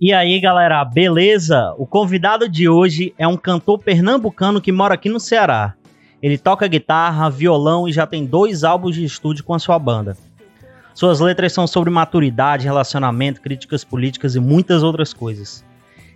E 0.00 0.12
aí, 0.12 0.40
galera, 0.40 0.84
beleza? 0.84 1.72
O 1.78 1.86
convidado 1.86 2.48
de 2.48 2.68
hoje 2.68 3.14
é 3.16 3.28
um 3.28 3.36
cantor 3.36 3.78
pernambucano 3.78 4.60
que 4.60 4.72
mora 4.72 4.94
aqui 4.94 5.08
no 5.08 5.20
Ceará. 5.20 5.74
Ele 6.20 6.36
toca 6.36 6.66
guitarra, 6.66 7.30
violão 7.30 7.88
e 7.88 7.92
já 7.92 8.04
tem 8.04 8.26
dois 8.26 8.64
álbuns 8.64 8.96
de 8.96 9.04
estúdio 9.04 9.44
com 9.44 9.54
a 9.54 9.58
sua 9.58 9.78
banda. 9.78 10.16
Suas 10.94 11.20
letras 11.20 11.52
são 11.52 11.66
sobre 11.66 11.90
maturidade, 11.90 12.64
relacionamento, 12.64 13.40
críticas 13.40 13.84
políticas 13.84 14.34
e 14.34 14.40
muitas 14.40 14.82
outras 14.82 15.12
coisas. 15.12 15.64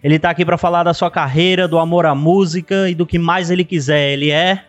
Ele 0.02 0.18
tá 0.18 0.30
aqui 0.30 0.44
para 0.44 0.58
falar 0.58 0.82
da 0.82 0.94
sua 0.94 1.10
carreira, 1.10 1.68
do 1.68 1.78
amor 1.78 2.04
à 2.04 2.14
música 2.14 2.88
e 2.88 2.94
do 2.94 3.06
que 3.06 3.18
mais 3.18 3.48
ele 3.48 3.64
quiser. 3.64 4.12
Ele 4.12 4.30
é 4.30 4.64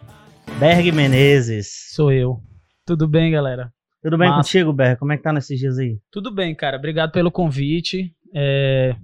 Berg 0.60 0.92
Menezes. 0.92 1.68
Sou 1.94 2.12
eu. 2.12 2.38
Tudo 2.86 3.08
bem, 3.08 3.32
galera? 3.32 3.72
Tudo 4.02 4.18
bem 4.18 4.30
Massa. 4.30 4.44
contigo, 4.44 4.72
Berg? 4.72 4.98
Como 4.98 5.12
é 5.12 5.18
que 5.18 5.24
tá 5.24 5.34
nesses 5.34 5.60
dias 5.60 5.78
aí? 5.78 5.98
Tudo 6.12 6.34
bem, 6.34 6.56
cara. 6.56 6.78
Obrigado 6.78 7.12
pelo 7.12 7.32
convite. 7.32 8.14
É... 8.34 8.96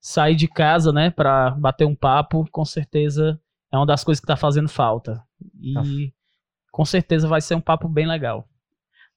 Sair 0.00 0.34
de 0.34 0.48
casa, 0.48 0.92
né, 0.92 1.10
pra 1.10 1.50
bater 1.52 1.86
um 1.86 1.94
papo, 1.94 2.44
com 2.50 2.64
certeza 2.64 3.40
é 3.72 3.76
uma 3.76 3.86
das 3.86 4.02
coisas 4.02 4.20
que 4.20 4.26
tá 4.26 4.36
fazendo 4.36 4.68
falta. 4.68 5.22
E 5.60 5.72
Tá. 5.72 5.82
com 6.72 6.84
certeza 6.84 7.28
vai 7.28 7.40
ser 7.40 7.54
um 7.54 7.60
papo 7.60 7.88
bem 7.88 8.06
legal. 8.06 8.48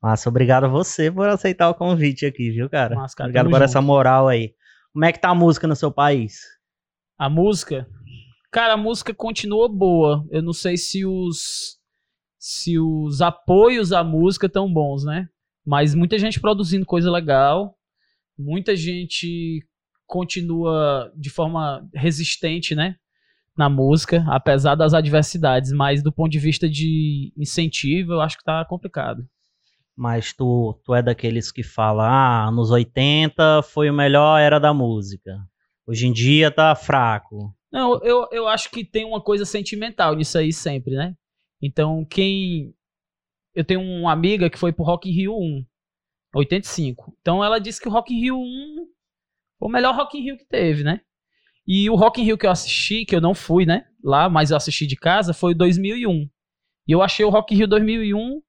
Massa, 0.02 0.30
obrigado 0.30 0.66
a 0.66 0.68
você 0.68 1.12
por 1.12 1.28
aceitar 1.28 1.70
o 1.70 1.74
convite 1.74 2.26
aqui, 2.26 2.52
viu, 2.52 2.70
cara? 2.70 2.96
Massa, 2.96 3.16
cara, 3.16 3.28
obrigado 3.30 3.46
por 3.46 3.54
junto. 3.56 3.64
essa 3.64 3.82
moral 3.82 4.28
aí. 4.28 4.54
Como 4.94 5.04
é 5.04 5.12
que 5.12 5.20
tá 5.20 5.30
a 5.30 5.36
música 5.36 5.68
no 5.68 5.76
seu 5.76 5.92
país? 5.92 6.40
A 7.18 7.28
música, 7.30 7.88
cara, 8.52 8.74
a 8.74 8.78
música 8.78 9.14
continua 9.14 9.68
boa. 9.68 10.24
Eu 10.30 10.44
não 10.44 10.54
sei 10.54 10.78
se 10.78 11.04
os 11.06 11.80
se 12.38 12.78
os 12.78 13.22
apoios 13.24 13.92
à 13.92 14.04
música 14.04 14.46
estão 14.46 14.72
bons, 14.72 15.04
né? 15.04 15.28
Mas 15.66 15.96
muita 15.96 16.20
gente 16.20 16.40
produzindo 16.40 16.86
coisa 16.86 17.10
legal, 17.10 17.75
muita 18.38 18.76
gente 18.76 19.66
continua 20.06 21.12
de 21.16 21.30
forma 21.30 21.88
resistente, 21.94 22.76
né? 22.76 22.96
Na 23.58 23.70
música, 23.70 24.24
apesar 24.28 24.76
das 24.76 24.94
adversidades, 24.94 25.72
mas 25.72 26.04
do 26.04 26.12
ponto 26.12 26.32
de 26.32 26.40
vista 26.40 26.70
de 26.70 27.32
incentivo, 27.38 28.14
eu 28.14 28.22
acho 28.22 28.38
que 28.38 28.44
tá 28.44 28.66
complicado. 28.66 29.26
Mas 29.96 30.34
tu, 30.34 30.78
tu 30.84 30.94
é 30.94 31.02
daqueles 31.02 31.52
que 31.52 31.64
fala, 31.64 32.06
ah, 32.06 32.48
anos 32.50 32.70
80 32.70 33.62
foi 33.64 33.90
o 33.90 33.94
melhor 33.94 34.38
era 34.40 34.60
da 34.60 34.74
música. 34.74 35.40
Hoje 35.88 36.08
em 36.08 36.12
dia 36.12 36.52
tá 36.52 36.76
fraco. 36.76 37.56
Não, 37.72 38.02
eu, 38.04 38.28
eu 38.32 38.48
acho 38.48 38.70
que 38.70 38.84
tem 38.84 39.06
uma 39.06 39.22
coisa 39.22 39.46
sentimental 39.46 40.16
nisso 40.16 40.38
aí 40.38 40.52
sempre, 40.52 40.96
né? 40.96 41.16
Então, 41.62 42.06
quem. 42.06 42.74
Eu 43.54 43.64
tenho 43.64 43.82
uma 43.82 44.12
amiga 44.12 44.50
que 44.50 44.60
foi 44.60 44.74
pro 44.74 44.84
Rock 44.84 45.10
in 45.10 45.14
Rio 45.14 45.38
1, 45.38 45.66
85. 46.36 47.16
Então, 47.22 47.44
ela 47.44 47.60
disse 47.60 47.82
que 47.82 47.88
o 47.88 47.92
Rock 47.92 48.14
in 48.14 48.20
Rio 48.20 48.38
1 48.38 48.86
foi 49.58 49.70
o 49.70 49.72
melhor 49.72 49.96
Rock 49.96 50.18
in 50.18 50.22
Rio 50.22 50.38
que 50.38 50.46
teve, 50.46 50.84
né? 50.84 51.02
E 51.68 51.90
o 51.90 51.96
Rock 51.96 52.22
in 52.22 52.26
Rio 52.26 52.38
que 52.38 52.46
eu 52.46 52.52
assisti, 52.52 53.06
que 53.06 53.16
eu 53.16 53.22
não 53.22 53.34
fui, 53.34 53.66
né? 53.66 53.86
Lá, 54.04 54.30
mas 54.30 54.52
eu 54.52 54.58
assisti 54.58 54.86
de 54.86 54.96
casa, 54.96 55.34
foi 55.34 55.54
o 55.54 55.58
2001. 55.58 56.30
E 56.88 56.92
eu 56.92 57.02
achei 57.02 57.26
o 57.26 57.30
Rock 57.30 57.54
in 57.54 57.58
Rio 57.58 57.68
2001 57.68 58.42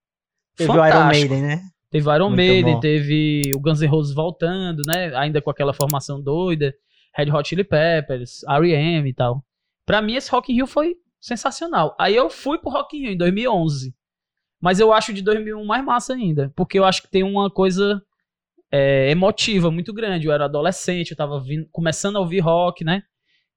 Teve 0.56 0.70
o 0.70 0.74
Iron 0.74 0.82
fantástico. 0.84 1.34
Maiden, 1.34 1.42
né? 1.42 1.62
Teve 1.90 2.08
o 2.08 2.14
Iron 2.14 2.28
Muito 2.28 2.36
Maiden, 2.36 2.74
bom. 2.74 2.80
teve 2.80 3.42
o 3.54 3.60
Guns 3.60 3.80
N' 3.80 3.86
Roses 3.86 4.14
voltando, 4.14 4.82
né? 4.86 5.14
Ainda 5.16 5.40
com 5.40 5.50
aquela 5.50 5.72
formação 5.72 6.20
doida. 6.20 6.74
Red 7.14 7.30
Hot 7.30 7.48
Chili 7.48 7.64
Peppers, 7.64 8.42
R.E.M. 8.48 9.08
e 9.08 9.14
tal. 9.14 9.44
Pra 9.86 10.02
mim, 10.02 10.14
esse 10.14 10.30
Rock 10.30 10.52
in 10.52 10.56
Rio 10.56 10.66
foi 10.66 10.96
sensacional. 11.20 11.94
Aí 11.98 12.14
eu 12.14 12.28
fui 12.28 12.58
pro 12.58 12.70
Rock 12.70 12.96
in 12.96 13.00
Rio 13.00 13.12
em 13.12 13.16
2011. 13.16 13.94
Mas 14.60 14.80
eu 14.80 14.92
acho 14.92 15.12
de 15.12 15.22
2001 15.22 15.64
mais 15.64 15.84
massa 15.84 16.14
ainda. 16.14 16.52
Porque 16.56 16.78
eu 16.78 16.84
acho 16.84 17.02
que 17.02 17.08
tem 17.10 17.22
uma 17.22 17.50
coisa 17.50 18.02
é, 18.72 19.10
emotiva 19.10 19.70
muito 19.70 19.92
grande. 19.92 20.26
Eu 20.26 20.32
era 20.32 20.46
adolescente, 20.46 21.10
eu 21.12 21.16
tava 21.16 21.40
vindo- 21.40 21.68
começando 21.70 22.16
a 22.16 22.20
ouvir 22.20 22.40
rock, 22.40 22.84
né? 22.84 23.02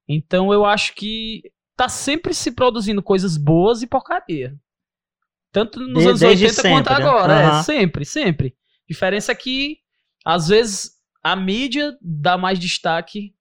Então 0.08 0.52
eu 0.54 0.66
acho 0.66 0.94
que 0.96 1.42
tá 1.76 1.88
sempre 1.88 2.34
se 2.34 2.52
produzindo 2.52 3.02
coisas 3.02 3.38
boas 3.38 3.82
e 3.82 3.88
porcaria. 3.88 4.56
Tanto 5.52 5.80
nos 5.80 6.04
De- 6.04 6.10
anos 6.10 6.20
desde 6.20 6.46
80 6.46 6.62
quanto 6.62 6.88
sempre, 6.90 7.04
né? 7.04 7.10
agora. 7.10 7.34
Aham. 7.48 7.60
É, 7.60 7.64
sempre, 7.64 8.06
sempre. 8.06 8.56
Diferença 8.88 9.32
é 9.32 9.36
que, 9.36 9.78
às 10.26 10.48
vezes, 10.50 10.92
a 11.24 11.36
mídia 11.36 11.98
dá 12.02 12.38
mais 12.38 12.60
destaque 12.60 13.34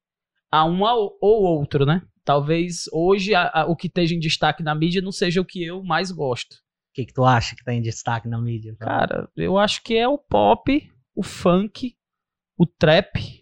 a 0.51 0.65
um 0.65 0.83
ou 0.83 1.19
outro, 1.21 1.85
né? 1.85 2.03
Talvez 2.25 2.85
hoje 2.93 3.35
a- 3.35 3.51
a- 3.53 3.67
o 3.67 3.75
que 3.77 3.87
esteja 3.89 4.15
em 4.15 4.19
destaque 4.19 4.63
na 4.63 4.75
mídia 4.75 5.03
não 5.03 5.13
seja 5.13 5.41
o 5.41 5.45
que 5.45 5.63
eu 5.65 5.83
mais 5.83 6.11
gosto. 6.11 6.57
O 6.99 7.01
que, 7.01 7.07
que 7.07 7.15
tu 7.15 7.25
acha 7.25 7.55
que 7.55 7.63
tá 7.65 7.73
em 7.73 7.81
destaque 7.81 8.27
na 8.27 8.41
mídia? 8.41 8.75
Cara, 8.81 9.29
eu 9.37 9.57
acho 9.57 9.85
que 9.85 9.95
é 9.97 10.09
o 10.09 10.19
pop, 10.19 10.91
o 11.15 11.23
funk, 11.23 11.95
o 12.59 12.67
trap, 12.67 13.39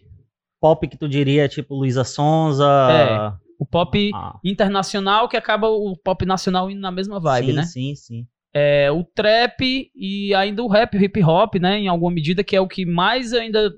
Pop 0.59 0.87
que 0.87 0.95
tu 0.97 1.07
diria, 1.09 1.47
tipo 1.49 1.73
Luísa 1.75 2.03
Sonza. 2.03 2.65
É. 2.65 3.33
o 3.59 3.65
pop 3.65 4.11
Ah, 4.13 4.39
internacional 4.43 5.27
que 5.27 5.37
acaba 5.37 5.67
o 5.69 5.95
pop 5.97 6.23
nacional 6.25 6.69
indo 6.69 6.81
na 6.81 6.91
mesma 6.91 7.19
vibe, 7.19 7.47
sim, 7.47 7.55
né? 7.55 7.63
sim, 7.63 7.95
sim. 7.95 8.27
É, 8.53 8.91
o 8.91 9.03
trap 9.03 9.91
e 9.95 10.33
ainda 10.35 10.63
o 10.63 10.67
rap, 10.67 10.95
o 10.95 11.01
hip 11.03 11.23
hop, 11.23 11.55
né? 11.55 11.79
Em 11.79 11.87
alguma 11.87 12.11
medida, 12.11 12.43
que 12.43 12.55
é 12.55 12.61
o 12.61 12.67
que 12.67 12.85
mais 12.85 13.33
ainda 13.33 13.71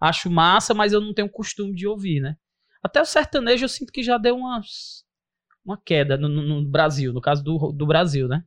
acho 0.00 0.30
massa, 0.30 0.74
mas 0.74 0.92
eu 0.92 1.00
não 1.00 1.14
tenho 1.14 1.28
costume 1.28 1.74
de 1.74 1.86
ouvir, 1.86 2.20
né? 2.20 2.36
Até 2.82 3.00
o 3.00 3.04
sertanejo 3.06 3.64
eu 3.64 3.68
sinto 3.68 3.92
que 3.92 4.02
já 4.02 4.18
deu 4.18 4.36
umas, 4.36 5.04
uma 5.64 5.76
queda 5.76 6.16
no, 6.16 6.28
no- 6.28 6.42
no 6.60 6.64
Brasil, 6.64 7.12
no 7.12 7.20
caso 7.20 7.42
do, 7.44 7.72
do 7.72 7.86
Brasil, 7.86 8.26
né? 8.28 8.42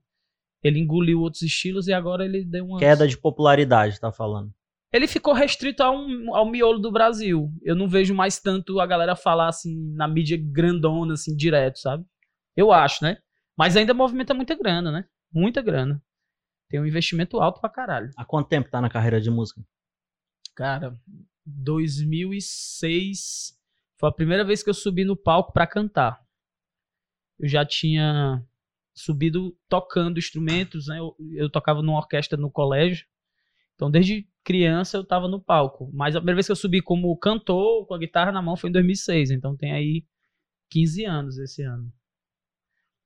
Ele 0.63 0.79
engoliu 0.79 1.21
outros 1.21 1.43
estilos 1.43 1.87
e 1.87 1.93
agora 1.93 2.25
ele 2.25 2.43
deu 2.43 2.65
uma. 2.65 2.79
Queda 2.79 3.07
de 3.07 3.17
popularidade, 3.17 3.99
tá 3.99 4.11
falando. 4.11 4.51
Ele 4.91 5.07
ficou 5.07 5.33
restrito 5.33 5.83
a 5.83 5.91
um- 5.91 6.33
ao 6.33 6.49
miolo 6.49 6.79
do 6.79 6.91
Brasil. 6.91 7.51
Eu 7.61 7.75
não 7.75 7.87
vejo 7.87 8.15
mais 8.15 8.39
tanto 8.39 8.79
a 8.79 8.85
galera 8.85 9.15
falar 9.15 9.49
assim 9.49 9.75
na 9.93 10.07
mídia 10.07 10.37
grandona, 10.41 11.13
assim, 11.13 11.35
direto, 11.35 11.79
sabe? 11.79 12.05
Eu 12.55 12.71
acho, 12.71 13.03
né? 13.03 13.17
Mas 13.57 13.75
ainda 13.75 13.93
movimenta 13.93 14.33
muita 14.33 14.55
grana, 14.55 14.91
né? 14.91 15.05
Muita 15.33 15.61
grana. 15.61 16.01
Tem 16.69 16.79
um 16.79 16.85
investimento 16.85 17.39
alto 17.39 17.59
pra 17.59 17.69
caralho. 17.69 18.09
Há 18.15 18.25
quanto 18.25 18.47
tempo 18.47 18.69
tá 18.69 18.81
na 18.81 18.89
carreira 18.89 19.19
de 19.21 19.29
música? 19.29 19.61
Cara, 20.55 20.97
2006 21.45 23.53
foi 23.97 24.09
a 24.09 24.13
primeira 24.13 24.43
vez 24.43 24.63
que 24.63 24.69
eu 24.69 24.73
subi 24.73 25.03
no 25.05 25.15
palco 25.15 25.53
pra 25.53 25.67
cantar. 25.67 26.19
Eu 27.39 27.47
já 27.47 27.65
tinha 27.65 28.43
subido 28.95 29.55
tocando 29.69 30.17
instrumentos, 30.17 30.87
né? 30.87 30.99
Eu, 30.99 31.15
eu 31.33 31.49
tocava 31.49 31.81
numa 31.83 31.97
orquestra 31.97 32.37
no 32.37 32.49
colégio. 32.49 33.05
Então, 33.75 33.91
desde 33.91 34.27
criança 34.43 34.97
eu 34.97 35.03
tava 35.03 35.27
no 35.27 35.39
palco. 35.41 35.89
Mas 35.93 36.15
a 36.15 36.19
primeira 36.19 36.37
vez 36.37 36.45
que 36.45 36.51
eu 36.51 36.55
subi 36.55 36.81
como 36.81 37.15
cantor, 37.17 37.85
com 37.85 37.93
a 37.93 37.97
guitarra 37.99 38.31
na 38.31 38.41
mão, 38.41 38.55
foi 38.55 38.69
em 38.69 38.73
2006. 38.73 39.31
Então, 39.31 39.55
tem 39.57 39.73
aí 39.73 40.05
15 40.69 41.03
anos 41.05 41.37
esse 41.37 41.61
ano. 41.61 41.91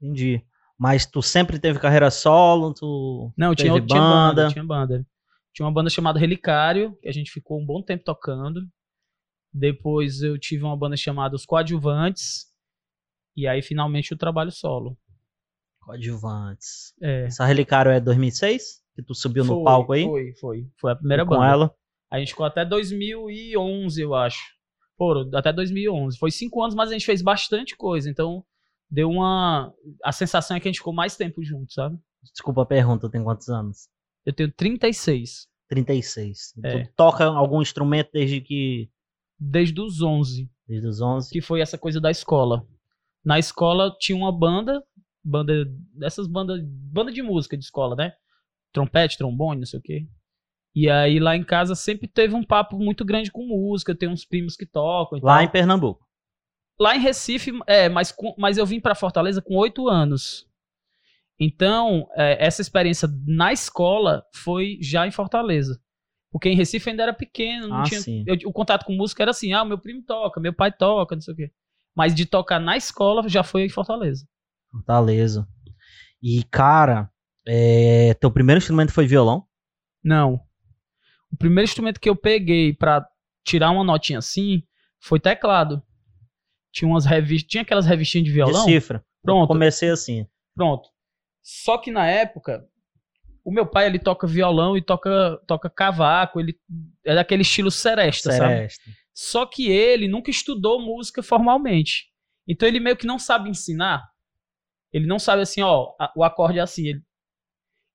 Entendi. 0.02 0.46
Mas 0.78 1.06
tu 1.06 1.22
sempre 1.22 1.60
teve 1.60 1.80
carreira 1.80 2.10
solo, 2.10 2.74
tu 2.74 3.34
Não, 3.36 3.54
tinha, 3.54 3.74
outra- 3.74 3.88
tinha 3.88 4.02
banda, 4.02 4.36
banda. 4.44 4.48
tinha 4.54 4.64
banda. 4.64 5.08
Tinha 5.54 5.66
uma 5.66 5.74
banda 5.74 5.90
chamada 5.90 6.20
Relicário, 6.20 6.96
que 7.02 7.10
a 7.10 7.12
gente 7.12 7.32
ficou 7.32 7.60
um 7.60 7.66
bom 7.66 7.82
tempo 7.82 8.04
tocando. 8.04 8.62
Depois 9.52 10.22
eu 10.22 10.38
tive 10.38 10.64
uma 10.64 10.78
banda 10.78 10.96
chamada 10.96 11.36
Os 11.36 11.46
Coadjuvantes. 11.46 12.46
E 13.36 13.48
aí, 13.48 13.62
finalmente, 13.62 14.14
o 14.14 14.18
trabalho 14.18 14.52
solo. 14.52 14.98
Coadjuvantes. 15.90 16.94
É. 17.02 17.26
Essa 17.26 17.46
Relicário 17.46 17.92
é 17.92 18.00
2006? 18.00 18.80
Que 18.96 19.02
tu 19.02 19.16
subiu 19.16 19.44
no 19.44 19.56
Foi, 19.56 19.64
palco 19.64 19.94
aí? 19.94 20.04
Foi, 20.04 20.34
foi. 20.40 20.68
Foi 20.78 20.92
a 20.92 20.96
primeira 20.96 21.26
com 21.26 21.36
banda. 21.36 21.48
ela. 21.48 21.76
A 22.12 22.20
gente 22.20 22.30
ficou 22.30 22.46
até 22.46 22.64
2011, 22.64 24.00
eu 24.00 24.14
acho. 24.14 24.40
Foram, 24.96 25.28
até 25.34 25.52
2011. 25.52 26.20
Foi 26.20 26.30
cinco 26.30 26.62
anos, 26.62 26.76
mas 26.76 26.90
a 26.90 26.94
gente 26.94 27.06
fez 27.06 27.24
bastante 27.24 27.76
coisa. 27.76 28.08
Então, 28.08 28.44
deu 28.90 29.10
uma... 29.10 29.74
A 30.04 30.12
sensação 30.12 30.56
é 30.56 30.60
que 30.60 30.68
a 30.68 30.72
gente 30.72 30.80
ficou 30.80 30.94
mais 30.94 31.18
tempo 31.18 31.44
junto, 31.44 31.74
sabe? 31.74 31.98
Desculpa 32.22 32.62
a 32.62 32.66
pergunta, 32.68 33.08
tu 33.08 33.12
tem 33.12 33.24
quantos 33.24 33.50
anos? 33.50 33.88
Eu 34.26 34.34
tenho 34.34 34.52
36. 34.52 35.48
36. 35.70 36.54
É. 36.64 36.84
Tu 36.84 36.94
toca 36.96 37.26
algum 37.26 37.62
instrumento 37.62 38.10
desde 38.14 38.42
que. 38.42 38.90
Desde 39.40 39.80
os 39.80 40.02
11. 40.02 40.50
Desde 40.68 40.88
os 40.88 41.02
11? 41.02 41.32
que 41.32 41.42
foi 41.42 41.62
essa 41.62 41.78
coisa 41.78 42.02
da 42.02 42.12
escola. 42.12 42.68
Na 43.24 43.40
escola 43.40 43.96
tinha 44.00 44.18
uma 44.18 44.32
banda, 44.32 44.84
banda 45.24 45.66
dessas 45.94 46.28
bandas, 46.28 46.62
banda 46.64 47.12
de 47.12 47.22
música 47.22 47.58
de 47.58 47.64
escola, 47.64 47.96
né? 47.96 48.14
Trompete, 48.72 49.18
trombone, 49.18 49.60
não 49.62 49.66
sei 49.68 49.80
o 49.80 49.84
quê. 49.84 50.08
E 50.76 50.90
aí 50.90 51.20
lá 51.20 51.36
em 51.36 51.44
casa 51.44 51.76
sempre 51.76 52.08
teve 52.08 52.36
um 52.36 52.44
papo 52.44 52.78
muito 52.78 53.04
grande 53.04 53.32
com 53.32 53.46
música, 53.46 53.96
tem 53.96 54.08
uns 54.08 54.24
primos 54.26 54.56
que 54.56 54.66
tocam 54.66 55.20
Lá 55.22 55.36
tal. 55.38 55.44
em 55.44 55.50
Pernambuco. 55.50 56.08
Lá 56.80 56.96
em 56.96 57.00
Recife, 57.00 57.52
é, 57.68 57.90
mas, 57.90 58.16
mas 58.38 58.58
eu 58.58 58.66
vim 58.66 58.80
pra 58.80 58.96
Fortaleza 58.96 59.42
com 59.42 59.56
oito 59.56 59.90
anos. 59.90 60.48
Então, 61.40 62.08
é, 62.16 62.46
essa 62.46 62.62
experiência 62.62 63.08
na 63.26 63.52
escola 63.54 64.24
foi 64.34 64.78
já 64.82 65.08
em 65.08 65.12
Fortaleza. 65.12 65.82
Porque 66.32 66.50
em 66.50 66.56
Recife 66.56 66.90
ainda 66.90 67.04
era 67.04 67.14
pequeno, 67.14 67.68
não 67.68 67.78
Ah, 67.80 67.84
tinha. 67.84 68.00
eu- 68.28 68.38
o 68.50 68.54
contato 68.54 68.86
com 68.86 68.94
música 68.94 69.24
era 69.24 69.32
assim: 69.32 69.52
ah, 69.54 69.66
meu 69.66 69.80
primo 69.80 70.04
toca, 70.04 70.40
meu 70.40 70.54
pai 70.54 70.72
toca, 70.72 71.16
não 71.16 71.22
sei 71.22 71.34
o 71.34 71.38
quê. 71.38 71.52
Mas 71.96 72.14
de 72.14 72.26
tocar 72.26 72.60
na 72.60 72.78
escola 72.78 73.28
já 73.28 73.44
foi 73.44 73.64
em 73.64 73.70
Fortaleza. 73.70 74.28
Fortaleza. 74.72 75.48
E, 76.22 76.44
cara, 76.46 77.10
é, 77.48 78.14
teu 78.16 78.32
primeiro 78.32 78.60
instrumento 78.60 78.92
foi 78.92 79.08
violão? 79.08 79.46
Não. 80.04 80.42
O 81.32 81.38
primeiro 81.38 81.68
instrumento 81.68 82.00
que 82.00 82.10
eu 82.10 82.16
peguei 82.16 82.74
pra 82.74 83.06
tirar 83.44 83.72
uma 83.72 83.84
notinha 83.84 84.20
assim 84.20 84.64
foi 85.00 85.20
teclado. 85.20 85.82
Tinha 86.72 86.88
umas 86.90 87.06
revistas, 87.06 87.50
tinha 87.50 87.64
aquelas 87.64 87.86
revistinhas 87.86 88.26
de 88.26 88.32
violão. 88.32 88.66
Decifra. 88.66 89.04
Pronto. 89.24 89.44
Eu 89.44 89.48
comecei 89.48 89.90
assim. 89.90 90.28
Pronto. 90.56 90.90
Só 91.42 91.78
que 91.78 91.92
na 91.92 92.06
época, 92.06 92.66
o 93.44 93.52
meu 93.52 93.66
pai 93.66 93.88
ele 93.88 94.00
toca 94.00 94.28
violão 94.28 94.78
e 94.78 94.82
toca 94.82 95.38
toca 95.48 95.70
cavaco, 95.70 96.40
ele 96.40 96.56
é 97.04 97.16
daquele 97.16 97.42
estilo 97.42 97.72
seresta, 97.72 98.32
sabe? 98.32 98.54
Seresta. 98.54 98.84
Só 99.14 99.46
que 99.46 99.70
ele 99.70 100.08
nunca 100.08 100.30
estudou 100.30 100.82
música 100.82 101.24
formalmente. 101.24 102.10
Então 102.48 102.68
ele 102.68 102.80
meio 102.80 102.96
que 102.96 103.08
não 103.08 103.20
sabe 103.20 103.50
ensinar. 103.50 104.08
Ele 104.92 105.06
não 105.08 105.20
sabe 105.20 105.42
assim, 105.42 105.62
ó, 105.62 105.94
a- 106.00 106.12
o 106.16 106.24
acorde 106.24 106.60
é 106.60 106.62
assim. 106.62 106.88
Ele- 106.88 107.04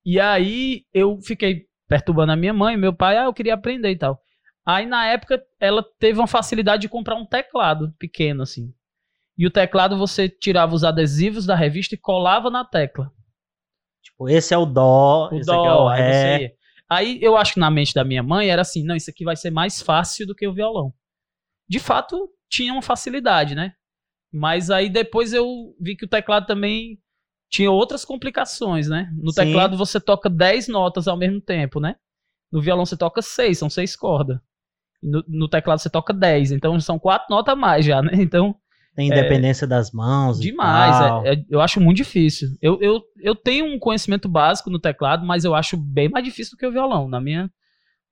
E 0.05 0.21
aí 0.21 0.85
eu 0.93 1.19
fiquei 1.23 1.67
perturbando 1.89 2.33
a 2.33 2.37
minha 2.37 2.53
mãe, 2.53 2.77
meu 2.77 2.95
pai, 2.95 3.17
ah, 3.17 3.25
eu 3.25 3.35
queria 3.35 3.55
aprender 3.55 3.91
e 3.91 3.99
tal. 3.99 4.21
Aí 4.67 4.87
na 4.87 5.07
época 5.07 5.43
ela 5.61 5.85
teve 5.99 6.19
uma 6.19 6.27
facilidade 6.27 6.83
de 6.83 6.89
comprar 6.89 7.17
um 7.17 7.27
teclado 7.27 7.93
pequeno 7.99 8.43
assim. 8.43 8.73
E 9.37 9.47
o 9.47 9.51
teclado 9.51 9.99
você 9.99 10.29
tirava 10.29 10.75
os 10.75 10.85
adesivos 10.85 11.45
da 11.45 11.55
revista 11.55 11.95
e 11.95 11.99
colava 11.99 12.51
na 12.51 12.65
tecla. 12.65 13.11
Tipo, 14.03 14.29
esse 14.29 14.55
é 14.55 14.59
o 14.59 14.65
dó, 14.67 15.29
O 15.33 15.37
esse 15.37 15.51
aqui 15.51 15.67
é 15.67 15.71
dó, 15.71 15.85
o 15.85 15.89
aí 15.89 16.03
ré. 16.03 16.55
Aí 16.89 17.19
eu 17.23 17.37
acho 17.37 17.55
que 17.55 17.61
na 17.61 17.71
mente 17.71 17.95
da 17.95 18.05
minha 18.05 18.23
mãe 18.23 18.49
era 18.49 18.63
assim, 18.63 18.85
não, 18.85 18.95
isso 18.95 19.11
aqui 19.11 19.25
vai 19.25 19.35
ser 19.37 19.51
mais 19.51 19.83
fácil 19.83 20.27
do 20.27 20.35
que 20.35 20.47
o 20.47 20.55
violão. 20.55 20.93
De 21.69 21.79
fato, 21.81 22.31
tinha 22.49 22.73
uma 22.73 22.83
facilidade, 22.83 23.55
né? 23.55 23.73
Mas 24.37 24.69
aí 24.69 24.89
depois 24.89 25.33
eu 25.33 25.77
vi 25.81 25.95
que 25.95 26.05
o 26.05 26.09
teclado 26.09 26.45
também 26.45 26.99
tinha 27.49 27.71
outras 27.71 28.05
complicações, 28.05 28.89
né? 28.89 29.09
No 29.17 29.31
Sim. 29.31 29.37
teclado 29.45 29.77
você 29.77 30.01
toca 30.01 30.29
10 30.29 30.67
notas 30.67 31.07
ao 31.07 31.17
mesmo 31.17 31.41
tempo, 31.41 31.79
né? 31.79 31.95
No 32.51 32.61
violão 32.61 32.85
você 32.85 32.97
toca 32.97 33.23
6, 33.23 33.57
são 33.57 33.71
6 33.71 33.95
cordas. 33.95 34.41
No, 35.01 35.23
no 35.29 35.49
teclado 35.49 35.79
você 35.79 35.89
toca 35.89 36.13
10, 36.13 36.51
então 36.51 36.81
são 36.81 36.99
4 36.99 37.29
notas 37.31 37.53
a 37.53 37.57
mais 37.57 37.87
já, 37.87 38.03
né? 38.03 38.11
Então, 38.21 38.57
Tem 38.97 39.07
independência 39.07 39.69
das 39.69 39.93
mãos. 39.93 40.41
demais. 40.41 41.01
é- 41.25 41.35
é- 41.35 41.45
eu 41.49 41.61
acho 41.61 41.81
muito 41.81 41.99
difícil. 41.99 42.49
Eu, 42.61 42.81
eu, 42.83 43.01
eu 43.21 43.37
tenho 43.37 43.67
um 43.67 43.79
conhecimento 43.79 44.29
básico 44.29 44.69
no 44.69 44.81
teclado, 44.81 45.25
mas 45.25 45.45
eu 45.45 45.55
acho 45.55 45.77
bem 45.77 46.09
mais 46.09 46.25
difícil 46.25 46.57
do 46.57 46.59
que 46.59 46.67
o 46.67 46.73
violão, 46.73 47.09
na 47.09 47.21
minha, 47.21 47.49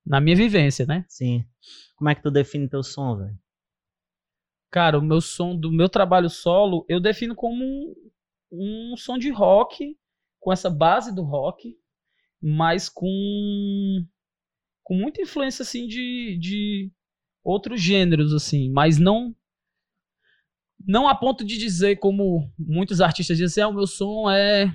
na 0.07 0.21
minha 0.21 0.37
vivência, 0.37 0.87
né? 0.87 1.05
Sim. 1.09 1.45
Como 1.97 2.09
é 2.09 2.15
que 2.15 2.23
tu 2.23 2.31
define 2.31 2.69
teu 2.69 2.83
som, 2.85 3.17
velho? 3.17 3.35
Cara, 4.73 4.99
o 4.99 5.03
meu 5.03 5.21
som 5.21 5.55
do 5.55 5.71
meu 5.71 5.87
trabalho 5.87 6.31
solo, 6.31 6.87
eu 6.89 6.99
defino 6.99 7.35
como 7.35 7.63
um, 7.63 7.95
um 8.51 8.97
som 8.97 9.19
de 9.19 9.29
rock, 9.29 9.99
com 10.41 10.51
essa 10.51 10.71
base 10.71 11.15
do 11.15 11.23
rock, 11.23 11.77
mas 12.41 12.89
com, 12.89 13.07
com 14.83 14.95
muita 14.95 15.21
influência, 15.21 15.63
assim, 15.63 15.87
de, 15.87 16.39
de 16.41 16.91
outros 17.45 17.83
gêneros, 17.83 18.33
assim, 18.33 18.71
mas 18.73 18.99
não 18.99 19.37
não 20.85 21.07
a 21.07 21.15
ponto 21.15 21.45
de 21.45 21.59
dizer 21.59 21.97
como 21.97 22.51
muitos 22.59 23.01
artistas 23.03 23.37
dizem, 23.37 23.63
ah, 23.63 23.69
o 23.69 23.75
meu 23.75 23.87
som 23.87 24.29
é 24.31 24.73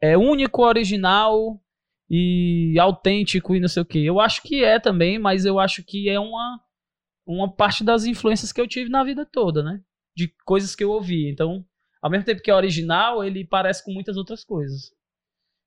é 0.00 0.16
único, 0.16 0.62
original 0.62 1.62
e 2.08 2.76
autêntico 2.80 3.54
e 3.54 3.60
não 3.60 3.68
sei 3.68 3.82
o 3.82 3.86
que. 3.86 4.04
Eu 4.04 4.18
acho 4.18 4.42
que 4.42 4.64
é 4.64 4.80
também, 4.80 5.18
mas 5.18 5.44
eu 5.44 5.60
acho 5.60 5.84
que 5.84 6.08
é 6.08 6.18
uma 6.18 6.58
uma 7.32 7.50
parte 7.52 7.84
das 7.84 8.04
influências 8.04 8.52
que 8.52 8.60
eu 8.60 8.66
tive 8.66 8.90
na 8.90 9.04
vida 9.04 9.26
toda, 9.26 9.62
né? 9.62 9.80
De 10.16 10.28
coisas 10.44 10.74
que 10.74 10.84
eu 10.84 10.90
ouvi. 10.90 11.30
Então, 11.30 11.64
ao 12.02 12.10
mesmo 12.10 12.24
tempo 12.24 12.42
que 12.42 12.50
é 12.50 12.54
original, 12.54 13.22
ele 13.24 13.44
parece 13.44 13.84
com 13.84 13.92
muitas 13.92 14.16
outras 14.16 14.44
coisas. 14.44 14.92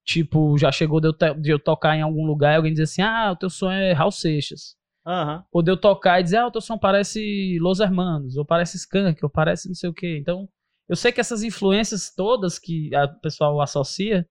Tipo, 0.05 0.57
já 0.57 0.71
chegou 0.71 0.99
de 0.99 1.07
eu, 1.07 1.33
de 1.35 1.49
eu 1.49 1.59
tocar 1.59 1.95
em 1.95 2.01
algum 2.01 2.25
lugar 2.25 2.53
e 2.53 2.55
alguém 2.57 2.73
dizer 2.73 2.83
assim: 2.83 3.01
ah, 3.01 3.31
o 3.31 3.35
teu 3.35 3.49
som 3.49 3.71
é 3.71 3.93
Raul 3.93 4.11
Seixas. 4.11 4.75
Aham. 5.05 5.43
Ou 5.51 5.61
de 5.61 5.71
eu 5.71 5.77
tocar 5.77 6.19
e 6.19 6.23
dizer, 6.23 6.37
ah, 6.37 6.47
o 6.47 6.51
teu 6.51 6.61
som 6.61 6.77
parece 6.77 7.57
Los 7.59 7.79
Hermanos, 7.79 8.37
ou 8.37 8.45
parece 8.45 8.77
Skank, 8.77 9.23
ou 9.23 9.29
parece 9.29 9.67
não 9.67 9.75
sei 9.75 9.89
o 9.89 9.93
quê. 9.93 10.17
Então, 10.17 10.47
eu 10.87 10.95
sei 10.95 11.11
que 11.11 11.19
essas 11.19 11.43
influências 11.43 12.13
todas 12.13 12.59
que 12.59 12.89
o 12.95 13.19
pessoal 13.19 13.59
associa, 13.61 14.27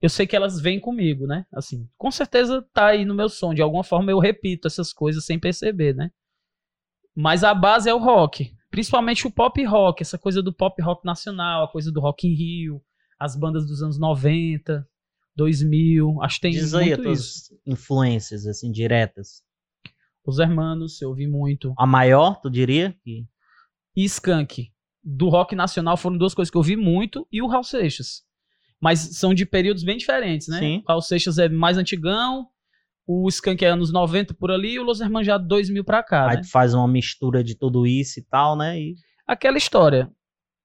eu 0.00 0.08
sei 0.08 0.26
que 0.26 0.36
elas 0.36 0.60
vêm 0.60 0.80
comigo, 0.80 1.26
né? 1.26 1.46
Assim, 1.52 1.88
com 1.96 2.10
certeza 2.10 2.62
tá 2.72 2.88
aí 2.88 3.04
no 3.04 3.14
meu 3.14 3.28
som. 3.28 3.54
De 3.54 3.62
alguma 3.62 3.84
forma 3.84 4.10
eu 4.10 4.18
repito 4.18 4.68
essas 4.68 4.92
coisas 4.92 5.24
sem 5.24 5.38
perceber, 5.38 5.94
né? 5.94 6.10
Mas 7.14 7.44
a 7.44 7.54
base 7.54 7.88
é 7.88 7.94
o 7.94 7.98
rock. 7.98 8.54
Principalmente 8.70 9.26
o 9.26 9.30
pop 9.30 9.62
rock, 9.64 10.02
essa 10.02 10.18
coisa 10.18 10.42
do 10.42 10.52
pop 10.52 10.80
rock 10.82 11.04
nacional, 11.04 11.64
a 11.64 11.68
coisa 11.68 11.92
do 11.92 12.00
Rock 12.00 12.26
in 12.26 12.34
Rio, 12.34 12.82
as 13.18 13.36
bandas 13.36 13.66
dos 13.66 13.82
anos 13.82 13.98
90, 13.98 14.86
2000, 15.36 16.22
acho 16.22 16.36
que 16.36 16.40
tem 16.40 16.52
Diz 16.52 16.74
aí 16.74 16.92
as 16.92 16.98
muito 16.98 17.12
isso. 17.12 17.60
influências, 17.64 18.46
assim, 18.46 18.72
diretas. 18.72 19.42
Os 20.26 20.38
Hermanos, 20.38 21.00
eu 21.00 21.10
ouvi 21.10 21.26
muito. 21.26 21.72
A 21.78 21.86
maior, 21.86 22.40
tu 22.40 22.50
diria? 22.50 22.96
E 23.06 23.24
Skank 23.96 24.72
do 25.04 25.28
rock 25.28 25.54
nacional 25.54 25.96
foram 25.96 26.16
duas 26.16 26.32
coisas 26.34 26.50
que 26.50 26.56
eu 26.56 26.62
vi 26.62 26.76
muito 26.76 27.28
e 27.30 27.42
o 27.42 27.46
Raul 27.46 27.62
Seixas. 27.62 28.22
Mas 28.80 29.00
são 29.18 29.34
de 29.34 29.44
períodos 29.44 29.84
bem 29.84 29.96
diferentes, 29.96 30.48
né? 30.48 30.58
Sim. 30.58 30.78
O 30.78 30.88
Raul 30.88 31.02
Seixas 31.02 31.38
é 31.38 31.48
mais 31.48 31.76
antigão, 31.76 32.48
o 33.06 33.28
Skank 33.28 33.64
é 33.64 33.68
anos 33.68 33.92
90 33.92 34.34
por 34.34 34.50
ali 34.50 34.72
e 34.74 34.78
o 34.78 34.82
Los 34.82 35.00
Hermanos 35.00 35.26
já 35.26 35.36
2000 35.38 35.84
pra 35.84 36.02
cá, 36.02 36.28
Aí 36.30 36.36
né? 36.36 36.42
tu 36.42 36.50
faz 36.50 36.72
uma 36.74 36.88
mistura 36.88 37.42
de 37.44 37.54
tudo 37.54 37.86
isso 37.86 38.18
e 38.18 38.22
tal, 38.22 38.56
né? 38.56 38.80
E... 38.80 38.94
Aquela 39.26 39.58
história 39.58 40.10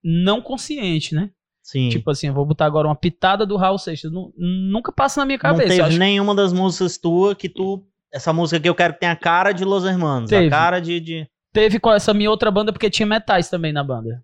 não 0.04 0.42
consciente, 0.42 1.14
né? 1.14 1.30
Sim. 1.62 1.90
Tipo 1.90 2.10
assim, 2.10 2.28
eu 2.28 2.34
vou 2.34 2.46
botar 2.46 2.66
agora 2.66 2.88
uma 2.88 2.96
pitada 2.96 3.46
do 3.46 3.56
Raul 3.56 3.78
Seixas. 3.78 4.12
Nu- 4.12 4.34
nunca 4.38 4.92
passa 4.92 5.20
na 5.20 5.26
minha 5.26 5.38
não 5.38 5.42
cabeça. 5.42 5.74
eu 5.76 5.86
teve 5.86 6.00
nenhuma 6.00 6.34
das 6.34 6.52
músicas 6.52 6.98
tua 6.98 7.36
que 7.36 7.48
tu. 7.48 7.86
Essa 8.12 8.34
música 8.34 8.58
aqui 8.58 8.68
eu 8.68 8.74
quero 8.74 8.94
que 8.94 9.02
tenha 9.02 9.12
a 9.12 9.16
cara 9.16 9.52
de 9.52 9.64
Los 9.64 9.86
Hermanos. 9.86 10.32
A 10.34 10.38
Teve. 10.38 10.50
cara 10.50 10.80
de. 10.80 11.00
de... 11.00 11.28
Teve 11.54 11.80
com 11.80 11.92
essa 11.92 12.12
minha 12.14 12.32
outra 12.32 12.50
banda 12.50 12.72
porque 12.74 12.90
tinha 12.90 13.06
metais 13.06 13.50
também 13.50 13.72
na 13.72 13.84
banda. 13.84 14.24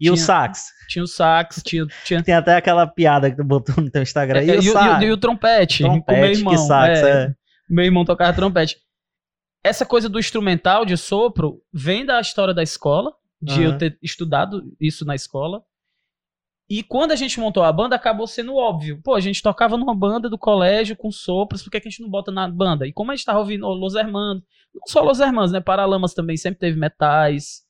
E 0.00 0.10
o 0.10 0.14
Tinha- 0.14 0.26
sax. 0.26 0.64
Tinha 0.88 1.02
o 1.04 1.06
sax, 1.06 1.62
tinha, 1.64 1.86
tinha 2.04 2.22
Tem 2.22 2.34
até 2.34 2.56
aquela 2.56 2.86
piada 2.86 3.30
que 3.30 3.36
tu 3.36 3.44
botou 3.44 3.76
no 3.82 3.90
teu 3.90 4.02
Instagram. 4.02 4.40
É, 4.40 4.44
E, 4.44 4.50
o 4.50 4.54
e, 4.62 4.68
o- 4.68 4.72
sax. 4.72 5.02
e 5.02 5.06
o- 5.06 5.08
e 5.08 5.12
o 5.12 5.16
trompete, 5.16 5.84
o 5.84 5.92
meu 5.92 6.02
Trompete, 6.02 6.38
irmão. 6.38 6.52
que 6.54 6.58
sax, 6.60 6.98
é. 7.00 7.24
é. 7.26 7.34
Meu 7.70 7.84
irmão 7.84 8.04
tocava 8.04 8.32
trompete. 8.32 8.76
Essa 9.62 9.86
coisa 9.86 10.08
do 10.08 10.18
instrumental 10.18 10.84
de 10.84 10.96
sopro 10.96 11.62
vem 11.72 12.04
da 12.04 12.20
história 12.20 12.52
da 12.52 12.62
escola, 12.62 13.12
de 13.40 13.62
eu 13.62 13.70
Aham. 13.70 13.78
ter 13.78 13.98
estudado 14.02 14.62
isso 14.80 15.04
na 15.06 15.14
escola. 15.14 15.62
E 16.68 16.82
quando 16.82 17.12
a 17.12 17.16
gente 17.16 17.38
montou 17.38 17.62
a 17.62 17.70
banda, 17.72 17.94
acabou 17.94 18.26
sendo 18.26 18.56
óbvio. 18.56 19.00
Pô, 19.02 19.14
a 19.14 19.20
gente 19.20 19.42
tocava 19.42 19.76
numa 19.76 19.94
banda 19.94 20.28
do 20.30 20.38
colégio 20.38 20.96
com 20.96 21.10
sopros, 21.10 21.62
por 21.62 21.70
que, 21.70 21.80
que 21.80 21.88
a 21.88 21.90
gente 21.90 22.02
não 22.02 22.08
bota 22.10 22.30
na 22.32 22.48
banda? 22.48 22.86
E 22.86 22.92
como 22.92 23.10
a 23.12 23.16
gente 23.16 23.24
tava 23.24 23.38
ouvindo 23.38 23.66
Los 23.68 23.94
Hermanos, 23.94 24.42
não 24.74 24.82
só 24.88 25.02
Los 25.02 25.20
Hermanos, 25.20 25.52
né? 25.52 25.60
Paralamas 25.60 26.14
também 26.14 26.36
sempre 26.36 26.60
teve 26.60 26.78
metais. 26.78 27.63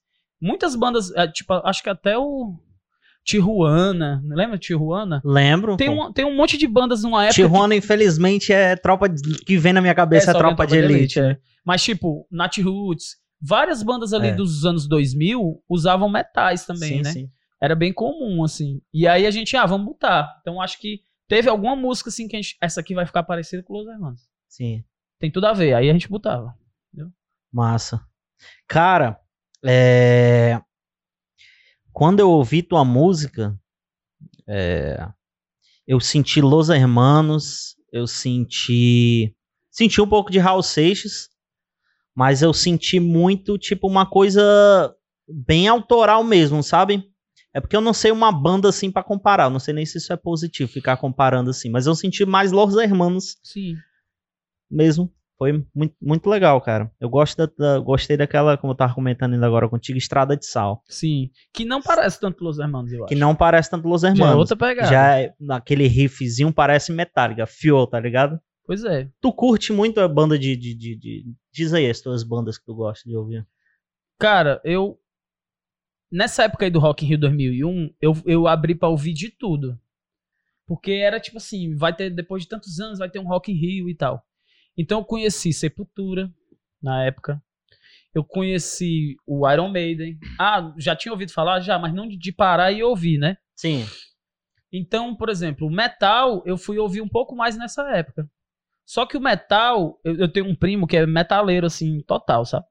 Muitas 0.46 0.76
bandas, 0.76 1.11
é, 1.16 1.26
tipo, 1.26 1.52
acho 1.54 1.83
que 1.83 1.88
até 1.88 2.18
o 2.18 2.54
Tijuana, 3.25 4.23
lembra 4.26 4.59
Tijuana? 4.59 5.23
Lembro. 5.25 5.76
Tem 5.76 5.88
um, 5.88 6.12
tem 6.12 6.25
um 6.25 6.37
monte 6.37 6.59
de 6.59 6.66
bandas 6.66 7.02
numa 7.02 7.25
época. 7.25 7.35
Tijuana, 7.35 7.75
infelizmente, 7.75 8.52
é 8.52 8.76
tropa 8.76 9.09
de- 9.09 9.38
que 9.45 9.57
vem 9.57 9.73
na 9.73 9.80
minha 9.80 9.95
cabeça, 9.95 10.30
é, 10.30 10.33
só 10.33 10.38
tropa, 10.38 10.66
de 10.66 10.76
elite. 10.76 11.18
é. 11.18 11.38
Mas, 11.64 11.83
tipo, 11.83 12.26
Nat 12.30 12.59
Roots, 12.59 13.16
várias 13.40 13.83
bandas 13.83 14.12
ali 14.12 14.28
É. 14.28 14.35
dos 14.35 14.66
anos 14.66 14.87
2000 14.87 15.62
usavam 15.68 16.09
metais 16.11 16.66
também, 16.66 16.97
sim, 16.99 17.02
né? 17.02 17.11
sim. 17.12 17.30
Era 17.62 17.75
bem 17.75 17.95
comum, 17.95 18.45
assim. 18.45 18.83
E 18.92 19.09
aí 19.09 19.26
a 19.26 19.30
gente, 19.30 19.57
ah, 19.57 19.64
vamos 19.64 19.87
botar. 19.87 20.28
Então 20.42 20.61
acho 20.61 20.78
que 20.78 21.00
teve 21.26 21.49
alguma 21.49 21.75
música, 21.75 22.11
assim, 22.11 22.28
que 22.28 22.37
a 22.37 22.42
gente, 22.42 22.59
essa 22.61 22.80
aqui 22.80 22.95
vai 22.95 23.07
ficar 23.07 23.23
parecida 23.23 23.62
com 23.62 23.73
Los 23.73 23.88
Hermanos. 23.88 24.21
Sim. 24.47 24.85
Tem 25.18 25.30
tudo 25.30 25.47
a 25.47 25.54
ver. 25.54 25.73
Aí 25.73 25.88
a 25.88 25.92
gente 25.95 26.11
botava. 26.11 26.54
Massa. 27.50 28.00
Cara, 28.68 29.18
é... 29.64 30.61
quando 31.92 32.21
eu 32.21 32.30
ouvi 32.30 32.62
tua 32.62 32.85
música, 32.85 33.59
é, 34.47 35.09
eu 35.87 36.00
senti 36.00 36.40
Los 36.40 36.68
Hermanos, 36.68 37.76
eu 37.92 38.06
senti. 38.06 39.35
Senti 39.71 40.00
um 40.00 40.09
pouco 40.09 40.30
de 40.30 40.38
Raul 40.38 40.62
Seixas, 40.62 41.28
mas 42.14 42.42
eu 42.42 42.52
senti 42.52 43.00
muito, 43.00 43.59
tipo, 43.59 43.88
uma 43.88 44.06
coisa 44.06 44.94
bem 45.28 45.66
autoral 45.66 46.23
mesmo, 46.23 46.62
sabe? 46.62 47.11
É 47.52 47.61
porque 47.61 47.76
eu 47.76 47.80
não 47.80 47.94
sei 47.94 48.11
uma 48.11 48.33
banda 48.33 48.68
assim 48.68 48.90
pra 48.90 49.02
comparar. 49.02 49.44
Eu 49.44 49.50
não 49.50 49.61
sei 49.61 49.73
nem 49.73 49.87
se 49.87 49.99
isso 49.99 50.12
é 50.12 50.16
positivo 50.16 50.71
ficar 50.71 50.97
comparando 50.97 51.50
assim. 51.50 51.71
Mas 51.71 51.87
eu 51.87 51.94
senti 51.94 52.25
mais 52.25 52.50
Los 52.50 52.76
Hermanos 52.76 53.37
Sim. 53.44 53.76
mesmo. 54.68 55.12
Foi 55.37 55.64
muito, 55.75 55.97
muito 56.00 56.31
legal, 56.31 56.61
cara. 56.61 56.91
Eu 57.00 57.09
gosto 57.09 57.37
da, 57.37 57.47
da- 57.59 57.79
gostei 57.81 58.17
daquela, 58.17 58.57
como 58.57 58.73
eu 58.73 58.76
tava 58.76 58.95
comentando 58.95 59.35
ainda 59.35 59.47
agora 59.47 59.69
contigo, 59.69 59.99
Estrada 59.99 60.37
de 60.37 60.47
Sal. 60.47 60.83
Sim. 60.88 61.31
Que 61.53 61.64
não 61.64 61.83
parece 61.83 62.21
tanto 62.21 62.45
Los 62.45 62.59
Hermanos, 62.61 62.93
eu 62.93 63.00
acho. 63.05 63.09
Que 63.09 63.14
não 63.19 63.35
parece 63.35 63.69
tanto 63.69 63.88
Los 63.88 64.03
Já 64.03 64.09
é 64.09 64.11
Hermanos. 64.12 64.37
outra 64.37 64.57
pegada. 64.57 64.88
Já 64.88 65.19
é, 65.21 65.35
naquele 65.41 65.88
riffzinho 65.88 66.53
parece 66.53 66.93
Metallica, 66.93 67.47
Fuel, 67.47 67.87
tá 67.88 67.99
ligado? 67.99 68.38
Pois 68.64 68.85
é. 68.85 69.11
Tu 69.21 69.33
curte 69.33 69.73
muito 69.73 70.00
a 70.00 70.07
banda 70.09 70.38
de, 70.38 70.57
de, 70.57 70.73
de, 70.75 70.97
de- 70.97 71.35
Diz 71.53 71.75
aí 71.75 71.91
as 71.91 72.00
tuas 72.00 72.23
bandas 72.23 72.57
que 72.57 72.64
tu 72.64 72.75
gosta 72.75 73.09
de 73.09 73.17
ouvir. 73.17 73.45
Cara, 74.19 74.61
eu. 74.64 74.99
Nessa 76.11 76.45
época 76.45 76.64
aí 76.64 76.71
do 76.71 76.79
Rock 76.79 77.05
in 77.05 77.09
Rio 77.09 77.19
2001, 77.19 77.93
eu, 78.00 78.12
eu 78.25 78.47
abri 78.47 78.75
pra 78.75 78.88
ouvir 78.88 79.12
de 79.12 79.31
tudo. 79.31 79.79
Porque 80.67 80.93
era 80.93 81.19
tipo 81.21 81.38
assim, 81.38 81.75
vai 81.75 81.95
ter, 81.95 82.09
depois 82.09 82.45
de 82.45 82.49
tantos 82.49 82.79
anos, 82.81 82.99
vai 83.00 83.11
ter 83.11 83.19
um 83.19 83.26
Rock 83.26 83.50
in 83.53 83.57
Rio 83.57 83.88
e 83.91 83.95
tal. 83.97 84.25
Então 84.76 85.00
eu 85.00 85.04
conheci 85.04 85.52
Sepultura 85.52 86.31
na 86.83 87.04
época. 87.04 87.43
eu 88.14 88.23
conheci 88.25 89.16
o 89.26 89.50
Iron 89.50 89.71
Maiden. 89.71 90.19
Ah, 90.38 90.73
já 90.78 90.95
tinha 90.95 91.12
ouvido 91.12 91.33
falar? 91.33 91.61
Já, 91.61 91.78
mas 91.78 91.93
não 91.93 92.07
de, 92.09 92.33
parar 92.33 92.71
e 92.71 92.83
ouvir, 92.83 93.19
né? 93.19 93.37
Sim. 93.57 93.85
Então, 94.73 95.16
por 95.16 95.28
exemplo, 95.28 95.66
o 95.66 95.71
metal 95.71 96.43
eu 96.47 96.57
fui 96.57 96.78
ouvir 96.78 97.00
um 97.00 97.09
pouco 97.09 97.35
mais 97.35 97.57
nessa 97.57 97.88
época. 97.90 98.28
Só 98.85 99.07
que 99.07 99.16
o 99.16 99.21
metal, 99.21 99.99
eu, 100.04 100.16
eu 100.16 100.28
tenho 100.28 100.47
um 100.47 100.54
primo 100.54 100.87
que 100.87 100.97
é 100.97 101.07
metaleiro, 101.07 101.66
assim, 101.66 102.00
total, 102.02 102.45
sabe? 102.45 102.66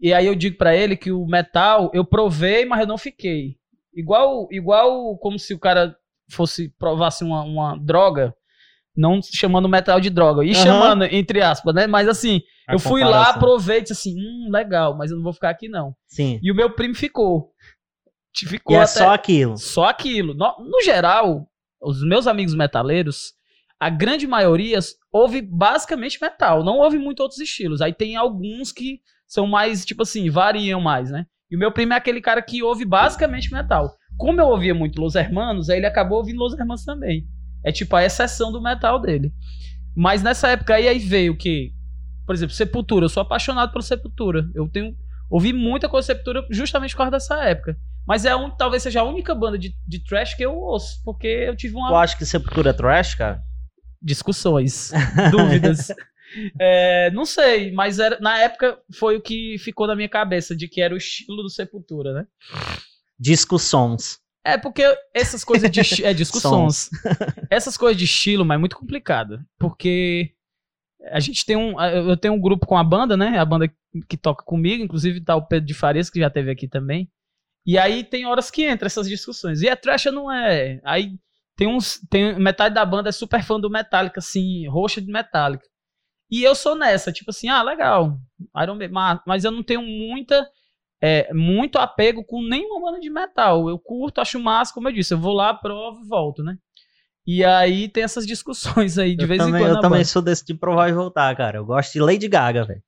E 0.00 0.12
aí 0.12 0.26
eu 0.26 0.34
digo 0.34 0.56
pra 0.56 0.76
ele 0.76 0.96
que 0.96 1.10
o 1.10 1.26
metal 1.26 1.90
eu 1.94 2.04
provei, 2.04 2.64
mas 2.64 2.80
eu 2.80 2.86
não 2.86 2.98
fiquei. 2.98 3.56
Igual, 3.92 4.48
igual 4.50 5.16
como 5.18 5.38
se 5.38 5.54
o 5.54 5.58
cara 5.58 5.96
fosse 6.30 6.68
provasse 6.78 7.24
uma, 7.24 7.42
uma 7.42 7.76
droga, 7.76 8.34
não 8.96 9.20
chamando 9.22 9.68
metal 9.68 10.00
de 10.00 10.10
droga, 10.10 10.44
e 10.44 10.52
Aham. 10.52 10.62
chamando, 10.62 11.04
entre 11.04 11.42
aspas, 11.42 11.74
né? 11.74 11.86
Mas 11.86 12.08
assim, 12.08 12.40
A 12.68 12.74
eu 12.74 12.78
fui 12.78 13.02
lá, 13.02 13.10
comparação. 13.10 13.40
provei 13.40 13.78
e 13.78 13.82
disse 13.82 13.92
assim, 13.92 14.14
hum, 14.16 14.48
legal, 14.50 14.96
mas 14.96 15.10
eu 15.10 15.16
não 15.16 15.24
vou 15.24 15.32
ficar 15.32 15.50
aqui 15.50 15.68
não. 15.68 15.94
Sim. 16.06 16.38
E 16.42 16.50
o 16.52 16.54
meu 16.54 16.70
primo 16.70 16.94
ficou. 16.94 17.50
Te 18.32 18.44
E 18.46 18.48
Ficou 18.48 18.80
é 18.80 18.86
só 18.86 19.12
aquilo. 19.14 19.56
Só 19.56 19.84
aquilo. 19.86 20.34
No, 20.34 20.46
no 20.58 20.82
geral, 20.82 21.46
os 21.80 22.02
meus 22.02 22.26
amigos 22.26 22.54
metaleiros, 22.54 23.32
a 23.78 23.88
grande 23.90 24.26
maioria 24.26 24.78
ouve 25.12 25.40
basicamente 25.40 26.18
metal, 26.20 26.64
não 26.64 26.78
ouve 26.78 26.98
muito 26.98 27.20
outros 27.20 27.40
estilos. 27.40 27.80
Aí 27.80 27.92
tem 27.92 28.16
alguns 28.16 28.72
que 28.72 29.00
são 29.26 29.46
mais, 29.46 29.84
tipo 29.84 30.02
assim, 30.02 30.30
variam 30.30 30.80
mais, 30.80 31.10
né? 31.10 31.26
E 31.50 31.56
o 31.56 31.58
meu 31.58 31.70
primo 31.70 31.92
é 31.92 31.96
aquele 31.96 32.20
cara 32.20 32.42
que 32.42 32.62
ouve 32.62 32.84
basicamente 32.84 33.52
metal. 33.52 33.94
Como 34.16 34.40
eu 34.40 34.46
ouvia 34.46 34.74
muito 34.74 35.00
Los 35.00 35.14
Hermanos, 35.14 35.68
aí 35.68 35.78
ele 35.78 35.86
acabou 35.86 36.18
ouvindo 36.18 36.38
Los 36.38 36.52
Hermanos 36.54 36.84
também. 36.84 37.26
É 37.64 37.72
tipo 37.72 37.96
a 37.96 38.04
exceção 38.04 38.52
do 38.52 38.62
metal 38.62 39.00
dele. 39.00 39.32
Mas 39.96 40.22
nessa 40.22 40.48
época 40.48 40.74
aí, 40.74 40.86
aí 40.86 40.98
veio 40.98 41.32
o 41.32 41.36
que? 41.36 41.72
Por 42.26 42.34
exemplo, 42.34 42.54
Sepultura. 42.54 43.06
Eu 43.06 43.08
sou 43.08 43.22
apaixonado 43.22 43.72
pelo 43.72 43.82
Sepultura. 43.82 44.46
Eu 44.54 44.68
tenho 44.68 44.94
ouvi 45.30 45.52
muita 45.52 45.88
coisa 45.88 46.06
Sepultura 46.06 46.46
justamente 46.50 46.92
por 46.92 46.98
causa 46.98 47.12
dessa 47.12 47.42
época. 47.44 47.76
Mas 48.06 48.26
é 48.26 48.36
um, 48.36 48.50
talvez 48.50 48.82
seja 48.82 49.00
a 49.00 49.04
única 49.04 49.34
banda 49.34 49.58
de, 49.58 49.74
de 49.88 50.04
trash 50.04 50.34
que 50.34 50.44
eu 50.44 50.54
ouço, 50.54 51.02
porque 51.04 51.26
eu 51.26 51.56
tive 51.56 51.74
uma 51.74 51.88
Tu 51.88 51.94
acha 51.94 52.16
que 52.18 52.26
Sepultura 52.26 52.70
é 52.70 52.72
trash, 52.74 53.14
cara? 53.14 53.42
discussões, 54.04 54.92
dúvidas. 55.32 55.88
É, 56.60 57.10
não 57.12 57.24
sei, 57.24 57.72
mas 57.72 57.98
era, 57.98 58.18
na 58.20 58.38
época 58.38 58.78
foi 58.92 59.16
o 59.16 59.22
que 59.22 59.56
ficou 59.58 59.86
na 59.86 59.96
minha 59.96 60.08
cabeça 60.08 60.54
de 60.54 60.68
que 60.68 60.82
era 60.82 60.92
o 60.92 60.98
estilo 60.98 61.42
do 61.42 61.48
Sepultura, 61.48 62.12
né? 62.12 62.26
Discussões. 63.18 64.18
É 64.44 64.58
porque 64.58 64.82
essas 65.14 65.42
coisas 65.42 65.70
de 65.70 65.80
é 66.04 66.12
discussões. 66.12 66.90
essas 67.50 67.76
coisas 67.76 67.96
de 67.96 68.04
estilo, 68.04 68.44
mas 68.44 68.56
é 68.56 68.58
muito 68.58 68.76
complicado, 68.76 69.40
porque 69.58 70.32
a 71.10 71.18
gente 71.20 71.44
tem 71.46 71.56
um 71.56 71.80
eu 71.80 72.16
tenho 72.16 72.34
um 72.34 72.40
grupo 72.40 72.66
com 72.66 72.76
a 72.76 72.84
banda, 72.84 73.16
né? 73.16 73.38
A 73.38 73.44
banda 73.44 73.72
que 74.08 74.16
toca 74.16 74.44
comigo, 74.44 74.82
inclusive 74.84 75.20
tá 75.20 75.34
o 75.34 75.46
Pedro 75.46 75.66
de 75.66 75.74
Farias 75.74 76.10
que 76.10 76.20
já 76.20 76.28
teve 76.28 76.50
aqui 76.50 76.68
também. 76.68 77.10
E 77.66 77.78
aí 77.78 78.04
tem 78.04 78.26
horas 78.26 78.50
que 78.50 78.62
entra 78.64 78.86
essas 78.86 79.08
discussões. 79.08 79.62
E 79.62 79.68
a 79.68 79.76
trash 79.76 80.04
não 80.06 80.30
é. 80.30 80.80
Aí 80.84 81.18
tem 81.56 81.66
uns 81.66 81.98
tem 82.10 82.38
metade 82.38 82.74
da 82.74 82.84
banda 82.84 83.08
é 83.08 83.12
super 83.12 83.42
fã 83.42 83.58
do 83.58 83.70
Metallica 83.70 84.18
assim, 84.18 84.68
roxa 84.68 85.00
de 85.00 85.10
Metallica. 85.10 85.64
E 86.30 86.42
eu 86.42 86.54
sou 86.54 86.74
nessa, 86.74 87.12
tipo 87.12 87.30
assim, 87.30 87.48
ah, 87.48 87.62
legal. 87.62 88.18
Iron 88.62 88.78
mas- 88.90 89.20
mas 89.26 89.44
eu 89.44 89.50
não 89.50 89.62
tenho 89.62 89.82
muita 89.82 90.46
é, 91.00 91.32
muito 91.32 91.78
apego 91.78 92.24
com 92.24 92.42
nenhuma 92.42 92.80
banda 92.80 93.00
de 93.00 93.10
metal. 93.10 93.68
Eu 93.68 93.78
curto, 93.78 94.20
acho 94.20 94.40
massa, 94.40 94.72
como 94.72 94.88
eu 94.88 94.92
disse, 94.92 95.14
eu 95.14 95.18
vou 95.18 95.32
lá, 95.32 95.52
provo 95.54 96.00
e 96.04 96.08
volto, 96.08 96.42
né? 96.42 96.56
E 97.26 97.44
aí 97.44 97.88
tem 97.88 98.02
essas 98.02 98.26
discussões 98.26 98.98
aí 98.98 99.16
de 99.16 99.24
eu 99.24 99.28
vez 99.28 99.38
também, 99.38 99.60
em 99.60 99.64
quando. 99.64 99.76
Eu 99.76 99.80
também 99.80 99.98
banda. 99.98 100.04
sou 100.04 100.22
desse 100.22 100.44
de 100.44 100.54
provar 100.54 100.88
e 100.88 100.92
voltar, 100.92 101.34
cara. 101.36 101.58
Eu 101.58 101.64
gosto 101.64 101.92
de 101.92 102.00
Lady 102.00 102.28
Gaga, 102.28 102.64
velho. 102.64 102.82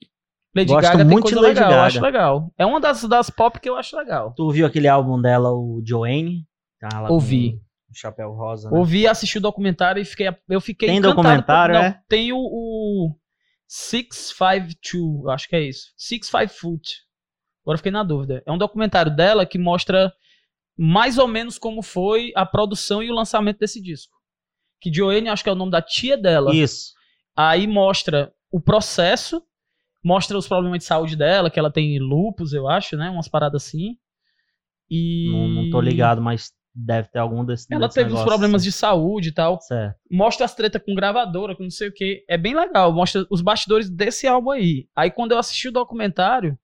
Lady 0.54 0.72
gosto 0.72 0.90
Gaga 0.90 1.04
muito 1.04 1.24
tem 1.24 1.34
de 1.34 1.34
coisa 1.34 1.48
Lady 1.48 1.54
legal, 1.54 1.70
eu 1.70 1.76
Gaga. 1.76 1.86
acho 1.86 2.00
legal. 2.00 2.54
É 2.56 2.64
uma 2.64 2.80
das, 2.80 3.02
das 3.04 3.28
pop 3.28 3.60
que 3.60 3.68
eu 3.68 3.76
acho 3.76 3.96
legal. 3.96 4.32
Tu 4.34 4.50
viu 4.50 4.66
aquele 4.66 4.88
álbum 4.88 5.20
dela, 5.20 5.50
o 5.52 5.82
Joanne? 5.84 6.46
Tá 6.80 7.10
Ouvi. 7.10 7.60
o 7.90 7.94
Chapéu 7.94 8.32
rosa, 8.32 8.70
né? 8.70 8.78
Ouvi, 8.78 9.06
assisti 9.06 9.38
o 9.38 9.40
documentário 9.40 10.00
e 10.00 10.04
fiquei, 10.04 10.28
eu 10.48 10.60
fiquei 10.60 10.88
Tem 10.88 11.00
documentário, 11.00 11.74
por, 11.74 11.80
não, 11.80 11.86
é? 11.86 12.00
Tem 12.08 12.32
o, 12.32 12.38
o 12.38 13.14
652, 13.66 15.26
acho 15.28 15.48
que 15.48 15.56
é 15.56 15.62
isso. 15.62 15.92
65 15.96 16.54
Foot. 16.58 17.05
Agora 17.66 17.78
fiquei 17.78 17.90
na 17.90 18.04
dúvida. 18.04 18.44
É 18.46 18.52
um 18.52 18.56
documentário 18.56 19.14
dela 19.14 19.44
que 19.44 19.58
mostra 19.58 20.14
mais 20.78 21.18
ou 21.18 21.26
menos 21.26 21.58
como 21.58 21.82
foi 21.82 22.32
a 22.36 22.46
produção 22.46 23.02
e 23.02 23.10
o 23.10 23.14
lançamento 23.14 23.58
desse 23.58 23.82
disco. 23.82 24.14
Que 24.80 24.92
Joanne, 24.94 25.28
acho 25.28 25.42
que 25.42 25.50
é 25.50 25.52
o 25.52 25.56
nome 25.56 25.72
da 25.72 25.82
tia 25.82 26.16
dela. 26.16 26.54
Isso. 26.54 26.92
Aí 27.36 27.66
mostra 27.66 28.32
o 28.52 28.60
processo, 28.60 29.42
mostra 30.04 30.38
os 30.38 30.46
problemas 30.46 30.78
de 30.78 30.84
saúde 30.84 31.16
dela, 31.16 31.50
que 31.50 31.58
ela 31.58 31.72
tem 31.72 31.98
lupus, 31.98 32.52
eu 32.52 32.68
acho, 32.68 32.96
né? 32.96 33.10
Umas 33.10 33.26
paradas 33.26 33.64
assim. 33.64 33.96
E. 34.88 35.28
Não, 35.32 35.48
não 35.48 35.70
tô 35.70 35.80
ligado, 35.80 36.22
mas 36.22 36.52
deve 36.72 37.08
ter 37.08 37.18
algum 37.18 37.44
desses. 37.44 37.68
Ela 37.68 37.88
desses 37.88 37.94
teve 37.94 38.14
uns 38.14 38.22
problemas 38.22 38.62
assim. 38.62 38.70
de 38.70 38.76
saúde 38.76 39.28
e 39.30 39.32
tal. 39.32 39.60
Certo. 39.60 39.98
Mostra 40.08 40.44
as 40.44 40.54
tretas 40.54 40.80
com 40.84 40.94
gravadora, 40.94 41.56
com 41.56 41.64
não 41.64 41.70
sei 41.70 41.88
o 41.88 41.92
que. 41.92 42.24
É 42.28 42.38
bem 42.38 42.54
legal. 42.54 42.92
Mostra 42.92 43.26
os 43.28 43.40
bastidores 43.40 43.90
desse 43.90 44.28
álbum 44.28 44.52
aí. 44.52 44.88
Aí 44.94 45.10
quando 45.10 45.32
eu 45.32 45.38
assisti 45.38 45.68
o 45.68 45.72
documentário, 45.72 46.56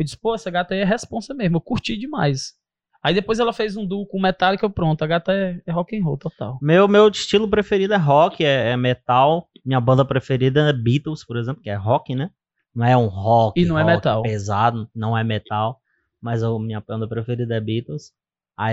eu 0.00 0.04
disse, 0.04 0.18
pô, 0.18 0.34
essa 0.34 0.50
gata 0.50 0.72
aí 0.74 0.80
é 0.80 0.84
responsa 0.84 1.34
mesmo. 1.34 1.56
Eu 1.56 1.60
curti 1.60 1.96
demais. 1.96 2.54
Aí 3.02 3.14
depois 3.14 3.38
ela 3.38 3.52
fez 3.52 3.76
um 3.76 3.86
duo 3.86 4.06
com 4.06 4.20
Metallica, 4.20 4.64
eu 4.64 4.70
pronto. 4.70 5.02
A 5.02 5.06
gata 5.06 5.32
é, 5.32 5.60
é 5.66 5.70
rock 5.72 5.96
and 5.96 6.02
roll 6.02 6.16
total. 6.18 6.58
Meu, 6.60 6.88
meu 6.88 7.08
estilo 7.08 7.48
preferido 7.48 7.94
é 7.94 7.96
rock, 7.98 8.44
é, 8.44 8.70
é 8.70 8.76
metal. 8.76 9.48
Minha 9.64 9.80
banda 9.80 10.04
preferida 10.04 10.68
é 10.68 10.72
Beatles, 10.72 11.24
por 11.24 11.36
exemplo, 11.36 11.62
que 11.62 11.70
é 11.70 11.74
rock, 11.74 12.14
né? 12.14 12.30
Não 12.74 12.84
é 12.86 12.96
um 12.96 13.06
rock, 13.06 13.60
E 13.60 13.64
não 13.66 13.78
é 13.78 13.82
rock 13.82 13.94
metal. 13.96 14.22
pesado, 14.22 14.88
não 14.94 15.16
é 15.16 15.22
metal. 15.24 15.80
Mas 16.20 16.42
a 16.42 16.58
minha 16.58 16.80
banda 16.80 17.06
preferida 17.08 17.54
é 17.54 17.60
Beatles. 17.60 18.12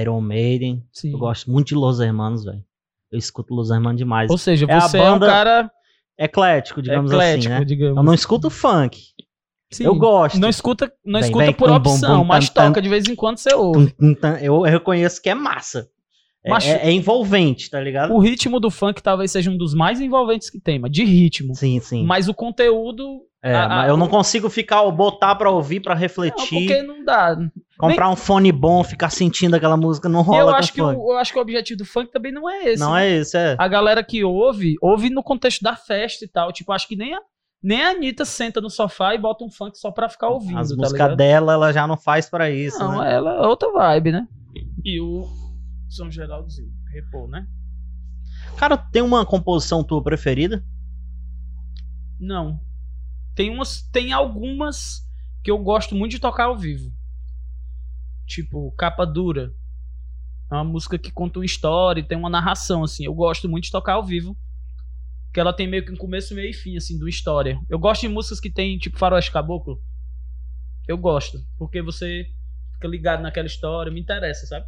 Iron 0.01 0.19
Maiden. 0.21 0.85
Sim. 0.91 1.11
Eu 1.13 1.19
gosto 1.19 1.49
muito 1.49 1.67
de 1.69 1.75
Los 1.75 1.99
Hermanos, 1.99 2.43
velho. 2.43 2.63
Eu 3.11 3.17
escuto 3.17 3.53
Los 3.53 3.69
Hermanos 3.69 3.97
demais. 3.97 4.29
Ou 4.29 4.37
seja, 4.37 4.65
É 4.69 4.79
você 4.79 4.97
é, 4.97 5.11
um 5.11 5.19
cara 5.19 5.71
Eclético, 6.19 6.81
digamos 6.81 7.11
eclético, 7.11 7.53
assim, 7.53 7.59
né? 7.59 7.65
digamos. 7.65 7.97
Eu 7.97 8.03
não 8.03 8.13
escuto 8.13 8.49
funk. 8.49 8.99
Sim. 9.69 9.83
Eu 9.85 9.95
gosto. 9.95 10.39
Não 10.39 10.47
escuta, 10.49 10.91
não 11.05 11.19
escuta 11.19 11.51
por 11.53 11.69
opção, 11.69 12.23
mas 12.23 12.49
tam, 12.49 12.63
tam. 12.63 12.71
toca 12.71 12.81
de 12.81 12.89
vez 12.89 13.07
em 13.07 13.15
quando 13.15 13.37
você 13.37 13.53
ouve. 13.53 13.93
Eu 14.41 14.61
reconheço 14.61 15.21
que 15.21 15.29
é 15.29 15.35
massa. 15.35 15.89
É, 16.45 16.49
Mas- 16.49 16.65
é- 16.65 16.87
é 16.87 16.91
envolvente, 16.91 17.69
tá 17.69 17.79
ligado? 17.81 18.13
O 18.13 18.19
ritmo 18.19 18.59
do 18.59 18.71
funk 18.71 19.03
talvez 19.03 19.31
seja 19.31 19.51
um 19.51 19.57
dos 19.57 19.73
mais 19.73 19.99
envolventes 19.99 20.49
que 20.49 20.59
tem, 20.59 20.79
mas 20.79 20.91
de 20.91 21.03
ritmo. 21.03 21.53
Sim, 21.53 21.79
sim. 21.81 22.05
Mas 22.05 22.29
o 22.29 22.33
conteúdo. 22.33 23.21
É, 23.43 23.53
a- 23.53 23.81
a- 23.83 23.87
eu 23.87 23.97
não 23.97 24.07
consigo 24.07 24.49
ficar, 24.49 24.89
botar 24.91 25.35
pra 25.35 25.49
ouvir, 25.51 25.79
pra 25.81 25.93
Não, 25.93 25.99
refletir, 26.01 26.49
porque 26.67 26.81
não 26.81 27.03
dá. 27.03 27.37
comprar 27.77 28.09
um 28.09 28.15
fone 28.15 28.51
bom, 28.51 28.83
ficar 28.83 29.09
sentindo 29.09 29.55
aquela 29.55 29.77
música, 29.77 30.07
não 30.09 30.21
rola 30.21 30.51
eu 30.51 30.55
acho, 30.55 30.73
que 30.73 30.81
o, 30.81 30.85
funk. 30.85 30.97
eu 31.11 31.17
acho 31.17 31.33
que 31.33 31.37
o 31.39 31.41
objetivo 31.41 31.77
do 31.79 31.85
funk 31.85 32.11
também 32.11 32.31
não 32.31 32.49
é 32.49 32.63
esse. 32.69 32.79
Não 32.81 32.93
né? 32.93 33.07
é 33.07 33.19
isso, 33.19 33.37
é. 33.37 33.55
A 33.59 33.67
galera 33.67 34.03
que 34.03 34.23
ouve, 34.23 34.75
ouve 34.81 35.09
no 35.09 35.21
contexto 35.21 35.61
da 35.61 35.75
festa 35.75 36.23
e 36.25 36.27
tal. 36.27 36.51
Tipo, 36.51 36.71
acho 36.71 36.87
que 36.87 36.95
nem 36.95 37.13
a, 37.13 37.19
nem 37.61 37.83
a 37.83 37.89
Anitta 37.89 38.23
senta 38.25 38.61
no 38.61 38.69
sofá 38.69 39.15
e 39.15 39.17
bota 39.17 39.43
um 39.43 39.49
funk 39.49 39.77
só 39.77 39.91
pra 39.91 40.09
ficar 40.09 40.29
ouvindo. 40.29 40.59
As 40.59 40.69
tá 40.69 40.75
músicas 40.75 41.17
dela, 41.17 41.53
ela 41.53 41.73
já 41.73 41.87
não 41.87 41.97
faz 41.97 42.29
pra 42.29 42.49
isso, 42.49 42.79
Não, 42.79 42.99
né? 42.99 43.13
ela 43.13 43.33
é 43.43 43.47
outra 43.47 43.71
vibe, 43.71 44.11
né? 44.11 44.27
E 44.83 44.99
o 45.01 45.25
São 45.89 46.09
Geraldozinho, 46.09 46.71
repô, 46.93 47.27
né? 47.27 47.47
Cara, 48.57 48.77
tem 48.77 49.01
uma 49.01 49.25
composição 49.25 49.83
tua 49.83 50.01
preferida? 50.01 50.63
Não. 52.19 52.59
Tem 53.35 53.49
umas, 53.49 53.81
tem 53.91 54.13
algumas 54.13 55.07
que 55.43 55.51
eu 55.51 55.57
gosto 55.59 55.95
muito 55.95 56.11
de 56.11 56.19
tocar 56.19 56.45
ao 56.45 56.57
vivo. 56.57 56.91
Tipo, 58.25 58.71
Capa 58.71 59.05
Dura. 59.05 59.53
É 60.51 60.55
uma 60.55 60.63
música 60.63 60.97
que 60.97 61.11
conta 61.11 61.39
uma 61.39 61.45
história 61.45 62.01
e 62.01 62.03
tem 62.03 62.17
uma 62.17 62.29
narração, 62.29 62.83
assim. 62.83 63.05
Eu 63.05 63.13
gosto 63.13 63.47
muito 63.47 63.65
de 63.65 63.71
tocar 63.71 63.93
ao 63.93 64.03
vivo. 64.03 64.35
Que 65.37 65.41
ela 65.41 65.53
tem 65.53 65.67
meio 65.67 65.85
que 65.85 65.91
um 65.91 65.95
começo, 65.95 66.33
meio 66.33 66.49
e 66.49 66.53
fim, 66.53 66.77
assim, 66.77 66.97
do 66.97 67.07
história. 67.07 67.59
Eu 67.69 67.77
gosto 67.77 68.01
de 68.01 68.07
músicas 68.07 68.39
que 68.39 68.49
tem, 68.49 68.75
tipo, 68.79 68.97
Faroeste 68.97 69.31
Caboclo. 69.31 69.79
Eu 70.87 70.97
gosto. 70.97 71.37
Porque 71.59 71.79
você 71.79 72.25
fica 72.73 72.87
ligado 72.87 73.21
naquela 73.21 73.45
história, 73.45 73.91
me 73.91 73.99
interessa, 73.99 74.47
sabe? 74.47 74.65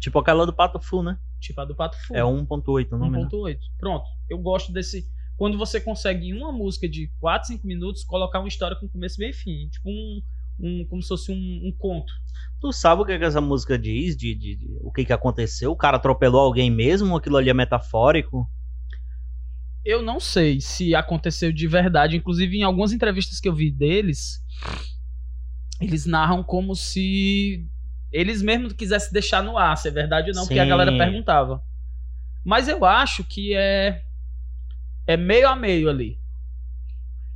Tipo 0.00 0.18
aquela 0.18 0.46
do 0.46 0.52
Pato 0.54 0.80
Fu, 0.80 1.02
né? 1.02 1.18
Tipo 1.38 1.60
a 1.60 1.66
do 1.66 1.74
Pato 1.76 1.98
Fu. 2.06 2.16
É 2.16 2.20
1.8 2.22 2.92
o 2.92 2.96
nome, 2.96 3.18
né? 3.20 3.28
1.8. 3.30 3.58
Pronto. 3.78 4.06
Eu 4.30 4.38
gosto 4.38 4.72
desse. 4.72 5.06
Quando 5.36 5.58
você 5.58 5.78
consegue 5.78 6.28
em 6.30 6.32
uma 6.32 6.50
música 6.50 6.88
de 6.88 7.12
4, 7.20 7.48
5 7.48 7.66
minutos 7.66 8.04
colocar 8.04 8.38
uma 8.38 8.48
história 8.48 8.78
com 8.80 8.88
começo, 8.88 9.18
meio 9.20 9.32
e 9.32 9.34
fim. 9.34 9.68
Tipo 9.68 9.90
um. 9.90 10.22
um 10.58 10.86
como 10.88 11.02
se 11.02 11.08
fosse 11.08 11.30
um, 11.30 11.34
um 11.68 11.72
conto. 11.78 12.10
Tu 12.62 12.72
sabe 12.72 13.02
o 13.02 13.04
que, 13.04 13.12
é 13.12 13.18
que 13.18 13.24
essa 13.26 13.42
música 13.42 13.78
diz? 13.78 14.16
De, 14.16 14.34
de- 14.34 14.56
de- 14.56 14.78
o 14.80 14.90
que, 14.90 15.04
que 15.04 15.12
aconteceu? 15.12 15.70
O 15.70 15.76
cara 15.76 15.98
atropelou 15.98 16.40
alguém 16.40 16.70
mesmo 16.70 17.10
ou 17.10 17.18
aquilo 17.18 17.36
ali 17.36 17.50
é 17.50 17.54
metafórico? 17.54 18.48
Eu 19.84 20.00
não 20.02 20.20
sei 20.20 20.60
se 20.60 20.94
aconteceu 20.94 21.52
de 21.52 21.66
verdade. 21.66 22.16
Inclusive, 22.16 22.58
em 22.58 22.62
algumas 22.62 22.92
entrevistas 22.92 23.40
que 23.40 23.48
eu 23.48 23.54
vi 23.54 23.70
deles, 23.70 24.40
eles 25.80 26.06
narram 26.06 26.42
como 26.42 26.74
se 26.76 27.68
eles 28.12 28.42
mesmos 28.42 28.72
quisessem 28.74 29.12
deixar 29.12 29.42
no 29.42 29.58
ar, 29.58 29.76
se 29.76 29.88
é 29.88 29.90
verdade 29.90 30.30
ou 30.30 30.36
não, 30.36 30.46
porque 30.46 30.58
a 30.58 30.64
galera 30.64 30.96
perguntava. 30.96 31.62
Mas 32.44 32.68
eu 32.68 32.84
acho 32.84 33.24
que 33.24 33.54
é 33.54 34.04
é 35.06 35.16
meio 35.16 35.48
a 35.48 35.56
meio 35.56 35.88
ali. 35.88 36.18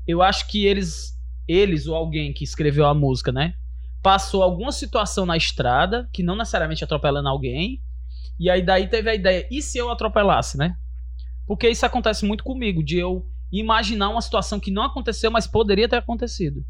Eu 0.07 0.23
acho 0.23 0.47
que 0.47 0.65
eles 0.65 1.17
eles 1.49 1.87
ou 1.87 1.95
alguém 1.95 2.33
que 2.33 2.45
escreveu 2.45 2.87
a 2.87 2.95
música, 2.95 3.33
né? 3.33 3.55
Passou 4.03 4.43
alguma 4.43 4.71
situação 4.71 5.25
na 5.27 5.37
estrada, 5.37 6.09
que 6.13 6.23
não 6.23 6.37
necessariamente 6.37 6.85
atropelando 6.85 7.29
alguém, 7.29 7.83
e 8.39 8.51
aí 8.51 8.63
daí 8.63 8.89
teve 8.89 9.11
a 9.11 9.15
ideia, 9.15 9.47
e 9.51 9.63
se 9.63 9.79
eu 9.79 9.91
atropelasse, 9.91 10.59
né? 10.59 10.77
Porque 11.47 11.69
isso 11.69 11.87
acontece 11.87 12.25
muito 12.25 12.43
comigo, 12.43 12.83
de 12.83 12.99
eu 12.99 13.27
imaginar 13.53 14.09
uma 14.09 14.21
situação 14.21 14.59
que 14.59 14.71
não 14.71 14.83
aconteceu, 14.83 15.31
mas 15.31 15.47
poderia 15.47 15.89
ter 15.89 15.97
acontecido. 15.97 16.65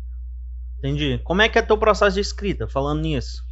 Entendi. 0.79 1.19
Como 1.25 1.41
é 1.43 1.49
que 1.49 1.59
é 1.59 1.63
teu 1.63 1.79
processo 1.79 2.15
de 2.15 2.21
escrita, 2.21 2.69
falando 2.69 3.01
nisso? 3.01 3.43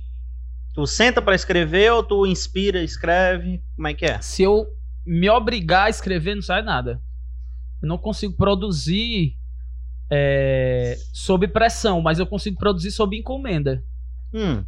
Tu 0.75 0.87
senta 0.87 1.23
pra 1.23 1.35
escrever 1.35 1.93
ou 1.93 2.02
tu 2.02 2.26
inspira, 2.26 2.83
escreve? 2.83 3.62
Como 3.75 3.88
é 3.88 3.95
que 3.95 4.04
é? 4.04 4.21
Se 4.21 4.43
eu 4.43 4.66
me 5.07 5.28
obrigar 5.31 5.87
a 5.87 5.90
escrever, 5.90 6.35
não 6.35 6.43
sai 6.43 6.62
nada. 6.62 7.00
Eu 7.81 7.88
não 7.88 7.97
consigo 7.97 8.35
produzir 8.35 9.37
é, 10.11 10.99
sob 11.12 11.49
pressão, 11.49 12.02
mas 12.02 12.19
eu 12.19 12.26
consigo 12.26 12.59
produzir 12.59 12.90
sob 12.90 13.16
encomenda. 13.16 13.83
Hum. 14.33 14.64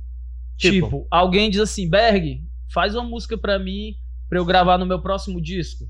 Tipo, 0.57 0.87
Tipo? 0.87 1.07
alguém 1.11 1.51
diz 1.51 1.61
assim, 1.61 1.89
Berg, 1.89 2.43
faz 2.73 2.95
uma 2.95 3.05
música 3.05 3.37
pra 3.37 3.59
mim, 3.59 3.97
pra 4.29 4.39
eu 4.39 4.45
gravar 4.45 4.79
no 4.79 4.87
meu 4.87 5.01
próximo 5.01 5.41
disco. 5.41 5.89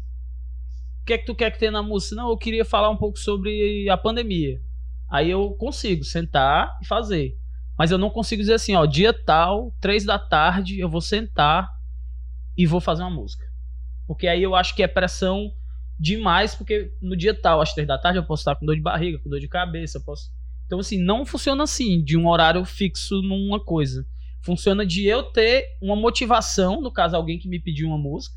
Que 1.07 1.13
é 1.13 1.19
que 1.19 1.25
tu 1.25 1.35
quer 1.35 1.53
que 1.53 1.59
tenha 1.59 1.71
na 1.71 1.83
música? 1.83 2.17
Não, 2.17 2.29
eu 2.29 2.37
queria 2.37 2.65
falar 2.65 2.91
um 2.91 2.97
pouco 2.97 3.19
sobre 3.19 3.89
a 3.89 3.97
pandemia. 3.97 4.61
Aí 5.09 5.31
eu 5.31 5.53
consigo 5.53 6.03
sentar 6.03 6.77
e 6.83 6.87
fazer. 6.87 7.39
Mas 7.79 7.93
eu 7.93 7.99
não 7.99 8.11
consigo 8.11 8.43
dizer 8.43 8.55
assim, 8.55 8.75
ó, 8.75 8.85
dia 8.85 9.13
tal, 9.13 9.73
três 9.81 10.05
da 10.05 10.19
tarde, 10.19 10.81
eu 10.81 10.89
vou 10.89 11.01
sentar 11.01 11.71
e 12.57 12.67
vou 12.67 12.81
fazer 12.81 13.03
uma 13.03 13.11
música. 13.11 13.45
Porque 14.07 14.27
aí 14.27 14.43
eu 14.43 14.57
acho 14.57 14.75
que 14.75 14.83
é 14.83 14.89
pressão 14.89 15.53
demais, 15.99 16.55
porque 16.55 16.93
no 17.01 17.17
dia 17.17 17.35
tal, 17.35 17.61
às 17.61 17.73
três 17.73 17.87
da 17.87 17.99
tarde, 17.99 18.19
eu 18.19 18.25
posso 18.25 18.41
estar 18.41 18.57
com 18.57 18.67
dor 18.67 18.75
de 18.75 18.83
barriga, 18.83 19.19
com 19.19 19.31
dor 19.31 19.41
de 19.41 19.49
cabeça, 19.49 20.01
posso. 20.01 20.33
Então, 20.67 20.81
assim, 20.81 20.99
não 20.99 21.25
funciona 21.25 21.63
assim, 21.63 22.03
de 22.03 22.17
um 22.17 22.27
horário 22.27 22.65
fixo 22.65 23.23
numa 23.23 23.63
coisa. 23.63 24.05
Funciona 24.43 24.85
de 24.85 25.07
eu 25.07 25.23
ter 25.23 25.65
uma 25.81 25.95
motivação, 25.95 26.81
no 26.81 26.91
caso, 26.91 27.15
alguém 27.15 27.39
que 27.39 27.49
me 27.49 27.61
pediu 27.61 27.89
uma 27.89 27.99
música, 27.99 28.37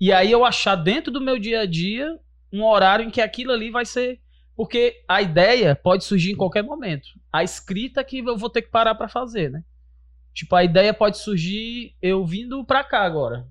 e 0.00 0.12
aí 0.12 0.32
eu 0.32 0.44
achar 0.44 0.76
dentro 0.76 1.12
do 1.12 1.20
meu 1.20 1.38
dia 1.38 1.60
a 1.60 1.66
dia 1.66 2.18
um 2.52 2.64
horário 2.64 3.04
em 3.04 3.10
que 3.10 3.20
aquilo 3.20 3.52
ali 3.52 3.70
vai 3.70 3.84
ser. 3.84 4.20
Porque 4.56 5.02
a 5.08 5.22
ideia 5.22 5.74
pode 5.74 6.04
surgir 6.04 6.32
em 6.32 6.36
qualquer 6.36 6.62
momento. 6.62 7.08
A 7.32 7.42
escrita 7.42 8.04
que 8.04 8.18
eu 8.18 8.36
vou 8.36 8.50
ter 8.50 8.62
que 8.62 8.70
parar 8.70 8.94
pra 8.94 9.08
fazer, 9.08 9.50
né? 9.50 9.62
Tipo, 10.34 10.54
a 10.54 10.64
ideia 10.64 10.92
pode 10.92 11.18
surgir 11.18 11.94
eu 12.00 12.24
vindo 12.26 12.64
pra 12.64 12.84
cá 12.84 13.00
agora. 13.02 13.46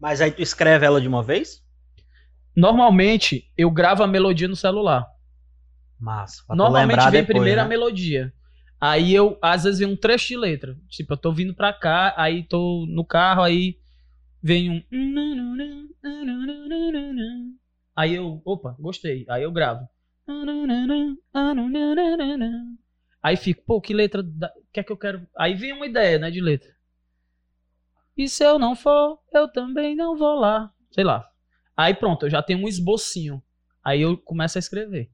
Mas 0.00 0.20
aí 0.20 0.30
tu 0.30 0.40
escreve 0.40 0.86
ela 0.86 1.00
de 1.00 1.08
uma 1.08 1.22
vez? 1.22 1.62
Normalmente, 2.56 3.50
eu 3.56 3.70
gravo 3.70 4.02
a 4.02 4.06
melodia 4.06 4.48
no 4.48 4.56
celular. 4.56 5.06
Massa. 5.98 6.44
tu 6.48 6.54
Normalmente 6.54 7.02
vem 7.02 7.10
depois, 7.10 7.26
primeiro 7.26 7.56
né? 7.56 7.62
a 7.62 7.68
melodia. 7.68 8.32
Aí 8.80 9.14
eu, 9.14 9.36
às 9.42 9.64
vezes, 9.64 9.80
vem 9.80 9.88
um 9.88 9.96
trecho 9.96 10.28
de 10.28 10.36
letra. 10.36 10.76
Tipo, 10.88 11.14
eu 11.14 11.16
tô 11.16 11.32
vindo 11.32 11.54
pra 11.54 11.72
cá, 11.72 12.14
aí 12.16 12.42
tô 12.42 12.86
no 12.88 13.04
carro, 13.04 13.42
aí 13.42 13.76
vem 14.42 14.70
um. 14.70 14.82
Aí 17.96 18.14
eu, 18.14 18.40
opa, 18.44 18.76
gostei. 18.78 19.24
Aí 19.28 19.42
eu 19.42 19.52
gravo. 19.52 19.88
Aí 23.22 23.36
fico, 23.36 23.62
pô, 23.64 23.80
que 23.80 23.92
letra. 23.92 24.22
Da... 24.22 24.52
que 24.72 24.80
é 24.80 24.82
que 24.82 24.92
eu 24.92 24.96
quero. 24.96 25.26
Aí 25.36 25.54
vem 25.54 25.72
uma 25.72 25.86
ideia, 25.86 26.18
né, 26.18 26.30
de 26.30 26.40
letra. 26.40 26.70
E 28.16 28.28
se 28.28 28.44
eu 28.44 28.58
não 28.58 28.74
for, 28.74 29.18
eu 29.32 29.48
também 29.48 29.94
não 29.94 30.16
vou 30.16 30.38
lá. 30.38 30.72
Sei 30.90 31.04
lá. 31.04 31.28
Aí 31.76 31.94
pronto, 31.94 32.26
eu 32.26 32.30
já 32.30 32.42
tenho 32.42 32.60
um 32.60 32.68
esbocinho. 32.68 33.42
Aí 33.84 34.02
eu 34.02 34.16
começo 34.18 34.58
a 34.58 34.60
escrever. 34.60 35.10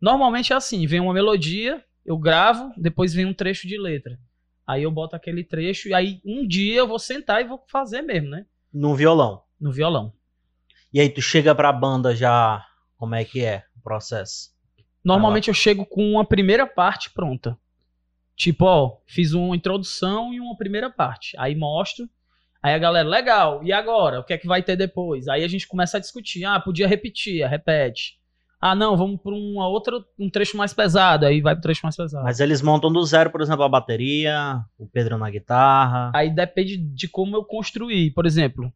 Normalmente 0.00 0.52
é 0.52 0.56
assim, 0.56 0.86
vem 0.86 1.00
uma 1.00 1.12
melodia, 1.12 1.84
eu 2.04 2.16
gravo, 2.16 2.72
depois 2.76 3.12
vem 3.12 3.26
um 3.26 3.34
trecho 3.34 3.66
de 3.66 3.76
letra. 3.76 4.18
Aí 4.66 4.82
eu 4.82 4.90
boto 4.90 5.16
aquele 5.16 5.42
trecho 5.42 5.88
e 5.88 5.94
aí 5.94 6.20
um 6.24 6.46
dia 6.46 6.76
eu 6.76 6.88
vou 6.88 6.98
sentar 6.98 7.40
e 7.40 7.48
vou 7.48 7.64
fazer 7.68 8.02
mesmo, 8.02 8.30
né? 8.30 8.46
No 8.72 8.94
violão. 8.94 9.42
No 9.60 9.72
violão. 9.72 10.12
E 10.92 11.00
aí 11.00 11.08
tu 11.08 11.20
chega 11.20 11.54
pra 11.54 11.72
banda 11.72 12.14
já. 12.14 12.64
Como 12.96 13.14
é 13.14 13.24
que 13.24 13.44
é 13.44 13.64
o 13.76 13.82
processo? 13.82 14.50
Normalmente 15.04 15.48
eu 15.48 15.54
chego 15.54 15.84
com 15.84 16.12
uma 16.12 16.24
primeira 16.24 16.66
parte 16.66 17.10
pronta. 17.10 17.58
Tipo, 18.34 18.64
ó, 18.64 18.98
fiz 19.06 19.32
uma 19.32 19.54
introdução 19.54 20.32
e 20.32 20.40
uma 20.40 20.56
primeira 20.56 20.90
parte. 20.90 21.36
Aí 21.38 21.54
mostro. 21.54 22.08
Aí 22.62 22.74
a 22.74 22.78
galera, 22.78 23.08
legal, 23.08 23.62
e 23.62 23.72
agora? 23.72 24.20
O 24.20 24.24
que 24.24 24.32
é 24.32 24.38
que 24.38 24.46
vai 24.46 24.62
ter 24.62 24.76
depois? 24.76 25.28
Aí 25.28 25.44
a 25.44 25.48
gente 25.48 25.68
começa 25.68 25.96
a 25.96 26.00
discutir. 26.00 26.44
Ah, 26.44 26.58
podia 26.58 26.88
repetir, 26.88 27.46
repete. 27.46 28.18
Ah, 28.60 28.74
não, 28.74 28.96
vamos 28.96 29.20
para 29.20 29.34
uma 29.34 29.68
outra, 29.68 30.02
um 30.18 30.30
trecho 30.30 30.56
mais 30.56 30.72
pesado. 30.72 31.26
Aí 31.26 31.40
vai 31.40 31.54
pro 31.54 31.62
trecho 31.62 31.80
mais 31.82 31.94
pesado. 31.96 32.24
Mas 32.24 32.40
eles 32.40 32.62
montam 32.62 32.90
do 32.92 33.04
zero, 33.04 33.30
por 33.30 33.40
exemplo, 33.42 33.62
a 33.62 33.68
bateria, 33.68 34.60
o 34.78 34.86
Pedro 34.86 35.18
na 35.18 35.30
guitarra. 35.30 36.10
Aí 36.14 36.30
depende 36.30 36.76
de 36.76 37.06
como 37.08 37.36
eu 37.36 37.44
construir. 37.44 38.10
Por 38.12 38.24
exemplo, 38.26 38.72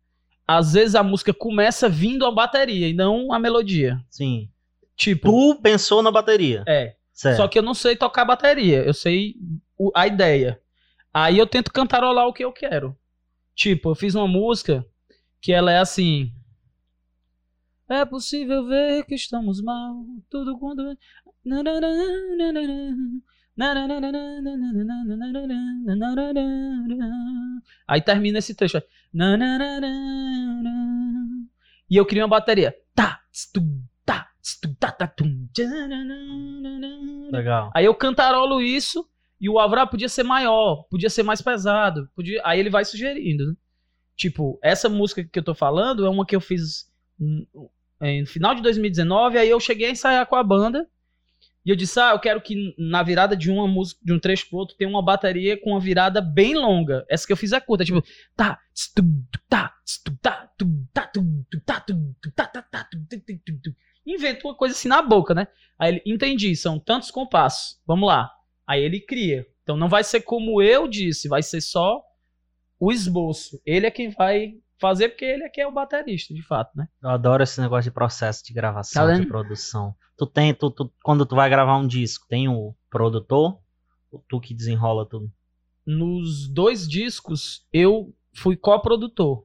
às 0.46 0.74
vezes 0.74 0.94
a 0.94 1.02
música 1.02 1.32
começa 1.32 1.88
vindo 1.88 2.26
a 2.26 2.30
bateria 2.30 2.88
e 2.88 2.92
não 2.94 3.32
a 3.32 3.38
melodia. 3.38 3.98
Sim. 4.10 4.48
Tipo, 4.96 5.30
Tu 5.30 5.60
pensou 5.62 6.02
na 6.02 6.10
bateria. 6.10 6.62
é. 6.68 6.94
Certo. 7.12 7.36
Só 7.36 7.48
que 7.48 7.58
eu 7.58 7.62
não 7.62 7.74
sei 7.74 7.96
tocar 7.96 8.24
bateria, 8.24 8.82
eu 8.82 8.94
sei 8.94 9.34
o- 9.78 9.90
a 9.94 10.06
ideia. 10.06 10.58
Aí 11.12 11.36
eu 11.36 11.46
tento 11.46 11.70
cantarolar 11.70 12.26
o 12.26 12.32
que 12.32 12.42
eu 12.42 12.50
quero. 12.52 12.96
Tipo, 13.54 13.90
eu 13.90 13.94
fiz 13.94 14.14
uma 14.14 14.26
música 14.26 14.86
que 15.40 15.52
ela 15.52 15.70
é 15.70 15.78
assim. 15.78 16.32
É 17.90 18.04
possível 18.04 18.64
ver 18.66 19.04
que 19.04 19.16
estamos 19.16 19.60
mal, 19.60 20.06
tudo 20.30 20.56
quando. 20.60 20.96
Aí 27.88 28.00
termina 28.00 28.38
esse 28.38 28.54
trecho. 28.54 28.80
E 31.90 31.96
eu 31.96 32.06
queria 32.06 32.22
uma 32.22 32.28
bateria. 32.28 32.72
Legal. 37.32 37.72
Aí 37.74 37.86
eu 37.86 37.94
cantarolo 37.94 38.62
isso 38.62 39.04
e 39.40 39.48
o 39.48 39.58
Avra 39.58 39.84
podia 39.84 40.08
ser 40.08 40.22
maior, 40.22 40.84
podia 40.88 41.10
ser 41.10 41.24
mais 41.24 41.42
pesado. 41.42 42.08
Podia... 42.14 42.40
Aí 42.44 42.60
ele 42.60 42.70
vai 42.70 42.84
sugerindo. 42.84 43.48
né? 43.48 43.54
Tipo, 44.16 44.60
essa 44.62 44.88
música 44.88 45.24
que 45.24 45.38
eu 45.40 45.44
tô 45.44 45.56
falando 45.56 46.06
é 46.06 46.08
uma 46.08 46.24
que 46.24 46.36
eu 46.36 46.40
fiz 46.40 46.88
no 48.00 48.26
final 48.26 48.54
de 48.54 48.62
2019. 48.62 49.38
Aí 49.38 49.48
eu 49.48 49.60
cheguei 49.60 49.88
a 49.88 49.90
ensaiar 49.90 50.26
com 50.26 50.36
a 50.36 50.42
banda. 50.42 50.88
E 51.64 51.70
eu 51.70 51.76
disse: 51.76 52.00
Ah, 52.00 52.12
eu 52.12 52.18
quero 52.18 52.40
que 52.40 52.74
na 52.78 53.02
virada 53.02 53.36
de 53.36 53.50
uma 53.50 53.68
música, 53.68 54.00
de 54.02 54.12
um 54.12 54.18
trecho 54.18 54.48
pro 54.48 54.58
outro, 54.58 54.76
tenha 54.76 54.88
uma 54.88 55.04
bateria 55.04 55.60
com 55.60 55.70
uma 55.70 55.80
virada 55.80 56.20
bem 56.20 56.54
longa. 56.54 57.04
Essa 57.08 57.26
que 57.26 57.32
eu 57.32 57.36
fiz 57.36 57.52
é 57.52 57.60
curta, 57.60 57.84
tipo, 57.84 58.02
tá, 58.34 58.58
tá, 58.86 59.02
tá, 60.22 60.50
tá. 62.62 62.88
Inventou 64.06 64.50
uma 64.50 64.56
coisa 64.56 64.74
assim 64.74 64.88
na 64.88 65.02
boca, 65.02 65.34
né? 65.34 65.46
Aí 65.78 65.92
ele, 65.92 66.02
entendi, 66.06 66.56
são 66.56 66.78
tantos 66.78 67.10
compassos. 67.10 67.78
Vamos 67.86 68.08
lá. 68.08 68.30
Aí 68.66 68.82
ele 68.82 69.00
cria. 69.00 69.46
Então 69.62 69.76
não 69.76 69.88
vai 69.88 70.02
ser 70.02 70.22
como 70.22 70.62
eu 70.62 70.88
disse, 70.88 71.28
vai 71.28 71.42
ser 71.42 71.60
só 71.60 72.02
o 72.78 72.90
esboço. 72.90 73.60
Ele 73.64 73.86
é 73.86 73.90
quem 73.90 74.08
vai 74.10 74.54
fazer, 74.80 75.10
porque 75.10 75.24
ele 75.24 75.44
é 75.44 75.48
que 75.48 75.60
é 75.60 75.66
o 75.66 75.72
baterista, 75.72 76.32
de 76.34 76.42
fato, 76.42 76.70
né? 76.76 76.88
Eu 77.02 77.10
adoro 77.10 77.42
esse 77.42 77.60
negócio 77.60 77.90
de 77.90 77.94
processo 77.94 78.42
de 78.44 78.52
gravação, 78.52 79.06
Tá 79.06 79.18
de 79.18 79.26
produção. 79.26 79.94
Tu 80.16 80.26
tem, 80.26 80.54
tu, 80.54 80.70
tu- 80.70 80.92
quando 81.02 81.24
tu 81.26 81.34
vai 81.36 81.48
gravar 81.50 81.76
um 81.76 81.86
disco, 81.86 82.26
tem 82.28 82.48
o 82.48 82.74
produtor? 82.90 83.58
Ou 84.10 84.24
tu 84.28 84.40
que 84.40 84.52
desenrola 84.54 85.06
tudo? 85.08 85.30
Nos 85.86 86.48
dois 86.48 86.88
discos, 86.88 87.64
eu 87.72 88.12
fui 88.34 88.56
coprodutor. 88.56 89.44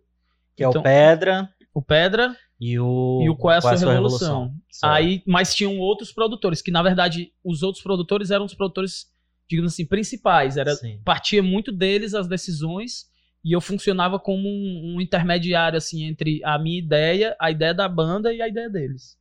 Que 0.56 0.64
é 0.64 0.68
Então- 0.68 0.82
o 0.82 0.84
Pedra 0.84 1.50
O 1.74 1.82
Pedra 1.82 2.36
e 2.60 2.80
o. 2.80 3.22
e 3.24 3.30
o 3.30 3.36
Qual 3.36 3.54
é 3.54 3.58
a 3.58 3.62
Sua 3.62 3.76
Revolução. 3.76 4.54
Certo. 4.72 4.92
Aí, 4.94 5.22
mas 5.28 5.54
tinham 5.54 5.78
outros 5.78 6.12
produtores, 6.12 6.62
que 6.62 6.72
na 6.72 6.82
verdade 6.82 7.32
os 7.44 7.62
outros 7.64 7.84
produtores 7.84 8.32
eram 8.32 8.46
os 8.46 8.54
produtores, 8.54 9.08
digamos 9.50 9.74
assim, 9.74 9.86
principais. 9.86 10.56
Era, 10.58 10.74
Sim. 10.76 11.02
partia 11.04 11.44
muito 11.44 11.72
deles 11.72 12.14
as 12.14 12.28
decisões 12.28 13.06
e 13.46 13.52
eu 13.52 13.62
funcionava 13.62 14.18
como 14.20 14.50
um, 14.50 14.96
um 14.96 15.02
intermediário 15.02 15.78
assim 15.78 16.04
entre 16.04 16.44
a 16.44 16.58
minha 16.58 16.80
ideia, 16.80 17.36
a 17.40 17.52
ideia 17.52 17.76
da 17.76 17.88
banda 17.88 18.34
e 18.34 18.42
a 18.42 18.48
ideia 18.48 18.68
deles. 18.68 19.16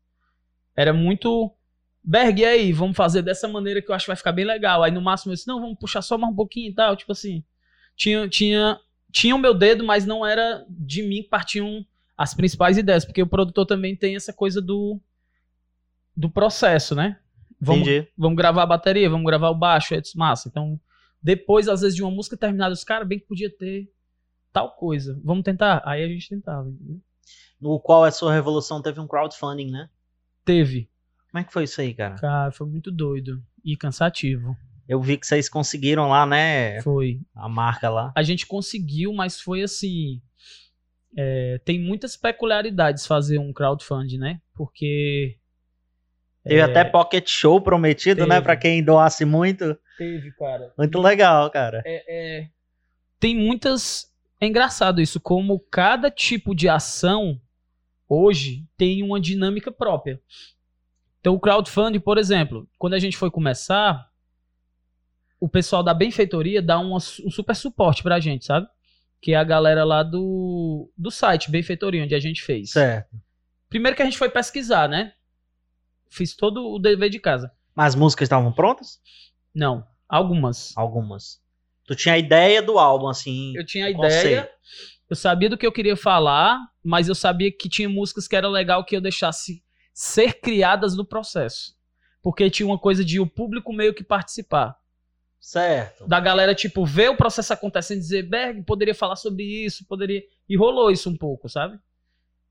Era 0.74 0.94
muito 0.94 1.54
Berg, 2.02 2.40
e 2.40 2.44
aí, 2.44 2.72
vamos 2.72 2.96
fazer 2.96 3.20
dessa 3.20 3.46
maneira 3.46 3.82
que 3.82 3.90
eu 3.90 3.94
acho 3.94 4.06
que 4.06 4.10
vai 4.10 4.16
ficar 4.16 4.32
bem 4.32 4.46
legal. 4.46 4.82
Aí 4.82 4.90
no 4.90 5.00
máximo 5.00 5.32
eu 5.32 5.34
disse, 5.34 5.46
não, 5.46 5.60
vamos 5.60 5.78
puxar 5.78 6.00
só 6.00 6.16
mais 6.16 6.32
um 6.32 6.36
pouquinho 6.36 6.70
e 6.70 6.74
tal, 6.74 6.96
tipo 6.96 7.12
assim. 7.12 7.44
Tinha 7.94 8.26
tinha 8.26 8.80
tinha 9.12 9.36
o 9.36 9.38
meu 9.38 9.54
dedo, 9.54 9.84
mas 9.84 10.06
não 10.06 10.24
era 10.24 10.64
de 10.68 11.02
mim 11.02 11.22
que 11.22 11.28
partiam 11.28 11.84
as 12.16 12.34
principais 12.34 12.78
ideias, 12.78 13.04
porque 13.04 13.22
o 13.22 13.26
produtor 13.26 13.66
também 13.66 13.94
tem 13.94 14.16
essa 14.16 14.32
coisa 14.32 14.60
do 14.60 14.98
do 16.16 16.30
processo, 16.30 16.94
né? 16.94 17.18
Vamos, 17.60 17.86
Entendi. 17.86 18.08
vamos 18.16 18.36
gravar 18.36 18.62
a 18.62 18.66
bateria, 18.66 19.08
vamos 19.10 19.26
gravar 19.26 19.50
o 19.50 19.54
baixo, 19.54 19.94
é 19.94 20.00
massa. 20.16 20.48
Então, 20.48 20.80
depois, 21.22 21.68
às 21.68 21.82
vezes, 21.82 21.94
de 21.94 22.02
uma 22.02 22.10
música 22.10 22.36
terminada, 22.36 22.72
os 22.72 22.84
caras 22.84 23.06
bem 23.06 23.18
que 23.18 23.26
podia 23.26 23.50
ter 23.50 23.90
tal 24.54 24.70
coisa. 24.70 25.20
Vamos 25.22 25.42
tentar? 25.42 25.82
Aí 25.84 26.02
a 26.02 26.08
gente 26.08 26.28
tentava. 26.28 26.72
No 27.60 27.80
qual 27.80 28.04
a 28.04 28.10
sua 28.10 28.32
revolução 28.32 28.80
teve 28.80 29.00
um 29.00 29.06
crowdfunding, 29.06 29.70
né? 29.70 29.90
Teve. 30.44 30.88
Como 31.30 31.40
é 31.40 31.44
que 31.44 31.52
foi 31.52 31.64
isso 31.64 31.80
aí, 31.80 31.92
cara? 31.92 32.14
Cara, 32.14 32.52
foi 32.52 32.66
muito 32.66 32.92
doido. 32.92 33.42
e 33.64 33.76
cansativo. 33.76 34.56
Eu 34.88 35.00
vi 35.00 35.16
que 35.16 35.26
vocês 35.26 35.48
conseguiram 35.48 36.08
lá, 36.08 36.24
né? 36.24 36.80
Foi. 36.82 37.20
A 37.34 37.48
marca 37.48 37.90
lá. 37.90 38.12
A 38.14 38.22
gente 38.22 38.46
conseguiu, 38.46 39.12
mas 39.12 39.40
foi 39.40 39.62
assim. 39.62 40.22
é, 41.16 41.58
tem 41.64 41.80
muitas 41.80 42.16
peculiaridades 42.16 43.06
fazer 43.06 43.38
um 43.38 43.52
crowdfunding, 43.52 44.18
né? 44.18 44.40
Porque. 44.54 45.36
Teve 46.44 46.60
é, 46.60 46.62
até 46.62 46.84
Pocket 46.84 47.28
Show 47.28 47.60
prometido, 47.60 48.26
né? 48.26 48.36
teve. 48.36 48.44
Pra 48.44 48.56
quem 48.56 48.84
doasse 48.84 49.24
muito. 49.24 49.76
Teve, 49.98 50.30
cara. 50.32 50.72
Muito 50.78 51.00
legal, 51.00 51.50
cara. 51.50 51.82
é, 51.84 52.04
é, 52.42 52.48
tem 53.18 53.34
muitas. 53.34 54.13
É 54.44 54.46
engraçado 54.46 55.00
isso, 55.00 55.18
como 55.18 55.58
cada 55.58 56.10
tipo 56.10 56.54
de 56.54 56.68
ação 56.68 57.40
hoje 58.06 58.68
tem 58.76 59.02
uma 59.02 59.18
dinâmica 59.18 59.72
própria. 59.72 60.20
Então, 61.18 61.34
o 61.34 61.40
crowdfunding, 61.40 61.98
por 61.98 62.18
exemplo, 62.18 62.68
quando 62.76 62.92
a 62.92 62.98
gente 62.98 63.16
foi 63.16 63.30
começar, 63.30 64.06
o 65.40 65.48
pessoal 65.48 65.82
da 65.82 65.94
benfeitoria 65.94 66.60
dá 66.60 66.78
um, 66.78 66.94
um 66.94 67.00
super 67.00 67.56
suporte 67.56 68.02
pra 68.02 68.20
gente, 68.20 68.44
sabe? 68.44 68.68
Que 69.18 69.32
é 69.32 69.36
a 69.36 69.44
galera 69.44 69.82
lá 69.82 70.02
do, 70.02 70.92
do 70.94 71.10
site 71.10 71.50
Benfeitoria, 71.50 72.04
onde 72.04 72.14
a 72.14 72.20
gente 72.20 72.42
fez. 72.42 72.72
Certo. 72.72 73.16
Primeiro 73.70 73.96
que 73.96 74.02
a 74.02 74.04
gente 74.04 74.18
foi 74.18 74.28
pesquisar, 74.28 74.86
né? 74.90 75.14
Fiz 76.10 76.36
todo 76.36 76.70
o 76.70 76.78
dever 76.78 77.08
de 77.08 77.18
casa. 77.18 77.50
Mas 77.74 77.94
as 77.94 77.98
músicas 77.98 78.26
estavam 78.26 78.52
prontas? 78.52 79.00
Não, 79.54 79.86
algumas. 80.06 80.76
Algumas. 80.76 81.42
Tu 81.86 81.94
tinha 81.94 82.14
a 82.14 82.18
ideia 82.18 82.62
do 82.62 82.78
álbum, 82.78 83.08
assim. 83.08 83.52
Eu 83.56 83.64
tinha 83.64 83.86
a 83.86 83.90
ideia, 83.90 84.08
conceito. 84.42 84.48
eu 85.10 85.16
sabia 85.16 85.50
do 85.50 85.58
que 85.58 85.66
eu 85.66 85.72
queria 85.72 85.96
falar, 85.96 86.58
mas 86.82 87.08
eu 87.08 87.14
sabia 87.14 87.52
que 87.52 87.68
tinha 87.68 87.88
músicas 87.88 88.26
que 88.26 88.34
era 88.36 88.48
legal 88.48 88.84
que 88.84 88.96
eu 88.96 89.00
deixasse 89.00 89.62
ser 89.92 90.40
criadas 90.40 90.96
no 90.96 91.04
processo. 91.04 91.74
Porque 92.22 92.48
tinha 92.48 92.66
uma 92.66 92.78
coisa 92.78 93.04
de 93.04 93.20
o 93.20 93.26
público 93.26 93.72
meio 93.72 93.92
que 93.92 94.02
participar. 94.02 94.74
Certo. 95.38 96.06
Da 96.08 96.18
galera, 96.20 96.54
tipo, 96.54 96.86
ver 96.86 97.10
o 97.10 97.16
processo 97.18 97.52
acontecendo 97.52 97.98
e 97.98 98.00
dizer, 98.00 98.22
Berg, 98.22 98.62
poderia 98.62 98.94
falar 98.94 99.16
sobre 99.16 99.44
isso, 99.44 99.84
poderia. 99.86 100.22
E 100.48 100.56
rolou 100.56 100.90
isso 100.90 101.10
um 101.10 101.16
pouco, 101.16 101.50
sabe? 101.50 101.78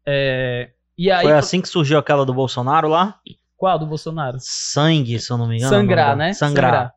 É, 0.06 0.70
E 0.96 1.10
aí. 1.10 1.24
Foi 1.24 1.32
assim 1.34 1.60
que 1.60 1.68
surgiu 1.68 1.98
aquela 1.98 2.24
do 2.24 2.34
Bolsonaro 2.34 2.88
lá? 2.88 3.20
Qual 3.58 3.80
do 3.80 3.88
Bolsonaro? 3.88 4.38
Sangue, 4.40 5.18
se 5.20 5.32
eu 5.32 5.38
não 5.40 5.48
me 5.48 5.58
engano. 5.58 5.70
Sangrar, 5.72 6.10
não- 6.12 6.18
né? 6.18 6.34
Sangrar. 6.34 6.94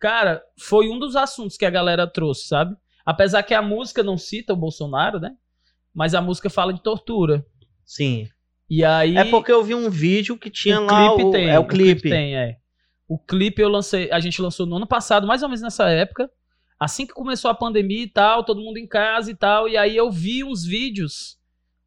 Cara, 0.00 0.42
foi 0.58 0.88
um 0.88 0.98
dos 0.98 1.14
assuntos 1.14 1.56
que 1.56 1.64
a 1.66 1.70
galera 1.70 2.06
trouxe, 2.06 2.46
sabe? 2.48 2.74
Apesar 3.04 3.42
que 3.42 3.52
a 3.54 3.60
música 3.62 4.02
não 4.02 4.16
cita 4.16 4.52
o 4.52 4.56
Bolsonaro, 4.56 5.20
né? 5.20 5.32
Mas 5.94 6.14
a 6.14 6.20
música 6.22 6.48
fala 6.48 6.72
de 6.72 6.82
tortura. 6.82 7.44
Sim. 7.84 8.28
E 8.68 8.84
aí. 8.84 9.16
É 9.16 9.24
porque 9.24 9.52
eu 9.52 9.62
vi 9.62 9.74
um 9.74 9.90
vídeo 9.90 10.38
que 10.38 10.48
tinha 10.48 10.80
o 10.80 10.84
lá 10.86 11.08
clipe 11.14 11.24
o, 11.24 11.30
tem. 11.30 11.48
é 11.50 11.58
o 11.58 11.66
clipe. 11.66 12.08
tem, 12.08 12.36
é. 12.36 12.56
O 13.08 13.18
clipe 13.18 13.60
eu 13.60 13.68
lancei, 13.68 14.10
a 14.12 14.20
gente 14.20 14.40
lançou 14.40 14.64
no 14.66 14.76
ano 14.76 14.86
passado, 14.86 15.26
mais 15.26 15.42
ou 15.42 15.48
menos 15.48 15.60
nessa 15.60 15.88
época. 15.90 16.30
Assim 16.78 17.04
que 17.06 17.12
começou 17.12 17.50
a 17.50 17.54
pandemia 17.54 18.04
e 18.04 18.08
tal, 18.08 18.44
todo 18.44 18.60
mundo 18.62 18.78
em 18.78 18.86
casa 18.86 19.30
e 19.30 19.34
tal. 19.34 19.68
E 19.68 19.76
aí 19.76 19.96
eu 19.96 20.10
vi 20.10 20.44
uns 20.44 20.64
vídeos 20.64 21.36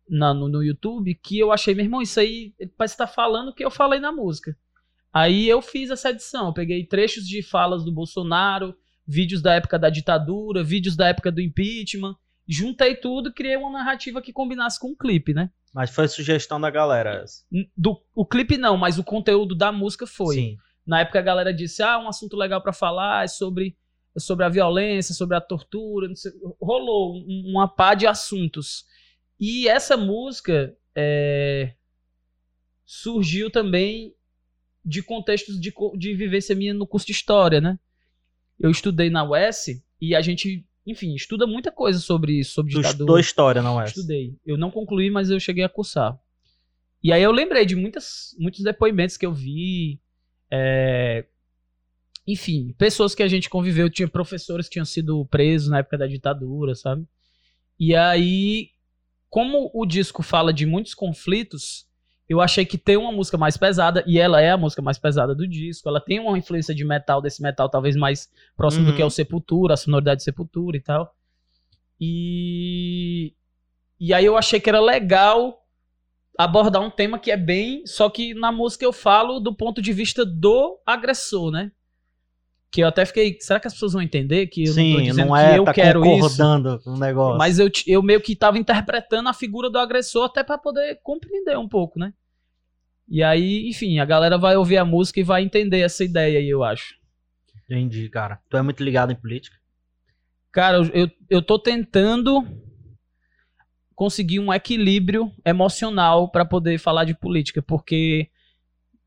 na- 0.07 0.33
no, 0.33 0.47
no 0.49 0.61
YouTube 0.61 1.15
que 1.15 1.39
eu 1.39 1.51
achei, 1.51 1.73
meu 1.73 1.85
irmão, 1.85 2.01
isso 2.01 2.19
aí 2.19 2.53
parece 2.77 2.93
estar 2.95 3.07
falando 3.07 3.47
o 3.49 3.53
que 3.55 3.63
eu 3.63 3.71
falei 3.71 3.99
na 3.99 4.11
música. 4.11 4.55
Aí 5.13 5.47
eu 5.47 5.61
fiz 5.61 5.89
essa 5.91 6.09
edição. 6.09 6.47
Eu 6.47 6.53
peguei 6.53 6.85
trechos 6.85 7.27
de 7.27 7.41
falas 7.43 7.83
do 7.85 7.91
Bolsonaro, 7.91 8.75
vídeos 9.07 9.41
da 9.41 9.53
época 9.53 9.77
da 9.77 9.89
ditadura, 9.89 10.63
vídeos 10.63 10.95
da 10.95 11.07
época 11.09 11.31
do 11.31 11.39
impeachment. 11.39 12.15
Juntei 12.47 12.95
tudo 12.95 13.29
e 13.29 13.33
criei 13.33 13.55
uma 13.55 13.71
narrativa 13.71 14.21
que 14.21 14.33
combinasse 14.33 14.79
com 14.79 14.87
o 14.91 14.97
clipe, 14.97 15.33
né? 15.33 15.49
Mas 15.73 15.89
foi 15.91 16.07
sugestão 16.07 16.59
da 16.59 16.69
galera. 16.69 17.23
Do, 17.77 18.01
o 18.15 18.25
clipe 18.25 18.57
não, 18.57 18.75
mas 18.75 18.97
o 18.99 19.03
conteúdo 19.03 19.55
da 19.55 19.71
música 19.71 20.05
foi. 20.07 20.35
Sim. 20.35 20.57
Na 20.85 20.99
época 21.01 21.19
a 21.19 21.21
galera 21.21 21.53
disse: 21.53 21.81
ah, 21.81 21.97
um 21.99 22.07
assunto 22.09 22.35
legal 22.35 22.61
pra 22.61 22.73
falar 22.73 23.23
é 23.23 23.27
sobre, 23.27 23.77
é 24.15 24.19
sobre 24.19 24.45
a 24.45 24.49
violência, 24.49 25.13
sobre 25.15 25.37
a 25.37 25.41
tortura. 25.41 26.07
não 26.07 26.15
sei- 26.15 26.31
Rolou 26.61 27.15
um- 27.15 27.51
uma 27.51 27.67
pá 27.67 27.93
de 27.95 28.05
assuntos. 28.05 28.83
E 29.39 29.67
essa 29.67 29.95
música 29.97 30.75
é, 30.95 31.73
surgiu 32.85 33.49
também 33.49 34.13
de 34.85 35.01
contextos 35.01 35.59
de, 35.59 35.73
de 35.97 36.13
vivência 36.13 36.55
minha 36.55 36.73
no 36.73 36.85
curso 36.87 37.05
de 37.07 37.13
história, 37.13 37.61
né? 37.61 37.79
Eu 38.59 38.69
estudei 38.69 39.09
na 39.09 39.23
UES 39.27 39.83
e 39.99 40.15
a 40.15 40.21
gente, 40.21 40.65
enfim, 40.85 41.13
estuda 41.15 41.47
muita 41.47 41.71
coisa 41.71 41.99
sobre 41.99 42.33
isso, 42.39 42.53
sobre 42.53 42.71
Tu 42.71 42.77
ditadura. 42.77 42.93
estudou 42.93 43.19
história, 43.19 43.61
não 43.61 43.81
é? 43.81 43.85
Estudei. 43.85 44.35
Eu 44.45 44.57
não 44.57 44.69
concluí, 44.71 45.09
mas 45.09 45.29
eu 45.29 45.39
cheguei 45.39 45.63
a 45.63 45.69
cursar. 45.69 46.17
E 47.01 47.11
aí 47.11 47.21
eu 47.23 47.31
lembrei 47.31 47.65
de 47.65 47.75
muitas, 47.75 48.35
muitos 48.39 48.61
depoimentos 48.63 49.17
que 49.17 49.25
eu 49.25 49.33
vi. 49.33 49.99
é, 50.51 51.25
Enfim, 52.25 52.73
pessoas 52.77 53.13
que 53.13 53.23
a 53.23 53.27
gente 53.27 53.49
conviveu. 53.49 53.89
Tinha 53.89 54.07
professores 54.07 54.67
que 54.67 54.73
tinham 54.73 54.85
sido 54.85 55.25
presos 55.25 55.69
na 55.69 55.79
época 55.79 55.97
da 55.97 56.07
ditadura, 56.07 56.75
sabe? 56.75 57.05
E 57.79 57.93
aí, 57.95 58.69
como 59.29 59.69
o 59.73 59.85
disco 59.85 60.23
fala 60.23 60.53
de 60.53 60.65
muitos 60.65 60.93
conflitos, 60.93 61.85
eu 62.29 62.39
achei 62.41 62.65
que 62.65 62.77
ter 62.77 62.97
uma 62.97 63.11
música 63.11 63.37
mais 63.37 63.57
pesada, 63.57 64.03
e 64.07 64.17
ela 64.19 64.41
é 64.41 64.51
a 64.51 64.57
música 64.57 64.81
mais 64.81 64.97
pesada 64.97 65.35
do 65.35 65.47
disco, 65.47 65.87
ela 65.89 65.99
tem 65.99 66.19
uma 66.19 66.37
influência 66.37 66.73
de 66.73 66.83
metal, 66.85 67.21
desse 67.21 67.41
metal 67.41 67.69
talvez 67.69 67.95
mais 67.95 68.29
próximo 68.55 68.85
do 68.85 68.89
Uhum. 68.89 68.95
que 68.95 69.01
é 69.01 69.05
o 69.05 69.09
Sepultura, 69.09 69.73
a 69.73 69.77
sonoridade 69.77 70.19
de 70.19 70.23
Sepultura 70.23 70.77
e 70.77 70.81
tal. 70.81 71.13
E 71.99 73.33
e 73.99 74.13
aí 74.13 74.25
eu 74.25 74.35
achei 74.37 74.59
que 74.59 74.69
era 74.69 74.81
legal 74.81 75.63
abordar 76.37 76.81
um 76.81 76.89
tema 76.89 77.19
que 77.19 77.31
é 77.31 77.37
bem, 77.37 77.85
só 77.85 78.09
que 78.09 78.33
na 78.33 78.51
música 78.51 78.83
eu 78.83 78.91
falo 78.91 79.39
do 79.39 79.55
ponto 79.55 79.81
de 79.81 79.93
vista 79.93 80.25
do 80.25 80.79
agressor, 80.85 81.51
né? 81.51 81.71
Que 82.73 82.81
eu 82.81 82.87
até 82.87 83.05
fiquei, 83.05 83.37
será 83.39 83.59
que 83.59 83.67
as 83.67 83.73
pessoas 83.73 83.93
vão 83.93 84.01
entender 84.01 84.47
que 84.47 84.63
eu 84.63 84.69
não 84.69 84.73
tô 84.73 84.81
Sim, 84.81 85.03
dizendo 85.03 85.27
não 85.27 85.37
é 85.37 85.53
que 85.53 85.59
eu 85.59 85.63
tá 85.63 85.73
quero 85.75 86.03
isso? 86.03 86.21
concordando 86.21 86.79
com 86.79 86.89
o 86.89 86.97
negócio. 86.97 87.37
Mas 87.37 87.59
eu, 87.59 87.69
eu 87.85 88.01
meio 88.01 88.19
que 88.19 88.35
tava 88.35 88.57
interpretando 88.57 89.29
a 89.29 89.33
figura 89.33 89.69
do 89.69 89.77
agressor 89.77 90.25
até 90.25 90.43
pra 90.43 90.57
poder 90.57 90.99
compreender 91.03 91.55
um 91.55 91.69
pouco, 91.69 91.99
né? 91.99 92.11
E 93.07 93.21
aí, 93.21 93.69
enfim, 93.69 93.99
a 93.99 94.05
galera 94.05 94.39
vai 94.39 94.55
ouvir 94.57 94.77
a 94.77 94.85
música 94.85 95.19
e 95.19 95.23
vai 95.23 95.43
entender 95.43 95.81
essa 95.81 96.03
ideia 96.03 96.39
aí, 96.39 96.49
eu 96.49 96.63
acho. 96.63 96.95
Entendi, 97.65 98.09
cara. 98.09 98.39
Tu 98.49 98.57
é 98.57 98.61
muito 98.63 98.83
ligado 98.83 99.11
em 99.11 99.15
política? 99.15 99.55
Cara, 100.51 100.77
eu, 100.77 100.85
eu, 100.93 101.11
eu 101.29 101.41
tô 101.43 101.59
tentando 101.59 102.43
conseguir 103.93 104.39
um 104.39 104.51
equilíbrio 104.51 105.31
emocional 105.45 106.27
pra 106.27 106.43
poder 106.43 106.79
falar 106.79 107.03
de 107.03 107.13
política, 107.13 107.61
porque 107.61 108.31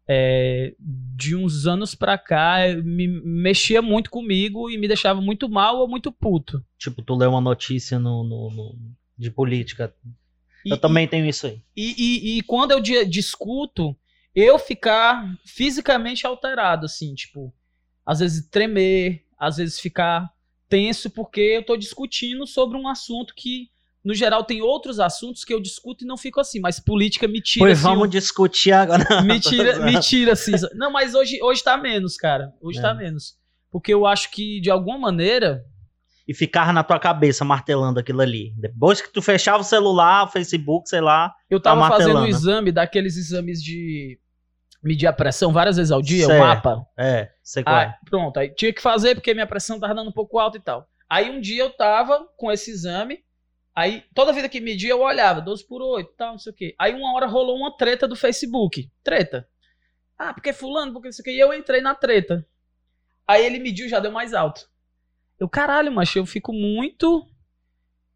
é, 0.09 0.75
de 0.79 1.35
uns 1.35 1.67
anos 1.67 1.95
pra 1.95 2.17
cá 2.17 2.59
me 2.85 3.07
mexia 3.09 3.83
muito 3.83 4.11
comigo 4.11 4.71
e 4.71 4.79
me 4.79 4.87
deixava 4.87 5.21
muito 5.21 5.49
mal 5.49 5.79
ou 5.79 5.89
muito 5.89 6.13
puto. 6.13 6.65
Tipo, 6.79 7.03
tu 7.03 7.15
lê 7.15 7.27
uma 7.27 7.41
notícia 7.41 7.99
no, 7.99 8.23
no- 8.23 8.51
no- 8.51 8.79
de 9.19 9.31
política. 9.31 9.95
E- 10.65 10.71
eu 10.71 10.79
também 10.79 11.09
tenho 11.09 11.27
isso 11.27 11.47
aí. 11.47 11.61
E, 11.77 11.95
e, 11.99 12.39
e 12.39 12.43
quando 12.43 12.71
eu 12.73 12.81
di- 12.81 13.05
discuto, 13.07 13.97
eu 14.35 14.59
ficar 14.59 15.37
fisicamente 15.45 16.27
alterado, 16.27 16.87
assim, 16.87 17.15
tipo, 17.15 17.53
às 18.05 18.21
vezes 18.21 18.47
tremer, 18.49 19.25
às 19.39 19.57
vezes 19.57 19.81
ficar 19.81 20.31
tenso, 20.69 21.09
porque 21.11 21.41
eu 21.41 21.65
tô 21.65 21.77
discutindo 21.77 22.47
sobre 22.47 22.77
um 22.77 22.89
assunto 22.89 23.35
que, 23.35 23.71
no 24.07 24.15
geral, 24.15 24.45
tem 24.45 24.63
outros 24.63 25.01
assuntos 25.01 25.45
que 25.45 25.53
eu 25.53 25.61
discuto 25.61 26.05
e 26.05 26.07
não 26.07 26.17
fico 26.17 26.39
assim, 26.41 26.61
mas 26.61 26.79
política 26.79 27.27
me 27.27 27.41
tira. 27.43 27.67
Pois 27.67 27.79
assim, 27.79 27.89
vamos 27.89 28.07
um- 28.07 28.11
discutir 28.11 28.73
agora. 28.73 29.05
me 29.23 29.41
tira, 29.41 29.81
me 29.81 29.99
tira, 30.01 30.33
assim. 30.33 30.53
Não, 30.75 30.93
mas 30.93 31.15
hoje, 31.15 31.43
hoje 31.43 31.63
tá 31.63 31.77
menos, 31.77 32.17
cara. 32.17 32.53
Hoje 32.61 32.79
É. 32.79 32.83
tá 32.83 32.95
menos. 32.95 33.35
Porque 33.71 33.93
eu 33.93 34.07
acho 34.07 34.31
que, 34.31 34.61
de 34.61 34.71
alguma 34.71 34.97
maneira, 34.99 35.63
E 36.29 36.33
ficava 36.35 36.73
na 36.73 36.83
tua 36.83 36.99
cabeça 36.99 37.45
martelando 37.45 38.01
aquilo 38.01 38.21
ali. 38.21 38.53
Depois 38.57 39.01
que 39.01 39.13
tu 39.13 39.21
fechava 39.23 39.61
o 39.61 39.65
celular, 39.65 40.25
o 40.25 40.29
Facebook, 40.29 40.89
sei 40.89 41.01
lá. 41.01 41.33
eu 41.51 41.61
Tá 41.61 41.71
tava 41.75 41.87
fazendo 41.89 42.19
um 42.21 42.27
exame 42.27 42.73
daqueles 42.73 43.17
exames 43.17 43.63
de 43.63 44.19
medir 44.83 45.07
a 45.09 45.13
pressão 45.13 45.53
várias 45.53 45.77
vezes 45.77 45.91
ao 45.93 46.01
dia, 46.03 46.25
o 46.25 46.29
Certo. 46.29 46.41
mapa. 46.41 46.87
É, 46.99 47.29
sei 47.43 47.63
qual 47.65 47.77
é. 47.77 47.95
pronto, 48.09 48.39
aí 48.39 48.49
tinha 48.55 48.73
que 48.73 48.81
fazer 48.83 49.15
porque 49.17 49.35
minha 49.35 49.47
pressão 49.47 49.79
tava 49.81 49.95
dando 49.95 50.09
um 50.11 50.13
pouco 50.13 50.39
alta 50.39 50.57
e 50.57 50.61
tal. 50.61 50.87
Aí 51.11 51.31
um 51.31 51.41
dia 51.41 51.63
eu 51.63 51.71
tava 51.71 52.27
com 52.37 52.51
esse 52.53 52.71
exame, 52.71 53.19
aí 53.77 54.03
toda 54.15 54.33
vida 54.33 54.49
que 54.49 54.61
media 54.61 54.91
eu 54.91 55.01
olhava, 55.03 55.41
12 55.41 55.65
por 55.69 55.81
8 55.83 56.13
tal, 56.17 56.33
não 56.33 56.39
sei 56.41 56.53
o 56.53 56.55
quê. 56.57 56.75
Aí 56.79 56.93
uma 56.95 57.15
hora 57.15 57.27
rolou 57.27 57.57
uma 57.57 57.77
treta 57.77 58.09
do 58.09 58.17
Facebook. 58.17 58.91
Treta. 59.05 59.47
Ah, 60.19 60.33
porque 60.35 60.53
fulano, 60.53 60.93
porque 60.93 61.09
isso 61.11 61.21
aqui. 61.21 61.31
E 61.31 61.39
eu 61.39 61.53
entrei 61.53 61.81
na 61.83 61.95
treta. 61.95 62.45
Aí 63.29 63.45
ele 63.45 63.59
mediu 63.59 63.89
já 63.89 64.01
deu 64.01 64.11
mais 64.11 64.33
alto. 64.35 64.67
Eu, 65.39 65.49
caralho, 65.49 65.93
macho, 65.93 66.19
eu 66.19 66.25
fico 66.27 66.53
muito. 66.53 67.25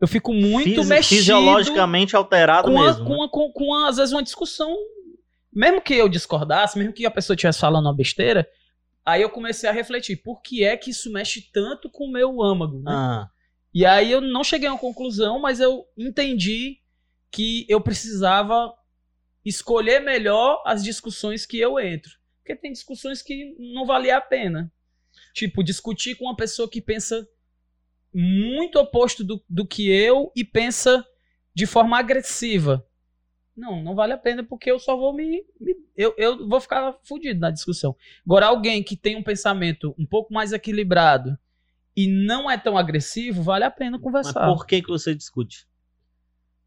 Eu 0.00 0.08
fico 0.08 0.32
muito 0.32 0.64
Fisi- 0.64 0.88
mexido 0.88 1.18
Fisiologicamente 1.18 2.16
alterado 2.16 2.70
com, 2.72 2.80
a- 2.80 2.84
mesmo. 2.86 3.04
com, 3.04 3.16
né? 3.18 3.24
a- 3.24 3.28
com, 3.28 3.52
com 3.52 3.74
a- 3.74 3.88
às 3.90 3.98
vezes 3.98 4.12
uma 4.14 4.22
discussão, 4.22 4.74
mesmo 5.52 5.78
que 5.82 5.92
eu 5.94 6.08
discordasse, 6.08 6.78
mesmo 6.78 6.94
que 6.94 7.04
a 7.04 7.10
pessoa 7.10 7.34
estivesse 7.34 7.60
falando 7.60 7.84
uma 7.84 7.94
besteira, 7.94 8.48
aí 9.04 9.20
eu 9.20 9.28
comecei 9.28 9.68
a 9.68 9.72
refletir, 9.72 10.16
por 10.22 10.40
que 10.40 10.64
é 10.64 10.74
que 10.74 10.88
isso 10.90 11.12
mexe 11.12 11.50
tanto 11.52 11.90
com 11.90 12.04
o 12.06 12.10
meu 12.10 12.40
âmago, 12.42 12.78
né? 12.78 12.90
Ah, 12.92 13.28
E 13.72 13.86
aí 13.86 14.10
eu 14.10 14.20
não 14.20 14.42
cheguei 14.42 14.68
a 14.68 14.72
uma 14.72 14.78
conclusão, 14.78 15.38
mas 15.38 15.60
eu 15.60 15.86
entendi 15.96 16.80
que 17.30 17.64
eu 17.68 17.80
precisava 17.80 18.74
escolher 19.44 20.00
melhor 20.00 20.62
as 20.66 20.82
discussões 20.82 21.46
que 21.46 21.58
eu 21.58 21.78
entro. 21.78 22.10
Porque 22.38 22.56
tem 22.56 22.72
discussões 22.72 23.22
que 23.22 23.54
não 23.58 23.86
valia 23.86 24.16
a 24.16 24.20
pena. 24.20 24.72
Tipo, 25.32 25.62
discutir 25.62 26.16
com 26.16 26.24
uma 26.24 26.36
pessoa 26.36 26.68
que 26.68 26.80
pensa 26.80 27.26
muito 28.12 28.78
oposto 28.78 29.22
do, 29.22 29.42
do 29.48 29.64
que 29.64 29.88
eu 29.88 30.32
e 30.34 30.44
pensa 30.44 31.06
de 31.54 31.66
forma 31.66 31.96
agressiva. 31.96 32.84
Não, 33.56 33.82
não 33.82 33.94
vale 33.94 34.12
a 34.12 34.18
pena 34.18 34.42
porque 34.42 34.70
eu 34.70 34.78
só 34.78 34.96
vou 34.96 35.12
me. 35.12 35.44
me 35.60 35.76
eu, 35.96 36.14
eu 36.16 36.48
vou 36.48 36.60
ficar 36.60 36.98
fudido 37.04 37.38
na 37.38 37.50
discussão. 37.50 37.94
Agora, 38.24 38.46
alguém 38.46 38.82
que 38.82 38.96
tem 38.96 39.16
um 39.16 39.22
pensamento 39.22 39.94
um 39.98 40.06
pouco 40.06 40.32
mais 40.32 40.52
equilibrado 40.52 41.38
e 41.96 42.06
não 42.06 42.50
é 42.50 42.56
tão 42.56 42.76
agressivo, 42.76 43.42
vale 43.42 43.64
a 43.64 43.70
pena 43.70 43.98
conversar. 43.98 44.46
Mas 44.46 44.54
por 44.56 44.66
que, 44.66 44.82
que 44.82 44.88
você 44.88 45.14
discute? 45.14 45.66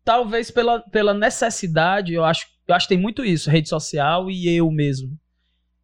Talvez 0.04 0.52
pela, 0.52 0.82
pela 0.82 1.14
necessidade, 1.14 2.14
eu 2.14 2.24
acho, 2.24 2.48
eu 2.68 2.76
acho 2.76 2.88
que 2.88 2.94
tem 2.94 3.02
muito 3.02 3.24
isso, 3.24 3.50
rede 3.50 3.70
social 3.70 4.30
e 4.30 4.50
eu 4.50 4.70
mesmo. 4.70 5.18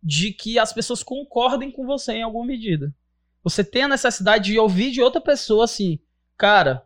De 0.04 0.32
que 0.32 0.60
as 0.60 0.74
pessoas 0.74 1.04
concordem 1.04 1.72
com 1.72 1.86
você 1.86 2.14
em 2.14 2.24
alguma 2.24 2.46
medida. 2.46 2.94
Você 3.44 3.64
tem 3.64 3.84
a 3.84 3.88
necessidade 3.88 4.52
de 4.52 4.60
ouvir 4.60 4.92
de 4.92 5.02
outra 5.02 5.22
pessoa 5.22 5.64
assim, 5.64 6.00
cara, 6.38 6.86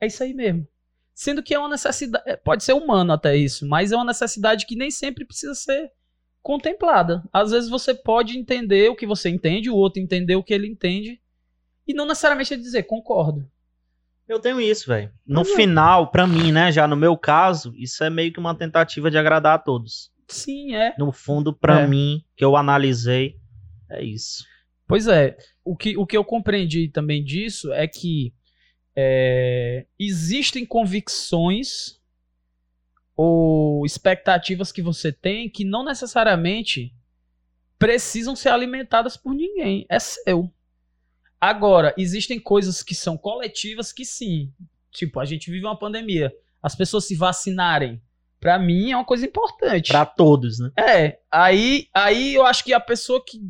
é 0.00 0.06
isso 0.06 0.22
aí 0.22 0.34
mesmo. 0.34 0.66
Sendo 1.14 1.42
que 1.42 1.54
é 1.54 1.58
uma 1.58 1.68
necessidade, 1.68 2.24
é, 2.26 2.36
pode 2.36 2.64
ser 2.64 2.72
humano 2.72 3.12
até 3.12 3.36
isso, 3.36 3.66
mas 3.66 3.92
é 3.92 3.96
uma 3.96 4.04
necessidade 4.04 4.66
que 4.66 4.76
nem 4.76 4.90
sempre 4.90 5.24
precisa 5.24 5.54
ser 5.54 5.90
contemplada. 6.42 7.22
Às 7.32 7.50
vezes 7.50 7.68
você 7.68 7.94
pode 7.94 8.38
entender 8.38 8.90
o 8.90 8.96
que 8.96 9.06
você 9.06 9.28
entende, 9.28 9.70
o 9.70 9.76
outro 9.76 10.00
entender 10.00 10.36
o 10.36 10.42
que 10.42 10.54
ele 10.54 10.66
entende, 10.66 11.19
e 11.90 11.94
não 11.94 12.06
necessariamente 12.06 12.56
dizer 12.56 12.84
concordo. 12.84 13.50
Eu 14.28 14.38
tenho 14.38 14.60
isso, 14.60 14.86
velho. 14.86 15.10
No 15.26 15.40
é. 15.40 15.44
final, 15.44 16.08
para 16.08 16.24
mim, 16.24 16.52
né, 16.52 16.70
já 16.70 16.86
no 16.86 16.94
meu 16.94 17.16
caso, 17.16 17.74
isso 17.76 18.04
é 18.04 18.08
meio 18.08 18.32
que 18.32 18.38
uma 18.38 18.54
tentativa 18.54 19.10
de 19.10 19.18
agradar 19.18 19.56
a 19.56 19.58
todos. 19.58 20.12
Sim, 20.28 20.76
é. 20.76 20.94
No 20.96 21.10
fundo, 21.10 21.52
para 21.52 21.80
é. 21.80 21.86
mim, 21.88 22.24
que 22.36 22.44
eu 22.44 22.56
analisei, 22.56 23.36
é 23.90 24.04
isso. 24.04 24.44
Pois 24.86 25.08
é. 25.08 25.36
O 25.64 25.76
que, 25.76 25.96
o 25.96 26.06
que 26.06 26.16
eu 26.16 26.24
compreendi 26.24 26.88
também 26.88 27.24
disso 27.24 27.72
é 27.72 27.88
que 27.88 28.32
é, 28.94 29.84
existem 29.98 30.64
convicções 30.64 31.98
ou 33.16 33.84
expectativas 33.84 34.70
que 34.70 34.80
você 34.80 35.12
tem 35.12 35.50
que 35.50 35.64
não 35.64 35.84
necessariamente 35.84 36.94
precisam 37.76 38.36
ser 38.36 38.50
alimentadas 38.50 39.16
por 39.16 39.34
ninguém. 39.34 39.86
É 39.88 39.98
seu. 39.98 40.52
Agora, 41.40 41.94
existem 41.96 42.38
coisas 42.38 42.82
que 42.82 42.94
são 42.94 43.16
coletivas 43.16 43.92
que 43.92 44.04
sim. 44.04 44.52
Tipo, 44.90 45.20
a 45.20 45.24
gente 45.24 45.50
vive 45.50 45.64
uma 45.64 45.78
pandemia. 45.78 46.32
As 46.62 46.74
pessoas 46.74 47.06
se 47.06 47.14
vacinarem, 47.14 48.00
para 48.38 48.58
mim 48.58 48.90
é 48.90 48.96
uma 48.96 49.04
coisa 49.04 49.24
importante. 49.24 49.88
Para 49.88 50.04
todos, 50.04 50.58
né? 50.58 50.70
É. 50.76 51.18
Aí, 51.30 51.88
aí 51.94 52.34
eu 52.34 52.44
acho 52.44 52.64
que 52.64 52.72
a 52.72 52.80
pessoa 52.80 53.24
que 53.24 53.40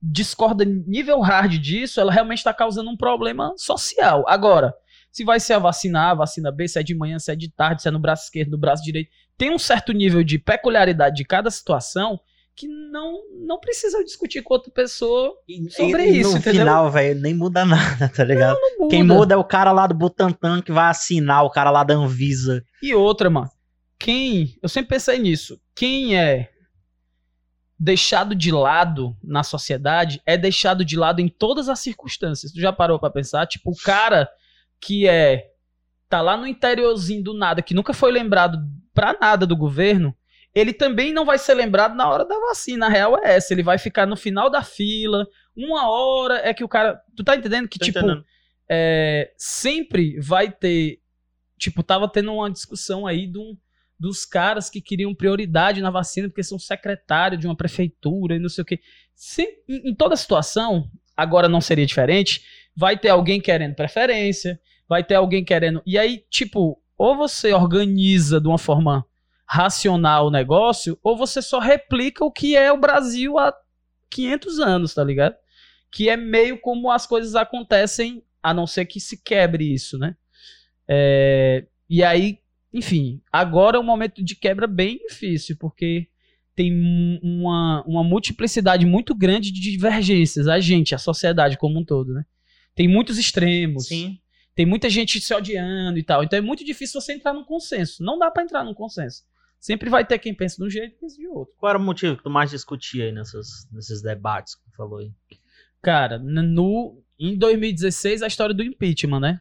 discorda 0.00 0.64
nível 0.64 1.20
hard 1.20 1.58
disso, 1.58 2.00
ela 2.00 2.12
realmente 2.12 2.38
está 2.38 2.52
causando 2.52 2.90
um 2.90 2.96
problema 2.96 3.54
social. 3.56 4.24
Agora, 4.28 4.74
se 5.10 5.24
vai 5.24 5.40
ser 5.40 5.54
a 5.54 5.58
vacina 5.58 6.00
A, 6.00 6.10
a 6.10 6.14
vacina 6.14 6.52
B, 6.52 6.68
se 6.68 6.78
é 6.78 6.82
de 6.82 6.94
manhã, 6.94 7.18
se 7.18 7.32
é 7.32 7.36
de 7.36 7.50
tarde, 7.50 7.82
se 7.82 7.88
é 7.88 7.90
no 7.90 7.98
braço 7.98 8.24
esquerdo, 8.24 8.50
no 8.50 8.58
braço 8.58 8.82
direito, 8.82 9.10
tem 9.36 9.50
um 9.50 9.58
certo 9.58 9.92
nível 9.92 10.22
de 10.22 10.38
peculiaridade 10.38 11.16
de 11.16 11.24
cada 11.24 11.50
situação 11.50 12.20
que 12.58 12.66
não 12.66 13.20
não 13.46 13.60
precisa 13.60 14.02
discutir 14.02 14.42
com 14.42 14.52
outra 14.52 14.72
pessoa 14.72 15.32
sobre 15.70 16.06
e, 16.06 16.20
isso, 16.20 16.32
no 16.32 16.38
entendeu? 16.38 16.62
final, 16.62 16.90
velho, 16.90 17.20
nem 17.20 17.32
muda 17.32 17.62
nada, 17.64 18.08
tá 18.08 18.24
ligado? 18.24 18.58
Não, 18.60 18.70
não 18.70 18.78
muda. 18.80 18.90
Quem 18.90 19.02
muda 19.04 19.34
é 19.34 19.36
o 19.36 19.44
cara 19.44 19.70
lá 19.70 19.86
do 19.86 19.94
Butantan 19.94 20.60
que 20.60 20.72
vai 20.72 20.90
assinar, 20.90 21.44
o 21.44 21.50
cara 21.50 21.70
lá 21.70 21.84
da 21.84 21.94
Anvisa. 21.94 22.64
E 22.82 22.92
outra, 22.92 23.30
mano, 23.30 23.48
quem, 23.96 24.58
eu 24.60 24.68
sempre 24.68 24.88
pensei 24.88 25.20
nisso, 25.20 25.60
quem 25.72 26.18
é 26.18 26.50
deixado 27.78 28.34
de 28.34 28.50
lado 28.50 29.16
na 29.22 29.44
sociedade 29.44 30.20
é 30.26 30.36
deixado 30.36 30.84
de 30.84 30.96
lado 30.96 31.20
em 31.20 31.28
todas 31.28 31.68
as 31.68 31.78
circunstâncias. 31.78 32.50
Tu 32.50 32.60
já 32.60 32.72
parou 32.72 32.98
para 32.98 33.08
pensar? 33.08 33.46
Tipo, 33.46 33.70
o 33.70 33.76
cara 33.76 34.28
que 34.80 35.06
é 35.06 35.52
tá 36.08 36.20
lá 36.20 36.36
no 36.36 36.46
interiorzinho 36.46 37.22
do 37.22 37.34
nada, 37.34 37.62
que 37.62 37.74
nunca 37.74 37.92
foi 37.92 38.10
lembrado 38.10 38.58
pra 38.92 39.16
nada 39.20 39.46
do 39.46 39.56
governo, 39.56 40.12
ele 40.54 40.72
também 40.72 41.12
não 41.12 41.24
vai 41.24 41.38
ser 41.38 41.54
lembrado 41.54 41.94
na 41.94 42.08
hora 42.08 42.24
da 42.24 42.38
vacina. 42.38 42.86
A 42.86 42.88
real 42.88 43.18
é 43.18 43.36
essa. 43.36 43.52
Ele 43.52 43.62
vai 43.62 43.78
ficar 43.78 44.06
no 44.06 44.16
final 44.16 44.50
da 44.50 44.62
fila. 44.62 45.26
Uma 45.56 45.88
hora 45.88 46.40
é 46.42 46.52
que 46.52 46.64
o 46.64 46.68
cara. 46.68 47.00
Tu 47.16 47.22
tá 47.22 47.36
entendendo 47.36 47.68
que, 47.68 47.78
Tô 47.78 47.84
tipo, 47.84 48.00
é, 48.68 49.32
sempre 49.36 50.18
vai 50.20 50.50
ter. 50.50 51.00
Tipo, 51.58 51.82
tava 51.82 52.08
tendo 52.08 52.32
uma 52.32 52.50
discussão 52.50 53.06
aí 53.06 53.26
de 53.26 53.38
um, 53.38 53.56
dos 53.98 54.24
caras 54.24 54.70
que 54.70 54.80
queriam 54.80 55.14
prioridade 55.14 55.80
na 55.80 55.90
vacina 55.90 56.28
porque 56.28 56.42
são 56.42 56.58
secretário 56.58 57.36
de 57.36 57.46
uma 57.46 57.56
prefeitura 57.56 58.36
e 58.36 58.38
não 58.38 58.48
sei 58.48 58.62
o 58.62 58.64
quê. 58.64 58.80
em, 59.68 59.90
em 59.90 59.94
toda 59.94 60.16
situação, 60.16 60.88
agora 61.16 61.48
não 61.48 61.60
seria 61.60 61.84
diferente, 61.84 62.42
vai 62.76 62.96
ter 62.96 63.08
alguém 63.08 63.40
querendo 63.40 63.74
preferência, 63.74 64.60
vai 64.88 65.02
ter 65.02 65.16
alguém 65.16 65.44
querendo. 65.44 65.82
E 65.84 65.98
aí, 65.98 66.24
tipo, 66.30 66.80
ou 66.96 67.16
você 67.16 67.52
organiza 67.52 68.40
de 68.40 68.46
uma 68.46 68.58
forma 68.58 69.04
racional 69.48 70.26
o 70.26 70.30
negócio, 70.30 70.98
ou 71.02 71.16
você 71.16 71.40
só 71.40 71.58
replica 71.58 72.24
o 72.24 72.30
que 72.30 72.54
é 72.54 72.70
o 72.70 72.76
Brasil 72.78 73.38
há 73.38 73.54
500 74.10 74.60
anos, 74.60 74.94
tá 74.94 75.02
ligado? 75.02 75.34
Que 75.90 76.10
é 76.10 76.16
meio 76.16 76.60
como 76.60 76.90
as 76.90 77.06
coisas 77.06 77.34
acontecem, 77.34 78.22
a 78.42 78.52
não 78.52 78.66
ser 78.66 78.84
que 78.84 79.00
se 79.00 79.22
quebre 79.22 79.72
isso, 79.72 79.98
né? 79.98 80.14
É, 80.86 81.66
e 81.88 82.02
aí, 82.04 82.38
enfim, 82.72 83.22
agora 83.32 83.78
é 83.78 83.80
um 83.80 83.84
momento 83.84 84.22
de 84.22 84.36
quebra 84.36 84.66
bem 84.66 84.98
difícil, 85.08 85.56
porque 85.58 86.08
tem 86.54 86.72
uma, 87.22 87.82
uma 87.86 88.04
multiplicidade 88.04 88.84
muito 88.84 89.14
grande 89.14 89.50
de 89.50 89.60
divergências, 89.60 90.46
a 90.46 90.60
gente, 90.60 90.94
a 90.94 90.98
sociedade 90.98 91.56
como 91.56 91.78
um 91.78 91.84
todo, 91.84 92.12
né? 92.12 92.24
Tem 92.74 92.86
muitos 92.86 93.18
extremos. 93.18 93.88
Sim. 93.88 94.18
Tem 94.54 94.66
muita 94.66 94.90
gente 94.90 95.20
se 95.20 95.32
odiando 95.32 95.98
e 95.98 96.02
tal. 96.02 96.22
Então 96.22 96.36
é 96.36 96.42
muito 96.42 96.64
difícil 96.64 97.00
você 97.00 97.12
entrar 97.12 97.32
num 97.32 97.44
consenso. 97.44 98.02
Não 98.02 98.18
dá 98.18 98.30
para 98.30 98.42
entrar 98.42 98.64
num 98.64 98.74
consenso. 98.74 99.22
Sempre 99.60 99.90
vai 99.90 100.04
ter 100.04 100.18
quem 100.18 100.34
pensa 100.34 100.56
de 100.56 100.64
um 100.64 100.70
jeito 100.70 100.94
e 100.94 101.00
pensa 101.00 101.16
de 101.16 101.26
outro. 101.26 101.54
Qual 101.58 101.70
era 101.70 101.78
o 101.78 101.82
motivo 101.82 102.16
que 102.16 102.22
tu 102.22 102.30
mais 102.30 102.50
discutia 102.50 103.06
aí 103.06 103.12
nessas, 103.12 103.68
nesses 103.72 104.00
debates 104.00 104.54
que 104.54 104.62
tu 104.70 104.76
falou 104.76 104.98
aí? 104.98 105.12
Cara, 105.82 106.18
no, 106.18 107.02
em 107.18 107.36
2016, 107.36 108.22
a 108.22 108.26
história 108.26 108.54
do 108.54 108.62
impeachment, 108.62 109.20
né? 109.20 109.40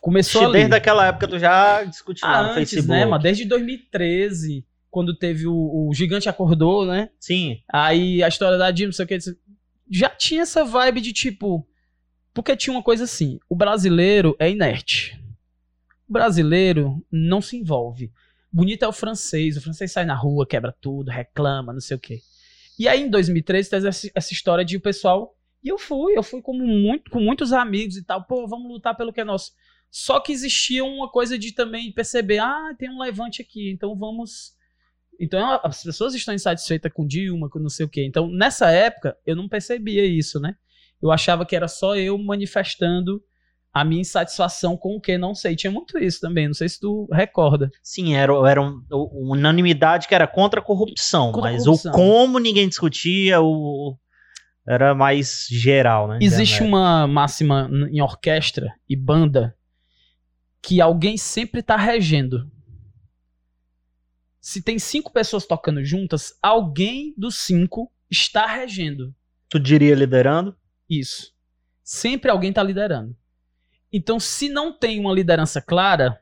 Começou 0.00 0.44
ali. 0.44 0.52
Desde 0.54 0.74
aquela 0.74 1.06
época 1.06 1.28
tu 1.28 1.38
já 1.38 1.84
discutiu 1.84 2.26
ah, 2.26 2.32
lá 2.32 2.42
no 2.42 2.48
antes, 2.50 2.70
Facebook. 2.70 2.88
né, 2.88 3.04
mas 3.04 3.22
desde 3.22 3.44
2013, 3.44 4.66
quando 4.90 5.16
teve 5.16 5.46
o, 5.46 5.88
o 5.88 5.94
Gigante 5.94 6.28
Acordou, 6.28 6.86
né? 6.86 7.10
Sim. 7.18 7.62
Aí 7.70 8.22
a 8.22 8.28
história 8.28 8.58
da 8.58 8.70
Dilma, 8.70 8.88
não 8.88 8.92
sei 8.92 9.04
o 9.04 9.08
que, 9.08 9.18
já 9.90 10.08
tinha 10.10 10.42
essa 10.42 10.64
vibe 10.64 11.00
de 11.00 11.12
tipo... 11.12 11.66
Porque 12.34 12.56
tinha 12.56 12.74
uma 12.74 12.82
coisa 12.82 13.04
assim, 13.04 13.38
o 13.46 13.54
brasileiro 13.54 14.34
é 14.38 14.50
inerte. 14.50 15.22
O 16.08 16.12
brasileiro 16.12 17.04
não 17.10 17.42
se 17.42 17.58
envolve. 17.58 18.10
Bonito 18.52 18.84
é 18.84 18.88
o 18.88 18.92
francês. 18.92 19.56
O 19.56 19.62
francês 19.62 19.90
sai 19.92 20.04
na 20.04 20.14
rua, 20.14 20.46
quebra 20.46 20.74
tudo, 20.80 21.10
reclama, 21.10 21.72
não 21.72 21.80
sei 21.80 21.96
o 21.96 22.00
quê. 22.00 22.20
E 22.78 22.86
aí, 22.86 23.02
em 23.02 23.08
2013, 23.08 23.70
teve 23.70 23.88
essa, 23.88 24.10
essa 24.14 24.32
história 24.32 24.64
de 24.64 24.76
o 24.76 24.80
pessoal. 24.80 25.34
E 25.62 25.68
eu 25.68 25.78
fui, 25.78 26.16
eu 26.16 26.22
fui 26.22 26.42
com, 26.42 26.52
muito, 26.52 27.10
com 27.10 27.20
muitos 27.20 27.52
amigos 27.52 27.96
e 27.96 28.04
tal. 28.04 28.24
Pô, 28.24 28.46
vamos 28.46 28.70
lutar 28.70 28.96
pelo 28.96 29.12
que 29.12 29.20
é 29.20 29.24
nosso. 29.24 29.52
Só 29.90 30.20
que 30.20 30.32
existia 30.32 30.84
uma 30.84 31.08
coisa 31.08 31.38
de 31.38 31.52
também 31.52 31.92
perceber: 31.92 32.38
ah, 32.38 32.74
tem 32.78 32.90
um 32.90 33.00
levante 33.00 33.42
aqui, 33.42 33.70
então 33.70 33.96
vamos. 33.96 34.54
Então 35.20 35.60
as 35.62 35.82
pessoas 35.82 36.14
estão 36.14 36.34
insatisfeitas 36.34 36.92
com 36.92 37.06
Dilma, 37.06 37.48
com 37.48 37.58
não 37.58 37.68
sei 37.68 37.86
o 37.86 37.88
quê. 37.88 38.04
Então, 38.04 38.28
nessa 38.28 38.70
época, 38.70 39.16
eu 39.24 39.36
não 39.36 39.48
percebia 39.48 40.04
isso, 40.04 40.40
né? 40.40 40.56
Eu 41.00 41.10
achava 41.10 41.44
que 41.44 41.54
era 41.54 41.68
só 41.68 41.94
eu 41.94 42.16
manifestando 42.18 43.22
a 43.72 43.84
minha 43.84 44.02
insatisfação 44.02 44.76
com 44.76 44.96
o 44.96 45.00
que 45.00 45.16
não 45.16 45.34
sei. 45.34 45.56
Tinha 45.56 45.70
muito 45.70 45.98
isso 45.98 46.20
também, 46.20 46.46
não 46.46 46.54
sei 46.54 46.68
se 46.68 46.78
tu 46.78 47.08
recorda. 47.10 47.70
Sim, 47.82 48.14
era, 48.14 48.32
era 48.48 48.60
um, 48.60 48.82
uma 48.90 49.36
unanimidade 49.36 50.06
que 50.06 50.14
era 50.14 50.26
contra 50.26 50.60
a 50.60 50.62
corrupção, 50.62 51.32
contra 51.32 51.52
mas 51.52 51.64
corrupção. 51.64 51.92
o 51.92 51.94
como 51.94 52.38
ninguém 52.38 52.68
discutia, 52.68 53.40
o 53.40 53.96
era 54.66 54.94
mais 54.94 55.46
geral, 55.50 56.06
né? 56.06 56.18
Existe 56.20 56.62
uma 56.62 57.06
máxima 57.06 57.68
em 57.90 58.00
orquestra 58.00 58.72
e 58.88 58.94
banda 58.94 59.56
que 60.62 60.80
alguém 60.80 61.16
sempre 61.16 61.60
está 61.60 61.76
regendo. 61.76 62.48
Se 64.40 64.62
tem 64.62 64.78
cinco 64.78 65.12
pessoas 65.12 65.46
tocando 65.46 65.84
juntas, 65.84 66.36
alguém 66.40 67.14
dos 67.16 67.36
cinco 67.38 67.90
está 68.10 68.46
regendo. 68.46 69.14
Tu 69.48 69.58
diria 69.58 69.94
liderando? 69.94 70.56
Isso. 70.88 71.32
Sempre 71.82 72.30
alguém 72.30 72.50
está 72.50 72.62
liderando. 72.62 73.16
Então, 73.92 74.18
se 74.18 74.48
não 74.48 74.72
tem 74.72 74.98
uma 74.98 75.12
liderança 75.12 75.60
clara, 75.60 76.20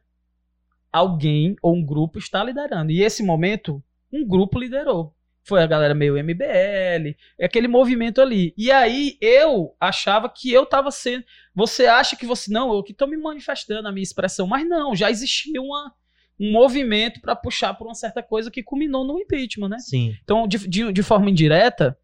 alguém 0.93 1.57
ou 1.63 1.75
um 1.75 1.85
grupo 1.85 2.19
está 2.19 2.43
liderando. 2.43 2.91
E 2.91 3.03
esse 3.03 3.23
momento, 3.23 3.83
um 4.13 4.27
grupo 4.27 4.59
liderou. 4.59 5.15
Foi 5.43 5.63
a 5.63 5.67
galera 5.67 5.95
meio 5.95 6.23
MBL, 6.23 7.17
aquele 7.41 7.67
movimento 7.67 8.21
ali. 8.21 8.53
E 8.59 8.71
aí 8.71 9.17
eu 9.21 9.75
achava 9.81 10.29
que 10.29 10.53
eu 10.53 10.65
estava 10.65 10.91
sendo. 10.91 11.25
Você 11.55 11.87
acha 11.87 12.15
que 12.15 12.27
você. 12.27 12.53
Não, 12.53 12.73
eu 12.75 12.83
que 12.83 12.93
estou 12.93 13.09
me 13.09 13.17
manifestando 13.17 13.89
a 13.89 13.93
minha 13.93 14.03
expressão, 14.03 14.47
mas 14.47 14.69
não, 14.69 14.95
já 14.95 15.11
existia 15.11 15.61
uma, 15.61 15.95
um 16.39 16.53
movimento 16.53 17.21
para 17.21 17.35
puxar 17.35 17.75
por 17.75 17.87
uma 17.87 17.95
certa 17.95 18.23
coisa 18.23 18.51
que 18.51 18.63
culminou 18.63 19.05
no 19.05 19.19
impeachment, 19.19 19.71
né? 19.71 19.79
Sim. 19.79 20.15
Então, 20.23 20.47
de, 20.47 20.69
de, 20.69 20.93
de 20.93 21.03
forma 21.03 21.31
indireta, 21.31 21.99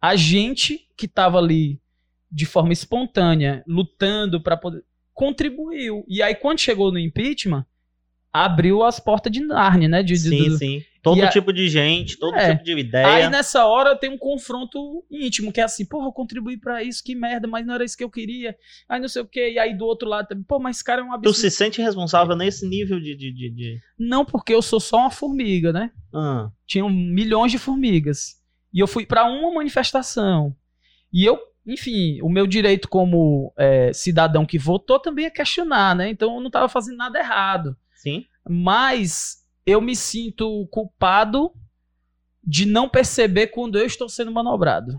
a 0.00 0.16
gente 0.16 0.88
que 0.96 1.06
estava 1.06 1.38
ali 1.38 1.80
de 2.30 2.46
forma 2.46 2.72
espontânea, 2.72 3.64
lutando 3.66 4.42
para 4.42 4.56
poder. 4.56 4.84
Contribuiu. 5.20 6.02
E 6.08 6.22
aí, 6.22 6.34
quando 6.34 6.58
chegou 6.58 6.90
no 6.90 6.98
impeachment, 6.98 7.64
abriu 8.32 8.82
as 8.82 8.98
portas 8.98 9.30
de 9.30 9.40
Narnia, 9.40 9.88
né? 9.88 10.02
De, 10.02 10.16
Sim, 10.16 10.48
do- 10.48 10.56
sim. 10.58 10.82
Todo 11.02 11.18
E 11.18 11.22
a- 11.22 11.28
tipo 11.30 11.50
de 11.52 11.66
gente, 11.66 12.18
todo 12.18 12.36
É. 12.36 12.52
tipo 12.52 12.62
de 12.64 12.78
ideia. 12.78 13.06
Aí 13.08 13.30
nessa 13.30 13.64
hora 13.64 13.96
tem 13.96 14.10
um 14.10 14.18
confronto 14.18 15.02
íntimo, 15.10 15.50
que 15.50 15.58
é 15.58 15.64
assim, 15.64 15.84
porra, 15.86 16.06
eu 16.08 16.12
contribuí 16.12 16.58
pra 16.58 16.82
isso, 16.84 17.02
que 17.02 17.14
merda, 17.14 17.48
mas 17.48 17.64
não 17.66 17.74
era 17.74 17.82
isso 17.84 17.96
que 17.96 18.04
eu 18.04 18.10
queria. 18.10 18.54
Aí 18.86 19.00
não 19.00 19.08
sei 19.08 19.22
o 19.22 19.26
quê. 19.26 19.52
E 19.54 19.58
aí 19.58 19.74
do 19.74 19.86
outro 19.86 20.06
lado 20.08 20.28
também, 20.28 20.44
pô, 20.44 20.58
mas 20.58 20.76
esse 20.76 20.84
cara 20.84 21.00
é 21.00 21.04
um 21.04 21.08
Tu 21.08 21.14
absurdo. 21.14 21.36
se 21.38 21.50
sente 21.50 21.80
responsável 21.80 22.36
nesse 22.36 22.68
nível 22.68 23.00
de. 23.00 23.16
de, 23.16 23.32
de, 23.32 23.50
de- 23.50 23.80
Não 23.98 24.24
porque 24.26 24.52
eu 24.54 24.60
sou 24.62 24.78
só 24.78 24.98
uma 24.98 25.10
formiga, 25.10 25.72
né? 25.72 25.90
Ah, 26.14 26.50
Tinham 26.66 26.90
milhões 26.90 27.50
de 27.50 27.58
formigas. 27.58 28.34
E 28.72 28.78
eu 28.78 28.86
fui 28.86 29.06
pra 29.06 29.24
uma 29.24 29.54
manifestação. 29.54 30.54
E 31.12 31.24
eu, 31.24 31.38
enfim, 31.66 32.20
o 32.22 32.28
meu 32.28 32.46
direito 32.46 32.88
como 32.88 33.52
é, 33.56 33.92
cidadão 33.92 34.46
que 34.46 34.58
votou 34.58 34.98
também 34.98 35.26
é 35.26 35.30
questionar, 35.30 35.94
né? 35.94 36.08
Então 36.10 36.34
eu 36.34 36.40
não 36.40 36.50
tava 36.50 36.68
fazendo 36.68 36.96
nada 36.96 37.18
errado. 37.18 37.76
sim. 37.94 38.26
Mas 38.48 39.44
eu 39.66 39.80
me 39.80 39.94
sinto 39.94 40.66
culpado 40.70 41.52
de 42.42 42.64
não 42.64 42.88
perceber 42.88 43.48
quando 43.48 43.78
eu 43.78 43.84
estou 43.84 44.08
sendo 44.08 44.32
manobrado. 44.32 44.98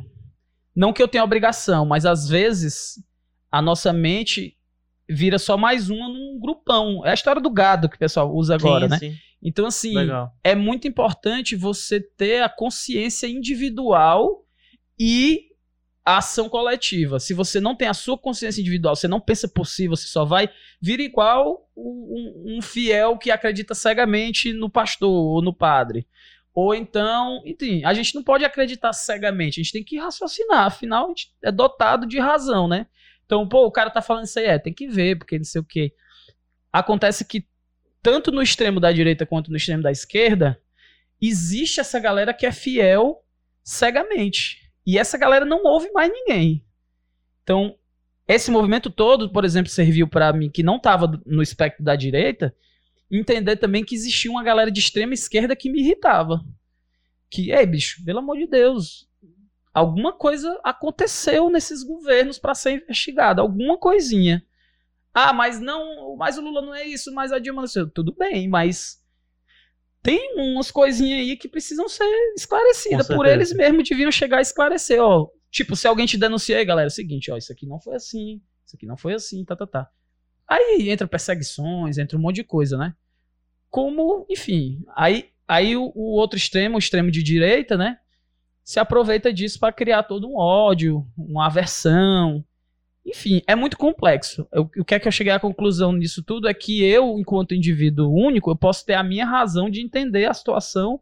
Não 0.76 0.94
que 0.94 1.02
eu 1.02 1.08
tenha 1.08 1.24
obrigação, 1.24 1.86
mas 1.86 2.06
às 2.06 2.30
vezes 2.30 3.04
a 3.52 3.62
nossa 3.62 3.92
mente 3.92 4.56
vira 5.10 5.38
só 5.38 5.58
mais 5.58 5.90
uma 5.90 6.08
num 6.08 6.40
grupão. 6.40 7.06
É 7.06 7.12
a 7.12 7.14
história 7.14 7.42
do 7.42 7.50
gado 7.50 7.90
que 7.90 7.96
o 7.96 8.00
pessoal 8.00 8.34
usa 8.34 8.56
agora, 8.56 8.86
sim, 8.86 8.90
né? 8.90 9.00
sim. 9.00 9.16
Então, 9.44 9.66
assim, 9.66 9.96
Legal. 9.96 10.32
é 10.44 10.56
muito 10.56 10.88
importante 10.88 11.56
você 11.56 12.00
ter 12.00 12.44
a 12.44 12.50
consciência 12.50 13.28
individual 13.28 14.46
e 15.00 15.51
a 16.04 16.18
ação 16.18 16.50
coletiva. 16.50 17.20
Se 17.20 17.34
você 17.34 17.60
não 17.60 17.76
tem 17.76 17.88
a 17.88 17.94
sua 17.94 18.18
consciência 18.18 18.62
individual, 18.62 18.96
você 18.96 19.08
não 19.08 19.20
pensa 19.20 19.48
por 19.48 19.68
si, 19.68 19.88
você 19.88 20.08
só 20.08 20.26
vai 20.26 20.50
vir 20.82 21.00
igual 21.00 21.70
um, 21.76 22.58
um 22.58 22.62
fiel 22.62 23.18
que 23.18 23.30
acredita 23.30 23.76
cegamente 23.76 24.52
no 24.52 24.70
pastor 24.70 25.10
ou 25.10 25.42
no 25.42 25.54
padre. 25.54 26.08
Ou 26.54 26.76
então, 26.76 27.42
enfim, 27.46 27.84
a 27.86 27.94
gente 27.94 28.14
não 28.16 28.24
pode 28.24 28.44
acreditar 28.44 28.92
cegamente, 28.94 29.60
a 29.60 29.64
gente 29.64 29.72
tem 29.72 29.84
que 29.84 29.98
raciocinar, 29.98 30.66
afinal 30.66 31.06
a 31.06 31.08
gente 31.10 31.32
é 31.44 31.52
dotado 31.52 32.06
de 32.06 32.20
razão, 32.20 32.68
né? 32.68 32.88
Então, 33.26 33.48
pô, 33.48 33.66
o 33.66 33.72
cara 33.72 33.90
tá 33.90 34.02
falando 34.02 34.26
isso 34.26 34.38
aí, 34.40 34.46
é, 34.46 34.60
tem 34.60 34.74
que 34.74 34.88
ver, 34.88 35.18
porque 35.18 35.38
não 35.38 35.46
sei 35.46 35.62
o 35.62 35.64
quê. 35.64 35.94
Acontece 36.74 37.24
que 37.24 37.48
tanto 38.02 38.32
no 38.32 38.42
extremo 38.42 38.80
da 38.80 38.92
direita 38.92 39.26
quanto 39.26 39.50
no 39.52 39.56
extremo 39.56 39.84
da 39.84 39.92
esquerda, 39.92 40.62
existe 41.22 41.80
essa 41.80 42.00
galera 42.00 42.34
que 42.34 42.46
é 42.46 42.52
fiel 42.52 43.24
cegamente. 43.64 44.61
E 44.86 44.98
essa 44.98 45.18
galera 45.18 45.46
não 45.46 45.64
ouve 45.64 45.92
mais 45.92 46.12
ninguém. 46.12 46.66
Então, 47.44 47.76
esse 48.28 48.50
movimento 48.50 48.90
todo, 48.90 49.32
por 49.32 49.46
exemplo, 49.46 49.72
serviu 49.72 50.08
para 50.08 50.32
mim, 50.34 50.50
que 50.50 50.64
não 50.64 50.78
estava 50.78 51.22
no 51.26 51.42
espectro 51.42 51.84
da 51.84 51.96
direita, 51.96 52.56
entender 53.10 53.58
também 53.58 53.84
que 53.84 53.96
existia 53.96 54.32
uma 54.32 54.44
galera 54.44 54.72
de 54.72 54.80
extrema 54.80 55.14
esquerda 55.14 55.56
que 55.56 55.70
me 55.70 55.82
irritava. 55.82 56.44
Que, 57.30 57.52
ei, 57.52 57.66
bicho, 57.66 58.04
pelo 58.06 58.20
amor 58.20 58.38
de 58.38 58.48
Deus, 58.48 59.08
alguma 59.74 60.14
coisa 60.14 60.60
aconteceu 60.64 61.50
nesses 61.50 61.84
governos 61.84 62.40
para 62.40 62.56
ser 62.56 62.72
investigado, 62.72 63.42
alguma 63.42 63.78
coisinha. 63.78 64.46
Ah, 65.14 65.34
mas 65.34 65.60
não, 65.60 66.16
mas 66.16 66.38
o 66.38 66.42
Lula 66.42 66.62
não 66.62 66.74
é 66.74 66.86
isso, 66.86 67.14
mas 67.14 67.32
a 67.32 67.40
Dilma 67.40 67.62
não 67.62 67.68
sei. 67.68 67.86
Tudo 67.88 68.16
bem, 68.16 68.48
mas 68.48 69.01
tem 70.02 70.34
umas 70.36 70.72
coisinhas 70.72 71.20
aí 71.20 71.38
que 71.38 71.48
precisam 71.48 71.88
ser 71.88 72.06
esclarecidas. 72.36 73.08
Por 73.08 73.26
eles 73.26 73.54
mesmos 73.54 73.88
deviam 73.88 74.12
chegar 74.12 74.38
a 74.38 74.42
esclarecer, 74.42 75.02
ó. 75.02 75.28
Tipo, 75.50 75.76
se 75.76 75.88
alguém 75.88 76.06
te 76.06 76.18
denunciar 76.18 76.60
aí, 76.60 76.66
galera, 76.66 76.88
é 76.88 76.90
o 76.90 76.92
seguinte, 76.92 77.32
ó, 77.32 77.38
isso 77.38 77.52
aqui 77.52 77.66
não 77.68 77.80
foi 77.80 77.96
assim, 77.96 78.42
isso 78.66 78.76
aqui 78.76 78.86
não 78.86 78.98
foi 78.98 79.14
assim, 79.14 79.44
tá, 79.44 79.56
tá, 79.56 79.68
tá. 79.68 79.90
Aí 80.48 80.90
entra 80.90 81.08
perseguições, 81.08 81.98
entra 81.98 82.18
um 82.18 82.22
monte 82.22 82.38
de 82.38 82.44
coisa, 82.44 82.78
né? 82.78 82.96
Como, 83.70 84.26
enfim, 84.30 84.84
aí, 84.96 85.30
aí 85.48 85.78
o, 85.78 85.92
o 85.94 86.16
outro 86.18 86.38
extremo, 86.38 86.76
o 86.76 86.80
extremo 86.80 87.12
de 87.12 87.22
direita, 87.22 87.78
né? 87.78 87.98
Se 88.64 88.80
aproveita 88.80 89.34
disso 89.34 89.60
para 89.60 89.74
criar 89.74 90.04
todo 90.04 90.28
um 90.28 90.38
ódio, 90.38 91.06
uma 91.18 91.48
aversão. 91.48 92.44
Enfim, 93.06 93.42
é 93.48 93.56
muito 93.56 93.78
complexo. 93.78 94.48
Eu- 94.52 94.70
O 94.78 94.86
que 94.86 94.94
é 94.96 95.00
que 95.00 95.08
eu 95.08 95.12
cheguei 95.12 95.34
à 95.34 95.40
conclusão 95.40 95.92
nisso 95.92 96.24
tudo 96.24 96.48
é 96.48 96.54
que 96.54 96.84
eu, 96.84 97.18
enquanto 97.18 97.56
indivíduo 97.56 98.12
único, 98.14 98.52
eu 98.52 98.56
posso 98.56 98.86
ter 98.86 98.94
a 98.94 99.04
minha 99.04 99.26
razão 99.26 99.70
de 99.70 99.82
entender 99.82 100.26
a 100.26 100.34
situação 100.34 101.02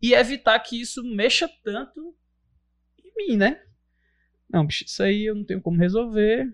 e 0.00 0.12
evitar 0.14 0.58
que 0.60 0.80
isso 0.80 1.02
mexa 1.02 1.48
tanto 1.64 2.14
em 3.04 3.12
mim, 3.30 3.36
né? 3.36 3.60
Não, 4.48 4.64
bicho, 4.64 4.84
isso 4.84 5.02
aí 5.02 5.24
eu 5.24 5.34
não 5.34 5.44
tenho 5.44 5.60
como 5.60 5.78
resolver. 5.78 6.46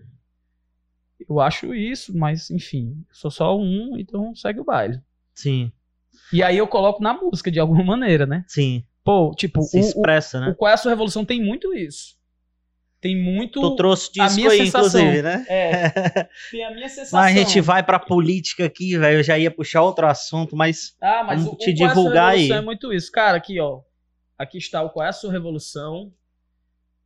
Eu 1.29 1.39
acho 1.39 1.73
isso, 1.75 2.17
mas 2.17 2.49
enfim, 2.49 3.05
sou 3.11 3.29
só 3.29 3.55
um, 3.57 3.97
então 3.97 4.33
segue 4.35 4.59
o 4.59 4.63
baile. 4.63 4.99
Sim, 5.35 5.71
E 6.33 6.41
aí 6.41 6.57
eu 6.57 6.67
coloco 6.67 7.01
na 7.03 7.13
música 7.13 7.51
de 7.51 7.59
alguma 7.59 7.83
maneira, 7.83 8.25
né? 8.25 8.43
sim. 8.47 8.83
Pô, 9.03 9.33
tipo, 9.35 9.61
Se 9.61 9.77
o, 9.77 9.81
expressa, 9.81 10.37
o, 10.37 10.41
né? 10.41 10.49
o 10.49 10.55
Qual 10.55 10.69
é 10.69 10.73
a 10.73 10.77
sua 10.77 10.91
revolução 10.91 11.23
tem 11.25 11.43
muito 11.43 11.73
isso. 11.73 12.15
Tem 13.01 13.19
muito. 13.19 13.59
Tu 13.59 13.75
trouxe 13.75 14.11
a 14.21 14.25
disco 14.25 14.39
minha 14.39 14.51
aí, 14.51 14.57
sensação. 14.65 15.01
inclusive, 15.01 15.21
né? 15.23 15.45
É, 15.49 15.89
tem 16.51 16.63
a 16.63 16.71
minha 16.71 16.87
sensação. 16.87 17.19
Mas 17.19 17.35
a 17.35 17.39
gente 17.39 17.59
vai 17.59 17.81
pra 17.81 17.97
política 17.97 18.65
aqui, 18.65 18.95
velho. 18.95 19.17
Eu 19.17 19.23
já 19.23 19.39
ia 19.39 19.49
puxar 19.49 19.81
outro 19.81 20.05
assunto, 20.05 20.55
mas. 20.55 20.95
Ah, 21.01 21.23
mas 21.23 21.41
Vamos 21.43 21.55
o, 21.55 21.57
te 21.57 21.65
o 21.65 21.69
é 21.69 21.71
a 21.71 21.87
divulgar 21.87 22.29
aí. 22.29 22.51
é 22.51 22.61
muito 22.61 22.93
isso. 22.93 23.11
Cara, 23.11 23.37
aqui, 23.37 23.59
ó. 23.59 23.81
Aqui 24.37 24.59
está 24.59 24.83
o 24.83 24.91
Qual 24.91 25.03
é 25.03 25.09
a 25.09 25.13
Sua 25.13 25.31
Revolução. 25.31 26.13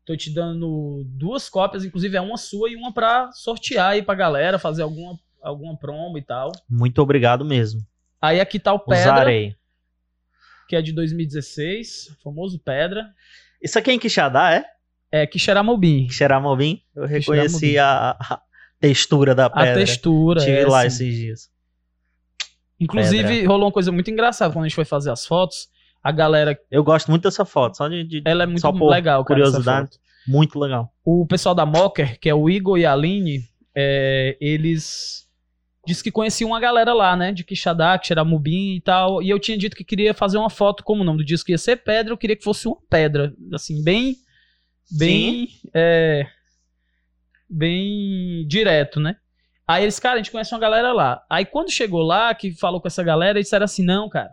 Tô 0.06 0.16
te 0.16 0.32
dando 0.32 1.04
duas 1.08 1.50
cópias, 1.50 1.84
inclusive 1.84 2.16
é 2.16 2.22
uma 2.22 2.38
sua 2.38 2.70
e 2.70 2.76
uma 2.76 2.94
pra 2.94 3.32
sortear 3.32 3.92
aí 3.92 4.04
pra 4.04 4.14
galera, 4.14 4.60
fazer 4.60 4.84
alguma, 4.84 5.18
alguma 5.42 5.76
promo 5.78 6.18
e 6.18 6.22
tal. 6.22 6.52
Muito 6.70 7.02
obrigado 7.02 7.44
mesmo. 7.44 7.82
Aí 8.22 8.40
aqui 8.40 8.60
tá 8.60 8.72
o 8.72 8.80
Pedra, 8.80 9.14
Usarei. 9.14 9.56
que 10.68 10.76
é 10.76 10.82
de 10.82 10.92
2016, 10.92 12.10
o 12.10 12.22
famoso 12.22 12.60
Pedra. 12.60 13.08
Isso 13.62 13.80
aqui 13.80 13.90
é 13.90 13.94
em 13.96 14.00
Quixadá, 14.00 14.54
é? 14.54 14.75
É 15.16 15.26
Quixeramobim. 15.26 16.10
Xeramobim? 16.10 16.82
Eu 16.96 17.06
reconheci 17.06 17.78
a, 17.78 18.10
a 18.20 18.42
textura 18.82 19.34
da 19.34 19.46
A 19.46 19.50
pedra. 19.50 19.76
textura. 19.76 20.42
Tive 20.42 20.58
é, 20.60 20.66
lá 20.68 20.80
assim. 20.80 20.88
esses 21.08 21.16
dias. 21.16 21.50
Inclusive, 22.80 23.46
rolou 23.46 23.68
uma 23.68 23.72
coisa 23.72 23.92
muito 23.92 24.12
engraçada 24.12 24.52
quando 24.54 24.66
a 24.66 24.68
gente 24.68 24.76
foi 24.76 24.84
fazer 24.86 25.12
as 25.12 25.26
fotos. 25.26 25.70
A 26.04 26.12
galera, 26.12 26.60
Eu 26.70 26.84
gosto 26.84 27.10
muito 27.10 27.24
dessa 27.24 27.46
foto, 27.46 27.78
só 27.78 27.88
de, 27.88 28.04
de- 28.04 28.22
ela 28.26 28.44
é 28.44 28.46
muito 28.46 28.60
Só 28.62 28.72
por 28.72 28.90
legal, 28.90 29.24
cara, 29.24 29.40
curiosidade. 29.42 29.92
muito 30.28 30.60
legal. 30.60 30.92
O 31.04 31.26
pessoal 31.26 31.56
da 31.56 31.66
Mocker, 31.66 32.20
que 32.20 32.30
é 32.30 32.36
o 32.36 32.48
Igor 32.50 32.78
e 32.78 32.86
a 32.86 32.92
Aline, 32.94 33.40
é, 33.76 34.38
eles 34.40 35.26
disse 35.88 36.04
que 36.04 36.12
conheciam 36.12 36.50
uma 36.52 36.60
galera 36.60 36.94
lá, 36.94 37.16
né? 37.16 37.32
De 37.32 37.44
Quixadá, 37.44 37.98
Quixeramobim 37.98 38.76
e 38.76 38.82
tal. 38.82 39.24
E 39.24 39.30
eu 39.30 39.40
tinha 39.40 39.58
dito 39.58 39.76
que 39.76 39.84
queria 39.84 40.14
fazer 40.14 40.38
uma 40.38 40.50
foto, 40.50 40.84
como 40.84 41.02
o 41.02 41.06
nome 41.06 41.20
do 41.20 41.26
disco 41.26 41.50
ia 41.50 41.58
ser 41.58 41.78
pedra, 41.78 42.12
eu 42.14 42.18
queria 42.18 42.36
que 42.36 42.44
fosse 42.44 42.68
uma 42.68 42.78
pedra. 42.90 43.34
Assim, 43.54 43.82
bem. 43.84 44.16
Bem. 44.92 45.50
é, 45.74 46.28
bem 47.50 48.46
direto, 48.48 49.00
né? 49.00 49.18
Aí 49.68 49.84
eles, 49.84 50.00
cara, 50.00 50.16
a 50.16 50.18
gente 50.18 50.32
conhece 50.32 50.54
uma 50.54 50.60
galera 50.60 50.94
lá. 50.94 51.24
Aí 51.30 51.46
quando 51.46 51.72
chegou 51.72 52.04
lá, 52.04 52.34
que 52.36 52.52
falou 52.54 52.80
com 52.80 52.88
essa 52.88 53.04
galera, 53.04 53.38
eles 53.38 53.48
disseram 53.48 53.66
assim: 53.66 53.84
não, 53.84 54.08
cara. 54.10 54.32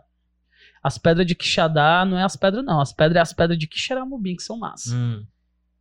As 0.83 0.97
pedras 0.97 1.25
de 1.25 1.33
Quixadá 1.33 2.03
não 2.05 2.19
é 2.19 2.23
as 2.23 2.35
pedras, 2.35 2.63
não. 2.63 2.81
As 2.81 2.91
pedras 2.91 3.15
é 3.15 3.21
as 3.21 3.33
pedras 3.33 3.57
de 3.57 3.67
Quixeramobim, 3.67 4.35
que 4.35 4.43
são 4.43 4.59
massa. 4.59 4.93
Hum. 4.93 5.25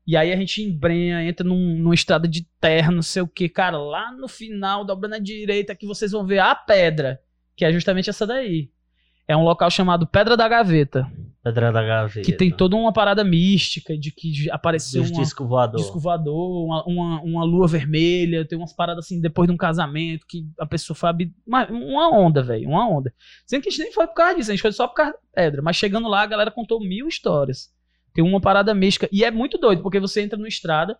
E 0.06 0.16
aí 0.16 0.32
a 0.32 0.36
gente 0.36 0.62
embrenha, 0.62 1.24
entra 1.24 1.46
num, 1.46 1.76
numa 1.76 1.94
estrada 1.94 2.26
de 2.26 2.46
terra, 2.60 2.90
não 2.90 3.02
sei 3.02 3.22
o 3.22 3.26
que, 3.26 3.48
cara. 3.48 3.78
Lá 3.78 4.12
no 4.12 4.28
final, 4.28 4.84
dobrando 4.84 5.16
à 5.16 5.18
direita, 5.18 5.74
que 5.74 5.86
vocês 5.86 6.12
vão 6.12 6.24
ver 6.24 6.38
a 6.38 6.54
pedra, 6.54 7.20
que 7.56 7.64
é 7.64 7.72
justamente 7.72 8.10
essa 8.10 8.26
daí. 8.26 8.70
É 9.26 9.36
um 9.36 9.44
local 9.44 9.70
chamado 9.70 10.06
Pedra 10.06 10.36
da 10.36 10.48
Gaveta, 10.48 11.10
Pedra 11.42 11.72
da 11.72 11.82
Gaveta. 11.82 12.24
que 12.24 12.32
tem 12.32 12.50
toda 12.52 12.76
uma 12.76 12.92
parada 12.92 13.24
mística 13.24 13.98
de 13.98 14.12
que 14.12 14.48
apareceu 14.50 15.02
um 15.02 15.10
disco 15.10 15.44
voador. 15.44 15.80
disco 15.80 15.98
voador, 15.98 16.64
uma, 16.64 16.84
uma, 16.86 17.20
uma 17.22 17.44
lua 17.44 17.66
vermelha, 17.66 18.46
tem 18.46 18.56
umas 18.56 18.72
paradas 18.72 19.06
assim, 19.06 19.20
depois 19.20 19.48
de 19.48 19.52
um 19.52 19.56
casamento, 19.56 20.24
que 20.28 20.46
a 20.60 20.66
pessoa 20.66 20.96
foi... 20.96 21.08
habi- 21.08 21.34
Uma, 21.44 21.66
uma 21.68 22.16
onda, 22.16 22.42
velho, 22.42 22.68
uma 22.68 22.88
onda. 22.88 23.12
Sendo 23.44 23.62
que 23.62 23.68
a 23.68 23.72
gente 23.72 23.82
nem 23.82 23.92
foi 23.92 24.06
por 24.06 24.14
causa 24.14 24.36
disso, 24.36 24.50
a 24.50 24.54
gente 24.54 24.62
foi 24.62 24.70
só 24.72 24.86
por 24.86 24.94
causa 24.94 25.12
da 25.12 25.18
pedra. 25.34 25.62
Mas 25.62 25.74
chegando 25.74 26.08
lá, 26.08 26.22
a 26.22 26.26
galera 26.26 26.50
contou 26.50 26.78
mil 26.78 27.08
histórias. 27.08 27.70
Tem 28.14 28.22
uma 28.22 28.40
parada 28.40 28.72
mística. 28.72 29.08
E 29.10 29.24
é 29.24 29.30
muito 29.30 29.58
doido, 29.58 29.82
porque 29.82 29.98
você 29.98 30.20
entra 30.22 30.36
numa 30.38 30.46
estrada, 30.48 30.96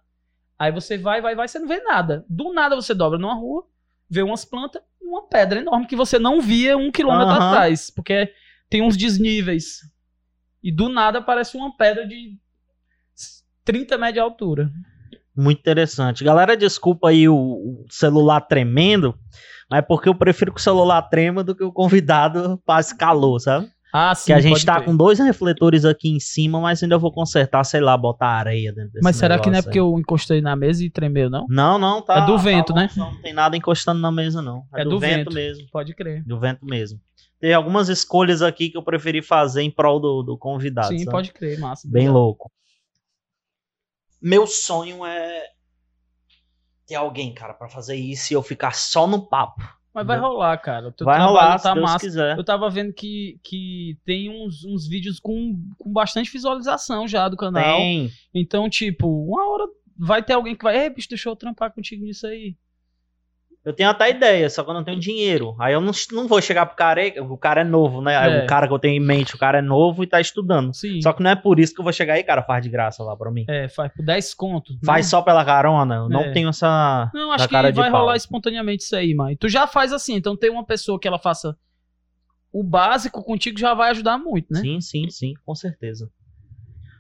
aí 0.59 0.73
você 0.73 0.99
vai, 0.99 1.21
vai, 1.21 1.37
vai, 1.37 1.47
você 1.47 1.59
não 1.61 1.69
vê 1.69 1.81
nada. 1.83 2.25
Do 2.29 2.53
nada 2.53 2.75
você 2.75 2.95
dobra 2.95 3.19
numa 3.19 3.35
rua, 3.35 3.65
vê 4.11 4.23
umas 4.23 4.45
plantas 4.45 4.83
e 5.01 5.07
uma 5.07 5.23
pedra 5.29 5.61
enorme 5.61 5.87
que 5.87 5.95
você 5.95 6.19
não 6.19 6.41
via 6.41 6.77
um 6.77 6.91
quilômetro 6.91 7.35
Aham. 7.35 7.49
atrás. 7.51 7.91
Porque 7.91 8.33
tem 8.69 8.83
uns 8.83 8.97
desníveis. 8.97 9.92
E 10.63 10.71
do 10.71 10.89
nada 10.89 11.19
aparece 11.19 11.57
uma 11.57 11.77
pedra 11.77 12.07
de 12.07 12.37
30 13.65 13.99
metros 13.99 14.15
de 14.15 14.21
altura. 14.21 14.71
Muito 15.37 15.59
interessante. 15.59 16.23
Galera, 16.23 16.57
desculpa 16.57 17.09
aí 17.09 17.29
o, 17.29 17.85
celular 17.91 18.43
tremendo, 18.43 19.15
Mas 19.71 19.79
é 19.79 19.83
porque 19.83 20.09
eu 20.09 20.15
prefiro 20.15 20.53
que 20.53 20.61
o 20.61 20.63
celular 20.63 21.03
trema 21.03 21.43
do 21.43 21.55
que 21.55 21.65
o 21.65 21.73
convidado 21.73 22.61
passe 22.67 22.97
calor, 22.97 23.39
sabe? 23.41 23.69
Ah, 23.95 24.15
sim. 24.15 24.27
que 24.27 24.33
a 24.33 24.41
gente 24.41 24.65
tá 24.65 24.77
crer. 24.77 24.87
com 24.87 24.97
dois 24.97 25.19
refletores 25.19 25.85
aqui 25.85 26.09
em 26.09 26.19
cima, 26.19 26.59
mas 26.59 26.83
ainda 26.83 26.97
vou 26.97 27.13
consertar, 27.13 27.63
sei 27.63 27.81
lá, 27.81 27.95
botar 27.95 28.29
areia 28.29 28.73
dentro 28.73 28.91
desse 28.93 29.05
Mas 29.05 29.17
será 29.17 29.39
que 29.39 29.51
não 29.51 29.53
é 29.53 29.57
negócio 29.57 29.65
porque 29.65 29.79
aí. 29.79 29.85
eu 29.85 29.99
encostei 29.99 30.41
na 30.41 30.57
mesa 30.57 30.83
e 30.83 30.89
tremeu, 30.89 31.29
não? 31.29 31.45
Não, 31.47 31.79
não, 31.79 32.01
tá. 32.01 32.23
É 32.23 32.27
do 32.27 32.37
tá 32.37 32.43
vento, 32.43 32.73
bom, 32.73 32.79
né? 32.79 32.89
Não 32.97 33.21
tem 33.21 33.35
nada 33.35 33.55
encostando 33.55 34.01
na 34.01 34.11
mesa, 34.11 34.41
não. 34.41 34.65
É, 34.75 34.81
É 34.81 34.85
do, 34.85 34.91
do 34.91 34.99
vento, 34.99 35.17
vento. 35.17 35.35
mesmo. 35.35 35.67
Pode 35.71 35.95
crer. 35.95 36.25
Do 36.25 36.41
vento 36.41 36.65
mesmo. 36.65 36.99
Tem 37.43 37.53
algumas 37.53 37.89
escolhas 37.89 38.41
aqui 38.41 38.71
que 38.71 38.77
eu 38.77 38.85
preferi 38.85 39.21
fazer 39.21 39.63
em 39.63 39.71
prol 39.71 39.99
do, 39.99 40.23
do 40.23 40.39
convidado. 40.39 40.87
Sim, 40.87 40.99
sabe? 41.01 41.11
pode 41.11 41.33
crer, 41.33 41.59
massa. 41.59 41.89
Bem 41.91 42.09
louco. 42.09 42.53
Meu 44.23 44.47
sonho 44.47 45.05
é 45.05 45.49
ter 46.87 46.95
alguém, 46.95 47.35
cara, 47.35 47.53
pra 47.53 47.69
fazer 47.69 47.97
isso 47.97 48.33
e 48.33 48.37
eu 48.37 48.45
ficar 48.45 48.77
só 48.77 49.09
no 49.09 49.27
papo. 49.27 49.61
Mas 49.93 50.07
vai 50.07 50.21
rolar, 50.21 50.57
cara. 50.59 50.87
O 50.87 50.93
teu 50.93 51.05
Vai 51.05 51.21
rolar, 51.21 51.59
tá 51.59 51.71
se 51.71 51.75
Deus 51.75 51.83
massa. 51.83 51.99
quiser. 52.07 52.39
Eu 52.39 52.45
tava 52.45 52.71
vendo 52.71 52.93
que, 52.93 53.41
que 53.43 53.99
tem 54.05 54.31
uns, 54.31 54.65
uns 54.65 54.87
vídeos 54.87 55.19
com, 55.19 55.61
com 55.77 55.93
bastante 55.93 56.31
visualização 56.31 57.09
já 57.09 57.29
do 57.29 57.37
canal. 57.37 57.77
Tem. 57.79 58.09
Então, 58.33 58.71
tipo, 58.71 59.09
uma 59.09 59.53
hora 59.53 59.65
vai 59.99 60.23
ter 60.23 60.35
alguém 60.35 60.55
que 60.55 60.63
vai, 60.63 60.79
ei, 60.81 60.91
bicho, 60.91 61.09
deixa 61.09 61.29
eu 61.29 61.35
trampar 61.35 61.75
contigo 61.75 62.05
nisso 62.05 62.25
aí. 62.25 62.57
Eu 63.65 63.73
tenho 63.73 63.89
até 63.91 64.11
ideia, 64.11 64.51
só 64.51 64.65
que 64.65 64.71
eu 64.71 64.75
não 64.75 64.83
tenho 64.83 64.99
dinheiro. 64.99 65.55
Aí 65.61 65.73
eu 65.73 65.81
não, 65.81 65.93
não 66.11 66.27
vou 66.27 66.43
chegar 66.43 66.67
pro 66.67 66.75
cara, 66.77 67.01
"Ei, 67.01 67.21
o 67.21 67.37
cara 67.39 67.61
é 67.61 67.65
novo, 67.65 68.01
né? 68.03 68.15
É. 68.41 68.43
O 68.43 68.47
cara 68.47 68.67
que 68.67 68.73
eu 68.75 68.79
tenho 68.79 69.01
em 69.01 69.07
mente, 69.07 69.37
o 69.37 69.39
cara 69.39 69.59
é 69.59 69.63
novo 69.63 70.03
e 70.03 70.07
tá 70.07 70.21
estudando. 70.21 70.75
Sim. 70.75 71.01
Só 71.01 71.13
que 71.13 71.23
não 71.23 71.31
é 71.31 71.37
por 71.37 71.61
isso 71.61 71.73
que 71.73 71.81
eu 71.81 71.85
vou 71.85 71.93
chegar 71.93 72.15
aí, 72.15 72.25
cara, 72.25 72.43
faz 72.43 72.65
de 72.65 72.69
graça 72.69 73.05
lá 73.05 73.17
pra 73.17 73.31
mim. 73.31 73.45
É, 73.49 73.69
faz 73.69 73.93
por 73.95 74.05
10 74.05 74.35
conto. 74.35 74.73
Faz 74.85 75.07
só 75.07 75.23
pela 75.23 75.45
carona, 75.45 75.95
eu 75.95 76.09
não 76.09 76.23
É. 76.23 76.33
tenho 76.33 76.49
essa. 76.49 77.09
Não, 77.15 77.31
acho 77.31 77.47
que 77.47 77.53
vai 77.55 77.73
pau. 77.91 78.01
rolar 78.01 78.17
espontaneamente 78.17 78.83
isso 78.83 78.97
aí, 78.97 79.15
mãe. 79.15 79.37
Tu 79.37 79.49
já 79.49 79.65
faz 79.69 79.93
assim, 79.93 80.17
então 80.17 80.37
tem 80.37 80.51
uma 80.51 80.65
pessoa 80.67 80.99
que 80.99 81.07
ela 81.07 81.19
faça 81.19 81.57
o 82.53 82.63
básico 82.65 83.23
contigo 83.25 83.59
já 83.59 83.73
vai 83.75 83.91
ajudar 83.91 84.19
muito, 84.19 84.53
né? 84.53 84.61
Sim, 84.61 84.81
sim, 84.81 85.09
sim, 85.09 85.35
com 85.47 85.55
certeza. 85.55 86.11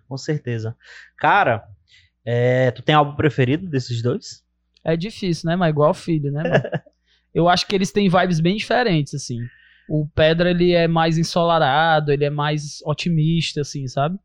Com 0.08 0.16
certeza. 0.16 0.76
Cara, 1.18 1.64
é, 2.24 2.70
tu 2.70 2.82
tem 2.82 2.94
álbum 2.94 3.16
preferido 3.16 3.68
desses 3.68 4.00
dois? 4.00 4.41
É 4.84 4.96
difícil, 4.96 5.48
né? 5.48 5.56
Mas 5.56 5.70
igual 5.70 5.94
filho, 5.94 6.30
né, 6.30 6.42
mano? 6.42 6.62
Eu 7.34 7.48
acho 7.48 7.66
que 7.66 7.74
eles 7.74 7.90
têm 7.90 8.08
vibes 8.08 8.40
bem 8.40 8.56
diferentes, 8.56 9.14
assim. 9.14 9.38
O 9.88 10.06
Pedra, 10.14 10.50
ele 10.50 10.72
é 10.72 10.86
mais 10.86 11.16
ensolarado, 11.16 12.12
ele 12.12 12.24
é 12.24 12.30
mais 12.30 12.80
otimista, 12.84 13.62
assim, 13.62 13.86
sabe? 13.88 14.18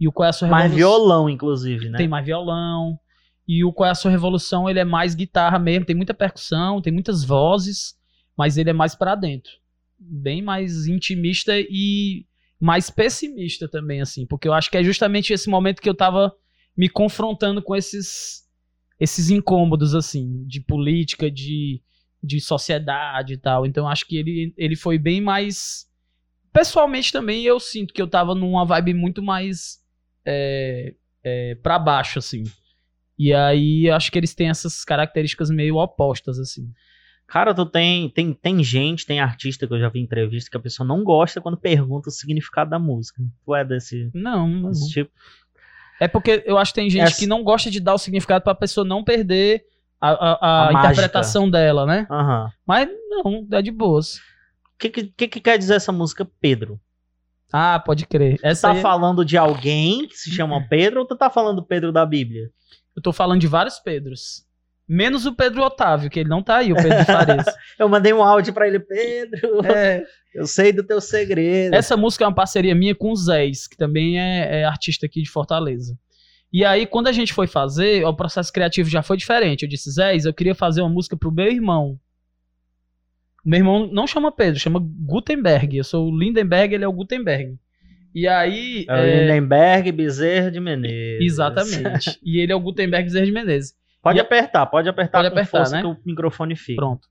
E 0.00 0.08
o 0.08 0.12
Qual 0.12 0.26
é 0.26 0.30
a 0.30 0.32
Sua 0.32 0.48
Mais 0.48 0.70
Revolução? 0.72 0.98
violão, 0.98 1.28
inclusive, 1.28 1.88
né? 1.88 1.98
Tem 1.98 2.08
mais 2.08 2.24
violão. 2.24 2.98
E 3.46 3.64
o 3.64 3.72
Qual 3.72 3.86
é 3.86 3.90
a 3.90 3.94
Sua 3.94 4.10
Revolução, 4.10 4.68
ele 4.68 4.78
é 4.78 4.84
mais 4.84 5.14
guitarra 5.14 5.58
mesmo. 5.58 5.86
Tem 5.86 5.96
muita 5.96 6.14
percussão, 6.14 6.82
tem 6.82 6.92
muitas 6.92 7.24
vozes, 7.24 7.94
mas 8.36 8.56
ele 8.58 8.70
é 8.70 8.72
mais 8.72 8.94
pra 8.94 9.14
dentro. 9.14 9.52
Bem 9.98 10.42
mais 10.42 10.86
intimista 10.86 11.52
e 11.58 12.26
mais 12.60 12.90
pessimista 12.90 13.68
também, 13.68 14.00
assim. 14.00 14.26
Porque 14.26 14.46
eu 14.48 14.52
acho 14.52 14.70
que 14.70 14.76
é 14.76 14.82
justamente 14.82 15.32
esse 15.32 15.48
momento 15.48 15.80
que 15.80 15.88
eu 15.88 15.94
tava 15.94 16.32
me 16.76 16.88
confrontando 16.88 17.62
com 17.62 17.74
esses, 17.74 18.42
esses 18.98 19.30
incômodos, 19.30 19.94
assim, 19.94 20.44
de 20.46 20.60
política, 20.60 21.30
de, 21.30 21.80
de 22.22 22.40
sociedade 22.40 23.34
e 23.34 23.36
tal. 23.36 23.66
Então 23.66 23.88
acho 23.88 24.06
que 24.06 24.16
ele, 24.16 24.52
ele 24.56 24.76
foi 24.76 24.98
bem 24.98 25.20
mais. 25.20 25.86
Pessoalmente 26.52 27.12
também 27.12 27.44
eu 27.44 27.60
sinto 27.60 27.94
que 27.94 28.02
eu 28.02 28.08
tava 28.08 28.34
numa 28.34 28.64
vibe 28.64 28.94
muito 28.94 29.22
mais. 29.22 29.78
É, 30.24 30.94
é, 31.24 31.54
para 31.56 31.78
baixo, 31.78 32.18
assim. 32.18 32.44
E 33.18 33.32
aí 33.34 33.90
acho 33.90 34.12
que 34.12 34.18
eles 34.18 34.34
têm 34.34 34.48
essas 34.48 34.84
características 34.84 35.50
meio 35.50 35.76
opostas, 35.76 36.38
assim. 36.38 36.70
Cara, 37.26 37.52
tu 37.52 37.66
tem, 37.66 38.08
tem, 38.08 38.32
tem 38.32 38.64
gente, 38.64 39.04
tem 39.04 39.20
artista 39.20 39.66
que 39.66 39.74
eu 39.74 39.78
já 39.78 39.90
vi 39.90 40.00
em 40.00 40.04
entrevista 40.04 40.50
que 40.50 40.56
a 40.56 40.60
pessoa 40.60 40.86
não 40.86 41.04
gosta 41.04 41.40
quando 41.42 41.58
pergunta 41.58 42.08
o 42.08 42.12
significado 42.12 42.70
da 42.70 42.78
música. 42.78 43.22
Tu 43.44 43.54
é 43.54 43.64
desse, 43.64 44.10
Não, 44.14 44.48
não. 44.48 44.70
desse 44.70 44.88
tipo? 44.88 45.10
É 46.00 46.06
porque 46.08 46.42
eu 46.46 46.56
acho 46.58 46.72
que 46.72 46.80
tem 46.80 46.90
gente 46.90 47.02
Essa- 47.02 47.18
que 47.18 47.26
não 47.26 47.42
gosta 47.42 47.70
de 47.70 47.80
dar 47.80 47.94
o 47.94 47.98
significado 47.98 48.42
pra 48.44 48.54
pessoa 48.54 48.86
não 48.86 49.02
perder 49.02 49.64
a, 50.00 50.10
a- 50.10 50.38
a 50.40 50.68
A 50.68 50.72
mágica. 50.72 50.92
interpretação 50.92 51.50
dela, 51.50 51.84
né? 51.84 52.06
Aham. 52.10 52.50
Mas 52.66 52.88
não, 53.10 53.46
é 53.52 53.60
de 53.62 53.70
boas. 53.70 54.16
O 54.16 54.78
que, 54.78 54.88
que, 54.90 55.04
que 55.06 55.28
que 55.28 55.40
quer 55.40 55.58
dizer 55.58 55.74
essa 55.74 55.90
música 55.90 56.24
Pedro? 56.40 56.78
Ah, 57.52 57.78
pode 57.84 58.06
crer. 58.06 58.38
Tu 58.38 58.46
Essa 58.46 58.68
tá 58.68 58.74
aí- 58.74 58.80
falando 58.82 59.24
de 59.24 59.36
alguém 59.36 60.06
que 60.06 60.16
se 60.16 60.30
chama 60.30 60.64
Pedro 60.68 61.00
ou 61.00 61.06
tu 61.06 61.16
tá 61.16 61.28
falando 61.30 61.56
do 61.56 61.64
Pedro 61.66 61.90
da 61.92 62.04
Bíblia? 62.06 62.50
eu 62.94 63.02
tô 63.02 63.12
falando 63.12 63.40
de 63.40 63.46
vários 63.46 63.78
Pedros. 63.78 64.44
Menos 64.88 65.26
o 65.26 65.34
Pedro 65.34 65.62
Otávio, 65.62 66.08
que 66.08 66.20
ele 66.20 66.30
não 66.30 66.42
tá 66.42 66.56
aí, 66.56 66.72
o 66.72 66.76
Pedro 66.76 67.04
Farias. 67.04 67.44
Eu 67.78 67.88
mandei 67.88 68.12
um 68.12 68.22
áudio 68.22 68.54
pra 68.54 68.66
ele, 68.66 68.80
Pedro, 68.80 69.60
É, 69.66 70.02
eu 70.34 70.46
sei 70.46 70.72
do 70.72 70.82
teu 70.82 71.00
segredo. 71.00 71.74
Essa 71.74 71.96
música 71.96 72.24
é 72.24 72.26
uma 72.26 72.34
parceria 72.34 72.74
minha 72.74 72.94
com 72.94 73.10
o 73.10 73.16
Zés, 73.16 73.66
que 73.66 73.76
também 73.76 74.18
é, 74.18 74.60
é 74.60 74.64
artista 74.64 75.04
aqui 75.04 75.20
de 75.22 75.30
Fortaleza. 75.30 75.98
E 76.50 76.64
aí, 76.64 76.86
quando 76.86 77.08
a 77.08 77.12
gente 77.12 77.34
foi 77.34 77.46
fazer, 77.46 78.04
o 78.04 78.14
processo 78.14 78.52
criativo 78.52 78.88
já 78.88 79.02
foi 79.02 79.16
diferente. 79.16 79.62
Eu 79.62 79.68
disse, 79.68 79.90
Zés, 79.90 80.24
eu 80.24 80.32
queria 80.32 80.54
fazer 80.54 80.80
uma 80.80 80.88
música 80.88 81.16
pro 81.16 81.30
meu 81.30 81.50
irmão. 81.52 81.98
O 83.44 83.48
meu 83.48 83.58
irmão 83.58 83.90
não 83.92 84.06
chama 84.06 84.32
Pedro, 84.32 84.58
chama 84.58 84.80
Gutenberg. 84.80 85.76
Eu 85.76 85.84
sou 85.84 86.08
o 86.08 86.18
Lindenberg, 86.18 86.74
ele 86.74 86.84
é 86.84 86.88
o 86.88 86.92
Gutenberg. 86.92 87.58
E 88.14 88.26
aí. 88.26 88.86
É 88.88 88.92
o 88.92 88.96
é, 88.96 89.20
Lindenberg 89.20 89.92
Bezerra 89.92 90.50
de 90.50 90.60
Menezes. 90.60 91.20
exatamente. 91.20 92.18
e 92.24 92.38
ele 92.38 92.52
é 92.52 92.56
o 92.56 92.60
Gutenberg 92.60 93.04
Bezerra 93.04 93.26
de 93.26 93.32
Menezes. 93.32 93.74
Pode 94.08 94.18
E- 94.18 94.22
apertar, 94.22 94.66
pode 94.66 94.88
apertar 94.88 95.18
Pode 95.18 95.30
com 95.30 95.34
apertar, 95.38 95.58
força 95.58 95.76
né? 95.76 95.80
que 95.82 95.86
o 95.88 95.96
microfone 96.04 96.56
fica. 96.56 96.76
Pronto. 96.80 97.08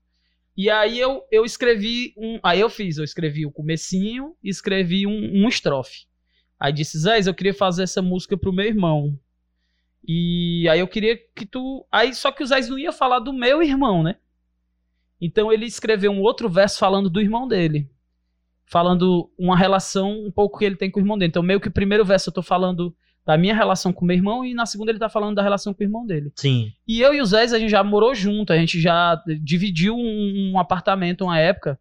E 0.56 0.68
aí 0.68 0.98
eu, 0.98 1.22
eu 1.30 1.44
escrevi 1.44 2.12
um. 2.16 2.40
Aí 2.42 2.58
eu 2.60 2.68
fiz, 2.68 2.98
eu 2.98 3.04
escrevi 3.04 3.46
o 3.46 3.52
comecinho 3.52 4.34
e 4.42 4.48
escrevi 4.48 5.06
um, 5.06 5.44
um 5.44 5.48
estrofe. 5.48 6.06
Aí 6.58 6.72
disse, 6.72 6.98
Zé, 6.98 7.20
eu 7.24 7.34
queria 7.34 7.54
fazer 7.54 7.84
essa 7.84 8.02
música 8.02 8.36
pro 8.36 8.52
meu 8.52 8.66
irmão. 8.66 9.16
E 10.06 10.68
aí 10.68 10.80
eu 10.80 10.88
queria 10.88 11.16
que 11.16 11.46
tu. 11.46 11.86
Aí 11.92 12.12
só 12.14 12.32
que 12.32 12.42
o 12.42 12.46
Zé 12.46 12.60
não 12.62 12.78
ia 12.78 12.92
falar 12.92 13.20
do 13.20 13.32
meu 13.32 13.62
irmão, 13.62 14.02
né? 14.02 14.16
Então 15.20 15.52
ele 15.52 15.66
escreveu 15.66 16.10
um 16.10 16.20
outro 16.20 16.48
verso 16.48 16.78
falando 16.78 17.08
do 17.10 17.20
irmão 17.20 17.46
dele. 17.46 17.88
Falando 18.66 19.30
uma 19.38 19.56
relação 19.56 20.10
um 20.26 20.30
pouco 20.30 20.58
que 20.58 20.64
ele 20.64 20.76
tem 20.76 20.90
com 20.90 20.98
o 21.00 21.02
irmão 21.02 21.16
dele. 21.16 21.30
Então, 21.30 21.42
meio 21.42 21.60
que 21.60 21.68
o 21.68 21.72
primeiro 21.72 22.04
verso 22.04 22.28
eu 22.28 22.34
tô 22.34 22.42
falando 22.42 22.94
da 23.28 23.36
minha 23.36 23.54
relação 23.54 23.92
com 23.92 24.06
o 24.06 24.08
meu 24.08 24.16
irmão, 24.16 24.42
e 24.42 24.54
na 24.54 24.64
segunda 24.64 24.90
ele 24.90 24.98
tá 24.98 25.10
falando 25.10 25.34
da 25.34 25.42
relação 25.42 25.74
com 25.74 25.82
o 25.82 25.86
irmão 25.86 26.06
dele. 26.06 26.32
Sim. 26.34 26.72
E 26.86 27.02
eu 27.02 27.12
e 27.12 27.20
o 27.20 27.26
Zé, 27.26 27.42
a 27.42 27.58
gente 27.58 27.68
já 27.68 27.84
morou 27.84 28.14
junto, 28.14 28.54
a 28.54 28.56
gente 28.56 28.80
já 28.80 29.22
dividiu 29.42 29.94
um, 29.94 30.52
um 30.54 30.58
apartamento 30.58 31.24
uma 31.24 31.38
época. 31.38 31.78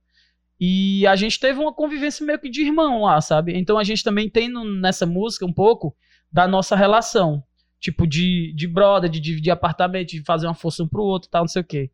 E 0.59 1.07
a 1.07 1.15
gente 1.15 1.39
teve 1.39 1.57
uma 1.57 1.71
convivência 1.71 2.25
meio 2.25 2.37
que 2.37 2.49
de 2.49 2.63
irmão 2.63 3.03
lá, 3.03 3.21
sabe? 3.21 3.57
Então 3.57 3.77
a 3.77 3.83
gente 3.85 4.03
também 4.03 4.29
tem 4.29 4.49
no- 4.49 4.65
nessa 4.65 5.05
música 5.05 5.45
um 5.45 5.53
pouco 5.53 5.95
da 6.29 6.45
nossa 6.49 6.75
relação. 6.75 7.41
Tipo, 7.79 8.05
de, 8.05 8.51
de 8.53 8.67
brother, 8.67 9.09
de 9.09 9.21
dividir 9.21 9.51
apartamento, 9.51 10.09
de 10.09 10.23
fazer 10.23 10.47
uma 10.47 10.53
força 10.53 10.83
um 10.83 10.87
pro 10.87 11.01
outro 11.01 11.29
e 11.29 11.31
tal, 11.31 11.43
não 11.43 11.47
sei 11.47 11.61
o 11.61 11.65
quê. 11.65 11.91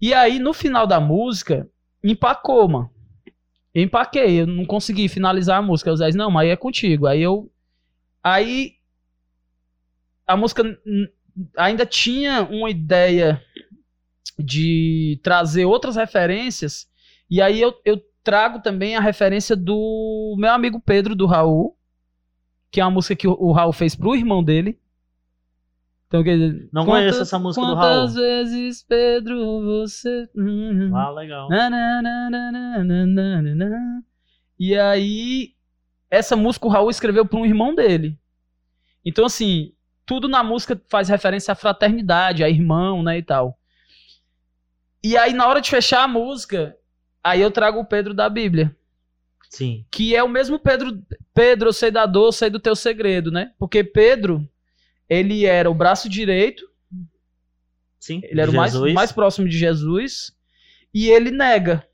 E 0.00 0.12
aí, 0.12 0.40
no 0.40 0.52
final 0.52 0.88
da 0.88 0.98
música, 0.98 1.68
empacou, 2.02 2.66
mano. 2.68 2.90
Eu 3.72 3.84
empaquei, 3.84 4.40
eu 4.40 4.46
não 4.46 4.64
consegui 4.64 5.06
finalizar 5.08 5.58
a 5.58 5.62
música. 5.62 5.92
O 5.92 5.96
Zé 5.96 6.06
disse, 6.06 6.18
não, 6.18 6.30
mas 6.32 6.46
aí 6.46 6.50
é 6.50 6.56
contigo. 6.56 7.06
Aí 7.06 7.22
eu. 7.22 7.48
Aí 8.24 8.76
a 10.26 10.34
música 10.34 10.62
ainda 11.58 11.84
tinha 11.84 12.42
uma 12.42 12.70
ideia 12.70 13.42
de 14.38 15.20
trazer 15.22 15.66
outras 15.66 15.96
referências, 15.96 16.88
e 17.30 17.42
aí 17.42 17.60
eu, 17.60 17.74
eu 17.84 18.02
trago 18.22 18.60
também 18.60 18.96
a 18.96 19.00
referência 19.00 19.54
do 19.54 20.34
meu 20.38 20.50
amigo 20.50 20.80
Pedro, 20.80 21.14
do 21.14 21.26
Raul, 21.26 21.76
que 22.70 22.80
é 22.80 22.84
uma 22.84 22.90
música 22.90 23.14
que 23.14 23.28
o, 23.28 23.36
o 23.38 23.52
Raul 23.52 23.72
fez 23.72 23.94
pro 23.94 24.16
irmão 24.16 24.42
dele. 24.42 24.80
Então, 26.08 26.24
que, 26.24 26.34
não 26.72 26.84
quantas, 26.84 27.02
conheço 27.02 27.22
essa 27.22 27.38
música 27.38 27.66
do 27.66 27.74
Raul. 27.74 28.06
Quantas 28.06 28.14
vezes, 28.14 28.82
Pedro, 28.82 29.62
você. 29.64 30.28
Hum, 30.34 30.46
hum, 30.46 30.88
hum. 30.88 30.96
Ah, 30.96 31.10
legal. 31.10 31.48
Na, 31.50 31.68
na, 31.68 32.02
na, 33.54 34.02
e 34.58 34.78
aí 34.78 35.53
essa 36.14 36.36
música 36.36 36.66
o 36.66 36.70
Raul 36.70 36.90
escreveu 36.90 37.26
para 37.26 37.38
um 37.38 37.46
irmão 37.46 37.74
dele. 37.74 38.18
Então, 39.04 39.26
assim, 39.26 39.72
tudo 40.06 40.28
na 40.28 40.42
música 40.42 40.80
faz 40.88 41.08
referência 41.08 41.52
à 41.52 41.54
fraternidade, 41.54 42.42
a 42.42 42.48
irmão, 42.48 43.02
né, 43.02 43.18
e 43.18 43.22
tal. 43.22 43.58
E 45.02 45.16
aí, 45.16 45.32
na 45.32 45.46
hora 45.46 45.60
de 45.60 45.70
fechar 45.70 46.04
a 46.04 46.08
música, 46.08 46.76
aí 47.22 47.40
eu 47.40 47.50
trago 47.50 47.80
o 47.80 47.84
Pedro 47.84 48.14
da 48.14 48.28
Bíblia. 48.28 48.74
Sim. 49.50 49.84
Que 49.90 50.16
é 50.16 50.22
o 50.22 50.28
mesmo 50.28 50.58
Pedro. 50.58 51.02
Pedro, 51.34 51.68
eu 51.68 51.72
sei 51.72 51.90
da 51.90 52.06
dor, 52.06 52.26
eu 52.26 52.32
sei 52.32 52.50
do 52.50 52.58
teu 52.58 52.74
segredo, 52.74 53.30
né? 53.30 53.52
Porque 53.58 53.84
Pedro, 53.84 54.48
ele 55.08 55.44
era 55.44 55.70
o 55.70 55.74
braço 55.74 56.08
direito 56.08 56.64
Sim. 58.04 58.20
ele 58.24 58.38
era 58.38 58.50
o 58.50 58.54
mais, 58.54 58.72
Jesus. 58.72 58.92
mais 58.92 59.12
próximo 59.12 59.48
de 59.48 59.56
Jesus 59.56 60.30
e 60.92 61.08
ele 61.08 61.30
nega. 61.30 61.88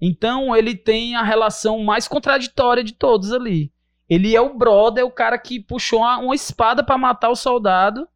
Então 0.00 0.56
ele 0.56 0.74
tem 0.74 1.14
a 1.14 1.22
relação 1.22 1.82
mais 1.84 2.08
contraditória 2.08 2.82
de 2.82 2.92
todos 2.92 3.32
ali. 3.32 3.72
Ele 4.08 4.34
é 4.34 4.40
o 4.40 4.56
brother, 4.56 5.04
o 5.04 5.10
cara 5.10 5.38
que 5.38 5.60
puxou 5.60 6.00
uma, 6.00 6.18
uma 6.18 6.34
espada 6.34 6.82
pra 6.82 6.98
matar 6.98 7.30
o 7.30 7.36
soldado, 7.36 8.08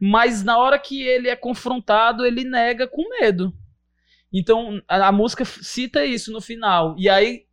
mas 0.00 0.42
na 0.42 0.58
hora 0.58 0.78
que 0.78 1.02
ele 1.02 1.28
é 1.28 1.36
confrontado, 1.36 2.24
ele 2.24 2.44
nega 2.44 2.86
com 2.86 3.08
medo. 3.20 3.52
Então, 4.32 4.80
a, 4.88 5.08
a 5.08 5.12
música 5.12 5.44
cita 5.44 6.04
isso 6.04 6.32
no 6.32 6.40
final. 6.40 6.94
E 6.98 7.08
aí, 7.08 7.46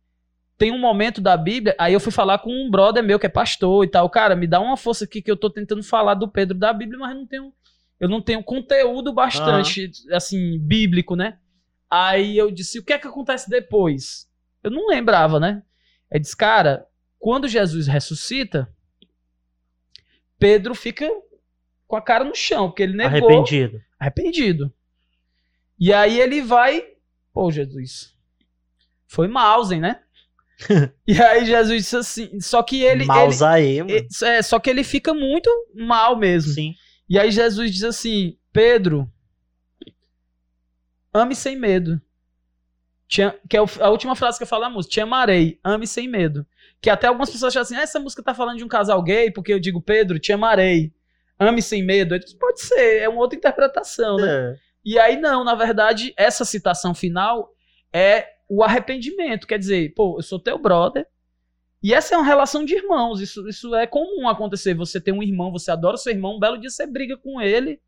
tem 0.56 0.72
um 0.72 0.78
momento 0.78 1.20
da 1.20 1.36
Bíblia, 1.36 1.74
aí 1.78 1.92
eu 1.92 2.00
fui 2.00 2.12
falar 2.12 2.38
com 2.38 2.50
um 2.50 2.70
brother 2.70 3.02
meu 3.02 3.18
que 3.18 3.26
é 3.26 3.28
pastor 3.28 3.84
e 3.84 3.88
tal. 3.88 4.08
Cara, 4.08 4.36
me 4.36 4.46
dá 4.46 4.60
uma 4.60 4.76
força 4.76 5.04
aqui 5.04 5.20
que 5.20 5.30
eu 5.30 5.36
tô 5.36 5.50
tentando 5.50 5.82
falar 5.82 6.14
do 6.14 6.28
Pedro 6.28 6.56
da 6.56 6.72
Bíblia, 6.72 6.98
mas 6.98 7.10
eu 7.10 7.16
não 7.16 7.26
tenho, 7.26 7.52
eu 8.00 8.08
não 8.08 8.22
tenho 8.22 8.42
conteúdo 8.42 9.12
bastante, 9.12 9.90
assim, 10.12 10.58
bíblico, 10.58 11.16
né? 11.16 11.38
Aí 11.96 12.36
eu 12.36 12.50
disse, 12.50 12.80
o 12.80 12.84
que 12.84 12.92
é 12.92 12.98
que 12.98 13.06
acontece 13.06 13.48
depois? 13.48 14.28
Eu 14.64 14.70
não 14.72 14.88
lembrava, 14.88 15.38
né? 15.38 15.62
Ele 16.10 16.22
disse, 16.22 16.36
cara, 16.36 16.88
quando 17.20 17.46
Jesus 17.46 17.86
ressuscita, 17.86 18.68
Pedro 20.36 20.74
fica 20.74 21.08
com 21.86 21.94
a 21.94 22.02
cara 22.02 22.24
no 22.24 22.34
chão, 22.34 22.68
porque 22.68 22.82
ele 22.82 22.96
negou 22.96 23.28
Arrependido. 23.28 23.80
arrependido. 23.96 24.74
E 25.78 25.92
aí 25.92 26.20
ele 26.20 26.42
vai, 26.42 26.84
pô, 27.32 27.52
Jesus, 27.52 28.12
foi 29.06 29.28
Mausen, 29.28 29.80
né? 29.80 30.02
e 31.06 31.22
aí 31.22 31.46
Jesus 31.46 31.82
disse 31.82 31.96
assim, 31.96 32.40
só 32.40 32.60
que 32.64 32.82
ele, 32.82 33.04
ele 33.04 34.08
é, 34.24 34.42
só 34.42 34.58
que 34.58 34.68
ele 34.68 34.82
fica 34.82 35.14
muito 35.14 35.48
mal 35.72 36.16
mesmo. 36.16 36.52
Sim. 36.52 36.74
E 37.08 37.20
aí 37.20 37.30
Jesus 37.30 37.70
diz 37.70 37.84
assim, 37.84 38.36
Pedro, 38.52 39.08
ame 41.14 41.34
sem 41.34 41.56
medo. 41.56 42.00
Que 43.08 43.22
é 43.22 43.58
a 43.80 43.90
última 43.90 44.16
frase 44.16 44.38
que 44.38 44.42
eu 44.42 44.48
falo 44.48 44.64
na 44.64 44.70
música, 44.70 44.94
te 44.94 45.00
amarei, 45.00 45.60
ame 45.62 45.86
sem 45.86 46.08
medo. 46.08 46.44
Que 46.80 46.90
até 46.90 47.06
algumas 47.06 47.30
pessoas 47.30 47.52
acham 47.52 47.62
assim, 47.62 47.76
ah, 47.76 47.82
essa 47.82 48.00
música 48.00 48.22
tá 48.22 48.34
falando 48.34 48.58
de 48.58 48.64
um 48.64 48.68
casal 48.68 49.00
gay, 49.02 49.30
porque 49.30 49.52
eu 49.52 49.60
digo, 49.60 49.80
Pedro, 49.80 50.18
te 50.18 50.32
amarei, 50.32 50.92
ame 51.38 51.62
sem 51.62 51.82
medo. 51.82 52.18
Disse, 52.18 52.36
Pode 52.36 52.60
ser, 52.60 53.02
é 53.02 53.08
uma 53.08 53.20
outra 53.20 53.38
interpretação, 53.38 54.16
né? 54.16 54.28
É. 54.28 54.56
E 54.84 54.98
aí, 54.98 55.16
não, 55.16 55.44
na 55.44 55.54
verdade, 55.54 56.12
essa 56.16 56.44
citação 56.44 56.94
final 56.94 57.50
é 57.92 58.26
o 58.48 58.62
arrependimento. 58.62 59.46
Quer 59.46 59.58
dizer, 59.58 59.94
pô, 59.94 60.18
eu 60.18 60.22
sou 60.22 60.38
teu 60.38 60.58
brother. 60.58 61.06
E 61.82 61.94
essa 61.94 62.14
é 62.14 62.18
uma 62.18 62.26
relação 62.26 62.64
de 62.64 62.74
irmãos. 62.74 63.20
Isso, 63.20 63.46
isso 63.48 63.74
é 63.74 63.86
comum 63.86 64.28
acontecer. 64.28 64.74
Você 64.74 65.00
tem 65.00 65.14
um 65.14 65.22
irmão, 65.22 65.52
você 65.52 65.70
adora 65.70 65.96
seu 65.96 66.12
irmão, 66.12 66.36
um 66.36 66.40
belo 66.40 66.58
dia 66.58 66.70
você 66.70 66.86
briga 66.86 67.16
com 67.16 67.40
ele, 67.40 67.80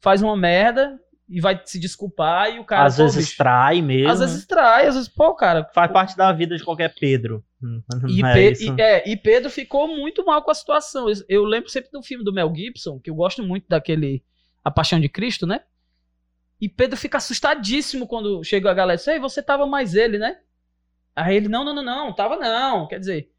faz 0.00 0.20
uma 0.20 0.36
merda 0.36 1.00
e 1.28 1.40
vai 1.40 1.60
se 1.64 1.78
desculpar 1.80 2.54
e 2.54 2.58
o 2.60 2.64
cara. 2.64 2.84
Às 2.86 2.96
pô, 2.96 3.02
vezes 3.04 3.24
bicho, 3.26 3.36
trai 3.36 3.82
mesmo. 3.82 4.10
às 4.10 4.20
vezes 4.20 4.46
trai, 4.46 4.86
às 4.86 4.94
vezes, 4.94 5.08
pô, 5.08 5.34
cara. 5.34 5.64
Faz 5.74 5.90
parte 5.90 6.16
da 6.16 6.32
vida 6.32 6.56
de 6.56 6.64
qualquer 6.64 6.94
Pedro. 6.94 7.44
Hum, 7.62 7.82
E, 8.08 8.22
é 8.24 8.32
Pe- 8.52 8.64
e- 8.64 8.80
é, 8.80 9.08
e 9.10 9.16
Pedro 9.16 9.50
ficou 9.50 9.88
muito 9.88 10.24
mal 10.24 10.42
com 10.42 10.50
a 10.50 10.54
situação. 10.54 11.08
Eu- 11.08 11.16
Eu 11.28 11.44
lembro 11.44 11.68
sempre 11.68 11.90
do 11.90 12.02
filme 12.02 12.24
do 12.24 12.32
Mel 12.32 12.52
Gibson, 12.54 13.00
que 13.00 13.10
eu 13.10 13.14
gosto 13.14 13.42
muito 13.42 13.66
daquele 13.68 14.22
A 14.64 14.70
Paixão 14.70 15.00
de 15.00 15.08
Cristo, 15.08 15.46
né? 15.46 15.60
E 16.60 16.68
Pedro 16.68 16.96
fica 16.96 17.18
assustadíssimo 17.18 18.06
quando 18.06 18.42
chega 18.44 18.70
a 18.70 18.74
galera 18.74 18.94
e 18.96 18.98
diz, 18.98 19.06
Ei, 19.08 19.18
você 19.18 19.42
tava 19.42 19.66
mais 19.66 19.94
ele, 19.94 20.18
né? 20.18 20.38
Aí 21.14 21.36
ele, 21.36 21.48
não, 21.48 21.64
não, 21.64 21.74
não, 21.74 21.82
não, 21.82 22.12
tava 22.14 22.36
não. 22.36 22.86
Quer 22.86 22.98
dizer, 23.00 23.30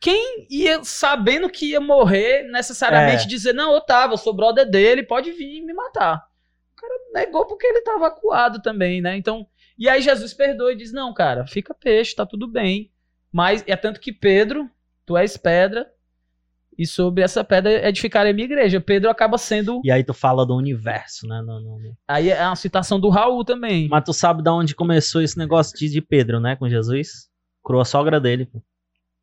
quem 0.00 0.46
ia 0.50 0.82
sabendo 0.82 1.50
que 1.50 1.70
ia 1.72 1.80
morrer 1.80 2.44
necessariamente 2.50 3.24
É. 3.24 3.26
dizer, 3.28 3.52
não, 3.52 3.72
eu 3.74 3.80
tava, 3.80 4.14
eu 4.14 4.18
sou 4.18 4.32
brother 4.34 4.68
dele, 4.68 5.02
pode 5.02 5.30
vir 5.32 5.60
me 5.62 5.72
matar. 5.74 6.24
O 6.72 6.76
cara 6.80 6.94
negou 7.12 7.46
porque 7.46 7.66
ele 7.66 7.82
tava 7.82 8.06
acuado 8.06 8.62
também, 8.62 9.00
né? 9.02 9.16
Então, 9.16 9.46
e 9.78 9.88
aí 9.88 10.00
Jesus 10.00 10.32
perdoa 10.32 10.72
e 10.72 10.76
diz: 10.76 10.92
Não, 10.92 11.12
cara, 11.12 11.46
fica 11.46 11.74
peixe, 11.74 12.14
tá 12.16 12.24
tudo 12.24 12.48
bem. 12.48 12.90
Mas 13.30 13.62
é 13.66 13.76
tanto 13.76 14.00
que 14.00 14.12
Pedro, 14.12 14.68
tu 15.04 15.16
és 15.16 15.36
pedra, 15.36 15.86
e 16.78 16.86
sobre 16.86 17.22
essa 17.22 17.44
pedra 17.44 17.86
edificarei 17.86 18.32
a 18.32 18.34
minha 18.34 18.46
igreja. 18.46 18.80
Pedro 18.80 19.10
acaba 19.10 19.36
sendo. 19.36 19.82
E 19.84 19.90
aí 19.90 20.02
tu 20.02 20.14
fala 20.14 20.46
do 20.46 20.56
universo, 20.56 21.26
né? 21.28 21.42
No- 21.42 21.60
no- 21.60 21.78
no- 21.78 21.96
Aí 22.08 22.30
é 22.30 22.42
uma 22.46 22.56
citação 22.56 22.98
do 22.98 23.10
Raul 23.10 23.44
também. 23.44 23.86
Mas 23.88 24.04
tu 24.04 24.14
sabe 24.14 24.42
da 24.42 24.52
onde 24.54 24.74
começou 24.74 25.20
esse 25.20 25.36
negócio 25.36 25.76
de, 25.78 25.90
de 25.90 26.00
Pedro, 26.00 26.40
né? 26.40 26.56
Com 26.56 26.68
Jesus? 26.68 27.28
Curou 27.62 27.82
a 27.82 27.84
sogra 27.84 28.18
dele. 28.18 28.46
pô. 28.46 28.62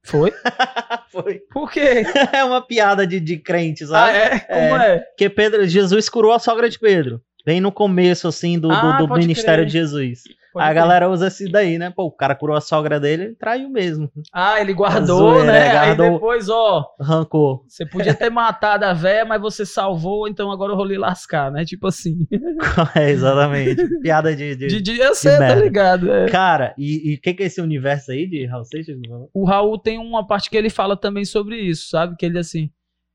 Foi? 0.08 0.34
Foi. 1.12 1.40
Por 1.52 1.72
quê? 1.72 2.04
É 2.34 2.44
uma 2.44 2.62
piada 2.66 3.06
de, 3.06 3.20
de 3.20 3.38
crente, 3.38 3.84
Ah, 3.86 3.88
sabe? 3.88 4.18
é? 4.18 4.40
Como 4.40 4.76
é? 4.78 5.00
Porque 5.00 5.30
Pedro, 5.30 5.68
Jesus 5.68 6.10
curou 6.10 6.32
a 6.34 6.40
sogra 6.40 6.70
de 6.70 6.80
Pedro. 6.80 7.22
Bem 7.46 7.62
no 7.62 7.72
começo, 7.72 8.28
assim, 8.28 8.60
do, 8.60 8.68
do- 8.68 8.74
Ah, 8.74 8.98
do 8.98 9.08
pode 9.08 9.22
ministério 9.22 9.60
crer. 9.64 9.66
de 9.68 9.72
Jesus. 9.74 10.24
Pode 10.58 10.70
a 10.70 10.74
galera 10.74 11.10
usa 11.10 11.28
esse 11.28 11.50
daí, 11.52 11.78
né? 11.78 11.92
Pô, 11.96 12.04
o 12.06 12.12
cara 12.12 12.36
curou 12.36 12.56
a 12.56 12.62
sogra 12.62 13.00
dele, 13.00 13.24
ele 13.24 13.36
traiu 13.36 13.70
mesmo. 13.70 14.10
Ah, 14.34 14.60
ele 14.62 14.74
guardou, 14.74 15.34
Zoeira, 15.34 15.52
né? 15.52 15.68
é, 15.68 15.72
guardou. 15.72 16.06
Aí 16.06 16.12
depois, 16.14 16.50
ó, 16.50 16.86
Arrancou. 17.00 17.64
você 17.68 17.86
podia 17.86 18.14
ter 18.14 18.30
matado 18.30 18.86
a 18.86 18.94
véia, 18.94 19.26
mas 19.26 19.42
você 19.42 19.66
salvou, 19.66 20.28
então 20.28 20.52
agora 20.52 20.74
eu 20.74 20.78
vou 20.78 20.86
lhe 20.86 20.98
lascar, 20.98 21.52
né? 21.52 21.64
Tipo 21.66 21.88
assim. 21.88 22.28
é, 22.96 23.10
exatamente. 23.10 23.88
Piada 24.00 24.36
de. 24.36 24.56
de- 24.56 24.68
De, 24.68 24.82
de, 24.82 24.98
eu 25.00 25.16
sei, 25.16 25.34
tá 25.34 25.40
merda. 25.40 25.62
ligado? 25.64 26.12
é. 26.12 26.28
Cara, 26.28 26.74
e 26.78 27.16
o 27.18 27.22
que, 27.22 27.34
que 27.34 27.44
é 27.44 27.46
esse 27.46 27.62
universo 27.62 28.12
aí 28.12 28.28
de 28.28 28.46
Raul 28.46 28.66
Seixas? 28.66 28.98
o 29.34 29.46
Raul 29.46 29.78
tem 29.78 29.98
uma 29.98 30.26
parte 30.26 30.50
que 30.50 30.58
ele 30.58 30.70
fala 30.70 30.96
também 30.98 31.26
sobre 31.26 31.58
isso, 31.60 31.90
sabe? 31.90 32.16
Que 32.18 32.26
ele 32.26 32.40
assim. 32.40 32.70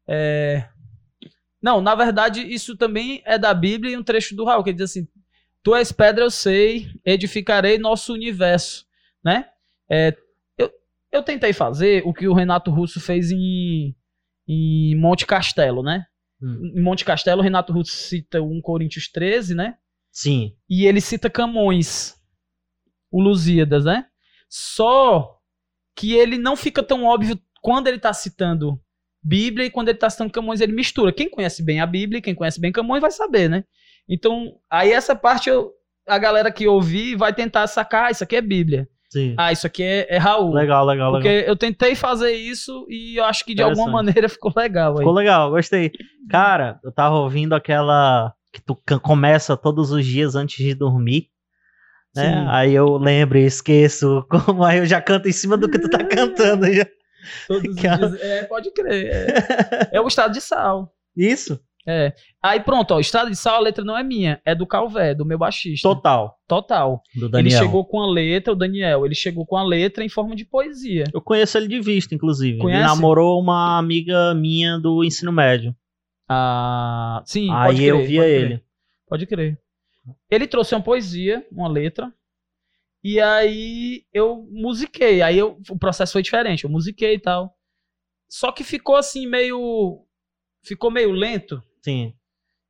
É... 0.08 0.64
Não, 1.62 1.80
na 1.80 1.94
verdade, 1.94 2.40
isso 2.42 2.76
também 2.76 3.22
é 3.24 3.38
da 3.38 3.54
Bíblia 3.54 3.92
e 3.92 3.96
um 3.96 4.02
trecho 4.02 4.34
do 4.34 4.44
Raul, 4.44 4.64
que 4.64 4.70
ele 4.70 4.78
diz 4.78 4.90
assim: 4.90 5.06
Tu 5.62 5.74
és 5.74 5.92
pedra, 5.92 6.24
eu 6.24 6.30
sei, 6.30 6.88
edificarei 7.04 7.78
nosso 7.78 8.12
universo, 8.12 8.84
né? 9.24 9.48
É, 9.88 10.16
eu, 10.58 10.70
eu 11.12 11.22
tentei 11.22 11.52
fazer 11.52 12.02
o 12.04 12.12
que 12.12 12.26
o 12.26 12.34
Renato 12.34 12.70
Russo 12.70 13.00
fez 13.00 13.30
em, 13.30 13.94
em 14.48 14.96
Monte 14.96 15.24
Castelo, 15.24 15.82
né? 15.82 16.04
Hum. 16.42 16.72
Em 16.74 16.80
Monte 16.80 17.04
Castelo, 17.04 17.40
o 17.40 17.44
Renato 17.44 17.72
Russo 17.72 17.92
cita 17.92 18.42
1 18.42 18.60
Coríntios 18.60 19.08
13, 19.08 19.54
né? 19.54 19.76
Sim. 20.12 20.54
e 20.68 20.84
ele 20.84 21.00
cita 21.00 21.30
Camões, 21.30 22.14
o 23.10 23.20
Lusíadas, 23.20 23.86
né? 23.86 24.06
Só 24.48 25.38
que 25.96 26.12
ele 26.12 26.36
não 26.36 26.54
fica 26.54 26.82
tão 26.82 27.04
óbvio 27.04 27.40
quando 27.62 27.86
ele 27.88 27.98
tá 27.98 28.12
citando 28.12 28.78
Bíblia 29.22 29.66
e 29.66 29.70
quando 29.70 29.88
ele 29.88 29.98
tá 29.98 30.10
citando 30.10 30.32
Camões, 30.32 30.60
ele 30.60 30.72
mistura. 30.72 31.12
Quem 31.12 31.30
conhece 31.30 31.62
bem 31.62 31.80
a 31.80 31.86
Bíblia, 31.86 32.20
quem 32.20 32.34
conhece 32.34 32.60
bem 32.60 32.72
Camões 32.72 33.00
vai 33.00 33.10
saber, 33.10 33.48
né? 33.48 33.64
Então, 34.08 34.54
aí 34.70 34.92
essa 34.92 35.14
parte 35.14 35.48
eu, 35.48 35.70
a 36.06 36.18
galera 36.18 36.50
que 36.52 36.66
ouvir 36.66 37.16
vai 37.16 37.32
tentar 37.32 37.66
sacar, 37.66 38.06
ah, 38.06 38.10
isso 38.10 38.24
aqui 38.24 38.36
é 38.36 38.40
Bíblia. 38.40 38.88
Sim. 39.10 39.34
Ah, 39.38 39.52
isso 39.52 39.66
aqui 39.66 39.82
é, 39.82 40.06
é 40.08 40.16
Raul. 40.18 40.52
legal, 40.54 40.86
legal, 40.86 41.12
Porque 41.12 41.28
legal. 41.28 41.48
eu 41.48 41.54
tentei 41.56 41.94
fazer 41.94 42.32
isso 42.32 42.86
e 42.88 43.16
eu 43.18 43.24
acho 43.24 43.44
que 43.44 43.54
de 43.54 43.62
alguma 43.62 43.90
maneira 43.90 44.26
ficou 44.28 44.50
legal 44.56 44.92
aí. 44.92 44.98
Ficou 44.98 45.12
legal, 45.12 45.50
gostei. 45.50 45.92
Cara, 46.30 46.80
eu 46.82 46.90
tava 46.90 47.16
ouvindo 47.16 47.54
aquela 47.54 48.32
que 48.52 48.60
tu 48.62 48.74
começa 49.02 49.54
todos 49.56 49.90
os 49.92 50.04
dias 50.04 50.34
antes 50.34 50.56
de 50.64 50.74
dormir. 50.74 51.28
Né? 52.16 52.24
Sim. 52.24 52.46
Aí 52.48 52.74
eu 52.74 52.96
lembro 52.96 53.38
e 53.38 53.44
esqueço. 53.44 54.26
Como 54.30 54.64
aí 54.64 54.78
eu 54.78 54.86
já 54.86 55.00
canto 55.00 55.28
em 55.28 55.32
cima 55.32 55.56
do 55.58 55.68
que 55.70 55.78
tu 55.78 55.88
tá 55.90 56.02
cantando. 56.04 56.70
Já. 56.72 56.86
Todos 57.46 57.68
os 57.68 57.76
dias- 57.76 58.20
é, 58.20 58.44
pode 58.44 58.70
crer. 58.72 59.10
É, 59.92 59.96
é 59.96 60.00
o 60.00 60.08
estado 60.08 60.32
de 60.32 60.40
sal. 60.40 60.90
Isso? 61.14 61.60
É. 61.86 62.12
Aí 62.40 62.60
pronto, 62.60 62.94
ó, 62.94 63.00
Estado 63.00 63.28
de 63.28 63.36
Sal, 63.36 63.56
a 63.56 63.60
letra 63.60 63.84
não 63.84 63.96
é 63.98 64.04
minha, 64.04 64.40
é 64.44 64.54
do 64.54 64.66
Calvé, 64.66 65.14
do 65.14 65.24
meu 65.24 65.36
baixista. 65.36 65.88
Total. 65.88 66.38
Total. 66.46 67.02
Do 67.14 67.24
Ele 67.26 67.30
Daniel. 67.30 67.58
chegou 67.58 67.84
com 67.84 68.00
a 68.00 68.06
letra, 68.06 68.52
o 68.52 68.56
Daniel, 68.56 69.04
ele 69.04 69.14
chegou 69.14 69.44
com 69.44 69.56
a 69.56 69.64
letra 69.64 70.04
em 70.04 70.08
forma 70.08 70.36
de 70.36 70.44
poesia. 70.44 71.04
Eu 71.12 71.20
conheço 71.20 71.58
ele 71.58 71.66
de 71.66 71.80
vista, 71.80 72.14
inclusive. 72.14 72.58
Conhece? 72.58 72.80
Ele 72.82 72.88
namorou 72.88 73.40
uma 73.40 73.78
amiga 73.78 74.32
minha 74.34 74.78
do 74.78 75.02
ensino 75.02 75.32
médio. 75.32 75.74
Ah, 76.28 77.22
sim, 77.24 77.50
aí 77.50 77.66
pode 77.66 77.78
crer, 77.78 77.88
eu 77.88 78.06
via 78.06 78.20
pode 78.20 78.30
crer, 78.30 78.44
ele. 78.44 78.64
Pode 79.08 79.26
crer. 79.26 79.58
Ele 80.30 80.46
trouxe 80.46 80.74
uma 80.74 80.82
poesia, 80.82 81.44
uma 81.50 81.68
letra, 81.68 82.12
e 83.02 83.20
aí 83.20 84.04
eu 84.12 84.46
musiquei. 84.50 85.20
Aí 85.20 85.36
eu, 85.36 85.58
o 85.68 85.78
processo 85.78 86.12
foi 86.12 86.22
diferente, 86.22 86.64
eu 86.64 86.70
musiquei 86.70 87.14
e 87.14 87.18
tal. 87.18 87.56
Só 88.28 88.52
que 88.52 88.62
ficou 88.62 88.94
assim 88.96 89.26
meio 89.26 90.06
ficou 90.64 90.90
meio 90.90 91.10
lento. 91.10 91.62
Sim. 91.82 92.14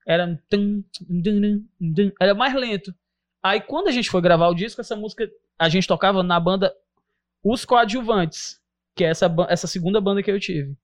Era 0.07 0.39
era 2.21 2.35
mais 2.35 2.55
lento. 2.55 2.95
Aí 3.43 3.61
quando 3.61 3.89
a 3.89 3.93
gente 3.93 4.11
foi 4.11 4.21
gravar 4.21 4.49
o 4.49 4.55
disco, 4.55 4.81
essa 4.81 4.97
música 4.97 5.31
a 5.59 5.69
gente 5.69 5.87
tocava 5.87 6.23
na 6.23 6.41
banda 6.41 6.75
Os 7.43 7.65
Coadjuvantes, 7.65 8.61
que 8.97 9.05
é 9.05 9.09
essa, 9.09 9.33
essa 9.49 9.67
segunda 9.67 10.01
banda 10.01 10.23
que 10.23 10.31
eu 10.31 10.41
tive. 10.41 10.77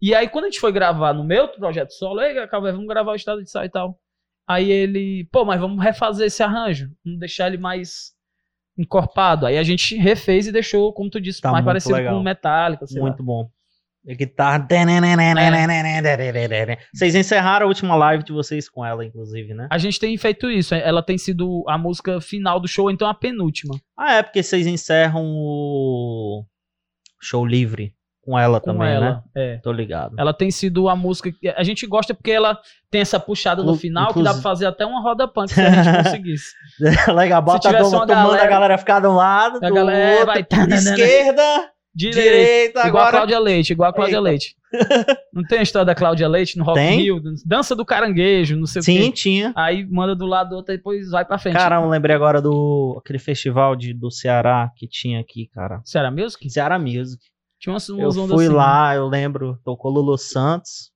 E 0.00 0.14
aí 0.14 0.28
quando 0.28 0.44
a 0.46 0.50
gente 0.50 0.60
foi 0.60 0.72
gravar 0.72 1.12
no 1.14 1.24
meu 1.24 1.48
projeto 1.48 1.92
solo, 1.92 2.20
ei, 2.20 2.46
Calvé, 2.48 2.72
vamos 2.72 2.88
gravar 2.88 3.12
o 3.12 3.16
estado 3.16 3.42
de 3.42 3.50
sal 3.50 3.64
e 3.64 3.70
tal. 3.70 3.98
Aí 4.46 4.70
ele, 4.70 5.28
pô, 5.30 5.44
mas 5.44 5.60
vamos 5.60 5.82
refazer 5.82 6.26
esse 6.26 6.42
arranjo, 6.42 6.90
vamos 7.04 7.20
deixar 7.20 7.46
ele 7.46 7.58
mais 7.58 8.14
encorpado. 8.76 9.46
Aí 9.46 9.56
a 9.56 9.62
gente 9.62 9.94
refez 9.96 10.46
e 10.46 10.52
deixou, 10.52 10.92
como 10.92 11.10
tu 11.10 11.20
disse, 11.20 11.40
Tá 11.40 11.50
mais 11.52 11.62
muito 11.62 11.66
parecido 11.66 11.94
legal. 11.94 12.16
com 12.16 12.22
Metallica, 12.22 12.86
sei 12.86 13.00
lá. 13.00 13.06
Muito 13.08 13.22
bom. 13.22 13.50
E 14.06 14.14
guitarra. 14.14 14.66
Vocês 16.94 17.14
encerraram 17.14 17.66
a 17.66 17.68
última 17.68 17.94
live 17.94 18.24
de 18.24 18.32
vocês 18.32 18.68
com 18.68 18.84
ela, 18.84 19.04
inclusive, 19.04 19.52
né? 19.54 19.68
A 19.70 19.76
gente 19.78 20.00
tem 20.00 20.16
feito 20.16 20.50
isso, 20.50 20.74
ela 20.74 21.02
tem 21.02 21.18
sido 21.18 21.64
a 21.68 21.76
música 21.76 22.20
final 22.20 22.58
do 22.58 22.66
show, 22.66 22.90
então 22.90 23.06
a 23.08 23.14
penúltima. 23.14 23.74
Ah, 23.98 24.14
é 24.14 24.22
porque 24.22 24.42
vocês 24.42 24.66
encerram 24.66 25.22
o 25.26 26.44
show 27.20 27.44
livre. 27.44 27.94
com 28.22 28.38
ela 28.38 28.60
com 28.60 28.66
também, 28.72 28.88
né? 28.88 28.94
ela. 28.96 29.24
É. 29.36 29.56
Tô 29.58 29.72
ligado. 29.72 30.14
Ela 30.18 30.32
tem 30.32 30.50
sido 30.50 30.88
a 30.88 30.94
música 30.96 31.30
que 31.32 31.48
a 31.48 31.62
gente 31.62 31.86
gosta 31.86 32.14
porque 32.14 32.30
ela 32.30 32.58
tem 32.90 33.00
essa 33.00 33.18
puxada 33.18 33.62
no 33.62 33.74
final 33.76 34.08
que 34.08 34.14
dá 34.14 34.20
inclusive- 34.20 34.42
pra 34.42 34.50
fazer 34.50 34.66
até 34.66 34.84
uma 34.86 35.00
roda 35.02 35.26
punk 35.26 35.52
se 35.52 35.60
a 35.60 35.70
gente 35.70 35.96
conseguisse. 36.04 36.52
Legal, 37.14 37.42
bota 37.42 37.68
a 37.68 37.72
doma 37.72 37.90
tomando, 37.90 38.08
galera- 38.08 38.42
a 38.44 38.46
galera 38.46 38.78
ficar 38.78 39.00
de 39.00 39.06
um 39.08 39.14
lado, 39.14 39.56
A 39.62 39.68
do 39.68 39.74
galera 39.74 40.10
outro, 40.20 40.26
vai- 40.26 40.40
esquerda, 40.78 41.70
Direita, 41.94 42.86
Igual 42.86 43.04
a 43.04 43.08
agora... 43.08 43.10
Cláudia 43.18 43.38
Leite, 43.38 43.72
igual 43.72 43.90
a 43.90 43.92
Cláudia 43.92 44.16
Eita. 44.16 44.20
Leite. 44.22 44.56
Não 45.32 45.42
tem 45.42 45.58
a 45.58 45.62
história 45.62 45.84
da 45.86 45.94
Cláudia 45.94 46.28
Leite 46.28 46.56
no 46.56 46.64
Rock 46.64 46.78
Tem? 46.78 47.00
Rio? 47.00 47.20
Dança 47.44 47.74
do 47.74 47.84
caranguejo, 47.84 48.56
não 48.56 48.66
sei 48.66 48.80
o 48.80 48.82
Sim, 48.84 48.98
quê. 49.06 49.12
tinha. 49.12 49.52
Aí 49.56 49.84
manda 49.86 50.14
do 50.14 50.26
lado 50.26 50.50
do 50.50 50.56
outro 50.56 50.72
e 50.72 50.76
depois 50.76 51.10
vai 51.10 51.24
pra 51.24 51.38
frente. 51.38 51.54
Caramba, 51.54 51.88
lembrei 51.88 52.14
agora 52.14 52.40
do 52.40 52.96
aquele 53.04 53.18
festival 53.18 53.74
de, 53.74 53.92
do 53.92 54.10
Ceará 54.10 54.70
que 54.76 54.86
tinha 54.86 55.18
aqui, 55.20 55.48
cara. 55.52 55.80
Será 55.84 56.10
Music? 56.10 56.48
Ceará 56.48 56.78
Music. 56.78 57.20
Tinha 57.58 57.72
umas, 57.72 57.88
Eu 57.88 57.96
umas 57.96 58.16
ondas 58.16 58.36
fui 58.36 58.46
assim. 58.46 58.54
lá, 58.54 58.94
eu 58.94 59.06
lembro, 59.08 59.58
tocou 59.64 59.90
Lulu 59.90 60.16
Santos. 60.16 60.90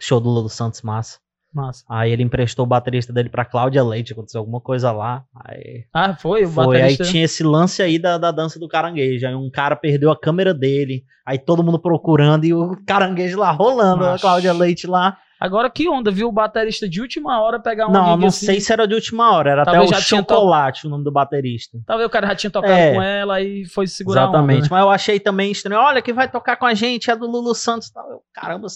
Show 0.00 0.20
do 0.20 0.28
Lulu 0.28 0.48
Santos, 0.48 0.80
massa. 0.82 1.18
Massa. 1.54 1.82
Aí 1.88 2.12
ele 2.12 2.22
emprestou 2.22 2.64
o 2.64 2.68
baterista 2.68 3.12
dele 3.12 3.28
pra 3.28 3.44
Cláudia 3.44 3.82
Leite, 3.82 4.12
aconteceu 4.12 4.38
alguma 4.40 4.60
coisa 4.60 4.92
lá. 4.92 5.24
Aí 5.44 5.84
Ah, 5.94 6.14
foi? 6.14 6.44
O 6.44 6.48
foi, 6.48 6.76
aí 6.76 6.82
baterista... 6.82 7.04
tinha 7.04 7.24
esse 7.24 7.42
lance 7.42 7.82
aí 7.82 7.98
da, 7.98 8.18
da 8.18 8.30
dança 8.30 8.58
do 8.58 8.68
caranguejo. 8.68 9.26
Aí 9.26 9.34
um 9.34 9.50
cara 9.50 9.74
perdeu 9.74 10.10
a 10.10 10.18
câmera 10.18 10.52
dele, 10.52 11.04
aí 11.26 11.38
todo 11.38 11.62
mundo 11.64 11.78
procurando 11.80 12.44
e 12.44 12.52
o 12.52 12.76
caranguejo 12.86 13.38
lá 13.38 13.50
rolando, 13.50 14.04
a 14.04 14.10
Macho. 14.10 14.22
Cláudia 14.22 14.52
Leite 14.52 14.86
lá. 14.86 15.16
Agora 15.40 15.70
que 15.70 15.88
onda, 15.88 16.10
viu 16.10 16.26
o 16.28 16.32
baterista 16.32 16.88
de 16.88 17.00
última 17.00 17.40
hora 17.40 17.60
pegar 17.60 17.86
um 17.86 17.92
não, 17.92 18.16
não 18.16 18.26
assim, 18.26 18.46
sei 18.46 18.60
se 18.60 18.72
era 18.72 18.88
de 18.88 18.94
última 18.94 19.32
hora, 19.32 19.50
era 19.52 19.64
Talvez 19.64 19.92
até 19.92 20.00
o 20.00 20.04
tinha 20.04 20.20
to- 20.22 20.34
Chocolate, 20.34 20.84
o 20.86 20.90
nome 20.90 21.04
do 21.04 21.12
baterista. 21.12 21.78
Talvez 21.86 22.08
o 22.08 22.10
cara 22.10 22.26
já 22.26 22.34
tinha 22.34 22.50
tocado 22.50 22.72
É. 22.72 22.92
com 22.94 23.00
ela 23.00 23.40
e 23.40 23.64
foi 23.66 23.86
segurar 23.86 24.24
Exatamente. 24.24 24.52
a 24.52 24.56
onda, 24.56 24.62
né? 24.64 24.68
Mas 24.72 24.80
eu 24.82 24.90
achei 24.90 25.20
também 25.20 25.52
estranho. 25.52 25.80
Olha, 25.80 26.02
quem 26.02 26.12
vai 26.12 26.28
tocar 26.28 26.56
com 26.56 26.66
a 26.66 26.74
gente 26.74 27.08
é 27.08 27.14
do 27.14 27.26
Lulu 27.28 27.54
Santos 27.54 27.88
tal. 27.88 28.10
Eu, 28.10 28.18
Caramba, 28.34 28.66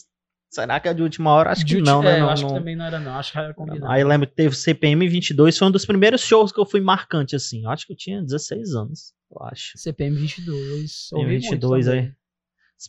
será 0.53 0.79
que 0.79 0.89
é 0.89 0.95
de 0.95 1.03
última 1.03 1.31
hora? 1.33 1.51
Acho 1.51 1.65
De 1.65 1.75
que 1.75 1.81
ulti- 1.81 1.91
não, 1.91 2.03
é, 2.03 2.05
né? 2.05 2.17
eu 2.17 2.21
Não- 2.21 2.31
acho 2.31 2.43
não- 2.43 2.49
que 2.51 2.55
também 2.57 2.77
não 2.77 2.85
era 2.85 3.01
não, 3.01 3.19
acho 3.19 3.33
que 3.33 3.39
era 3.39 3.55
combinado. 3.55 3.91
Aí 3.91 4.05
lembro 4.05 4.27
que 4.29 4.35
teve 4.35 4.55
CPM 4.55 5.09
22, 5.09 5.57
foi 5.59 5.69
um 5.69 5.71
dos 5.71 5.85
primeiros 5.87 6.21
shows 6.21 6.53
que 6.53 6.61
eu 6.61 6.67
fui 6.67 6.81
marcante, 6.81 7.35
assim. 7.35 7.65
Eu 7.65 7.71
acho 7.71 7.87
que 7.87 7.93
eu 7.93 7.97
tinha 7.97 8.23
16 8.23 8.75
anos, 8.75 9.13
eu 9.31 9.43
acho. 9.47 9.77
CPM 9.79 10.17
22. 10.17 11.09
Tem 11.11 11.19
ouvi 11.23 11.39
22 11.39 11.87
muito 11.87 11.97
aí. 11.97 12.01
também. 12.03 12.17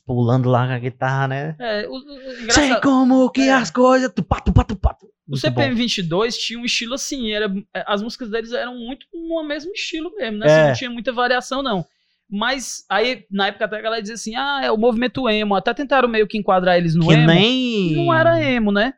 Pulando 0.08 0.50
lá 0.50 0.66
com 0.66 0.74
a 0.74 0.80
guitarra, 0.80 1.28
né? 1.28 1.56
É, 1.60 1.88
o, 1.88 1.92
o- 1.92 1.96
o 1.98 2.02
Sei 2.02 2.44
engraçado, 2.66 2.82
como 2.82 3.30
que 3.30 3.42
É. 3.42 3.54
as 3.54 3.70
coisas. 3.70 4.12
Tupá, 4.12 4.40
tupá, 4.42 4.64
tupá. 4.64 4.98
o 5.02 5.08
Muito 5.28 5.40
CPM 5.42 5.70
bom. 5.76 5.78
22 5.78 6.36
tinha 6.36 6.58
um 6.60 6.66
estilo 6.66 6.96
assim, 6.96 7.32
era, 7.32 7.46
é, 7.76 7.84
as 7.86 8.02
músicas 8.02 8.28
deles 8.32 8.52
eram 8.54 8.76
muito 8.76 9.06
no 9.14 9.44
mesmo 9.44 9.72
estilo 9.72 10.12
mesmo, 10.16 10.40
né? 10.40 10.48
É. 10.48 10.50
Assim, 10.62 10.68
não 10.70 10.74
tinha 10.76 10.90
muita 10.90 11.12
variação, 11.14 11.62
não. 11.62 11.86
Mas 12.30 12.84
aí, 12.90 13.26
na 13.30 13.48
época 13.48 13.66
até 13.66 13.78
a 13.78 13.82
galera 13.82 14.02
dizia 14.02 14.16
assim, 14.16 14.36
ah, 14.36 14.62
é 14.64 14.72
o 14.72 14.78
movimento 14.78 15.30
emo. 15.30 15.56
Até 15.56 15.74
tentaram 15.74 16.08
meio 16.10 16.28
que 16.28 16.38
enquadrar 16.38 16.78
eles 16.78 16.96
no 16.96 17.08
Que 17.08 17.14
emo. 17.14 17.28
nem. 17.28 17.96
Não 17.96 18.14
era 18.14 18.42
emo, 18.42 18.72
né? 18.72 18.94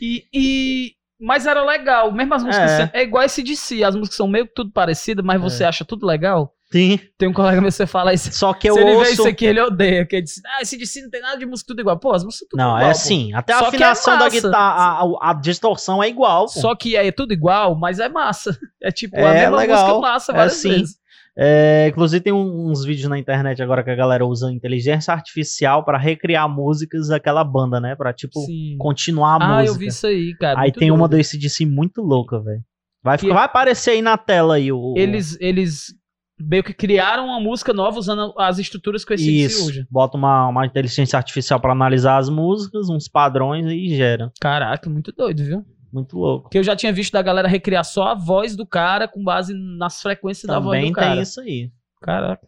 E, 0.00 0.24
e- 0.32 0.92
Mas 1.20 1.46
era 1.46 1.64
legal. 1.64 2.12
Mesmo 2.12 2.34
as 2.34 2.44
músicas. 2.44 2.70
É. 2.70 2.90
É, 2.92 3.00
é 3.00 3.02
igual 3.02 3.24
esse 3.24 3.42
DC. 3.42 3.82
As 3.82 3.96
músicas 3.96 4.16
são 4.16 4.28
meio 4.28 4.46
que 4.46 4.54
tudo 4.54 4.70
parecidas, 4.70 5.24
mas 5.24 5.40
você 5.40 5.64
acha 5.64 5.84
tudo 5.84 6.06
legal. 6.06 6.52
Sim. 6.70 6.98
Tem 7.16 7.28
um 7.28 7.32
colega 7.32 7.60
meu 7.60 7.70
que 7.70 7.76
você 7.76 7.86
fala 7.86 8.12
isso. 8.12 8.30
Só 8.32 8.52
que 8.52 8.68
eu 8.68 8.74
Se 8.74 8.80
ele 8.80 8.90
vê 8.90 8.96
ouço. 8.96 9.12
isso 9.12 9.26
aqui, 9.28 9.46
ele 9.46 9.60
odeia. 9.60 10.04
Que 10.04 10.16
ele 10.16 10.22
diz, 10.24 10.42
ah, 10.44 10.60
esse 10.60 10.76
DC 10.76 11.00
não 11.00 11.08
tem 11.10 11.22
nada 11.22 11.38
de 11.38 11.46
música 11.46 11.68
tudo 11.68 11.80
igual. 11.80 11.98
Pô, 11.98 12.12
as 12.12 12.22
músicas 12.24 12.48
tudo 12.50 12.58
Não, 12.58 12.66
igual. 12.66 12.80
é 12.80 12.84
pô. 12.84 12.90
assim. 12.90 13.32
Até 13.32 13.52
a 13.54 13.58
Só 13.60 13.64
é 13.64 13.68
afinação 13.68 14.18
da 14.18 14.24
massa. 14.24 14.36
guitarra, 14.42 14.82
a, 14.82 15.02
a- 15.02 15.30
a 15.30 15.32
distorção 15.34 16.02
é 16.02 16.08
igual. 16.08 16.42
pô. 16.46 16.48
Só 16.60 16.74
que 16.76 16.94
é 16.96 17.10
tudo 17.10 17.32
igual, 17.32 17.74
mas 17.76 17.98
é 17.98 18.08
massa. 18.08 18.56
É 18.82 18.90
tipo 18.92 19.16
a 19.16 19.20
É, 19.20 19.40
mesma 19.42 19.56
legal. 19.56 19.86
música 19.86 20.00
massa 20.00 20.32
É 20.32 20.34
várias 20.36 20.52
assim. 20.58 20.68
vezes. 20.68 20.96
É, 21.38 21.88
inclusive 21.88 22.22
tem 22.22 22.32
um- 22.32 22.70
uns 22.70 22.84
vídeos 22.84 23.08
na 23.10 23.18
internet 23.18 23.62
agora 23.62 23.84
que 23.84 23.90
a 23.90 23.94
galera 23.94 24.24
usa 24.24 24.50
inteligência 24.50 25.12
artificial 25.12 25.84
pra 25.84 25.98
recriar 25.98 26.48
músicas 26.48 27.08
daquela 27.08 27.44
banda, 27.44 27.78
né? 27.78 27.94
Pra, 27.94 28.12
tipo, 28.12 28.40
Sim. 28.40 28.76
continuar 28.78 29.34
a 29.34 29.44
Ah, 29.44 29.56
música. 29.58 29.68
eu 29.74 29.78
vi 29.78 29.86
isso 29.88 30.06
aí, 30.06 30.34
cara. 30.40 30.60
aí 30.60 30.72
tem 30.72 30.90
uma 30.90 31.06
doido. 31.08 31.22
do 31.22 31.26
ACDC 31.26 31.66
muito 31.66 32.00
louca, 32.00 32.40
velho. 32.40 32.62
Vai, 33.04 33.18
Que- 33.18 33.22
ficar- 33.26 33.34
vai 33.34 33.44
aparecer 33.44 33.90
aí 33.90 34.02
na 34.02 34.16
tela 34.16 34.54
aí 34.56 34.72
o... 34.72 34.78
o- 34.78 34.94
Eles, 34.98 35.36
eles 35.40 35.94
meio 36.40 36.64
que 36.64 36.72
criaram 36.74 37.26
uma 37.26 37.40
música 37.40 37.72
nova 37.72 37.98
usando 37.98 38.32
as 38.38 38.58
estruturas 38.58 39.04
que 39.04 39.14
esse 39.14 39.24
DC 39.24 39.46
Isso, 39.46 39.70
usa. 39.70 39.86
bota 39.90 40.16
uma, 40.16 40.48
uma 40.48 40.66
inteligência 40.66 41.16
artificial 41.16 41.60
pra 41.60 41.72
analisar 41.72 42.16
as 42.18 42.28
músicas, 42.28 42.88
uns 42.90 43.08
padrões 43.08 43.66
e 43.66 43.94
gera. 43.94 44.32
Caraca, 44.40 44.88
muito 44.90 45.12
doido, 45.12 45.44
viu? 45.44 45.64
Muito 45.96 46.18
louco. 46.18 46.42
Porque 46.42 46.58
eu 46.58 46.62
já 46.62 46.76
tinha 46.76 46.92
visto 46.92 47.12
da 47.14 47.22
galera 47.22 47.48
recriar 47.48 47.82
só 47.82 48.08
a 48.08 48.14
voz 48.14 48.54
do 48.54 48.66
cara 48.66 49.08
com 49.08 49.24
base 49.24 49.54
nas 49.54 50.02
frequências 50.02 50.46
da 50.46 50.58
voz 50.60 50.76
Também 50.76 50.92
do 50.92 50.94
cara. 50.94 51.12
tem 51.14 51.22
isso 51.22 51.40
aí. 51.40 51.70
Caraca. 52.02 52.46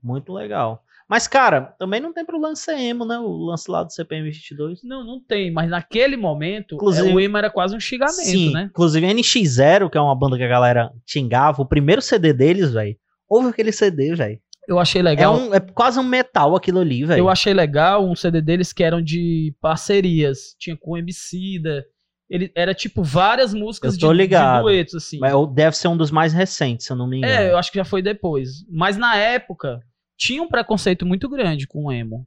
Muito 0.00 0.32
legal. 0.32 0.80
Mas, 1.08 1.26
cara, 1.26 1.74
também 1.76 2.00
não 2.00 2.12
tem 2.12 2.24
pro 2.24 2.38
lance 2.40 2.70
emo, 2.70 3.04
né? 3.04 3.18
O 3.18 3.32
lance 3.46 3.68
lá 3.68 3.82
do 3.82 3.92
CPM 3.92 4.30
22. 4.30 4.84
Não, 4.84 5.02
não 5.04 5.18
tem, 5.20 5.50
mas 5.50 5.68
naquele 5.68 6.16
momento, 6.16 6.76
Inclusive- 6.76 7.10
é, 7.10 7.12
o 7.12 7.18
emo 7.18 7.36
era 7.36 7.50
quase 7.50 7.74
um 7.74 7.80
xingamento, 7.80 8.14
Sim, 8.22 8.52
né? 8.52 8.68
inclusive 8.70 9.04
NX0, 9.06 9.90
que 9.90 9.98
é 9.98 10.00
uma 10.00 10.14
banda 10.14 10.36
que 10.36 10.44
a 10.44 10.48
galera 10.48 10.92
xingava, 11.04 11.60
o 11.62 11.66
primeiro 11.66 12.00
CD 12.00 12.32
deles, 12.32 12.72
velho. 12.72 12.94
Ouve 13.28 13.48
aquele 13.48 13.72
CD, 13.72 14.14
velho. 14.14 14.38
Eu 14.68 14.78
achei 14.78 15.00
É, 15.00 15.04
legal. 15.04 15.34
um, 15.34 15.52
é 15.54 15.58
quase 15.58 15.98
um 15.98 16.02
metal 16.04 16.54
aquilo 16.54 16.78
ali, 16.78 17.04
velho. 17.04 17.18
Eu 17.20 17.28
achei 17.28 17.52
legal 17.54 18.06
um 18.06 18.14
CD 18.14 18.40
deles 18.42 18.72
que 18.72 18.84
eram 18.84 19.02
de 19.02 19.52
parcerias. 19.62 20.54
Tinha 20.58 20.76
com 20.76 20.92
o 20.92 20.96
Emicida. 20.96 21.84
Ele 22.28 22.52
era 22.54 22.74
tipo 22.74 23.02
várias 23.02 23.54
músicas 23.54 23.94
Eu 23.94 24.00
tô 24.00 24.12
de, 24.12 24.18
ligado. 24.18 24.56
de 24.56 24.62
duetos, 24.62 24.94
assim. 24.94 25.18
Mas 25.18 25.32
deve 25.52 25.76
ser 25.76 25.88
um 25.88 25.96
dos 25.96 26.10
mais 26.10 26.32
recentes, 26.32 26.86
se 26.86 26.92
eu 26.92 26.96
não 26.96 27.06
me 27.06 27.18
engano. 27.18 27.32
É, 27.32 27.50
eu 27.50 27.56
acho 27.56 27.72
que 27.72 27.78
já 27.78 27.84
foi 27.84 28.02
depois. 28.02 28.64
Mas 28.70 28.96
na 28.96 29.16
época, 29.16 29.80
tinha 30.16 30.42
um 30.42 30.48
preconceito 30.48 31.06
muito 31.06 31.28
grande 31.28 31.66
com 31.66 31.86
o 31.86 31.92
emo. 31.92 32.26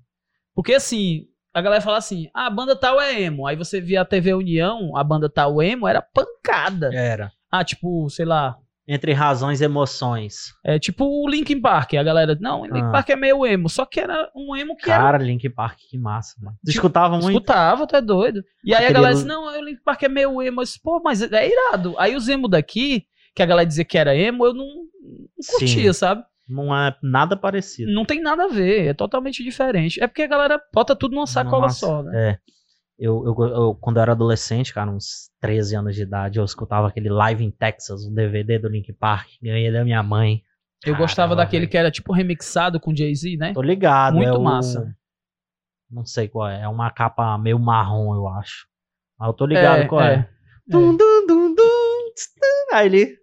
Porque 0.55 0.73
assim, 0.73 1.27
a 1.53 1.61
galera 1.61 1.81
fala 1.81 1.97
assim: 1.97 2.29
ah, 2.33 2.47
a 2.47 2.49
banda 2.49 2.75
tal 2.75 2.99
é 2.99 3.21
emo. 3.21 3.45
Aí 3.45 3.55
você 3.55 3.79
via 3.79 4.01
a 4.01 4.05
TV 4.05 4.33
União, 4.33 4.95
a 4.95 5.03
banda 5.03 5.29
tal 5.29 5.61
emo, 5.61 5.87
era 5.87 6.01
pancada. 6.01 6.89
Era. 6.93 7.31
Ah, 7.51 7.63
tipo, 7.63 8.09
sei 8.09 8.25
lá. 8.25 8.57
Entre 8.93 9.13
razões 9.13 9.61
e 9.61 9.63
emoções. 9.63 10.53
É 10.65 10.77
tipo 10.77 11.05
o 11.05 11.29
Linkin 11.29 11.61
Park. 11.61 11.93
A 11.93 12.03
galera, 12.03 12.37
não, 12.41 12.61
o 12.61 12.65
Linkin 12.65 12.87
Ah. 12.87 12.91
Park 12.91 13.09
é 13.09 13.15
meio 13.15 13.45
emo. 13.45 13.69
Só 13.69 13.85
que 13.85 14.01
era 14.01 14.29
um 14.35 14.53
emo 14.53 14.75
que 14.75 14.91
era 14.91 15.01
Cara, 15.03 15.17
Link 15.17 15.47
Park, 15.49 15.77
que 15.89 15.97
massa, 15.97 16.35
mano. 16.41 16.57
Tu 16.57 16.71
Tipo, 16.71 16.77
escutava 16.77 17.13
muito? 17.15 17.29
Escutava, 17.29 17.87
tu 17.87 17.95
é 17.95 18.01
doido. 18.01 18.43
E 18.65 18.75
aí 18.75 18.85
a 18.85 18.91
galera 18.91 19.13
disse, 19.13 19.25
não, 19.25 19.45
o 19.45 19.63
Linkin 19.63 19.81
Park 19.85 20.03
é 20.03 20.09
meio 20.09 20.41
emo. 20.41 20.59
Eu 20.59 20.65
disse, 20.65 20.81
pô, 20.81 21.01
mas 21.01 21.21
é 21.21 21.47
irado. 21.49 21.95
Aí 21.97 22.15
os 22.17 22.27
emo 22.27 22.49
daqui, 22.49 23.05
que 23.33 23.41
a 23.41 23.45
galera 23.45 23.65
dizia 23.65 23.85
que 23.85 23.97
era 23.97 24.13
emo, 24.13 24.45
eu 24.45 24.53
não, 24.53 24.65
não 24.65 25.27
Sim. 25.39 25.51
curtia, 25.59 25.93
sabe? 25.93 26.23
Não 26.49 26.75
é 26.75 26.93
nada 27.01 27.37
parecido. 27.37 27.93
Não 27.93 28.03
tem 28.03 28.21
nada 28.21 28.43
a 28.43 28.47
ver, 28.49 28.87
é 28.87 28.93
totalmente 28.93 29.41
diferente. 29.41 30.03
É 30.03 30.07
porque 30.07 30.23
a 30.23 30.27
galera 30.27 30.59
bota 30.73 30.93
tudo 30.93 31.15
numa 31.15 31.25
sacola 31.27 31.61
Nossa, 31.67 31.79
só, 31.79 32.03
né? 32.03 32.31
É. 32.31 32.37
Eu, 33.03 33.23
eu, 33.25 33.47
eu- 33.47 33.75
quando 33.81 33.97
eu 33.97 34.03
era 34.03 34.11
adolescente, 34.11 34.71
cara, 34.73 34.91
uns 34.91 35.31
13 35.39 35.75
anos 35.75 35.95
de 35.95 36.03
idade, 36.03 36.37
eu 36.37 36.45
escutava 36.45 36.87
aquele 36.87 37.09
Live 37.09 37.43
in 37.43 37.49
Texas, 37.49 38.05
um 38.05 38.13
DVD 38.13 38.59
do 38.59 38.69
Link 38.69 38.93
Park, 38.93 39.27
ganhei 39.41 39.71
da 39.71 39.83
minha 39.83 40.03
mãe. 40.03 40.43
Eu 40.85 40.95
gostava 40.95 41.29
Caramba, 41.29 41.43
daquele 41.43 41.61
velho. 41.61 41.71
que 41.71 41.77
era 41.77 41.89
tipo 41.91 42.13
remixado 42.13 42.79
com 42.79 42.95
Jay-Z, 42.95 43.37
né? 43.37 43.53
Tô 43.53 43.61
ligado. 43.61 44.15
Muito 44.15 44.29
é 44.29 44.33
o- 44.37 44.41
massa. 44.43 44.95
Não 45.89 46.05
sei 46.05 46.27
qual 46.27 46.47
é. 46.47 46.61
É 46.61 46.67
uma 46.67 46.91
capa 46.91 47.37
meio 47.39 47.57
marrom, 47.59 48.13
eu 48.15 48.27
acho. 48.27 48.67
Mas 49.19 49.27
eu 49.27 49.33
tô 49.33 49.45
ligado 49.45 49.87
qual 49.87 50.01
é. 50.01 50.13
é. 50.13 50.29
Dum, 50.67 50.95
dum, 50.95 51.25
dum, 51.27 51.55
dum, 51.55 51.55
tum. 51.55 52.75
Aí 52.75 52.85
ele. 52.87 53.17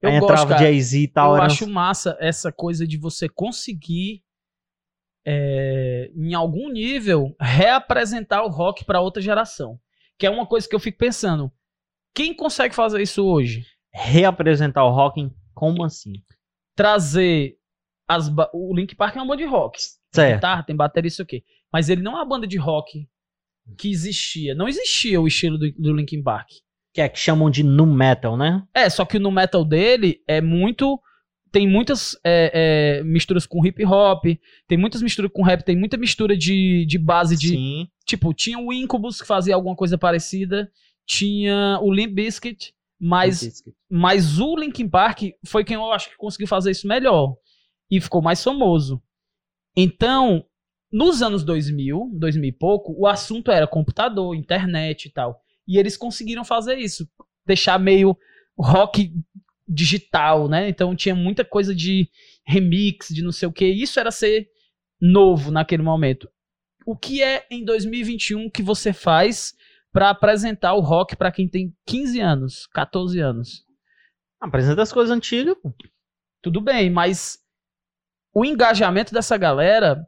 Eu 0.00 0.10
aí 0.10 0.20
gosto, 0.20 0.32
entrava. 0.44 0.58
Jay-Z 0.58 0.98
e 0.98 1.08
tal. 1.08 1.30
eu 1.30 1.36
era 1.36 1.46
acho 1.46 1.64
uns- 1.64 1.70
massa 1.70 2.16
essa 2.20 2.52
coisa 2.52 2.86
de 2.86 2.96
você 2.98 3.26
conseguir, 3.28 4.22
é, 5.24 6.10
em 6.14 6.34
algum 6.34 6.70
nível, 6.70 7.34
reapresentar 7.40 8.42
o 8.42 8.48
rock 8.48 8.84
para 8.84 9.00
outra 9.00 9.22
geração. 9.22 9.78
Que 10.18 10.26
é 10.26 10.30
uma 10.30 10.46
coisa 10.46 10.68
que 10.68 10.74
eu 10.74 10.80
fico 10.80 10.98
pensando. 10.98 11.50
Quem 12.14 12.34
consegue 12.34 12.74
fazer 12.74 13.00
isso 13.00 13.24
hoje? 13.24 13.64
reapresentar 13.92 14.84
o 14.84 14.90
rock 14.90 15.30
como 15.54 15.84
assim? 15.84 16.14
Trazer 16.74 17.56
as 18.08 18.28
o 18.52 18.74
Link 18.74 18.94
Park 18.94 19.16
é 19.16 19.20
uma 19.20 19.26
banda 19.26 19.42
de 19.42 19.48
rock. 19.48 19.78
Certo. 20.14 20.34
guitarra, 20.34 20.62
tem 20.62 20.76
bateria, 20.76 21.08
isso 21.08 21.22
aqui. 21.22 21.44
Mas 21.72 21.88
ele 21.88 22.02
não 22.02 22.12
é 22.12 22.16
uma 22.16 22.24
banda 22.24 22.46
de 22.46 22.58
rock 22.58 23.08
que 23.78 23.90
existia. 23.90 24.54
Não 24.54 24.68
existia 24.68 25.20
o 25.20 25.26
estilo 25.26 25.58
do, 25.58 25.70
do 25.72 25.94
Linkin 25.94 26.22
Park. 26.22 26.48
Que 26.92 27.00
é 27.00 27.08
que 27.08 27.18
chamam 27.18 27.50
de 27.50 27.62
nu 27.62 27.86
metal, 27.86 28.36
né? 28.36 28.62
É, 28.74 28.90
só 28.90 29.04
que 29.04 29.18
no 29.18 29.30
metal 29.30 29.64
dele 29.64 30.22
é 30.26 30.40
muito. 30.40 31.00
Tem 31.52 31.68
muitas 31.68 32.16
é, 32.24 33.00
é, 33.00 33.04
misturas 33.04 33.44
com 33.44 33.64
hip 33.64 33.84
hop, 33.84 34.24
tem 34.66 34.78
muitas 34.78 35.02
misturas 35.02 35.30
com 35.30 35.42
rap, 35.42 35.62
tem 35.62 35.76
muita 35.76 35.98
mistura 35.98 36.36
de, 36.36 36.86
de 36.86 36.98
base 36.98 37.36
de. 37.36 37.50
Sim. 37.50 37.88
Tipo, 38.06 38.32
tinha 38.32 38.58
o 38.58 38.72
Incubus 38.72 39.20
que 39.20 39.26
fazia 39.26 39.54
alguma 39.54 39.76
coisa 39.76 39.98
parecida, 39.98 40.72
tinha 41.06 41.78
o 41.82 41.92
Limp 41.92 42.14
Bizkit, 42.14 42.74
mas, 42.98 43.62
mas 43.90 44.38
o 44.38 44.56
Linkin 44.56 44.88
Park 44.88 45.22
foi 45.44 45.62
quem 45.62 45.74
eu 45.74 45.92
acho 45.92 46.08
que 46.08 46.16
conseguiu 46.16 46.46
fazer 46.46 46.70
isso 46.70 46.88
melhor 46.88 47.36
e 47.90 48.00
ficou 48.00 48.22
mais 48.22 48.42
famoso. 48.42 49.02
Então, 49.76 50.44
nos 50.90 51.20
anos 51.20 51.44
2000, 51.44 52.12
2000 52.14 52.48
e 52.48 52.52
pouco, 52.52 52.94
o 52.98 53.06
assunto 53.06 53.50
era 53.50 53.66
computador, 53.66 54.34
internet 54.34 55.06
e 55.06 55.10
tal. 55.10 55.42
E 55.68 55.78
eles 55.78 55.96
conseguiram 55.96 56.44
fazer 56.44 56.76
isso, 56.76 57.06
deixar 57.44 57.78
meio 57.78 58.16
rock 58.58 59.12
digital, 59.68 60.48
né? 60.48 60.68
Então 60.68 60.94
tinha 60.94 61.14
muita 61.14 61.44
coisa 61.44 61.74
de 61.74 62.08
remix, 62.44 63.08
de 63.08 63.22
não 63.22 63.32
sei 63.32 63.48
o 63.48 63.52
que. 63.52 63.66
Isso 63.66 63.98
era 64.00 64.10
ser 64.10 64.48
novo 65.00 65.50
naquele 65.50 65.82
momento. 65.82 66.28
O 66.86 66.96
que 66.96 67.22
é 67.22 67.46
em 67.50 67.64
2021 67.64 68.50
que 68.50 68.62
você 68.62 68.92
faz 68.92 69.54
pra 69.92 70.10
apresentar 70.10 70.74
o 70.74 70.80
rock 70.80 71.16
pra 71.16 71.30
quem 71.30 71.48
tem 71.48 71.74
15 71.86 72.20
anos, 72.20 72.66
14 72.68 73.20
anos? 73.20 73.64
Apresenta 74.40 74.82
as 74.82 74.92
coisas 74.92 75.14
antigas. 75.14 75.56
Tudo 76.40 76.60
bem, 76.60 76.90
mas 76.90 77.38
o 78.34 78.44
engajamento 78.44 79.12
dessa 79.12 79.36
galera, 79.36 80.04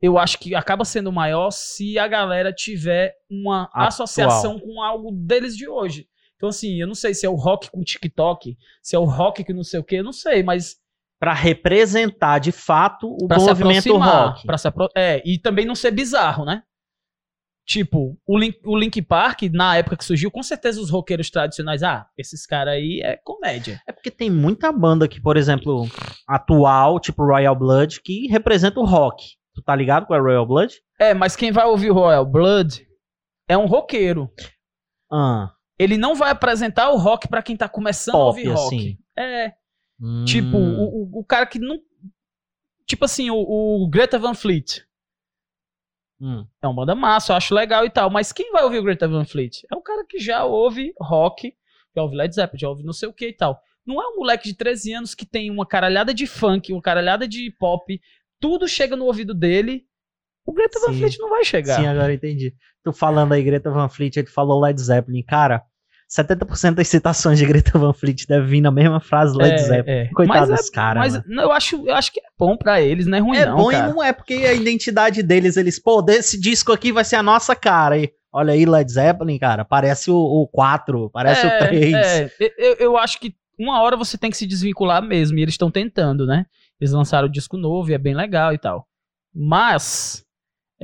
eu 0.00 0.18
acho 0.18 0.38
que 0.38 0.54
acaba 0.54 0.84
sendo 0.84 1.12
maior 1.12 1.50
se 1.50 1.98
a 1.98 2.08
galera 2.08 2.52
tiver 2.52 3.14
uma 3.30 3.64
Atual. 3.64 3.86
associação 3.86 4.58
com 4.58 4.82
algo 4.82 5.12
deles 5.12 5.56
de 5.56 5.68
hoje. 5.68 6.08
Então, 6.42 6.48
assim, 6.50 6.80
eu 6.80 6.88
não 6.88 6.94
sei 6.96 7.14
se 7.14 7.24
é 7.24 7.28
o 7.30 7.36
rock 7.36 7.70
com 7.70 7.84
TikTok, 7.84 8.58
se 8.82 8.96
é 8.96 8.98
o 8.98 9.04
rock 9.04 9.44
que 9.44 9.52
não 9.52 9.62
sei 9.62 9.78
o 9.78 9.84
que, 9.84 9.94
eu 9.94 10.02
não 10.02 10.12
sei, 10.12 10.42
mas 10.42 10.74
Pra 11.20 11.32
representar 11.32 12.40
de 12.40 12.50
fato 12.50 13.06
o 13.08 13.28
pra 13.28 13.38
movimento 13.38 13.96
rock. 13.96 14.44
pra 14.44 14.58
se 14.58 14.66
apro- 14.66 14.88
É, 14.92 15.22
e 15.24 15.38
também 15.38 15.64
não 15.64 15.76
ser 15.76 15.92
bizarro, 15.92 16.44
né? 16.44 16.64
Tipo, 17.64 18.18
o 18.26 18.36
Link, 18.36 18.58
o 18.66 18.76
Link 18.76 19.00
Park, 19.02 19.42
na 19.52 19.76
época 19.76 19.96
que 19.96 20.04
surgiu, 20.04 20.32
com 20.32 20.42
certeza 20.42 20.80
os 20.80 20.90
roqueiros 20.90 21.30
tradicionais, 21.30 21.84
ah, 21.84 22.08
esses 22.18 22.44
caras 22.44 22.74
aí 22.74 23.00
é 23.04 23.16
comédia. 23.22 23.80
É 23.86 23.92
porque 23.92 24.10
tem 24.10 24.28
muita 24.28 24.72
banda 24.72 25.06
que, 25.06 25.20
por 25.22 25.36
exemplo, 25.36 25.86
atual, 26.26 26.98
tipo 26.98 27.24
Royal 27.24 27.54
Blood, 27.54 28.00
que 28.02 28.26
representa 28.26 28.80
o 28.80 28.84
rock. 28.84 29.24
Tu 29.54 29.62
tá 29.62 29.76
ligado 29.76 30.06
com 30.06 30.14
a 30.14 30.18
Royal 30.18 30.44
Blood? 30.44 30.74
É, 30.98 31.14
mas 31.14 31.36
quem 31.36 31.52
vai 31.52 31.66
ouvir 31.66 31.90
Royal 31.92 32.26
Blood 32.26 32.84
é 33.48 33.56
um 33.56 33.66
roqueiro. 33.66 34.28
Ah, 35.08 35.52
Ele 35.78 35.96
não 35.96 36.14
vai 36.14 36.30
apresentar 36.30 36.90
o 36.90 36.96
rock 36.96 37.26
pra 37.28 37.42
quem 37.42 37.56
tá 37.56 37.68
começando 37.68 38.14
a 38.14 38.18
pop, 38.18 38.26
ouvir 38.28 38.48
rock. 38.48 38.76
assim. 38.76 38.98
É, 39.18 39.54
Hum. 40.00 40.24
tipo, 40.24 40.56
o, 40.56 41.02
o, 41.16 41.20
o 41.20 41.24
cara 41.24 41.46
que 41.46 41.58
não. 41.58 41.78
Tipo 42.86 43.04
assim, 43.04 43.30
o, 43.30 43.36
o 43.36 43.88
Greta 43.88 44.18
Van 44.18 44.34
Fleet. 44.34 44.84
Hum. 46.20 46.46
É 46.60 46.66
uma 46.66 46.74
banda 46.74 46.94
massa, 46.94 47.32
eu 47.32 47.36
acho 47.36 47.54
legal 47.54 47.84
e 47.84 47.90
tal. 47.90 48.10
Mas 48.10 48.32
quem 48.32 48.52
vai 48.52 48.62
ouvir 48.64 48.78
o 48.78 48.82
Greta 48.82 49.08
Van 49.08 49.24
Fleet? 49.24 49.62
É 49.70 49.74
o 49.76 49.80
cara 49.80 50.04
que 50.08 50.18
já 50.18 50.44
ouve 50.44 50.92
rock, 51.00 51.54
já 51.94 52.02
ouve 52.02 52.16
Led 52.16 52.34
Zeppelin, 52.34 52.60
já 52.60 52.68
ouve 52.68 52.82
não 52.84 52.92
sei 52.92 53.08
o 53.08 53.12
que 53.12 53.28
e 53.28 53.32
tal. 53.32 53.60
Não 53.84 54.00
é 54.00 54.06
um 54.08 54.16
moleque 54.16 54.44
de 54.48 54.54
13 54.54 54.92
anos 54.94 55.14
que 55.14 55.26
tem 55.26 55.50
uma 55.50 55.66
caralhada 55.66 56.14
de 56.14 56.26
funk, 56.26 56.72
uma 56.72 56.82
caralhada 56.82 57.26
de 57.26 57.50
pop, 57.58 58.00
tudo 58.40 58.68
chega 58.68 58.94
no 58.96 59.06
ouvido 59.06 59.34
dele. 59.34 59.84
O 60.46 60.52
Greta 60.52 60.80
Van. 60.80 60.92
Fleet 60.92 61.18
não 61.18 61.30
vai 61.30 61.44
chegar. 61.44 61.76
Sim, 61.80 61.86
agora 61.86 62.12
entendi. 62.12 62.52
Tu 62.84 62.92
falando 62.92 63.32
aí, 63.32 63.42
Greta 63.42 63.70
Van 63.70 63.88
Fleet, 63.88 64.22
tu 64.24 64.32
falou 64.32 64.60
Led 64.60 64.80
Zeppelin. 64.80 65.22
Cara, 65.22 65.62
70% 66.10 66.74
das 66.74 66.88
citações 66.88 67.38
de 67.38 67.46
Greta 67.46 67.78
Van 67.78 67.92
Fleet 67.92 68.26
devem 68.28 68.46
vir 68.48 68.60
na 68.60 68.70
mesma 68.70 69.00
frase 69.00 69.36
Led 69.36 69.54
É, 69.54 69.58
Zeppelin. 69.58 69.98
é. 69.98 70.08
Coitado 70.08 70.40
Mas 70.40 70.50
é- 70.50 70.54
dos 70.54 70.70
caras. 70.70 71.14
Mas 71.14 71.24
não, 71.26 71.44
eu 71.44 71.52
acho, 71.52 71.86
eu 71.88 71.94
acho 71.94 72.12
que 72.12 72.20
é 72.20 72.24
bom 72.38 72.56
pra 72.56 72.80
eles, 72.82 73.06
não 73.06 73.16
é 73.16 73.20
ruim 73.20 73.36
É 73.38 73.46
não, 73.46 73.56
bom 73.56 73.70
cara. 73.70 73.88
e 73.88 73.92
não 73.92 74.02
é, 74.02 74.12
porque 74.12 74.34
a 74.34 74.52
identidade 74.52 75.22
deles, 75.22 75.56
eles, 75.56 75.78
pô, 75.80 76.02
desse 76.02 76.38
disco 76.40 76.72
aqui 76.72 76.92
vai 76.92 77.04
ser 77.04 77.16
a 77.16 77.22
nossa 77.22 77.54
cara. 77.56 77.96
E, 77.96 78.10
olha 78.32 78.52
aí, 78.52 78.66
Led 78.66 78.90
Zeppelin, 78.92 79.38
cara, 79.38 79.64
parece 79.64 80.10
o, 80.10 80.16
o 80.16 80.46
4, 80.48 81.08
parece 81.10 81.46
o 81.46 81.58
3. 81.58 81.94
É, 81.94 82.30
eu, 82.58 82.74
eu 82.78 82.96
acho 82.98 83.18
que 83.20 83.34
uma 83.58 83.80
hora 83.80 83.96
você 83.96 84.18
tem 84.18 84.28
que 84.30 84.36
se 84.36 84.46
desvincular 84.46 85.00
mesmo, 85.02 85.38
e 85.38 85.42
eles 85.42 85.54
estão 85.54 85.70
tentando, 85.70 86.26
né? 86.26 86.44
Eles 86.80 86.92
lançaram 86.92 87.28
o 87.28 87.30
disco 87.30 87.56
novo 87.56 87.90
e 87.90 87.94
é 87.94 87.98
bem 87.98 88.12
legal 88.14 88.52
e 88.52 88.58
tal. 88.58 88.86
Mas, 89.34 90.24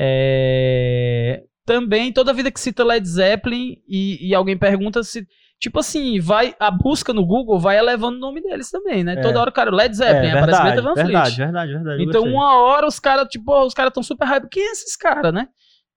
é, 0.00 1.42
também, 1.66 2.12
toda 2.12 2.32
vida 2.32 2.50
que 2.50 2.60
cita 2.60 2.84
Led 2.84 3.06
Zeppelin 3.06 3.76
e, 3.88 4.28
e 4.28 4.34
alguém 4.34 4.56
pergunta 4.56 5.02
se. 5.02 5.26
Tipo 5.60 5.80
assim, 5.80 6.20
vai 6.20 6.54
a 6.60 6.70
busca 6.70 7.12
no 7.12 7.26
Google 7.26 7.58
vai 7.58 7.76
elevando 7.76 8.16
o 8.16 8.20
nome 8.20 8.40
deles 8.40 8.70
também, 8.70 9.02
né? 9.02 9.14
É. 9.14 9.20
Toda 9.20 9.40
hora, 9.40 9.50
cara, 9.50 9.74
Led 9.74 9.90
É, 9.90 9.92
Zeppelin, 9.92 10.30
aparece 10.30 10.62
verdade, 10.62 10.64
Greta 10.70 10.82
Van 10.82 10.94
Fleet. 10.94 11.06
verdade, 11.06 11.36
verdade, 11.36 11.72
verdade. 11.72 12.02
Então, 12.04 12.22
uma 12.22 12.62
hora 12.62 12.86
os 12.86 13.00
caras, 13.00 13.26
tipo, 13.28 13.66
os 13.66 13.74
caras 13.74 13.92
tão 13.92 14.02
super 14.02 14.24
hype. 14.24 14.48
Quem 14.48 14.62
é 14.62 14.70
esses 14.70 14.96
caras, 14.96 15.34
né? 15.34 15.48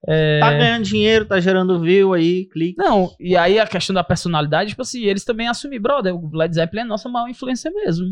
É, 0.08 0.40
Tá 0.40 0.52
ganhando 0.52 0.84
dinheiro, 0.84 1.26
tá 1.26 1.40
gerando 1.40 1.80
view 1.80 2.12
aí, 2.12 2.48
clique. 2.48 2.76
Não, 2.76 3.12
e 3.20 3.38
aí 3.38 3.60
a 3.60 3.68
questão 3.68 3.94
da 3.94 4.04
personalidade, 4.04 4.72
tipo 4.72 4.82
assim, 4.82 5.04
eles 5.04 5.24
também 5.24 5.48
assumem, 5.48 5.80
brother, 5.80 6.16
o 6.16 6.36
Led 6.36 6.56
Zeppelin 6.56 6.82
é 6.82 6.86
nossa 6.86 7.08
maior 7.08 7.30
influência 7.30 7.70
mesmo. 7.70 8.08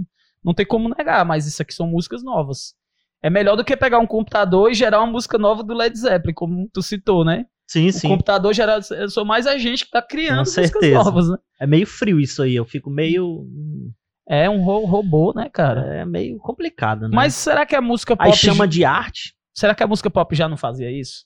Não 0.45 0.53
tem 0.53 0.67
como 0.67 0.87
negar, 0.95 1.25
mas 1.25 1.47
isso 1.47 1.61
aqui 1.63 1.73
são 1.73 1.87
músicas 1.87 2.23
novas. 2.23 2.75
É 3.21 3.29
melhor 3.29 3.55
do 3.55 3.63
que 3.65 3.75
pegar 3.75 3.99
um 3.99 4.07
computador 4.07 4.71
e 4.71 4.73
gerar 4.73 4.99
uma 5.01 5.11
música 5.11 5.37
nova 5.37 5.63
do 5.63 5.73
Led 5.73 5.97
Zeppelin, 5.97 6.33
como 6.33 6.69
tu 6.73 6.81
citou, 6.81 7.25
né? 7.25 7.45
Sim, 7.67 7.89
O 7.89 7.93
sim. 7.93 8.07
computador 8.07 8.53
gera. 8.53 8.79
Eu 8.91 9.09
sou 9.09 9.23
mais 9.25 9.45
a 9.45 9.57
gente 9.57 9.85
que 9.85 9.91
tá 9.91 10.01
criando 10.01 10.45
Com 10.45 10.61
músicas 10.61 10.91
novas, 10.93 11.29
né? 11.29 11.37
É 11.59 11.67
meio 11.67 11.85
frio 11.85 12.19
isso 12.19 12.41
aí, 12.41 12.55
eu 12.55 12.65
fico 12.65 12.89
meio. 12.89 13.41
hum, 13.41 13.91
É 14.27 14.49
um 14.49 14.63
ro- 14.63 14.85
robô, 14.85 15.33
né, 15.35 15.49
cara? 15.49 15.81
É 15.97 16.05
meio 16.05 16.37
complicado, 16.39 17.01
né? 17.01 17.09
Mas 17.13 17.33
será 17.35 17.65
que 17.65 17.75
a 17.75 17.81
música 17.81 18.15
pop. 18.15 18.25
Aí 18.27 18.33
chama 18.33 18.67
de 18.67 18.83
arte. 18.85 19.35
Será 19.55 19.75
que 19.75 19.83
a 19.83 19.87
música 19.87 20.09
pop 20.09 20.33
já 20.35 20.47
não 20.47 20.57
fazia 20.57 20.89
isso? 20.89 21.25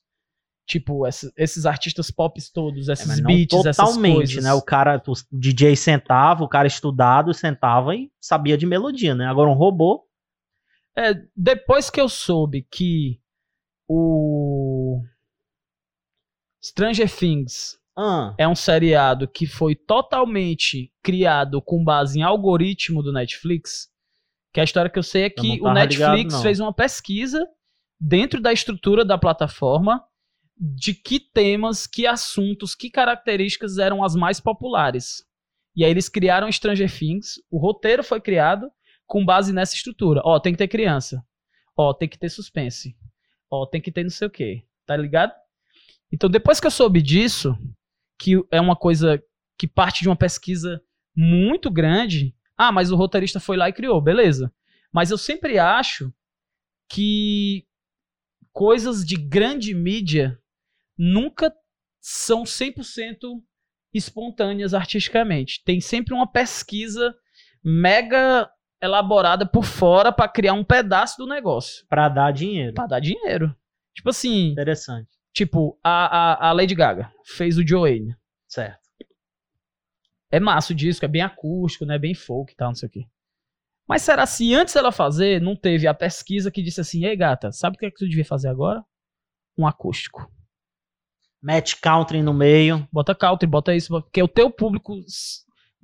Tipo, 0.65 1.03
esses 1.37 1.65
artistas 1.65 2.09
pop 2.09 2.39
todos, 2.53 2.87
É, 2.89 2.93
esses 2.93 3.19
não 3.19 3.27
beats, 3.27 3.65
essas 3.65 3.75
totalmente, 3.77 4.15
coisas. 4.15 4.43
né? 4.43 4.53
O 4.53 4.61
cara, 4.61 5.01
o 5.05 5.13
DJ 5.31 5.75
sentava, 5.75 6.43
o 6.43 6.47
cara 6.47 6.67
estudado 6.67 7.33
sentava 7.33 7.93
e 7.95 8.09
sabia 8.19 8.57
de 8.57 8.65
melodia, 8.65 9.13
né? 9.13 9.27
Agora 9.27 9.49
um 9.49 9.53
robô. 9.53 10.03
É, 10.95 11.13
depois 11.35 11.89
que 11.89 11.99
eu 11.99 12.07
soube 12.07 12.67
que 12.69 13.19
o 13.87 15.01
Stranger 16.63 17.13
Things 17.13 17.79
Ah, 17.97 18.33
é 18.37 18.47
um 18.47 18.55
seriado 18.55 19.27
que 19.27 19.45
foi 19.45 19.75
totalmente 19.75 20.91
criado 21.01 21.61
com 21.61 21.83
base 21.83 22.19
em 22.19 22.23
algoritmo 22.23 23.01
do 23.01 23.11
Netflix, 23.11 23.89
que 24.53 24.59
a 24.59 24.63
história 24.63 24.89
que 24.89 24.99
eu 24.99 25.03
sei 25.03 25.23
é 25.23 25.29
que 25.29 25.59
o 25.61 25.73
Netflix 25.73 26.33
ligado, 26.33 26.41
fez 26.41 26.59
uma 26.59 26.73
pesquisa 26.73 27.43
dentro 27.99 28.39
da 28.39 28.53
estrutura 28.53 29.03
da 29.03 29.17
plataforma 29.17 30.03
de 30.55 30.93
que 30.93 31.19
temas, 31.19 31.87
que 31.87 32.05
assuntos, 32.05 32.75
que 32.75 32.89
características 32.89 33.79
eram 33.79 34.03
as 34.03 34.15
mais 34.15 34.39
populares. 34.39 35.25
E 35.75 35.83
aí 35.83 35.89
eles 35.89 36.07
criaram 36.07 36.51
Stranger 36.51 36.91
Things, 36.91 37.41
o 37.49 37.57
roteiro 37.57 38.03
foi 38.03 38.21
criado 38.21 38.71
com 39.13 39.23
base 39.23 39.53
nessa 39.53 39.75
estrutura. 39.75 40.23
Ó, 40.25 40.39
tem 40.39 40.53
que 40.53 40.57
ter 40.57 40.67
criança. 40.67 41.23
Ó, 41.77 41.93
tem 41.93 42.09
que 42.09 42.17
ter 42.17 42.29
suspense. 42.29 42.97
Ó, 43.47 43.63
tem 43.63 43.79
que 43.79 43.91
ter 43.91 44.01
não 44.01 44.09
sei 44.09 44.27
o 44.27 44.31
quê. 44.31 44.65
Tá 44.87 44.97
ligado? 44.97 45.31
Então, 46.11 46.27
depois 46.27 46.59
que 46.59 46.65
eu 46.65 46.71
soube 46.71 46.99
disso, 46.99 47.55
que 48.17 48.43
é 48.49 48.59
uma 48.59 48.75
coisa 48.75 49.23
que 49.55 49.67
parte 49.67 50.01
de 50.01 50.09
uma 50.09 50.15
pesquisa 50.15 50.81
muito 51.15 51.69
grande. 51.69 52.35
Ah, 52.57 52.71
mas 52.71 52.89
o 52.89 52.95
roteirista 52.95 53.39
foi 53.39 53.55
lá 53.55 53.69
e 53.69 53.73
criou, 53.73 54.01
beleza. 54.01 54.51
Mas 54.91 55.11
eu 55.11 55.17
sempre 55.17 55.59
acho 55.59 56.11
que 56.89 57.67
coisas 58.51 59.05
de 59.05 59.15
grande 59.15 59.75
mídia 59.75 60.41
nunca 60.97 61.53
são 62.01 62.45
100% 62.45 63.43
espontâneas 63.93 64.73
artisticamente. 64.73 65.63
Tem 65.63 65.79
sempre 65.79 66.15
uma 66.15 66.25
pesquisa 66.25 67.13
mega 67.63 68.49
elaborada 68.83 69.45
por 69.45 69.63
fora 69.63 70.11
pra 70.11 70.27
criar 70.27 70.53
um 70.53 70.63
pedaço 70.63 71.17
do 71.17 71.25
negócio, 71.25 71.85
pra 71.87 72.09
dar 72.09 72.31
dinheiro. 72.31 72.73
Pra 72.73 72.85
dar 72.85 72.99
dinheiro. 72.99 73.55
Tipo 73.95 74.09
assim, 74.09 74.49
Interessante. 74.49 75.09
tipo, 75.33 75.79
a, 75.83 76.47
a, 76.47 76.49
a 76.49 76.51
Lady 76.51 76.75
Gaga 76.75 77.11
fez 77.23 77.57
o 77.57 77.65
Joanne. 77.65 78.15
Certo. 78.47 78.81
É 80.31 80.39
massa 80.39 80.73
o 80.73 80.75
disco, 80.75 81.05
é 81.05 81.07
bem 81.07 81.21
acústico, 81.21 81.85
né? 81.85 81.97
Bem 81.97 82.13
folk 82.13 82.51
e 82.51 82.55
tal, 82.55 82.69
não 82.69 82.75
sei 82.75 82.89
o 82.89 82.91
quê. 82.91 83.05
Mas 83.87 84.01
será 84.01 84.25
se 84.25 84.53
antes 84.53 84.75
ela 84.75 84.91
fazer, 84.91 85.39
não 85.41 85.55
teve 85.55 85.87
a 85.87 85.93
pesquisa 85.93 86.49
que 86.49 86.61
disse 86.63 86.81
assim, 86.81 87.05
ei 87.05 87.15
gata, 87.15 87.51
sabe 87.51 87.75
o 87.75 87.79
que 87.79 87.85
é 87.85 87.91
que 87.91 87.97
tu 87.97 88.07
devia 88.07 88.25
fazer 88.25 88.47
agora? 88.47 88.83
Um 89.57 89.67
acústico. 89.67 90.27
Match 91.41 91.75
country 91.81 92.23
no 92.23 92.33
meio. 92.33 92.87
Bota 92.91 93.13
country, 93.13 93.45
bota 93.47 93.75
isso, 93.75 93.89
porque 94.01 94.23
o 94.23 94.27
teu 94.27 94.49
público 94.49 94.95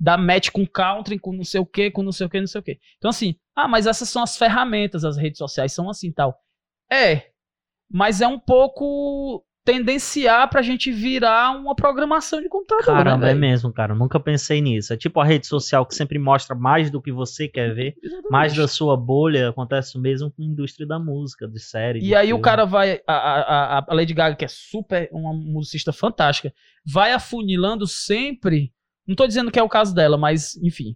dá 0.00 0.16
match 0.16 0.48
com 0.50 0.66
country, 0.66 1.18
com 1.18 1.32
não 1.32 1.44
sei 1.44 1.60
o 1.60 1.66
que, 1.66 1.90
com 1.90 2.02
não 2.02 2.10
sei 2.12 2.26
o 2.26 2.30
que, 2.30 2.40
não 2.40 2.46
sei 2.46 2.60
o 2.60 2.64
que. 2.64 2.78
Então 2.96 3.10
assim, 3.10 3.34
ah, 3.54 3.68
mas 3.68 3.86
essas 3.86 4.08
são 4.08 4.22
as 4.22 4.36
ferramentas, 4.36 5.04
as 5.04 5.16
redes 5.18 5.36
sociais 5.38 5.72
são 5.72 5.90
assim 5.90 6.08
e 6.08 6.12
tal. 6.14 6.34
É, 6.90 7.26
mas 7.92 8.20
é 8.20 8.26
um 8.26 8.38
pouco 8.38 9.44
tendenciar 9.62 10.48
pra 10.48 10.62
gente 10.62 10.90
virar 10.90 11.50
uma 11.56 11.76
programação 11.76 12.40
de 12.40 12.48
computador, 12.48 12.84
Caramba, 12.86 13.26
né, 13.26 13.32
é 13.32 13.34
mesmo, 13.34 13.70
cara. 13.72 13.94
Nunca 13.94 14.18
pensei 14.18 14.60
nisso. 14.60 14.92
É 14.92 14.96
tipo 14.96 15.20
a 15.20 15.24
rede 15.24 15.46
social 15.46 15.84
que 15.86 15.94
sempre 15.94 16.18
mostra 16.18 16.56
mais 16.56 16.90
do 16.90 17.00
que 17.00 17.12
você 17.12 17.46
quer 17.46 17.74
ver. 17.74 17.94
Exatamente. 18.02 18.30
Mais 18.32 18.54
da 18.56 18.66
sua 18.66 18.96
bolha. 18.96 19.50
Acontece 19.50 19.96
o 19.98 20.00
mesmo 20.00 20.30
com 20.30 20.42
a 20.42 20.46
indústria 20.46 20.86
da 20.86 20.98
música, 20.98 21.46
de 21.46 21.60
série. 21.60 22.00
E 22.00 22.14
aí 22.14 22.28
o 22.28 22.36
filme. 22.36 22.42
cara 22.42 22.64
vai. 22.64 23.00
A, 23.06 23.12
a, 23.14 23.78
a- 23.78 23.84
a 23.86 23.94
Lady 23.94 24.14
Gaga, 24.14 24.34
que 24.34 24.44
é 24.46 24.48
super 24.48 25.08
uma 25.12 25.32
musicista 25.34 25.92
fantástica, 25.92 26.52
vai 26.84 27.12
afunilando 27.12 27.86
sempre. 27.86 28.72
Não 29.10 29.16
tô 29.16 29.26
dizendo 29.26 29.50
que 29.50 29.58
é 29.58 29.62
o 29.62 29.68
caso 29.68 29.92
dela, 29.94 30.16
mas, 30.16 30.54
enfim. 30.62 30.94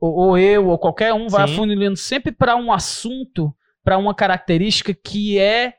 Ou, 0.00 0.14
ou 0.14 0.38
eu, 0.38 0.68
ou 0.68 0.78
qualquer 0.78 1.12
um, 1.12 1.28
vai 1.28 1.46
Sim. 1.46 1.52
afunilando 1.54 1.96
sempre 1.98 2.32
pra 2.32 2.56
um 2.56 2.72
assunto, 2.72 3.54
pra 3.84 3.98
uma 3.98 4.14
característica 4.14 4.94
que 4.94 5.38
é. 5.38 5.74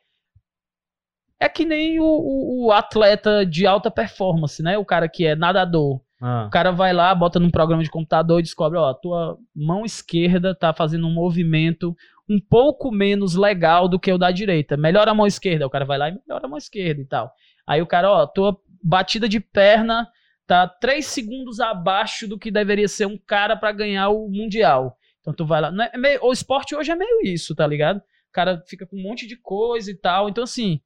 É 1.40 1.50
que 1.50 1.66
nem 1.66 2.00
o, 2.00 2.06
o- 2.06 2.66
o 2.68 2.72
atleta 2.72 3.46
de 3.46 3.66
alta 3.66 3.92
performance, 3.92 4.62
né? 4.64 4.78
O 4.78 4.86
cara 4.86 5.10
que 5.10 5.26
é 5.26 5.36
nadador. 5.36 6.00
Ah, 6.22 6.46
O 6.48 6.50
cara 6.50 6.72
vai 6.72 6.94
lá, 6.94 7.14
bota 7.14 7.40
num 7.40 7.50
programa 7.50 7.84
de 7.84 7.90
computador 7.90 8.40
e 8.40 8.44
descobre, 8.44 8.78
ó, 8.80 8.90
a 8.90 8.94
tua 8.94 9.38
mão 9.54 9.84
esquerda 9.84 10.56
tá 10.56 10.74
fazendo 10.74 11.06
um 11.08 11.12
movimento 11.14 11.94
um 12.30 12.40
pouco 12.40 12.90
menos 12.92 13.36
legal 13.36 13.90
do 13.90 14.00
que 14.00 14.12
o 14.14 14.18
da 14.18 14.32
direita. 14.32 14.78
Melhora 14.78 15.12
a 15.12 15.14
mão 15.14 15.28
esquerda, 15.28 15.68
o 15.68 15.70
cara 15.70 15.84
vai 15.84 15.98
lá 15.98 16.08
e 16.10 16.14
melhora 16.14 16.46
a 16.46 16.48
mão 16.48 16.58
esquerda 16.58 17.02
e 17.02 17.06
tal. 17.06 17.30
Aí 17.68 17.82
o 17.82 17.88
cara, 17.88 18.10
ó, 18.10 18.26
tua 18.26 18.58
batida 18.82 19.28
de 19.28 19.42
perna 19.42 20.08
tá 20.54 20.68
três 20.68 21.08
segundos 21.08 21.60
abaixo 21.60 22.28
do 22.28 22.38
que 22.38 22.52
deveria 22.52 22.88
ser 22.88 23.08
um 23.08 23.18
cara 23.18 23.58
para 23.58 23.72
ganhar 23.72 24.10
o 24.10 24.30
mundial. 24.30 24.98
Então 25.20 25.34
tu 25.34 25.46
vai 25.46 25.60
lá, 25.62 25.72
é 25.92 25.98
meio, 25.98 26.24
o 26.24 26.32
esporte 26.32 26.76
hoje 26.76 26.92
é 26.92 26.96
meio 26.96 27.22
isso, 27.24 27.56
tá 27.56 27.66
ligado? 27.66 27.98
O 27.98 28.32
cara 28.32 28.64
fica 28.68 28.86
com 28.86 28.98
um 28.98 29.02
monte 29.02 29.26
de 29.26 29.36
coisa 29.36 29.90
e 29.90 29.96
tal. 29.96 30.30
Então 30.30 30.44
assim, 30.44 30.80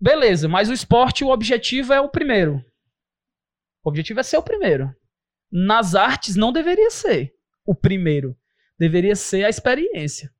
beleza, 0.00 0.48
mas 0.48 0.68
o 0.68 0.72
esporte 0.72 1.22
o 1.22 1.30
objetivo 1.30 1.92
é 1.92 2.00
o 2.00 2.08
primeiro. 2.08 2.64
O 3.84 3.90
objetivo 3.90 4.18
é 4.18 4.22
ser 4.24 4.38
o 4.38 4.42
primeiro. 4.42 4.92
Nas 5.52 5.94
artes 5.94 6.34
não 6.34 6.50
deveria 6.50 6.90
ser 6.90 7.32
o 7.64 7.76
primeiro. 7.76 8.36
Deveria 8.76 9.14
ser 9.14 9.44
a 9.44 9.48
experiência. 9.48 10.33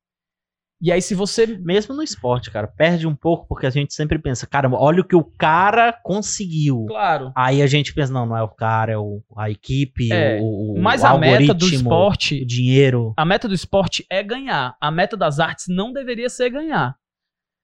E 0.85 0.93
aí, 0.93 1.01
se 1.01 1.14
você. 1.14 1.47
Mesmo 1.47 1.95
no 1.95 2.03
esporte, 2.03 2.51
cara, 2.51 2.68
perde 2.68 3.07
um 3.07 3.16
pouco, 3.16 3.47
porque 3.49 3.66
a 3.66 3.70
gente 3.70 3.95
sempre 3.95 4.18
pensa, 4.18 4.47
cara, 4.47 4.68
olha 4.70 5.01
o 5.01 5.05
que 5.05 5.16
o 5.16 5.24
cara 5.24 5.95
conseguiu. 5.95 6.85
Claro. 6.87 7.32
Aí 7.35 7.62
a 7.62 7.66
gente 7.66 7.95
pensa, 7.95 8.12
não, 8.12 8.26
não 8.26 8.37
é 8.37 8.43
o 8.43 8.51
cara, 8.51 8.93
é 8.93 8.99
o, 8.99 9.22
a 9.35 9.49
equipe, 9.49 10.12
é, 10.12 10.39
o, 10.43 10.74
o, 10.74 10.82
Mas 10.82 11.03
o 11.03 11.07
a 11.07 11.16
meta 11.16 11.55
do 11.55 11.66
esporte. 11.66 12.43
O 12.43 12.47
dinheiro. 12.47 13.14
A 13.16 13.24
meta 13.24 13.49
do 13.49 13.55
esporte 13.55 14.05
é 14.11 14.22
ganhar. 14.22 14.76
A 14.78 14.91
meta 14.91 15.16
das 15.16 15.41
artes 15.41 15.68
não 15.70 15.91
deveria 15.91 16.28
ser 16.28 16.51
ganhar. 16.51 16.95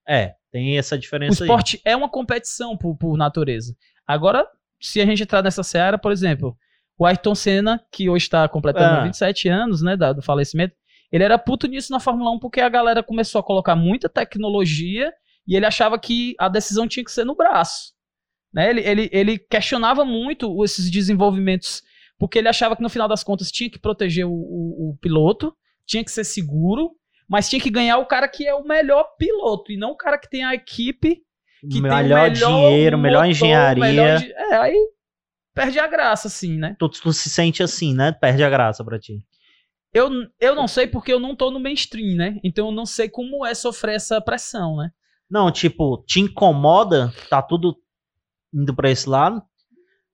É, 0.09 0.33
tem 0.51 0.79
essa 0.79 0.97
diferença 0.97 1.43
O 1.43 1.45
esporte 1.45 1.77
aí. 1.85 1.93
é 1.93 1.97
uma 1.97 2.09
competição 2.09 2.75
por, 2.75 2.97
por 2.97 3.19
natureza. 3.19 3.77
Agora, 4.07 4.49
se 4.81 4.99
a 4.99 5.05
gente 5.05 5.25
entrar 5.25 5.43
nessa 5.43 5.63
seara, 5.63 5.99
por 5.99 6.11
exemplo, 6.11 6.57
o 6.99 7.05
Ayrton 7.05 7.35
Senna, 7.35 7.85
que 7.93 8.09
hoje 8.09 8.25
está 8.25 8.49
completando 8.49 9.01
ah. 9.01 9.05
27 9.05 9.47
anos, 9.47 9.83
né, 9.83 9.95
do 9.95 10.23
falecimento, 10.23 10.75
ele 11.13 11.25
era 11.25 11.39
puto 11.39 11.67
nisso 11.67 11.93
na 11.93 12.01
Fórmula 12.01 12.31
1 12.33 12.39
porque 12.39 12.61
a 12.61 12.69
galera 12.69 13.03
começou 13.03 13.41
a 13.41 13.45
colocar 13.45 13.75
muita 13.75 14.09
tecnologia 14.09 15.13
e 15.47 15.57
ele 15.57 15.67
achava 15.67 15.99
que 15.99 16.35
a 16.39 16.49
decisão 16.49 16.87
tinha 16.87 17.05
que 17.05 17.11
ser 17.11 17.25
no 17.25 17.35
braço. 17.35 17.93
Né? 18.53 18.71
Ele, 18.71 18.81
ele, 18.81 19.11
ele 19.13 19.39
questionava 19.39 20.05
muito 20.05 20.65
esses 20.65 20.91
desenvolvimentos 20.91 21.83
porque 22.19 22.39
ele 22.39 22.49
achava 22.49 22.77
que 22.77 22.83
no 22.83 22.91
final 22.91 23.09
das 23.09 23.25
contas 23.25 23.51
tinha 23.51 23.71
que 23.71 23.79
proteger 23.79 24.27
o, 24.27 24.33
o, 24.33 24.91
o 24.91 24.97
piloto, 25.01 25.57
tinha 25.87 26.05
que 26.05 26.11
ser 26.11 26.25
seguro, 26.25 26.91
mas 27.27 27.49
tinha 27.49 27.61
que 27.61 27.71
ganhar 27.71 27.97
o 27.99 28.07
cara 28.07 28.29
que 28.29 28.47
é 28.47 28.55
o 28.55 28.65
melhor 28.65 29.05
piloto 29.19 29.73
e 29.73 29.77
não 29.77 29.93
o 29.93 29.97
cara 29.97 30.19
que 30.19 30.29
tem 30.29 30.45
a 30.45 30.55
equipe 30.55 31.23
que 31.69 31.81
melhor 31.81 31.97
tem 31.97 32.05
o 32.05 32.09
melhor 32.09 32.31
dinheiro, 32.31 32.97
motor, 32.97 33.03
melhor 33.03 33.27
engenharia. 33.27 33.85
Melhor, 33.85 34.23
é, 34.23 34.55
aí 34.57 34.77
perde 35.55 35.79
a 35.79 35.87
graça, 35.87 36.29
assim, 36.29 36.57
né? 36.59 36.77
Tu, 36.79 36.89
tu 36.89 37.13
se 37.13 37.29
sente 37.29 37.63
assim, 37.63 37.95
né? 37.95 38.13
Perde 38.13 38.43
a 38.43 38.51
graça 38.51 38.85
pra 38.85 38.99
ti. 38.99 39.19
Eu, 39.93 40.09
eu 40.39 40.55
não 40.55 40.69
sei 40.69 40.87
porque 40.87 41.13
eu 41.13 41.19
não 41.19 41.35
tô 41.35 41.51
no 41.51 41.59
mainstream, 41.59 42.17
né? 42.17 42.39
Então 42.45 42.67
eu 42.67 42.73
não 42.73 42.87
sei 42.87 43.09
como 43.09 43.45
é 43.45 43.55
sofrer 43.55 43.97
essa 43.97 44.21
pressão, 44.21 44.77
né? 44.77 44.91
Não, 45.29 45.51
tipo, 45.51 46.05
te 46.07 46.21
incomoda? 46.21 47.13
Tá 47.29 47.43
tudo 47.43 47.77
indo 48.53 48.75
pra 48.75 48.91
esse 48.91 49.09
lado? 49.09 49.43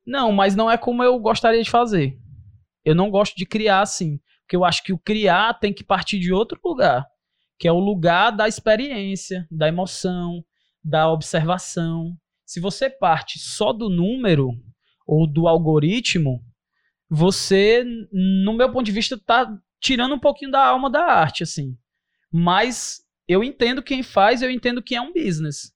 Não, 0.07 0.31
mas 0.33 0.55
não 0.55 0.71
é 0.71 0.79
como 0.79 1.03
eu 1.03 1.19
gostaria 1.19 1.63
de 1.63 1.71
fazer. 1.71 2.19
Eu 2.85 2.95
não 2.95 3.11
gosto 3.11 3.35
de 3.37 3.45
criar 3.45 3.81
assim. 3.81 4.21
Porque 4.43 4.55
eu 4.57 4.65
acho 4.65 4.83
que 4.85 4.93
o 4.93 4.99
criar 4.99 5.55
tem 5.55 5.73
que 5.73 5.83
partir 5.83 6.19
de 6.19 6.33
outro 6.33 6.61
lugar. 6.65 7.05
Que 7.59 7.67
é 7.67 7.73
o 7.73 7.81
lugar 7.81 8.31
da 8.31 8.47
experiência, 8.47 9.47
da 9.51 9.67
emoção, 9.67 10.45
da 10.85 11.11
observação. 11.11 12.17
Se 12.45 12.61
você 12.61 12.89
parte 12.89 13.39
só 13.39 13.73
do 13.73 13.91
número 13.91 14.53
ou 15.07 15.27
do 15.27 15.49
algoritmo, 15.49 16.41
você, 17.11 17.85
no 18.13 18.53
meu 18.53 18.71
ponto 18.71 18.85
de 18.85 18.93
vista, 18.93 19.19
tá 19.19 19.53
tirando 19.81 20.15
um 20.15 20.19
pouquinho 20.19 20.51
da 20.51 20.65
alma 20.65 20.91
da 20.91 21.05
arte, 21.05 21.43
assim. 21.43 21.77
Mas 22.31 23.03
eu 23.29 23.43
entendo 23.43 23.83
quem 23.83 24.03
faz, 24.03 24.43
eu 24.43 24.51
entendo 24.51 24.83
que 24.83 24.95
é 24.95 25.01
um 25.01 25.13
business. 25.13 25.73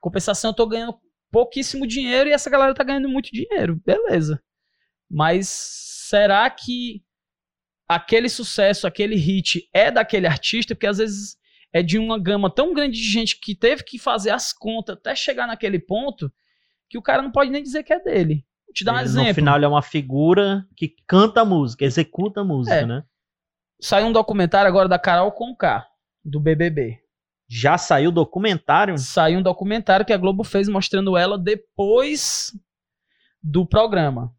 Compensação, 0.00 0.50
eu 0.50 0.54
tô 0.54 0.66
ganhando 0.66 0.98
pouquíssimo 1.30 1.86
dinheiro 1.86 2.28
e 2.28 2.32
essa 2.32 2.50
galera 2.50 2.74
tá 2.74 2.84
ganhando 2.84 3.08
muito 3.08 3.30
dinheiro. 3.32 3.80
Beleza. 3.84 4.42
Mas 5.10 5.48
será 5.48 6.48
que 6.50 7.02
aquele 7.88 8.28
sucesso, 8.28 8.86
aquele 8.86 9.16
hit 9.16 9.68
é 9.72 9.90
daquele 9.90 10.26
artista? 10.26 10.74
Porque 10.74 10.86
às 10.86 10.98
vezes 10.98 11.36
é 11.72 11.82
de 11.82 11.98
uma 11.98 12.18
gama 12.18 12.50
tão 12.50 12.74
grande 12.74 12.98
de 12.98 13.10
gente 13.10 13.40
que 13.40 13.54
teve 13.54 13.82
que 13.82 13.98
fazer 13.98 14.30
as 14.30 14.52
contas 14.52 14.96
até 14.96 15.14
chegar 15.14 15.46
naquele 15.46 15.78
ponto 15.78 16.30
que 16.88 16.98
o 16.98 17.02
cara 17.02 17.22
não 17.22 17.32
pode 17.32 17.50
nem 17.50 17.62
dizer 17.62 17.82
que 17.82 17.92
é 17.92 17.98
dele. 17.98 18.44
Vou 18.66 18.74
te 18.74 18.84
dar 18.84 18.92
um 18.92 18.96
ele, 18.96 19.04
exemplo. 19.04 19.28
No 19.28 19.34
final 19.34 19.56
ele 19.56 19.64
é 19.64 19.68
uma 19.68 19.82
figura 19.82 20.66
que 20.76 20.94
canta 21.06 21.40
a 21.40 21.44
música, 21.44 21.84
executa 21.84 22.42
a 22.42 22.44
música, 22.44 22.76
é. 22.76 22.86
né? 22.86 23.02
Saiu 23.82 24.06
um 24.06 24.12
documentário 24.12 24.68
agora 24.68 24.88
da 24.88 24.96
Carol 24.96 25.32
Conká, 25.32 25.90
do 26.24 26.38
BBB. 26.38 27.02
Já 27.48 27.76
saiu 27.76 28.10
o 28.10 28.12
documentário? 28.12 28.96
Saiu 28.96 29.40
um 29.40 29.42
documentário 29.42 30.06
que 30.06 30.12
a 30.12 30.16
Globo 30.16 30.44
fez 30.44 30.68
mostrando 30.68 31.16
ela 31.16 31.36
depois 31.36 32.56
do 33.42 33.66
programa. 33.66 34.32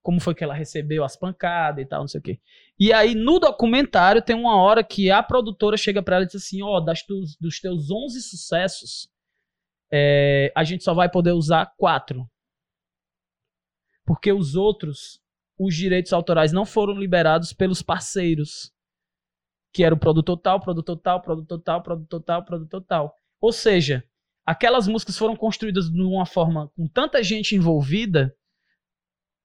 Como 0.00 0.20
foi 0.20 0.32
que 0.32 0.44
ela 0.44 0.54
recebeu 0.54 1.02
as 1.02 1.16
pancadas 1.16 1.84
e 1.84 1.88
tal, 1.88 2.02
não 2.02 2.08
sei 2.08 2.20
o 2.20 2.22
quê. 2.22 2.40
E 2.78 2.92
aí, 2.92 3.16
no 3.16 3.40
documentário, 3.40 4.22
tem 4.22 4.36
uma 4.36 4.62
hora 4.62 4.84
que 4.84 5.10
a 5.10 5.20
produtora 5.20 5.76
chega 5.76 6.00
para 6.00 6.16
ela 6.16 6.24
e 6.24 6.28
diz 6.28 6.36
assim: 6.36 6.62
Ó, 6.62 6.76
oh, 6.76 6.80
dos 6.80 7.60
teus 7.60 7.90
11 7.90 8.22
sucessos, 8.22 9.10
é, 9.92 10.52
a 10.54 10.62
gente 10.62 10.84
só 10.84 10.94
vai 10.94 11.10
poder 11.10 11.32
usar 11.32 11.74
quatro. 11.76 12.30
Porque 14.04 14.32
os 14.32 14.54
outros 14.54 15.21
os 15.58 15.74
direitos 15.74 16.12
autorais 16.12 16.52
não 16.52 16.64
foram 16.64 16.94
liberados 16.94 17.52
pelos 17.52 17.82
parceiros, 17.82 18.72
que 19.72 19.84
era 19.84 19.94
o 19.94 19.98
produtor 19.98 20.36
tal, 20.36 20.60
produtor 20.60 20.96
tal, 20.98 21.20
produtor 21.22 21.60
tal, 21.60 21.82
produtor 21.82 22.22
tal, 22.22 22.44
produtor 22.44 22.84
tal. 22.84 23.14
Ou 23.40 23.52
seja, 23.52 24.04
aquelas 24.44 24.86
músicas 24.86 25.16
foram 25.16 25.36
construídas 25.36 25.90
de 25.90 26.02
uma 26.02 26.26
forma 26.26 26.70
com 26.76 26.86
tanta 26.86 27.22
gente 27.22 27.54
envolvida, 27.54 28.34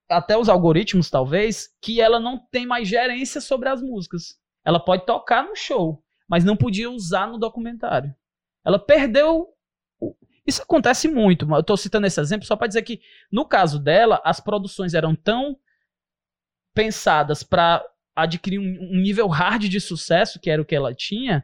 até 0.10 0.38
os 0.38 0.50
algoritmos 0.50 1.10
talvez, 1.10 1.70
que 1.82 2.00
ela 2.00 2.20
não 2.20 2.40
tem 2.50 2.66
mais 2.66 2.88
gerência 2.88 3.42
sobre 3.42 3.70
as 3.70 3.82
músicas. 3.82 4.40
Ela 4.64 4.80
pode 4.80 5.06
tocar 5.06 5.44
no 5.44 5.56
show, 5.56 6.04
mas 6.28 6.44
não 6.44 6.56
podia 6.56 6.90
usar 6.90 7.28
no 7.28 7.38
documentário. 7.38 8.14
Ela 8.66 8.80
perdeu 8.80 9.54
isso 10.48 10.62
acontece 10.62 11.10
muito. 11.10 11.46
Eu 11.52 11.60
estou 11.60 11.76
citando 11.76 12.08
esse 12.08 12.22
exemplo 12.22 12.48
só 12.48 12.56
para 12.56 12.68
dizer 12.68 12.82
que, 12.84 13.02
no 13.30 13.46
caso 13.46 13.78
dela, 13.78 14.22
as 14.24 14.40
produções 14.40 14.94
eram 14.94 15.14
tão 15.14 15.58
pensadas 16.78 17.42
para 17.42 17.84
adquirir 18.16 18.60
um, 18.60 18.64
um, 18.64 19.02
nível 19.02 19.28
hard 19.28 19.64
de 19.64 19.82
sucesso, 19.82 20.40
que 20.40 20.48
era 20.48 20.62
o 20.62 20.66
que 20.66 20.76
ela 20.76 20.94
tinha, 20.94 21.44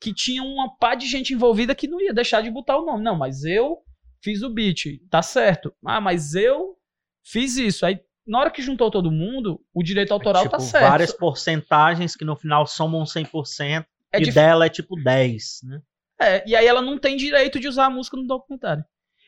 que 0.00 0.14
tinha 0.14 0.42
uma 0.42 0.74
pá 0.78 0.94
de 0.94 1.06
gente 1.06 1.34
envolvida 1.34 1.74
que 1.74 1.86
não 1.86 2.00
ia 2.00 2.14
deixar 2.14 2.40
de 2.40 2.50
botar 2.50 2.78
o 2.78 2.86
nome. 2.86 3.04
Não, 3.04 3.14
mas 3.14 3.44
eu 3.44 3.82
fiz 4.22 4.42
o 4.42 4.48
beat, 4.48 4.98
tá 5.10 5.20
certo. 5.20 5.74
Ah, 5.84 6.00
mas 6.00 6.34
eu 6.34 6.74
fiz 7.22 7.58
isso. 7.58 7.84
Aí, 7.84 8.00
na 8.26 8.40
hora 8.40 8.50
que 8.50 8.62
juntou 8.62 8.90
todo 8.90 9.12
mundo, 9.12 9.62
o 9.74 9.82
direito 9.82 10.10
é 10.10 10.14
autoral 10.14 10.42
é, 10.42 10.46
tipo, 10.46 10.56
tá 10.56 10.62
certo. 10.62 10.88
Várias 10.88 11.12
porcentagens 11.12 12.16
que 12.16 12.24
no 12.24 12.34
final 12.34 12.66
somam 12.66 13.04
100%, 13.04 13.84
é 14.10 14.18
e 14.18 14.22
dif... 14.22 14.34
dela 14.34 14.64
é 14.64 14.70
tipo 14.70 14.96
10, 14.96 15.60
né? 15.64 15.82
É, 16.18 16.48
e 16.48 16.56
aí 16.56 16.66
ela 16.66 16.80
não 16.80 16.98
tem 16.98 17.14
direito 17.14 17.60
de 17.60 17.68
usar 17.68 17.86
a 17.86 17.90
música 17.90 18.16
no 18.16 18.26
documentário. 18.26 18.84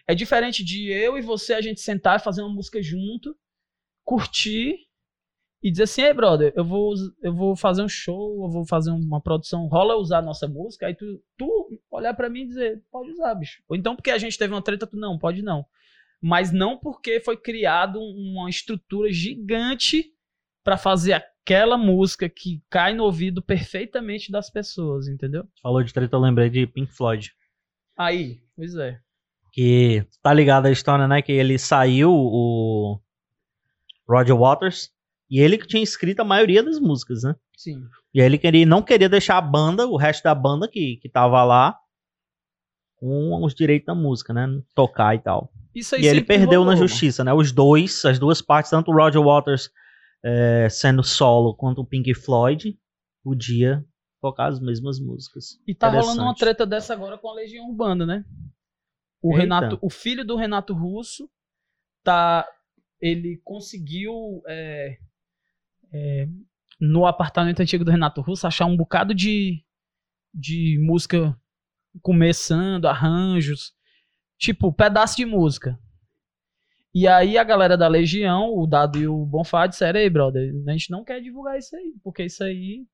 É 0.06 0.14
diferente 0.14 0.64
de 0.64 0.90
eu 0.90 1.18
e 1.18 1.22
você 1.22 1.52
a 1.52 1.60
gente 1.60 1.82
sentar 1.82 2.18
e 2.18 2.22
fazer 2.22 2.40
uma 2.40 2.54
música 2.54 2.80
junto, 2.82 3.36
curtir 4.04 4.83
e 5.64 5.70
dizer 5.70 5.84
assim, 5.84 6.02
ei, 6.02 6.12
brother, 6.12 6.52
eu 6.54 6.62
vou, 6.62 6.92
eu 7.22 7.34
vou 7.34 7.56
fazer 7.56 7.82
um 7.82 7.88
show, 7.88 8.44
eu 8.44 8.50
vou 8.50 8.66
fazer 8.66 8.90
uma 8.90 9.18
produção, 9.18 9.66
rola 9.66 9.96
usar 9.96 10.18
a 10.18 10.22
nossa 10.22 10.46
música, 10.46 10.86
aí 10.86 10.94
tu, 10.94 11.18
tu 11.38 11.80
olhar 11.90 12.12
para 12.12 12.28
mim 12.28 12.42
e 12.42 12.48
dizer, 12.48 12.82
pode 12.92 13.10
usar, 13.12 13.34
bicho. 13.34 13.62
Ou 13.66 13.74
então 13.74 13.96
porque 13.96 14.10
a 14.10 14.18
gente 14.18 14.36
teve 14.36 14.52
uma 14.52 14.60
treta, 14.60 14.86
tu 14.86 14.98
não, 14.98 15.18
pode 15.18 15.40
não. 15.40 15.64
Mas 16.20 16.52
não 16.52 16.76
porque 16.76 17.18
foi 17.18 17.38
criado 17.38 17.98
uma 17.98 18.50
estrutura 18.50 19.10
gigante 19.10 20.12
para 20.62 20.76
fazer 20.76 21.14
aquela 21.14 21.78
música 21.78 22.28
que 22.28 22.62
cai 22.68 22.92
no 22.92 23.04
ouvido 23.04 23.40
perfeitamente 23.40 24.30
das 24.30 24.50
pessoas, 24.50 25.08
entendeu? 25.08 25.48
Falou 25.62 25.82
de 25.82 25.94
treta, 25.94 26.14
eu 26.14 26.20
lembrei 26.20 26.50
de 26.50 26.66
Pink 26.66 26.92
Floyd. 26.92 27.32
Aí, 27.96 28.42
pois 28.54 28.76
é. 28.76 29.00
Que 29.50 30.06
tá 30.22 30.34
ligado 30.34 30.66
a 30.66 30.70
história, 30.70 31.08
né? 31.08 31.22
Que 31.22 31.32
ele 31.32 31.58
saiu, 31.58 32.12
o 32.12 33.00
Roger 34.06 34.36
Waters, 34.36 34.92
e 35.30 35.40
ele 35.40 35.58
que 35.58 35.66
tinha 35.66 35.82
escrito 35.82 36.20
a 36.20 36.24
maioria 36.24 36.62
das 36.62 36.78
músicas, 36.78 37.22
né? 37.22 37.34
Sim. 37.56 37.82
E 38.12 38.20
aí 38.20 38.26
ele 38.26 38.38
queria, 38.38 38.66
não 38.66 38.82
queria 38.82 39.08
deixar 39.08 39.38
a 39.38 39.42
banda, 39.42 39.86
o 39.86 39.96
resto 39.96 40.22
da 40.24 40.34
banda 40.34 40.68
que, 40.68 40.96
que 40.96 41.08
tava 41.08 41.42
lá, 41.44 41.78
com 42.96 43.42
os 43.44 43.54
direitos 43.54 43.86
da 43.86 43.94
música, 43.94 44.32
né? 44.32 44.46
Tocar 44.74 45.14
e 45.14 45.18
tal. 45.18 45.52
Isso 45.74 45.94
aí 45.94 46.02
e 46.02 46.06
ele 46.06 46.22
perdeu 46.22 46.60
rolou. 46.60 46.74
na 46.74 46.80
justiça, 46.80 47.24
né? 47.24 47.32
Os 47.32 47.52
dois, 47.52 48.04
as 48.04 48.18
duas 48.18 48.40
partes, 48.40 48.70
tanto 48.70 48.90
o 48.90 48.94
Roger 48.94 49.22
Waters 49.22 49.70
é, 50.24 50.68
sendo 50.70 51.02
solo 51.02 51.54
quanto 51.54 51.80
o 51.80 51.86
Pink 51.86 52.14
Floyd, 52.14 52.78
podia 53.22 53.84
tocar 54.20 54.46
as 54.46 54.60
mesmas 54.60 54.98
músicas. 55.00 55.60
E 55.66 55.74
tá 55.74 55.90
rolando 55.90 56.22
uma 56.22 56.34
treta 56.34 56.64
dessa 56.64 56.94
agora 56.94 57.18
com 57.18 57.28
a 57.28 57.34
Legião 57.34 57.68
Urbana, 57.68 58.06
né? 58.06 58.24
O 59.20 59.32
Eita. 59.32 59.40
Renato, 59.40 59.78
o 59.82 59.90
filho 59.90 60.24
do 60.24 60.36
Renato 60.36 60.72
Russo 60.72 61.28
tá 62.02 62.46
ele 63.00 63.38
conseguiu 63.44 64.42
é, 64.48 64.96
é, 65.94 66.26
no 66.80 67.06
apartamento 67.06 67.60
antigo 67.60 67.84
do 67.84 67.90
Renato 67.90 68.20
Russo, 68.20 68.46
achar 68.46 68.66
um 68.66 68.76
bocado 68.76 69.14
de, 69.14 69.62
de 70.34 70.76
música 70.82 71.38
começando, 72.02 72.86
arranjos, 72.86 73.72
tipo, 74.38 74.72
pedaço 74.72 75.16
de 75.16 75.24
música. 75.24 75.78
E 76.92 77.08
aí 77.08 77.38
a 77.38 77.44
galera 77.44 77.76
da 77.76 77.88
Legião, 77.88 78.52
o 78.56 78.66
Dado 78.66 78.98
e 78.98 79.08
o 79.08 79.24
Bonfá 79.24 79.66
disseram, 79.66 79.98
ei, 80.00 80.10
brother, 80.10 80.52
a 80.68 80.72
gente 80.72 80.90
não 80.90 81.04
quer 81.04 81.20
divulgar 81.20 81.58
isso 81.58 81.74
aí, 81.76 81.94
porque 82.02 82.24
isso 82.24 82.42
aí 82.44 82.84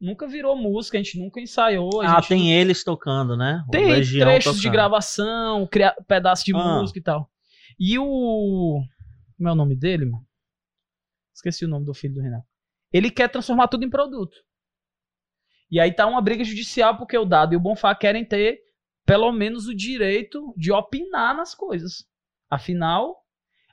nunca 0.00 0.26
virou 0.26 0.56
música, 0.56 0.98
a 0.98 1.02
gente 1.02 1.18
nunca 1.18 1.40
ensaiou. 1.40 2.00
Ah, 2.02 2.20
tem 2.20 2.40
não- 2.44 2.48
eles 2.50 2.82
tocando, 2.84 3.36
né? 3.36 3.64
O 3.68 3.70
tem 3.70 3.86
Legião 3.86 4.26
trechos 4.28 4.54
de 4.56 4.62
tocando. 4.62 4.72
gravação, 4.72 5.66
cria... 5.66 5.94
pedaço 6.08 6.44
de 6.44 6.54
Ah. 6.54 6.78
música 6.80 6.98
e 6.98 7.02
tal. 7.02 7.30
E 7.78 7.98
o. 7.98 8.80
Como 9.36 9.48
é 9.48 9.52
o 9.52 9.56
nome 9.56 9.76
dele, 9.76 10.06
mano? 10.06 10.25
Esqueci 11.36 11.64
o 11.64 11.68
nome 11.68 11.84
do 11.84 11.92
filho 11.94 12.14
do 12.14 12.20
Renato. 12.22 12.46
Ele 12.92 13.10
quer 13.10 13.28
transformar 13.28 13.68
tudo 13.68 13.84
em 13.84 13.90
produto. 13.90 14.36
E 15.70 15.78
aí 15.78 15.92
tá 15.92 16.06
uma 16.06 16.22
briga 16.22 16.42
judicial 16.42 16.96
porque 16.96 17.16
o 17.18 17.24
Dado 17.26 17.52
e 17.52 17.56
o 17.56 17.60
Bonfá 17.60 17.94
querem 17.94 18.24
ter 18.24 18.60
pelo 19.04 19.30
menos 19.30 19.66
o 19.68 19.74
direito 19.74 20.54
de 20.56 20.72
opinar 20.72 21.36
nas 21.36 21.54
coisas. 21.54 22.04
Afinal, 22.48 23.22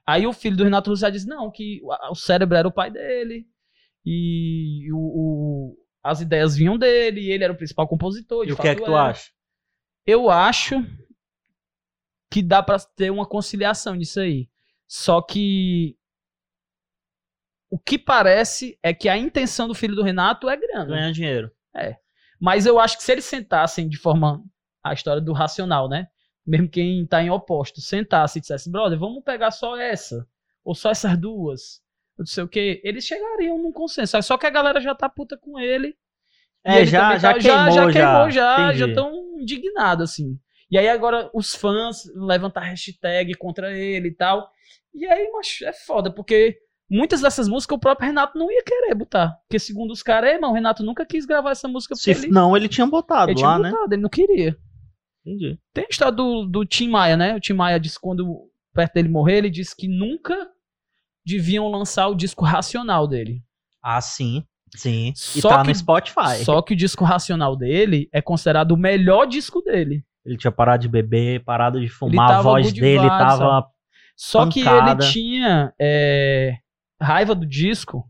aí 0.06 0.28
o 0.28 0.34
filho 0.34 0.58
do 0.58 0.64
Renato 0.64 0.90
Russo 0.90 1.02
já 1.02 1.10
diz 1.10 1.26
não, 1.26 1.50
que 1.50 1.80
o- 2.12 2.16
cérebro 2.16 2.58
era 2.58 2.68
o 2.68 2.72
pai 2.72 2.92
dele 2.92 3.48
e 4.06 4.92
o, 4.92 4.98
o- 4.98 5.78
as 6.04 6.20
ideias 6.20 6.56
vinham 6.56 6.78
dele, 6.78 7.22
e 7.22 7.32
ele 7.32 7.44
era 7.46 7.54
o 7.54 7.58
principal 7.58 7.88
compositor. 7.88 8.46
E 8.46 8.52
o 8.52 8.58
que 8.58 8.68
é 8.68 8.76
que 8.76 8.82
tu 8.84 8.92
era. 8.92 9.04
acha? 9.12 9.32
Eu 10.06 10.30
acho 10.30 10.84
que 12.30 12.42
dá 12.42 12.62
pra 12.62 12.78
ter 12.80 13.10
uma 13.12 13.26
conciliação 13.26 13.96
nisso 13.96 14.20
aí. 14.20 14.50
Só 14.88 15.22
que 15.22 15.96
o 17.74 17.80
que 17.80 17.98
parece 17.98 18.78
é 18.84 18.94
que 18.94 19.10
a 19.10 19.18
intenção 19.18 19.68
do 19.68 19.74
filho 19.74 19.96
do 19.96 20.04
Renato 20.04 20.48
é 20.48 20.56
grana. 20.56 20.86
Ganhar 20.86 21.12
dinheiro. 21.12 21.52
Mas 22.40 22.68
eu 22.68 22.80
acho 22.80 22.96
que 22.96 23.04
se 23.04 23.12
eles 23.12 23.26
sentassem 23.26 23.90
de 23.90 23.98
forma 23.98 24.44
a 24.84 24.94
história 24.94 25.20
do 25.20 25.34
racional, 25.34 25.90
né? 25.90 26.06
Mesmo 26.46 26.70
quem 26.70 27.04
tá 27.08 27.24
em 27.24 27.32
oposto, 27.32 27.82
sentasse 27.82 28.38
e 28.38 28.42
dissesse, 28.42 28.70
brother, 28.70 29.00
vamos 29.00 29.24
pegar 29.24 29.50
só 29.50 29.76
essa 29.76 30.28
ou 30.64 30.76
só 30.76 30.92
essas 30.92 31.18
duas, 31.18 31.82
não 32.16 32.28
sei 32.28 32.44
o 32.44 32.48
quê, 32.48 32.80
eles 32.84 33.06
chegariam 33.06 33.58
num 33.58 33.72
consenso. 33.72 34.22
Só 34.22 34.38
que 34.38 34.46
a 34.46 34.52
galera 34.52 34.80
já 34.80 34.94
tá 34.94 35.10
puta 35.10 35.36
com 35.36 35.60
ele. 35.60 35.98
É, 36.64 36.78
ele 36.78 36.86
já, 36.86 37.02
também 37.02 37.20
já, 37.20 37.34
tá- 37.34 37.40
queimou, 37.40 37.72
já, 37.72 37.92
queimou, 37.92 38.30
já, 38.30 38.74
já 38.74 38.88
estão 38.88 39.40
indignados, 39.40 40.12
assim. 40.12 40.38
E 40.70 40.78
aí 40.78 40.88
agora 40.90 41.28
os 41.34 41.56
fãs 41.56 42.04
levantar 42.14 42.62
hashtag 42.62 43.34
contra 43.34 43.76
ele 43.76 44.10
e 44.10 44.16
tal. 44.16 44.48
E 44.94 45.08
aí, 45.08 45.28
macho, 45.32 45.66
é 45.66 45.74
foda, 45.74 46.14
porque 46.14 46.60
muitas 46.94 47.22
dessas 47.22 47.48
músicas 47.48 47.76
o 47.76 47.80
próprio 47.80 48.08
Renato 48.08 48.38
não 48.38 48.52
ia 48.52 48.64
querer 48.64 48.94
botar. 48.96 49.36
Porque 49.48 49.60
segundo 49.60 49.92
os 49.92 50.04
caras, 50.04 50.30
"Ei, 50.30 50.36
irmão, 50.36 50.52
o 50.52 50.54
Renato 50.54 50.84
nunca 50.84 51.06
quis 51.06 51.26
gravar 51.26 51.52
essa 51.52 51.68
música 51.68 51.96
Se- 51.96 52.12
ele, 52.12 52.28
Não, 52.28 52.56
ele 52.56 52.68
tinha 52.70 52.86
botado 52.88 53.32
ele 53.32 53.38
tinha 53.38 53.50
lá, 53.50 53.60
né? 53.60 53.72
botado, 53.72 53.94
ele 53.94 54.02
não 54.02 54.10
queria. 54.10 54.56
Entendi. 55.26 55.58
Tem 55.74 55.86
a 55.86 55.88
história 55.90 56.12
do, 56.14 56.46
do 56.46 56.66
Tim 56.66 56.90
Maia, 56.90 57.16
né? 57.18 57.36
O 57.36 57.40
Tim 57.40 57.54
Maia 57.54 57.80
disse 57.80 57.96
que 57.96 58.02
quando 58.02 58.26
perto 58.74 58.94
dele 58.94 59.08
morrer, 59.10 59.38
ele 59.38 59.50
disse 59.50 59.76
que 59.76 59.88
nunca 59.88 60.36
deviam 61.26 61.70
lançar 61.70 62.08
o 62.08 62.16
disco 62.16 62.44
racional 62.44 63.08
dele. 63.08 63.42
Ah, 63.82 64.02
sim. 64.02 64.44
Sim. 64.76 65.14
E 65.36 65.42
Só 65.42 65.50
tá 65.50 65.62
que- 65.62 65.68
no 65.70 65.76
Spotify. 65.76 66.44
Só 66.44 66.62
que 66.62 66.74
o 66.74 66.76
disco 66.76 67.06
racional 67.06 67.56
dele 67.56 68.10
é 68.12 68.22
considerado 68.22 68.72
o 68.72 68.78
melhor 68.78 69.26
disco 69.26 69.62
dele. 69.62 70.04
Ele 70.26 70.36
tinha 70.38 70.52
parado 70.52 70.82
de 70.82 70.88
beber, 70.90 71.44
parado 71.44 71.80
de 71.80 71.88
fumar, 71.88 72.32
a 72.32 72.42
voz 72.42 72.74
dele 72.74 72.98
vibes, 73.00 73.08
tava. 73.18 73.68
Só 74.16 74.48
que 74.48 74.64
Pancada. 74.64 75.04
ele 75.04 75.12
tinha 75.12 75.74
é, 75.80 76.56
raiva 77.04 77.36
do 77.36 77.46
disco, 77.46 78.04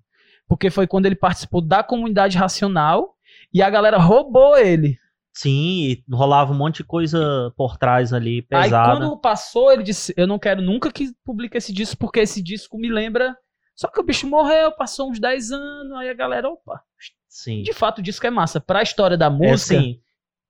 porque 0.47 0.69
foi 0.69 0.87
quando 0.87 1.05
ele 1.05 1.15
participou 1.15 1.61
da 1.61 1.83
comunidade 1.83 2.37
racional 2.37 3.15
e 3.53 3.61
a 3.61 3.69
galera 3.69 3.97
roubou 3.97 4.57
ele. 4.57 4.97
Sim, 5.35 5.97
rolava 6.11 6.53
um 6.53 6.55
monte 6.55 6.77
de 6.77 6.83
coisa 6.83 7.51
por 7.57 7.75
trás 7.77 8.13
ali, 8.13 8.43
pesada. 8.43 8.93
Aí 8.93 8.97
quando 8.99 9.17
passou, 9.19 9.71
ele 9.71 9.81
disse: 9.81 10.13
Eu 10.15 10.27
não 10.27 10.37
quero 10.37 10.61
nunca 10.61 10.91
que 10.91 11.11
publique 11.25 11.57
esse 11.57 11.73
disco, 11.73 11.97
porque 11.97 12.19
esse 12.19 12.41
disco 12.41 12.77
me 12.77 12.87
lembra. 12.87 13.35
Só 13.75 13.87
que 13.87 13.99
o 13.99 14.03
bicho 14.03 14.27
morreu, 14.29 14.71
passou 14.71 15.09
uns 15.09 15.19
10 15.19 15.51
anos, 15.51 15.97
aí 15.97 16.07
a 16.07 16.13
galera, 16.13 16.47
opa. 16.47 16.79
Sim. 17.27 17.63
De 17.63 17.73
fato, 17.73 17.97
o 17.97 18.01
disco 18.03 18.27
é 18.27 18.29
massa. 18.29 18.61
Pra 18.61 18.83
história 18.83 19.17
da 19.17 19.25
É 19.25 19.29
música, 19.29 19.81
sim. 19.81 19.99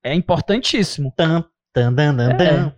é 0.04 0.14
importantíssimo. 0.14 1.14
Tan, 1.16 1.46
tan, 1.72 1.94
dan, 1.94 2.22
É. 2.22 2.36
tan, 2.36 2.76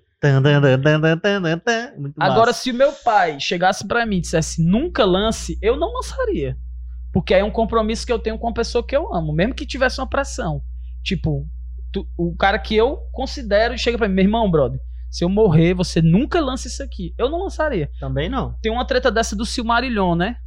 Muito 1.98 2.16
Agora, 2.20 2.48
massa. 2.48 2.62
se 2.62 2.72
o 2.72 2.74
meu 2.74 2.92
pai 2.94 3.40
chegasse 3.40 3.88
pra 3.88 4.06
mim 4.06 4.18
e 4.18 4.22
dissesse 4.22 4.64
nunca 4.64 5.06
lance, 5.06 5.58
eu 5.62 5.78
não 5.78 5.94
lançaria. 5.94 6.58
Porque 7.14 7.34
aí 7.34 7.42
é 7.42 7.44
um 7.44 7.52
compromisso 7.52 8.06
que 8.06 8.12
eu 8.12 8.20
tenho 8.20 8.38
com 8.38 8.50
a 8.50 8.54
pessoa 8.54 8.86
que 8.86 8.96
eu 8.96 9.14
amo, 9.14 9.34
mesmo 9.34 9.54
que 9.54 9.66
tivesse 9.66 10.00
uma 10.00 10.08
pressão. 10.10 10.62
Tipo, 11.04 11.48
tu- 11.92 12.08
o 12.18 12.36
cara 12.36 12.58
que 12.60 12.76
eu 12.76 12.98
considero 13.12 13.74
e 13.74 13.78
chega 13.78 13.98
pra 13.98 14.08
mim, 14.08 14.16
meu 14.16 14.24
irmão, 14.26 14.50
brother, 14.50 14.80
se 15.12 15.24
eu 15.24 15.30
morrer, 15.30 15.74
você 15.74 16.02
nunca 16.02 16.42
lança 16.42 16.68
isso 16.68 16.82
aqui. 16.84 17.14
Eu 17.18 17.30
não 17.30 17.44
lançaria. 17.44 17.90
Também 18.00 18.28
não. 18.30 18.58
Tem 18.62 18.72
uma 18.72 18.86
treta 18.86 19.12
dessa 19.12 19.36
do 19.36 19.46
Silmarillion, 19.46 20.16
né? 20.16 20.38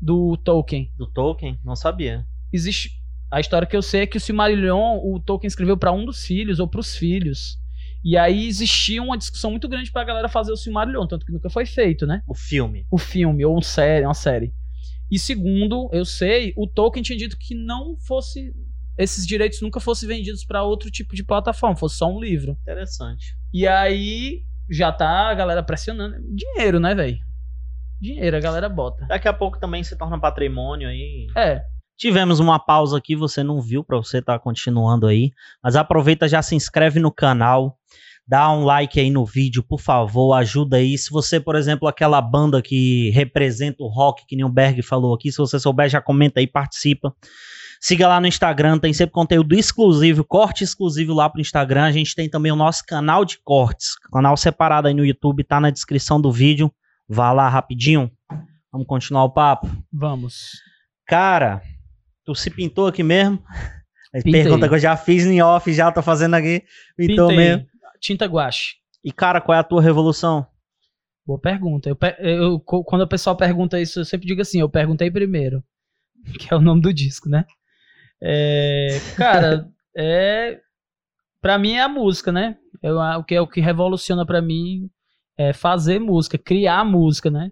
Do 0.00 0.36
Tolkien. 0.38 0.90
Do 0.96 1.06
Tolkien, 1.06 1.58
não 1.64 1.76
sabia. 1.76 2.24
Existe. 2.52 2.90
A 3.30 3.38
história 3.40 3.66
que 3.66 3.76
eu 3.76 3.82
sei 3.82 4.02
é 4.02 4.06
que 4.06 4.16
o 4.16 4.20
Silmarillion, 4.20 4.98
o 5.02 5.20
Tolkien 5.20 5.46
escreveu 5.48 5.76
pra 5.76 5.92
um 5.92 6.04
dos 6.04 6.24
filhos 6.24 6.58
ou 6.58 6.66
pros 6.66 6.96
filhos. 6.96 7.58
E 8.04 8.16
aí 8.16 8.46
existia 8.46 9.02
uma 9.02 9.16
discussão 9.16 9.50
muito 9.50 9.68
grande 9.68 9.90
pra 9.90 10.04
galera 10.04 10.28
fazer 10.28 10.52
o 10.52 10.56
Silmarillion, 10.56 11.06
tanto 11.06 11.24
que 11.24 11.32
nunca 11.32 11.48
foi 11.48 11.64
feito, 11.64 12.06
né? 12.06 12.22
O 12.26 12.34
filme. 12.34 12.86
o 12.90 12.98
filme 12.98 13.44
ou 13.44 13.56
um 13.56 13.62
série, 13.62 14.04
uma 14.04 14.14
série. 14.14 14.52
E 15.10 15.18
segundo, 15.18 15.88
eu 15.92 16.04
sei, 16.04 16.52
o 16.56 16.66
Tolkien 16.66 17.02
tinha 17.02 17.18
dito 17.18 17.36
que 17.38 17.54
não 17.54 17.96
fosse 17.98 18.52
esses 18.96 19.26
direitos 19.26 19.60
nunca 19.60 19.80
fossem 19.80 20.08
vendidos 20.08 20.44
para 20.44 20.62
outro 20.62 20.90
tipo 20.90 21.14
de 21.14 21.24
plataforma, 21.24 21.76
fosse 21.76 21.96
só 21.96 22.10
um 22.10 22.20
livro. 22.20 22.56
Interessante. 22.62 23.36
E 23.52 23.66
aí 23.66 24.44
já 24.70 24.92
tá 24.92 25.28
a 25.28 25.34
galera 25.34 25.62
pressionando. 25.62 26.16
Dinheiro, 26.34 26.78
né, 26.78 26.94
velho? 26.94 27.18
Dinheiro, 28.00 28.36
a 28.36 28.40
galera 28.40 28.68
bota. 28.68 29.06
Daqui 29.06 29.28
a 29.28 29.32
pouco 29.32 29.58
também 29.58 29.82
se 29.82 29.96
torna 29.96 30.20
patrimônio 30.20 30.88
aí. 30.88 31.26
É, 31.36 31.64
Tivemos 31.96 32.40
uma 32.40 32.58
pausa 32.58 32.98
aqui, 32.98 33.14
você 33.14 33.42
não 33.42 33.60
viu, 33.60 33.84
pra 33.84 33.96
você 33.96 34.18
estar 34.18 34.38
continuando 34.38 35.06
aí. 35.06 35.30
Mas 35.62 35.76
aproveita, 35.76 36.28
já 36.28 36.42
se 36.42 36.54
inscreve 36.54 36.98
no 36.98 37.12
canal, 37.12 37.78
dá 38.26 38.50
um 38.50 38.64
like 38.64 38.98
aí 38.98 39.10
no 39.10 39.24
vídeo, 39.24 39.62
por 39.62 39.80
favor, 39.80 40.32
ajuda 40.34 40.78
aí. 40.78 40.96
Se 40.96 41.10
você, 41.10 41.38
por 41.38 41.54
exemplo, 41.54 41.86
aquela 41.86 42.20
banda 42.20 42.60
que 42.62 43.10
representa 43.10 43.82
o 43.82 43.88
rock, 43.88 44.24
que 44.26 44.36
nem 44.36 44.44
o 44.44 44.48
Berg 44.48 44.82
falou 44.82 45.14
aqui, 45.14 45.30
se 45.30 45.38
você 45.38 45.58
souber, 45.58 45.88
já 45.88 46.00
comenta 46.00 46.40
aí, 46.40 46.46
participa. 46.46 47.14
Siga 47.80 48.06
lá 48.06 48.20
no 48.20 48.28
Instagram, 48.28 48.78
tem 48.78 48.92
sempre 48.92 49.12
conteúdo 49.12 49.54
exclusivo, 49.54 50.22
corte 50.22 50.62
exclusivo 50.62 51.12
lá 51.12 51.28
pro 51.28 51.40
Instagram. 51.40 51.82
A 51.82 51.90
gente 51.90 52.14
tem 52.14 52.28
também 52.28 52.52
o 52.52 52.56
nosso 52.56 52.84
canal 52.86 53.24
de 53.24 53.38
cortes, 53.42 53.96
canal 54.12 54.36
separado 54.36 54.86
aí 54.86 54.94
no 54.94 55.04
YouTube, 55.04 55.42
tá 55.42 55.58
na 55.58 55.68
descrição 55.68 56.20
do 56.20 56.30
vídeo. 56.30 56.72
Vá 57.08 57.32
lá 57.32 57.48
rapidinho. 57.48 58.08
Vamos 58.70 58.86
continuar 58.86 59.24
o 59.24 59.30
papo. 59.30 59.68
vamos. 59.92 60.52
Cara, 61.06 61.60
tu 62.32 62.38
se 62.38 62.50
pintou 62.50 62.86
aqui 62.86 63.02
mesmo? 63.02 63.42
Aí 64.14 64.22
Pintei. 64.22 64.42
Pergunta 64.42 64.68
que 64.68 64.74
eu 64.74 64.78
já 64.78 64.96
fiz 64.96 65.24
em 65.26 65.40
off, 65.42 65.72
já 65.72 65.90
tô 65.90 66.02
fazendo 66.02 66.34
aqui. 66.34 66.62
Pintou 66.96 67.28
Pintei. 67.28 67.44
mesmo. 67.44 67.66
Tinta 68.00 68.26
guache. 68.26 68.74
E 69.04 69.10
cara, 69.12 69.40
qual 69.40 69.56
é 69.56 69.60
a 69.60 69.64
tua 69.64 69.80
revolução? 69.82 70.46
Boa 71.26 71.38
pergunta. 71.40 71.88
Eu, 71.88 71.96
eu- 72.18 72.60
quando 72.60 73.02
o 73.02 73.08
pessoal 73.08 73.36
pergunta 73.36 73.80
isso, 73.80 74.00
eu 74.00 74.04
sempre 74.04 74.26
digo 74.26 74.40
assim, 74.42 74.60
eu 74.60 74.68
perguntei 74.68 75.10
primeiro. 75.10 75.62
Que 76.38 76.52
é 76.52 76.56
o 76.56 76.60
nome 76.60 76.80
do 76.82 76.92
disco, 76.92 77.28
né? 77.28 77.44
É, 78.22 78.98
cara, 79.16 79.68
é. 79.96 80.60
Pra 81.40 81.58
mim 81.58 81.72
é 81.72 81.82
a 81.82 81.88
música, 81.88 82.30
né? 82.30 82.56
Eu, 82.82 82.96
o, 82.98 83.24
que, 83.24 83.34
é 83.34 83.40
o 83.40 83.46
que 83.48 83.60
revoluciona 83.60 84.24
pra 84.24 84.40
mim 84.40 84.88
é 85.36 85.52
fazer 85.52 85.98
música, 85.98 86.38
criar 86.38 86.84
música, 86.84 87.30
né? 87.30 87.50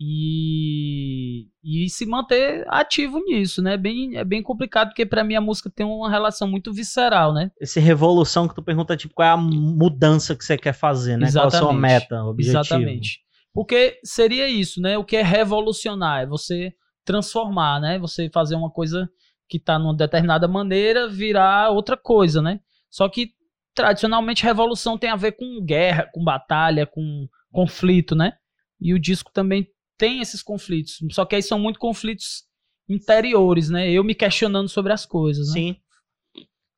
E, 0.00 1.46
e 1.68 1.90
se 1.90 2.06
manter 2.06 2.64
ativo 2.68 3.22
nisso, 3.22 3.60
né? 3.60 3.76
Bem, 3.76 4.16
é 4.16 4.24
bem 4.24 4.42
complicado, 4.42 4.88
porque 4.88 5.04
pra 5.04 5.22
mim 5.22 5.34
a 5.34 5.40
música 5.40 5.68
tem 5.68 5.84
uma 5.84 6.08
relação 6.08 6.48
muito 6.48 6.72
visceral, 6.72 7.34
né? 7.34 7.50
Esse 7.60 7.78
revolução 7.78 8.48
que 8.48 8.54
tu 8.54 8.62
pergunta, 8.62 8.96
tipo, 8.96 9.12
qual 9.12 9.28
é 9.28 9.32
a 9.32 9.36
mudança 9.36 10.34
que 10.34 10.42
você 10.42 10.56
quer 10.56 10.72
fazer, 10.72 11.18
né? 11.18 11.30
Qual 11.30 11.44
é 11.44 11.46
a 11.46 11.50
sua 11.50 11.58
Exatamente. 11.58 11.80
meta, 11.82 12.24
objetivo? 12.24 12.60
Exatamente. 12.60 13.20
Porque 13.52 13.98
seria 14.02 14.48
isso, 14.48 14.80
né? 14.80 14.96
O 14.96 15.04
que 15.04 15.16
é 15.16 15.22
revolucionar? 15.22 16.22
É 16.22 16.26
você 16.26 16.72
transformar, 17.04 17.80
né? 17.80 17.98
Você 17.98 18.30
fazer 18.32 18.54
uma 18.54 18.70
coisa 18.70 19.06
que 19.46 19.58
tá 19.58 19.78
numa 19.78 19.94
determinada 19.94 20.48
maneira 20.48 21.06
virar 21.06 21.70
outra 21.70 21.96
coisa, 21.96 22.40
né? 22.40 22.60
Só 22.90 23.08
que 23.10 23.32
tradicionalmente 23.74 24.42
revolução 24.42 24.96
tem 24.96 25.10
a 25.10 25.16
ver 25.16 25.32
com 25.32 25.62
guerra, 25.62 26.08
com 26.14 26.24
batalha, 26.24 26.86
com 26.86 27.28
conflito, 27.52 28.14
né? 28.14 28.32
E 28.80 28.94
o 28.94 28.98
disco 28.98 29.30
também 29.32 29.68
tem 29.98 30.20
esses 30.20 30.42
conflitos. 30.42 30.98
Só 31.10 31.26
que 31.26 31.34
aí 31.34 31.42
são 31.42 31.58
muito 31.58 31.78
conflitos 31.78 32.44
interiores, 32.88 33.68
né? 33.68 33.90
Eu 33.90 34.02
me 34.02 34.14
questionando 34.14 34.68
sobre 34.68 34.92
as 34.92 35.04
coisas, 35.04 35.48
né? 35.48 35.52
Sim. 35.52 35.76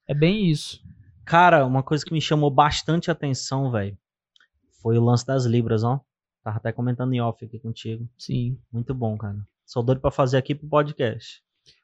É 0.08 0.14
bem 0.14 0.50
isso. 0.50 0.80
Cara, 1.24 1.64
uma 1.64 1.82
coisa 1.82 2.04
que 2.04 2.12
me 2.12 2.20
chamou 2.20 2.50
bastante 2.50 3.10
atenção, 3.10 3.70
velho, 3.70 3.96
foi 4.82 4.98
o 4.98 5.04
lance 5.04 5.24
das 5.24 5.44
libras, 5.44 5.84
ó. 5.84 6.00
Tava 6.42 6.56
até 6.56 6.72
comentando 6.72 7.12
em 7.12 7.20
off 7.20 7.44
aqui 7.44 7.58
contigo. 7.60 8.08
Sim. 8.18 8.58
Muito 8.72 8.94
bom, 8.94 9.16
cara. 9.16 9.38
Sou 9.64 9.82
doido 9.82 10.00
pra 10.00 10.10
fazer 10.10 10.38
aqui 10.38 10.54
pro 10.54 10.66
podcast. 10.66 11.42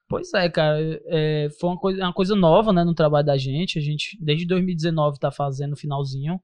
Pois 0.09 0.33
é, 0.35 0.49
cara. 0.49 0.79
é, 1.07 1.49
foi 1.61 1.71
uma 1.71 1.79
coisa, 1.79 2.03
uma 2.03 2.13
coisa 2.13 2.35
nova, 2.35 2.73
né, 2.73 2.83
no 2.83 2.95
trabalho 2.95 3.27
da 3.27 3.37
gente. 3.37 3.79
A 3.79 3.83
gente, 3.83 4.19
desde 4.21 4.47
2019, 4.47 5.19
tá 5.19 5.31
fazendo 5.31 5.75
o 5.75 5.77
finalzinho. 5.77 6.41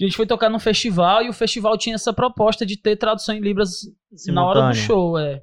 A 0.00 0.04
gente 0.04 0.16
foi 0.16 0.26
tocar 0.26 0.48
num 0.50 0.58
festival 0.58 1.22
e 1.22 1.28
o 1.28 1.32
festival 1.32 1.78
tinha 1.78 1.94
essa 1.94 2.12
proposta 2.12 2.66
de 2.66 2.76
ter 2.76 2.96
tradução 2.96 3.34
em 3.34 3.40
Libras 3.40 3.82
na 4.28 4.44
hora 4.44 4.60
do 4.68 4.74
Simultânea. 4.74 4.86
show, 4.86 5.18
é. 5.18 5.42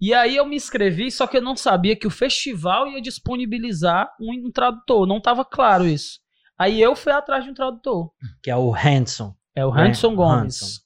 E 0.00 0.12
aí 0.12 0.36
eu 0.36 0.44
me 0.44 0.56
inscrevi, 0.56 1.10
só 1.10 1.26
que 1.26 1.36
eu 1.36 1.42
não 1.42 1.56
sabia 1.56 1.94
que 1.94 2.06
o 2.06 2.10
festival 2.10 2.88
ia 2.88 3.00
disponibilizar 3.00 4.10
um, 4.20 4.48
um 4.48 4.50
tradutor. 4.50 5.06
Não 5.06 5.20
tava 5.20 5.44
claro 5.44 5.86
isso. 5.86 6.18
Aí 6.58 6.80
eu 6.80 6.94
fui 6.96 7.12
atrás 7.12 7.44
de 7.44 7.50
um 7.50 7.54
tradutor. 7.54 8.10
Que 8.42 8.50
é 8.50 8.56
o 8.56 8.74
Hanson. 8.74 9.34
É 9.54 9.64
o 9.64 9.74
É, 9.76 9.88
Hanson 9.88 10.14
Gomes. 10.14 10.60
Hanson. 10.62 10.80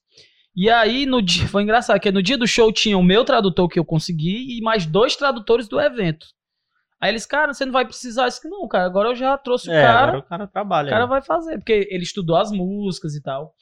E 0.54 0.68
aí, 0.68 1.06
no 1.06 1.22
dia, 1.22 1.46
foi 1.48 1.62
engraçado, 1.62 1.96
porque 1.96 2.11
no 2.11 2.22
dia 2.22 2.36
do 2.36 2.46
show 2.46 2.72
tinha 2.72 2.98
o 2.98 3.02
meu 3.02 3.24
tradutor 3.24 3.68
que 3.68 3.78
eu 3.78 3.84
consegui 3.84 4.59
e 4.59 4.61
mais 4.61 4.84
dois 4.84 5.14
tradutores 5.16 5.68
do 5.68 5.80
evento. 5.80 6.26
Aí 7.01 7.11
eles, 7.11 7.26
cara, 7.26 7.55
você 7.55 7.64
não 7.64 7.72
vai 7.72 7.84
precisar 7.84 8.26
isso 8.28 8.40
que 8.40 8.49
não, 8.49 8.66
cara. 8.66 8.84
Agora 8.86 9.11
eu 9.11 9.14
já 9.14 9.36
trouxe 9.38 9.68
o 9.68 9.72
É, 9.72 9.82
cara, 9.82 10.03
agora 10.09 10.18
o 10.18 10.22
cara 10.22 10.46
trabalha. 10.49 10.86
o 10.86 10.90
cara 10.90 11.05
aí. 11.05 11.09
vai 11.11 11.22
fazer, 11.22 11.59
porque 11.59 11.86
ele 11.90 12.03
estudou 12.03 12.36
as 12.36 12.51
músicas 12.51 13.14
e 13.14 13.22
tal. 13.22 13.55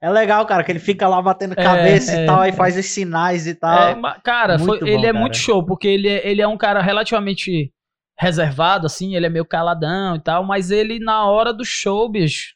É 0.00 0.10
legal, 0.10 0.44
cara, 0.46 0.64
que 0.64 0.72
ele 0.72 0.80
fica 0.80 1.06
lá 1.06 1.22
batendo 1.22 1.52
É, 1.52 1.62
cabeça 1.62 2.10
é, 2.12 2.24
e 2.24 2.26
tal, 2.26 2.40
aí 2.40 2.50
é. 2.50 2.52
faz 2.52 2.76
os 2.76 2.86
sinais 2.86 3.46
e 3.46 3.50
É, 3.50 3.54
tal. 3.54 3.96
ma- 3.96 4.20
cara, 4.20 4.58
foi- 4.58 4.80
bom, 4.80 4.86
ele 4.86 5.06
é 5.06 5.12
cara. 5.12 5.18
muito 5.20 5.36
show, 5.36 5.64
porque 5.64 5.86
ele 5.86 6.08
é, 6.08 6.28
ele 6.28 6.42
é 6.42 6.48
um 6.48 6.56
cara 6.56 6.82
relativamente 6.82 7.72
reservado, 8.18 8.86
assim, 8.86 9.14
ele 9.14 9.26
é 9.26 9.28
meio 9.28 9.44
caladão 9.44 10.16
e 10.16 10.20
tal, 10.20 10.44
mas 10.44 10.70
ele, 10.72 10.98
na 10.98 11.24
hora 11.30 11.52
do 11.52 11.64
show, 11.64 12.08
bicho, 12.08 12.54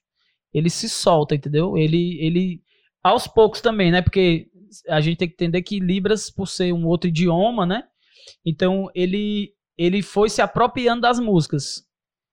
ele 0.53 0.68
se 0.68 0.89
solta, 0.89 1.34
entendeu? 1.37 1.76
Ele, 1.78 2.18
ele 2.20 2.61
aos 3.03 3.28
poucos 3.28 3.61
também, 3.61 3.93
né? 3.93 4.03
Porque 4.03 4.49
a 4.89 5.01
gente 5.01 5.16
tem 5.18 5.28
que 5.28 5.34
entender 5.34 5.62
que 5.62 5.78
Libras, 5.78 6.28
por 6.30 6.49
ser 6.49 6.72
um 6.72 6.87
outro 6.87 7.09
idioma, 7.09 7.64
né? 7.64 7.84
Então, 8.45 8.89
ele, 8.95 9.53
ele 9.77 10.03
foi 10.03 10.29
se 10.29 10.41
apropriando 10.41 11.03
das 11.03 11.18
músicas. 11.18 11.87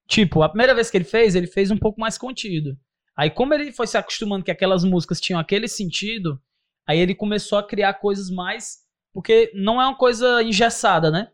Tipo, 0.08 0.44
a 0.44 0.50
primeira 0.50 0.76
vez 0.76 0.90
que 0.90 0.98
ele 0.98 1.06
fez, 1.06 1.36
ele 1.36 1.48
fez 1.48 1.72
um 1.72 1.78
pouco 1.78 2.00
mais 2.00 2.18
contido. 2.18 2.78
Aí, 3.16 3.30
como 3.30 3.54
ele 3.54 3.72
foi 3.72 3.88
se 3.88 3.98
acostumando 3.98 4.44
que 4.44 4.52
aquelas 4.52 4.84
músicas 4.84 5.22
tinham 5.22 5.40
aquele 5.40 5.68
sentido, 5.68 6.42
aí 6.88 7.00
ele 7.00 7.16
começou 7.16 7.58
a 7.58 7.68
criar 7.68 7.94
coisas 7.96 8.30
mais. 8.30 8.84
Porque 9.14 9.52
não 9.54 9.82
é 9.82 9.86
uma 9.86 9.98
coisa 9.98 10.42
engessada, 10.42 11.12
né? 11.12 11.32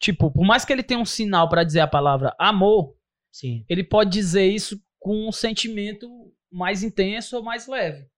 Tipo, 0.00 0.30
por 0.30 0.46
mais 0.46 0.64
que 0.64 0.72
ele 0.72 0.82
tenha 0.82 1.00
um 1.00 1.04
sinal 1.04 1.48
pra 1.48 1.64
dizer 1.64 1.80
a 1.80 1.86
palavra 1.86 2.34
amor, 2.38 2.96
Sim. 3.30 3.64
ele 3.68 3.84
pode 3.84 4.10
dizer 4.10 4.46
isso 4.46 4.80
com 4.98 5.28
um 5.28 5.32
sentimento 5.32 6.08
mais 6.50 6.82
intenso 6.82 7.36
ou 7.36 7.42
mais 7.42 7.66
leve. 7.66 8.08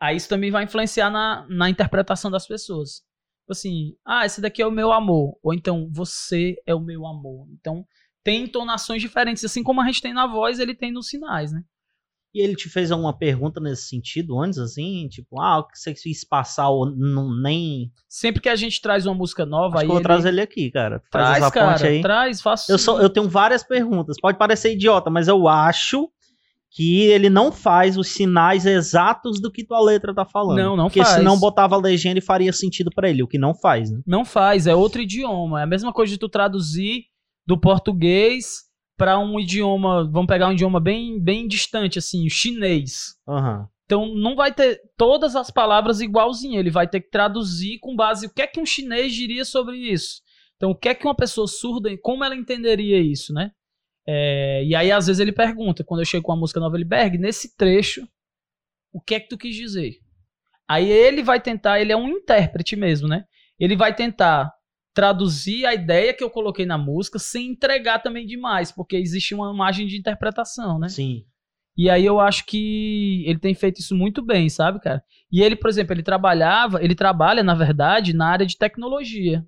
Aí 0.00 0.16
isso 0.16 0.28
também 0.28 0.50
vai 0.50 0.64
influenciar 0.64 1.10
na, 1.10 1.46
na 1.48 1.70
interpretação 1.70 2.30
das 2.30 2.46
pessoas. 2.46 3.05
Tipo 3.46 3.52
Assim, 3.52 3.94
ah, 4.04 4.26
esse 4.26 4.40
daqui 4.40 4.60
é 4.60 4.66
o 4.66 4.72
meu 4.72 4.92
amor. 4.92 5.38
Ou 5.40 5.54
então, 5.54 5.88
você 5.92 6.56
é 6.66 6.74
o 6.74 6.80
meu 6.80 7.06
amor. 7.06 7.46
Então, 7.52 7.84
tem 8.24 8.42
entonações 8.42 9.00
diferentes. 9.00 9.44
Assim 9.44 9.62
como 9.62 9.80
a 9.80 9.86
gente 9.86 10.02
tem 10.02 10.12
na 10.12 10.26
voz, 10.26 10.58
ele 10.58 10.74
tem 10.74 10.90
nos 10.90 11.06
sinais, 11.06 11.52
né? 11.52 11.62
E 12.34 12.42
ele 12.42 12.56
te 12.56 12.68
fez 12.68 12.90
alguma 12.90 13.16
pergunta 13.16 13.60
nesse 13.60 13.88
sentido 13.88 14.38
antes, 14.38 14.58
assim? 14.58 15.08
Tipo, 15.08 15.40
ah, 15.40 15.60
o 15.60 15.68
que 15.68 15.78
você 15.78 15.94
quis 15.94 16.24
passar 16.24 16.68
ou 16.68 16.90
não, 16.90 17.32
nem. 17.40 17.90
Sempre 18.08 18.42
que 18.42 18.48
a 18.48 18.56
gente 18.56 18.82
traz 18.82 19.06
uma 19.06 19.14
música 19.14 19.46
nova, 19.46 19.76
Acho 19.76 19.78
aí 19.78 19.86
que 19.86 19.90
eu 19.90 19.94
vou 19.94 19.98
ele... 19.98 20.04
trazer 20.04 20.28
ele 20.30 20.40
aqui, 20.40 20.70
cara. 20.70 21.00
Faz 21.10 21.10
Traz, 21.10 21.36
essa 21.44 21.50
cara, 21.52 21.72
ponte 21.72 21.86
aí. 21.86 22.02
traz, 22.02 22.42
faço. 22.42 22.70
Eu, 22.70 22.78
sou, 22.78 23.00
eu 23.00 23.08
tenho 23.08 23.28
várias 23.28 23.62
perguntas. 23.62 24.16
Pode 24.20 24.36
parecer 24.36 24.72
idiota, 24.72 25.08
mas 25.08 25.28
eu 25.28 25.46
acho 25.46 26.10
que 26.76 27.00
ele 27.04 27.30
não 27.30 27.50
faz 27.50 27.96
os 27.96 28.08
sinais 28.08 28.66
exatos 28.66 29.40
do 29.40 29.50
que 29.50 29.64
tua 29.64 29.80
letra 29.80 30.14
tá 30.14 30.26
falando. 30.26 30.58
Não, 30.58 30.76
não 30.76 30.84
Porque 30.88 31.02
faz. 31.02 31.14
se 31.16 31.22
não 31.22 31.40
botava 31.40 31.74
a 31.74 31.80
legenda 31.80 32.18
e 32.18 32.22
faria 32.22 32.52
sentido 32.52 32.90
pra 32.94 33.08
ele, 33.08 33.22
o 33.22 33.26
que 33.26 33.38
não 33.38 33.54
faz, 33.54 33.90
né? 33.90 33.98
Não 34.06 34.26
faz, 34.26 34.66
é 34.66 34.74
outro 34.74 35.00
idioma. 35.00 35.60
É 35.60 35.62
a 35.62 35.66
mesma 35.66 35.90
coisa 35.90 36.12
de 36.12 36.18
tu 36.18 36.28
traduzir 36.28 37.04
do 37.46 37.58
português 37.58 38.64
para 38.94 39.18
um 39.18 39.40
idioma, 39.40 40.04
vamos 40.04 40.26
pegar 40.26 40.48
um 40.48 40.52
idioma 40.52 40.78
bem, 40.78 41.18
bem 41.18 41.48
distante, 41.48 41.98
assim, 41.98 42.26
o 42.26 42.30
chinês. 42.30 43.14
Aham. 43.26 43.66
Então 43.86 44.14
não 44.14 44.36
vai 44.36 44.52
ter 44.52 44.78
todas 44.98 45.34
as 45.34 45.50
palavras 45.50 46.02
igualzinho, 46.02 46.60
ele 46.60 46.70
vai 46.70 46.86
ter 46.86 47.00
que 47.00 47.08
traduzir 47.08 47.78
com 47.78 47.96
base 47.96 48.26
o 48.26 48.30
que 48.30 48.42
é 48.42 48.46
que 48.46 48.60
um 48.60 48.66
chinês 48.66 49.14
diria 49.14 49.46
sobre 49.46 49.78
isso. 49.78 50.20
Então 50.56 50.72
o 50.72 50.74
que 50.74 50.90
é 50.90 50.94
que 50.94 51.06
uma 51.06 51.14
pessoa 51.14 51.46
surda, 51.46 51.88
como 52.02 52.22
ela 52.22 52.36
entenderia 52.36 53.00
isso, 53.00 53.32
né? 53.32 53.52
É, 54.06 54.64
e 54.64 54.74
aí 54.74 54.92
às 54.92 55.06
vezes 55.06 55.20
ele 55.20 55.32
pergunta, 55.32 55.82
quando 55.84 56.00
eu 56.00 56.06
chego 56.06 56.24
com 56.24 56.32
a 56.32 56.36
música 56.36 56.60
nova, 56.60 56.76
ele, 56.76 56.84
Berg, 56.84 57.18
nesse 57.18 57.56
trecho, 57.56 58.06
o 58.92 59.00
que 59.00 59.14
é 59.14 59.20
que 59.20 59.28
tu 59.28 59.36
quis 59.36 59.54
dizer? 59.54 59.98
Aí 60.68 60.90
ele 60.90 61.22
vai 61.22 61.40
tentar, 61.40 61.80
ele 61.80 61.92
é 61.92 61.96
um 61.96 62.08
intérprete 62.08 62.76
mesmo, 62.76 63.08
né? 63.08 63.24
Ele 63.58 63.76
vai 63.76 63.94
tentar 63.94 64.52
traduzir 64.94 65.66
a 65.66 65.74
ideia 65.74 66.14
que 66.14 66.24
eu 66.24 66.30
coloquei 66.30 66.64
na 66.64 66.78
música 66.78 67.18
sem 67.18 67.50
entregar 67.50 67.98
também 67.98 68.26
demais, 68.26 68.72
porque 68.72 68.96
existe 68.96 69.34
uma 69.34 69.52
margem 69.52 69.86
de 69.86 69.98
interpretação, 69.98 70.78
né? 70.78 70.88
Sim. 70.88 71.24
E 71.76 71.90
aí 71.90 72.06
eu 72.06 72.18
acho 72.18 72.46
que 72.46 73.22
ele 73.26 73.38
tem 73.38 73.54
feito 73.54 73.80
isso 73.80 73.94
muito 73.94 74.22
bem, 74.22 74.48
sabe, 74.48 74.80
cara? 74.80 75.04
E 75.30 75.42
ele, 75.42 75.54
por 75.54 75.68
exemplo, 75.68 75.92
ele 75.92 76.02
trabalhava, 76.02 76.82
ele 76.82 76.94
trabalha, 76.94 77.42
na 77.42 77.54
verdade, 77.54 78.14
na 78.14 78.28
área 78.28 78.46
de 78.46 78.56
tecnologia. 78.56 79.46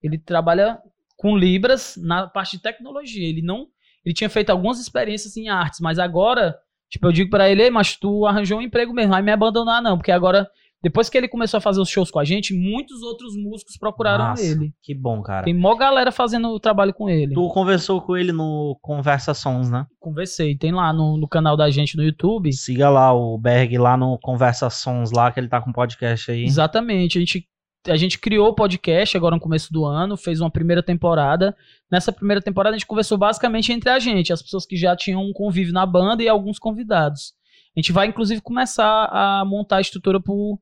Ele 0.00 0.16
trabalha 0.16 0.78
com 1.16 1.36
Libras 1.36 1.96
na 1.96 2.28
parte 2.28 2.56
de 2.56 2.62
tecnologia. 2.62 3.28
Ele 3.28 3.42
não. 3.42 3.66
Ele 4.06 4.14
tinha 4.14 4.30
feito 4.30 4.50
algumas 4.50 4.78
experiências 4.78 5.36
em 5.36 5.48
artes, 5.48 5.80
mas 5.80 5.98
agora, 5.98 6.56
tipo, 6.88 7.04
eu 7.08 7.12
digo 7.12 7.28
pra 7.28 7.50
ele, 7.50 7.64
"Ei, 7.64 7.70
mas 7.70 7.96
tu 7.96 8.24
arranjou 8.24 8.58
um 8.58 8.62
emprego 8.62 8.94
mesmo, 8.94 9.10
vai 9.10 9.20
me 9.20 9.32
abandonar, 9.32 9.82
não, 9.82 9.96
porque 9.96 10.12
agora, 10.12 10.48
depois 10.80 11.08
que 11.10 11.18
ele 11.18 11.26
começou 11.26 11.58
a 11.58 11.60
fazer 11.60 11.80
os 11.80 11.88
shows 11.88 12.08
com 12.08 12.20
a 12.20 12.24
gente, 12.24 12.54
muitos 12.54 13.02
outros 13.02 13.34
músicos 13.36 13.76
procuraram 13.76 14.26
Massa. 14.26 14.44
ele. 14.44 14.72
Que 14.80 14.94
bom, 14.94 15.20
cara. 15.22 15.44
Tem 15.44 15.52
mó 15.52 15.74
galera 15.74 16.12
fazendo 16.12 16.46
o 16.50 16.60
trabalho 16.60 16.94
com 16.94 17.10
ele. 17.10 17.34
Tu 17.34 17.48
conversou 17.48 18.00
com 18.00 18.16
ele 18.16 18.30
no 18.30 18.78
Conversa 18.80 19.34
Sons, 19.34 19.68
né? 19.68 19.84
Conversei, 19.98 20.56
tem 20.56 20.70
lá 20.70 20.92
no, 20.92 21.16
no 21.16 21.26
canal 21.26 21.56
da 21.56 21.68
gente 21.68 21.96
no 21.96 22.04
YouTube. 22.04 22.52
Siga 22.52 22.88
lá 22.88 23.12
o 23.12 23.36
Berg 23.36 23.76
lá 23.76 23.96
no 23.96 24.16
Conversa 24.22 24.70
Sons 24.70 25.10
lá, 25.10 25.32
que 25.32 25.40
ele 25.40 25.48
tá 25.48 25.60
com 25.60 25.72
podcast 25.72 26.30
aí. 26.30 26.44
Exatamente. 26.44 27.18
A 27.18 27.20
gente, 27.20 27.48
a 27.88 27.96
gente 27.96 28.18
criou 28.18 28.48
o 28.48 28.54
podcast 28.54 29.16
agora 29.16 29.34
no 29.34 29.40
começo 29.40 29.72
do 29.72 29.84
ano, 29.84 30.16
fez 30.16 30.40
uma 30.40 30.50
primeira 30.50 30.82
temporada. 30.82 31.56
Nessa 31.90 32.12
primeira 32.12 32.40
temporada 32.40 32.74
a 32.74 32.78
gente 32.78 32.86
conversou 32.86 33.16
basicamente 33.16 33.72
entre 33.72 33.90
a 33.90 33.98
gente, 33.98 34.32
as 34.32 34.42
pessoas 34.42 34.66
que 34.66 34.76
já 34.76 34.96
tinham 34.96 35.22
um 35.22 35.32
convívio 35.32 35.72
na 35.72 35.86
banda 35.86 36.22
e 36.22 36.28
alguns 36.28 36.58
convidados. 36.58 37.34
A 37.76 37.80
gente 37.80 37.92
vai 37.92 38.06
inclusive 38.06 38.40
começar 38.40 39.08
a 39.12 39.44
montar 39.44 39.76
a 39.76 39.80
estrutura 39.80 40.20
pro, 40.20 40.58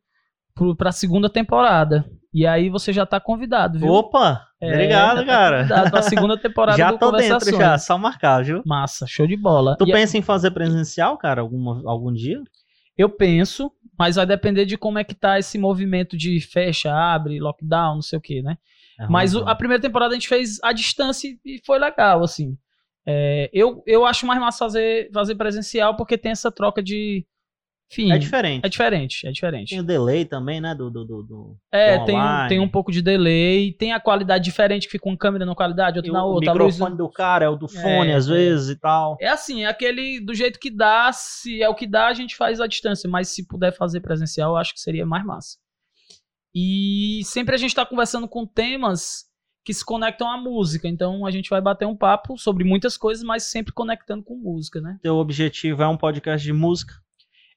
pra 0.76 0.92
segunda 0.92 1.28
temporada. 1.30 2.04
E 2.32 2.46
aí 2.46 2.68
você 2.68 2.92
já 2.92 3.06
tá 3.06 3.20
convidado, 3.20 3.78
viu? 3.78 3.88
Opa! 3.88 4.42
É, 4.60 4.72
obrigado, 4.72 5.18
tá 5.18 5.24
cara. 5.24 5.90
pra 5.90 6.02
segunda 6.02 6.36
temporada 6.36 6.76
já 6.78 6.90
do 6.90 6.98
tô 6.98 7.12
dentro 7.12 7.56
já, 7.56 7.78
só 7.78 7.96
marcar, 7.96 8.42
viu? 8.42 8.62
Massa, 8.66 9.06
show 9.06 9.26
de 9.26 9.36
bola. 9.36 9.76
Tu 9.76 9.88
E 9.88 9.92
pensa 9.92 10.18
em 10.18 10.22
fazer 10.22 10.50
presencial, 10.50 11.16
cara, 11.16 11.40
alguma, 11.40 11.82
algum 11.86 12.12
dia? 12.12 12.40
Eu 12.98 13.08
penso, 13.08 13.70
mas 13.98 14.16
vai 14.16 14.26
depender 14.26 14.64
de 14.66 14.76
como 14.76 14.98
é 14.98 15.04
que 15.04 15.14
tá 15.14 15.38
esse 15.38 15.58
movimento 15.58 16.16
de 16.16 16.40
fecha, 16.40 16.92
abre, 16.92 17.38
lockdown, 17.40 17.96
não 17.96 18.02
sei 18.02 18.18
o 18.18 18.22
que, 18.22 18.42
né? 18.42 18.56
É 18.98 19.06
Mas 19.08 19.34
o- 19.34 19.40
ruim, 19.40 19.50
a 19.50 19.54
primeira 19.54 19.80
temporada 19.82 20.12
a 20.12 20.14
gente 20.14 20.28
fez 20.28 20.58
à 20.62 20.72
distância 20.72 21.28
e 21.44 21.60
foi 21.64 21.78
legal, 21.78 22.22
assim. 22.22 22.56
É, 23.06 23.50
eu, 23.52 23.82
eu 23.86 24.04
acho 24.06 24.26
mais 24.26 24.40
massa 24.40 24.58
fazer, 24.58 25.10
fazer 25.12 25.34
presencial 25.34 25.96
porque 25.96 26.16
tem 26.16 26.32
essa 26.32 26.50
troca 26.50 26.82
de. 26.82 27.26
Enfim, 27.94 28.12
É 28.12 28.18
diferente. 28.18 28.64
é 28.64 28.68
diferente, 28.68 29.26
é 29.26 29.30
diferente. 29.32 29.70
Tem 29.70 29.80
o 29.80 29.84
delay 29.84 30.24
também, 30.24 30.60
né? 30.60 30.74
Do, 30.74 30.90
do, 30.90 31.04
do, 31.04 31.22
do- 31.22 31.56
É, 31.72 31.98
do 31.98 32.04
tem, 32.06 32.18
um- 32.20 32.48
tem 32.48 32.60
um 32.60 32.68
pouco 32.68 32.90
de 32.90 33.00
delay, 33.00 33.72
tem 33.72 33.92
a 33.92 34.00
qualidade 34.00 34.42
diferente, 34.44 34.86
que 34.86 34.92
fica 34.92 35.08
uma 35.08 35.16
câmera 35.16 35.44
numa 35.46 35.54
qualidade, 35.54 35.98
outra 35.98 36.10
E 36.10 36.12
na 36.12 36.24
o 36.24 36.32
outra. 36.32 36.52
luz- 36.52 36.74
microfone 36.74 36.96
do 36.98 37.08
cara 37.08 37.44
é 37.44 37.48
o 37.48 37.56
do 37.56 37.68
fone, 37.68 38.10
É, 38.10 38.14
às 38.14 38.28
é. 38.28 38.32
vezes, 38.32 38.70
e 38.70 38.76
tal. 38.80 39.16
É 39.20 39.28
assim, 39.28 39.62
é 39.64 39.66
aquele 39.66 40.18
do 40.20 40.34
jeito 40.34 40.58
que 40.58 40.70
dá, 40.70 41.10
se 41.12 41.62
é 41.62 41.68
o 41.68 41.74
que 41.74 41.86
dá, 41.86 42.08
a 42.08 42.14
gente 42.14 42.34
faz 42.36 42.60
à 42.60 42.66
distância, 42.66 43.08
mas 43.08 43.28
se 43.28 43.46
puder 43.46 43.72
fazer 43.72 44.00
presencial, 44.00 44.50
eu 44.52 44.56
acho 44.56 44.74
que 44.74 44.80
seria 44.80 45.06
mais 45.06 45.24
massa. 45.24 45.56
E 46.54 47.20
sempre 47.24 47.54
a 47.54 47.58
gente 47.58 47.74
tá 47.74 47.84
conversando 47.84 48.28
com 48.28 48.46
temas 48.46 49.24
que 49.64 49.72
se 49.72 49.84
conectam 49.84 50.30
à 50.30 50.36
música, 50.36 50.86
então 50.86 51.24
a 51.24 51.30
gente 51.30 51.48
vai 51.48 51.60
bater 51.60 51.86
um 51.86 51.96
papo 51.96 52.36
sobre 52.36 52.64
muitas 52.64 52.96
coisas, 52.98 53.24
mas 53.24 53.44
sempre 53.44 53.72
conectando 53.72 54.22
com 54.22 54.36
música, 54.36 54.80
né? 54.80 54.98
Teu 55.02 55.16
objetivo 55.16 55.82
é 55.82 55.88
um 55.88 55.96
podcast 55.96 56.44
de 56.44 56.52
música. 56.52 56.94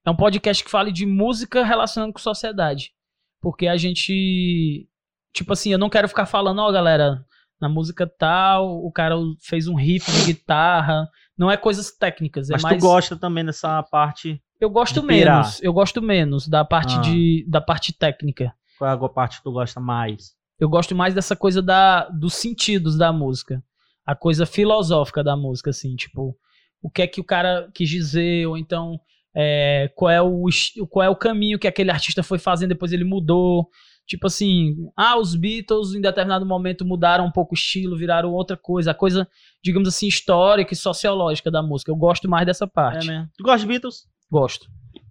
É 0.08 0.10
um 0.10 0.16
podcast 0.16 0.64
que 0.64 0.72
fale 0.72 0.90
de 0.90 1.06
música 1.06 1.66
relacionando 1.66 2.14
com 2.14 2.20
sociedade. 2.20 2.94
Porque 3.42 3.68
a 3.68 3.76
gente. 3.76 4.88
Tipo 5.34 5.52
assim, 5.52 5.74
eu 5.74 5.78
não 5.78 5.90
quero 5.90 6.08
ficar 6.08 6.26
falando, 6.26 6.60
ó, 6.60 6.72
galera, 6.72 7.26
na 7.60 7.68
música 7.68 8.08
tal, 8.08 8.78
o 8.86 8.90
cara 8.90 9.16
fez 9.42 9.68
um 9.68 9.76
riff 9.76 10.10
de 10.10 10.28
guitarra. 10.34 11.10
Não 11.38 11.52
é 11.52 11.58
coisas 11.58 11.92
técnicas, 11.92 12.50
é 12.50 12.54
Mas 12.54 12.64
mais. 12.64 12.78
tu 12.78 12.82
gosta 12.88 13.18
também 13.18 13.44
dessa 13.44 13.84
parte. 13.84 14.42
Eu 14.62 14.70
gosto 14.70 15.04
menos. 15.04 15.62
Eu 15.62 15.74
gosto 15.74 16.02
menos 16.02 16.48
da 16.48 16.64
parte 16.64 16.96
Ah. 16.96 17.02
de 17.02 17.46
da 17.46 17.60
parte 17.60 17.92
técnica. 17.92 18.54
Qual 18.80 18.90
é 18.90 18.94
a 18.94 19.10
parte 19.10 19.40
que 19.40 19.44
tu 19.44 19.52
gosta 19.52 19.82
mais? 19.82 20.38
Eu 20.58 20.70
gosto 20.70 20.96
mais 20.96 21.14
dessa 21.14 21.36
coisa 21.36 21.62
da 21.62 22.08
dos 22.08 22.36
sentidos 22.36 22.98
da 22.98 23.12
música. 23.12 23.62
A 24.06 24.16
coisa 24.16 24.46
filosófica 24.46 25.22
da 25.22 25.36
música, 25.36 25.72
assim, 25.72 25.98
tipo, 25.98 26.34
o 26.82 26.90
que 26.90 27.02
é 27.02 27.08
que 27.08 27.20
o 27.20 27.26
cara 27.26 27.70
quis 27.74 27.90
dizer, 27.90 28.48
ou 28.48 28.58
então 28.58 28.98
é, 29.40 29.92
qual, 29.96 30.10
é 30.10 30.20
o, 30.20 30.46
qual 30.90 31.06
é 31.06 31.10
o 31.10 31.16
caminho 31.16 31.60
que 31.60 31.68
aquele 31.68 31.92
artista 31.92 32.24
foi 32.24 32.40
fazendo, 32.40 32.70
depois 32.70 32.92
ele 32.92 33.04
mudou. 33.04 33.70
Tipo 34.08 34.28
assim, 34.28 34.74
ah, 34.96 35.20
os 35.20 35.36
Beatles 35.36 35.94
em 35.94 36.00
determinado 36.00 36.46
momento 36.46 36.86
mudaram 36.86 37.26
um 37.26 37.32
pouco 37.32 37.54
o 37.54 37.58
estilo, 37.58 37.98
viraram 37.98 38.32
outra 38.32 38.56
coisa, 38.56 38.92
a 38.92 38.94
coisa, 38.96 39.28
digamos 39.62 39.88
assim, 39.90 40.08
histórica 40.08 40.74
e 40.74 40.78
sociológica 40.78 41.52
da 41.52 41.62
música. 41.62 41.92
Eu 41.92 41.96
gosto 41.98 42.28
mais 42.30 42.46
dessa 42.46 42.64
É 42.64 42.68
parte. 42.68 43.06
mesmo. 43.06 43.30
Tu 43.38 43.44
gosta 43.44 43.60
de 43.60 43.68
Beatles? 43.68 44.08
Gosto. 44.32 44.66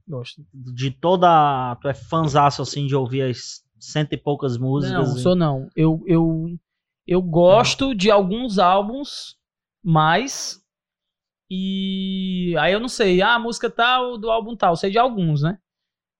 Gosto. 0.08 0.42
De 0.52 0.90
toda. 0.90 1.76
Tu 1.82 1.88
é 1.88 1.94
fãzaço 1.94 2.62
assim 2.62 2.86
de 2.86 2.96
ouvir 2.96 3.22
as 3.22 3.60
cento 3.78 4.14
e 4.14 4.16
poucas 4.16 4.56
músicas. 4.56 5.08
Não, 5.10 5.16
e- 5.18 5.20
sou 5.20 5.36
não. 5.36 5.68
Eu, 5.76 6.02
eu, 6.06 6.46
eu 7.06 7.20
gosto 7.20 7.94
de 7.94 8.10
alguns 8.10 8.58
álbuns, 8.58 9.36
mas. 9.84 10.58
E 11.50 12.54
aí 12.58 12.72
eu 12.72 12.80
não 12.80 12.88
sei, 12.88 13.22
ah, 13.22 13.34
a 13.34 13.38
música 13.38 13.70
tal 13.70 14.18
do 14.18 14.30
álbum 14.30 14.56
tal, 14.56 14.76
sei 14.76 14.90
de 14.90 14.98
alguns, 14.98 15.42
né? 15.42 15.58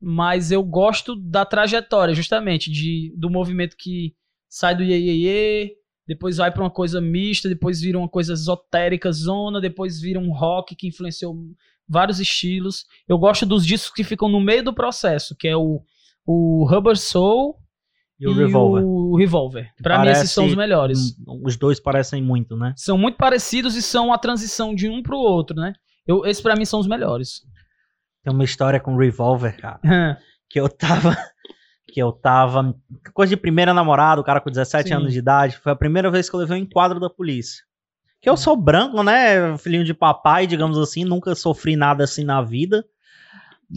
Mas 0.00 0.52
eu 0.52 0.62
gosto 0.62 1.16
da 1.16 1.44
trajetória, 1.44 2.14
justamente, 2.14 2.70
de, 2.70 3.12
do 3.16 3.30
movimento 3.30 3.76
que 3.76 4.14
sai 4.48 4.76
do 4.76 4.82
Ye, 4.82 4.94
Ye, 4.94 5.26
Ye, 5.26 5.76
depois 6.06 6.36
vai 6.36 6.52
pra 6.52 6.62
uma 6.62 6.70
coisa 6.70 7.00
mista, 7.00 7.48
depois 7.48 7.80
vira 7.80 7.98
uma 7.98 8.08
coisa 8.08 8.32
esotérica, 8.32 9.10
zona, 9.10 9.60
depois 9.60 10.00
vira 10.00 10.20
um 10.20 10.32
rock 10.32 10.76
que 10.76 10.86
influenciou 10.86 11.36
vários 11.88 12.20
estilos. 12.20 12.86
Eu 13.08 13.18
gosto 13.18 13.44
dos 13.44 13.66
discos 13.66 13.92
que 13.92 14.04
ficam 14.04 14.28
no 14.28 14.40
meio 14.40 14.62
do 14.62 14.74
processo, 14.74 15.34
que 15.34 15.48
é 15.48 15.56
o, 15.56 15.82
o 16.24 16.64
Rubber 16.68 16.96
Soul 16.96 17.56
E 18.18 18.26
o 18.26 18.32
Revolver. 18.34 18.82
o 18.84 19.16
Revolver. 19.16 19.70
Pra 19.82 19.98
mim, 19.98 20.08
esses 20.08 20.30
são 20.30 20.44
os 20.46 20.54
Parece- 20.54 20.56
melhores. 20.68 21.16
Hum, 21.26 21.42
Os 21.44 21.56
dois 21.56 21.78
parecem 21.78 22.22
muito, 22.22 22.56
né? 22.56 22.72
São 22.76 22.96
muito 22.96 23.16
parecidos 23.18 23.76
e 23.76 23.82
são 23.82 24.12
a 24.12 24.16
transição 24.18 24.74
de 24.74 24.88
um 24.88 25.02
pro 25.02 25.18
outro, 25.18 25.54
né? 25.56 25.74
Eu, 26.06 26.24
esses 26.24 26.42
pra 26.42 26.56
mim 26.56 26.64
são 26.64 26.80
os 26.80 26.86
melhores. 26.86 27.42
Tem 28.24 28.32
uma 28.32 28.44
história 28.44 28.80
com 28.80 28.94
o 28.94 28.98
Revolver, 28.98 29.56
cara. 29.60 29.80
que 30.48 30.58
eu 30.58 30.68
tava. 30.68 31.16
Que 31.88 32.02
eu 32.02 32.10
tava. 32.10 32.74
Coisa 33.12 33.30
de 33.30 33.40
primeira 33.40 33.74
namorada, 33.74 34.20
o 34.20 34.24
cara 34.24 34.40
com 34.40 34.50
17 34.50 34.88
Sim. 34.88 34.94
anos 34.94 35.12
de 35.12 35.18
idade. 35.18 35.58
Foi 35.58 35.72
a 35.72 35.76
primeira 35.76 36.10
vez 36.10 36.28
que 36.30 36.34
eu 36.36 36.40
levei 36.40 36.56
um 36.58 36.62
enquadro 36.62 36.98
da 36.98 37.10
polícia. 37.10 37.62
Que 38.22 38.30
eu 38.30 38.36
sou 38.36 38.56
branco, 38.56 39.02
né? 39.02 39.56
Filhinho 39.58 39.84
de 39.84 39.92
papai, 39.94 40.46
digamos 40.46 40.78
assim. 40.78 41.04
Nunca 41.04 41.34
sofri 41.34 41.76
nada 41.76 42.04
assim 42.04 42.24
na 42.24 42.40
vida. 42.42 42.84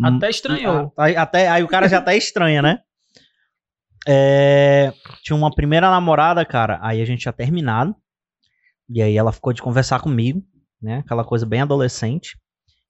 Até 0.01 0.29
estranhou. 0.29 0.93
Aí, 0.97 1.15
até, 1.15 1.49
aí 1.49 1.63
o 1.63 1.67
cara 1.67 1.87
já 1.89 2.01
tá 2.01 2.15
estranha, 2.15 2.61
né? 2.61 2.79
É, 4.07 4.93
tinha 5.23 5.35
uma 5.35 5.53
primeira 5.53 5.89
namorada, 5.89 6.45
cara. 6.45 6.79
Aí 6.81 7.01
a 7.01 7.05
gente 7.05 7.21
tinha 7.21 7.33
terminado. 7.33 7.95
E 8.89 9.01
aí 9.01 9.15
ela 9.17 9.31
ficou 9.31 9.53
de 9.53 9.61
conversar 9.61 9.99
comigo, 10.01 10.41
né? 10.81 10.99
Aquela 10.99 11.23
coisa 11.23 11.45
bem 11.45 11.61
adolescente. 11.61 12.37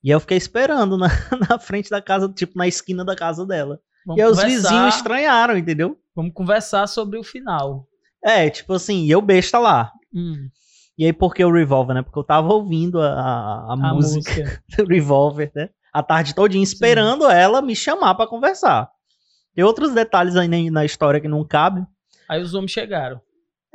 E 0.04 0.10
eu 0.10 0.20
fiquei 0.20 0.38
esperando 0.38 0.98
na, 0.98 1.08
na 1.50 1.60
frente 1.60 1.90
da 1.90 2.02
casa, 2.02 2.30
tipo, 2.30 2.58
na 2.58 2.68
esquina 2.68 3.04
da 3.04 3.16
casa 3.16 3.46
dela. 3.46 3.80
Vamos 4.06 4.20
e 4.20 4.24
aí 4.24 4.32
os 4.32 4.42
vizinhos 4.42 4.96
estranharam, 4.96 5.58
entendeu? 5.58 5.98
Vamos 6.16 6.34
conversar 6.34 6.88
sobre 6.88 7.20
o 7.20 7.24
final. 7.24 7.86
É, 8.24 8.50
tipo 8.50 8.74
assim, 8.74 9.04
e 9.04 9.12
eu 9.12 9.22
besta 9.22 9.60
lá. 9.60 9.92
Hum, 10.14 10.50
E 10.98 11.06
aí, 11.06 11.14
por 11.14 11.34
que 11.34 11.44
o 11.44 11.52
Revolver, 11.52 11.96
né? 11.96 12.02
Porque 12.02 12.18
eu 12.18 12.24
tava 12.24 12.52
ouvindo 12.54 13.02
a, 13.02 13.10
a, 13.14 13.74
a 13.74 13.76
música, 13.76 14.42
música. 14.42 14.64
do 14.78 14.86
Revolver, 14.86 15.52
né? 15.56 15.70
A 15.94 16.04
tarde 16.04 16.36
todinha 16.36 16.64
esperando 16.64 17.30
ela 17.30 17.62
me 17.62 17.76
chamar 17.76 18.16
pra 18.16 18.28
conversar. 18.28 18.90
Tem 19.60 19.64
outros 19.66 19.94
detalhes 19.94 20.38
aí 20.38 20.72
na- 20.72 20.86
história 20.86 21.20
que 21.20 21.28
não 21.28 21.44
cabem. 21.44 21.86
Aí 22.30 22.42
os 22.42 22.54
homens 22.54 22.72
chegaram. 22.72 23.20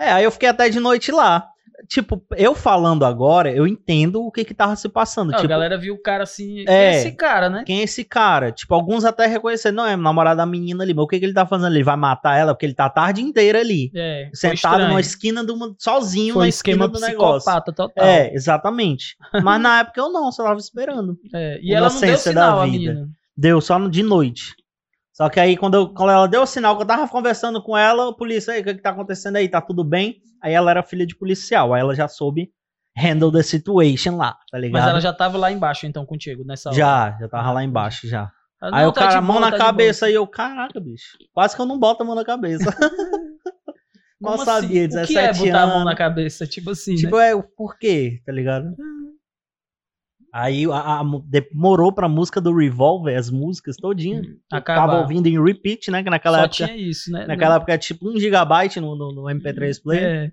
É, 0.00 0.10
aí 0.12 0.24
eu 0.24 0.30
fiquei 0.30 0.48
até 0.48 0.70
de 0.70 0.80
noite 0.80 1.12
lá. 1.12 1.46
Tipo, 1.88 2.24
eu 2.38 2.54
falando 2.54 3.04
agora, 3.04 3.52
eu 3.52 3.66
entendo 3.66 4.22
o 4.24 4.30
que 4.32 4.46
que 4.46 4.54
tava 4.54 4.74
se 4.76 4.88
passando. 4.88 5.26
Não, 5.32 5.34
tipo, 5.36 5.44
a 5.44 5.48
galera 5.48 5.76
viu 5.76 5.92
o 5.94 6.00
cara 6.00 6.22
assim. 6.22 6.64
Quem 6.64 6.74
É. 6.74 6.94
é 6.94 6.96
esse 6.96 7.12
cara, 7.12 7.50
né? 7.50 7.64
quem 7.66 7.80
é 7.80 7.82
esse 7.82 8.02
cara? 8.02 8.50
Tipo, 8.50 8.72
alguns 8.74 9.04
até 9.04 9.26
reconheceram, 9.26 9.76
não, 9.76 9.86
é 9.86 9.94
namorado 9.94 10.38
da 10.38 10.46
menina 10.46 10.82
ali, 10.82 10.94
mas 10.94 11.04
o 11.04 11.06
que 11.06 11.18
que 11.18 11.26
ele 11.26 11.34
tá 11.34 11.44
fazendo 11.44 11.66
ali? 11.66 11.76
Ele 11.76 11.84
vai 11.84 11.96
matar 11.96 12.38
ela? 12.38 12.54
Porque 12.54 12.64
ele 12.64 12.72
tá 12.74 12.86
a 12.86 12.90
tarde 12.90 13.20
inteira 13.20 13.58
ali. 13.60 13.90
É, 13.94 14.30
sentado 14.32 14.54
estranho. 14.54 14.88
numa 14.88 15.00
esquina 15.00 15.44
de 15.44 15.52
uma, 15.52 15.74
sozinho 15.78 16.32
Foi 16.32 16.44
na 16.44 16.48
esquina 16.48 16.88
do 16.88 16.98
negócio. 16.98 17.52
total. 17.74 17.92
É, 17.98 18.34
exatamente. 18.34 19.16
Mas 19.42 19.60
na 19.60 19.80
época 19.80 20.00
eu 20.00 20.10
não, 20.10 20.32
só 20.32 20.44
tava 20.44 20.58
esperando. 20.58 21.18
É, 21.34 21.58
E 21.60 21.74
ela 21.74 21.90
não 21.90 22.00
deu 22.00 22.10
da 22.12 22.16
sinal, 22.16 22.60
a 22.62 22.64
vida. 22.66 23.06
Deu 23.36 23.60
só 23.60 23.78
de 23.88 24.02
noite. 24.02 24.54
Só 25.14 25.28
que 25.30 25.38
aí, 25.38 25.56
quando, 25.56 25.74
eu- 25.74 25.88
quando 25.94 26.10
ela 26.10 26.26
deu 26.26 26.42
o 26.42 26.46
sinal, 26.46 26.76
que 26.76 26.82
eu 26.82 26.86
tava 26.86 27.06
conversando 27.08 27.62
com 27.62 27.78
ela, 27.78 28.08
o 28.08 28.14
polícia, 28.16 28.52
aí, 28.52 28.60
o 28.60 28.64
que, 28.64 28.74
que 28.74 28.82
tá 28.82 28.90
acontecendo 28.90 29.36
aí? 29.36 29.48
Tá 29.48 29.60
tudo 29.60 29.84
bem? 29.84 30.16
Aí 30.42 30.52
ela 30.52 30.70
era 30.70 30.82
filha 30.82 31.06
de 31.06 31.16
policial, 31.16 31.72
aí 31.72 31.80
ela 31.80 31.94
já 31.94 32.08
soube 32.08 32.50
handle 32.96 33.30
the 33.32 33.42
situation 33.42 34.16
lá, 34.16 34.36
tá 34.50 34.58
ligado? 34.58 34.80
Mas 34.80 34.90
ela 34.90 35.00
já 35.00 35.12
tava 35.12 35.38
lá 35.38 35.50
embaixo, 35.52 35.86
então, 35.86 36.04
contigo, 36.04 36.44
nessa 36.44 36.68
hora. 36.70 36.76
Já, 36.78 37.16
já 37.20 37.28
tava 37.28 37.52
lá 37.52 37.62
embaixo, 37.64 38.06
já. 38.08 38.30
Ela, 38.62 38.76
aí 38.76 38.82
"Não, 38.82 38.90
o 38.90 38.92
tá 38.92 39.00
cara, 39.08 39.20
mão 39.20 39.38
na 39.40 39.50
tá 39.50 39.58
cabeça, 39.58 40.00
boa." 40.06 40.08
aí 40.10 40.14
eu, 40.14 40.26
caraca, 40.26 40.80
bicho. 40.80 41.16
Quase 41.32 41.54
que 41.54 41.62
eu 41.62 41.66
não 41.66 41.78
boto 41.78 42.02
a 42.02 42.06
mão 42.06 42.14
na 42.16 42.24
cabeça. 42.24 42.64
Mal 44.20 44.38
sabia, 44.38 44.86
assim? 44.86 44.88
17 44.88 45.06
O 45.06 45.06
que 45.06 45.18
é 45.18 45.32
botar 45.52 45.62
a 45.62 45.66
mão 45.66 45.74
anos. 45.76 45.84
na 45.86 45.94
cabeça? 45.96 46.46
Tipo 46.46 46.70
assim, 46.70 46.94
Tipo, 46.94 47.16
né? 47.18 47.30
é, 47.32 47.42
por 47.56 47.76
quê? 47.78 48.20
Tá 48.24 48.32
ligado? 48.32 48.74
Aí 50.36 50.64
a, 50.66 51.00
a- 51.00 51.04
demorou 51.26 51.92
pra 51.92 52.08
música 52.08 52.40
do 52.40 52.52
Revolver, 52.56 53.16
as 53.16 53.30
músicas 53.30 53.76
todinhas. 53.76 54.26
Acabar. 54.50 54.80
Tava 54.88 55.00
ouvindo 55.02 55.28
em 55.28 55.40
repeat, 55.40 55.92
né? 55.92 56.02
Que 56.02 56.10
naquela 56.10 56.38
Só 56.38 56.44
época. 56.44 56.66
tinha 56.66 56.76
isso, 56.76 57.12
né? 57.12 57.24
Naquela 57.24 57.54
época 57.54 57.70
era 57.70 57.78
tipo 57.78 58.08
1 58.08 58.18
GB 58.18 58.80
no, 58.80 58.96
no, 58.96 59.12
no 59.12 59.22
MP3 59.22 59.80
Player. 59.80 60.02
É. 60.26 60.32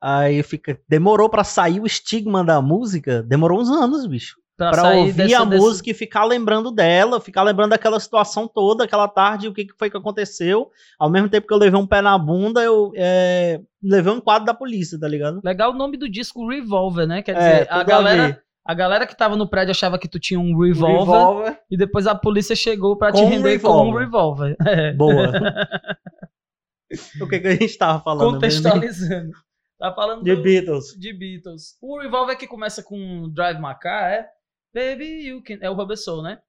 Aí 0.00 0.42
fica. 0.42 0.80
Demorou 0.88 1.28
pra 1.28 1.44
sair 1.44 1.78
o 1.78 1.84
estigma 1.86 2.42
da 2.42 2.62
música. 2.62 3.22
Demorou 3.22 3.60
uns 3.60 3.68
anos, 3.70 4.06
bicho. 4.06 4.36
Pra, 4.56 4.70
Pra 4.70 4.90
ouvir 4.94 5.12
dessa- 5.12 5.42
a 5.42 5.44
música 5.44 5.90
e 5.90 5.94
ficar 5.94 6.24
lembrando 6.24 6.70
dela, 6.70 7.20
ficar 7.20 7.42
lembrando 7.42 7.70
daquela 7.70 8.00
situação 8.00 8.48
toda, 8.48 8.84
aquela 8.84 9.08
tarde, 9.08 9.46
o 9.48 9.52
que, 9.52 9.64
que 9.66 9.74
foi 9.78 9.90
que 9.90 9.96
aconteceu. 9.96 10.70
Ao 10.98 11.10
mesmo 11.10 11.28
tempo 11.28 11.46
que 11.46 11.52
eu 11.52 11.58
levei 11.58 11.78
um 11.78 11.86
pé 11.86 12.00
na 12.00 12.16
bunda, 12.16 12.62
eu 12.62 12.92
é, 12.96 13.60
levei 13.82 14.12
um 14.12 14.20
quadro 14.20 14.46
da 14.46 14.54
polícia, 14.54 14.98
tá 14.98 15.06
ligado? 15.08 15.40
Legal 15.44 15.72
o 15.72 15.76
nome 15.76 15.96
do 15.98 16.08
disco 16.08 16.48
Revolver, 16.48 17.06
né? 17.06 17.22
Quer 17.22 17.32
É, 17.32 17.38
dizer, 17.38 17.62
a 17.62 17.66
tudo 17.66 17.80
a 17.80 17.84
galera. 17.84 18.42
A 18.64 18.74
galera 18.74 19.06
que 19.06 19.16
tava 19.16 19.36
no 19.36 19.48
prédio 19.48 19.72
achava 19.72 19.98
que 19.98 20.08
tu 20.08 20.18
tinha 20.20 20.38
um 20.38 20.56
revolver, 20.58 21.60
e 21.70 21.76
depois 21.76 22.06
a 22.06 22.14
polícia 22.14 22.54
chegou 22.54 22.96
pra 22.96 23.10
te 23.12 23.20
um 23.20 23.28
render 23.28 23.58
com 23.58 23.68
um 23.88 23.94
revólver. 23.96 24.56
revolver. 24.56 24.56
É. 24.66 24.92
Boa. 24.92 25.32
o 27.20 27.28
que, 27.28 27.40
que 27.40 27.48
a 27.48 27.56
gente 27.56 27.76
tava 27.76 28.02
falando? 28.02 28.40
mesmo? 28.40 28.62
Contextualizando. 28.62 29.32
Tá 29.78 29.92
falando 29.92 30.22
De 30.22 30.36
do- 30.36 30.42
Beatles. 30.42 30.96
de 30.96 31.12
Beatles. 31.12 31.76
O 31.82 31.98
Revolver 32.00 32.38
que 32.38 32.46
começa 32.46 32.84
com 32.84 33.28
Drive 33.30 33.58
My 33.58 33.74
Car, 33.80 34.12
é? 34.12 34.28
Baby 34.72 35.26
You 35.26 35.42
Can... 35.42 35.58
É 35.60 35.68
o 35.68 35.74
Rubber 35.74 35.96
Soul, 35.96 36.22
né? 36.22 36.40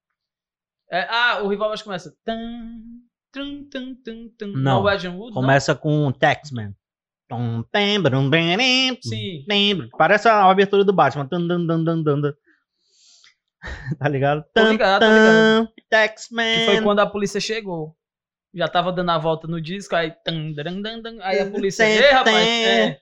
É, 0.88 1.04
ah, 1.10 1.40
o 1.42 1.48
Revolver 1.48 1.82
começa... 1.82 2.14
Tan, 2.24 2.78
tum, 3.32 3.68
tum, 3.68 3.96
tum, 4.04 4.30
tum. 4.38 4.52
Não. 4.54 4.84
Wood, 4.84 5.32
Começa 5.32 5.74
com 5.74 6.12
Taxman. 6.12 6.76
Sim. 9.02 9.44
Parece 9.96 10.28
a 10.28 10.44
abertura 10.50 10.84
do 10.84 10.92
Batman. 10.92 11.28
Tá 13.98 14.08
ligado? 14.08 14.44
Tô 14.54 14.62
ligado, 14.68 15.00
tô 15.00 15.06
ligado. 15.06 15.68
Que 16.58 16.66
foi 16.66 16.82
quando 16.82 16.98
a 16.98 17.06
polícia 17.06 17.40
chegou. 17.40 17.96
Já 18.52 18.68
tava 18.68 18.92
dando 18.92 19.10
a 19.10 19.18
volta 19.18 19.48
no 19.48 19.58
disco, 19.60 19.96
aí... 19.96 20.12
Aí 21.22 21.38
a 21.40 21.50
polícia... 21.50 21.82
Ei, 21.84 22.10
rapaz! 22.10 22.46
É. 22.46 23.00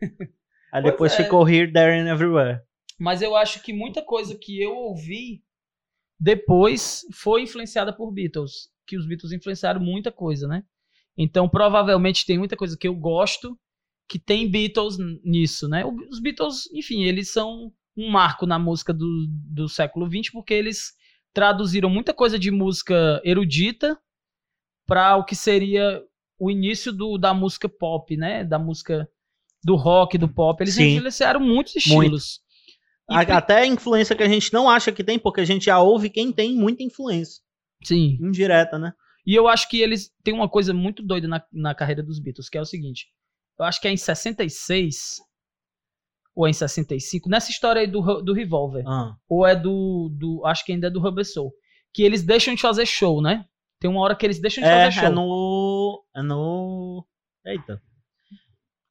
Aí 0.72 0.82
depois 0.82 1.12
Pois 1.12 1.20
é. 1.20 1.24
ficou 1.24 1.48
Here, 1.48 1.70
There 1.70 1.92
and 1.92 2.10
Everywhere. 2.10 2.62
Mas 2.98 3.20
eu 3.20 3.36
acho 3.36 3.62
que 3.62 3.72
muita 3.72 4.02
coisa 4.02 4.34
que 4.36 4.60
eu 4.60 4.74
ouvi 4.74 5.44
depois 6.18 7.02
foi 7.12 7.42
influenciada 7.42 7.92
por 7.92 8.10
Beatles. 8.10 8.70
Que 8.86 8.96
os 8.96 9.06
Beatles 9.06 9.32
influenciaram 9.32 9.80
muita 9.80 10.10
coisa, 10.10 10.48
né? 10.48 10.64
Então, 11.16 11.48
provavelmente 11.48 12.24
tem 12.26 12.38
muita 12.38 12.56
coisa 12.56 12.76
que 12.76 12.88
eu 12.88 12.94
gosto 12.94 13.58
que 14.08 14.18
tem 14.18 14.50
Beatles 14.50 14.96
nisso, 15.24 15.68
né? 15.68 15.84
Os 16.10 16.20
Beatles, 16.20 16.70
enfim, 16.72 17.04
eles 17.04 17.30
são 17.32 17.72
um 17.96 18.10
marco 18.10 18.46
na 18.46 18.58
música 18.58 18.92
do, 18.92 19.26
do 19.28 19.68
século 19.68 20.06
XX 20.10 20.30
porque 20.32 20.52
eles 20.54 20.92
traduziram 21.32 21.88
muita 21.88 22.12
coisa 22.12 22.38
de 22.38 22.50
música 22.50 23.20
erudita 23.24 23.98
para 24.86 25.16
o 25.16 25.24
que 25.24 25.34
seria 25.34 26.02
o 26.38 26.50
início 26.50 26.92
do, 26.92 27.16
da 27.16 27.32
música 27.32 27.68
pop, 27.68 28.16
né? 28.16 28.44
Da 28.44 28.58
música 28.58 29.08
do 29.64 29.76
rock, 29.76 30.18
do 30.18 30.28
pop. 30.28 30.62
Eles 30.62 30.74
Sim. 30.74 30.96
influenciaram 30.96 31.40
muitos 31.40 31.74
Muito. 31.86 32.16
estilos. 32.16 32.40
E 33.10 33.14
A- 33.14 33.24
pri- 33.24 33.32
Até 33.32 33.58
a 33.58 33.66
influência 33.66 34.16
que 34.16 34.22
a 34.22 34.28
gente 34.28 34.52
não 34.52 34.68
acha 34.68 34.90
que 34.92 35.04
tem, 35.04 35.18
porque 35.18 35.40
a 35.40 35.44
gente 35.44 35.66
já 35.66 35.78
ouve 35.80 36.10
quem 36.10 36.32
tem 36.32 36.54
muita 36.54 36.82
influência. 36.82 37.42
Sim. 37.84 38.18
Indireta, 38.20 38.78
né? 38.78 38.92
E 39.24 39.34
eu 39.34 39.46
acho 39.48 39.68
que 39.68 39.80
eles 39.80 40.12
têm 40.24 40.34
uma 40.34 40.48
coisa 40.48 40.74
muito 40.74 41.02
doida 41.02 41.28
na, 41.28 41.44
na 41.52 41.74
carreira 41.74 42.02
dos 42.02 42.18
Beatles, 42.18 42.48
que 42.48 42.58
é 42.58 42.60
o 42.60 42.64
seguinte. 42.66 43.06
Eu 43.58 43.64
acho 43.64 43.80
que 43.80 43.86
é 43.86 43.92
em 43.92 43.96
66 43.96 45.18
ou 46.34 46.46
é 46.46 46.50
em 46.50 46.54
65, 46.54 47.28
nessa 47.28 47.50
história 47.50 47.80
aí 47.80 47.86
do, 47.86 48.00
do 48.22 48.32
Revolver, 48.32 48.82
Ah, 48.86 49.14
ou 49.28 49.46
é 49.46 49.54
do, 49.54 50.08
do. 50.18 50.44
Acho 50.46 50.64
que 50.64 50.72
ainda 50.72 50.86
é 50.86 50.90
do 50.90 50.98
Rubber 51.00 51.26
Soul. 51.26 51.52
Que 51.92 52.02
eles 52.02 52.22
deixam 52.22 52.54
de 52.54 52.60
fazer 52.62 52.86
show, 52.86 53.20
né? 53.20 53.46
Tem 53.78 53.90
uma 53.90 54.00
hora 54.00 54.16
que 54.16 54.24
eles 54.24 54.40
deixam 54.40 54.62
de 54.64 54.70
É, 54.70 54.84
fazer 54.86 55.00
show. 55.00 55.08
é 55.08 55.10
no. 55.10 56.04
É 56.16 56.22
no. 56.22 57.06
Eita. 57.44 57.82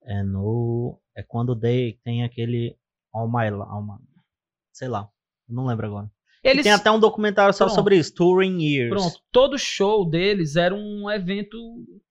É 0.03 0.21
no. 0.23 1.01
É 1.17 1.23
quando 1.23 1.55
Day 1.55 1.99
tem 2.03 2.23
aquele. 2.23 2.77
All 3.11 3.27
My, 3.27 3.47
All 3.47 3.81
My 3.81 3.97
Sei 4.71 4.87
lá. 4.87 5.09
Não 5.49 5.65
lembro 5.65 5.87
agora. 5.87 6.11
Eles, 6.43 6.63
tem 6.63 6.71
até 6.71 6.89
um 6.89 6.99
documentário 6.99 7.53
só 7.53 7.65
Pronto. 7.65 7.75
sobre 7.75 7.97
isso, 7.97 8.15
Touring 8.15 8.59
Years. 8.63 8.89
pronto, 8.89 9.19
todo 9.31 9.59
show 9.59 10.09
deles 10.09 10.55
era 10.55 10.73
um 10.73 11.09
evento. 11.09 11.55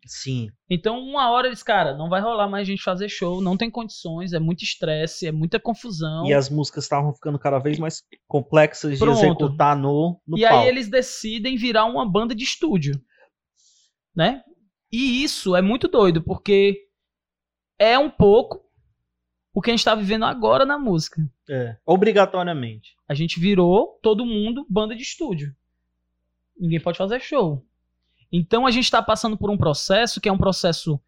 Sim. 0.07 0.49
Então, 0.69 1.01
uma 1.01 1.31
hora 1.31 1.49
eles, 1.49 1.65
cara, 1.65 1.97
não 1.97 2.09
vai 2.09 2.21
rolar 2.21 2.49
mais 2.49 2.63
a 2.63 2.71
gente 2.71 2.83
fazer 2.83 3.09
show, 3.09 3.41
não 3.41 3.57
tem 3.57 3.69
condições, 3.69 4.33
é 4.33 4.39
muito 4.39 4.63
estresse, 4.63 5.27
é 5.27 5.33
muita 5.33 5.59
confusão. 5.59 6.25
E 6.27 6.33
as 6.33 6.49
músicas 6.49 6.85
estavam 6.85 7.13
ficando 7.13 7.41
cada 7.41 7.59
vez 7.59 7.77
mais 7.77 8.05
complexas 8.29 8.93
de 8.93 8.99
Pronto. 8.99 9.19
executar 9.19 9.77
no, 9.77 10.21
no 10.25 10.39
e 10.39 10.43
palco. 10.43 10.59
aí 10.59 10.69
eles 10.69 10.89
decidem 10.89 11.57
virar 11.57 11.87
uma 11.87 12.09
banda 12.09 12.33
de 12.33 12.45
estúdio, 12.45 12.95
né? 14.15 14.45
E 14.93 15.25
isso 15.25 15.57
é 15.57 15.63
muito 15.63 15.89
doido, 15.89 16.23
porque 16.23 16.79
é 17.81 17.99
um 17.99 18.11
pouco 18.11 18.70
o 19.53 19.61
que 19.61 19.71
a 19.71 19.77
gente 19.77 19.85
tá 19.85 19.95
vivendo 19.95 20.25
agora 20.25 20.65
na 20.65 20.79
música. 20.79 21.23
É, 21.49 21.77
obrigatoriamente. 21.85 22.95
A 23.09 23.15
gente 23.15 23.41
virou 23.41 23.99
todo 24.03 24.25
mundo 24.25 24.67
banda 24.69 24.95
de 24.95 25.03
estúdio. 25.03 25.55
Ninguém 26.59 26.81
pode 26.81 26.99
fazer 26.99 27.21
show. 27.21 27.65
Então 28.31 28.67
a 28.67 28.71
gente 28.71 28.85
está 28.85 29.03
passando 29.03 29.37
por 29.37 29.51
um 29.51 29.57
processo 29.57 30.21
que 30.21 30.29
é 30.29 30.33
um 30.33 30.39
processo 30.39 31.01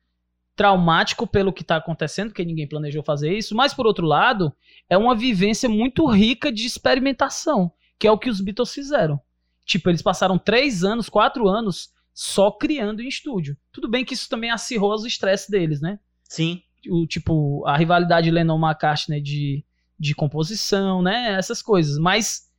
traumático 0.54 1.26
pelo 1.26 1.52
que 1.52 1.62
está 1.62 1.76
acontecendo, 1.76 2.28
porque 2.28 2.44
ninguém 2.44 2.68
planejou 2.68 3.02
fazer 3.02 3.36
isso, 3.36 3.54
mas 3.54 3.72
por 3.72 3.86
outro 3.86 4.06
lado, 4.06 4.52
é 4.88 4.98
uma 4.98 5.14
vivência 5.14 5.68
muito 5.68 6.06
rica 6.06 6.52
de 6.52 6.66
experimentação, 6.66 7.72
que 7.98 8.06
é 8.06 8.10
o 8.12 8.18
que 8.18 8.28
os 8.28 8.40
Beatles 8.40 8.72
fizeram. 8.72 9.20
Tipo, 9.64 9.88
eles 9.88 10.02
passaram 10.02 10.38
três 10.38 10.84
anos, 10.84 11.08
quatro 11.08 11.48
anos 11.48 11.92
só 12.12 12.50
criando 12.50 13.00
em 13.00 13.08
estúdio. 13.08 13.56
Tudo 13.70 13.88
bem 13.88 14.04
que 14.04 14.14
isso 14.14 14.28
também 14.28 14.50
acirrou 14.50 14.92
os 14.92 15.06
estresses 15.06 15.48
deles, 15.48 15.80
né? 15.80 15.98
Sim. 16.24 16.62
O 16.90 17.06
tipo 17.06 17.64
a 17.66 17.76
rivalidade 17.76 18.30
Lennon-McCartney 18.30 19.20
de, 19.20 19.64
de 19.98 20.14
composição, 20.14 21.02
né? 21.02 21.32
Essas 21.38 21.60
coisas. 21.62 21.98
Mas 21.98 22.50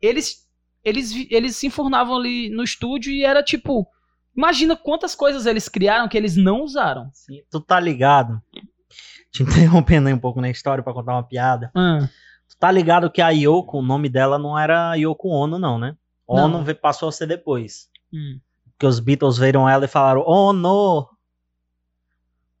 eles 0.00 0.46
eles 0.84 1.12
eles 1.30 1.56
se 1.56 1.66
enfurnavam 1.66 2.16
ali 2.16 2.48
no 2.50 2.62
estúdio 2.62 3.12
e 3.12 3.24
era 3.24 3.42
tipo, 3.42 3.86
imagina 4.36 4.76
quantas 4.76 5.14
coisas 5.14 5.46
eles 5.46 5.68
criaram 5.68 6.08
que 6.08 6.16
eles 6.16 6.36
não 6.36 6.62
usaram. 6.62 7.10
Sim. 7.12 7.42
Tu 7.50 7.60
tá 7.60 7.80
ligado? 7.80 8.40
Te 9.32 9.42
interrompendo 9.44 10.08
aí 10.08 10.14
um 10.14 10.18
pouco 10.18 10.40
na 10.40 10.48
história 10.50 10.82
pra 10.84 10.92
contar 10.92 11.14
uma 11.14 11.22
piada. 11.24 11.70
Ah, 11.74 12.08
Tu 12.48 12.56
tá 12.58 12.70
ligado 12.70 13.10
que 13.10 13.20
a 13.20 13.30
Yoko, 13.30 13.78
o 13.78 13.82
nome 13.82 14.08
dela 14.08 14.38
não 14.38 14.56
era 14.56 14.94
Yoko 14.94 15.28
Ono, 15.28 15.58
não, 15.58 15.78
né? 15.78 15.96
Não. 16.28 16.44
Ono 16.44 16.62
ve- 16.64 16.74
passou 16.74 17.08
a 17.08 17.12
ser 17.12 17.26
depois. 17.26 17.88
hum. 18.12 18.38
Porque 18.72 18.86
os 18.86 19.00
Beatles 19.00 19.38
viram 19.38 19.66
ela 19.68 19.86
e 19.86 19.88
falaram, 19.88 20.22
Ono! 20.26 21.08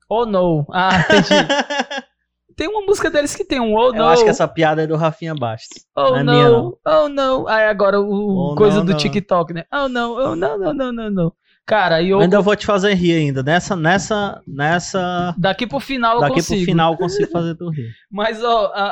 Oh 0.08 0.24
no. 0.26 0.66
Ah, 0.72 1.00
entendi. 1.00 1.28
tem 2.56 2.68
uma 2.68 2.82
música 2.86 3.10
deles 3.10 3.34
que 3.34 3.44
tem 3.44 3.60
um 3.60 3.74
oh 3.74 3.90
no. 3.92 3.98
Eu 3.98 4.06
acho 4.06 4.24
que 4.24 4.30
essa 4.30 4.46
piada 4.48 4.82
é 4.82 4.86
do 4.86 4.96
Rafinha 4.96 5.34
Bastos. 5.34 5.84
Oh 5.96 6.10
não 6.10 6.16
é 6.16 6.24
minha, 6.24 6.48
não. 6.48 6.78
Oh 6.86 7.08
no. 7.08 7.48
Aí 7.48 7.66
agora 7.66 8.00
o 8.00 8.52
Oh, 8.52 8.54
coisa 8.54 8.78
não, 8.78 8.84
do 8.86 8.92
não. 8.92 8.98
TikTok, 8.98 9.52
né? 9.52 9.64
Oh 9.72 9.88
no. 9.88 10.12
Oh 10.14 10.36
não, 10.36 10.58
não, 10.58 10.72
não, 10.74 10.92
não, 10.92 11.10
não. 11.10 11.32
Cara, 11.66 12.00
e 12.00 12.10
Eu 12.10 12.18
eu 12.18 12.22
ainda 12.22 12.40
vou 12.40 12.54
te 12.54 12.64
fazer 12.64 12.94
rir 12.94 13.16
ainda. 13.16 13.42
Nessa, 13.42 13.74
nessa, 13.74 14.40
nessa... 14.46 15.34
daqui 15.36 15.66
pro 15.66 15.80
final 15.80 16.14
eu 16.14 16.20
Daqui 16.20 16.34
consigo. 16.34 16.60
pro 16.60 16.64
final 16.64 16.92
eu 16.92 16.98
consigo 16.98 17.28
fazer 17.32 17.56
tu 17.56 17.68
rir. 17.70 17.90
Mas, 18.08 18.40
ó, 18.44 18.72
a, 18.72 18.84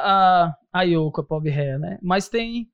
a, 0.46 0.54
a 0.72 0.82
Yoko, 0.82 1.20
a 1.20 1.24
Pop 1.24 1.48
Hair, 1.48 1.78
né? 1.78 1.98
Mas 2.02 2.28
tem. 2.28 2.66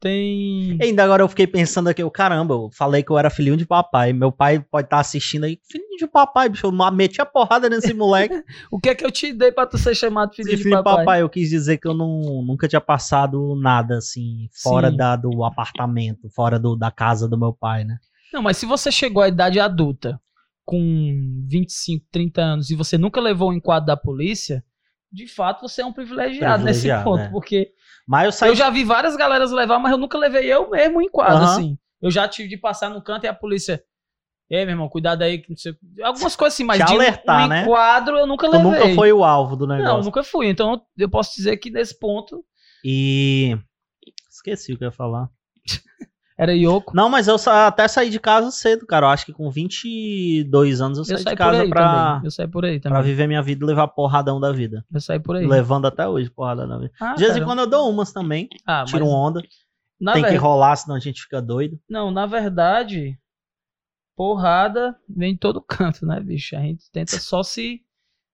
Tem. 0.00 0.78
E 0.80 0.82
ainda 0.82 1.04
agora 1.04 1.22
eu 1.22 1.28
fiquei 1.28 1.46
pensando 1.46 1.88
aqui, 1.88 2.02
eu, 2.02 2.10
caramba, 2.10 2.54
eu 2.54 2.70
falei 2.72 3.02
que 3.02 3.10
eu 3.10 3.18
era 3.18 3.28
filhinho 3.28 3.56
de 3.56 3.66
papai. 3.66 4.14
Meu 4.14 4.32
pai 4.32 4.58
pode 4.58 4.86
estar 4.86 4.98
assistindo 4.98 5.44
aí. 5.44 5.60
Filhinho 5.70 5.98
de 5.98 6.06
papai, 6.06 6.48
bicho. 6.48 6.66
Eu 6.66 6.72
meti 6.90 7.20
a 7.20 7.26
porrada 7.26 7.68
nesse 7.68 7.92
moleque. 7.92 8.34
O 8.70 8.80
que 8.80 8.88
é 8.88 8.94
que 8.94 9.04
eu 9.04 9.10
te 9.10 9.32
dei 9.32 9.52
pra 9.52 9.66
tu 9.66 9.76
ser 9.76 9.94
chamado 9.94 10.34
filho, 10.34 10.56
Filho 10.56 10.76
de 10.76 10.82
papai? 10.82 11.20
Eu 11.20 11.28
quis 11.28 11.50
dizer 11.50 11.76
que 11.76 11.86
eu 11.86 11.92
não, 11.92 12.42
nunca 12.42 12.66
tinha 12.66 12.80
passado 12.80 13.54
nada 13.60 13.98
assim, 13.98 14.48
fora 14.62 14.90
Sim. 14.90 14.96
da, 14.96 15.16
do 15.16 15.44
apartamento, 15.44 16.30
fora 16.30 16.58
do, 16.58 16.74
da 16.76 16.90
casa 16.90 17.28
do 17.28 17.38
meu 17.38 17.52
pai, 17.52 17.84
né? 17.84 17.98
Não, 18.32 18.40
mas 18.42 18.56
se 18.56 18.64
você 18.64 18.90
chegou 18.90 19.22
à 19.22 19.28
idade 19.28 19.60
adulta 19.60 20.20
com 20.64 21.44
25, 21.48 22.06
30 22.10 22.40
anos 22.40 22.70
e 22.70 22.74
você 22.74 22.96
nunca 22.96 23.20
levou 23.20 23.50
o 23.50 23.52
enquadro 23.52 23.86
da 23.86 23.96
polícia, 23.96 24.64
de 25.12 25.26
fato 25.26 25.62
você 25.62 25.82
é 25.82 25.86
um 25.86 25.92
privilegiado, 25.92 26.64
nesse 26.64 26.82
Privilegiado, 26.82 27.04
ponto. 27.04 27.22
é. 27.22 27.28
Porque 27.30 27.72
Mas 28.10 28.24
eu 28.24 28.32
saí. 28.32 28.48
eu 28.50 28.56
já 28.56 28.68
vi 28.70 28.82
várias 28.82 29.14
galeras 29.14 29.52
levar, 29.52 29.78
mas 29.78 29.92
eu 29.92 29.98
nunca 29.98 30.18
levei 30.18 30.44
eu 30.52 30.68
mesmo 30.68 30.98
o 30.98 31.02
enquadro, 31.02 31.44
Aham. 31.44 31.52
assim. 31.52 31.78
Eu 32.02 32.10
já 32.10 32.26
tive 32.26 32.48
de 32.48 32.56
passar 32.56 32.90
no 32.90 33.00
canto 33.00 33.22
e 33.24 33.28
a 33.28 33.32
polícia. 33.32 33.84
Ei, 34.50 34.64
meu 34.64 34.72
irmão, 34.72 34.88
cuidado 34.88 35.22
aí. 35.22 35.38
que 35.38 35.48
não 35.48 35.56
sei- 35.56 35.76
Algumas 36.02 36.34
coisas 36.34 36.54
assim, 36.56 36.64
mas 36.64 36.78
Te 36.80 36.86
de 36.86 36.92
alertar, 36.94 37.44
um 37.44 37.48
né? 37.48 37.62
enquadro 37.62 38.18
eu 38.18 38.26
nunca 38.26 38.48
Tu 38.48 38.50
levei. 38.56 38.68
nunca 38.68 38.94
foi 38.96 39.12
o 39.12 39.22
alvo 39.22 39.54
do 39.54 39.64
Não, 39.64 39.76
negócio. 39.76 40.02
nunca 40.02 40.24
fui. 40.24 40.48
Então 40.48 40.82
eu 40.98 41.08
posso 41.08 41.36
dizer 41.36 41.56
que 41.58 41.70
nesse 41.70 41.96
ponto 41.96 42.44
E. 42.84 43.56
Esqueci 44.28 44.72
o 44.72 44.76
que 44.78 44.82
eu 44.82 44.88
ia 44.88 44.92
falar. 44.92 45.28
Era 46.40 46.52
Yoko. 46.54 46.96
Não, 46.96 47.08
mas 47.10 47.28
eu 47.28 47.36
até 47.46 47.86
saí 47.86 48.08
de 48.10 48.18
casa 48.18 48.50
cedo, 48.50 48.86
cara. 48.86 49.06
Eu 49.06 49.10
acho 49.10 49.26
que 49.26 49.32
com 49.32 49.50
22 49.50 50.80
anos 50.80 50.98
eu 50.98 51.02
Eu 51.02 51.06
saí 51.06 51.22
saí 51.22 51.34
de 51.34 51.38
casa 51.38 51.68
pra, 51.68 52.04
também. 52.14 52.24
Eu 52.26 52.30
saí 52.30 52.48
por 52.48 52.64
aí 52.64 52.80
pra 52.80 52.90
também. 52.90 53.04
viver 53.10 53.26
minha 53.26 53.42
vida 53.42 53.64
e 53.64 53.66
levar 53.66 53.88
porradão 53.88 54.40
da 54.40 54.50
vida. 54.52 54.84
Eu 54.92 55.00
saí 55.00 55.20
por 55.20 55.36
aí. 55.36 55.46
Levando 55.46 55.86
até 55.86 56.08
hoje 56.08 56.30
porrada 56.30 56.66
da 56.66 56.78
vida. 56.78 56.92
Ah, 57.00 57.14
De 57.14 57.24
vez 57.24 57.36
em 57.36 57.44
quando 57.44 57.58
eu 57.60 57.66
dou 57.66 57.90
umas 57.90 58.12
também. 58.12 58.48
Ah, 58.66 58.84
Tiro 58.86 59.04
mas 59.04 59.14
onda. 59.14 59.42
na 60.00 60.12
Tem 60.14 60.22
que 60.24 60.30
ver- 60.30 60.36
rolar, 60.36 60.76
senão 60.76 60.96
a 60.96 61.00
gente 61.00 61.22
fica 61.22 61.42
doido. 61.42 61.78
Não, 61.88 62.10
na 62.10 62.24
verdade, 62.26 63.18
porrada 64.16 64.96
vem 65.08 65.34
de 65.34 65.38
todo 65.40 65.60
canto, 65.60 66.04
né, 66.06 66.20
bicho? 66.20 66.56
A 66.56 66.60
gente 66.60 66.90
tenta 66.90 67.18
só 67.18 67.42
se 67.42 67.80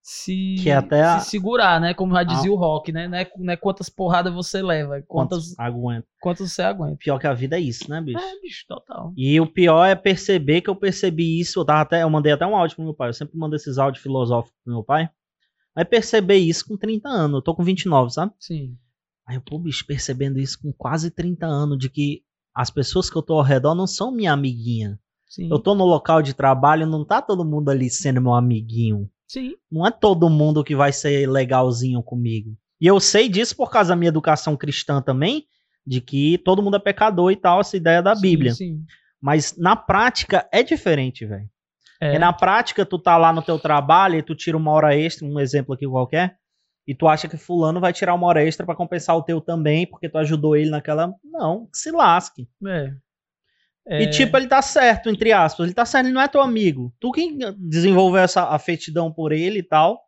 se, 0.09 0.55
Que 0.63 0.71
até 0.71 1.03
a- 1.03 1.19
se 1.19 1.31
segurar, 1.31 1.81
né? 1.81 1.93
Como 1.93 2.15
já 2.15 2.23
dizia 2.23 2.49
Ah. 2.49 2.53
o 2.53 2.57
Rock, 2.57 2.93
né? 2.93 3.09
Não 3.09 3.19
é, 3.19 3.29
não 3.37 3.53
é 3.53 3.57
quantas 3.57 3.89
porradas 3.89 4.33
você 4.33 4.63
leva, 4.63 4.99
é 4.99 5.03
quantas, 5.03 5.49
Quantos 5.49 5.59
aguenta. 5.59 6.07
quantos 6.21 6.53
você 6.53 6.63
aguenta. 6.63 6.97
Pior 6.99 7.19
que 7.19 7.27
a 7.27 7.35
vida 7.35 7.57
é 7.57 7.61
isso, 7.61 7.91
né, 7.91 8.01
bicho? 8.01 8.19
É, 8.19 8.41
bicho, 8.41 8.65
total. 8.69 9.13
E 9.17 9.41
o 9.41 9.47
pior 9.53 9.85
é 9.85 9.97
perceber 9.97 10.61
que 10.61 10.71
eu 10.71 10.77
percebi 10.77 11.41
isso. 11.41 11.59
Eu, 11.59 11.65
tava 11.65 11.81
até, 11.81 12.05
eu 12.05 12.11
mandei 12.11 12.31
até 12.31 12.47
um 12.47 12.55
áudio 12.57 12.77
pro 12.77 12.85
meu 12.85 12.95
pai. 12.95 13.09
Eu 13.09 13.15
sempre 13.15 13.37
mando 13.37 13.57
esses 13.57 13.79
áudios 13.79 14.01
filosóficos 14.01 14.57
pro 14.65 14.73
meu 14.75 14.85
pai. 14.85 15.11
Aí 15.75 15.85
perceber 15.85 16.37
isso 16.37 16.65
com 16.69 16.77
30 16.77 17.09
anos. 17.09 17.35
Eu 17.39 17.43
tô 17.43 17.53
com 17.53 17.65
29, 17.65 18.11
sabe? 18.11 18.33
Sim. 18.39 18.77
Aí 19.27 19.35
eu, 19.37 19.43
pô, 19.43 19.59
bicho, 19.59 19.85
percebendo 19.85 20.39
isso 20.39 20.57
com 20.63 20.73
quase 20.73 21.11
30 21.11 21.47
anos. 21.47 21.79
De 21.79 21.91
que 21.91 22.23
as 22.55 22.71
pessoas 22.71 23.11
que 23.11 23.17
eu 23.19 23.23
tô 23.23 23.35
ao 23.35 23.43
redor 23.43 23.75
não 23.75 23.89
são 23.89 24.13
minha 24.13 24.33
amiguinha. 24.33 25.01
Sim. 25.29 25.51
Eu 25.51 25.59
tô 25.59 25.75
no 25.75 25.85
local 25.85 26.23
de 26.23 26.33
trabalho, 26.33 26.87
não 26.87 27.05
tá 27.05 27.21
todo 27.21 27.45
mundo 27.45 27.71
ali 27.71 27.91
sendo 27.91 28.21
meu 28.23 28.35
amiguinho. 28.35 29.11
Sim. 29.29 29.55
Não 29.71 29.87
é 29.87 29.91
todo 29.91 30.31
mundo 30.31 30.65
que 30.65 30.77
vai 30.77 30.93
ser 30.93 31.29
legalzinho 31.29 32.03
comigo. 32.03 32.57
E 32.81 32.87
eu 32.87 33.01
sei 33.01 33.29
disso 33.29 33.57
por 33.57 33.71
causa 33.71 33.91
da 33.91 33.97
minha 33.97 34.09
educação 34.09 34.57
cristã 34.57 35.01
também, 35.01 35.47
de 35.87 36.01
que 36.01 36.39
todo 36.39 36.63
mundo 36.63 36.77
é 36.77 36.81
pecador 36.81 37.33
e 37.33 37.37
tal, 37.37 37.61
essa 37.61 37.77
ideia 37.77 38.03
da 38.03 38.15
sim, 38.15 38.23
Bíblia. 38.23 38.55
Sim. 38.55 38.85
Mas 39.21 39.57
na 39.57 39.75
prática 39.75 40.49
é 40.53 40.63
diferente, 40.63 41.25
velho. 41.25 41.49
É. 42.01 42.19
Na 42.19 42.33
prática 42.33 42.85
tu 42.85 42.99
tá 42.99 43.17
lá 43.17 43.33
no 43.33 43.43
teu 43.43 43.59
trabalho 43.59 44.19
e 44.19 44.23
tu 44.23 44.35
tira 44.35 44.57
uma 44.57 44.71
hora 44.73 44.95
extra, 44.95 45.27
um 45.27 45.41
exemplo 45.41 45.75
aqui 45.75 45.87
qualquer, 45.89 46.37
e 46.87 46.95
tu 46.95 47.09
acha 47.09 47.27
que 47.27 47.37
fulano 47.37 47.81
vai 47.81 47.93
tirar 47.93 48.15
uma 48.15 48.27
hora 48.27 48.45
extra 48.45 48.67
pra 48.67 48.77
compensar 48.77 49.17
o 49.17 49.23
teu 49.23 49.41
também, 49.41 49.87
porque 49.87 50.09
tu 50.09 50.19
ajudou 50.19 50.55
ele 50.55 50.71
naquela... 50.71 51.13
Não, 51.25 51.67
que 51.67 51.79
se 51.79 51.91
lasque. 51.91 52.49
É. 52.67 52.95
E 53.89 54.05
É, 54.05 54.11
tipo, 54.11 54.37
ele 54.37 54.49
tá 54.49 54.61
certo, 54.63 55.09
entre 55.09 55.33
aspas. 55.33 55.67
Ele 55.67 55.75
tá 55.75 55.85
certo, 55.85 56.07
ele 56.07 56.15
não 56.15 56.21
é 56.23 56.29
teu 56.29 56.41
amigo. 56.41 56.93
Tu 57.01 57.13
que 57.13 57.39
desenvolveu 57.59 58.21
essa 58.23 58.45
afetidão 58.45 59.13
por 59.13 59.33
ele 59.33 59.61
e 59.61 59.63
tal. 59.63 60.01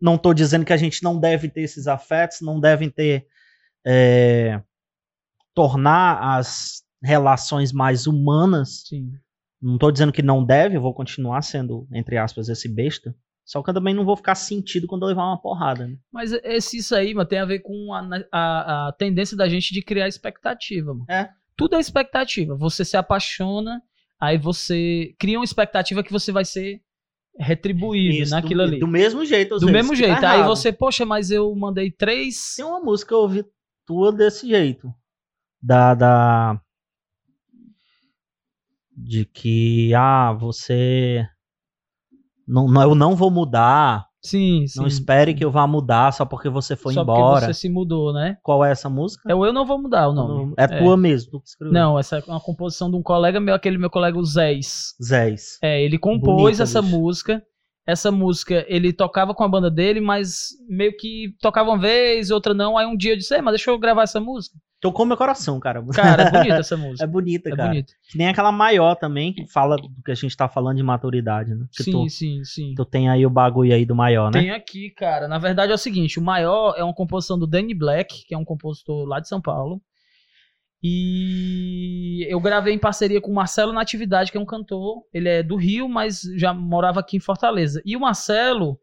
Não 0.00 0.18
tô 0.18 0.34
dizendo 0.34 0.64
que 0.64 0.72
a 0.72 0.76
gente 0.76 1.02
não 1.02 1.18
deve 1.18 1.48
ter 1.48 1.62
esses 1.62 1.86
afetos, 1.86 2.40
não 2.40 2.60
devem 2.60 2.90
ter. 2.90 3.26
é, 3.86 4.60
tornar 5.54 6.38
as 6.38 6.82
relações 7.02 7.72
mais 7.72 8.06
humanas. 8.06 8.84
Sim. 8.88 9.12
Não 9.60 9.78
tô 9.78 9.90
dizendo 9.90 10.12
que 10.12 10.22
não 10.22 10.44
deve, 10.44 10.76
eu 10.76 10.80
vou 10.80 10.94
continuar 10.94 11.42
sendo, 11.42 11.86
entre 11.92 12.16
aspas, 12.16 12.48
esse 12.48 12.68
besta. 12.68 13.14
Só 13.44 13.62
que 13.62 13.70
eu 13.70 13.74
também 13.74 13.94
não 13.94 14.04
vou 14.04 14.16
ficar 14.16 14.34
sentido 14.34 14.86
quando 14.86 15.02
eu 15.02 15.08
levar 15.08 15.24
uma 15.24 15.40
porrada, 15.40 15.86
né? 15.86 15.96
Mas 16.12 16.32
esse, 16.32 16.78
isso 16.78 16.94
aí, 16.94 17.12
mano, 17.14 17.28
tem 17.28 17.38
a 17.40 17.44
ver 17.44 17.60
com 17.60 17.92
a, 17.92 18.00
a, 18.32 18.88
a 18.88 18.92
tendência 18.92 19.36
da 19.36 19.48
gente 19.48 19.74
de 19.74 19.82
criar 19.82 20.06
expectativa, 20.06 20.94
mano. 20.94 21.04
É. 21.10 21.30
Tudo 21.60 21.76
é 21.76 21.78
expectativa. 21.78 22.56
Você 22.56 22.86
se 22.86 22.96
apaixona, 22.96 23.82
aí 24.18 24.38
você 24.38 25.14
cria 25.18 25.38
uma 25.38 25.44
expectativa 25.44 26.02
que 26.02 26.10
você 26.10 26.32
vai 26.32 26.42
ser 26.42 26.80
retribuído 27.38 28.22
Isso, 28.22 28.32
naquilo 28.32 28.62
do, 28.62 28.66
ali. 28.66 28.78
Do 28.78 28.86
mesmo 28.86 29.26
jeito, 29.26 29.56
Do 29.56 29.66
vezes, 29.66 29.72
mesmo 29.72 29.92
que 29.92 30.00
tá 30.00 30.06
jeito. 30.06 30.24
aí 30.24 30.38
errado. 30.38 30.48
você, 30.48 30.72
poxa, 30.72 31.04
mas 31.04 31.30
eu 31.30 31.54
mandei 31.54 31.90
três. 31.90 32.54
Tem 32.56 32.64
uma 32.64 32.80
música 32.80 33.08
que 33.08 33.14
eu 33.14 33.18
ouvi 33.18 33.44
tua 33.86 34.10
desse 34.10 34.48
jeito. 34.48 34.90
Da. 35.60 35.94
da... 35.94 36.60
De 38.96 39.26
que, 39.26 39.92
ah, 39.94 40.32
você. 40.32 41.26
Não, 42.48 42.66
não, 42.68 42.82
eu 42.82 42.94
não 42.94 43.14
vou 43.14 43.30
mudar. 43.30 44.09
Sim, 44.22 44.66
sim. 44.66 44.78
Não 44.80 44.86
espere 44.86 45.32
que 45.34 45.44
eu 45.44 45.50
vá 45.50 45.66
mudar 45.66 46.12
só 46.12 46.24
porque 46.24 46.48
você 46.48 46.76
foi 46.76 46.92
Só 46.92 47.02
embora. 47.02 47.40
porque 47.40 47.46
você 47.46 47.54
se 47.54 47.68
mudou, 47.68 48.12
né? 48.12 48.36
Qual 48.42 48.64
é 48.64 48.70
essa 48.70 48.88
música? 48.88 49.22
É 49.30 49.34
o 49.34 49.44
Eu 49.46 49.52
Não 49.52 49.64
Vou 49.64 49.80
Mudar 49.80 50.08
o 50.08 50.12
nome. 50.12 50.52
É 50.58 50.66
tua 50.66 50.96
mesmo, 50.96 51.30
tu 51.30 51.40
que 51.40 51.48
escreveu. 51.48 51.72
Não, 51.72 51.98
essa 51.98 52.18
é 52.18 52.22
uma 52.26 52.40
composição 52.40 52.90
de 52.90 52.96
um 52.96 53.02
colega 53.02 53.40
meu, 53.40 53.54
aquele 53.54 53.78
meu 53.78 53.88
colega, 53.88 54.18
o 54.18 54.24
Zés. 54.24 54.94
Zés. 55.02 55.58
É, 55.62 55.82
ele 55.82 55.98
compôs 55.98 56.36
Bonita, 56.36 56.62
essa 56.64 56.82
bicho. 56.82 56.96
música. 56.96 57.42
Essa 57.90 58.10
música 58.10 58.64
ele 58.68 58.92
tocava 58.92 59.34
com 59.34 59.44
a 59.44 59.48
banda 59.48 59.70
dele, 59.70 60.00
mas 60.00 60.48
meio 60.68 60.96
que 60.96 61.34
tocava 61.40 61.70
uma 61.70 61.78
vez, 61.78 62.30
outra 62.30 62.54
não. 62.54 62.78
Aí 62.78 62.86
um 62.86 62.96
dia 62.96 63.12
eu 63.12 63.16
disse, 63.16 63.34
"Ei, 63.34 63.42
mas 63.42 63.52
deixa 63.52 63.70
eu 63.70 63.78
gravar 63.78 64.02
essa 64.04 64.20
música. 64.20 64.56
Tocou 64.80 65.04
meu 65.04 65.14
coração, 65.16 65.60
cara. 65.60 65.84
Cara, 65.92 66.22
é 66.22 66.30
bonita 66.54 66.60
essa 66.60 66.74
É 66.74 66.78
música. 66.78 67.06
bonita, 67.06 67.50
É 67.50 67.54
cara. 67.56 67.68
bonita. 67.68 67.92
Que 68.10 68.16
nem 68.16 68.28
aquela 68.28 68.50
maior 68.50 68.94
também, 68.94 69.30
que 69.30 69.46
fala 69.46 69.76
do 69.76 69.90
que 70.02 70.10
a 70.10 70.14
gente 70.14 70.34
tá 70.34 70.48
falando 70.48 70.78
de 70.78 70.82
maturidade, 70.82 71.54
né? 71.54 71.66
Que 71.70 71.82
Sim, 71.82 71.90
tu, 71.92 72.08
sim, 72.08 72.42
sim. 72.44 72.74
tu 72.74 72.84
tem 72.86 73.10
aí 73.10 73.26
o 73.26 73.30
bagulho 73.30 73.74
aí 73.74 73.84
do 73.84 73.94
maior, 73.94 74.32
né? 74.32 74.40
Tem 74.40 74.50
aqui, 74.52 74.88
cara. 74.96 75.28
Na 75.28 75.36
verdade 75.36 75.70
é 75.70 75.74
o 75.74 75.78
seguinte: 75.78 76.18
o 76.18 76.22
maior 76.22 76.74
é 76.78 76.82
uma 76.82 76.94
composição 76.94 77.38
do 77.38 77.46
Danny 77.46 77.74
Black, 77.74 78.24
que 78.26 78.34
é 78.34 78.38
um 78.38 78.44
compositor 78.44 79.04
lá 79.06 79.20
de 79.20 79.28
São 79.28 79.38
Paulo. 79.40 79.82
E 80.82 82.26
eu 82.30 82.40
gravei 82.40 82.72
em 82.72 82.78
parceria 82.78 83.20
com 83.20 83.30
o 83.30 83.34
Marcelo 83.34 83.72
Natividade, 83.72 84.32
que 84.32 84.38
é 84.38 84.40
um 84.40 84.46
cantor. 84.46 85.04
Ele 85.12 85.28
é 85.28 85.42
do 85.42 85.56
Rio, 85.56 85.88
mas 85.88 86.22
já 86.36 86.54
morava 86.54 87.00
aqui 87.00 87.16
em 87.16 87.20
Fortaleza. 87.20 87.82
E 87.84 87.96
o 87.96 88.00
Marcelo 88.00 88.80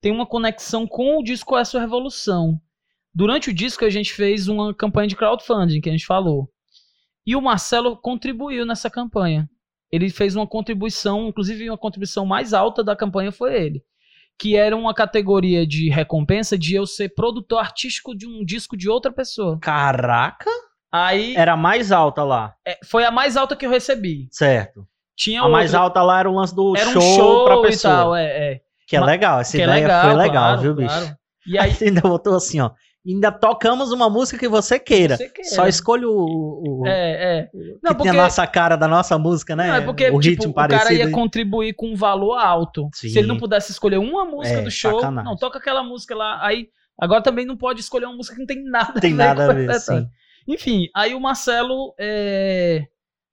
tem 0.00 0.12
uma 0.12 0.26
conexão 0.26 0.86
com 0.86 1.18
o 1.18 1.22
disco 1.22 1.56
Essa 1.56 1.80
Revolução. 1.80 2.60
Durante 3.14 3.50
o 3.50 3.54
disco 3.54 3.84
a 3.84 3.90
gente 3.90 4.12
fez 4.12 4.48
uma 4.48 4.72
campanha 4.72 5.08
de 5.08 5.16
crowdfunding, 5.16 5.80
que 5.80 5.88
a 5.88 5.92
gente 5.92 6.06
falou. 6.06 6.48
E 7.26 7.34
o 7.34 7.42
Marcelo 7.42 7.96
contribuiu 7.96 8.64
nessa 8.64 8.88
campanha. 8.88 9.48
Ele 9.90 10.08
fez 10.10 10.34
uma 10.34 10.46
contribuição, 10.46 11.28
inclusive 11.28 11.68
uma 11.68 11.78
contribuição 11.78 12.24
mais 12.24 12.54
alta 12.54 12.82
da 12.82 12.96
campanha 12.96 13.30
foi 13.30 13.54
ele 13.54 13.84
que 14.38 14.56
era 14.56 14.76
uma 14.76 14.92
categoria 14.92 15.64
de 15.64 15.88
recompensa 15.88 16.58
de 16.58 16.74
eu 16.74 16.84
ser 16.84 17.10
produtor 17.10 17.60
artístico 17.60 18.12
de 18.12 18.26
um 18.26 18.44
disco 18.44 18.76
de 18.76 18.88
outra 18.88 19.12
pessoa. 19.12 19.56
Caraca! 19.60 20.50
Aí 20.92 21.34
Era 21.36 21.56
mais 21.56 21.90
alta 21.90 22.22
lá, 22.22 22.54
é, 22.66 22.78
foi 22.84 23.04
a 23.04 23.10
mais 23.10 23.36
alta 23.36 23.56
que 23.56 23.64
eu 23.66 23.70
recebi. 23.70 24.28
certo. 24.30 24.86
Tinha 25.16 25.42
A 25.42 25.48
mais 25.48 25.70
outra- 25.72 25.80
alta 25.84 26.02
lá 26.02 26.20
era 26.20 26.30
o 26.30 26.34
lance 26.34 26.54
do 26.54 26.74
era 26.76 26.88
um 26.88 26.92
show, 26.92 27.02
show, 27.02 27.44
pra 27.44 27.60
pessoa. 27.62 27.94
tal, 27.94 28.16
é, 28.16 28.24
é. 28.54 28.60
Que 28.86 28.96
é 28.96 29.00
Ma- 29.00 29.06
legal, 29.06 29.40
essa 29.40 29.52
Que 29.52 29.60
é 29.60 29.64
ideia 29.64 29.80
legal, 29.82 30.04
foi 30.04 30.14
legal, 30.14 30.32
claro, 30.44 30.60
viu, 30.62 30.74
bicho? 30.74 30.88
claro. 30.88 31.16
E 31.46 31.58
aí 31.58 31.70
Aí 31.80 31.88
ainda 31.88 32.00
botou 32.02 32.34
assim, 32.36 32.60
ó. 32.60 32.70
Ainda 33.04 33.32
tocamos 33.32 33.90
uma 33.90 34.08
música 34.08 34.38
que 34.38 34.46
você 34.48 34.78
queira. 34.78 35.16
Você 35.16 35.28
queira. 35.28 35.50
Só 35.50 35.66
escolhe 35.66 36.04
o, 36.04 36.12
o, 36.12 36.86
é, 36.86 37.40
é. 37.40 37.42
que 37.46 37.58
Não, 37.82 37.90
tem 37.90 37.96
porque 37.96 38.08
a 38.08 38.12
nossa 38.12 38.46
cara 38.46 38.76
da 38.76 38.86
nossa 38.86 39.18
música, 39.18 39.56
né? 39.56 39.66
Não, 39.68 39.74
é 39.74 39.80
porque 39.80 40.08
o 40.08 40.20
tipo, 40.20 40.48
o 40.48 40.54
cara 40.54 40.92
ia 40.92 41.10
contribuir 41.10 41.74
com 41.74 41.88
um 41.88 41.96
valor 41.96 42.34
alto. 42.38 42.88
Sim. 42.94 43.08
Se 43.08 43.18
ele 43.18 43.26
não 43.26 43.38
pudesse 43.38 43.72
escolher 43.72 43.96
uma 43.98 44.24
música 44.24 44.58
É, 44.60 44.62
do 44.62 44.70
show, 44.70 45.00
sacanagem. 45.00 45.28
não, 45.28 45.36
toca 45.36 45.58
aquela 45.58 45.82
música 45.82 46.14
lá. 46.14 46.38
Aí, 46.46 46.68
agora 47.00 47.20
também 47.20 47.44
não 47.44 47.56
pode 47.56 47.80
escolher 47.80 48.06
uma 48.06 48.14
música 48.16 48.36
que 48.36 48.40
não 48.40 48.46
tem 48.46 48.62
nada 48.64 49.00
Tem 49.00 49.12
a 49.12 49.16
ver 49.16 49.24
nada 49.24 49.44
com 49.46 49.50
a 49.50 49.54
ver, 49.54 49.74
sim. 49.80 50.06
Enfim, 50.46 50.88
aí 50.94 51.14
o 51.14 51.20
Marcelo 51.20 51.94
é, 51.98 52.86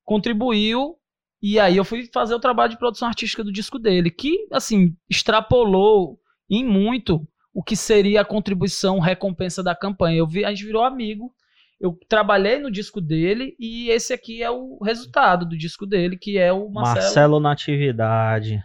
contribuiu 0.04 0.96
e 1.42 1.60
aí 1.60 1.78
eu 1.78 1.86
fui 1.86 2.10
fazer 2.14 2.36
o 2.36 2.40
trabalho 2.40 2.72
de 2.72 2.78
produção 2.78 3.08
artística 3.08 3.44
do 3.44 3.52
disco 3.52 3.80
dele, 3.80 4.12
que, 4.12 4.48
assim, 4.52 4.96
extrapolou 5.10 6.20
em 6.50 6.66
muito 6.66 7.26
o 7.54 7.64
que 7.64 7.76
seria 7.76 8.22
a 8.22 8.26
contribuição 8.26 9.00
recompensa 9.00 9.64
da 9.64 9.76
campanha. 9.76 10.18
Eu 10.18 10.28
vi, 10.28 10.44
a 10.44 10.50
gente 10.50 10.66
virou 10.66 10.84
amigo, 10.84 11.34
eu 11.80 11.98
trabalhei 12.10 12.60
no 12.60 12.70
disco 12.70 13.00
dele 13.00 13.56
e 13.58 13.90
esse 13.90 14.14
aqui 14.14 14.44
é 14.44 14.52
o 14.52 14.80
resultado 14.84 15.46
do 15.46 15.58
disco 15.58 15.86
dele, 15.86 16.18
que 16.18 16.38
é 16.38 16.52
o 16.52 16.70
Marcelo, 16.70 17.04
Marcelo 17.04 17.40
Natividade. 17.40 18.62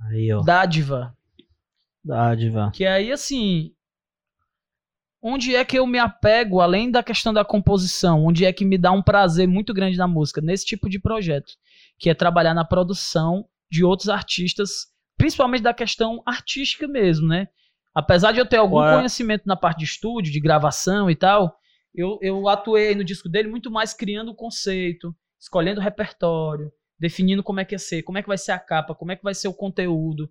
Aí, 0.00 0.32
ó. 0.32 0.42
Dádiva. 0.42 1.12
Dádiva. 2.04 2.70
Que 2.72 2.86
aí, 2.86 3.10
assim. 3.10 3.72
Onde 5.28 5.56
é 5.56 5.64
que 5.64 5.76
eu 5.76 5.84
me 5.88 5.98
apego, 5.98 6.60
além 6.60 6.88
da 6.88 7.02
questão 7.02 7.34
da 7.34 7.44
composição? 7.44 8.24
Onde 8.24 8.44
é 8.44 8.52
que 8.52 8.64
me 8.64 8.78
dá 8.78 8.92
um 8.92 9.02
prazer 9.02 9.48
muito 9.48 9.74
grande 9.74 9.98
na 9.98 10.06
música? 10.06 10.40
Nesse 10.40 10.64
tipo 10.64 10.88
de 10.88 11.00
projeto. 11.00 11.52
Que 11.98 12.08
é 12.08 12.14
trabalhar 12.14 12.54
na 12.54 12.64
produção 12.64 13.44
de 13.68 13.82
outros 13.82 14.08
artistas, 14.08 14.86
principalmente 15.16 15.62
da 15.62 15.74
questão 15.74 16.22
artística 16.24 16.86
mesmo, 16.86 17.26
né? 17.26 17.48
Apesar 17.92 18.30
de 18.30 18.38
eu 18.38 18.46
ter 18.46 18.58
algum 18.58 18.76
conhecimento 18.76 19.42
na 19.46 19.56
parte 19.56 19.80
de 19.80 19.86
estúdio, 19.86 20.32
de 20.32 20.38
gravação 20.38 21.10
e 21.10 21.16
tal, 21.16 21.56
eu, 21.92 22.20
eu 22.22 22.48
atuei 22.48 22.94
no 22.94 23.02
disco 23.02 23.28
dele 23.28 23.48
muito 23.48 23.68
mais 23.68 23.92
criando 23.92 24.30
o 24.30 24.36
conceito, 24.36 25.12
escolhendo 25.40 25.80
o 25.80 25.82
repertório, 25.82 26.70
definindo 27.00 27.42
como 27.42 27.58
é 27.58 27.64
que 27.64 27.74
ia 27.74 27.80
ser, 27.80 28.04
como 28.04 28.16
é 28.16 28.22
que 28.22 28.28
vai 28.28 28.38
ser 28.38 28.52
a 28.52 28.60
capa, 28.60 28.94
como 28.94 29.10
é 29.10 29.16
que 29.16 29.24
vai 29.24 29.34
ser 29.34 29.48
o 29.48 29.54
conteúdo, 29.54 30.30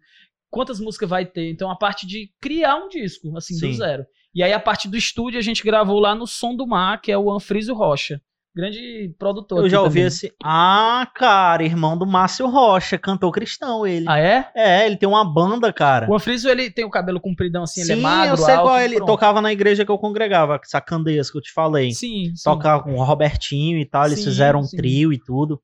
quantas 0.55 0.79
músicas 0.79 1.09
vai 1.09 1.25
ter. 1.25 1.51
Então 1.51 1.69
a 1.69 1.75
parte 1.75 2.07
de 2.07 2.29
criar 2.39 2.77
um 2.77 2.87
disco, 2.87 3.37
assim, 3.37 3.55
Sim. 3.55 3.71
do 3.71 3.73
zero. 3.75 4.05
E 4.33 4.41
aí 4.41 4.53
a 4.53 4.59
parte 4.59 4.87
do 4.87 4.95
estúdio 4.95 5.37
a 5.37 5.41
gente 5.41 5.61
gravou 5.61 5.99
lá 5.99 6.15
no 6.15 6.25
Som 6.25 6.55
do 6.55 6.65
Mar, 6.65 7.01
que 7.01 7.11
é 7.11 7.17
o 7.17 7.29
Anfrísio 7.29 7.75
Rocha. 7.75 8.21
Grande 8.55 9.13
produtor. 9.19 9.65
Eu 9.65 9.69
já 9.69 9.81
ouvi 9.81 9.95
também. 9.95 10.07
esse. 10.07 10.31
Ah, 10.41 11.05
cara, 11.13 11.61
irmão 11.61 11.97
do 11.97 12.05
Márcio 12.05 12.47
Rocha, 12.47 12.97
cantor 12.97 13.33
cristão 13.33 13.85
ele. 13.85 14.05
Ah, 14.07 14.17
é? 14.17 14.49
É, 14.55 14.85
ele 14.85 14.95
tem 14.95 15.09
uma 15.09 15.25
banda, 15.25 15.73
cara. 15.73 16.09
O 16.09 16.15
Anfrísio, 16.15 16.49
ele 16.49 16.71
tem 16.71 16.85
o 16.85 16.89
cabelo 16.89 17.19
compridão 17.19 17.63
assim, 17.63 17.81
ele 17.81 17.91
é 17.91 17.95
Sim, 17.95 18.01
magro, 18.01 18.29
eu 18.31 18.37
sei 18.37 18.53
alto, 18.53 18.63
qual 18.63 18.77
é. 18.77 18.85
ele 18.85 18.95
pronto. 18.95 19.09
tocava 19.09 19.41
na 19.41 19.51
igreja 19.51 19.83
que 19.83 19.91
eu 19.91 19.97
congregava, 19.97 20.57
essa 20.63 20.79
candeias 20.79 21.29
que 21.29 21.37
eu 21.37 21.41
te 21.41 21.51
falei. 21.51 21.91
Sim, 21.91 22.33
sim. 22.33 22.43
Tocava 22.45 22.81
com 22.81 22.93
o 22.93 23.03
Robertinho 23.03 23.77
e 23.77 23.85
tal, 23.85 24.05
eles 24.05 24.19
Sim, 24.19 24.25
fizeram 24.25 24.61
um 24.61 24.63
sim. 24.63 24.77
trio 24.77 25.11
e 25.11 25.19
tudo. 25.19 25.61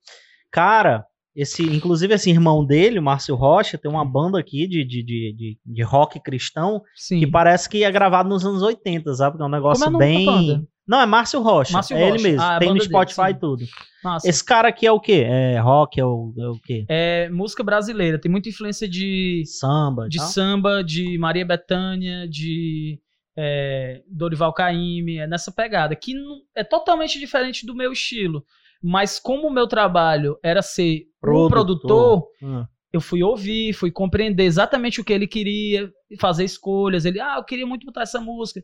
Cara, 0.51 1.05
esse, 1.35 1.63
inclusive 1.63 2.13
esse 2.13 2.29
irmão 2.29 2.65
dele, 2.65 2.99
o 2.99 3.03
Márcio 3.03 3.35
Rocha, 3.35 3.77
tem 3.77 3.89
uma 3.89 4.03
banda 4.05 4.39
aqui 4.39 4.67
de, 4.67 4.83
de, 4.83 5.03
de, 5.03 5.57
de, 5.65 5.83
rock 5.83 6.19
cristão 6.19 6.81
Sim. 6.95 7.19
que 7.19 7.27
parece 7.27 7.69
que 7.69 7.83
é 7.83 7.91
gravado 7.91 8.27
nos 8.29 8.45
anos 8.45 8.61
80, 8.61 9.13
sabe? 9.13 9.37
Que 9.37 9.43
é 9.43 9.45
um 9.45 9.49
negócio 9.49 9.83
Como 9.85 10.01
é 10.01 10.05
bem. 10.05 10.67
Não, 10.87 10.99
é 10.99 11.05
Márcio 11.05 11.41
Rocha. 11.41 11.73
Márcio 11.73 11.95
é 11.95 12.01
ele 12.01 12.11
Rocha. 12.11 12.23
mesmo. 12.23 12.41
Ah, 12.41 12.55
é 12.55 12.59
tem 12.59 12.67
no 12.69 12.73
dele, 12.75 12.85
Spotify 12.85 13.21
e 13.29 13.33
sim. 13.33 13.39
tudo. 13.39 13.65
Massa. 14.03 14.27
Esse 14.27 14.43
cara 14.43 14.67
aqui 14.67 14.85
é 14.85 14.91
o 14.91 14.99
quê? 14.99 15.23
É 15.25 15.59
rock, 15.59 15.99
é 15.99 16.05
o, 16.05 16.33
é 16.37 16.47
o 16.49 16.59
quê? 16.59 16.85
É 16.89 17.29
música 17.29 17.63
brasileira, 17.63 18.19
tem 18.19 18.31
muita 18.31 18.49
influência 18.49 18.89
de, 18.89 19.43
Samba. 19.45 20.09
de 20.09 20.17
tal? 20.17 20.27
samba, 20.27 20.83
de 20.83 21.17
Maria 21.17 21.45
Bethânia, 21.45 22.27
de 22.27 22.99
é, 23.37 24.01
Dorival 24.07 24.51
Caymmi, 24.53 25.19
é 25.19 25.27
nessa 25.27 25.51
pegada, 25.51 25.95
que 25.95 26.13
não- 26.13 26.41
é 26.55 26.63
totalmente 26.63 27.19
diferente 27.19 27.65
do 27.65 27.75
meu 27.75 27.91
estilo. 27.93 28.43
Mas 28.81 29.19
como 29.19 29.47
o 29.47 29.53
meu 29.53 29.67
trabalho 29.67 30.37
era 30.43 30.61
ser 30.61 31.03
um 31.23 31.47
produtor, 31.47 32.23
Hum. 32.41 32.65
eu 32.91 32.99
fui 32.99 33.21
ouvir, 33.23 33.73
fui 33.73 33.91
compreender 33.91 34.43
exatamente 34.43 34.99
o 34.99 35.03
que 35.03 35.13
ele 35.13 35.27
queria, 35.27 35.91
fazer 36.19 36.43
escolhas. 36.43 37.05
Ele, 37.05 37.19
ah, 37.19 37.35
eu 37.37 37.43
queria 37.43 37.65
muito 37.67 37.85
botar 37.85 38.01
essa 38.01 38.19
música. 38.19 38.63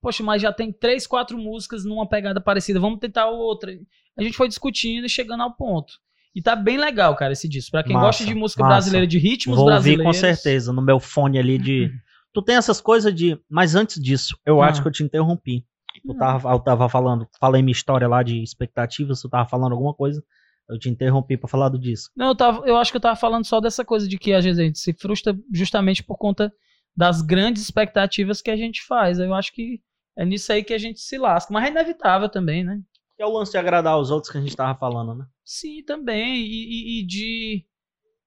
Poxa, 0.00 0.22
mas 0.22 0.40
já 0.40 0.52
tem 0.52 0.72
três, 0.72 1.06
quatro 1.06 1.36
músicas 1.36 1.84
numa 1.84 2.08
pegada 2.08 2.40
parecida, 2.40 2.78
vamos 2.78 3.00
tentar 3.00 3.26
outra. 3.28 3.72
A 4.16 4.22
gente 4.22 4.36
foi 4.36 4.46
discutindo 4.46 5.04
e 5.06 5.08
chegando 5.08 5.42
ao 5.42 5.54
ponto. 5.56 5.94
E 6.34 6.40
tá 6.42 6.54
bem 6.54 6.76
legal, 6.76 7.16
cara, 7.16 7.32
esse 7.32 7.48
disco. 7.48 7.70
Pra 7.72 7.82
quem 7.82 7.94
Massa, 7.94 8.06
gosta 8.06 8.24
de 8.26 8.34
música 8.34 8.62
massa. 8.62 8.74
brasileira, 8.74 9.06
de 9.06 9.18
ritmos 9.18 9.56
Vou 9.56 9.64
ouvir 9.64 9.96
brasileiros. 9.96 10.04
com 10.04 10.12
certeza 10.12 10.72
no 10.72 10.82
meu 10.82 11.00
fone 11.00 11.38
ali 11.38 11.58
de. 11.58 11.90
Tu 12.32 12.42
tem 12.42 12.56
essas 12.56 12.78
coisas 12.80 13.12
de. 13.14 13.38
Mas 13.48 13.74
antes 13.74 14.00
disso, 14.00 14.38
eu 14.44 14.60
Ah. 14.62 14.66
acho 14.68 14.82
que 14.82 14.86
eu 14.88 14.92
te 14.92 15.02
interrompi. 15.02 15.64
Tu 16.06 16.14
tava, 16.18 16.50
eu 16.50 16.58
tava 16.60 16.88
falando, 16.88 17.28
falei 17.40 17.62
minha 17.62 17.72
história 17.72 18.06
lá 18.08 18.22
de 18.22 18.42
expectativas, 18.42 19.20
tu 19.20 19.28
tava 19.28 19.48
falando 19.48 19.72
alguma 19.72 19.94
coisa. 19.94 20.22
Eu 20.68 20.78
te 20.78 20.88
interrompi 20.90 21.36
pra 21.36 21.48
falar 21.48 21.68
do 21.68 21.78
disco. 21.78 22.12
Não, 22.16 22.28
eu, 22.28 22.34
tava, 22.36 22.66
eu 22.66 22.76
acho 22.76 22.90
que 22.90 22.96
eu 22.96 23.00
tava 23.00 23.14
falando 23.16 23.44
só 23.44 23.60
dessa 23.60 23.84
coisa 23.84 24.08
de 24.08 24.18
que 24.18 24.32
às 24.32 24.44
vezes 24.44 24.58
a 24.58 24.64
gente 24.64 24.78
se 24.80 24.92
frustra 24.92 25.36
justamente 25.52 26.02
por 26.02 26.16
conta 26.18 26.52
das 26.96 27.22
grandes 27.22 27.62
expectativas 27.62 28.42
que 28.42 28.50
a 28.50 28.56
gente 28.56 28.82
faz. 28.84 29.18
Eu 29.18 29.32
acho 29.34 29.52
que 29.52 29.80
é 30.18 30.24
nisso 30.24 30.52
aí 30.52 30.64
que 30.64 30.74
a 30.74 30.78
gente 30.78 30.98
se 31.00 31.18
lasca. 31.18 31.52
Mas 31.52 31.66
é 31.66 31.70
inevitável 31.70 32.28
também, 32.28 32.64
né? 32.64 32.80
Que 33.16 33.22
é 33.22 33.26
o 33.26 33.32
lance 33.32 33.52
de 33.52 33.58
agradar 33.58 33.98
os 33.98 34.10
outros 34.10 34.32
que 34.32 34.38
a 34.38 34.40
gente 34.40 34.56
tava 34.56 34.76
falando, 34.78 35.14
né? 35.14 35.24
Sim, 35.44 35.84
também. 35.84 36.36
E, 36.40 36.98
e- 36.98 37.00
e 37.02 37.06
de 37.06 37.64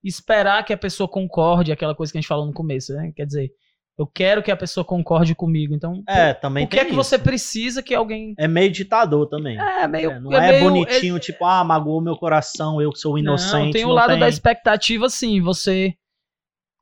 esperar 0.04 0.64
que 0.64 0.72
a 0.74 0.78
pessoa 0.78 1.10
concorde, 1.10 1.72
aquela 1.72 1.94
coisa 1.96 2.12
que 2.12 2.18
a 2.18 2.22
gente 2.22 2.28
falou 2.28 2.46
no 2.46 2.54
começo, 2.54 2.94
né? 2.94 3.12
Quer 3.16 3.26
dizer, 3.26 3.52
eu 4.00 4.08
quero 4.08 4.42
que 4.42 4.50
a 4.50 4.56
pessoa 4.58 4.84
concorde 4.86 5.36
comigo. 5.36 5.76
Então, 5.76 6.02
É, 6.08 6.34
também 6.34 6.66
o 6.66 6.68
que 6.70 6.80
é 6.80 6.86
que 6.86 6.92
isso. 6.92 6.96
você 6.96 7.20
precisa 7.20 7.84
que 7.84 7.94
alguém. 7.94 8.34
É 8.38 8.48
meio 8.48 8.72
ditador 8.72 9.28
também. 9.28 9.60
É, 9.60 9.88
meio. 9.88 10.12
É, 10.12 10.20
não 10.22 10.32
é, 10.34 10.52
meio- 10.54 10.64
bonitinho, 10.64 11.20
tipo, 11.20 11.44
ah, 11.46 11.64
magoou 11.64 12.02
meu 12.02 12.16
coração, 12.16 12.82
eu 12.82 12.92
que 12.92 12.98
sou 13.00 13.18
inocente. 13.20 13.66
Não, 13.66 13.72
tem 13.72 13.86
o 13.86 13.90
lado 13.92 14.12
tem. 14.12 14.20
da 14.20 14.30
expectativa, 14.30 15.10
sim. 15.10 15.42
Você. 15.42 15.94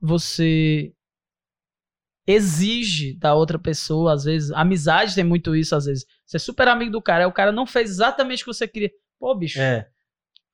Você 0.00 0.92
exige 2.26 3.14
da 3.18 3.34
outra 3.34 3.58
pessoa, 3.58 4.12
às 4.12 4.24
vezes. 4.24 4.50
Amizade 4.52 5.14
tem 5.14 5.24
muito 5.24 5.56
isso, 5.56 5.74
às 5.74 5.86
vezes. 5.86 6.04
Você 6.26 6.36
é 6.36 6.40
super 6.40 6.68
amigo 6.68 6.92
do 6.92 7.02
cara, 7.02 7.24
aí 7.24 7.28
o 7.28 7.32
cara 7.32 7.50
não 7.50 7.66
fez 7.66 7.90
exatamente 7.90 8.42
o 8.42 8.46
que 8.46 8.52
você 8.54 8.68
queria. 8.68 8.90
Pô, 9.18 9.34
bicho, 9.34 9.58
É. 9.60 9.88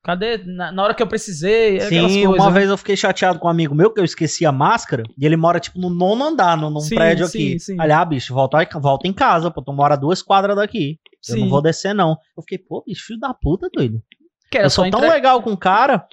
cadê? 0.05 0.37
Na, 0.45 0.71
na 0.71 0.83
hora 0.83 0.93
que 0.93 1.01
eu 1.03 1.07
precisei, 1.07 1.77
aquelas 1.81 2.11
Sim, 2.11 2.27
uma 2.27 2.47
né? 2.47 2.51
vez 2.51 2.69
eu 2.69 2.77
fiquei 2.77 2.95
chateado 2.95 3.39
com 3.39 3.47
um 3.47 3.51
amigo 3.51 3.73
meu 3.73 3.91
que 3.91 3.99
eu 3.99 4.05
esqueci 4.05 4.45
a 4.45 4.51
máscara 4.51 5.03
e 5.17 5.25
ele 5.25 5.35
mora, 5.35 5.59
tipo, 5.59 5.79
no 5.79 5.89
nono 5.89 6.23
andar, 6.23 6.55
no, 6.55 6.69
num 6.69 6.79
Sim, 6.79 6.95
prédio 6.95 7.25
sim, 7.27 7.37
aqui. 7.37 7.59
sim. 7.59 7.75
Aliás, 7.79 8.07
bicho, 8.07 8.33
volta, 8.33 8.57
volta 8.79 9.07
em 9.07 9.13
casa, 9.13 9.49
pô, 9.49 9.61
tu 9.61 9.73
mora 9.73 9.95
duas 9.97 10.21
quadras 10.21 10.55
daqui. 10.55 10.99
Eu 11.27 11.37
não 11.37 11.49
vou 11.49 11.61
descer, 11.61 11.93
não. 11.95 12.15
Eu 12.37 12.43
fiquei, 12.43 12.59
pô, 12.59 12.83
bicho, 12.85 13.03
filho 13.05 13.19
da 13.19 13.33
puta, 13.33 13.67
doido. 13.73 13.99
Que 14.51 14.59
eu 14.59 14.69
sou 14.69 14.87
tão 14.91 14.99
entre- 14.99 15.11
legal 15.13 15.41
com 15.41 15.51
o 15.53 15.57
cara, 15.57 16.05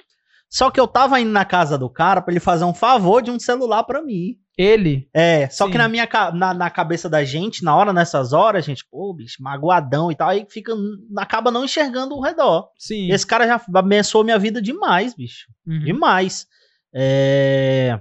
só 0.53 0.71
que 0.71 0.79
eu 0.79 0.87
tava 0.87 1.19
indo 1.19 1.31
na 1.31 1.47
casa 1.47 1.79
do 1.79 1.89
cara 1.89 2.21
pra 2.21 2.31
ele 2.31 2.39
fazer 2.39 2.67
um 2.67 2.75
favor 2.75 3.23
de 3.23 3.31
um 3.31 3.41
celular 3.41 3.85
pra 3.85 4.03
mim. 4.03 4.37
Ele. 4.57 5.09
É, 5.15 5.49
só 5.49 5.65
Sim. 5.65 5.73
que 5.73 5.79
na 5.79 5.89
minha 5.89 6.07
na, 6.35 6.53
na 6.53 6.69
cabeça 6.69 7.09
da 7.09 7.25
gente, 7.25 7.65
na 7.65 7.75
hora 7.75 7.91
nessas 7.91 8.35
horas, 8.35 8.63
gente, 8.63 8.85
pô, 8.91 9.15
bicho, 9.15 9.43
magoadão 9.43 10.13
e 10.13 10.15
tal, 10.15 10.29
aí 10.29 10.47
fica 10.47 10.75
acaba 11.17 11.51
não 11.51 11.65
enxergando 11.65 12.15
o 12.15 12.21
redor. 12.21 12.69
Sim. 12.79 13.11
Esse 13.11 13.27
cara 13.27 13.47
já 13.47 13.65
abençoou 13.75 14.25
minha 14.25 14.39
vida 14.39 14.61
demais, 14.61 15.15
bicho. 15.15 15.47
Uhum. 15.67 15.85
Demais. 15.85 16.47
É... 16.95 17.99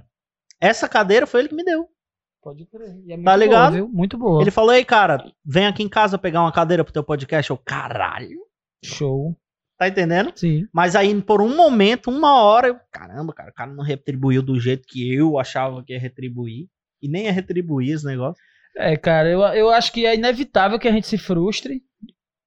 Essa 0.60 0.86
cadeira 0.86 1.26
foi 1.26 1.40
ele 1.40 1.48
que 1.48 1.56
me 1.56 1.64
deu. 1.64 1.88
Pode 2.42 2.66
crer. 2.66 3.00
E 3.06 3.12
é 3.12 3.16
muito 3.16 3.24
Tá 3.24 3.34
ligado? 3.34 3.70
Boa, 3.70 3.86
viu? 3.86 3.88
Muito 3.88 4.18
boa. 4.18 4.42
Ele 4.42 4.50
falou, 4.50 4.74
ei, 4.74 4.84
cara, 4.84 5.24
vem 5.42 5.66
aqui 5.66 5.82
em 5.82 5.88
casa 5.88 6.18
pegar 6.18 6.42
uma 6.42 6.52
cadeira 6.52 6.84
pro 6.84 6.92
teu 6.92 7.02
podcast. 7.02 7.50
Eu, 7.50 7.56
caralho. 7.56 8.40
Show. 8.84 9.34
Tá 9.82 9.88
entendendo? 9.88 10.32
Sim. 10.36 10.68
Mas 10.72 10.94
aí, 10.94 11.20
por 11.20 11.42
um 11.42 11.56
momento, 11.56 12.08
uma 12.08 12.40
hora, 12.40 12.68
eu, 12.68 12.76
caramba, 12.92 13.32
cara, 13.32 13.50
o 13.50 13.52
cara 13.52 13.72
não 13.72 13.82
retribuiu 13.82 14.40
do 14.40 14.60
jeito 14.60 14.86
que 14.86 15.12
eu 15.12 15.40
achava 15.40 15.82
que 15.82 15.92
ia 15.92 15.98
retribuir. 15.98 16.68
E 17.02 17.08
nem 17.08 17.24
ia 17.24 17.32
retribuir 17.32 17.92
esse 17.92 18.06
negócio. 18.06 18.40
É, 18.76 18.96
cara, 18.96 19.28
eu, 19.28 19.40
eu 19.40 19.70
acho 19.70 19.92
que 19.92 20.06
é 20.06 20.14
inevitável 20.14 20.78
que 20.78 20.86
a 20.86 20.92
gente 20.92 21.08
se 21.08 21.18
frustre, 21.18 21.82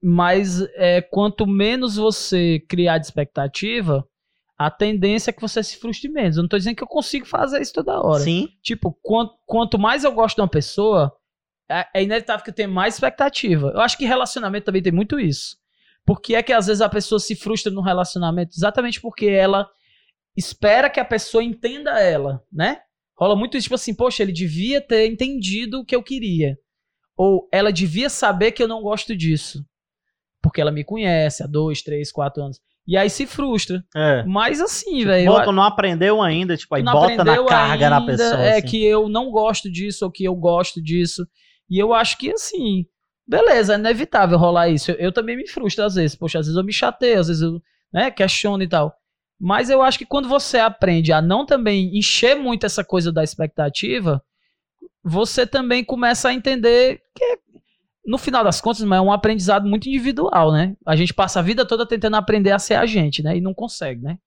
mas 0.02 0.62
é, 0.76 1.02
quanto 1.02 1.46
menos 1.46 1.98
você 1.98 2.64
criar 2.70 3.00
de 3.00 3.08
expectativa, 3.08 4.08
a 4.58 4.72
tendência 4.72 5.30
é 5.30 5.34
que 5.34 5.42
você 5.42 5.62
se 5.62 5.78
frustre 5.78 6.10
menos. 6.10 6.38
Eu 6.38 6.44
não 6.44 6.48
tô 6.48 6.58
dizendo 6.58 6.78
que 6.78 6.84
eu 6.84 6.88
consigo 6.88 7.26
fazer 7.26 7.62
isso 7.62 7.74
toda 7.74 8.00
hora. 8.00 8.24
Sim. 8.24 8.48
Tipo, 8.64 8.98
quanto, 9.02 9.34
quanto 9.46 9.78
mais 9.78 10.06
eu 10.06 10.14
gosto 10.14 10.38
de 10.38 10.42
uma 10.42 10.48
pessoa, 10.48 11.12
é, 11.70 11.86
é 11.94 12.04
inevitável 12.04 12.46
que 12.46 12.52
eu 12.52 12.56
tenha 12.56 12.70
mais 12.70 12.94
expectativa. 12.94 13.74
Eu 13.76 13.82
acho 13.82 13.98
que 13.98 14.06
relacionamento 14.06 14.68
também 14.68 14.82
tem 14.82 14.94
muito 14.94 15.20
isso. 15.20 15.58
Porque 16.06 16.36
é 16.36 16.44
que 16.44 16.54
às 16.54 16.68
vezes 16.68 16.82
a 16.82 16.90
pessoa 16.90 17.20
se 17.20 17.36
frustra 17.36 17.72
no 17.72 17.82
relacionamento 17.82 18.52
exatamente 18.56 19.02
porque 19.02 19.26
ela 19.26 19.68
espera 20.38 20.90
que 20.90 21.00
a 21.00 21.06
pessoa 21.06 21.44
entenda 21.44 22.00
ela, 22.00 22.42
né? 22.52 22.80
Rola 23.18 23.36
muito 23.36 23.56
isso, 23.58 23.64
tipo 23.66 23.76
assim, 23.76 23.94
poxa, 23.96 24.22
ele 24.24 24.34
devia 24.34 24.82
ter 24.82 25.08
entendido 25.08 25.80
o 25.80 25.86
que 25.86 25.96
eu 25.96 26.04
queria. 26.04 26.58
Ou 27.18 27.48
ela 27.52 27.72
devia 27.72 28.10
saber 28.10 28.52
que 28.52 28.62
eu 28.62 28.68
não 28.68 28.82
gosto 28.82 29.16
disso. 29.16 29.66
Porque 30.44 30.60
ela 30.60 30.72
me 30.72 30.84
conhece 30.84 31.42
há 31.42 31.48
dois, 31.48 31.82
três, 31.82 32.12
quatro 32.12 32.44
anos. 32.44 32.60
E 32.86 32.96
aí 32.98 33.10
se 33.10 33.26
frustra. 33.26 33.84
É. 33.96 34.24
Mas 34.26 34.60
assim, 34.62 34.98
Tipo, 34.98 35.06
velho. 35.08 35.28
eu- 35.28 35.34
bota, 35.34 35.52
não 35.52 35.64
aprendeu 35.64 36.22
ainda, 36.22 36.56
tipo, 36.56 36.76
aí 36.76 36.84
bota 36.84 37.24
na 37.24 37.46
carga 37.46 37.90
na 37.90 38.00
ainda, 38.00 38.12
pessoa. 38.12 38.42
É 38.46 38.58
assim. 38.58 38.68
que 38.68 38.84
eu 38.86 39.08
não 39.10 39.32
gosto 39.32 39.72
disso 39.72 40.06
ou 40.06 40.12
que 40.12 40.24
eu 40.26 40.36
gosto 40.36 40.84
disso. 40.84 41.26
E 41.70 41.80
eu 41.82 41.94
acho 41.94 42.18
que 42.18 42.32
assim, 42.32 42.86
beleza, 43.28 43.74
é 43.74 43.78
inevitável 43.78 44.38
rolar 44.38 44.70
isso. 44.70 44.92
Eu, 44.92 44.98
eu 44.98 45.12
também 45.12 45.38
me 45.38 45.48
frustro 45.48 45.86
às 45.86 45.96
vezes. 45.96 46.16
Poxa, 46.16 46.40
às 46.40 46.46
vezes 46.46 46.58
eu 46.58 46.64
me 46.64 46.74
chateio, 46.74 47.20
às 47.20 47.28
vezes 47.28 47.42
eu 47.42 47.62
né, 47.92 48.12
questiono 48.12 48.62
e 48.64 48.68
tal. 48.68 48.96
Mas 49.40 49.70
eu 49.70 49.82
acho 49.82 49.98
que 49.98 50.06
quando 50.06 50.30
você 50.30 50.60
aprende 50.60 51.12
a 51.12 51.22
não 51.22 51.46
também 51.46 51.98
encher 51.98 52.36
muito 52.36 52.66
essa 52.66 52.84
coisa 52.84 53.12
da 53.12 53.24
expectativa, 53.24 54.24
você 55.04 55.46
também 55.46 55.84
começa 55.84 56.30
a 56.30 56.34
entender 56.34 57.02
que 57.14 57.40
no 58.06 58.18
final 58.18 58.44
das 58.44 58.62
contas, 58.62 58.82
é 58.84 59.02
um 59.02 59.12
aprendizado 59.12 59.68
muito 59.68 59.90
individual, 59.90 60.52
né? 60.52 60.76
A 60.86 60.96
gente 60.96 61.14
passa 61.14 61.40
a 61.40 61.44
vida 61.44 61.66
toda 61.66 61.88
tentando 61.88 62.16
aprender 62.16 62.52
a 62.52 62.60
ser 62.60 62.76
a 62.76 62.86
gente, 62.86 63.24
né? 63.24 63.38
E 63.38 63.42
não 63.42 63.54
consegue, 63.54 64.02
né? 64.02 64.20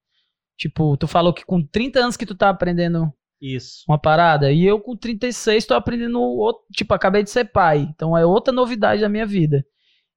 Tipo, 0.56 0.96
tu 0.96 1.06
falou 1.06 1.32
que 1.32 1.44
com 1.44 1.64
30 1.64 2.00
anos 2.00 2.16
que 2.16 2.26
tu 2.26 2.34
tá 2.34 2.48
aprendendo 2.48 3.12
Isso. 3.40 3.84
uma 3.88 3.98
parada, 3.98 4.50
e 4.50 4.64
eu 4.64 4.80
com 4.80 4.96
36 4.96 5.64
tô 5.66 5.74
aprendendo 5.74 6.20
outro, 6.20 6.64
tipo, 6.72 6.92
acabei 6.92 7.22
de 7.22 7.30
ser 7.30 7.44
pai. 7.46 7.88
Então 7.94 8.16
é 8.16 8.26
outra 8.26 8.52
novidade 8.52 9.00
da 9.00 9.08
minha 9.08 9.26
vida. 9.26 9.64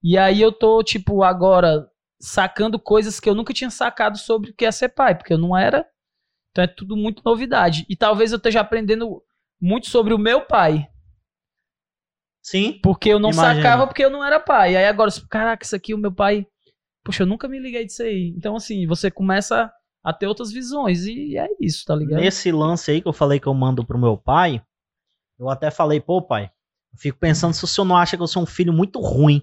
E 0.03 0.17
aí 0.17 0.41
eu 0.41 0.51
tô, 0.51 0.83
tipo, 0.83 1.23
agora 1.23 1.87
sacando 2.19 2.79
coisas 2.79 3.19
que 3.19 3.29
eu 3.29 3.35
nunca 3.35 3.53
tinha 3.53 3.69
sacado 3.69 4.17
sobre 4.17 4.51
o 4.51 4.53
que 4.55 4.65
é 4.65 4.71
ser 4.71 4.89
pai, 4.89 5.15
porque 5.15 5.33
eu 5.33 5.37
não 5.37 5.55
era. 5.57 5.85
Então 6.51 6.63
é 6.63 6.67
tudo 6.67 6.95
muito 6.97 7.21
novidade. 7.23 7.85
E 7.89 7.95
talvez 7.95 8.31
eu 8.31 8.37
esteja 8.37 8.61
aprendendo 8.61 9.23
muito 9.59 9.87
sobre 9.89 10.13
o 10.13 10.17
meu 10.17 10.41
pai, 10.41 10.87
Sim. 12.41 12.79
porque 12.81 13.09
eu 13.09 13.19
não 13.19 13.31
Imagino. 13.31 13.61
sacava 13.61 13.87
porque 13.87 14.03
eu 14.03 14.09
não 14.09 14.25
era 14.25 14.39
pai. 14.39 14.75
Aí 14.75 14.85
agora, 14.85 15.11
caraca, 15.29 15.63
isso 15.63 15.75
aqui 15.75 15.93
o 15.93 15.97
meu 15.97 16.11
pai. 16.11 16.45
Poxa, 17.03 17.23
eu 17.23 17.27
nunca 17.27 17.47
me 17.47 17.59
liguei 17.59 17.85
disso 17.85 18.03
aí. 18.03 18.33
Então, 18.35 18.55
assim, 18.55 18.85
você 18.87 19.09
começa 19.09 19.71
a 20.03 20.11
ter 20.13 20.27
outras 20.27 20.51
visões. 20.51 21.05
E 21.05 21.37
é 21.37 21.47
isso, 21.59 21.85
tá 21.85 21.95
ligado? 21.95 22.19
Nesse 22.19 22.51
lance 22.51 22.91
aí 22.91 23.01
que 23.01 23.07
eu 23.07 23.13
falei 23.13 23.39
que 23.39 23.47
eu 23.47 23.53
mando 23.53 23.85
pro 23.85 23.99
meu 23.99 24.17
pai, 24.17 24.61
eu 25.39 25.49
até 25.49 25.71
falei, 25.71 25.99
pô, 25.99 26.21
pai, 26.21 26.45
eu 26.93 26.99
fico 26.99 27.17
pensando 27.19 27.53
se 27.53 27.63
o 27.63 27.67
senhor 27.67 27.85
não 27.85 27.97
acha 27.97 28.17
que 28.17 28.23
eu 28.23 28.27
sou 28.27 28.43
um 28.43 28.47
filho 28.47 28.73
muito 28.73 28.99
ruim. 28.99 29.41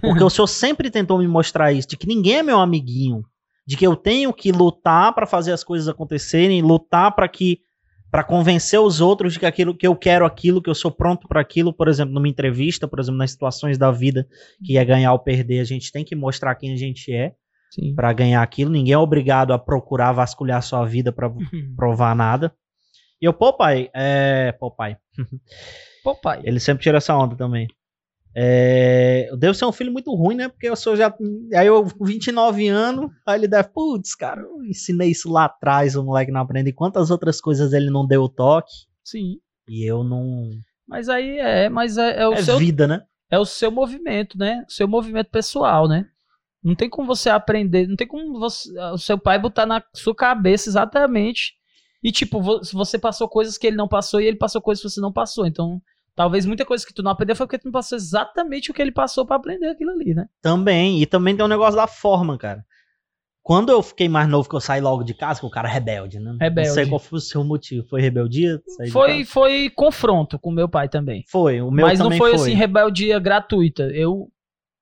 Porque 0.00 0.22
o 0.22 0.30
senhor 0.30 0.46
sempre 0.46 0.90
tentou 0.90 1.18
me 1.18 1.28
mostrar 1.28 1.72
isso, 1.72 1.88
de 1.88 1.96
que 1.96 2.06
ninguém 2.06 2.38
é 2.38 2.42
meu 2.42 2.58
amiguinho, 2.58 3.24
de 3.66 3.76
que 3.76 3.86
eu 3.86 3.96
tenho 3.96 4.32
que 4.32 4.52
lutar 4.52 5.14
pra 5.14 5.26
fazer 5.26 5.52
as 5.52 5.64
coisas 5.64 5.88
acontecerem, 5.88 6.62
lutar 6.62 7.14
pra 7.14 7.28
que 7.28 7.60
para 8.10 8.24
convencer 8.24 8.80
os 8.80 9.02
outros 9.02 9.34
de 9.34 9.38
que 9.38 9.44
aquilo 9.44 9.76
que 9.76 9.86
eu 9.86 9.94
quero 9.94 10.24
aquilo, 10.24 10.62
que 10.62 10.70
eu 10.70 10.74
sou 10.74 10.90
pronto 10.90 11.28
pra 11.28 11.42
aquilo, 11.42 11.74
por 11.74 11.88
exemplo, 11.88 12.14
numa 12.14 12.26
entrevista, 12.26 12.88
por 12.88 12.98
exemplo, 12.98 13.18
nas 13.18 13.32
situações 13.32 13.76
da 13.76 13.90
vida 13.90 14.26
que 14.64 14.78
é 14.78 14.84
ganhar 14.84 15.12
ou 15.12 15.18
perder, 15.18 15.60
a 15.60 15.64
gente 15.64 15.92
tem 15.92 16.02
que 16.02 16.16
mostrar 16.16 16.54
quem 16.54 16.72
a 16.72 16.76
gente 16.76 17.12
é 17.12 17.34
Pra 17.94 18.12
ganhar 18.12 18.42
aquilo. 18.42 18.70
Ninguém 18.70 18.94
é 18.94 18.98
obrigado 18.98 19.52
a 19.52 19.58
procurar 19.58 20.12
vasculhar 20.12 20.62
sua 20.62 20.84
vida 20.84 21.12
pra 21.12 21.30
provar 21.76 22.14
nada. 22.14 22.54
E 23.20 23.30
pô, 23.32 23.52
pai, 23.52 23.90
é. 23.94 24.52
Pô, 24.52 24.70
pai. 26.22 26.40
Ele 26.44 26.60
sempre 26.60 26.82
tira 26.82 26.98
essa 26.98 27.16
onda 27.16 27.36
também. 27.36 27.68
É, 28.40 29.26
eu 29.30 29.36
devo 29.36 29.54
ser 29.54 29.64
um 29.64 29.72
filho 29.72 29.92
muito 29.92 30.14
ruim, 30.14 30.36
né? 30.36 30.48
Porque 30.48 30.68
eu 30.68 30.76
sou 30.76 30.94
já. 30.94 31.12
Aí 31.54 31.66
eu, 31.66 31.84
com 31.84 32.04
29 32.04 32.68
anos, 32.68 33.10
aí 33.26 33.40
ele 33.40 33.48
deve, 33.48 33.68
putz, 33.70 34.14
cara, 34.14 34.42
eu 34.42 34.64
ensinei 34.64 35.10
isso 35.10 35.30
lá 35.30 35.46
atrás, 35.46 35.96
o 35.96 36.04
moleque 36.04 36.30
não 36.30 36.42
aprende. 36.42 36.70
E 36.70 36.72
quantas 36.72 37.10
outras 37.10 37.40
coisas 37.40 37.72
ele 37.72 37.90
não 37.90 38.06
deu 38.06 38.22
o 38.22 38.28
toque 38.28 38.70
Sim. 39.04 39.38
e 39.68 39.84
eu 39.84 40.04
não. 40.04 40.50
Mas 40.86 41.08
aí 41.08 41.38
é, 41.38 41.68
mas 41.68 41.98
é, 41.98 42.20
é 42.20 42.28
o 42.28 42.34
É 42.34 42.42
seu 42.42 42.58
vida, 42.58 42.86
né? 42.86 43.02
é 43.30 43.38
o 43.38 43.44
seu 43.44 43.70
movimento, 43.70 44.38
né? 44.38 44.64
O 44.68 44.72
seu 44.72 44.86
movimento 44.86 45.30
pessoal, 45.30 45.88
né? 45.88 46.06
Não 46.62 46.74
tem 46.74 46.88
como 46.90 47.06
você 47.06 47.30
aprender, 47.30 47.86
não 47.86 47.96
tem 47.96 48.06
como 48.06 48.38
você, 48.38 48.68
o 48.92 48.98
seu 48.98 49.16
pai 49.18 49.38
botar 49.38 49.64
na 49.66 49.82
sua 49.94 50.14
cabeça 50.14 50.68
exatamente. 50.68 51.52
E 52.02 52.10
tipo, 52.12 52.40
vo- 52.40 52.60
você 52.72 52.98
passou 52.98 53.28
coisas 53.28 53.56
que 53.58 53.66
ele 53.66 53.76
não 53.76 53.88
passou 53.88 54.20
e 54.20 54.26
ele 54.26 54.36
passou 54.36 54.60
coisas 54.60 54.82
que 54.82 54.90
você 54.90 55.00
não 55.00 55.12
passou. 55.12 55.46
Então, 55.46 55.80
talvez 56.14 56.44
muita 56.46 56.64
coisa 56.64 56.84
que 56.86 56.92
tu 56.94 57.02
não 57.02 57.10
aprendeu 57.12 57.34
foi 57.36 57.46
porque 57.46 57.58
tu 57.58 57.64
não 57.66 57.72
passou 57.72 57.96
exatamente 57.96 58.70
o 58.70 58.74
que 58.74 58.82
ele 58.82 58.92
passou 58.92 59.24
pra 59.26 59.36
aprender 59.36 59.68
aquilo 59.68 59.90
ali, 59.92 60.14
né? 60.14 60.26
Também. 60.42 61.00
E 61.00 61.06
também 61.06 61.34
tem 61.36 61.44
um 61.44 61.48
negócio 61.48 61.76
da 61.76 61.86
forma, 61.86 62.36
cara. 62.38 62.64
Quando 63.42 63.70
eu 63.72 63.82
fiquei 63.82 64.08
mais 64.10 64.28
novo, 64.28 64.46
que 64.48 64.54
eu 64.54 64.60
saí 64.60 64.80
logo 64.80 65.02
de 65.02 65.14
casa, 65.14 65.40
que 65.40 65.46
o 65.46 65.50
cara 65.50 65.68
é 65.68 65.72
rebelde, 65.72 66.18
né? 66.20 66.36
Rebelde. 66.38 66.68
Não 66.68 66.74
sei 66.74 66.86
qual 66.86 66.98
foi 66.98 67.16
o 67.18 67.22
seu 67.22 67.42
motivo. 67.42 67.86
Foi 67.88 68.00
rebeldia? 68.00 68.60
Foi, 68.92 69.24
foi 69.24 69.70
confronto 69.70 70.38
com 70.38 70.50
meu 70.50 70.68
pai 70.68 70.86
também. 70.88 71.24
Foi, 71.28 71.60
o 71.62 71.70
meu 71.70 71.86
Mas 71.86 71.98
não 71.98 72.06
também 72.06 72.18
foi, 72.18 72.30
foi. 72.32 72.40
assim 72.40 72.52
rebeldia 72.54 73.18
gratuita. 73.18 73.84
Eu 73.84 74.28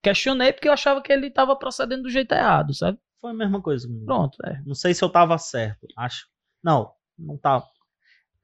questionei 0.06 0.52
porque 0.52 0.68
eu 0.68 0.72
achava 0.72 1.02
que 1.02 1.12
ele 1.12 1.30
tava 1.30 1.56
procedendo 1.56 2.04
do 2.04 2.10
jeito 2.10 2.32
errado, 2.32 2.72
sabe? 2.72 2.98
Foi 3.20 3.30
a 3.32 3.34
mesma 3.34 3.60
coisa. 3.60 3.86
comigo. 3.88 4.04
Pronto, 4.04 4.36
é. 4.44 4.60
Não 4.64 4.74
sei 4.74 4.94
se 4.94 5.02
eu 5.02 5.08
tava 5.08 5.36
certo. 5.38 5.86
Acho. 5.96 6.26
Não, 6.62 6.92
não 7.18 7.36
tava. 7.36 7.64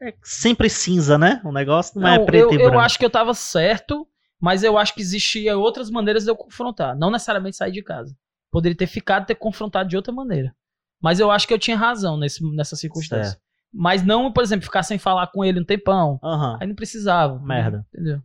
É 0.01 0.13
sempre 0.23 0.69
cinza, 0.69 1.17
né? 1.17 1.41
O 1.45 1.53
negócio 1.53 2.01
não, 2.01 2.09
é 2.09 2.19
Não, 2.19 2.27
preto 2.27 2.53
eu, 2.55 2.59
e 2.59 2.63
eu 2.63 2.71
branco. 2.71 2.85
acho 2.85 2.99
que 2.99 3.05
eu 3.05 3.11
tava 3.11 3.33
certo, 3.35 4.07
mas 4.41 4.65
eu 4.65 4.77
acho 4.77 4.93
que 4.95 5.01
existia 5.01 5.57
outras 5.57 5.89
maneiras 5.89 6.25
de 6.25 6.31
eu 6.31 6.37
confrontar. 6.37 6.97
Não 6.97 7.11
necessariamente 7.11 7.57
sair 7.57 7.71
de 7.71 7.83
casa. 7.83 8.17
Poderia 8.51 8.77
ter 8.77 8.89
ficado 8.89 9.23
e 9.23 9.27
ter 9.27 9.37
confrontado 9.37 9.89
de 9.89 9.97
outra 9.97 10.13
maneira. 10.13 10.53
Mas 11.01 11.21
eu 11.21 11.31
acho 11.31 11.47
que 11.47 11.55
eu 11.55 11.59
tinha 11.59 11.77
razão 11.77 12.17
nesse, 12.17 12.45
nessa 12.55 12.75
circunstância. 12.75 13.33
Certo. 13.33 13.43
Mas 13.73 14.03
não, 14.05 14.33
por 14.33 14.43
exemplo, 14.43 14.65
ficar 14.65 14.83
sem 14.83 14.99
falar 14.99 15.29
com 15.29 15.45
ele 15.45 15.61
um 15.61 15.65
tempão. 15.65 16.19
Aham. 16.23 16.59
Aí 16.61 16.67
não 16.67 16.75
precisava. 16.75 17.39
Merda. 17.39 17.87
Entendeu? 17.95 18.21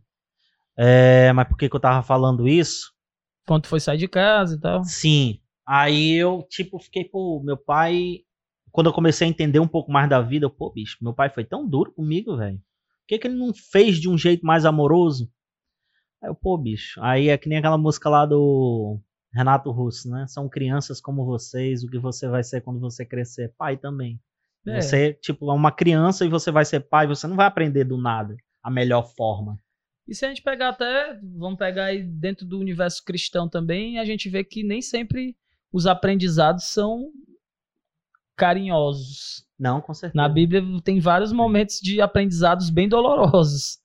É, 0.76 1.32
mas 1.32 1.46
por 1.48 1.56
que, 1.56 1.68
que 1.68 1.74
eu 1.76 1.80
tava 1.80 2.02
falando 2.02 2.48
isso? 2.48 2.92
Quando 3.48 3.66
foi 3.66 3.80
sair 3.80 3.96
de 3.96 4.06
casa 4.06 4.56
e 4.56 4.60
tal. 4.60 4.84
Sim. 4.84 5.40
Aí 5.66 6.12
eu, 6.12 6.46
tipo, 6.50 6.78
fiquei, 6.78 7.04
pô, 7.04 7.42
meu 7.42 7.56
pai. 7.56 8.20
Quando 8.70 8.88
eu 8.88 8.92
comecei 8.92 9.26
a 9.26 9.30
entender 9.30 9.58
um 9.58 9.66
pouco 9.66 9.90
mais 9.90 10.08
da 10.08 10.20
vida, 10.20 10.44
eu, 10.44 10.50
pô, 10.50 10.70
bicho, 10.70 10.98
meu 11.00 11.14
pai 11.14 11.30
foi 11.30 11.44
tão 11.44 11.66
duro 11.66 11.90
comigo, 11.90 12.36
velho. 12.36 12.58
Por 12.58 13.06
que, 13.08 13.18
que 13.18 13.26
ele 13.26 13.36
não 13.36 13.52
fez 13.54 13.98
de 13.98 14.08
um 14.08 14.18
jeito 14.18 14.44
mais 14.44 14.66
amoroso? 14.66 15.32
Aí 16.22 16.28
eu, 16.28 16.34
pô, 16.34 16.58
bicho. 16.58 17.00
Aí 17.02 17.30
é 17.30 17.38
que 17.38 17.48
nem 17.48 17.56
aquela 17.56 17.78
música 17.78 18.10
lá 18.10 18.26
do 18.26 19.00
Renato 19.32 19.70
Russo, 19.70 20.10
né? 20.10 20.26
São 20.28 20.46
crianças 20.46 21.00
como 21.00 21.24
vocês, 21.24 21.82
o 21.82 21.88
que 21.88 21.98
você 21.98 22.28
vai 22.28 22.44
ser 22.44 22.60
quando 22.60 22.78
você 22.78 23.04
crescer. 23.06 23.54
Pai 23.56 23.78
também. 23.78 24.20
É. 24.66 24.80
Você, 24.80 25.14
tipo, 25.14 25.50
é 25.50 25.54
uma 25.54 25.72
criança 25.72 26.26
e 26.26 26.28
você 26.28 26.50
vai 26.50 26.66
ser 26.66 26.80
pai, 26.80 27.06
você 27.06 27.26
não 27.26 27.36
vai 27.36 27.46
aprender 27.46 27.84
do 27.84 27.96
nada 27.96 28.36
a 28.62 28.70
melhor 28.70 29.08
forma. 29.16 29.58
E 30.08 30.14
se 30.14 30.24
a 30.24 30.28
gente 30.28 30.42
pegar 30.42 30.70
até, 30.70 31.20
vamos 31.22 31.58
pegar 31.58 31.84
aí 31.84 32.02
dentro 32.02 32.46
do 32.46 32.58
universo 32.58 33.04
cristão 33.04 33.46
também, 33.46 33.98
a 33.98 34.06
gente 34.06 34.30
vê 34.30 34.42
que 34.42 34.64
nem 34.64 34.80
sempre 34.80 35.36
os 35.70 35.86
aprendizados 35.86 36.64
são 36.64 37.12
carinhosos. 38.34 39.46
Não, 39.58 39.82
com 39.82 39.92
certeza. 39.92 40.16
Na 40.16 40.26
Bíblia 40.26 40.62
tem 40.82 40.98
vários 40.98 41.30
momentos 41.30 41.78
de 41.78 42.00
aprendizados 42.00 42.70
bem 42.70 42.88
dolorosos, 42.88 43.80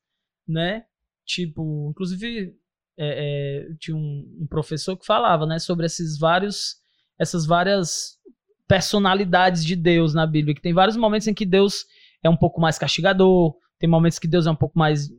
né? 0.47 0.85
Tipo, 1.25 1.89
inclusive 1.89 2.55
é, 2.97 3.67
é, 3.67 3.73
tinha 3.79 3.97
um, 3.97 4.39
um 4.41 4.47
professor 4.47 4.95
que 4.95 5.05
falava, 5.05 5.45
né, 5.45 5.59
sobre 5.59 5.85
esses 5.85 6.17
vários, 6.17 6.77
essas 7.19 7.45
várias 7.45 8.17
personalidades 8.65 9.65
de 9.65 9.75
Deus 9.75 10.13
na 10.13 10.25
Bíblia, 10.25 10.55
que 10.55 10.61
tem 10.61 10.73
vários 10.73 10.95
momentos 10.95 11.27
em 11.27 11.33
que 11.33 11.45
Deus 11.45 11.85
é 12.21 12.29
um 12.29 12.37
pouco 12.37 12.61
mais 12.61 12.77
castigador, 12.77 13.55
tem 13.77 13.89
momentos 13.89 14.19
que 14.19 14.27
Deus 14.27 14.47
é 14.47 14.51
um 14.51 14.55
pouco 14.55 14.77
mais 14.79 15.09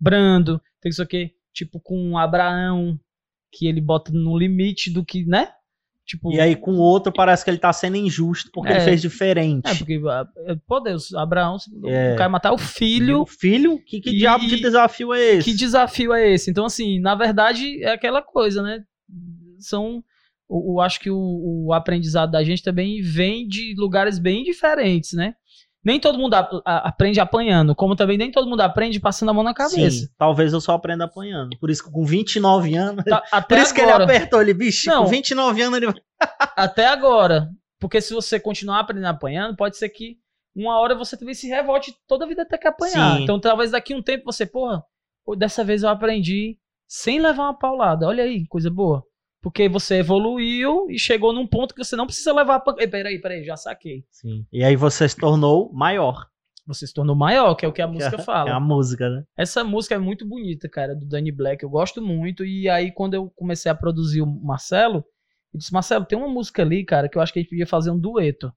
brando, 0.00 0.60
tem 0.80 0.90
isso 0.90 1.02
aqui, 1.02 1.32
tipo 1.52 1.78
com 1.80 2.16
Abraão, 2.16 2.98
que 3.52 3.66
ele 3.66 3.80
bota 3.80 4.10
no 4.12 4.36
limite 4.38 4.90
do 4.90 5.04
que, 5.04 5.24
né? 5.26 5.50
Tipo, 6.06 6.32
E 6.32 6.40
aí 6.40 6.56
com 6.56 6.72
o 6.72 6.78
outro 6.80 7.12
parece 7.12 7.44
que 7.44 7.50
ele 7.50 7.58
tá 7.58 7.72
sendo 7.72 7.96
injusto 7.96 8.50
porque 8.52 8.72
É. 8.72 8.76
ele 8.76 8.84
fez 8.84 9.00
diferente. 9.00 9.70
é, 9.70 9.74
porque, 9.76 10.00
ah, 10.08 10.26
é, 10.46 10.56
pô 10.66 10.80
Deus, 10.80 11.14
Abraão, 11.14 11.56
É. 11.86 12.14
o 12.14 12.16
cara 12.16 12.28
matar 12.28 12.50
o 12.50 12.54
O 12.54 12.58
filho, 12.58 13.24
filho? 13.26 13.78
Que, 13.84 14.00
que 14.00 14.10
E- 14.10 14.18
diabo 14.18 14.44
de 14.46 14.58
desafio 14.60 15.12
é 15.14 15.20
esse? 15.36 15.50
que 15.50 15.56
desafio 15.56 16.12
é 16.12 16.28
esse? 16.32 16.50
Então, 16.50 16.64
assim, 16.64 16.98
na 16.98 17.14
verdade, 17.14 17.80
é 17.84 17.92
aquela 17.92 18.22
coisa, 18.22 18.62
né? 18.62 18.82
São. 19.58 20.02
o- 20.52 20.74
o- 20.74 20.80
acho 20.80 20.98
que 20.98 21.08
o, 21.10 21.66
o 21.66 21.72
aprendizado 21.72 22.32
da 22.32 22.42
gente 22.42 22.60
também 22.60 23.00
vem 23.00 23.46
de 23.46 23.72
lugares 23.78 24.18
bem 24.18 24.42
diferentes, 24.42 25.12
né? 25.12 25.34
Nem 25.84 25.98
todo 25.98 26.18
mundo 26.18 26.34
a- 26.34 26.48
a- 26.66 26.88
aprende 26.88 27.18
apanhando, 27.20 27.74
como 27.74 27.96
também 27.96 28.18
nem 28.18 28.30
todo 28.30 28.48
mundo 28.48 28.60
aprende 28.60 29.00
passando 29.00 29.30
a 29.30 29.32
mão 29.34 29.42
na 29.42 29.54
cabeça. 29.54 29.90
Sim, 30.06 30.08
talvez 30.18 30.52
eu 30.52 30.60
só 30.60 30.72
aprenda 30.74 31.04
apanhando. 31.04 31.56
Por 31.58 31.70
isso 31.70 31.82
que 31.82 31.90
com 31.90 32.04
29 32.04 32.74
anos. 32.74 33.04
Tá, 33.04 33.20
Por 33.30 33.36
até 33.36 33.62
isso 33.62 33.74
que 33.74 33.80
ele 33.80 33.90
agora, 33.90 34.04
apertou 34.04 34.42
ele, 34.42 34.52
bicho. 34.52 34.88
Não. 34.90 35.04
Com 35.04 35.10
29 35.10 35.62
anos 35.62 35.76
ele 35.78 35.86
vai. 35.86 35.94
até 36.56 36.86
agora. 36.86 37.48
Porque 37.78 38.00
se 38.02 38.12
você 38.12 38.38
continuar 38.38 38.80
aprendendo 38.80 39.06
apanhando, 39.06 39.56
pode 39.56 39.78
ser 39.78 39.88
que 39.88 40.16
uma 40.54 40.78
hora 40.78 40.94
você 40.94 41.16
também 41.16 41.34
se 41.34 41.48
revolte 41.48 41.94
toda 42.06 42.26
a 42.26 42.28
vida 42.28 42.44
ter 42.44 42.58
que 42.58 42.68
apanhar. 42.68 43.16
Sim. 43.16 43.22
Então 43.22 43.40
talvez 43.40 43.70
daqui 43.70 43.94
a 43.94 43.96
um 43.96 44.02
tempo 44.02 44.24
você, 44.30 44.44
porra, 44.44 44.82
dessa 45.38 45.64
vez 45.64 45.82
eu 45.82 45.88
aprendi 45.88 46.58
sem 46.86 47.18
levar 47.20 47.44
uma 47.44 47.58
paulada. 47.58 48.06
Olha 48.06 48.24
aí, 48.24 48.46
coisa 48.48 48.68
boa. 48.68 49.02
Porque 49.42 49.68
você 49.68 49.96
evoluiu 49.96 50.86
e 50.90 50.98
chegou 50.98 51.32
num 51.32 51.46
ponto 51.46 51.74
que 51.74 51.82
você 51.82 51.96
não 51.96 52.06
precisa 52.06 52.32
levar 52.32 52.56
a 52.56 52.60
pancada. 52.60 52.90
Peraí, 52.90 53.18
peraí, 53.20 53.42
já 53.42 53.56
saquei. 53.56 54.04
Sim. 54.10 54.44
E 54.52 54.62
aí 54.62 54.76
você 54.76 55.08
se 55.08 55.16
tornou 55.16 55.72
maior. 55.72 56.28
Você 56.66 56.86
se 56.86 56.92
tornou 56.92 57.16
maior, 57.16 57.54
que 57.54 57.64
é 57.64 57.68
o 57.68 57.72
que 57.72 57.82
a 57.82 57.86
música 57.86 58.16
que 58.16 58.20
é, 58.22 58.24
fala. 58.24 58.50
É 58.50 58.52
a 58.52 58.60
música, 58.60 59.08
né? 59.08 59.24
Essa 59.36 59.64
música 59.64 59.94
é 59.94 59.98
muito 59.98 60.26
bonita, 60.26 60.68
cara, 60.68 60.94
do 60.94 61.06
Danny 61.06 61.32
Black. 61.32 61.64
Eu 61.64 61.70
gosto 61.70 62.02
muito. 62.02 62.44
E 62.44 62.68
aí, 62.68 62.92
quando 62.92 63.14
eu 63.14 63.30
comecei 63.30 63.70
a 63.72 63.74
produzir 63.74 64.20
o 64.20 64.26
Marcelo, 64.26 65.04
eu 65.52 65.58
disse, 65.58 65.72
Marcelo, 65.72 66.04
tem 66.04 66.18
uma 66.18 66.28
música 66.28 66.62
ali, 66.62 66.84
cara, 66.84 67.08
que 67.08 67.18
eu 67.18 67.22
acho 67.22 67.32
que 67.32 67.38
a 67.38 67.42
gente 67.42 67.50
podia 67.50 67.66
fazer 67.66 67.90
um 67.90 67.98
dueto. 67.98 68.52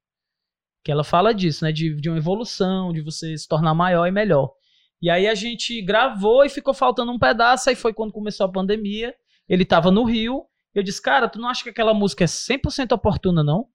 Que 0.83 0.91
ela 0.91 1.03
fala 1.03 1.33
disso, 1.33 1.63
né? 1.63 1.71
De, 1.71 1.95
de 1.95 2.09
uma 2.09 2.17
evolução, 2.17 2.91
de 2.91 3.01
você 3.01 3.35
se 3.37 3.47
tornar 3.47 3.73
maior 3.73 4.05
e 4.05 4.11
melhor. 4.11 4.51
E 5.01 5.09
aí 5.09 5.27
a 5.27 5.35
gente 5.35 5.81
gravou 5.81 6.45
e 6.45 6.49
ficou 6.49 6.73
faltando 6.73 7.11
um 7.11 7.19
pedaço. 7.19 7.69
Aí 7.69 7.75
foi 7.75 7.93
quando 7.93 8.11
começou 8.11 8.45
a 8.45 8.51
pandemia. 8.51 9.15
Ele 9.47 9.65
tava 9.65 9.89
no 9.89 10.03
Rio. 10.03 10.45
Eu 10.73 10.83
disse, 10.83 11.01
cara, 11.01 11.27
tu 11.29 11.39
não 11.39 11.47
acha 11.49 11.63
que 11.63 11.69
aquela 11.69 11.93
música 11.93 12.23
é 12.23 12.27
100% 12.27 12.91
oportuna, 12.93 13.43
não? 13.43 13.65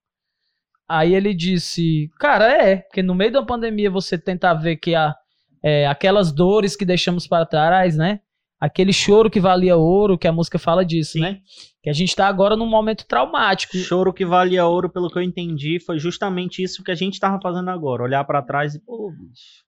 Aí 0.88 1.14
ele 1.14 1.34
disse, 1.34 2.10
cara, 2.18 2.50
é, 2.50 2.76
porque 2.76 3.02
no 3.02 3.14
meio 3.14 3.30
da 3.32 3.42
pandemia 3.42 3.90
você 3.90 4.16
tenta 4.18 4.52
ver 4.54 4.76
que 4.76 4.94
a, 4.94 5.14
é, 5.62 5.86
aquelas 5.86 6.32
dores 6.32 6.74
que 6.74 6.84
deixamos 6.84 7.26
para 7.26 7.44
trás, 7.46 7.96
né? 7.96 8.20
Aquele 8.60 8.92
choro 8.92 9.30
que 9.30 9.38
valia 9.38 9.76
ouro, 9.76 10.18
que 10.18 10.26
a 10.26 10.32
música 10.32 10.58
fala 10.58 10.84
disso, 10.84 11.12
Sim. 11.12 11.20
né? 11.20 11.40
Que 11.82 11.90
a 11.90 11.92
gente 11.92 12.16
tá 12.16 12.26
agora 12.26 12.56
num 12.56 12.66
momento 12.66 13.06
traumático. 13.06 13.76
Choro 13.76 14.12
que 14.12 14.24
valia 14.24 14.66
ouro, 14.66 14.90
pelo 14.90 15.08
que 15.10 15.16
eu 15.18 15.22
entendi, 15.22 15.78
foi 15.78 15.98
justamente 15.98 16.60
isso 16.62 16.82
que 16.82 16.90
a 16.90 16.94
gente 16.96 17.20
tava 17.20 17.38
fazendo 17.40 17.70
agora. 17.70 18.02
Olhar 18.02 18.24
pra 18.24 18.42
trás 18.42 18.74
e, 18.74 18.80
pô, 18.80 19.12
bicho. 19.12 19.62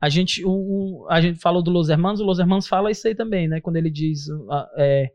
A 0.00 0.08
gente, 0.08 0.44
o, 0.44 0.50
o- 0.50 1.06
a 1.10 1.20
gente 1.20 1.38
falou 1.38 1.62
do 1.62 1.70
Los 1.70 1.88
Hermanos, 1.90 2.20
o 2.20 2.24
Los 2.24 2.38
Hermanos 2.38 2.66
fala 2.66 2.90
isso 2.90 3.06
aí 3.06 3.14
também, 3.14 3.46
né? 3.46 3.60
Quando 3.60 3.76
ele 3.76 3.90
diz 3.90 4.20
ah, 4.50 4.68
é, 4.78 5.10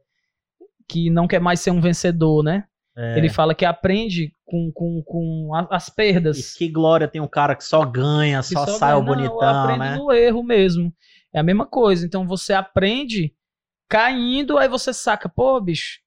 que 0.88 1.10
não 1.10 1.28
quer 1.28 1.40
mais 1.40 1.60
ser 1.60 1.72
um 1.72 1.82
vencedor, 1.82 2.44
né? 2.44 2.66
É, 2.98 3.18
Ele 3.18 3.28
fala 3.28 3.53
que 3.53 3.66
aprende 3.66 4.34
com, 4.45 4.72
com, 4.74 5.03
com 5.06 5.52
as 5.70 5.90
perdas. 5.90 6.53
E 6.53 6.57
que 6.57 6.70
glória 6.70 7.07
tem 7.07 7.20
um 7.20 7.28
cara 7.28 7.56
que 7.56 7.64
só 7.64 7.84
ganha, 7.84 8.40
que 8.40 8.53
só, 8.53 8.66
sai 8.66 8.94
o 8.94 9.03
ganha. 9.03 9.28
Bonitão, 9.28 9.64
aprende 9.64 9.80
né? 9.80 9.95
no 9.98 10.12
erro 10.14 10.41
mesmo. 10.44 10.94
É 11.34 11.40
a 11.40 11.44
mesma 11.44 11.66
coisa. 11.66 12.06
Então 12.06 12.26
você 12.26 12.53
aprende 12.53 13.34
caindo, 13.90 14.57
aí 14.57 14.70
você 14.70 14.94
saca, 14.94 15.28
pô, 15.28 15.60
bicho. 15.60 15.99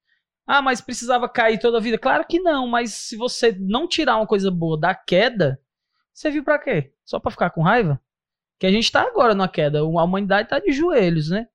Ah, 0.46 0.62
mas 0.62 0.80
precisava 0.80 1.28
cair 1.28 1.58
toda 1.58 1.76
a 1.76 1.80
vida? 1.80 1.98
Claro 1.98 2.24
que 2.26 2.40
não, 2.40 2.66
mas 2.66 2.94
se 2.94 3.16
você 3.16 3.54
não 3.60 3.86
tirar 3.86 4.16
uma 4.16 4.26
coisa 4.26 4.50
boa 4.50 4.80
da 4.80 4.94
queda, 4.94 5.60
você 6.14 6.30
viu 6.30 6.42
pra 6.42 6.58
quê? 6.58 6.90
Só 7.04 7.20
pra 7.20 7.30
ficar 7.30 7.50
com 7.50 7.62
raiva? 7.62 8.00
Que 8.58 8.66
a 8.66 8.72
gente 8.72 8.90
tá 8.90 9.02
agora 9.02 9.34
na 9.34 9.46
queda, 9.46 9.80
a 9.80 9.84
humanidade 9.84 10.48
tá 10.48 10.58
de 10.58 10.72
joelhos, 10.72 11.28
né? 11.28 11.46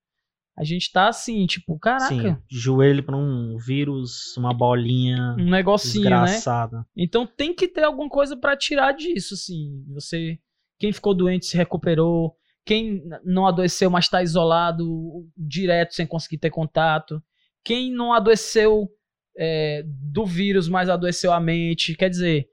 A 0.55 0.63
gente 0.63 0.91
tá 0.91 1.07
assim, 1.07 1.45
tipo, 1.47 1.79
caraca, 1.79 2.07
Sim, 2.09 2.37
joelho 2.47 3.03
pra 3.03 3.17
um 3.17 3.57
vírus, 3.57 4.37
uma 4.37 4.53
bolinha 4.53 5.35
um 5.39 5.49
negocinho, 5.49 6.03
né? 6.03 6.25
desgraçada. 6.25 6.85
Então 6.95 7.25
tem 7.25 7.55
que 7.55 7.67
ter 7.67 7.83
alguma 7.83 8.07
coisa 8.07 8.37
pra 8.37 8.55
tirar 8.55 8.91
disso, 8.91 9.33
assim. 9.33 9.83
Você, 9.89 10.37
quem 10.77 10.93
ficou 10.93 11.15
doente 11.15 11.47
se 11.47 11.57
recuperou, 11.57 12.35
quem 12.63 13.03
não 13.23 13.47
adoeceu, 13.47 13.89
mas 13.89 14.05
está 14.05 14.21
isolado 14.21 15.27
direto 15.35 15.95
sem 15.95 16.05
conseguir 16.05 16.37
ter 16.37 16.51
contato, 16.51 17.21
quem 17.63 17.91
não 17.91 18.13
adoeceu 18.13 18.87
é, 19.35 19.83
do 19.85 20.25
vírus, 20.25 20.69
mas 20.69 20.87
adoeceu 20.87 21.33
a 21.33 21.39
mente, 21.39 21.95
quer 21.95 22.09
dizer, 22.09 22.47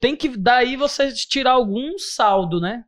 tem 0.00 0.16
que 0.16 0.36
daí 0.36 0.76
você 0.76 1.12
tirar 1.12 1.52
algum 1.52 1.96
saldo, 1.98 2.60
né? 2.60 2.84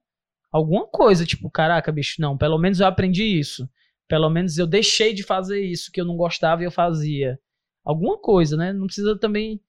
Alguma 0.51 0.86
coisa, 0.86 1.24
tipo, 1.24 1.48
caraca, 1.48 1.93
bicho, 1.93 2.20
não, 2.20 2.36
pelo 2.36 2.59
menos 2.59 2.81
eu 2.81 2.86
aprendi 2.86 3.24
isso. 3.24 3.68
Pelo 4.11 4.28
menos 4.28 4.59
eu 4.59 4.66
deixei 4.66 5.15
de 5.15 5.23
fazer 5.23 5.65
isso 5.65 5.91
que 5.93 6.01
eu 6.01 6.05
não 6.05 6.16
gostava 6.16 6.62
e 6.62 6.65
eu 6.65 6.70
fazia. 6.73 7.39
Alguma 7.85 8.19
coisa, 8.19 8.57
né? 8.57 8.73
Não 8.73 8.87
precisa 8.87 9.16
também 9.16 9.61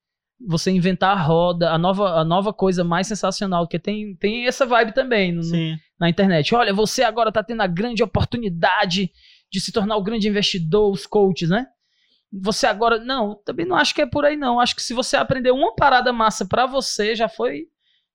você 0.44 0.72
inventar 0.72 1.16
a 1.16 1.22
roda, 1.22 1.70
a 1.72 1.78
nova, 1.78 2.10
a 2.20 2.26
nova 2.26 2.52
coisa 2.52 2.84
mais 2.84 3.06
sensacional, 3.06 3.66
porque 3.66 3.78
tem, 3.78 4.16
tem 4.16 4.48
essa 4.48 4.66
vibe 4.66 4.94
também 4.96 5.32
no- 5.32 5.44
na 6.00 6.10
internet. 6.10 6.56
Olha, 6.56 6.74
você 6.74 7.04
agora 7.04 7.32
tá 7.32 7.44
tendo 7.44 7.62
a 7.62 7.68
grande 7.68 8.02
oportunidade 8.02 9.12
de 9.52 9.62
se 9.62 9.72
tornar 9.72 9.96
o 9.98 10.02
grande 10.02 10.28
investidor, 10.28 10.92
os 10.92 11.06
coaches, 11.06 11.50
né? 11.50 11.68
Você 12.34 12.66
agora. 12.66 12.98
Não, 13.00 13.36
também 13.46 13.66
não 13.68 13.76
acho 13.76 13.94
que 13.94 14.02
é 14.02 14.06
por 14.08 14.26
aí, 14.26 14.36
não. 14.36 14.60
Acho 14.60 14.76
que 14.76 14.82
se 14.82 14.94
você 14.96 15.16
aprender 15.18 15.52
uma 15.52 15.76
parada 15.76 16.12
massa 16.12 16.46
pra 16.48 16.66
você, 16.66 17.14
já 17.16 17.30
foi. 17.30 17.68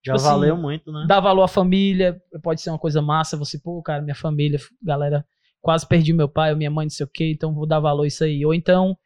Já 0.02 0.12
Tipo 0.12 0.16
assim, 0.16 0.24
valeu 0.26 0.56
muito, 0.56 0.90
né? 0.90 1.04
Dar 1.06 1.20
valor 1.20 1.42
à 1.44 1.48
família, 1.48 2.20
pode 2.42 2.60
ser 2.60 2.70
uma 2.70 2.78
coisa 2.78 3.00
massa. 3.02 3.36
Você, 3.36 3.58
pô, 3.58 3.80
cara, 3.82 4.02
minha 4.02 4.14
família, 4.14 4.58
galera, 4.82 5.24
quase 5.66 5.84
perdi 5.84 6.12
meu 6.12 6.28
pai, 6.28 6.52
ou 6.52 6.56
minha 6.56 6.70
mãe, 6.70 6.86
não 6.86 6.90
sei 6.90 7.02
o 7.04 7.08
quê, 7.12 7.32
então 7.32 7.52
vou 7.52 7.66
dar 7.66 7.80
valor 7.80 8.04
a 8.04 8.06
isso 8.06 8.22
aí. 8.22 8.46
Ou 8.46 8.54
então, 8.54 8.96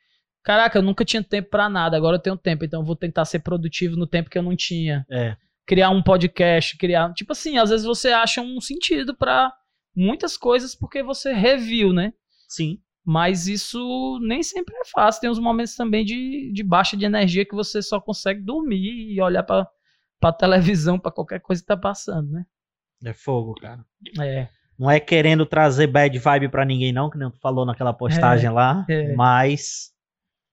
caraca, 0.42 0.76
eu 0.78 0.82
nunca 0.82 1.06
tinha 1.06 1.24
tempo 1.24 1.48
pra 1.48 1.70
nada, 1.70 1.96
agora 1.96 2.16
eu 2.16 2.20
tenho 2.20 2.36
tempo, 2.36 2.66
então 2.66 2.80
eu 2.82 2.84
vou 2.86 2.94
tentar 2.94 3.24
ser 3.24 3.38
produtivo 3.38 3.96
no 3.96 4.06
tempo 4.06 4.28
que 4.28 4.36
eu 4.36 4.42
não 4.42 4.54
tinha 4.54 5.06
É. 5.10 5.38
criar 5.66 5.88
um 5.88 6.02
podcast, 6.02 6.76
criar. 6.76 7.14
Tipo 7.14 7.32
assim, 7.32 7.56
às 7.56 7.70
vezes 7.70 7.86
você 7.86 8.08
acha 8.12 8.42
um 8.42 8.60
sentido 8.60 9.16
pra 9.16 9.50
muitas 9.96 10.36
coisas 10.36 10.74
porque 10.74 11.02
você 11.02 11.32
reviu, 11.32 11.94
né? 11.94 12.12
Sim. 12.46 12.78
Mas 13.02 13.46
isso 13.48 14.18
nem 14.20 14.42
sempre 14.42 14.74
é 14.76 14.84
fácil. 14.84 15.22
Tem 15.22 15.30
uns 15.30 15.38
momentos 15.38 15.74
também 15.74 16.04
de, 16.04 16.52
de 16.52 16.62
baixa 16.62 16.94
de 16.94 17.06
energia 17.06 17.46
que 17.46 17.54
você 17.54 17.80
só 17.80 17.98
consegue 17.98 18.42
dormir 18.42 19.14
e 19.14 19.18
olhar 19.22 19.42
pra, 19.42 19.66
pra 20.20 20.30
televisão, 20.30 20.98
pra 20.98 21.10
qualquer 21.10 21.40
coisa 21.40 21.62
que 21.62 21.66
tá 21.66 21.78
passando, 21.78 22.30
né? 22.30 22.44
É 23.02 23.14
fogo, 23.14 23.54
cara. 23.54 23.82
É. 24.20 24.46
Não 24.80 24.90
é 24.90 24.98
querendo 24.98 25.44
trazer 25.44 25.86
bad 25.88 26.18
vibe 26.18 26.48
pra 26.48 26.64
ninguém, 26.64 26.90
não, 26.90 27.10
que 27.10 27.18
nem 27.18 27.30
tu 27.30 27.38
falou 27.38 27.66
naquela 27.66 27.92
postagem 27.92 28.48
lá. 28.48 28.86
é. 28.88 29.12
Mas 29.14 29.92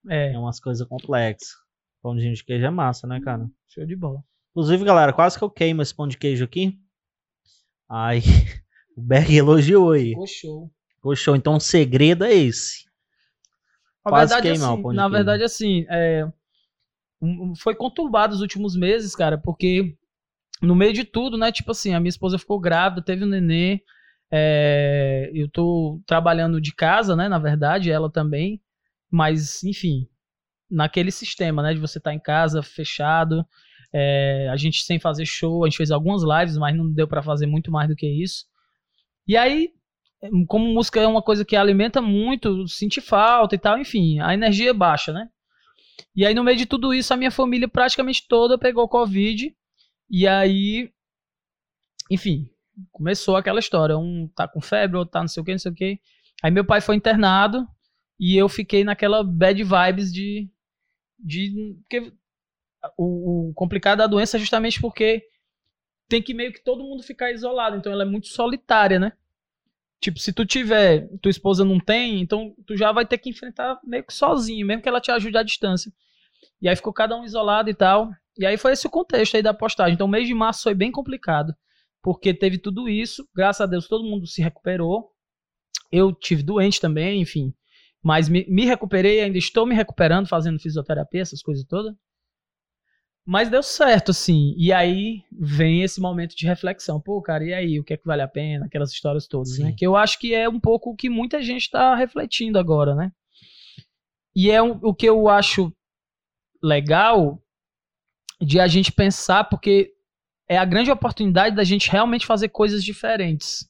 É. 0.09 0.33
é 0.33 0.37
umas 0.37 0.59
coisas 0.59 0.85
complexas. 0.85 1.47
Pãozinho 2.03 2.33
de 2.33 2.43
queijo 2.43 2.65
é 2.65 2.69
massa, 2.69 3.07
né, 3.07 3.21
cara? 3.21 3.49
Show 3.69 3.85
de 3.85 3.95
bola. 3.95 4.21
Inclusive, 4.51 4.83
galera, 4.83 5.13
quase 5.13 5.37
que 5.37 5.43
eu 5.45 5.49
queimo 5.49 5.81
esse 5.81 5.95
pão 5.95 6.09
de 6.09 6.17
queijo 6.17 6.43
aqui. 6.43 6.77
Ai, 7.89 8.19
o 8.97 9.01
Berg 9.01 9.33
elogiou 9.33 9.91
aí. 9.93 10.09
Ficou 10.09 10.27
show. 10.27 10.71
Poxa, 11.01 11.31
então 11.37 11.55
o 11.55 11.59
segredo 11.61 12.25
é 12.25 12.33
esse. 12.33 12.85
Na 14.05 14.11
Quase 14.11 14.33
verdade, 14.33 14.51
queimar 14.53 14.71
assim, 14.71 14.79
o 14.79 14.83
pão 14.83 14.91
de 14.91 14.97
na 14.97 15.03
queijo. 15.03 15.15
verdade, 15.15 15.43
assim, 15.43 15.85
é, 15.89 16.27
foi 17.59 17.75
conturbado 17.75 18.35
os 18.35 18.41
últimos 18.41 18.75
meses, 18.75 19.15
cara, 19.15 19.37
porque 19.37 19.95
no 20.61 20.75
meio 20.75 20.91
de 20.91 21.03
tudo, 21.05 21.37
né, 21.37 21.49
tipo 21.51 21.71
assim, 21.71 21.93
a 21.93 21.99
minha 21.99 22.09
esposa 22.09 22.37
ficou 22.37 22.59
grávida, 22.59 23.01
teve 23.01 23.23
um 23.23 23.27
nenê, 23.27 23.79
é, 24.31 25.31
eu 25.33 25.49
tô 25.49 26.01
trabalhando 26.05 26.59
de 26.59 26.73
casa, 26.73 27.15
né, 27.15 27.27
na 27.29 27.39
verdade, 27.39 27.91
ela 27.91 28.11
também, 28.11 28.61
mas, 29.09 29.63
enfim, 29.63 30.07
naquele 30.69 31.11
sistema, 31.11 31.63
né, 31.63 31.73
de 31.73 31.79
você 31.79 31.97
estar 31.97 32.13
em 32.13 32.19
casa, 32.19 32.61
fechado, 32.61 33.45
é, 33.93 34.49
a 34.51 34.57
gente 34.57 34.83
sem 34.83 34.99
fazer 34.99 35.25
show, 35.25 35.63
a 35.63 35.69
gente 35.69 35.77
fez 35.77 35.91
algumas 35.91 36.21
lives, 36.23 36.57
mas 36.57 36.75
não 36.75 36.91
deu 36.91 37.07
pra 37.07 37.23
fazer 37.23 37.45
muito 37.45 37.71
mais 37.71 37.87
do 37.87 37.95
que 37.95 38.07
isso. 38.07 38.45
E 39.27 39.37
aí, 39.37 39.71
como 40.47 40.73
música 40.73 40.99
é 40.99 41.07
uma 41.07 41.21
coisa 41.21 41.45
que 41.45 41.55
alimenta 41.55 42.01
muito, 42.01 42.67
sente 42.67 42.99
falta 43.01 43.55
e 43.55 43.59
tal, 43.59 43.77
enfim, 43.77 44.19
a 44.19 44.33
energia 44.33 44.71
é 44.71 44.73
baixa, 44.73 45.13
né? 45.13 45.29
E 46.15 46.25
aí, 46.25 46.33
no 46.33 46.43
meio 46.43 46.57
de 46.57 46.65
tudo 46.65 46.93
isso, 46.93 47.13
a 47.13 47.17
minha 47.17 47.31
família 47.31 47.67
praticamente 47.67 48.27
toda 48.27 48.57
pegou 48.57 48.87
Covid. 48.87 49.55
E 50.09 50.27
aí, 50.27 50.91
enfim, 52.09 52.49
começou 52.91 53.35
aquela 53.35 53.59
história. 53.59 53.97
Um 53.97 54.27
tá 54.35 54.47
com 54.47 54.61
febre, 54.61 54.97
outro 54.97 55.11
tá 55.11 55.21
não 55.21 55.27
sei 55.27 55.41
o 55.41 55.45
que, 55.45 55.51
não 55.51 55.59
sei 55.59 55.71
o 55.71 55.75
que. 55.75 55.99
Aí 56.43 56.51
meu 56.51 56.65
pai 56.65 56.81
foi 56.81 56.95
internado 56.95 57.67
e 58.19 58.35
eu 58.35 58.47
fiquei 58.49 58.83
naquela 58.83 59.23
bad 59.23 59.63
vibes 59.63 60.11
de. 60.13 60.49
de 61.19 61.75
porque 61.81 62.13
o, 62.97 63.49
o 63.49 63.53
complicado 63.53 63.99
da 63.99 64.07
doença 64.07 64.37
é 64.37 64.39
justamente 64.39 64.79
porque 64.79 65.27
tem 66.07 66.21
que 66.21 66.33
meio 66.33 66.53
que 66.53 66.63
todo 66.63 66.83
mundo 66.83 67.03
ficar 67.03 67.31
isolado. 67.31 67.77
Então 67.77 67.91
ela 67.91 68.03
é 68.03 68.05
muito 68.05 68.27
solitária, 68.27 68.99
né? 68.99 69.13
Tipo, 69.99 70.19
se 70.19 70.31
tu 70.31 70.45
tiver, 70.45 71.09
tua 71.21 71.29
esposa 71.29 71.65
não 71.65 71.79
tem, 71.79 72.21
então 72.21 72.53
tu 72.67 72.77
já 72.77 72.91
vai 72.91 73.05
ter 73.05 73.17
que 73.17 73.29
enfrentar 73.29 73.79
meio 73.83 74.03
que 74.03 74.13
sozinho, 74.13 74.65
mesmo 74.65 74.81
que 74.81 74.87
ela 74.87 75.01
te 75.01 75.09
ajude 75.11 75.37
à 75.37 75.43
distância. 75.43 75.91
E 76.61 76.69
aí 76.69 76.75
ficou 76.75 76.93
cada 76.93 77.15
um 77.15 77.23
isolado 77.23 77.69
e 77.69 77.73
tal. 77.73 78.11
E 78.37 78.45
aí 78.45 78.57
foi 78.57 78.73
esse 78.73 78.85
o 78.85 78.91
contexto 78.91 79.35
aí 79.35 79.41
da 79.41 79.53
postagem. 79.53 79.95
Então 79.95 80.05
o 80.05 80.09
mês 80.09 80.27
de 80.27 80.33
março 80.33 80.63
foi 80.63 80.75
bem 80.75 80.91
complicado, 80.91 81.55
porque 82.01 82.33
teve 82.33 82.57
tudo 82.57 82.87
isso. 82.87 83.27
Graças 83.35 83.61
a 83.61 83.65
Deus 83.65 83.87
todo 83.87 84.07
mundo 84.07 84.27
se 84.27 84.41
recuperou. 84.41 85.11
Eu 85.91 86.13
tive 86.13 86.43
doente 86.43 86.79
também, 86.79 87.21
enfim. 87.21 87.53
Mas 88.03 88.29
me, 88.29 88.45
me 88.47 88.65
recuperei, 88.65 89.21
ainda 89.21 89.37
estou 89.37 89.65
me 89.65 89.75
recuperando, 89.75 90.27
fazendo 90.27 90.59
fisioterapia, 90.59 91.21
essas 91.21 91.41
coisas 91.41 91.65
todas. 91.65 91.93
Mas 93.25 93.49
deu 93.49 93.61
certo, 93.61 94.11
assim. 94.11 94.53
E 94.57 94.71
aí 94.71 95.21
vem 95.31 95.83
esse 95.83 95.99
momento 95.99 96.33
de 96.33 96.47
reflexão. 96.47 97.01
Pô, 97.01 97.21
cara, 97.21 97.43
e 97.43 97.53
aí? 97.53 97.79
O 97.79 97.83
que 97.83 97.93
é 97.93 97.97
que 97.97 98.05
vale 98.05 98.21
a 98.21 98.27
pena? 98.27 98.65
Aquelas 98.65 98.91
histórias 98.91 99.27
todas, 99.27 99.49
né? 99.49 99.55
Sim. 99.55 99.63
né? 99.63 99.75
Que 99.77 99.85
eu 99.85 99.97
acho 99.97 100.17
que 100.17 100.33
é 100.33 100.47
um 100.47 100.59
pouco 100.59 100.91
o 100.91 100.95
que 100.95 101.09
muita 101.09 101.41
gente 101.41 101.63
está 101.63 101.93
refletindo 101.93 102.57
agora, 102.57 102.95
né? 102.95 103.11
E 104.33 104.49
é 104.49 104.63
um, 104.63 104.79
o 104.81 104.93
que 104.93 105.09
eu 105.09 105.27
acho 105.27 105.73
legal 106.63 107.43
de 108.39 108.59
a 108.59 108.67
gente 108.67 108.93
pensar, 108.93 109.43
porque 109.45 109.93
é 110.47 110.57
a 110.57 110.65
grande 110.65 110.91
oportunidade 110.91 111.55
da 111.55 111.63
gente 111.63 111.89
realmente 111.89 112.25
fazer 112.25 112.49
coisas 112.49 112.83
diferentes. 112.83 113.67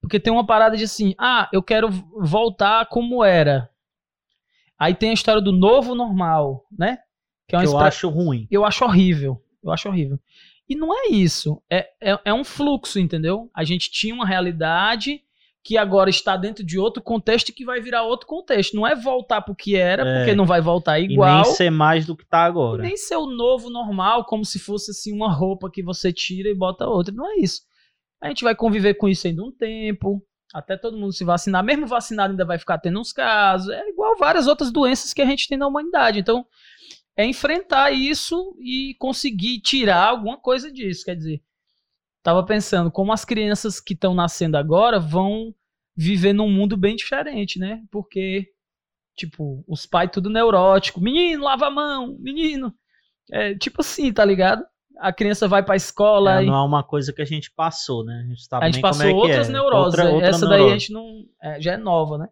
Porque 0.00 0.18
tem 0.18 0.32
uma 0.32 0.46
parada 0.46 0.76
de 0.76 0.84
assim, 0.84 1.14
ah, 1.18 1.48
eu 1.52 1.62
quero 1.62 1.88
voltar 2.18 2.86
como 2.86 3.24
era. 3.24 3.70
Aí 4.78 4.94
tem 4.94 5.10
a 5.10 5.14
história 5.14 5.40
do 5.40 5.52
novo 5.52 5.94
normal, 5.94 6.66
né? 6.76 6.98
Que, 7.48 7.54
é 7.54 7.60
que 7.60 7.66
eu 7.66 7.78
acho 7.78 8.08
ruim. 8.08 8.48
Eu 8.50 8.64
acho 8.64 8.84
horrível. 8.84 9.40
Eu 9.62 9.70
acho 9.70 9.88
horrível. 9.88 10.18
E 10.68 10.74
não 10.74 10.92
é 10.92 11.08
isso. 11.08 11.62
É, 11.70 11.88
é, 12.00 12.18
é 12.24 12.34
um 12.34 12.42
fluxo, 12.42 12.98
entendeu? 12.98 13.50
A 13.54 13.62
gente 13.62 13.90
tinha 13.90 14.14
uma 14.14 14.26
realidade 14.26 15.22
que 15.64 15.78
agora 15.78 16.10
está 16.10 16.36
dentro 16.36 16.64
de 16.64 16.78
outro 16.78 17.02
contexto 17.02 17.50
e 17.50 17.52
que 17.52 17.64
vai 17.64 17.80
virar 17.80 18.02
outro 18.02 18.26
contexto. 18.26 18.74
Não 18.74 18.86
é 18.86 18.96
voltar 18.96 19.40
para 19.42 19.52
o 19.52 19.56
que 19.56 19.76
era, 19.76 20.02
é. 20.02 20.18
porque 20.18 20.34
não 20.34 20.44
vai 20.44 20.60
voltar 20.60 20.98
igual. 20.98 21.40
E 21.40 21.42
nem 21.44 21.54
ser 21.54 21.70
mais 21.70 22.04
do 22.04 22.16
que 22.16 22.24
está 22.24 22.44
agora. 22.44 22.82
nem 22.82 22.96
ser 22.96 23.16
o 23.16 23.26
novo 23.26 23.70
normal, 23.70 24.24
como 24.24 24.44
se 24.44 24.58
fosse 24.58 24.90
assim 24.90 25.12
uma 25.14 25.32
roupa 25.32 25.70
que 25.70 25.82
você 25.82 26.12
tira 26.12 26.48
e 26.48 26.54
bota 26.54 26.86
outra. 26.86 27.14
Não 27.14 27.30
é 27.30 27.36
isso. 27.36 27.62
A 28.20 28.28
gente 28.28 28.42
vai 28.42 28.54
conviver 28.54 28.94
com 28.94 29.08
isso 29.08 29.26
ainda 29.26 29.42
um 29.42 29.52
tempo, 29.52 30.24
até 30.52 30.76
todo 30.76 30.98
mundo 30.98 31.12
se 31.12 31.24
vacinar. 31.24 31.62
Mesmo 31.62 31.86
vacinado 31.86 32.32
ainda 32.32 32.44
vai 32.44 32.58
ficar 32.58 32.78
tendo 32.78 32.98
uns 32.98 33.12
casos. 33.12 33.68
É 33.68 33.88
igual 33.88 34.16
várias 34.16 34.48
outras 34.48 34.72
doenças 34.72 35.14
que 35.14 35.22
a 35.22 35.26
gente 35.26 35.48
tem 35.48 35.56
na 35.56 35.66
humanidade. 35.68 36.18
Então, 36.18 36.44
é 37.16 37.24
enfrentar 37.24 37.92
isso 37.92 38.56
e 38.60 38.96
conseguir 38.98 39.60
tirar 39.60 40.08
alguma 40.08 40.36
coisa 40.36 40.72
disso. 40.72 41.04
Quer 41.04 41.14
dizer, 41.14 41.42
tava 42.22 42.44
pensando 42.44 42.90
como 42.90 43.12
as 43.12 43.24
crianças 43.24 43.80
que 43.80 43.94
estão 43.94 44.14
nascendo 44.14 44.56
agora 44.56 44.98
vão 44.98 45.54
viver 45.96 46.32
num 46.32 46.50
mundo 46.50 46.76
bem 46.76 46.96
diferente, 46.96 47.58
né? 47.58 47.82
Porque, 47.90 48.46
tipo, 49.16 49.64
os 49.68 49.86
pais 49.86 50.10
tudo 50.12 50.30
neurótico. 50.30 51.00
Menino, 51.00 51.44
lava 51.44 51.66
a 51.66 51.70
mão, 51.70 52.16
menino. 52.18 52.72
É, 53.30 53.54
tipo 53.54 53.80
assim, 53.80 54.12
tá 54.12 54.24
ligado? 54.24 54.64
A 54.98 55.12
criança 55.12 55.48
vai 55.48 55.64
pra 55.64 55.76
escola. 55.76 56.40
É, 56.40 56.44
e... 56.44 56.46
Não 56.46 56.54
é 56.54 56.64
uma 56.64 56.82
coisa 56.82 57.12
que 57.12 57.22
a 57.22 57.26
gente 57.26 57.50
passou, 57.54 58.04
né? 58.04 58.24
A 58.24 58.28
gente, 58.28 58.48
a 58.52 58.70
gente 58.70 58.80
passou 58.80 59.06
é 59.06 59.12
outras 59.12 59.48
é. 59.48 59.52
neuroses. 59.52 59.98
Outra, 59.98 60.10
outra 60.10 60.28
Essa 60.28 60.46
neurose. 60.46 60.62
daí 60.62 60.70
a 60.70 60.78
gente 60.78 60.92
não. 60.92 61.24
É, 61.42 61.60
já 61.60 61.72
é 61.72 61.76
nova, 61.76 62.18
né? 62.18 62.28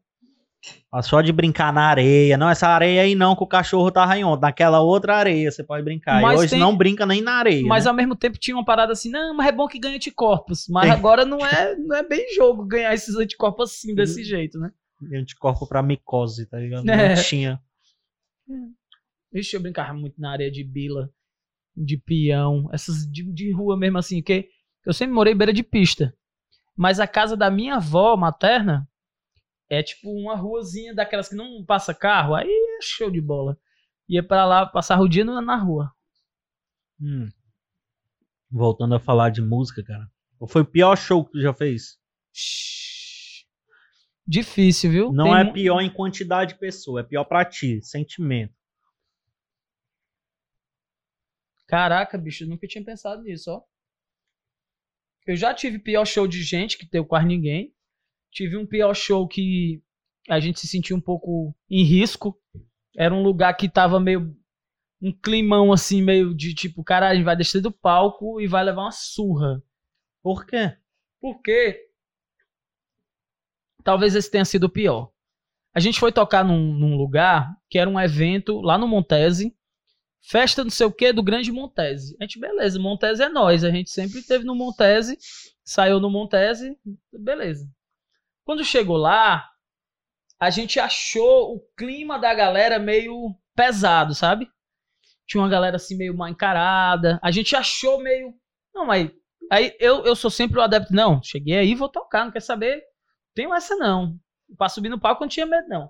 Só 1.03 1.23
de 1.23 1.32
brincar 1.32 1.73
na 1.73 1.82
areia. 1.82 2.37
Não, 2.37 2.49
essa 2.51 2.69
areia 2.69 3.03
aí 3.03 3.15
não, 3.15 3.35
que 3.37 3.43
o 3.43 3.47
cachorro 3.47 3.91
tá 3.91 4.05
ontem. 4.27 4.43
Naquela 4.43 4.81
outra 4.81 5.16
areia 5.16 5.51
você 5.51 5.62
pode 5.65 5.85
brincar. 5.85 6.20
Mas 6.20 6.39
e 6.39 6.43
hoje 6.43 6.51
tem... 6.51 6.61
não 6.61 6.77
brinca 6.77 7.07
nem 7.07 7.23
na 7.23 7.35
areia. 7.35 7.66
Mas 7.66 7.85
né? 7.85 7.91
ao 7.91 7.97
mesmo 7.97 8.16
tempo 8.16 8.39
tinha 8.39 8.57
uma 8.57 8.65
parada 8.65 8.93
assim, 8.93 9.11
não, 9.11 9.35
mas 9.35 9.49
é 9.49 9.53
bom 9.53 9.66
que 9.66 9.78
ganha 9.78 9.97
anticorpos. 9.97 10.66
Mas 10.69 10.91
agora 10.91 11.24
não 11.24 11.45
é, 11.45 11.77
não 11.77 11.97
é 11.97 12.07
bem 12.07 12.35
jogo 12.35 12.66
ganhar 12.66 12.93
esses 12.93 13.16
anticorpos 13.16 13.70
assim, 13.70 13.95
desse 13.95 14.23
jeito, 14.24 14.59
né? 14.59 14.70
Anticorpo 15.15 15.66
pra 15.66 15.82
micose, 15.82 16.47
tá 16.47 16.59
ligado? 16.59 16.89
É. 16.89 17.15
Não 17.15 17.23
tinha. 17.23 17.61
Vixe, 19.32 19.57
eu 19.57 19.62
brincava 19.62 19.95
muito 19.95 20.20
na 20.20 20.32
areia 20.32 20.51
de 20.51 20.65
bila, 20.65 21.09
de 21.77 21.97
peão, 21.97 22.69
essas 22.73 23.07
de, 23.11 23.23
de 23.32 23.53
rua 23.53 23.78
mesmo 23.78 23.97
assim, 23.97 24.20
que 24.20 24.49
eu 24.85 24.93
sempre 24.93 25.15
morei 25.15 25.35
beira 25.35 25.53
de 25.53 25.62
pista. 25.62 26.12
Mas 26.77 26.99
a 26.99 27.07
casa 27.07 27.37
da 27.37 27.51
minha 27.51 27.77
avó 27.77 28.16
materna 28.16 28.89
é 29.70 29.82
tipo 29.82 30.10
uma 30.10 30.36
ruazinha 30.36 30.92
daquelas 30.92 31.28
que 31.28 31.36
não 31.36 31.64
passa 31.64 31.94
carro, 31.94 32.34
aí 32.34 32.48
é 32.48 32.82
show 32.82 33.09
de 33.09 33.20
bola. 33.20 33.56
Ia 34.09 34.22
para 34.22 34.44
lá 34.44 34.66
passar 34.66 35.01
o 35.01 35.09
dia 35.09 35.24
na 35.24 35.56
rua. 35.56 35.94
Hum. 37.01 37.28
Voltando 38.51 38.97
a 38.97 39.01
falar 39.01 39.30
de 39.30 39.40
música, 39.40 39.82
cara. 39.84 40.10
Qual 40.36 40.48
foi 40.48 40.62
o 40.62 40.66
pior 40.66 40.97
show 40.97 41.24
que 41.24 41.32
tu 41.32 41.40
já 41.40 41.55
fez? 41.55 42.01
Difícil, 44.26 44.90
viu? 44.90 45.12
Não 45.12 45.24
Tem 45.24 45.34
é 45.34 45.52
pior 45.52 45.80
em 45.80 45.92
quantidade 45.92 46.55
de 46.55 46.59
pessoa, 46.59 47.01
é 47.01 47.05
pior 47.05 47.24
pra 47.24 47.44
ti, 47.44 47.80
sentimento. 47.82 48.55
Caraca, 51.68 52.18
bicho, 52.18 52.42
eu 52.42 52.48
nunca 52.48 52.66
tinha 52.66 52.84
pensado 52.84 53.22
nisso, 53.22 53.52
ó. 53.52 53.62
Eu 55.24 55.36
já 55.36 55.55
tive 55.55 55.78
pior 55.78 56.05
show 56.05 56.26
de 56.26 56.42
gente, 56.42 56.76
que 56.76 56.88
deu 56.90 57.05
quase 57.05 57.26
ninguém. 57.26 57.72
Tive 58.32 58.57
um 58.57 58.66
pior 58.66 58.94
show 58.94 59.27
que 59.27 59.82
a 60.28 60.39
gente 60.39 60.61
se 60.61 60.69
sentiu 60.69 60.97
um 60.97 61.01
pouco 61.01 61.55
em 61.69 61.82
risco. 61.82 62.39
Era 62.97 63.15
um 63.15 63.23
lugar 63.23 63.55
que 63.55 63.69
tava 63.69 63.98
meio. 63.98 64.36
Um 65.02 65.12
climão 65.12 65.73
assim, 65.73 66.02
meio 66.02 66.35
de 66.35 66.55
tipo, 66.55 66.85
cara, 66.85 67.09
a 67.09 67.15
gente 67.15 67.24
vai 67.24 67.35
descer 67.35 67.62
do 67.62 67.73
palco 67.73 68.39
e 68.40 68.47
vai 68.47 68.62
levar 68.62 68.82
uma 68.82 68.93
surra. 68.93 69.62
Por 70.23 70.47
quê? 70.47 70.77
Porque. 71.20 71.89
Talvez 73.82 74.15
esse 74.15 74.31
tenha 74.31 74.44
sido 74.44 74.65
o 74.65 74.70
pior. 74.70 75.11
A 75.74 75.81
gente 75.81 75.98
foi 75.98 76.12
tocar 76.12 76.44
num, 76.44 76.74
num 76.74 76.97
lugar 76.97 77.57
que 77.69 77.78
era 77.78 77.89
um 77.89 77.98
evento 77.98 78.61
lá 78.61 78.77
no 78.77 78.86
Montese. 78.86 79.57
Festa 80.23 80.62
não 80.62 80.70
sei 80.70 80.86
o 80.86 80.93
que 80.93 81.12
do 81.12 81.23
Grande 81.23 81.51
Montese. 81.51 82.15
A 82.20 82.24
gente, 82.24 82.39
beleza, 82.39 82.78
Montese 82.78 83.23
é 83.23 83.28
nós. 83.28 83.65
A 83.65 83.70
gente 83.70 83.90
sempre 83.90 84.23
teve 84.23 84.44
no 84.44 84.55
Montese, 84.55 85.16
saiu 85.65 85.98
no 85.98 86.11
Montese, 86.11 86.77
beleza. 87.12 87.66
Quando 88.51 88.64
chegou 88.64 88.97
lá, 88.97 89.48
a 90.40 90.51
gente 90.51 90.81
achou 90.81 91.55
o 91.55 91.60
clima 91.77 92.18
da 92.18 92.35
galera 92.35 92.81
meio 92.81 93.32
pesado, 93.55 94.12
sabe? 94.12 94.51
Tinha 95.24 95.40
uma 95.40 95.48
galera 95.48 95.77
assim 95.77 95.97
meio 95.97 96.16
mal 96.16 96.27
encarada. 96.27 97.20
A 97.22 97.31
gente 97.31 97.55
achou 97.55 98.02
meio. 98.02 98.35
Não, 98.74 98.86
mas. 98.86 99.09
Aí 99.52 99.77
eu, 99.78 100.05
eu 100.05 100.16
sou 100.16 100.32
sempre 100.32 100.59
o 100.59 100.62
adepto. 100.62 100.93
Não, 100.93 101.22
cheguei 101.22 101.59
aí, 101.59 101.77
vou 101.77 101.89
tocar, 101.89 102.24
não 102.24 102.32
quer 102.32 102.43
saber. 102.43 102.82
Tenho 103.36 103.55
essa 103.55 103.77
não. 103.77 104.18
Pra 104.59 104.68
subir 104.68 104.89
no 104.89 104.98
palco 104.98 105.22
não 105.22 105.28
tinha 105.28 105.47
medo, 105.47 105.68
não. 105.68 105.89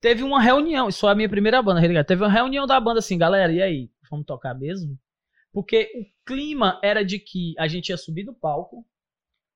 Teve 0.00 0.24
uma 0.24 0.40
reunião, 0.40 0.88
isso 0.88 0.98
foi 0.98 1.12
a 1.12 1.14
minha 1.14 1.28
primeira 1.28 1.62
banda, 1.62 1.80
tá? 1.80 2.02
Teve 2.02 2.24
uma 2.24 2.32
reunião 2.32 2.66
da 2.66 2.80
banda 2.80 2.98
assim, 2.98 3.16
galera, 3.16 3.52
e 3.52 3.62
aí? 3.62 3.92
Vamos 4.10 4.26
tocar 4.26 4.54
mesmo? 4.54 4.98
Porque 5.52 5.88
o 5.94 6.26
clima 6.26 6.80
era 6.82 7.04
de 7.04 7.20
que 7.20 7.54
a 7.56 7.68
gente 7.68 7.90
ia 7.90 7.96
subir 7.96 8.24
no 8.24 8.34
palco, 8.34 8.84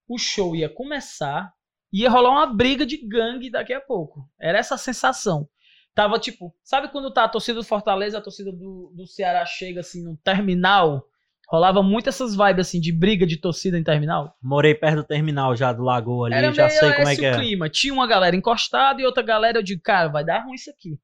o 0.09 0.17
show 0.17 0.55
ia 0.55 0.69
começar, 0.69 1.53
ia 1.93 2.11
rolar 2.11 2.31
uma 2.31 2.47
briga 2.47 2.87
de 2.87 2.97
gangue 2.97 3.51
daqui 3.51 3.73
a 3.73 3.81
pouco. 3.81 4.29
Era 4.41 4.59
essa 4.59 4.75
a 4.75 4.79
sensação. 4.79 5.49
Tava 5.95 6.19
tipo, 6.19 6.55
sabe 6.63 6.89
quando 6.89 7.13
tá 7.13 7.25
a 7.25 7.29
torcida 7.29 7.59
do 7.59 7.65
Fortaleza, 7.65 8.19
a 8.19 8.23
torcida 8.23 8.53
do, 8.53 8.93
do 8.95 9.07
Ceará 9.07 9.45
chega 9.45 9.81
assim 9.81 10.05
no 10.05 10.17
terminal? 10.17 11.05
Rolava 11.49 11.83
muito 11.83 12.09
essas 12.09 12.37
vibes 12.37 12.69
assim 12.69 12.81
de 12.81 12.93
briga 12.93 13.27
de 13.27 13.37
torcida 13.37 13.77
em 13.77 13.83
terminal. 13.83 14.37
Morei 14.41 14.73
perto 14.73 14.97
do 14.97 15.05
terminal 15.05 15.57
já 15.57 15.73
do 15.73 15.83
Lagoa 15.83 16.29
ali, 16.29 16.37
Era 16.37 16.53
já 16.53 16.69
sei 16.69 16.93
como 16.95 17.09
é 17.09 17.17
que 17.17 17.27
é. 17.27 17.35
clima. 17.35 17.69
Tinha 17.69 17.93
uma 17.93 18.07
galera 18.07 18.37
encostada 18.37 19.03
e 19.03 19.05
outra 19.05 19.23
galera 19.23 19.59
eu 19.59 19.63
digo, 19.63 19.83
cara, 19.83 20.09
vai 20.09 20.25
dar 20.25 20.45
ruim 20.45 20.55
isso 20.55 20.71
aqui. 20.71 20.97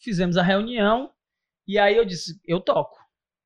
Fizemos 0.00 0.36
a 0.36 0.42
reunião 0.42 1.12
e 1.66 1.78
aí 1.78 1.96
eu 1.96 2.04
disse, 2.04 2.40
eu 2.44 2.60
toco. 2.60 2.98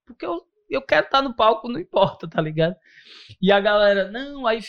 Porque 0.06 0.24
eu, 0.24 0.40
eu 0.70 0.80
quero 0.80 1.04
estar 1.04 1.20
no 1.20 1.36
palco, 1.36 1.68
não 1.68 1.78
importa, 1.78 2.26
tá 2.26 2.40
ligado? 2.40 2.76
E 3.40 3.52
a 3.52 3.60
galera, 3.60 4.10
não, 4.10 4.46
aí 4.46 4.60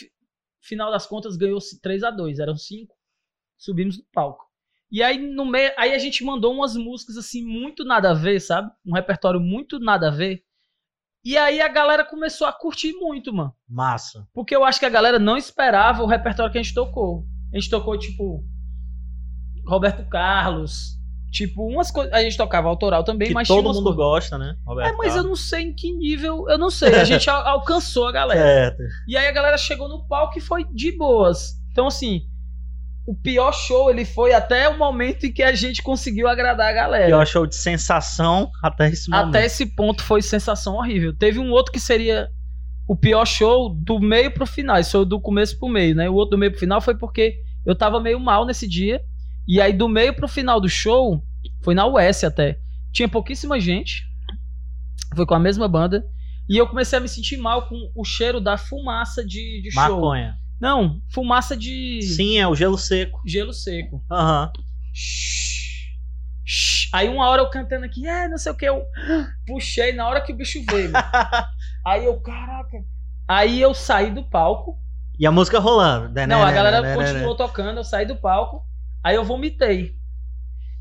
final 0.64 0.90
das 0.90 1.06
contas 1.06 1.36
ganhou 1.36 1.58
3 1.82 2.02
a 2.02 2.10
2 2.10 2.38
eram 2.38 2.56
5. 2.56 2.94
Subimos 3.56 3.98
no 3.98 4.04
palco. 4.12 4.44
E 4.90 5.02
aí 5.02 5.18
no 5.18 5.44
meio, 5.44 5.72
aí 5.76 5.92
a 5.92 5.98
gente 5.98 6.24
mandou 6.24 6.54
umas 6.54 6.76
músicas 6.76 7.16
assim 7.16 7.44
muito 7.44 7.84
nada 7.84 8.10
a 8.10 8.14
ver, 8.14 8.40
sabe? 8.40 8.70
Um 8.86 8.94
repertório 8.94 9.40
muito 9.40 9.78
nada 9.78 10.08
a 10.08 10.10
ver. 10.10 10.44
E 11.24 11.36
aí 11.38 11.60
a 11.60 11.68
galera 11.68 12.04
começou 12.04 12.46
a 12.46 12.52
curtir 12.52 12.92
muito, 12.92 13.32
mano. 13.32 13.54
Massa. 13.68 14.28
Porque 14.32 14.54
eu 14.54 14.64
acho 14.64 14.78
que 14.78 14.86
a 14.86 14.90
galera 14.90 15.18
não 15.18 15.36
esperava 15.36 16.02
o 16.02 16.06
repertório 16.06 16.52
que 16.52 16.58
a 16.58 16.62
gente 16.62 16.74
tocou. 16.74 17.24
A 17.52 17.58
gente 17.58 17.70
tocou 17.70 17.98
tipo 17.98 18.44
Roberto 19.66 20.06
Carlos, 20.08 20.98
Tipo, 21.34 21.66
umas 21.66 21.90
coisas. 21.90 22.12
A 22.12 22.22
gente 22.22 22.36
tocava 22.36 22.68
autoral 22.68 23.02
também, 23.02 23.26
que 23.26 23.34
mas 23.34 23.48
todo 23.48 23.64
mundo 23.64 23.82
coisas... 23.82 23.96
gosta, 23.96 24.38
né? 24.38 24.54
Roberto 24.64 24.94
é, 24.94 24.96
mas 24.96 25.16
eu 25.16 25.24
não 25.24 25.34
sei 25.34 25.62
em 25.62 25.74
que 25.74 25.92
nível. 25.92 26.48
Eu 26.48 26.56
não 26.56 26.70
sei. 26.70 26.94
A 26.94 27.02
gente 27.04 27.28
alcançou 27.28 28.06
a 28.06 28.12
galera. 28.12 28.40
Certo. 28.40 28.82
E 29.08 29.16
aí 29.16 29.26
a 29.26 29.32
galera 29.32 29.58
chegou 29.58 29.88
no 29.88 30.06
palco 30.06 30.38
e 30.38 30.40
foi 30.40 30.64
de 30.72 30.96
boas. 30.96 31.60
Então, 31.72 31.88
assim, 31.88 32.22
o 33.04 33.16
pior 33.16 33.50
show 33.50 33.90
ele 33.90 34.04
foi 34.04 34.32
até 34.32 34.68
o 34.68 34.78
momento 34.78 35.26
em 35.26 35.32
que 35.32 35.42
a 35.42 35.52
gente 35.52 35.82
conseguiu 35.82 36.28
agradar 36.28 36.68
a 36.68 36.72
galera. 36.72 37.06
Pior 37.06 37.26
show 37.26 37.46
de 37.48 37.56
sensação 37.56 38.48
até 38.62 38.90
esse 38.90 39.10
momento. 39.10 39.30
Até 39.30 39.44
esse 39.44 39.66
ponto 39.66 40.04
foi 40.04 40.22
sensação 40.22 40.76
horrível. 40.76 41.12
Teve 41.12 41.40
um 41.40 41.50
outro 41.50 41.72
que 41.72 41.80
seria 41.80 42.28
o 42.86 42.94
pior 42.94 43.24
show 43.26 43.70
do 43.70 43.98
meio 43.98 44.30
pro 44.30 44.46
final. 44.46 44.78
Isso 44.78 44.92
foi 44.92 45.04
do 45.04 45.20
começo 45.20 45.58
pro 45.58 45.68
meio, 45.68 45.96
né? 45.96 46.08
O 46.08 46.14
outro 46.14 46.36
do 46.36 46.38
meio 46.38 46.52
pro 46.52 46.60
final 46.60 46.80
foi 46.80 46.96
porque 46.96 47.34
eu 47.66 47.74
tava 47.74 47.98
meio 47.98 48.20
mal 48.20 48.46
nesse 48.46 48.68
dia. 48.68 49.02
E 49.46 49.60
aí, 49.60 49.72
do 49.72 49.88
meio 49.88 50.14
pro 50.14 50.28
final 50.28 50.60
do 50.60 50.68
show, 50.68 51.22
foi 51.62 51.74
na 51.74 51.86
US 51.86 52.24
até. 52.24 52.58
tinha 52.92 53.08
pouquíssima 53.08 53.60
gente. 53.60 54.04
Foi 55.14 55.26
com 55.26 55.34
a 55.34 55.38
mesma 55.38 55.68
banda. 55.68 56.06
E 56.48 56.56
eu 56.56 56.66
comecei 56.66 56.98
a 56.98 57.00
me 57.00 57.08
sentir 57.08 57.36
mal 57.36 57.68
com 57.68 57.90
o 57.94 58.04
cheiro 58.04 58.40
da 58.40 58.56
fumaça 58.58 59.24
de, 59.24 59.62
de 59.62 59.70
show. 59.70 59.82
Maconha. 59.82 60.38
Não, 60.60 61.00
fumaça 61.10 61.56
de 61.56 62.00
Sim, 62.02 62.38
é 62.38 62.46
o 62.46 62.54
gelo 62.54 62.78
seco. 62.78 63.20
gelo 63.26 63.52
seco. 63.52 64.02
Aham. 64.10 64.50
Shhh. 64.92 65.44
Aí 66.92 67.08
uma 67.08 67.28
hora 67.28 67.42
eu 67.42 67.50
cantando 67.50 67.84
aqui, 67.84 68.06
é, 68.06 68.28
não 68.28 68.38
sei 68.38 68.52
o 68.52 68.54
que, 68.54 68.66
eu 68.66 68.84
puxei 69.46 69.92
na 69.92 70.06
hora 70.06 70.20
que 70.20 70.32
o 70.32 70.36
bicho 70.36 70.62
veio. 70.70 70.92
Aí 71.84 72.04
eu, 72.04 72.20
caraca. 72.20 72.78
Aí 73.26 73.60
eu 73.60 73.74
saí 73.74 74.10
do 74.14 74.22
palco. 74.22 74.78
E 75.18 75.26
a 75.26 75.32
música 75.32 75.58
rolando. 75.58 76.14
Não, 76.26 76.42
a 76.42 76.52
galera 76.52 76.94
continuou 76.94 77.36
tocando, 77.36 77.78
eu 77.78 77.84
saí 77.84 78.06
do 78.06 78.16
palco. 78.16 78.64
Aí 79.04 79.14
eu 79.16 79.24
vomitei. 79.24 79.94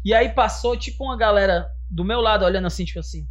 E 0.03 0.13
aí 0.13 0.29
passou, 0.29 0.77
tipo, 0.77 1.03
uma 1.03 1.17
galera 1.17 1.67
do 1.89 2.03
meu 2.05 2.21
lado 2.21 2.45
olhando 2.45 2.65
assim, 2.67 2.85
tipo 2.85 2.99
assim. 2.99 3.27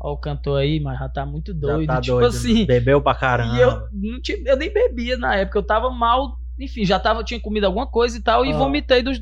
Ó, 0.00 0.12
o 0.12 0.16
cantor 0.18 0.60
aí, 0.60 0.80
mas 0.80 0.98
já 0.98 1.08
tá 1.08 1.24
muito 1.26 1.52
doido. 1.54 1.84
Já 1.86 1.94
tá 1.94 2.00
tipo 2.00 2.18
doido. 2.18 2.28
assim. 2.34 2.64
Bebeu 2.66 3.00
pra 3.02 3.14
caramba. 3.14 3.56
E 3.56 3.60
eu, 3.60 3.88
não 3.92 4.20
tinha, 4.20 4.38
eu 4.46 4.56
nem 4.56 4.72
bebia 4.72 5.16
na 5.16 5.36
época, 5.36 5.58
eu 5.58 5.62
tava 5.62 5.90
mal, 5.90 6.38
enfim, 6.58 6.84
já 6.84 6.98
tava, 6.98 7.22
tinha 7.22 7.40
comido 7.40 7.64
alguma 7.64 7.86
coisa 7.86 8.16
e 8.18 8.22
tal, 8.22 8.44
e 8.44 8.52
Ah. 8.52 8.56
vomitei 8.56 9.02
dos. 9.02 9.20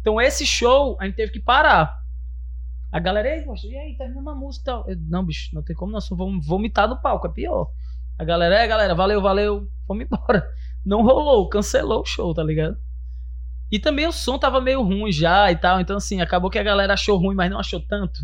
Então 0.00 0.20
esse 0.20 0.46
show 0.46 0.96
a 1.00 1.06
gente 1.06 1.16
teve 1.16 1.32
que 1.32 1.40
parar. 1.40 1.94
A 2.92 3.00
galera, 3.00 3.28
ei, 3.36 3.44
moço, 3.44 3.66
e 3.66 3.76
aí, 3.76 3.96
termina 3.96 4.20
uma 4.20 4.34
música 4.34 4.62
e 4.62 4.64
tal. 4.66 4.84
Eu, 4.88 4.96
não, 5.08 5.24
bicho, 5.24 5.50
não 5.54 5.62
tem 5.62 5.74
como 5.74 5.90
não, 5.92 6.00
só 6.00 6.14
vou 6.14 6.30
vomitar 6.40 6.88
no 6.88 7.00
palco, 7.00 7.26
é 7.26 7.30
pior. 7.32 7.68
A 8.18 8.24
galera, 8.24 8.54
é, 8.56 8.66
galera, 8.68 8.94
valeu, 8.94 9.20
valeu, 9.20 9.68
vamos 9.88 10.04
embora. 10.04 10.48
Não 10.86 11.02
rolou, 11.02 11.48
cancelou 11.48 12.02
o 12.02 12.04
show, 12.04 12.32
tá 12.34 12.44
ligado? 12.44 12.76
E 13.74 13.78
também 13.80 14.06
o 14.06 14.12
som 14.12 14.38
tava 14.38 14.60
meio 14.60 14.82
ruim 14.82 15.10
já 15.10 15.50
e 15.50 15.56
tal, 15.56 15.80
então 15.80 15.96
assim, 15.96 16.20
acabou 16.20 16.48
que 16.48 16.60
a 16.60 16.62
galera 16.62 16.92
achou 16.92 17.18
ruim, 17.18 17.34
mas 17.34 17.50
não 17.50 17.58
achou 17.58 17.80
tanto. 17.80 18.20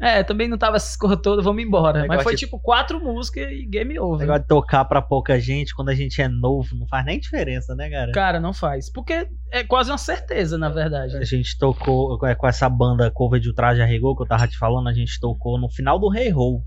É, 0.00 0.22
também 0.22 0.48
não 0.48 0.56
tava 0.56 0.76
essas 0.76 0.96
coisas 0.96 1.20
todas, 1.22 1.44
vamos 1.44 1.62
embora. 1.62 2.06
Mas 2.08 2.22
foi 2.22 2.32
de- 2.32 2.38
tipo 2.38 2.58
quatro 2.58 2.98
músicas 2.98 3.52
e 3.52 3.66
game 3.66 3.98
over. 3.98 4.40
de 4.40 4.46
tocar 4.46 4.86
pra 4.86 5.02
pouca 5.02 5.38
gente 5.38 5.74
quando 5.74 5.90
a 5.90 5.94
gente 5.94 6.22
é 6.22 6.28
novo 6.28 6.74
não 6.74 6.86
faz 6.86 7.04
nem 7.04 7.20
diferença, 7.20 7.74
né, 7.74 7.90
cara? 7.90 8.12
Cara, 8.12 8.40
não 8.40 8.54
faz. 8.54 8.90
Porque 8.90 9.28
é 9.52 9.62
quase 9.62 9.90
uma 9.90 9.98
certeza, 9.98 10.56
na 10.56 10.70
verdade. 10.70 11.14
A 11.14 11.24
gente 11.24 11.58
tocou 11.58 12.18
é, 12.26 12.34
com 12.34 12.46
essa 12.46 12.66
banda 12.66 13.10
cover 13.10 13.38
de 13.38 13.50
O 13.50 13.52
Traje 13.52 13.82
a 13.82 13.84
Rigor 13.84 14.16
que 14.16 14.22
eu 14.22 14.26
tava 14.26 14.48
te 14.48 14.56
falando, 14.56 14.88
a 14.88 14.94
gente 14.94 15.20
tocou 15.20 15.60
no 15.60 15.68
final 15.68 15.98
do 15.98 16.08
Rei 16.08 16.30
Roll. 16.30 16.64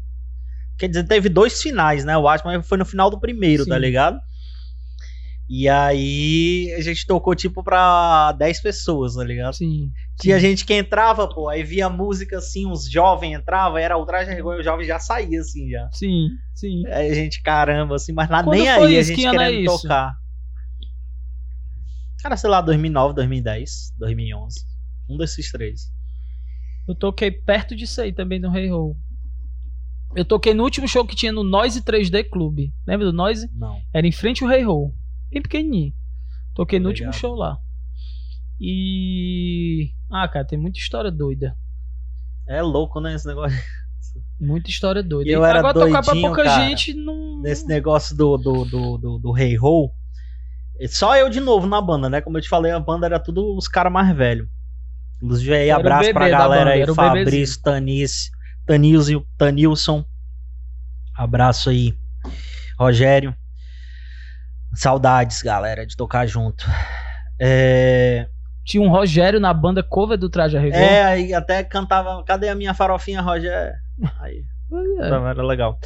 Quer 0.78 0.90
dizer, 0.90 1.06
teve 1.06 1.30
dois 1.30 1.60
finais, 1.60 2.06
né? 2.06 2.14
Eu 2.14 2.28
acho, 2.28 2.46
mas 2.46 2.68
foi 2.68 2.78
no 2.78 2.86
final 2.86 3.10
do 3.10 3.20
primeiro, 3.20 3.64
Sim. 3.64 3.72
tá 3.72 3.78
ligado? 3.80 4.20
E 5.50 5.68
aí 5.68 6.74
a 6.78 6.82
gente 6.82 7.06
tocou 7.06 7.36
tipo 7.36 7.64
pra 7.64 8.32
10 8.34 8.62
pessoas, 8.62 9.16
tá 9.16 9.24
ligado? 9.24 9.54
Sim. 9.54 9.92
Tinha 10.20 10.40
gente 10.40 10.66
que 10.66 10.74
entrava, 10.74 11.28
pô, 11.28 11.50
aí 11.50 11.64
via 11.64 11.90
música 11.90 12.38
assim, 12.38 12.66
os 12.70 12.90
jovens 12.90 13.38
entravam, 13.38 13.78
era 13.78 13.98
o 13.98 14.06
traje 14.06 14.32
a 14.32 14.34
rigor 14.34 14.56
e 14.56 14.62
o 14.62 14.64
jovem 14.64 14.86
já 14.86 15.00
saía 15.00 15.42
assim 15.42 15.70
já. 15.70 15.90
Sim, 15.92 16.30
sim. 16.56 16.86
Aí 16.88 17.12
a 17.12 17.14
gente, 17.14 17.42
caramba, 17.42 17.96
assim, 17.96 18.14
mas 18.14 18.30
lá 18.30 18.44
Quando 18.44 18.56
nem 18.58 18.70
aí 18.70 18.98
a 18.98 19.04
gente 19.04 19.26
é 19.26 19.32
querendo 19.32 19.60
isso? 19.60 19.82
tocar. 19.82 20.16
Cara, 22.22 22.38
sei 22.38 22.50
lá, 22.50 22.62
2009, 22.62 23.14
2010, 23.16 23.94
2011. 23.98 24.62
Um 25.10 25.18
desses 25.18 25.52
três. 25.52 25.92
Eu 26.88 26.96
toquei 26.96 27.30
perto 27.30 27.76
disso 27.76 28.00
aí 28.02 28.14
também 28.14 28.40
no 28.40 28.50
Rei 28.50 28.70
Roll. 28.70 28.96
Eu 30.16 30.24
toquei 30.24 30.54
no 30.54 30.64
último 30.64 30.88
show 30.88 31.06
que 31.06 31.16
tinha 31.16 31.32
no 31.32 31.44
Noise 31.44 31.82
3D 31.82 32.30
Club. 32.30 32.72
Lembra 32.88 33.06
do 33.08 33.14
Noise? 33.14 33.50
Não. 33.54 33.82
Era 33.94 34.08
em 34.08 34.12
frente 34.12 34.44
ao 34.44 34.50
Rei 34.50 34.62
Roll. 34.62 34.94
Bem 35.34 35.42
pequenininho. 35.42 35.94
Toquei 36.54 36.80
no 36.80 36.90
Legal. 36.90 37.08
último 37.08 37.20
show 37.20 37.36
lá. 37.36 37.58
E. 38.60 39.92
Ah, 40.12 40.28
cara, 40.28 40.46
tem 40.46 40.60
muita 40.60 40.78
história 40.78 41.12
doida. 41.12 41.58
É 42.48 42.62
louco, 42.62 43.02
né, 43.02 43.16
esse 43.16 43.26
negócio. 43.26 43.58
Muita 44.40 44.70
história 44.70 45.02
doida. 45.02 45.28
E 45.28 45.34
eu 45.34 45.44
era 45.44 45.60
Agora 45.60 45.74
tocar 45.74 46.04
pra 46.04 46.14
doidinho, 46.14 46.28
pouca 46.28 46.44
cara, 46.44 46.70
gente 46.70 46.94
não. 46.94 47.42
Nesse 47.42 47.66
negócio 47.66 48.16
do, 48.16 48.38
do, 48.38 48.66
do, 48.66 48.98
do, 48.98 49.18
do 49.18 49.32
Rei 49.32 49.56
Roll. 49.56 49.92
Só 50.88 51.16
eu 51.18 51.30
de 51.30 51.40
novo 51.40 51.66
na 51.66 51.82
banda, 51.82 52.10
né? 52.10 52.22
Como 52.22 52.38
eu 52.38 52.42
te 52.42 52.50
falei, 52.50 52.72
a 52.72 52.80
banda 52.80 53.08
era 53.08 53.20
tudo 53.20 53.58
os 53.58 53.68
caras 53.68 53.92
mais 53.92 54.16
velhos. 54.16 54.48
Inclusive 55.22 55.56
aí, 55.56 55.72
abraço 55.72 56.12
pra 56.14 56.30
galera 56.30 56.72
banda, 56.72 56.92
aí, 56.92 56.96
Fabrício, 56.96 57.62
Tanis, 57.62 58.30
Tanilson. 59.38 60.06
Abraço 61.16 61.70
aí, 61.70 61.98
Rogério. 62.78 63.36
Saudades, 64.76 65.42
galera, 65.42 65.86
de 65.86 65.96
tocar 65.96 66.26
junto. 66.26 66.66
É, 67.40 68.28
Tinha 68.66 68.82
um 68.82 68.90
Rogério 68.90 69.40
na 69.40 69.54
banda 69.54 69.84
cover 69.84 70.18
do 70.18 70.30
Traje 70.30 70.58
a 70.58 70.62
Rigor. 70.62 70.78
é 70.80 71.04
aí 71.04 71.34
até 71.34 71.64
cantava. 71.64 72.24
Cadê 72.24 72.50
a 72.50 72.56
minha 72.56 72.74
farofinha, 72.74 73.22
Rogério? 73.22 73.74
Aí, 74.20 74.44
É. 75.02 75.06
Era 75.08 75.44
legal. 75.44 75.78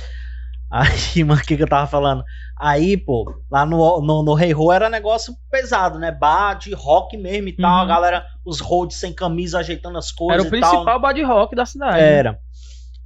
Aí, 0.70 1.24
mano, 1.24 1.42
o 1.42 1.44
que, 1.44 1.56
que 1.58 1.64
eu 1.64 1.68
tava 1.68 1.88
falando? 1.88 2.24
Aí, 2.60 2.98
pô, 2.98 3.26
lá 3.50 3.66
no, 3.66 4.02
no, 4.02 4.24
no 4.24 4.34
Rei 4.34 4.54
Ho 4.54 4.72
era 4.72 4.90
negócio 4.90 5.34
pesado, 5.52 5.98
né? 6.00 6.12
Bar 6.12 6.56
de 6.56 6.74
rock 6.74 7.16
mesmo 7.18 7.48
e 7.50 7.54
tal. 7.56 7.72
Uhum. 7.72 7.82
A 7.82 7.86
galera, 7.86 8.26
os 8.46 8.60
roads 8.60 8.98
sem 8.98 9.14
camisa, 9.14 9.60
ajeitando 9.60 9.98
as 9.98 10.10
Era 10.10 10.18
coisas 10.18 10.44
o 10.44 10.48
e 10.48 10.50
principal 10.52 10.86
tal. 10.86 11.00
body 11.00 11.24
rock 11.24 11.56
da 11.56 11.66
cidade. 11.66 11.98
né? 11.98 12.14
Era. 12.14 12.40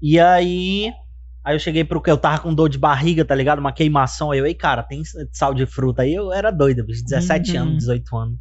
E 0.02 0.20
aí. 0.20 0.92
Aí 1.44 1.56
eu 1.56 1.60
cheguei 1.60 1.84
pro 1.84 2.02
que 2.02 2.10
eu 2.12 2.18
tava 2.18 2.40
com 2.40 2.54
dor 2.54 2.70
de 2.70 2.78
barriga, 2.78 3.26
tá 3.26 3.34
ligado? 3.34 3.60
Uma 3.60 3.74
queimação. 3.74 4.32
Aí 4.32 4.40
eu, 4.40 4.46
ei, 4.46 4.54
cara, 4.54 4.84
tem 4.84 5.02
sal 5.32 5.54
de 5.54 5.66
fruta 5.66 6.04
aí? 6.04 6.14
Eu 6.14 6.32
era 6.32 6.52
doido, 6.52 6.86
bicho. 6.86 7.04
17 7.04 7.58
Uhum. 7.58 7.64
anos, 7.64 7.78
18 7.80 8.18
anos. 8.18 8.40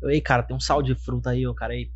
Eu, 0.00 0.10
ei, 0.10 0.20
cara, 0.20 0.42
tem 0.42 0.56
um 0.56 0.60
sal 0.60 0.82
de 0.82 0.94
fruta 0.94 1.30
aí, 1.30 1.46
o 1.46 1.54
cara 1.54 1.74
aí. 1.74 1.90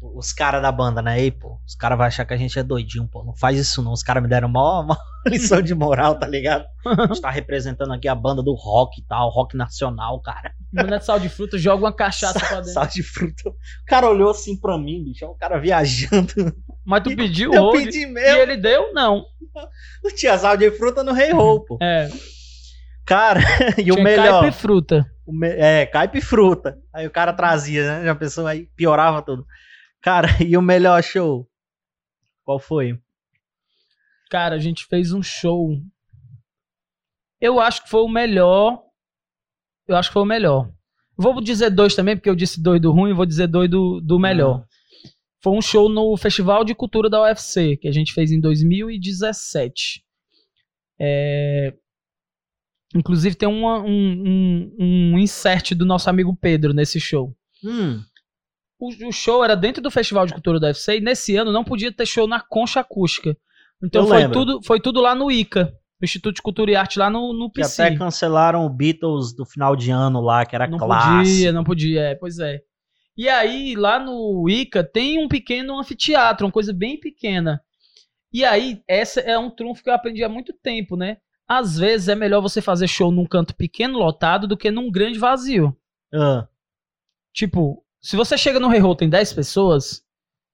Os 0.00 0.32
caras 0.32 0.62
da 0.62 0.70
banda, 0.70 1.02
né? 1.02 1.20
Ei, 1.20 1.30
pô, 1.30 1.60
os 1.66 1.74
caras 1.74 1.98
vão 1.98 2.06
achar 2.06 2.24
que 2.24 2.32
a 2.34 2.36
gente 2.36 2.58
é 2.58 2.62
doidinho, 2.62 3.08
pô. 3.08 3.24
Não 3.24 3.34
faz 3.34 3.58
isso 3.58 3.82
não. 3.82 3.92
Os 3.92 4.02
caras 4.02 4.22
me 4.22 4.28
deram 4.28 4.48
mó, 4.48 4.82
mó 4.82 4.96
lição 5.28 5.62
de 5.62 5.74
moral, 5.74 6.18
tá 6.18 6.26
ligado? 6.26 6.64
A 6.86 7.06
gente 7.06 7.20
tá 7.20 7.30
representando 7.30 7.92
aqui 7.92 8.08
a 8.08 8.14
banda 8.14 8.42
do 8.42 8.54
rock 8.54 9.00
e 9.00 9.04
tal, 9.06 9.28
rock 9.30 9.56
nacional, 9.56 10.20
cara. 10.20 10.52
Não 10.72 10.84
é 10.94 11.00
sal 11.00 11.18
de 11.20 11.28
fruta, 11.28 11.56
joga 11.58 11.84
uma 11.84 11.92
cachaça 11.92 12.38
pra 12.40 12.56
dentro. 12.56 12.72
Sal 12.72 12.86
de 12.86 13.02
fruta. 13.02 13.48
O 13.50 13.54
cara 13.86 14.08
olhou 14.08 14.30
assim 14.30 14.56
pra 14.58 14.76
mim, 14.78 15.04
bicho. 15.04 15.24
É 15.24 15.28
um 15.28 15.36
cara 15.36 15.58
viajando. 15.58 16.32
Mas 16.84 17.02
tu 17.02 17.14
pediu 17.14 17.52
Eu 17.52 17.70
pedi 17.70 18.02
e 18.02 18.06
mesmo. 18.06 18.38
ele 18.40 18.56
deu? 18.56 18.92
Não. 18.92 19.24
Não 20.04 20.14
tinha 20.14 20.36
sal 20.38 20.56
de 20.56 20.70
fruta 20.70 21.02
no 21.02 21.12
Rei 21.12 21.30
pô. 21.30 21.78
É, 21.82 22.08
Cara, 23.04 23.40
e 23.78 23.90
o 23.90 23.94
tinha 23.94 24.04
melhor. 24.04 24.42
caipa 24.42 24.48
e 24.48 24.52
fruta. 24.52 25.06
o 25.26 25.32
me- 25.32 25.48
É, 25.48 25.86
caipe 25.86 26.18
e 26.18 26.22
fruta. 26.22 26.78
Aí 26.92 27.06
o 27.06 27.10
cara 27.10 27.32
trazia, 27.32 27.98
né? 28.00 28.04
Já 28.04 28.14
pensou 28.14 28.46
aí, 28.46 28.66
piorava 28.76 29.22
tudo. 29.22 29.46
Cara, 30.02 30.28
e 30.44 30.56
o 30.56 30.62
melhor 30.62 31.02
show? 31.02 31.46
Qual 32.44 32.58
foi? 32.58 32.98
Cara, 34.30 34.54
a 34.56 34.58
gente 34.58 34.84
fez 34.86 35.12
um 35.12 35.22
show. 35.22 35.70
Eu 37.40 37.60
acho 37.60 37.82
que 37.84 37.88
foi 37.90 38.00
o 38.02 38.08
melhor. 38.08 38.82
Eu 39.86 39.96
acho 39.96 40.10
que 40.10 40.12
foi 40.14 40.22
o 40.22 40.26
melhor. 40.26 40.70
Vou 41.16 41.40
dizer 41.40 41.70
dois 41.70 41.94
também, 41.94 42.16
porque 42.16 42.28
eu 42.30 42.34
disse 42.36 42.62
dois 42.62 42.80
do 42.80 42.92
ruim, 42.92 43.12
vou 43.14 43.26
dizer 43.26 43.46
dois 43.48 43.68
do, 43.70 44.00
do 44.00 44.18
melhor. 44.18 44.64
Foi 45.42 45.52
um 45.52 45.62
show 45.62 45.88
no 45.88 46.16
Festival 46.16 46.64
de 46.64 46.74
Cultura 46.74 47.08
da 47.08 47.22
UFC, 47.22 47.76
que 47.76 47.88
a 47.88 47.92
gente 47.92 48.12
fez 48.12 48.30
em 48.32 48.40
2017. 48.40 50.04
É, 51.00 51.74
Inclusive 52.94 53.34
tem 53.36 53.48
uma- 53.48 53.80
um, 53.82 53.90
um, 53.90 54.76
um 54.80 55.18
insert 55.18 55.72
do 55.74 55.84
nosso 55.84 56.08
amigo 56.08 56.34
Pedro 56.34 56.72
nesse 56.72 56.98
show. 56.98 57.36
Hum, 57.62 58.02
O, 58.80 59.08
o 59.08 59.12
show 59.12 59.44
era 59.44 59.54
dentro 59.56 59.82
do 59.82 59.90
Festival 59.90 60.24
de 60.26 60.32
Cultura 60.32 60.58
da 60.60 60.68
UFC 60.68 60.96
e 60.96 61.00
nesse 61.00 61.36
ano 61.36 61.52
não 61.52 61.64
podia 61.64 61.92
ter 61.92 62.06
show 62.06 62.26
na 62.26 62.40
Concha 62.40 62.80
Acústica. 62.80 63.36
Então 63.82 64.02
Eu 64.02 64.08
foi 64.08 64.18
lembro. 64.18 64.32
tudo, 64.32 64.62
foi 64.64 64.80
tudo 64.80 65.00
lá 65.00 65.14
no 65.14 65.30
ICA, 65.30 65.72
Instituto 66.02 66.36
de 66.36 66.42
Cultura 66.42 66.70
e 66.70 66.76
Arte, 66.76 66.98
lá 66.98 67.08
no, 67.10 67.32
no 67.32 67.50
que 67.50 67.60
PC. 67.60 67.82
até 67.82 67.96
cancelaram 67.96 68.64
o 68.64 68.70
Beatles 68.70 69.32
do 69.34 69.44
final 69.44 69.74
de 69.76 69.90
ano 69.90 70.20
lá, 70.20 70.44
que 70.46 70.54
era 70.54 70.66
não 70.66 70.78
clássico. 70.78 71.18
podia, 71.18 71.52
não 71.52 71.64
podia, 71.64 72.00
é, 72.02 72.14
pois 72.14 72.38
é. 72.38 72.60
E 73.16 73.28
aí, 73.28 73.74
lá 73.74 73.98
no 73.98 74.48
ICA, 74.48 74.84
tem 74.84 75.22
um 75.22 75.28
pequeno 75.28 75.78
anfiteatro, 75.78 76.46
uma 76.46 76.52
coisa 76.52 76.72
bem 76.72 76.98
pequena. 76.98 77.60
E 78.32 78.44
aí, 78.44 78.80
essa 78.86 79.20
é 79.20 79.36
um 79.38 79.50
trunfo 79.50 79.82
que 79.82 79.90
eu 79.90 79.94
aprendi 79.94 80.22
há 80.22 80.28
muito 80.28 80.52
tempo, 80.52 80.96
né? 80.96 81.16
Às 81.48 81.78
vezes 81.78 82.08
é 82.08 82.14
melhor 82.14 82.40
você 82.42 82.60
fazer 82.60 82.86
show 82.86 83.10
num 83.10 83.26
canto 83.26 83.56
pequeno 83.56 83.98
lotado 83.98 84.46
do 84.46 84.56
que 84.56 84.70
num 84.70 84.90
grande 84.90 85.18
vazio. 85.18 85.76
Ah, 86.14 86.46
Tipo, 87.32 87.84
se 88.00 88.16
você 88.16 88.36
chega 88.36 88.60
no 88.60 88.68
Rei 88.68 88.80
tem 88.96 89.08
10 89.08 89.32
pessoas, 89.32 90.02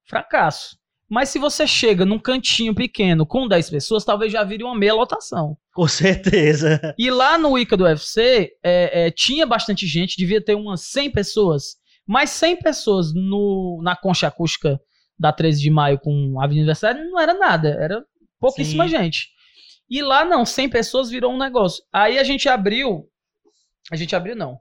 fracasso. 0.04 0.78
Mas 1.14 1.28
se 1.28 1.38
você 1.38 1.64
chega 1.64 2.04
num 2.04 2.18
cantinho 2.18 2.74
pequeno 2.74 3.24
com 3.24 3.46
10 3.46 3.70
pessoas, 3.70 4.04
talvez 4.04 4.32
já 4.32 4.42
vire 4.42 4.64
uma 4.64 4.74
meia 4.74 4.92
lotação. 4.92 5.56
com 5.72 5.86
certeza. 5.86 6.80
E 6.98 7.08
lá 7.08 7.38
no 7.38 7.56
Ica 7.56 7.76
do 7.76 7.84
UFC, 7.84 8.50
é, 8.60 9.06
é, 9.06 9.10
tinha 9.12 9.46
bastante 9.46 9.86
gente, 9.86 10.16
devia 10.16 10.44
ter 10.44 10.56
umas 10.56 10.80
100 10.88 11.12
pessoas. 11.12 11.76
Mas 12.04 12.30
100 12.30 12.56
pessoas 12.56 13.14
no, 13.14 13.80
na 13.80 13.94
concha 13.94 14.26
acústica 14.26 14.76
da 15.16 15.32
13 15.32 15.62
de 15.62 15.70
maio 15.70 16.00
com 16.00 16.40
a 16.40 16.46
Avenida 16.46 16.62
Universidade 16.64 17.04
não 17.04 17.20
era 17.20 17.32
nada, 17.32 17.68
era 17.68 18.04
pouquíssima 18.40 18.88
Sim. 18.88 18.96
gente. 18.96 19.28
E 19.88 20.02
lá 20.02 20.24
não, 20.24 20.44
100 20.44 20.68
pessoas 20.68 21.10
virou 21.10 21.32
um 21.32 21.38
negócio. 21.38 21.84
Aí 21.92 22.18
a 22.18 22.24
gente 22.24 22.48
abriu, 22.48 23.08
a 23.88 23.94
gente 23.94 24.16
abriu 24.16 24.34
não. 24.34 24.58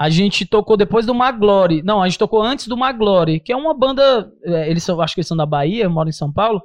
A 0.00 0.08
gente 0.08 0.46
tocou 0.46 0.78
depois 0.78 1.04
do 1.04 1.14
Maglore. 1.14 1.82
Não, 1.82 2.02
a 2.02 2.08
gente 2.08 2.18
tocou 2.18 2.42
antes 2.42 2.66
do 2.66 2.74
Maglore, 2.74 3.38
que 3.38 3.52
é 3.52 3.56
uma 3.56 3.74
banda. 3.74 4.32
é, 4.42 4.70
eles 4.70 4.82
são, 4.82 4.98
acho 4.98 5.14
que 5.14 5.20
eles 5.20 5.28
são 5.28 5.36
da 5.36 5.44
Bahia, 5.44 5.90
moram 5.90 6.08
em 6.08 6.12
São 6.12 6.32
Paulo. 6.32 6.62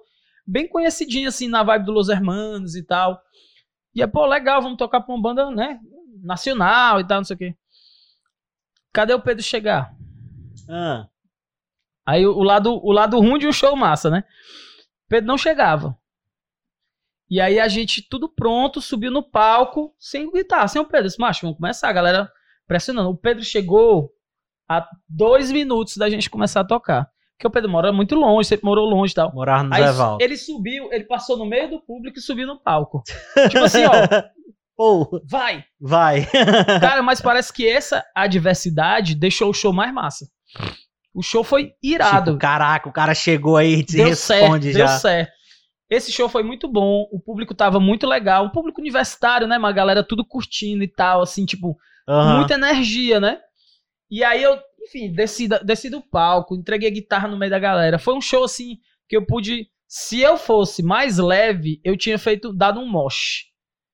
Bem 0.47 0.69
conhecidinha, 0.69 1.27
assim, 1.27 1.49
na 1.49 1.61
vibe 1.61 1.83
do 1.83 1.91
Los 1.91 2.07
Hermanos 2.07 2.77
e 2.77 2.83
tal. 2.83 3.21
E 3.93 4.01
é, 4.01 4.07
pô, 4.07 4.25
legal, 4.25 4.61
vamos 4.61 4.77
tocar 4.77 5.01
pra 5.01 5.13
uma 5.13 5.21
banda, 5.21 5.51
né? 5.51 5.81
Nacional 6.23 7.01
e 7.01 7.03
tal, 7.05 7.17
não 7.17 7.25
sei 7.25 7.35
o 7.35 7.37
quê. 7.37 7.55
Cadê 8.93 9.13
o 9.13 9.19
Pedro 9.19 9.43
chegar? 9.43 9.93
Ah, 10.69 11.05
Aí 12.05 12.25
o, 12.25 12.41
lado, 12.41 12.73
o 12.73 12.91
lado 12.93 13.19
ruim 13.19 13.37
de 13.37 13.47
um 13.47 13.51
show 13.51 13.75
massa, 13.75 14.09
né? 14.09 14.23
Pedro 15.09 15.27
não 15.27 15.37
chegava. 15.37 15.97
E 17.29 17.41
aí 17.41 17.59
a 17.59 17.67
gente, 17.67 18.01
tudo 18.01 18.29
pronto, 18.29 18.79
subiu 18.79 19.11
no 19.11 19.21
palco, 19.21 19.93
sem 19.99 20.31
guitarra, 20.31 20.69
sem 20.69 20.81
o 20.81 20.85
Pedro. 20.85 21.07
Disse, 21.07 21.19
macho, 21.19 21.41
vamos 21.41 21.57
começar, 21.57 21.89
a 21.89 21.93
galera 21.93 22.31
pressionando. 22.67 23.09
O 23.09 23.17
Pedro 23.17 23.43
chegou 23.43 24.11
a 24.69 24.87
dois 25.07 25.51
minutos 25.51 25.97
da 25.97 26.09
gente 26.09 26.29
começar 26.29 26.61
a 26.61 26.67
tocar. 26.67 27.07
Porque 27.37 27.47
o 27.47 27.51
Pedro 27.51 27.69
mora 27.69 27.91
muito 27.91 28.15
longe, 28.15 28.47
sempre 28.47 28.65
morou 28.65 28.87
longe 28.87 29.11
e 29.11 29.15
tal. 29.15 29.33
morar 29.33 29.63
no 29.63 29.73
Aí 29.73 29.81
ele 30.21 30.37
subiu, 30.37 30.91
ele 30.91 31.03
passou 31.03 31.37
no 31.37 31.45
meio 31.45 31.69
do 31.69 31.81
público 31.81 32.17
e 32.17 32.21
subiu 32.21 32.47
no 32.47 32.57
palco. 32.57 33.03
tipo 33.49 33.65
assim, 33.65 33.83
ó, 33.83 33.91
Pô, 34.77 35.21
vai! 35.25 35.63
vai. 35.79 36.25
Cara, 36.81 37.01
mas 37.01 37.21
parece 37.21 37.51
que 37.53 37.67
essa 37.67 38.03
adversidade 38.13 39.15
deixou 39.15 39.49
o 39.49 39.53
show 39.53 39.71
mais 39.71 39.93
massa. 39.93 40.25
O 41.13 41.21
show 41.21 41.45
foi 41.45 41.71
irado. 41.81 42.31
Tipo, 42.31 42.41
caraca, 42.41 42.89
o 42.89 42.91
cara 42.91 43.15
chegou 43.15 43.55
aí 43.55 43.75
e 43.75 43.83
te 43.83 43.95
deu 43.95 44.07
responde 44.07 44.73
certo, 44.73 44.77
já. 44.77 44.85
deu 44.85 44.99
certo. 44.99 45.31
Esse 45.89 46.11
show 46.11 46.27
foi 46.27 46.43
muito 46.43 46.67
bom, 46.67 47.07
o 47.11 47.19
público 47.21 47.53
tava 47.53 47.79
muito 47.79 48.05
legal, 48.05 48.43
um 48.43 48.49
público 48.49 48.81
universitário, 48.81 49.47
né, 49.47 49.57
uma 49.57 49.71
galera 49.71 50.03
tudo 50.03 50.25
curtindo 50.25 50.83
e 50.83 50.87
tal, 50.87 51.21
assim, 51.21 51.45
tipo, 51.45 51.77
Aham. 52.07 52.37
muita 52.37 52.53
energia, 52.55 53.19
né? 53.19 53.39
E 54.09 54.23
aí 54.23 54.43
eu, 54.43 54.59
enfim, 54.81 55.11
desci, 55.11 55.47
desci 55.63 55.89
do 55.89 56.01
palco, 56.01 56.55
entreguei 56.55 56.89
a 56.89 56.93
guitarra 56.93 57.27
no 57.27 57.37
meio 57.37 57.51
da 57.51 57.59
galera. 57.59 57.97
Foi 57.97 58.13
um 58.13 58.21
show, 58.21 58.43
assim, 58.43 58.77
que 59.09 59.17
eu 59.17 59.25
pude, 59.25 59.67
se 59.87 60.21
eu 60.21 60.37
fosse 60.37 60.83
mais 60.83 61.17
leve, 61.17 61.81
eu 61.83 61.97
tinha 61.97 62.17
feito, 62.17 62.53
dado 62.53 62.79
um 62.79 62.87
mosh. 62.87 63.45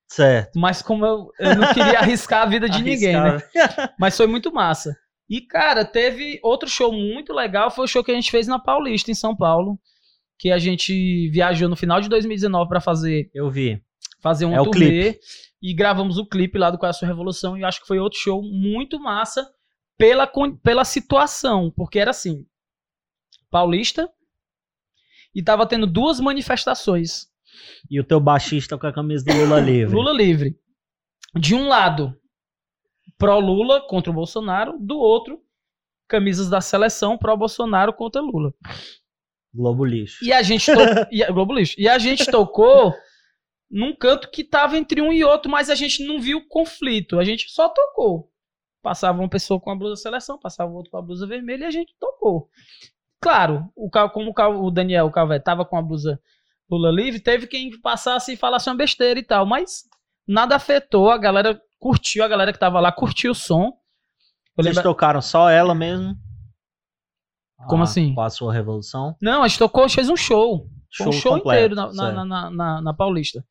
Certo. 0.09 0.59
Mas 0.59 0.81
como 0.81 1.05
eu, 1.05 1.29
eu 1.39 1.55
não 1.55 1.73
queria 1.73 1.99
arriscar 1.99 2.41
a 2.41 2.45
vida 2.45 2.67
de 2.67 2.83
ninguém, 2.83 3.13
né? 3.13 3.41
Mas 3.97 4.17
foi 4.17 4.27
muito 4.27 4.53
massa. 4.53 4.93
E, 5.29 5.39
cara, 5.39 5.85
teve 5.85 6.37
outro 6.43 6.67
show 6.67 6.91
muito 6.91 7.31
legal, 7.31 7.71
foi 7.71 7.85
o 7.85 7.87
show 7.87 8.03
que 8.03 8.11
a 8.11 8.13
gente 8.13 8.29
fez 8.29 8.47
na 8.47 8.59
Paulista, 8.59 9.09
em 9.09 9.15
São 9.15 9.33
Paulo. 9.33 9.79
Que 10.37 10.51
a 10.51 10.57
gente 10.57 11.29
viajou 11.29 11.69
no 11.69 11.75
final 11.75 12.01
de 12.01 12.09
2019 12.09 12.67
pra 12.67 12.81
fazer, 12.81 13.29
Eu 13.33 13.49
vi. 13.49 13.81
Fazer 14.21 14.45
um 14.45 14.53
É 14.53 14.63
turnê. 14.63 15.19
E 15.61 15.73
gravamos 15.73 16.17
o 16.17 16.25
clipe 16.25 16.57
lá 16.57 16.71
do 16.71 16.77
Qual 16.77 16.87
é 16.87 16.91
a 16.91 16.93
Sua 16.93 17.07
Revolução. 17.07 17.57
E 17.57 17.61
eu 17.61 17.67
acho 17.67 17.81
que 17.81 17.87
foi 17.87 17.99
outro 17.99 18.19
show 18.19 18.41
muito 18.41 18.99
massa 18.99 19.47
pela, 19.97 20.29
pela 20.63 20.85
situação. 20.85 21.71
Porque 21.75 21.99
era 21.99 22.11
assim: 22.11 22.45
Paulista. 23.49 24.09
E 25.33 25.41
tava 25.41 25.65
tendo 25.65 25.87
duas 25.87 26.19
manifestações. 26.19 27.27
E 27.89 27.99
o 27.99 28.03
teu 28.03 28.19
baixista 28.19 28.77
com 28.77 28.87
a 28.87 28.93
camisa 28.93 29.25
do 29.25 29.33
Lula 29.33 29.59
livre. 29.61 29.95
Lula 29.95 30.11
livre. 30.11 30.59
De 31.33 31.55
um 31.55 31.67
lado, 31.67 32.13
pró-Lula 33.17 33.81
contra 33.87 34.11
o 34.11 34.13
Bolsonaro, 34.13 34.77
do 34.77 34.97
outro, 34.97 35.41
camisas 36.07 36.49
da 36.49 36.59
seleção 36.59 37.17
pró-Bolsonaro 37.17 37.93
contra 37.93 38.21
Lula. 38.21 38.53
Globo 39.53 39.85
lixo. 39.85 40.23
E 40.23 40.33
a 40.33 40.41
gente 40.41 40.65
to... 40.65 40.79
e 41.11 41.23
a... 41.23 41.31
Globo 41.31 41.53
lixo. 41.53 41.75
E 41.77 41.87
a 41.87 41.97
gente 41.97 42.25
tocou 42.25 42.93
num 43.71 43.95
canto 43.95 44.29
que 44.29 44.43
tava 44.43 44.77
entre 44.77 45.01
um 45.01 45.13
e 45.13 45.23
outro, 45.23 45.49
mas 45.49 45.69
a 45.69 45.75
gente 45.75 46.05
não 46.05 46.19
viu 46.19 46.45
conflito, 46.47 47.17
a 47.17 47.23
gente 47.23 47.49
só 47.49 47.69
tocou. 47.69 48.29
Passava 48.81 49.19
uma 49.19 49.29
pessoa 49.29 49.59
com 49.59 49.69
a 49.71 49.75
blusa 49.75 49.95
seleção, 49.95 50.37
passava 50.39 50.71
outro 50.71 50.91
com 50.91 50.97
a 50.97 51.01
blusa 51.01 51.25
vermelha 51.25 51.63
e 51.65 51.67
a 51.67 51.71
gente 51.71 51.95
tocou. 51.99 52.49
Claro, 53.21 53.69
o 53.75 53.89
como 54.09 54.33
o 54.65 54.71
Daniel 54.71 55.05
o 55.05 55.11
Calvé 55.11 55.39
tava 55.39 55.63
com 55.63 55.77
a 55.77 55.81
blusa 55.81 56.19
Lula 56.69 56.89
livre, 56.89 57.19
teve 57.19 57.47
quem 57.47 57.79
passasse 57.81 58.33
e 58.33 58.37
falasse 58.37 58.69
uma 58.69 58.75
besteira 58.75 59.19
e 59.19 59.23
tal, 59.23 59.45
mas 59.45 59.83
nada 60.27 60.55
afetou, 60.55 61.09
a 61.11 61.17
galera 61.17 61.61
curtiu, 61.79 62.23
a 62.23 62.27
galera 62.27 62.53
que 62.53 62.59
tava 62.59 62.79
lá 62.79 62.91
curtiu 62.91 63.31
o 63.33 63.35
som. 63.35 63.65
Eu 64.57 64.63
Vocês 64.63 64.75
lembro- 64.77 64.89
tocaram 64.91 65.21
só 65.21 65.49
ela 65.49 65.75
mesmo? 65.75 66.15
Como 67.67 67.83
Ah, 67.83 67.85
assim? 67.85 68.15
Com 68.15 68.21
a 68.21 68.29
sua 68.29 68.53
revolução? 68.53 69.15
Não, 69.21 69.43
a 69.43 69.47
gente 69.47 69.59
tocou, 69.59 69.87
fez 69.89 70.09
um 70.09 70.15
show. 70.15 70.67
Foi 70.95 71.07
um 71.07 71.11
show 71.11 71.33
completo, 71.37 71.73
inteiro 71.73 71.75
na, 71.75 71.93
na, 72.13 72.25
na- 72.25 72.49
na- 72.49 72.81
na 72.81 72.93
Paulista. 72.93 73.45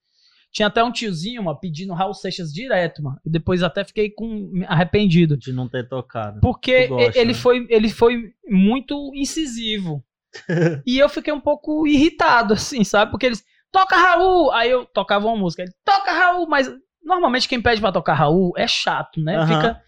Tinha 0.53 0.67
até 0.67 0.83
um 0.83 0.91
tiozinho, 0.91 1.45
mano, 1.45 1.59
pedindo 1.59 1.95
Raul 1.95 2.13
Seixas 2.13 2.53
direto, 2.53 3.03
mano. 3.03 3.21
E 3.25 3.31
depois 3.31 3.63
até 3.63 3.85
fiquei 3.85 4.11
com 4.11 4.51
arrependido. 4.67 5.37
De 5.37 5.53
não 5.53 5.69
ter 5.69 5.89
tocado. 5.89 6.41
Porque 6.41 6.89
gosta, 6.89 7.19
ele, 7.19 7.33
né? 7.33 7.39
foi, 7.39 7.67
ele 7.71 7.89
foi 7.89 8.33
muito 8.49 9.13
incisivo. 9.15 10.05
e 10.85 10.99
eu 10.99 11.09
fiquei 11.09 11.33
um 11.33 11.41
pouco 11.41 11.87
irritado, 11.87 12.55
assim, 12.55 12.83
sabe? 12.83 13.11
Porque 13.11 13.27
eles. 13.27 13.45
Toca 13.71 13.97
Raul! 13.97 14.51
Aí 14.51 14.69
eu 14.69 14.85
tocava 14.85 15.29
uma 15.29 15.37
música. 15.37 15.63
Ele, 15.63 15.73
toca 15.85 16.11
Raul! 16.11 16.49
Mas 16.49 16.69
normalmente 17.05 17.49
quem 17.49 17.63
pede 17.63 17.81
pra 17.81 17.93
tocar 17.93 18.15
Raul 18.15 18.53
é 18.57 18.67
chato, 18.67 19.21
né? 19.21 19.47
Fica. 19.47 19.81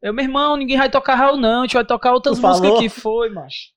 Eu, 0.00 0.14
meu 0.14 0.24
irmão, 0.24 0.56
ninguém 0.56 0.78
vai 0.78 0.88
tocar 0.88 1.16
Raul, 1.16 1.36
não. 1.36 1.60
A 1.60 1.62
gente 1.64 1.74
vai 1.74 1.84
tocar 1.84 2.12
outras 2.12 2.38
Tu 2.38 2.46
músicas 2.46 2.68
falou? 2.68 2.80
que 2.80 2.88
foi, 2.88 3.28
macho. 3.30 3.70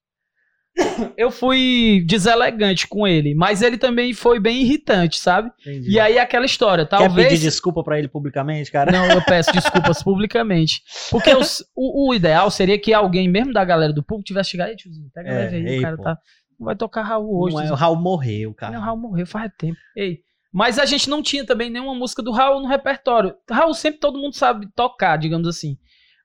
Eu 1.17 1.29
fui 1.31 2.03
deselegante 2.07 2.87
com 2.87 3.07
ele, 3.07 3.35
mas 3.35 3.61
ele 3.61 3.77
também 3.77 4.13
foi 4.13 4.39
bem 4.39 4.61
irritante, 4.61 5.19
sabe? 5.19 5.51
Entendi. 5.61 5.91
E 5.91 5.99
aí 5.99 6.17
aquela 6.17 6.45
história, 6.45 6.85
Quer 6.85 6.97
talvez. 6.97 7.27
pedir 7.29 7.41
desculpa 7.41 7.83
pra 7.83 7.97
ele 7.99 8.07
publicamente, 8.07 8.71
cara? 8.71 8.91
Não, 8.91 9.05
eu 9.05 9.21
peço 9.23 9.51
desculpas 9.53 10.01
publicamente. 10.01 10.81
Porque 11.11 11.33
os- 11.33 11.63
o, 11.75 12.09
o 12.09 12.13
ideal 12.15 12.49
seria 12.49 12.79
que 12.79 12.93
alguém, 12.93 13.27
mesmo 13.29 13.53
da 13.53 13.63
galera 13.63 13.93
do 13.93 14.03
público, 14.03 14.25
tivesse 14.27 14.51
chegado 14.51 14.69
aí, 14.69 14.75
tiozinho, 14.75 15.09
pega 15.13 15.29
É, 15.29 15.33
leve 15.33 15.55
aí, 15.57 15.67
ei, 15.67 15.79
o 15.79 15.81
cara 15.81 15.97
pô. 15.97 16.03
tá. 16.03 16.17
Não 16.59 16.65
vai 16.65 16.75
tocar 16.75 17.01
Raul 17.03 17.43
hoje. 17.43 17.55
Não 17.55 17.63
é, 17.63 17.71
o. 17.71 17.75
Raul 17.75 17.95
morreu, 17.97 18.53
cara. 18.53 18.73
Não, 18.73 18.79
o 18.79 18.83
Raul 18.83 18.97
morreu 18.97 19.25
faz 19.27 19.51
tempo. 19.57 19.77
Ei. 19.95 20.19
Mas 20.51 20.77
a 20.77 20.85
gente 20.85 21.09
não 21.09 21.21
tinha 21.23 21.43
também 21.45 21.69
nenhuma 21.69 21.95
música 21.95 22.21
do 22.21 22.31
Raul 22.31 22.61
no 22.61 22.67
repertório. 22.67 23.33
Raul 23.49 23.73
sempre 23.73 23.99
todo 23.99 24.19
mundo 24.19 24.35
sabe 24.35 24.67
tocar, 24.75 25.17
digamos 25.17 25.47
assim. 25.47 25.77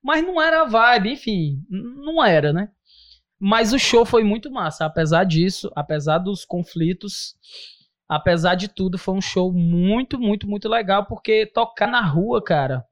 Mas 0.03 0.23
não 0.25 0.41
era 0.41 0.63
a 0.63 0.65
vibe, 0.65 1.13
enfim, 1.13 1.63
não 1.71 2.23
era, 2.25 2.53
né? 2.53 2.69
Mas 3.41 3.73
o 3.73 3.79
show 3.79 4.05
foi 4.05 4.25
muito 4.25 4.51
massa, 4.51 4.85
apesar 4.85 5.25
disso, 5.25 5.71
apesar 5.77 6.19
dos 6.19 6.45
conflitos, 6.45 7.37
apesar 8.09 8.57
de 8.57 8.69
tudo, 8.69 8.99
foi 8.99 9.15
um 9.15 9.21
show 9.21 9.53
muito, 9.53 10.19
muito, 10.19 10.49
muito 10.49 10.69
legal, 10.69 11.07
porque 11.07 11.47
tocar 11.47 11.87
na 11.87 12.01
rua, 12.01 12.43
cara, 12.43 12.85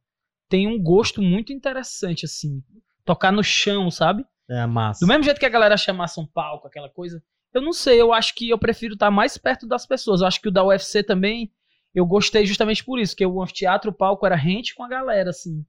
tem 0.48 0.68
um 0.68 0.80
gosto 0.80 1.20
muito 1.20 1.52
interessante, 1.52 2.24
assim. 2.24 2.62
Tocar 3.04 3.32
no 3.32 3.42
chão, 3.42 3.90
sabe? 3.90 4.24
É 4.48 4.64
massa. 4.66 5.04
Do 5.04 5.08
mesmo 5.08 5.24
jeito 5.24 5.40
que 5.40 5.46
a 5.46 5.50
galera 5.50 5.76
chamasse 5.76 6.20
um 6.20 6.26
palco, 6.26 6.68
aquela 6.68 6.88
coisa. 6.88 7.22
Eu 7.52 7.60
não 7.60 7.72
sei, 7.72 8.00
eu 8.00 8.12
acho 8.12 8.34
que 8.34 8.48
eu 8.48 8.58
prefiro 8.58 8.94
estar 8.94 9.10
mais 9.10 9.36
perto 9.36 9.66
das 9.66 9.86
pessoas. 9.86 10.20
Eu 10.20 10.26
acho 10.26 10.40
que 10.40 10.48
o 10.48 10.52
da 10.52 10.64
UFC 10.64 11.02
também, 11.02 11.50
eu 11.94 12.06
gostei 12.06 12.46
justamente 12.46 12.84
por 12.84 13.00
isso, 13.00 13.16
que 13.16 13.26
o 13.26 13.42
anfiteatro, 13.42 13.90
o 13.90 13.94
palco 13.94 14.26
era 14.26 14.36
rente 14.36 14.74
com 14.74 14.84
a 14.84 14.88
galera, 14.88 15.30
assim. 15.30 15.64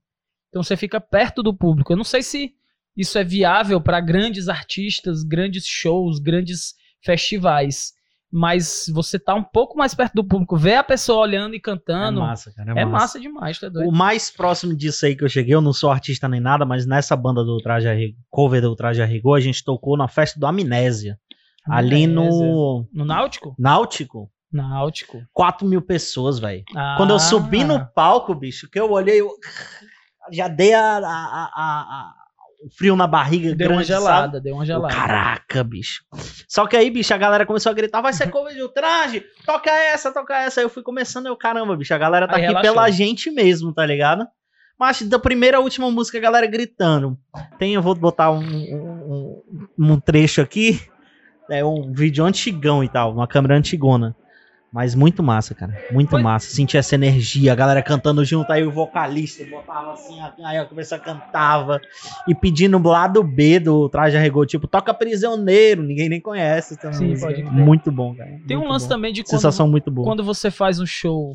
Então 0.48 0.62
você 0.62 0.76
fica 0.76 1.00
perto 1.00 1.42
do 1.42 1.54
público. 1.54 1.92
Eu 1.92 1.96
não 1.96 2.04
sei 2.04 2.22
se 2.22 2.54
isso 2.98 3.16
é 3.16 3.24
viável 3.24 3.80
para 3.80 4.00
grandes 4.00 4.48
artistas, 4.48 5.22
grandes 5.22 5.64
shows, 5.66 6.18
grandes 6.18 6.74
festivais. 7.02 7.92
Mas 8.30 8.84
você 8.92 9.18
tá 9.18 9.34
um 9.34 9.42
pouco 9.42 9.78
mais 9.78 9.94
perto 9.94 10.12
do 10.12 10.22
público, 10.22 10.54
ver 10.54 10.74
a 10.74 10.84
pessoa 10.84 11.20
olhando 11.20 11.54
e 11.54 11.56
É 11.56 11.60
cantando. 11.60 12.20
massa, 12.20 12.52
cara. 12.52 12.78
É 12.78 12.84
massa 12.84 13.18
demais, 13.18 13.58
tá 13.58 13.70
doido? 13.70 13.88
O 13.88 13.92
mais 13.92 14.30
próximo 14.30 14.76
disso 14.76 15.06
aí 15.06 15.16
que 15.16 15.24
eu 15.24 15.28
cheguei, 15.30 15.54
eu 15.54 15.62
não 15.62 15.72
sou 15.72 15.90
artista 15.90 16.28
nem 16.28 16.38
nada, 16.38 16.66
mas 16.66 16.84
nessa 16.84 17.16
banda 17.16 17.42
do 17.42 17.56
Traje 17.62 17.88
a 17.88 17.94
Rigor, 17.94 18.18
cover 18.28 18.60
do 18.60 18.76
Traje 18.76 19.00
a 19.00 19.06
Rigor, 19.06 19.38
a 19.38 19.40
gente 19.40 19.64
tocou 19.64 19.96
na 19.96 20.08
festa 20.08 20.38
do 20.38 20.46
Amnésia. 20.46 21.18
Ali 21.66 22.06
no 22.06 22.86
No 22.92 23.04
Náutico? 23.06 23.54
Náutico. 23.58 24.30
Náutico. 24.52 25.22
4 25.32 25.66
mil 25.66 25.80
pessoas, 25.80 26.38
velho. 26.38 26.64
Ah. 26.76 26.94
Quando 26.98 27.10
eu 27.10 27.18
subi 27.18 27.64
no 27.64 27.86
palco, 27.94 28.34
bicho, 28.34 28.68
que 28.70 28.78
eu 28.80 28.90
olhei, 28.90 29.20
eu 29.22 29.30
já 30.32 30.48
dei 30.48 30.74
a, 30.74 30.98
a- 30.98 31.00
a- 31.00 31.50
a- 31.56 32.14
frio 32.76 32.96
na 32.96 33.06
barriga 33.06 33.54
Deu 33.54 33.68
uma 33.68 33.76
grande, 33.76 33.88
sabe? 33.88 34.00
gelada, 34.00 34.40
deu 34.40 34.54
uma 34.54 34.62
Eu, 34.62 34.66
gelada. 34.66 34.94
Caraca, 34.94 35.62
bicho. 35.64 36.02
Só 36.48 36.66
que 36.66 36.76
aí, 36.76 36.90
bicho, 36.90 37.12
a 37.14 37.18
galera 37.18 37.46
começou 37.46 37.70
a 37.70 37.74
gritar: 37.74 38.00
vai 38.00 38.12
ser 38.12 38.30
cover 38.30 38.56
do 38.56 38.68
traje, 38.68 39.24
toca 39.46 39.70
essa, 39.70 40.12
toca 40.12 40.36
essa. 40.36 40.60
Aí 40.60 40.64
eu 40.64 40.70
fui 40.70 40.82
começando, 40.82 41.26
eu, 41.26 41.36
caramba, 41.36 41.76
bicho, 41.76 41.94
a 41.94 41.98
galera 41.98 42.26
tá 42.26 42.36
Aí 42.36 42.42
aqui 42.44 42.48
relaxou. 42.48 42.74
pela 42.74 42.90
gente 42.90 43.30
mesmo, 43.30 43.72
tá 43.72 43.84
ligado? 43.86 44.26
Mas 44.78 45.02
da 45.02 45.18
primeira 45.18 45.56
à 45.56 45.60
última 45.60 45.90
música, 45.90 46.18
a 46.18 46.20
galera 46.20 46.46
gritando. 46.46 47.18
Tem, 47.58 47.74
eu 47.74 47.82
vou 47.82 47.94
botar 47.96 48.30
um, 48.30 48.38
um, 48.40 49.42
um- 49.78 49.92
um 49.94 50.00
trecho 50.00 50.40
aqui. 50.40 50.80
É 51.50 51.64
um 51.64 51.92
vídeo 51.92 52.24
antigão 52.24 52.84
e 52.84 52.88
tal, 52.88 53.12
uma 53.12 53.26
câmera 53.26 53.56
antigona. 53.56 54.14
Mas 54.70 54.94
muito 54.94 55.22
massa, 55.22 55.54
cara. 55.54 55.74
Muito 55.90 56.10
Foi- 56.10 56.22
massa. 56.22 56.50
Sentir 56.50 56.76
essa 56.76 56.94
energia, 56.94 57.52
a 57.52 57.54
galera 57.56 57.82
cantando 57.82 58.22
junto, 58.24 58.52
aí 58.52 58.62
o 58.64 58.70
vocalista 58.70 59.42
botava 59.46 59.92
assim, 59.92 60.20
aí 60.20 60.58
a 60.58 60.98
cantava. 60.98 61.80
E 62.26 62.34
pedindo 62.34 62.78
lado 62.88 63.22
B 63.22 63.58
do 63.58 63.88
Traje 63.88 64.16
a 64.16 64.20
Rigor, 64.20 64.46
tipo, 64.46 64.66
toca 64.68 64.92
prisioneiro, 64.92 65.82
ninguém 65.82 66.08
nem 66.08 66.20
conhece 66.20 66.74
essa 66.74 66.92
Sim. 66.92 67.14
Muito 67.50 67.90
bom, 67.90 68.14
cara. 68.14 68.30
Tem 68.46 68.56
um 68.56 68.60
muito 68.60 68.72
lance 68.72 68.86
bom. 68.86 68.94
também 68.94 69.12
de 69.12 69.22
quando, 69.22 69.30
Sensação 69.30 69.66
muito 69.68 69.90
boa. 69.90 70.06
quando 70.06 70.22
você 70.22 70.50
faz 70.50 70.78
um 70.78 70.86
show 70.86 71.32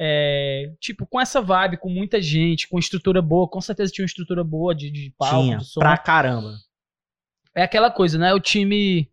é, 0.00 0.72
tipo, 0.80 1.06
com 1.06 1.20
essa 1.20 1.40
vibe, 1.40 1.76
com 1.76 1.88
muita 1.90 2.20
gente, 2.20 2.68
com 2.68 2.78
estrutura 2.78 3.20
boa, 3.20 3.48
com 3.48 3.60
certeza 3.60 3.92
tinha 3.92 4.02
uma 4.04 4.06
estrutura 4.08 4.42
boa 4.42 4.74
de, 4.74 4.90
de 4.90 5.12
palco, 5.18 5.42
Tinha, 5.44 5.58
de 5.58 5.64
som. 5.64 5.80
pra 5.80 5.96
caramba. 5.98 6.54
É 7.54 7.62
aquela 7.62 7.90
coisa, 7.90 8.18
né? 8.18 8.32
O 8.32 8.40
time 8.40 9.08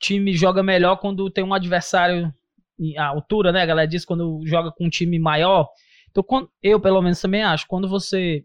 time 0.00 0.32
joga 0.32 0.62
melhor 0.62 0.96
quando 0.96 1.28
tem 1.30 1.44
um 1.44 1.52
adversário 1.52 2.32
em 2.80 2.96
altura, 2.98 3.52
né? 3.52 3.62
A 3.62 3.66
galera 3.66 3.86
diz 3.88 4.04
quando 4.04 4.40
joga 4.46 4.72
com 4.72 4.86
um 4.86 4.90
time 4.90 5.18
maior. 5.18 5.68
Então, 6.10 6.22
quando- 6.22 6.50
eu 6.62 6.80
pelo 6.80 7.00
menos 7.02 7.20
também 7.20 7.42
acho, 7.42 7.66
quando 7.68 7.88
você 7.88 8.44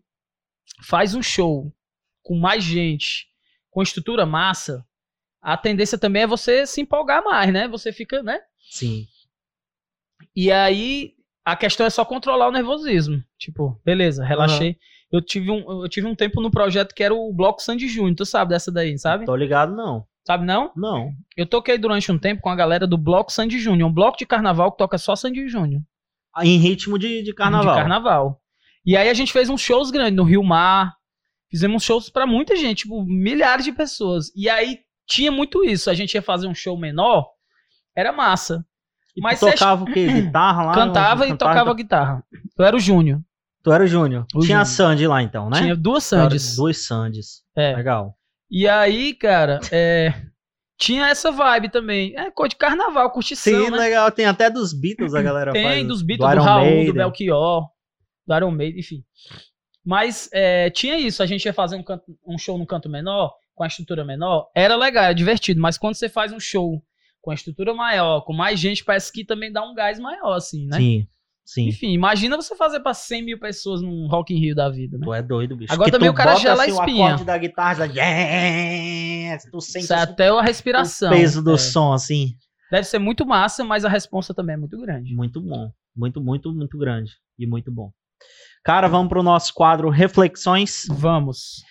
faz 0.83 1.15
um 1.15 1.23
show 1.23 1.73
com 2.21 2.37
mais 2.37 2.63
gente, 2.63 3.27
com 3.71 3.81
estrutura 3.81 4.25
massa, 4.25 4.85
a 5.41 5.55
tendência 5.55 5.97
também 5.97 6.23
é 6.23 6.27
você 6.27 6.65
se 6.67 6.81
empolgar 6.81 7.23
mais, 7.23 7.51
né? 7.53 7.67
Você 7.67 7.91
fica, 7.93 8.21
né? 8.21 8.39
Sim. 8.69 9.07
E 10.35 10.51
aí 10.51 11.13
a 11.43 11.55
questão 11.55 11.85
é 11.85 11.89
só 11.89 12.03
controlar 12.03 12.47
o 12.47 12.51
nervosismo. 12.51 13.23
Tipo, 13.37 13.79
beleza, 13.85 14.23
relaxei. 14.25 14.77
Eu 15.11 15.21
tive 15.21 15.51
um 15.51 15.83
eu 15.83 15.87
tive 15.87 16.07
um 16.07 16.15
tempo 16.15 16.41
no 16.41 16.49
projeto 16.51 16.93
que 16.93 17.03
era 17.03 17.13
o 17.13 17.31
Bloco 17.31 17.61
Sandy 17.61 17.87
Júnior, 17.87 18.15
tu 18.15 18.25
sabe 18.25 18.49
dessa 18.49 18.71
daí, 18.71 18.97
sabe? 18.97 19.25
Tô 19.25 19.35
ligado, 19.35 19.75
não. 19.75 20.05
Sabe 20.25 20.43
não? 20.43 20.71
Não. 20.75 21.13
Eu 21.37 21.45
toquei 21.45 21.77
durante 21.77 22.11
um 22.11 22.17
tempo 22.17 22.41
com 22.41 22.49
a 22.49 22.55
galera 22.55 22.87
do 22.87 22.97
Bloco 22.97 23.31
Sandy 23.31 23.59
Júnior, 23.59 23.89
um 23.89 23.93
bloco 23.93 24.17
de 24.17 24.25
carnaval 24.25 24.71
que 24.71 24.77
toca 24.77 24.97
só 24.97 25.15
Sandy 25.15 25.47
Júnior. 25.47 25.81
Em 26.41 26.57
ritmo 26.57 26.97
de, 26.97 27.21
de 27.21 27.33
carnaval. 27.33 27.75
De 27.75 27.79
carnaval. 27.81 28.41
E 28.85 28.97
aí 28.97 29.07
a 29.07 29.13
gente 29.13 29.31
fez 29.31 29.49
uns 29.49 29.61
shows 29.61 29.91
grandes 29.91 30.15
no 30.15 30.23
Rio 30.23 30.43
Mar. 30.43 30.95
Fizemos 31.49 31.83
shows 31.83 32.09
pra 32.09 32.25
muita 32.25 32.55
gente, 32.55 32.79
tipo, 32.79 33.05
milhares 33.05 33.63
de 33.63 33.71
pessoas. 33.71 34.31
E 34.35 34.49
aí 34.49 34.79
tinha 35.07 35.31
muito 35.31 35.63
isso. 35.63 35.89
A 35.89 35.93
gente 35.93 36.15
ia 36.15 36.21
fazer 36.21 36.47
um 36.47 36.55
show 36.55 36.77
menor, 36.77 37.27
era 37.95 38.11
massa. 38.11 38.65
E 39.15 39.21
tu 39.21 39.23
Mas 39.23 39.39
tocava 39.39 39.83
o 39.83 39.85
quê? 39.85 40.07
Guitarra 40.11 40.63
lá? 40.63 40.73
Cantava 40.73 41.27
e 41.27 41.37
tocava 41.37 41.73
guitarra. 41.73 42.23
Eu 42.57 42.65
era 42.65 42.75
o 42.75 42.79
Júnior. 42.79 43.21
Tu 43.63 43.71
era 43.71 43.83
o 43.83 43.87
Júnior. 43.87 44.25
Tinha 44.31 44.39
a 44.59 44.63
Júnior. 44.63 44.65
Sandy 44.65 45.07
lá 45.07 45.21
então, 45.21 45.49
né? 45.49 45.61
Tinha 45.61 45.75
duas 45.75 46.11
Era 46.11 46.23
Sandes. 46.23 46.55
Dois 46.55 46.85
Sandys. 46.85 47.43
É. 47.55 47.75
Legal. 47.75 48.17
E 48.49 48.67
aí, 48.67 49.13
cara, 49.13 49.59
é, 49.71 50.13
tinha 50.77 51.07
essa 51.07 51.31
vibe 51.31 51.69
também. 51.69 52.15
É 52.17 52.29
coisa 52.31 52.49
de 52.49 52.55
carnaval, 52.57 53.11
curtição, 53.11 53.65
Sim, 53.65 53.71
né? 53.71 53.77
legal. 53.77 54.11
Tem 54.11 54.25
até 54.25 54.49
dos 54.49 54.73
Beatles 54.73 55.13
a 55.15 55.21
galera 55.21 55.51
faz. 55.51 55.63
Tem 55.63 55.87
dos 55.87 56.01
Beatles, 56.01 56.29
do, 56.29 56.33
Iron 56.35 56.43
Raul, 56.43 56.65
Maiden. 56.65 56.85
do 56.87 56.93
Belchior, 56.93 57.69
do 58.27 58.35
Iron 58.35 58.51
Maiden, 58.51 58.79
enfim. 58.79 59.03
Mas 59.83 60.29
é, 60.33 60.69
tinha 60.69 60.97
isso, 60.97 61.21
a 61.21 61.25
gente 61.25 61.45
ia 61.45 61.53
fazer 61.53 61.75
um, 61.75 61.83
canto- 61.83 62.17
um 62.25 62.37
show 62.37 62.57
no 62.57 62.65
canto 62.65 62.89
menor, 62.89 63.33
com 63.53 63.63
a 63.63 63.67
estrutura 63.67 64.03
menor, 64.03 64.49
era 64.55 64.75
legal, 64.75 65.03
era 65.05 65.13
divertido, 65.13 65.61
mas 65.61 65.77
quando 65.77 65.95
você 65.95 66.09
faz 66.09 66.33
um 66.33 66.39
show 66.39 66.81
com 67.21 67.31
a 67.31 67.35
estrutura 67.35 67.73
maior, 67.73 68.21
com 68.21 68.33
mais 68.33 68.59
gente, 68.59 68.83
parece 68.83 69.11
que 69.11 69.23
também 69.23 69.51
dá 69.51 69.63
um 69.63 69.73
gás 69.73 69.99
maior, 69.99 70.33
assim, 70.33 70.67
né? 70.67 70.77
Sim, 70.77 71.07
sim. 71.45 71.67
Enfim, 71.69 71.91
imagina 71.91 72.35
você 72.35 72.55
fazer 72.55 72.79
pra 72.79 72.93
100 72.93 73.23
mil 73.23 73.39
pessoas 73.39 73.81
num 73.81 74.07
Rock 74.07 74.33
in 74.33 74.39
Rio 74.39 74.55
da 74.55 74.69
vida, 74.69 74.97
né? 74.97 75.05
Tu 75.05 75.13
é 75.13 75.21
doido, 75.21 75.55
bicho. 75.55 75.71
Agora 75.71 75.85
Que 75.85 75.91
também 75.91 76.09
o 76.09 76.13
cara 76.13 76.35
gela 76.35 76.63
a 76.63 76.65
assim, 76.65 76.73
espinha. 76.73 77.15
O 77.15 77.25
da 77.25 77.37
guitarra, 77.37 77.85
yes, 77.85 79.45
tu 79.51 79.61
sente 79.61 79.85
Isso 79.85 79.93
é 79.93 79.97
assim, 79.97 80.11
até 80.11 80.27
a 80.29 80.41
respiração. 80.41 81.11
o 81.11 81.15
peso 81.15 81.43
do 81.43 81.53
é. 81.53 81.57
som, 81.57 81.93
assim. 81.93 82.33
Deve 82.71 82.87
ser 82.87 82.99
muito 82.99 83.25
massa, 83.25 83.63
mas 83.63 83.85
a 83.85 83.89
resposta 83.89 84.33
também 84.33 84.55
é 84.55 84.57
muito 84.57 84.79
grande. 84.81 85.13
Muito 85.13 85.39
bom. 85.39 85.71
Muito, 85.95 86.19
muito, 86.19 86.51
muito 86.53 86.77
grande. 86.77 87.11
E 87.37 87.45
muito 87.45 87.71
bom. 87.71 87.91
Cara, 88.63 88.87
vamos 88.87 89.09
pro 89.09 89.21
nosso 89.21 89.53
quadro 89.53 89.89
Reflexões. 89.89 90.85
Vamos. 90.89 91.63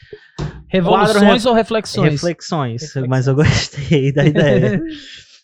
Revoluções 0.69 1.23
Quadro 1.23 1.51
ou 1.51 1.55
reflexões? 1.55 2.13
Reflexões. 2.13 2.83
Reflexões. 2.83 3.09
Mas 3.09 3.27
eu 3.27 3.35
gostei 3.35 4.13
da 4.13 4.25
ideia. 4.27 4.81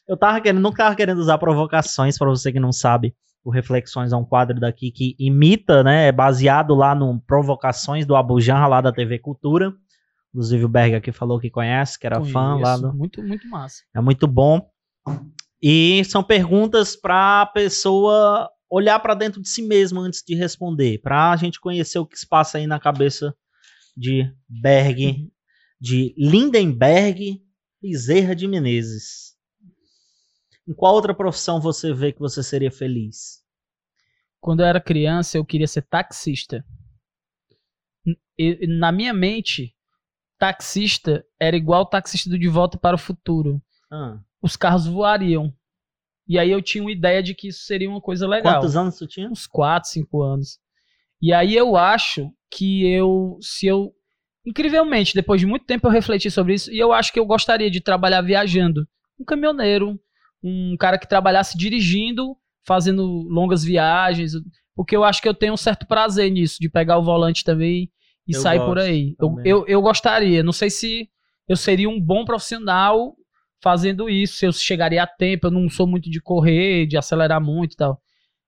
Eu 0.08 0.16
tava 0.16 0.40
querendo, 0.40 0.60
não 0.60 0.72
tava 0.72 0.94
querendo 0.94 1.18
usar 1.18 1.38
provocações, 1.38 2.18
pra 2.18 2.28
você 2.28 2.52
que 2.52 2.60
não 2.60 2.72
sabe. 2.72 3.14
O 3.42 3.50
Reflexões 3.50 4.12
é 4.12 4.16
um 4.16 4.24
quadro 4.24 4.60
daqui 4.60 4.90
que 4.90 5.16
imita, 5.18 5.82
né? 5.82 6.08
É 6.08 6.12
baseado 6.12 6.74
lá 6.74 6.94
no 6.94 7.20
Provocações 7.20 8.04
do 8.04 8.14
Abu 8.14 8.40
Janra, 8.40 8.66
lá 8.66 8.80
da 8.80 8.92
TV 8.92 9.18
Cultura. 9.18 9.72
Inclusive 10.28 10.64
o 10.64 10.68
Berg 10.68 10.94
aqui 10.94 11.10
falou 11.10 11.40
que 11.40 11.50
conhece, 11.50 11.98
que 11.98 12.06
era 12.06 12.22
fã 12.24 12.56
lá 12.56 12.76
do. 12.76 12.92
Muito, 12.94 13.22
muito 13.22 13.48
massa. 13.48 13.82
É 13.94 14.00
muito 14.00 14.26
bom. 14.26 14.70
E 15.62 16.02
são 16.04 16.22
perguntas 16.22 16.94
pra 16.94 17.46
pessoa 17.46 18.48
olhar 18.70 19.00
pra 19.00 19.14
dentro 19.14 19.42
de 19.42 19.48
si 19.48 19.62
mesma 19.62 20.00
antes 20.00 20.22
de 20.24 20.34
responder, 20.34 20.98
Pra 21.02 21.36
gente 21.36 21.60
conhecer 21.60 21.98
o 21.98 22.06
que 22.06 22.16
se 22.16 22.26
passa 22.26 22.58
aí 22.58 22.66
na 22.66 22.78
cabeça 22.78 23.34
de 23.96 24.32
Berg, 24.48 25.28
de 25.80 26.14
Lindenberg 26.16 27.42
Bezerra 27.82 28.36
de 28.36 28.46
Menezes. 28.46 29.29
Em 30.68 30.74
qual 30.74 30.94
outra 30.94 31.14
profissão 31.14 31.60
você 31.60 31.92
vê 31.92 32.12
que 32.12 32.20
você 32.20 32.42
seria 32.42 32.70
feliz? 32.70 33.42
Quando 34.40 34.60
eu 34.60 34.66
era 34.66 34.80
criança, 34.80 35.36
eu 35.36 35.44
queria 35.44 35.66
ser 35.66 35.82
taxista. 35.82 36.64
Na 38.78 38.90
minha 38.90 39.12
mente, 39.12 39.74
taxista 40.38 41.24
era 41.38 41.56
igual 41.56 41.84
taxista 41.84 42.30
do 42.30 42.38
De 42.38 42.48
Volta 42.48 42.78
para 42.78 42.96
o 42.96 42.98
Futuro. 42.98 43.60
Ah, 43.90 44.18
Os 44.40 44.56
carros 44.56 44.86
voariam. 44.86 45.52
E 46.26 46.38
aí 46.38 46.50
eu 46.50 46.62
tinha 46.62 46.82
uma 46.82 46.92
ideia 46.92 47.22
de 47.22 47.34
que 47.34 47.48
isso 47.48 47.64
seria 47.64 47.90
uma 47.90 48.00
coisa 48.00 48.26
legal. 48.26 48.54
quantos 48.54 48.76
anos 48.76 48.96
tu 48.96 49.06
tinha? 49.06 49.28
uns 49.28 49.46
4, 49.46 49.90
5 49.90 50.22
anos. 50.22 50.58
E 51.20 51.32
aí 51.34 51.54
eu 51.54 51.76
acho 51.76 52.32
que 52.50 52.86
eu, 52.88 53.36
se 53.42 53.66
eu, 53.66 53.92
incrivelmente, 54.46 55.14
depois 55.14 55.40
de 55.40 55.46
muito 55.46 55.66
tempo 55.66 55.86
eu 55.86 55.90
refleti 55.90 56.30
sobre 56.30 56.54
isso, 56.54 56.72
e 56.72 56.78
eu 56.78 56.92
acho 56.92 57.12
que 57.12 57.18
eu 57.20 57.26
gostaria 57.26 57.70
de 57.70 57.80
trabalhar 57.80 58.22
viajando. 58.22 58.88
Um 59.18 59.24
caminhoneiro, 59.24 60.00
um 60.42 60.76
cara 60.76 60.98
que 60.98 61.08
trabalhasse 61.08 61.56
dirigindo, 61.56 62.36
fazendo 62.66 63.04
longas 63.28 63.62
viagens, 63.64 64.32
porque 64.74 64.96
eu 64.96 65.04
acho 65.04 65.20
que 65.20 65.28
eu 65.28 65.34
tenho 65.34 65.52
um 65.54 65.56
certo 65.56 65.86
prazer 65.86 66.30
nisso, 66.30 66.56
de 66.60 66.68
pegar 66.68 66.98
o 66.98 67.02
volante 67.04 67.44
também 67.44 67.90
e 68.26 68.34
Eu 68.34 68.40
sair 68.42 68.58
por 68.60 68.78
aí. 68.78 69.14
Eu, 69.20 69.28
eu, 69.44 69.64
eu 69.66 69.82
gostaria, 69.82 70.42
não 70.42 70.52
sei 70.52 70.70
se 70.70 71.08
eu 71.48 71.56
seria 71.56 71.88
um 71.88 72.00
bom 72.00 72.24
profissional 72.24 73.14
fazendo 73.62 74.08
isso, 74.08 74.36
se 74.38 74.46
eu 74.46 74.52
chegaria 74.52 75.02
a 75.02 75.06
tempo, 75.06 75.46
eu 75.46 75.50
não 75.50 75.68
sou 75.68 75.86
muito 75.86 76.08
de 76.10 76.20
correr, 76.20 76.86
de 76.86 76.96
acelerar 76.96 77.40
muito 77.40 77.74
e 77.74 77.76
tal. 77.76 78.00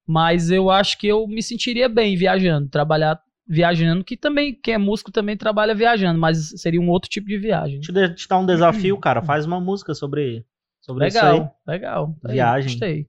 Mas 0.06 0.51
eu 0.51 0.70
acho 0.70 0.98
que 0.98 1.06
eu 1.06 1.27
me 1.27 1.43
sentiria 1.43 1.89
bem 1.89 2.16
viajando, 2.16 2.69
trabalhar 2.69 3.20
viajando, 3.47 4.05
que 4.05 4.16
também, 4.16 4.55
quem 4.55 4.74
é 4.74 4.78
músico 4.78 5.12
também 5.12 5.36
trabalha 5.36 5.74
viajando, 5.74 6.19
mas 6.19 6.51
seria 6.60 6.81
um 6.81 6.89
outro 6.89 7.10
tipo 7.10 7.27
de 7.27 7.39
viagem. 7.39 7.81
Te, 7.81 7.93
de- 7.93 8.14
te 8.14 8.28
dar 8.28 8.39
um 8.39 8.47
desafio, 8.47 8.97
cara. 8.98 9.20
Faz 9.23 9.44
uma 9.44 9.60
música 9.60 9.94
sobre, 9.94 10.44
sobre. 10.83 11.05
Legal, 11.05 11.57
legal. 11.67 12.15
Aí, 12.25 12.33
Viagem. 12.35 12.73
Gostei. 12.73 13.09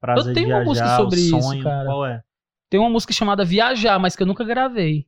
Prazer 0.00 0.30
Eu 0.30 0.34
tenho 0.34 0.46
de 0.48 0.52
uma 0.52 0.64
viajar, 0.64 0.84
música 0.84 0.96
sobre 0.96 1.16
o 1.16 1.22
isso, 1.22 1.40
sonho, 1.40 1.62
cara. 1.62 1.84
Qual 1.84 2.06
é? 2.06 2.22
Tem 2.68 2.80
uma 2.80 2.90
música 2.90 3.12
chamada 3.12 3.44
Viajar, 3.44 3.98
mas 4.00 4.16
que 4.16 4.22
eu 4.22 4.26
nunca 4.26 4.42
gravei. 4.44 5.06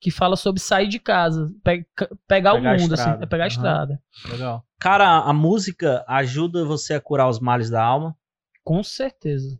Que 0.00 0.10
fala 0.10 0.36
sobre 0.36 0.60
sair 0.60 0.86
de 0.88 1.00
casa, 1.00 1.50
pe- 1.64 1.86
pegar, 2.28 2.52
Pegar 2.52 2.54
o 2.54 2.78
mundo, 2.78 2.92
assim, 2.94 3.10
é 3.10 3.26
pegar 3.26 3.44
a 3.44 3.46
Aham. 3.46 3.52
estrada. 3.56 4.02
Legal. 4.30 4.62
Cara, 4.78 5.20
a 5.20 5.32
música 5.32 6.04
ajuda 6.06 6.64
você 6.64 6.94
a 6.94 7.00
curar 7.00 7.28
os 7.28 7.40
males 7.40 7.70
da 7.70 7.82
alma? 7.82 8.14
Com 8.62 8.82
certeza. 8.84 9.58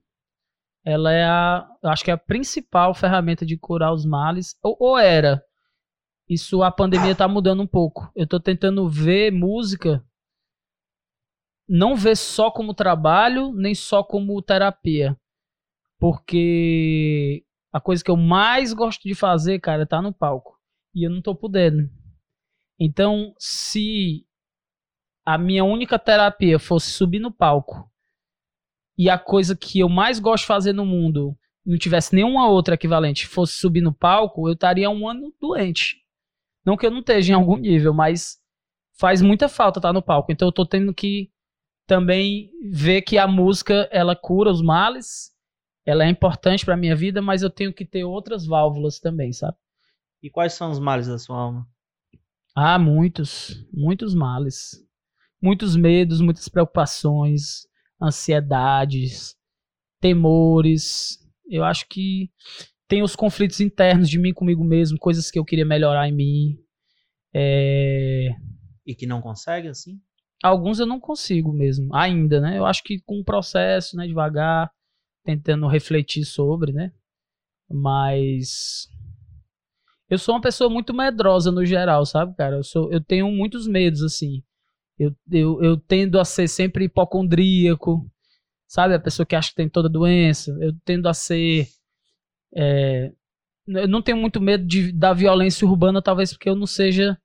Ela 0.84 1.10
é 1.12 1.24
a, 1.24 1.66
eu 1.82 1.90
acho 1.90 2.04
que 2.04 2.10
é 2.10 2.14
a 2.14 2.18
principal 2.18 2.94
ferramenta 2.94 3.44
de 3.46 3.56
curar 3.56 3.92
os 3.92 4.04
males, 4.04 4.54
ou, 4.62 4.76
ou 4.78 4.98
era. 4.98 5.42
Isso 6.28 6.62
a 6.62 6.70
pandemia 6.70 7.14
tá 7.14 7.26
mudando 7.26 7.62
um 7.62 7.66
pouco. 7.66 8.10
Eu 8.14 8.26
tô 8.26 8.38
tentando 8.38 8.88
ver 8.88 9.32
música 9.32 10.04
não 11.68 11.96
ver 11.96 12.16
só 12.16 12.50
como 12.50 12.74
trabalho, 12.74 13.52
nem 13.52 13.74
só 13.74 14.02
como 14.02 14.40
terapia. 14.42 15.16
Porque 15.98 17.44
a 17.72 17.80
coisa 17.80 18.04
que 18.04 18.10
eu 18.10 18.16
mais 18.16 18.72
gosto 18.72 19.02
de 19.02 19.14
fazer, 19.14 19.58
cara, 19.60 19.82
é 19.82 19.86
tá 19.86 20.00
no 20.00 20.12
palco. 20.12 20.58
E 20.94 21.06
eu 21.06 21.10
não 21.10 21.20
tô 21.20 21.34
podendo. 21.34 21.90
Então, 22.78 23.34
se 23.38 24.26
a 25.24 25.36
minha 25.36 25.64
única 25.64 25.98
terapia 25.98 26.58
fosse 26.58 26.90
subir 26.90 27.18
no 27.18 27.32
palco 27.32 27.90
e 28.96 29.10
a 29.10 29.18
coisa 29.18 29.56
que 29.56 29.80
eu 29.80 29.88
mais 29.88 30.18
gosto 30.18 30.44
de 30.44 30.48
fazer 30.48 30.72
no 30.72 30.86
mundo 30.86 31.36
não 31.64 31.76
tivesse 31.76 32.14
nenhuma 32.14 32.48
outra 32.48 32.76
equivalente, 32.76 33.26
fosse 33.26 33.54
subir 33.54 33.80
no 33.80 33.92
palco, 33.92 34.48
eu 34.48 34.52
estaria 34.52 34.88
um 34.88 35.08
ano 35.08 35.34
doente. 35.40 35.96
Não 36.64 36.76
que 36.76 36.86
eu 36.86 36.90
não 36.90 37.00
esteja 37.00 37.32
em 37.32 37.34
algum 37.34 37.56
nível, 37.56 37.92
mas 37.92 38.38
faz 38.98 39.20
muita 39.20 39.48
falta 39.48 39.78
estar 39.78 39.92
no 39.92 40.02
palco. 40.02 40.30
Então 40.30 40.48
eu 40.48 40.52
tô 40.52 40.64
tendo 40.64 40.94
que 40.94 41.30
também 41.86 42.50
ver 42.70 43.02
que 43.02 43.18
a 43.18 43.26
música 43.28 43.88
ela 43.92 44.16
cura 44.16 44.50
os 44.50 44.62
males, 44.62 45.32
ela 45.84 46.04
é 46.04 46.08
importante 46.08 46.64
pra 46.64 46.76
minha 46.76 46.96
vida, 46.96 47.22
mas 47.22 47.42
eu 47.42 47.50
tenho 47.50 47.72
que 47.72 47.84
ter 47.84 48.04
outras 48.04 48.46
válvulas 48.46 48.98
também, 48.98 49.32
sabe? 49.32 49.56
E 50.22 50.28
quais 50.30 50.54
são 50.54 50.70
os 50.70 50.78
males 50.78 51.06
da 51.06 51.18
sua 51.18 51.38
alma? 51.38 51.66
Ah, 52.54 52.78
muitos, 52.78 53.64
muitos 53.72 54.14
males. 54.14 54.82
Muitos 55.40 55.76
medos, 55.76 56.20
muitas 56.20 56.48
preocupações, 56.48 57.66
ansiedades, 58.02 59.36
temores. 60.00 61.18
Eu 61.48 61.62
acho 61.64 61.86
que 61.88 62.30
tem 62.88 63.02
os 63.02 63.14
conflitos 63.14 63.60
internos 63.60 64.08
de 64.08 64.18
mim 64.18 64.32
comigo 64.32 64.64
mesmo, 64.64 64.98
coisas 64.98 65.30
que 65.30 65.38
eu 65.38 65.44
queria 65.44 65.64
melhorar 65.66 66.08
em 66.08 66.12
mim. 66.12 66.58
É, 67.34 68.30
E 68.86 68.94
que 68.94 69.06
não 69.06 69.20
consegue, 69.20 69.68
assim? 69.68 70.00
Alguns 70.42 70.78
eu 70.78 70.86
não 70.86 71.00
consigo 71.00 71.52
mesmo, 71.52 71.94
ainda, 71.94 72.40
né? 72.40 72.58
Eu 72.58 72.66
acho 72.66 72.82
que 72.82 73.00
com 73.00 73.20
o 73.20 73.24
processo, 73.24 73.96
né, 73.96 74.06
devagar, 74.06 74.70
tentando 75.24 75.66
refletir 75.66 76.24
sobre, 76.24 76.72
né? 76.72 76.92
Mas 77.68 78.88
eu 80.08 80.18
sou 80.18 80.34
uma 80.34 80.40
pessoa 80.40 80.70
muito 80.70 80.94
medrosa 80.94 81.50
no 81.50 81.64
geral, 81.64 82.06
sabe, 82.06 82.34
cara? 82.36 82.56
Eu, 82.56 82.62
sou, 82.64 82.92
eu 82.92 83.00
tenho 83.00 83.30
muitos 83.30 83.66
medos, 83.66 84.02
assim. 84.02 84.42
Eu, 84.98 85.14
eu, 85.30 85.62
eu 85.62 85.76
tendo 85.76 86.18
a 86.20 86.24
ser 86.24 86.48
sempre 86.48 86.84
hipocondríaco, 86.84 88.08
sabe? 88.68 88.94
A 88.94 89.00
pessoa 89.00 89.26
que 89.26 89.34
acha 89.34 89.50
que 89.50 89.56
tem 89.56 89.68
toda 89.68 89.88
doença. 89.88 90.56
Eu 90.60 90.72
tendo 90.84 91.08
a 91.08 91.14
ser. 91.14 91.68
É, 92.54 93.12
eu 93.66 93.88
não 93.88 94.00
tenho 94.00 94.16
muito 94.16 94.40
medo 94.40 94.64
de, 94.64 94.92
da 94.92 95.12
violência 95.12 95.66
urbana, 95.66 96.00
talvez 96.00 96.32
porque 96.32 96.48
eu 96.48 96.56
não 96.56 96.66
seja. 96.66 97.18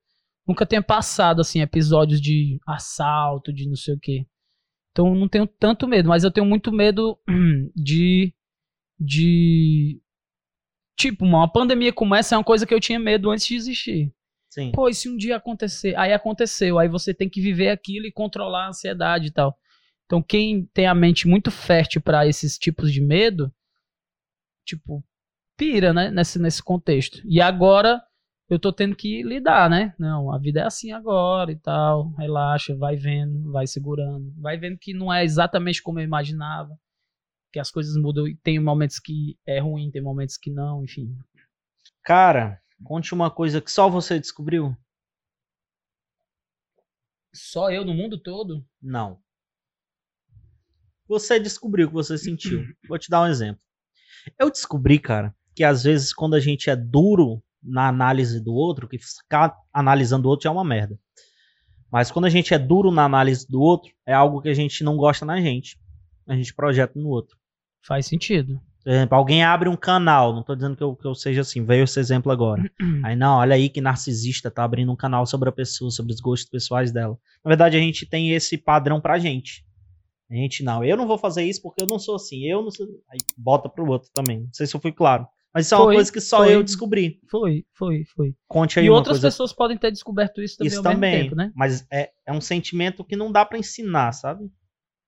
Nunca 0.46 0.66
tenha 0.66 0.82
passado, 0.82 1.40
assim, 1.40 1.60
episódios 1.60 2.20
de 2.20 2.60
assalto, 2.66 3.52
de 3.52 3.68
não 3.68 3.76
sei 3.76 3.94
o 3.94 3.98
quê. 3.98 4.26
Então 4.90 5.14
não 5.14 5.28
tenho 5.28 5.46
tanto 5.46 5.88
medo, 5.88 6.08
mas 6.08 6.24
eu 6.24 6.30
tenho 6.30 6.46
muito 6.46 6.72
medo 6.72 7.18
de. 7.74 8.34
de 8.98 10.00
Tipo, 10.96 11.24
uma 11.24 11.50
pandemia 11.50 11.92
como 11.92 12.14
essa 12.14 12.34
é 12.34 12.38
uma 12.38 12.44
coisa 12.44 12.66
que 12.66 12.74
eu 12.74 12.80
tinha 12.80 12.98
medo 12.98 13.30
antes 13.30 13.46
de 13.46 13.54
existir. 13.54 14.14
Sim. 14.50 14.70
Pô, 14.72 14.88
e 14.88 14.94
se 14.94 15.08
um 15.08 15.16
dia 15.16 15.36
acontecer? 15.36 15.96
Aí 15.96 16.12
aconteceu. 16.12 16.78
Aí 16.78 16.86
você 16.86 17.14
tem 17.14 17.28
que 17.28 17.40
viver 17.40 17.70
aquilo 17.70 18.06
e 18.06 18.12
controlar 18.12 18.66
a 18.66 18.68
ansiedade 18.68 19.28
e 19.28 19.30
tal. 19.30 19.56
Então, 20.04 20.22
quem 20.22 20.66
tem 20.74 20.86
a 20.86 20.94
mente 20.94 21.26
muito 21.26 21.50
fértil 21.50 22.02
para 22.02 22.26
esses 22.26 22.58
tipos 22.58 22.92
de 22.92 23.00
medo, 23.00 23.50
tipo, 24.66 25.02
pira, 25.56 25.94
né? 25.94 26.10
Nesse, 26.10 26.38
nesse 26.38 26.62
contexto. 26.62 27.22
E 27.24 27.40
agora 27.40 28.02
eu 28.52 28.58
tô 28.58 28.70
tendo 28.70 28.94
que 28.94 29.22
lidar, 29.22 29.70
né? 29.70 29.94
Não, 29.98 30.30
a 30.30 30.36
vida 30.36 30.60
é 30.60 30.64
assim 30.64 30.92
agora 30.92 31.50
e 31.50 31.56
tal. 31.56 32.10
Relaxa, 32.18 32.76
vai 32.76 32.96
vendo, 32.96 33.50
vai 33.50 33.66
segurando. 33.66 34.30
Vai 34.36 34.58
vendo 34.58 34.78
que 34.78 34.92
não 34.92 35.10
é 35.10 35.24
exatamente 35.24 35.82
como 35.82 35.98
eu 35.98 36.04
imaginava 36.04 36.78
que 37.50 37.58
as 37.58 37.70
coisas 37.70 37.96
mudam 37.96 38.28
e 38.28 38.36
tem 38.36 38.60
momentos 38.60 38.98
que 38.98 39.38
é 39.46 39.58
ruim, 39.58 39.90
tem 39.90 40.02
momentos 40.02 40.36
que 40.36 40.50
não, 40.50 40.84
enfim. 40.84 41.16
Cara, 42.02 42.60
conte 42.84 43.14
uma 43.14 43.30
coisa 43.30 43.58
que 43.58 43.70
só 43.70 43.88
você 43.88 44.20
descobriu. 44.20 44.76
Só 47.34 47.70
eu 47.70 47.86
no 47.86 47.94
mundo 47.94 48.18
todo? 48.18 48.62
Não. 48.82 49.18
Você 51.08 51.40
descobriu 51.40 51.86
o 51.86 51.88
que 51.88 51.94
você 51.94 52.18
sentiu. 52.18 52.66
Vou 52.86 52.98
te 52.98 53.08
dar 53.08 53.22
um 53.22 53.26
exemplo. 53.26 53.62
Eu 54.38 54.50
descobri, 54.50 54.98
cara, 54.98 55.34
que 55.54 55.64
às 55.64 55.84
vezes 55.84 56.12
quando 56.12 56.34
a 56.34 56.40
gente 56.40 56.68
é 56.68 56.76
duro 56.76 57.42
na 57.62 57.88
análise 57.88 58.40
do 58.40 58.52
outro, 58.52 58.88
que 58.88 58.98
ficar 58.98 59.56
analisando 59.72 60.26
o 60.26 60.30
outro 60.30 60.48
é 60.48 60.50
uma 60.50 60.64
merda. 60.64 60.98
Mas 61.90 62.10
quando 62.10 62.24
a 62.24 62.30
gente 62.30 62.54
é 62.54 62.58
duro 62.58 62.90
na 62.90 63.04
análise 63.04 63.46
do 63.46 63.60
outro, 63.60 63.92
é 64.06 64.14
algo 64.14 64.40
que 64.40 64.48
a 64.48 64.54
gente 64.54 64.82
não 64.82 64.96
gosta 64.96 65.26
na 65.26 65.40
gente. 65.40 65.78
A 66.26 66.34
gente 66.34 66.54
projeta 66.54 66.98
no 66.98 67.08
outro. 67.08 67.36
Faz 67.86 68.06
sentido. 68.06 68.60
Por 68.82 68.90
exemplo, 68.90 69.16
alguém 69.16 69.44
abre 69.44 69.68
um 69.68 69.76
canal, 69.76 70.34
não 70.34 70.42
tô 70.42 70.56
dizendo 70.56 70.76
que 70.76 70.82
eu, 70.82 70.96
que 70.96 71.06
eu 71.06 71.14
seja 71.14 71.42
assim, 71.42 71.64
veio 71.64 71.84
esse 71.84 72.00
exemplo 72.00 72.32
agora. 72.32 72.68
aí, 73.04 73.14
não, 73.14 73.36
olha 73.36 73.54
aí 73.54 73.68
que 73.68 73.80
narcisista 73.80 74.50
tá 74.50 74.64
abrindo 74.64 74.90
um 74.90 74.96
canal 74.96 75.24
sobre 75.24 75.48
a 75.48 75.52
pessoa, 75.52 75.90
sobre 75.90 76.12
os 76.12 76.20
gostos 76.20 76.48
pessoais 76.50 76.90
dela. 76.90 77.16
Na 77.44 77.48
verdade, 77.48 77.76
a 77.76 77.80
gente 77.80 78.06
tem 78.06 78.32
esse 78.32 78.58
padrão 78.58 79.00
pra 79.00 79.18
gente. 79.18 79.64
A 80.28 80.34
gente, 80.34 80.64
não, 80.64 80.82
eu 80.82 80.96
não 80.96 81.06
vou 81.06 81.18
fazer 81.18 81.44
isso 81.44 81.60
porque 81.62 81.82
eu 81.82 81.86
não 81.86 81.98
sou 81.98 82.16
assim, 82.16 82.44
eu 82.44 82.62
não 82.62 82.70
sou. 82.70 82.86
Aí 83.10 83.18
bota 83.36 83.68
pro 83.68 83.86
outro 83.86 84.10
também. 84.14 84.40
Não 84.40 84.52
sei 84.52 84.66
se 84.66 84.74
eu 84.74 84.80
fui 84.80 84.90
claro. 84.90 85.26
Mas 85.54 85.66
isso 85.66 85.74
é 85.74 85.78
uma 85.78 85.92
coisa 85.92 86.10
que 86.12 86.20
só 86.20 86.38
foi. 86.38 86.54
eu 86.54 86.62
descobri. 86.62 87.20
Foi, 87.30 87.66
foi, 87.74 88.04
foi. 88.14 88.34
Conte 88.48 88.78
aí 88.78 88.86
E 88.86 88.90
outras 88.90 89.16
coisa. 89.18 89.26
pessoas 89.28 89.52
podem 89.52 89.76
ter 89.76 89.90
descoberto 89.90 90.42
isso 90.42 90.56
também 90.56 90.72
isso 90.72 90.82
também. 90.82 91.22
tempo, 91.24 91.36
né? 91.36 91.52
Mas 91.54 91.86
é, 91.92 92.10
é 92.26 92.32
um 92.32 92.40
sentimento 92.40 93.04
que 93.04 93.16
não 93.16 93.30
dá 93.30 93.44
pra 93.44 93.58
ensinar, 93.58 94.12
sabe? 94.12 94.50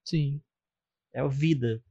Sim. 0.04 0.40
É 1.14 1.20
a 1.20 1.26
vida. 1.28 1.82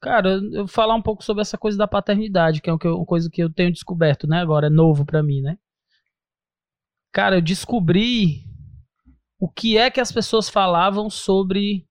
Cara, 0.00 0.30
eu 0.30 0.50
vou 0.64 0.66
falar 0.68 0.94
um 0.94 1.02
pouco 1.02 1.22
sobre 1.22 1.42
essa 1.42 1.58
coisa 1.58 1.76
da 1.78 1.86
paternidade, 1.86 2.60
que 2.60 2.68
é 2.70 2.72
uma 2.72 3.06
coisa 3.06 3.28
que 3.30 3.40
eu 3.42 3.52
tenho 3.52 3.70
descoberto, 3.70 4.26
né? 4.26 4.40
Agora 4.40 4.66
é 4.66 4.70
novo 4.70 5.04
pra 5.04 5.22
mim, 5.22 5.40
né? 5.40 5.56
Cara, 7.12 7.36
eu 7.36 7.40
descobri 7.42 8.44
o 9.38 9.48
que 9.48 9.76
é 9.76 9.90
que 9.90 10.00
as 10.00 10.10
pessoas 10.10 10.48
falavam 10.48 11.10
sobre 11.10 11.86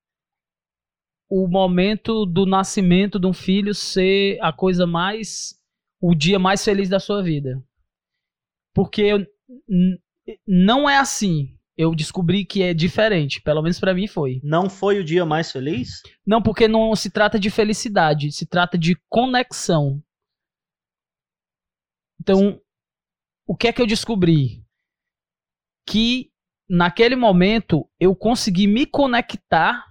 o 1.29 1.47
momento 1.47 2.25
do 2.25 2.45
nascimento 2.45 3.19
de 3.19 3.27
um 3.27 3.33
filho 3.33 3.73
ser 3.75 4.39
a 4.41 4.51
coisa 4.51 4.87
mais 4.87 5.58
o 6.01 6.15
dia 6.15 6.39
mais 6.39 6.63
feliz 6.63 6.89
da 6.89 6.99
sua 6.99 7.21
vida. 7.23 7.61
Porque 8.73 9.01
eu- 9.01 9.25
não 10.47 10.89
é 10.89 10.97
assim. 10.97 11.55
Eu 11.77 11.95
descobri 11.95 12.45
que 12.45 12.61
é 12.61 12.73
diferente, 12.73 13.41
pelo 13.41 13.61
menos 13.61 13.79
pra 13.79 13.93
mim 13.93 14.05
foi. 14.05 14.41
Não 14.43 14.69
foi 14.69 14.99
o 14.99 15.03
dia 15.03 15.25
mais 15.25 15.49
feliz? 15.51 16.01
Não, 16.27 16.41
porque 16.41 16.67
não 16.67 16.93
se 16.95 17.09
trata 17.09 17.39
de 17.39 17.49
felicidade, 17.49 18.31
se 18.33 18.45
trata 18.45 18.77
de 18.77 18.97
conexão. 19.09 20.01
Então, 22.19 22.59
o 23.47 23.55
que 23.55 23.67
é 23.69 23.73
que 23.73 23.81
eu 23.81 23.87
descobri? 23.87 24.61
Que 25.87 26.29
naquele 26.69 27.15
momento 27.15 27.89
eu 27.99 28.13
consegui 28.15 28.67
me 28.67 28.85
conectar 28.85 29.85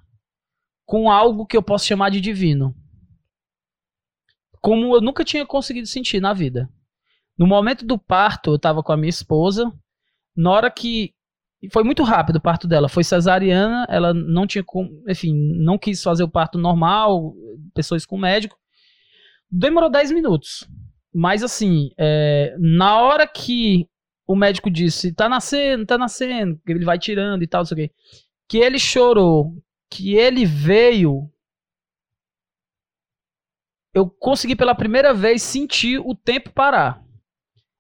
com 0.86 1.10
algo 1.10 1.47
que 1.47 1.56
eu 1.56 1.62
posso 1.62 1.86
chamar 1.86 2.10
de 2.10 2.20
divino. 2.20 2.74
Como 4.68 4.94
eu 4.94 5.00
nunca 5.00 5.24
tinha 5.24 5.46
conseguido 5.46 5.86
sentir 5.86 6.20
na 6.20 6.34
vida. 6.34 6.68
No 7.38 7.46
momento 7.46 7.86
do 7.86 7.96
parto, 7.96 8.50
eu 8.50 8.56
estava 8.56 8.82
com 8.82 8.92
a 8.92 8.98
minha 8.98 9.08
esposa. 9.08 9.72
Na 10.36 10.50
hora 10.50 10.70
que 10.70 11.14
foi 11.72 11.82
muito 11.82 12.02
rápido 12.02 12.36
o 12.36 12.40
parto 12.42 12.68
dela. 12.68 12.86
Foi 12.86 13.02
cesariana, 13.02 13.86
ela 13.88 14.12
não 14.12 14.46
tinha 14.46 14.62
enfim, 15.08 15.32
não 15.56 15.78
quis 15.78 16.02
fazer 16.02 16.22
o 16.22 16.28
parto 16.28 16.58
normal, 16.58 17.34
pessoas 17.72 18.04
com 18.04 18.18
médico. 18.18 18.58
Demorou 19.50 19.88
10 19.88 20.12
minutos. 20.12 20.68
Mas 21.14 21.42
assim, 21.42 21.88
é, 21.96 22.54
na 22.58 23.00
hora 23.00 23.26
que 23.26 23.88
o 24.26 24.36
médico 24.36 24.70
disse, 24.70 25.14
tá 25.14 25.30
nascendo, 25.30 25.86
tá 25.86 25.96
nascendo, 25.96 26.60
ele 26.68 26.84
vai 26.84 26.98
tirando 26.98 27.42
e 27.42 27.46
tal, 27.46 27.62
não 27.62 27.64
sei 27.64 27.74
o 27.74 27.88
quê, 27.88 27.94
que 28.46 28.58
ele 28.58 28.78
chorou, 28.78 29.54
que 29.90 30.14
ele 30.14 30.44
veio, 30.44 31.30
eu 33.98 34.08
consegui 34.08 34.54
pela 34.54 34.74
primeira 34.74 35.12
vez 35.12 35.42
sentir 35.42 35.98
o 35.98 36.14
tempo 36.14 36.50
parar. 36.50 37.02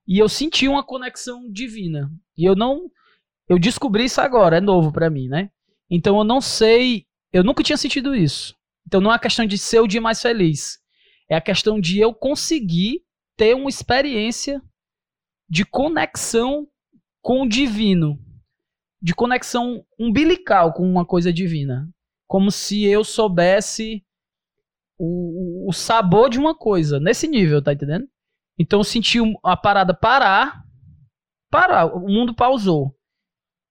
E 0.06 0.18
eu 0.18 0.28
senti 0.28 0.66
uma 0.66 0.82
conexão 0.82 1.50
divina. 1.50 2.10
E 2.36 2.44
eu 2.44 2.54
não 2.54 2.90
eu 3.48 3.58
descobri 3.58 4.04
isso 4.04 4.20
agora, 4.20 4.58
é 4.58 4.60
novo 4.60 4.92
pra 4.92 5.08
mim, 5.08 5.26
né? 5.26 5.50
Então 5.90 6.18
eu 6.18 6.24
não 6.24 6.40
sei, 6.40 7.06
eu 7.32 7.42
nunca 7.42 7.62
tinha 7.62 7.78
sentido 7.78 8.14
isso. 8.14 8.54
Então 8.86 9.00
não 9.00 9.10
é 9.10 9.14
a 9.14 9.18
questão 9.18 9.46
de 9.46 9.56
ser 9.56 9.80
o 9.80 9.86
dia 9.86 10.00
mais 10.00 10.20
feliz. 10.20 10.78
É 11.30 11.36
a 11.36 11.40
questão 11.40 11.80
de 11.80 11.98
eu 11.98 12.12
conseguir 12.12 13.02
ter 13.36 13.54
uma 13.54 13.70
experiência 13.70 14.60
de 15.48 15.64
conexão 15.64 16.68
com 17.22 17.42
o 17.42 17.48
divino, 17.48 18.18
de 19.00 19.14
conexão 19.14 19.84
umbilical 19.98 20.72
com 20.72 20.82
uma 20.82 21.06
coisa 21.06 21.32
divina, 21.32 21.88
como 22.26 22.50
se 22.50 22.84
eu 22.84 23.02
soubesse 23.04 24.04
o, 24.98 25.68
o- 25.68 25.72
sabor 25.72 26.28
de 26.28 26.38
uma 26.38 26.54
coisa, 26.54 26.98
nesse 27.00 27.28
nível, 27.28 27.62
tá 27.62 27.72
entendendo? 27.72 28.06
Então 28.58 28.80
eu 28.80 28.84
senti 28.84 29.18
a 29.44 29.56
parada 29.56 29.94
parar, 29.94 30.62
parar, 31.50 31.86
o 31.86 32.08
mundo 32.08 32.34
pausou. 32.34 32.94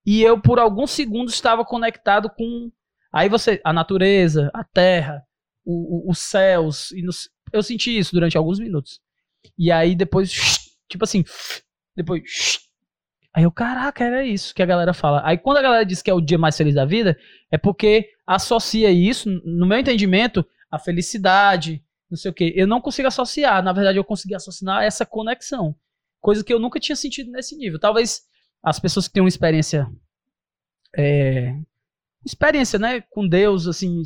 E 0.06 0.22
eu 0.22 0.40
por 0.40 0.58
alguns 0.58 0.90
segundos 0.90 1.34
estava 1.34 1.64
conectado 1.64 2.30
com 2.30 2.70
aí 3.12 3.28
você 3.28 3.60
a 3.64 3.72
natureza 3.72 4.50
a 4.54 4.64
terra 4.64 5.22
o- 5.64 6.08
o- 6.08 6.10
os 6.10 6.18
céus 6.18 6.90
e 6.92 7.04
eu 7.52 7.62
senti 7.62 7.96
isso 7.98 8.12
durante 8.14 8.36
alguns 8.38 8.58
minutos. 8.58 9.00
E 9.58 9.70
aí 9.70 9.94
depois 9.94 10.32
tipo 10.88 11.04
assim 11.04 11.24
depois 11.96 12.60
aí 13.34 13.44
eu 13.44 13.52
caraca 13.52 14.02
era 14.04 14.24
isso 14.24 14.54
que 14.54 14.62
a 14.62 14.66
galera 14.66 14.94
fala. 14.94 15.20
Aí 15.24 15.36
quando 15.36 15.58
a 15.58 15.62
galera 15.62 15.84
diz 15.84 16.00
que 16.02 16.10
é 16.10 16.14
o 16.14 16.20
dia 16.20 16.38
mais 16.38 16.56
feliz 16.56 16.74
da 16.74 16.84
vida 16.86 17.18
é 17.50 17.58
porque 17.58 18.08
associa 18.26 18.90
isso 18.90 19.28
no 19.44 19.66
meu 19.66 19.78
entendimento 19.78 20.44
a 20.70 20.78
felicidade 20.78 21.82
não 22.10 22.16
sei 22.16 22.30
o 22.30 22.34
que 22.34 22.52
eu 22.56 22.66
não 22.66 22.80
consigo 22.80 23.08
associar 23.08 23.62
na 23.62 23.72
verdade 23.72 23.98
eu 23.98 24.04
consegui 24.04 24.34
associar 24.34 24.82
essa 24.82 25.04
conexão 25.06 25.74
coisa 26.20 26.44
que 26.44 26.52
eu 26.52 26.58
nunca 26.58 26.80
tinha 26.80 26.96
sentido 26.96 27.30
nesse 27.30 27.56
nível 27.56 27.78
talvez 27.78 28.22
as 28.62 28.78
pessoas 28.78 29.06
que 29.06 29.14
têm 29.14 29.22
uma 29.22 29.28
experiência 29.28 29.88
é, 30.96 31.54
experiência, 32.24 32.78
né, 32.78 33.00
com 33.10 33.26
Deus, 33.26 33.66
assim, 33.66 34.02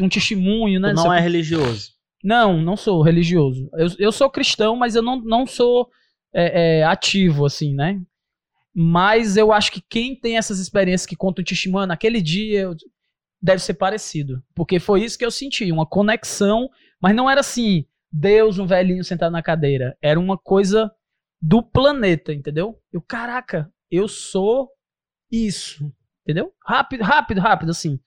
um 0.00 0.08
testemunho, 0.08 0.80
né? 0.80 0.90
Tu 0.90 0.96
não 0.96 1.12
é 1.12 1.18
quê. 1.18 1.22
religioso. 1.22 1.92
Não, 2.22 2.60
não 2.60 2.76
sou 2.76 3.02
religioso. 3.02 3.68
Eu, 3.74 3.88
eu 3.98 4.12
sou 4.12 4.30
cristão, 4.30 4.76
mas 4.76 4.94
eu 4.94 5.02
não, 5.02 5.20
não 5.20 5.46
sou 5.46 5.88
é, 6.32 6.78
é, 6.80 6.84
ativo, 6.84 7.44
assim, 7.44 7.74
né? 7.74 8.00
Mas 8.74 9.36
eu 9.36 9.52
acho 9.52 9.70
que 9.70 9.80
quem 9.80 10.18
tem 10.18 10.36
essas 10.36 10.58
experiências 10.58 11.06
que 11.06 11.16
conta 11.16 11.42
o 11.42 11.44
testemunho, 11.44 11.86
naquele 11.86 12.20
dia 12.20 12.62
eu- 12.62 12.76
deve 13.44 13.62
ser 13.62 13.74
parecido. 13.74 14.42
Porque 14.54 14.80
foi 14.80 15.04
isso 15.04 15.18
que 15.18 15.24
eu 15.24 15.30
senti, 15.30 15.70
uma 15.70 15.84
conexão, 15.84 16.70
mas 16.98 17.14
não 17.14 17.28
era 17.28 17.40
assim, 17.40 17.84
Deus, 18.10 18.58
um 18.58 18.66
velhinho 18.66 19.04
sentado 19.04 19.32
na 19.32 19.42
cadeira. 19.42 19.94
Era 20.00 20.18
uma 20.18 20.38
coisa 20.38 20.90
do 21.42 21.62
planeta, 21.62 22.32
entendeu? 22.32 22.80
Eu, 22.90 23.02
caraca, 23.02 23.70
eu 23.90 24.08
sou 24.08 24.70
isso, 25.30 25.92
entendeu? 26.22 26.54
Rápido, 26.64 27.04
rápido, 27.04 27.40
rápido, 27.42 27.70
assim. 27.70 28.00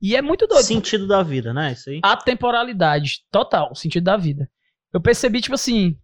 E 0.00 0.14
é 0.14 0.22
muito 0.22 0.46
doido. 0.46 0.62
Sentido 0.62 1.08
da 1.08 1.24
vida, 1.24 1.52
né? 1.52 1.72
Isso 1.72 1.90
aí. 1.90 1.98
A 2.04 2.16
temporalidade, 2.16 3.24
total, 3.32 3.74
sentido 3.74 4.04
da 4.04 4.16
vida. 4.16 4.48
Eu 4.92 5.00
percebi, 5.00 5.40
tipo 5.40 5.56
assim. 5.56 5.98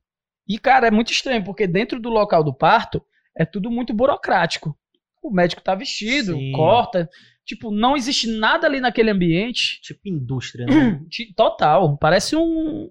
E, 0.49 0.59
cara, 0.59 0.89
é 0.89 0.91
muito 0.91 1.13
estranho, 1.13 1.45
porque 1.45 1.65
dentro 1.65 2.01
do 2.01 2.09
local 2.09 2.43
do 2.43 2.53
parto 2.53 3.01
é 3.39 3.45
tudo 3.45 3.71
muito 3.71 3.95
burocrático. 3.95 4.77
O 5.23 5.31
médico 5.31 5.63
tá 5.63 5.77
vestido, 5.77 6.35
Sim. 6.35 6.51
corta. 6.53 7.09
Tipo, 7.45 7.71
não 7.71 7.97
existe 7.97 8.27
nada 8.27 8.67
ali 8.67 8.81
naquele 8.81 9.11
ambiente. 9.11 9.81
Tipo 9.83 10.09
indústria, 10.09 10.67
né? 10.67 11.01
Total. 11.37 11.97
Parece 11.99 12.37
um 12.37 12.91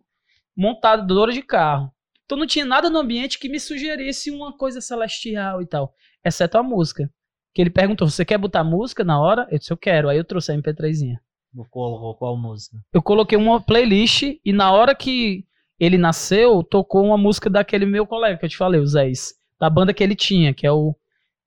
montador 0.56 1.32
de 1.32 1.42
carro. 1.42 1.92
Então 2.26 2.38
não 2.38 2.48
tinha 2.48 2.66
nada 2.66 2.90
no 2.90 3.00
ambiente 3.00 3.40
que 3.40 3.50
me 3.50 3.60
sugerisse 3.60 4.32
uma 4.32 4.56
coisa 4.56 4.80
celestial 4.80 5.62
e 5.62 5.66
tal. 5.66 5.94
Exceto 6.24 6.58
a 6.58 6.64
música. 6.64 7.10
Que 7.54 7.62
ele 7.62 7.70
perguntou: 7.70 8.10
você 8.10 8.24
quer 8.24 8.38
botar 8.38 8.64
música 8.64 9.04
na 9.04 9.20
hora? 9.20 9.48
Eu 9.52 9.60
disse, 9.60 9.72
eu 9.72 9.78
quero. 9.78 10.10
Aí 10.10 10.18
eu 10.18 10.24
trouxe 10.24 10.52
a 10.52 10.56
MP3zinha. 10.56 11.18
Vou 11.54 11.66
colocar 11.70 12.18
qual 12.18 12.38
música? 12.38 12.78
Eu 12.92 13.02
coloquei 13.02 13.38
uma 13.38 13.62
playlist 13.62 14.24
e 14.44 14.52
na 14.52 14.72
hora 14.72 14.96
que 14.96 15.46
ele 15.80 15.98
nasceu, 15.98 16.64
tocou 16.64 17.06
uma 17.06 17.18
música 17.18 17.50
daquele 17.50 17.86
meu 17.86 18.08
colega 18.08 18.38
que 18.38 18.46
eu 18.46 18.50
te 18.50 18.58
falei, 18.58 18.80
o 18.80 18.88
Zéis. 18.88 19.34
Da 19.60 19.70
banda 19.70 19.94
que 19.94 20.04
ele 20.04 20.16
tinha, 20.16 20.54
que 20.54 20.66
é 20.66 20.72
o, 20.72 20.96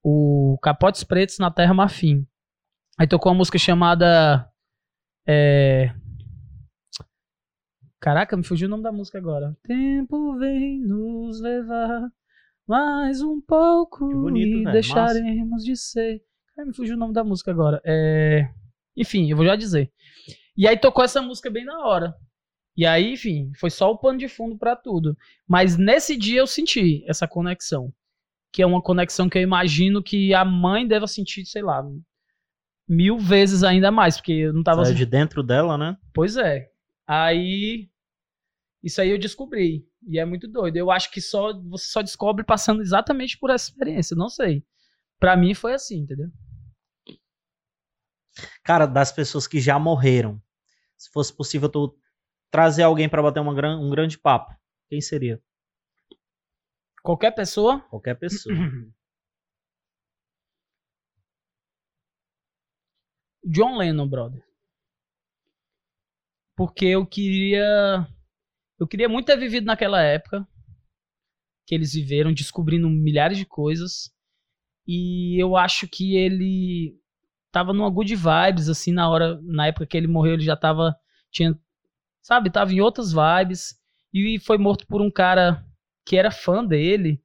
o 0.03 0.59
Capotes 0.63 1.03
Pretos 1.03 1.39
na 1.39 1.51
Terra 1.51 1.75
Marfim. 1.75 2.25
Aí 2.99 3.07
tocou 3.07 3.31
uma 3.31 3.39
música 3.39 3.59
chamada. 3.59 4.51
É... 5.27 5.93
Caraca, 8.01 8.37
me 8.37 8.45
fugiu 8.45 8.69
o 8.69 8.71
nome 8.71 8.83
da 8.83 8.93
música 8.93 9.19
agora. 9.19 9.57
Tempo 9.65 10.37
vem 10.39 10.81
nos 10.81 11.41
levar 11.41 12.11
mais 12.67 13.21
um 13.21 13.41
pouco 13.41 14.09
bonito, 14.09 14.49
e 14.49 14.65
velho, 14.65 14.73
deixaremos 14.73 15.63
de 15.63 15.77
ser. 15.77 16.23
Me 16.59 16.75
fugiu 16.75 16.97
o 16.97 16.99
nome 16.99 17.13
da 17.13 17.23
música 17.23 17.51
agora. 17.51 17.83
É... 17.85 18.49
Enfim, 18.97 19.31
eu 19.31 19.37
vou 19.37 19.45
já 19.45 19.57
dizer. 19.57 19.93
E 20.57 20.67
aí 20.67 20.79
tocou 20.79 21.05
essa 21.05 21.21
música 21.21 21.51
bem 21.51 21.65
na 21.65 21.87
hora. 21.87 22.15
E 22.75 22.87
aí, 22.87 23.13
enfim, 23.13 23.53
foi 23.59 23.71
só 23.71 23.91
o 23.91 23.99
pano 23.99 24.19
de 24.19 24.29
fundo 24.29 24.57
pra 24.57 24.75
tudo. 24.75 25.17
Mas 25.47 25.77
nesse 25.77 26.17
dia 26.17 26.41
eu 26.41 26.47
senti 26.47 27.05
essa 27.07 27.29
conexão. 27.29 27.93
Que 28.53 28.63
é 28.63 28.67
uma 28.67 28.81
conexão 28.81 29.29
que 29.29 29.37
eu 29.37 29.43
imagino 29.43 30.03
que 30.03 30.33
a 30.33 30.45
mãe 30.45 30.87
deva 30.87 31.07
sentir, 31.07 31.45
sei 31.45 31.63
lá, 31.63 31.83
mil 32.89 33.19
vezes 33.19 33.63
ainda 33.63 33.91
mais. 33.91 34.17
Porque 34.17 34.33
eu 34.33 34.53
não 34.53 34.63
tava. 34.63 34.85
Saiu 34.85 34.97
de 34.97 35.07
dentro 35.07 35.43
dela, 35.43 35.77
né? 35.79 35.97
Pois 36.15 36.37
é. 36.37 36.71
Aí. 37.07 37.89
Isso 38.83 39.01
aí 39.01 39.11
eu 39.11 39.19
descobri. 39.19 39.85
E 40.07 40.19
é 40.19 40.25
muito 40.25 40.47
doido. 40.47 40.77
Eu 40.77 40.91
acho 40.91 41.11
que 41.11 41.21
só 41.21 41.53
você 41.63 41.87
só 41.87 42.03
descobre 42.03 42.45
passando 42.45 42.81
exatamente 42.83 43.39
por 43.39 43.51
essa 43.51 43.69
experiência. 43.71 44.17
Não 44.17 44.29
sei. 44.29 44.65
Pra 45.19 45.37
mim 45.37 45.55
foi 45.55 45.75
assim, 45.75 45.99
entendeu? 46.01 46.29
Cara, 48.63 48.87
das 48.87 49.11
pessoas 49.13 49.47
que 49.49 49.59
já 49.61 49.79
morreram. 49.79 50.41
Se 50.97 51.11
fosse 51.11 51.35
possível 51.35 51.69
tu 51.69 51.99
trazer 52.51 52.83
alguém 52.83 53.09
pra 53.09 53.23
bater 53.23 53.43
gran- 53.55 53.79
um 53.79 53.91
grande 53.91 54.19
papo, 54.19 54.55
quem 54.89 55.01
seria? 55.01 55.43
Qualquer 57.03 57.33
pessoa. 57.33 57.81
Qualquer 57.91 58.15
pessoa. 58.15 58.55
John 63.47 63.77
Lennon, 63.77 64.09
brother. 64.09 64.43
Porque 66.57 66.87
eu 66.87 67.07
queria. 67.07 68.09
Eu 68.79 68.87
queria 68.87 69.09
muito 69.09 69.27
ter 69.27 69.37
vivido 69.37 69.65
naquela 69.65 70.03
época 70.03 70.47
que 71.67 71.75
eles 71.75 71.93
viveram, 71.93 72.33
descobrindo 72.33 72.89
milhares 72.89 73.39
de 73.39 73.45
coisas. 73.45 74.11
E 74.87 75.41
eu 75.41 75.57
acho 75.57 75.89
que 75.89 76.17
ele 76.17 76.99
tava 77.51 77.73
numa 77.73 77.91
good 77.91 78.15
vibes, 78.15 78.69
assim, 78.69 78.93
na 78.93 79.09
hora, 79.09 79.41
na 79.43 79.67
época 79.67 79.87
que 79.87 79.97
ele 79.97 80.07
morreu, 80.07 80.35
ele 80.35 80.45
já 80.45 80.57
tava. 80.57 80.97
Tinha. 81.31 81.59
Sabe, 82.23 82.51
tava 82.51 82.73
em 82.73 82.81
outras 82.81 83.13
vibes. 83.13 83.77
E 84.13 84.39
foi 84.41 84.59
morto 84.59 84.87
por 84.87 85.01
um 85.01 85.11
cara 85.11 85.65
que 86.05 86.17
era 86.17 86.31
fã 86.31 86.65
dele. 86.65 87.23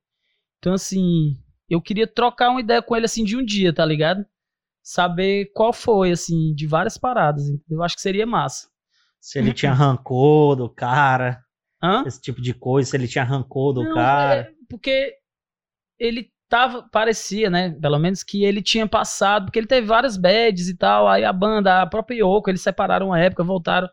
Então, 0.59 0.73
assim, 0.73 1.37
eu 1.69 1.81
queria 1.81 2.05
trocar 2.05 2.49
uma 2.49 2.59
ideia 2.59 2.81
com 2.81 2.95
ele, 2.95 3.05
assim, 3.05 3.23
de 3.23 3.37
um 3.37 3.43
dia, 3.43 3.73
tá 3.73 3.85
ligado? 3.85 4.25
Saber 4.83 5.51
qual 5.53 5.71
foi, 5.73 6.11
assim, 6.11 6.53
de 6.53 6.65
várias 6.67 6.97
paradas. 6.97 7.43
Eu 7.69 7.83
acho 7.83 7.95
que 7.95 8.01
seria 8.01 8.25
massa. 8.25 8.67
Se 9.19 9.37
ele 9.37 9.53
tinha 9.53 9.73
rancor 9.73 10.55
do 10.55 10.67
cara, 10.69 11.43
Hã? 11.81 12.03
esse 12.07 12.19
tipo 12.21 12.41
de 12.41 12.53
coisa, 12.53 12.89
se 12.89 12.97
ele 12.97 13.07
tinha 13.07 13.23
rancor 13.23 13.73
do 13.73 13.83
Não, 13.83 13.93
cara. 13.95 14.35
é 14.41 14.51
porque 14.69 15.13
ele 15.99 16.29
tava, 16.49 16.83
parecia, 16.91 17.49
né, 17.49 17.69
pelo 17.79 17.99
menos 17.99 18.23
que 18.23 18.43
ele 18.43 18.61
tinha 18.61 18.87
passado, 18.87 19.45
porque 19.45 19.59
ele 19.59 19.67
teve 19.67 19.85
várias 19.87 20.17
bads 20.17 20.67
e 20.67 20.75
tal, 20.75 21.07
aí 21.07 21.23
a 21.23 21.31
banda, 21.31 21.81
a 21.81 21.87
própria 21.87 22.17
Yoko, 22.17 22.49
eles 22.49 22.61
separaram 22.61 23.07
uma 23.07 23.19
época, 23.19 23.43
voltaram. 23.43 23.87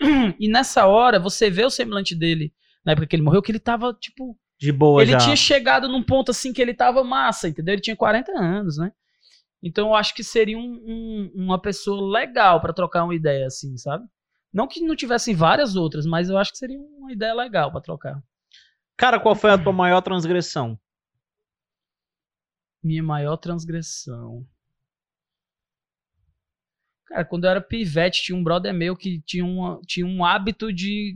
E 0.40 0.48
nessa 0.48 0.86
hora, 0.86 1.18
você 1.20 1.48
vê 1.48 1.64
o 1.64 1.70
semblante 1.70 2.14
dele, 2.14 2.52
na 2.84 2.92
época 2.92 3.06
que 3.06 3.14
ele 3.14 3.22
morreu, 3.22 3.40
que 3.40 3.52
ele 3.52 3.60
tava, 3.60 3.94
tipo, 3.94 4.36
De 4.58 4.72
boa 4.72 5.00
ele 5.00 5.12
já. 5.12 5.18
tinha 5.18 5.36
chegado 5.36 5.88
num 5.88 6.02
ponto 6.02 6.32
assim 6.32 6.52
que 6.52 6.60
ele 6.60 6.74
tava 6.74 7.04
massa, 7.04 7.48
entendeu? 7.48 7.74
Ele 7.74 7.82
tinha 7.82 7.96
40 7.96 8.32
anos, 8.32 8.76
né? 8.78 8.90
Então 9.62 9.88
eu 9.88 9.94
acho 9.94 10.14
que 10.14 10.24
seria 10.24 10.58
um- 10.58 10.82
um- 10.86 11.32
uma 11.34 11.60
pessoa 11.60 12.10
legal 12.12 12.60
pra 12.60 12.72
trocar 12.72 13.04
uma 13.04 13.14
ideia 13.14 13.46
assim, 13.46 13.76
sabe? 13.76 14.04
Não 14.52 14.66
que 14.68 14.80
não 14.80 14.96
tivessem 14.96 15.34
várias 15.34 15.76
outras, 15.76 16.04
mas 16.04 16.28
eu 16.28 16.36
acho 16.36 16.52
que 16.52 16.58
seria 16.58 16.78
uma 16.78 17.12
ideia 17.12 17.34
legal 17.34 17.70
pra 17.70 17.80
trocar. 17.80 18.22
Cara, 18.96 19.20
qual 19.20 19.34
foi 19.34 19.50
a 19.50 19.58
tua 19.58 19.72
maior 19.72 20.00
transgressão? 20.02 20.78
Minha 22.82 23.02
maior 23.02 23.36
transgressão. 23.38 24.46
Cara, 27.06 27.24
quando 27.24 27.44
eu 27.44 27.50
era 27.50 27.60
pivete, 27.60 28.22
tinha 28.22 28.36
um 28.36 28.42
brother 28.44 28.72
meu 28.72 28.96
que 28.96 29.20
tinha, 29.22 29.44
uma, 29.44 29.80
tinha 29.86 30.06
um 30.06 30.24
hábito 30.24 30.72
de 30.72 31.14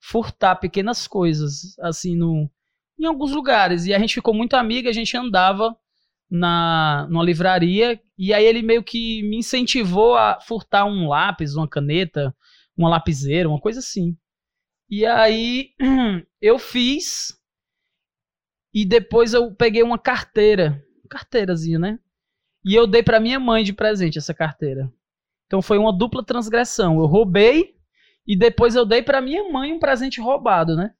furtar 0.00 0.56
pequenas 0.56 1.06
coisas, 1.06 1.78
assim, 1.80 2.16
no, 2.16 2.50
em 2.98 3.04
alguns 3.04 3.32
lugares. 3.32 3.84
E 3.86 3.94
a 3.94 3.98
gente 3.98 4.14
ficou 4.14 4.34
muito 4.34 4.54
amigo, 4.54 4.88
a 4.88 4.92
gente 4.92 5.16
andava 5.16 5.76
na 6.30 7.06
numa 7.10 7.24
livraria, 7.24 8.00
e 8.18 8.32
aí 8.32 8.44
ele 8.44 8.62
meio 8.62 8.82
que 8.82 9.22
me 9.22 9.38
incentivou 9.38 10.16
a 10.16 10.40
furtar 10.40 10.84
um 10.84 11.08
lápis, 11.08 11.54
uma 11.54 11.68
caneta, 11.68 12.34
uma 12.76 12.88
lapiseira, 12.88 13.48
uma 13.48 13.60
coisa 13.60 13.80
assim. 13.80 14.16
E 14.88 15.04
aí 15.06 15.70
eu 16.40 16.58
fiz, 16.58 17.38
e 18.72 18.84
depois 18.84 19.32
eu 19.32 19.54
peguei 19.54 19.82
uma 19.82 19.98
carteira, 19.98 20.84
carteirazinha, 21.08 21.78
né? 21.78 21.98
E 22.64 22.74
eu 22.74 22.86
dei 22.86 23.02
pra 23.02 23.20
minha 23.20 23.38
mãe 23.38 23.62
de 23.62 23.72
presente 23.72 24.18
essa 24.18 24.34
carteira. 24.34 24.92
Então 25.46 25.60
foi 25.60 25.78
uma 25.78 25.96
dupla 25.96 26.24
transgressão. 26.24 26.98
Eu 26.98 27.06
roubei 27.06 27.76
e 28.26 28.36
depois 28.36 28.74
eu 28.74 28.86
dei 28.86 29.02
pra 29.02 29.20
minha 29.20 29.50
mãe 29.52 29.72
um 29.72 29.78
presente 29.78 30.20
roubado, 30.20 30.74
né? 30.74 30.94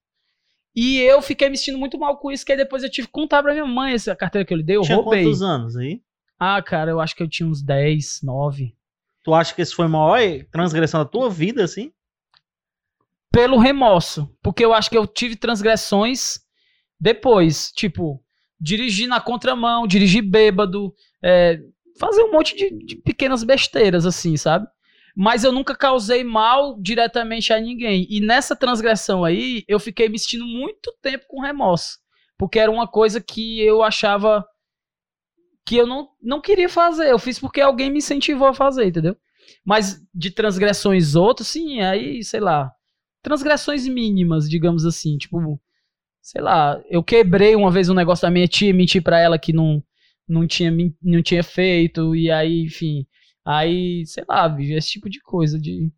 E 0.74 0.98
eu 0.98 1.22
fiquei 1.22 1.48
me 1.48 1.56
sentindo 1.56 1.78
muito 1.78 1.98
mal 1.98 2.16
com 2.18 2.32
isso, 2.32 2.44
que 2.44 2.52
aí 2.52 2.58
depois 2.58 2.82
eu 2.82 2.90
tive 2.90 3.06
que 3.06 3.12
contar 3.12 3.42
pra 3.42 3.52
minha 3.52 3.66
mãe 3.66 3.94
essa 3.94 4.14
carteira 4.16 4.44
que 4.44 4.52
eu 4.52 4.58
lhe 4.58 4.64
dei, 4.64 4.76
eu 4.76 4.82
tinha 4.82 4.96
roubei. 4.96 5.22
quantos 5.22 5.40
anos 5.42 5.76
aí? 5.76 6.02
Ah, 6.38 6.60
cara, 6.60 6.90
eu 6.90 7.00
acho 7.00 7.14
que 7.14 7.22
eu 7.22 7.28
tinha 7.28 7.48
uns 7.48 7.62
10, 7.62 8.20
9. 8.22 8.74
Tu 9.22 9.32
acha 9.32 9.54
que 9.54 9.62
esse 9.62 9.74
foi 9.74 9.86
a 9.86 9.88
maior 9.88 10.18
transgressão 10.50 11.00
da 11.00 11.08
tua 11.08 11.30
vida, 11.30 11.62
assim? 11.64 11.92
Pelo 13.30 13.58
remorso. 13.58 14.28
Porque 14.42 14.64
eu 14.64 14.74
acho 14.74 14.90
que 14.90 14.98
eu 14.98 15.06
tive 15.06 15.36
transgressões 15.36 16.40
depois. 17.00 17.72
Tipo, 17.72 18.22
dirigir 18.60 19.08
na 19.08 19.20
contramão, 19.20 19.86
dirigir 19.86 20.22
bêbado, 20.22 20.92
é, 21.22 21.60
fazer 21.98 22.22
um 22.22 22.32
monte 22.32 22.56
de, 22.56 22.70
de 22.84 22.96
pequenas 22.96 23.44
besteiras, 23.44 24.04
assim, 24.04 24.36
sabe? 24.36 24.66
Mas 25.16 25.44
eu 25.44 25.52
nunca 25.52 25.76
causei 25.76 26.24
mal 26.24 26.76
diretamente 26.80 27.52
a 27.52 27.60
ninguém. 27.60 28.06
E 28.10 28.20
nessa 28.20 28.56
transgressão 28.56 29.24
aí, 29.24 29.64
eu 29.68 29.78
fiquei 29.78 30.08
me 30.08 30.18
sentindo 30.18 30.44
muito 30.44 30.92
tempo 31.00 31.24
com 31.28 31.40
remorso. 31.40 31.98
Porque 32.36 32.58
era 32.58 32.70
uma 32.70 32.88
coisa 32.88 33.20
que 33.20 33.60
eu 33.60 33.82
achava 33.82 34.44
que 35.66 35.76
eu 35.76 35.86
não, 35.86 36.08
não 36.20 36.40
queria 36.40 36.68
fazer. 36.68 37.10
Eu 37.10 37.18
fiz 37.18 37.38
porque 37.38 37.60
alguém 37.60 37.90
me 37.90 37.98
incentivou 37.98 38.48
a 38.48 38.54
fazer, 38.54 38.86
entendeu? 38.86 39.16
Mas 39.64 40.02
de 40.12 40.30
transgressões 40.30 41.14
outras, 41.14 41.48
sim, 41.48 41.80
aí, 41.80 42.22
sei 42.24 42.40
lá. 42.40 42.72
Transgressões 43.22 43.86
mínimas, 43.86 44.48
digamos 44.48 44.84
assim. 44.84 45.16
Tipo, 45.16 45.60
sei 46.20 46.42
lá, 46.42 46.82
eu 46.90 47.02
quebrei 47.02 47.54
uma 47.54 47.70
vez 47.70 47.88
um 47.88 47.94
negócio 47.94 48.22
da 48.22 48.30
minha 48.30 48.48
tia, 48.48 48.74
menti 48.74 49.00
pra 49.00 49.20
ela 49.20 49.38
que 49.38 49.52
não, 49.52 49.82
não, 50.28 50.46
tinha, 50.46 50.72
não 51.02 51.22
tinha 51.22 51.42
feito, 51.42 52.16
e 52.16 52.30
aí, 52.30 52.64
enfim. 52.64 53.06
Aí, 53.44 54.06
sei 54.06 54.24
lá, 54.28 54.54
esse 54.60 54.88
tipo 54.88 55.10
de 55.10 55.20
coisa, 55.20 55.58
de 55.58 55.92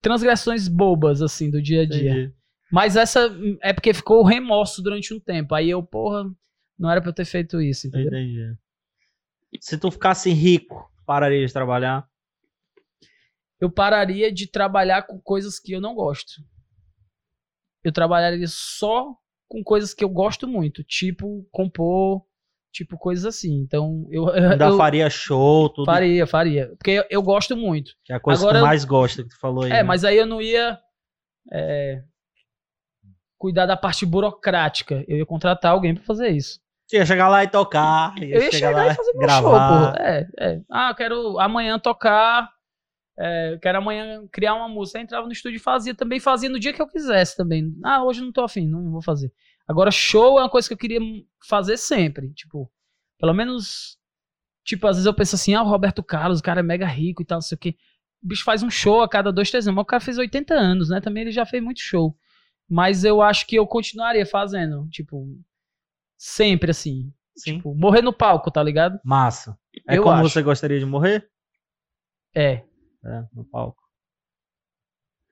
transgressões 0.00 0.68
bobas, 0.68 1.20
assim, 1.20 1.50
do 1.50 1.60
dia 1.60 1.82
a 1.82 1.86
dia. 1.86 2.12
Entendi. 2.12 2.34
Mas 2.70 2.94
essa 2.94 3.28
é 3.60 3.72
porque 3.72 3.92
ficou 3.92 4.20
o 4.20 4.26
remorso 4.26 4.80
durante 4.80 5.12
um 5.12 5.18
tempo. 5.18 5.54
Aí 5.54 5.68
eu, 5.68 5.82
porra, 5.82 6.24
não 6.78 6.90
era 6.90 7.00
pra 7.00 7.10
eu 7.10 7.14
ter 7.14 7.24
feito 7.24 7.60
isso, 7.60 7.88
entendeu? 7.88 8.08
Entendi. 8.08 8.56
Se 9.60 9.76
tu 9.76 9.90
ficasse 9.90 10.30
rico, 10.30 10.88
pararia 11.04 11.44
de 11.44 11.52
trabalhar. 11.52 12.08
Eu 13.60 13.70
pararia 13.70 14.32
de 14.32 14.46
trabalhar 14.46 15.02
com 15.02 15.20
coisas 15.20 15.58
que 15.58 15.72
eu 15.72 15.80
não 15.80 15.94
gosto. 15.94 16.40
Eu 17.82 17.92
trabalharia 17.92 18.46
só 18.46 19.16
com 19.48 19.64
coisas 19.64 19.92
que 19.92 20.04
eu 20.04 20.08
gosto 20.08 20.46
muito, 20.46 20.84
tipo 20.84 21.44
compor, 21.50 22.24
Tipo, 22.72 22.96
coisas 22.96 23.24
assim. 23.26 23.60
Então, 23.62 24.06
eu. 24.10 24.28
eu 24.28 24.50
Ainda 24.52 24.66
eu 24.66 24.76
faria 24.76 25.10
show, 25.10 25.68
tudo. 25.68 25.86
faria, 25.86 26.26
faria. 26.26 26.68
Porque 26.76 26.90
eu, 26.92 27.04
eu 27.10 27.22
gosto 27.22 27.56
muito. 27.56 27.92
Que 28.04 28.12
é 28.12 28.16
a 28.16 28.20
coisa 28.20 28.40
Agora 28.42 28.54
que 28.54 28.60
tu 28.60 28.64
eu- 28.64 28.66
mais 28.68 28.84
gosta 28.84 29.22
que 29.24 29.28
tu 29.30 29.38
falou 29.40 29.64
aí. 29.64 29.70
É, 29.70 29.74
né? 29.74 29.82
mas 29.82 30.04
aí 30.04 30.16
eu 30.16 30.26
não 30.26 30.40
ia 30.40 30.78
é, 31.52 32.02
cuidar 33.38 33.66
da 33.66 33.76
parte 33.76 34.04
burocrática. 34.06 35.04
Eu 35.08 35.16
ia 35.18 35.26
contratar 35.26 35.72
alguém 35.72 35.94
pra 35.94 36.04
fazer 36.04 36.28
isso. 36.28 36.60
Ia 36.92 37.06
chegar 37.06 37.28
lá 37.28 37.44
e 37.44 37.48
tocar. 37.48 38.16
Ia 38.18 38.36
Eu 38.36 38.42
ia 38.42 38.50
chegar, 38.52 38.68
chegar 38.68 38.70
lá 38.86 38.92
e 38.92 38.94
fazer 38.94 39.12
meu 39.12 39.20
gravar. 39.20 39.40
show, 39.42 39.50
porra. 39.52 39.94
É, 39.98 40.26
é. 40.40 40.60
Ah, 40.70 40.90
eu 40.90 40.94
quero 40.94 41.38
amanhã 41.38 41.78
tocar. 41.78 42.48
é, 43.18 43.58
quero 43.62 43.78
amanhã 43.78 44.26
criar 44.32 44.54
uma 44.54 44.68
música. 44.68 44.98
Aí 44.98 45.04
entrava 45.04 45.26
no 45.26 45.32
estúdio 45.32 45.56
e 45.56 45.60
fazia 45.60 45.94
também, 45.94 46.18
fazia 46.18 46.48
no 46.48 46.58
dia 46.58 46.72
que 46.72 46.82
eu 46.82 46.88
quisesse 46.88 47.36
também. 47.36 47.72
Ah, 47.84 48.02
hoje 48.04 48.20
não 48.20 48.32
tô 48.32 48.42
afim, 48.42 48.66
não 48.66 48.90
vou 48.90 49.02
fazer. 49.02 49.32
Agora, 49.70 49.92
show 49.92 50.36
é 50.36 50.42
uma 50.42 50.50
coisa 50.50 50.66
que 50.66 50.74
eu 50.74 50.78
queria 50.78 50.98
fazer 51.46 51.76
sempre. 51.76 52.32
Tipo, 52.32 52.68
pelo 53.20 53.32
menos. 53.32 53.96
Tipo, 54.64 54.88
às 54.88 54.96
vezes 54.96 55.06
eu 55.06 55.14
penso 55.14 55.36
assim, 55.36 55.54
ah, 55.54 55.62
o 55.62 55.68
Roberto 55.68 56.02
Carlos, 56.02 56.40
o 56.40 56.42
cara 56.42 56.58
é 56.58 56.62
mega 56.62 56.86
rico 56.86 57.22
e 57.22 57.24
tal, 57.24 57.36
não 57.36 57.42
sei 57.42 57.54
o 57.54 57.58
quê. 57.58 57.76
O 58.20 58.26
bicho 58.26 58.42
faz 58.42 58.64
um 58.64 58.68
show 58.70 59.00
a 59.00 59.08
cada 59.08 59.32
dois, 59.32 59.48
três 59.48 59.68
anos. 59.68 59.76
Mas 59.76 59.82
o 59.84 59.86
cara 59.86 60.00
fez 60.02 60.18
80 60.18 60.52
anos, 60.54 60.88
né? 60.88 61.00
Também 61.00 61.22
ele 61.22 61.30
já 61.30 61.46
fez 61.46 61.62
muito 61.62 61.80
show. 61.80 62.16
Mas 62.68 63.04
eu 63.04 63.22
acho 63.22 63.46
que 63.46 63.54
eu 63.54 63.64
continuaria 63.64 64.26
fazendo. 64.26 64.88
Tipo, 64.88 65.24
sempre 66.18 66.72
assim. 66.72 67.14
Sim. 67.36 67.58
Tipo, 67.58 67.72
morrer 67.72 68.02
no 68.02 68.12
palco, 68.12 68.50
tá 68.50 68.60
ligado? 68.64 68.98
Massa. 69.04 69.56
É 69.88 69.98
Eu 69.98 70.02
como 70.02 70.16
acho. 70.16 70.30
você 70.30 70.42
gostaria 70.42 70.80
de 70.80 70.84
morrer? 70.84 71.30
É. 72.34 72.64
É, 73.04 73.24
no 73.32 73.44
palco. 73.44 73.80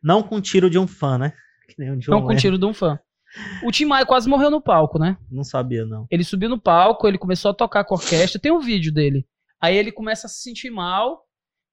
Não 0.00 0.22
com 0.22 0.40
tiro 0.40 0.70
de 0.70 0.78
um 0.78 0.86
fã, 0.86 1.18
né? 1.18 1.32
Que 1.68 1.74
nem 1.76 1.98
John 1.98 2.12
Não 2.12 2.22
com 2.22 2.36
tiro 2.36 2.56
de 2.56 2.64
um 2.64 2.72
fã. 2.72 2.98
O 3.62 3.70
Tim 3.70 3.84
Maia 3.84 4.06
quase 4.06 4.28
morreu 4.28 4.50
no 4.50 4.60
palco, 4.60 4.98
né? 4.98 5.16
Não 5.30 5.44
sabia, 5.44 5.84
não. 5.84 6.06
Ele 6.10 6.24
subiu 6.24 6.48
no 6.48 6.58
palco, 6.60 7.06
ele 7.06 7.18
começou 7.18 7.50
a 7.50 7.54
tocar 7.54 7.84
com 7.84 7.94
a 7.94 7.98
orquestra, 7.98 8.40
tem 8.40 8.50
um 8.52 8.60
vídeo 8.60 8.92
dele. 8.92 9.26
Aí 9.60 9.76
ele 9.76 9.92
começa 9.92 10.26
a 10.26 10.30
se 10.30 10.42
sentir 10.42 10.70
mal 10.70 11.24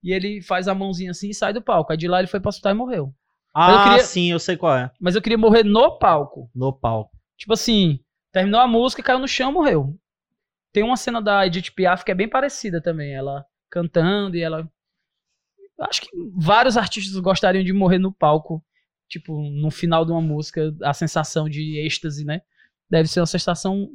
e 0.03 0.11
ele 0.11 0.41
faz 0.41 0.67
a 0.67 0.75
mãozinha 0.75 1.11
assim 1.11 1.29
e 1.29 1.33
sai 1.33 1.53
do 1.53 1.61
palco. 1.61 1.91
Aí 1.91 1.97
de 1.97 2.07
lá 2.07 2.19
ele 2.19 2.27
foi 2.27 2.39
pro 2.39 2.49
hospital 2.49 2.71
e 2.73 2.75
morreu. 2.75 3.13
Ah, 3.53 3.83
queria- 3.89 4.03
sim, 4.03 4.31
eu 4.31 4.39
sei 4.39 4.57
qual 4.57 4.75
é. 4.75 4.91
Mas 4.99 5.15
eu 5.15 5.21
queria 5.21 5.37
morrer 5.37 5.63
no 5.63 5.97
palco. 5.97 6.49
No 6.53 6.73
palco. 6.73 7.11
Tipo 7.37 7.53
assim, 7.53 7.99
terminou 8.33 8.59
a 8.59 8.67
música, 8.67 9.01
caiu 9.01 9.19
no 9.19 9.27
chão, 9.27 9.51
morreu. 9.51 9.97
Tem 10.73 10.83
uma 10.83 10.97
cena 10.97 11.21
da 11.21 11.47
Edith 11.47 11.71
Piaf 11.73 12.03
que 12.03 12.11
é 12.11 12.15
bem 12.15 12.27
parecida 12.27 12.81
também, 12.81 13.13
ela 13.13 13.45
cantando 13.71 14.35
e 14.35 14.41
ela 14.41 14.69
acho 15.81 16.01
que 16.01 16.09
vários 16.35 16.75
artistas 16.77 17.17
gostariam 17.19 17.63
de 17.63 17.73
morrer 17.73 17.97
no 17.99 18.11
palco, 18.13 18.63
tipo, 19.07 19.41
no 19.49 19.71
final 19.71 20.05
de 20.05 20.11
uma 20.11 20.21
música, 20.21 20.75
a 20.83 20.93
sensação 20.93 21.49
de 21.49 21.79
êxtase, 21.79 22.25
né? 22.25 22.41
Deve 22.89 23.07
ser 23.07 23.19
uma 23.19 23.25
sensação 23.25 23.89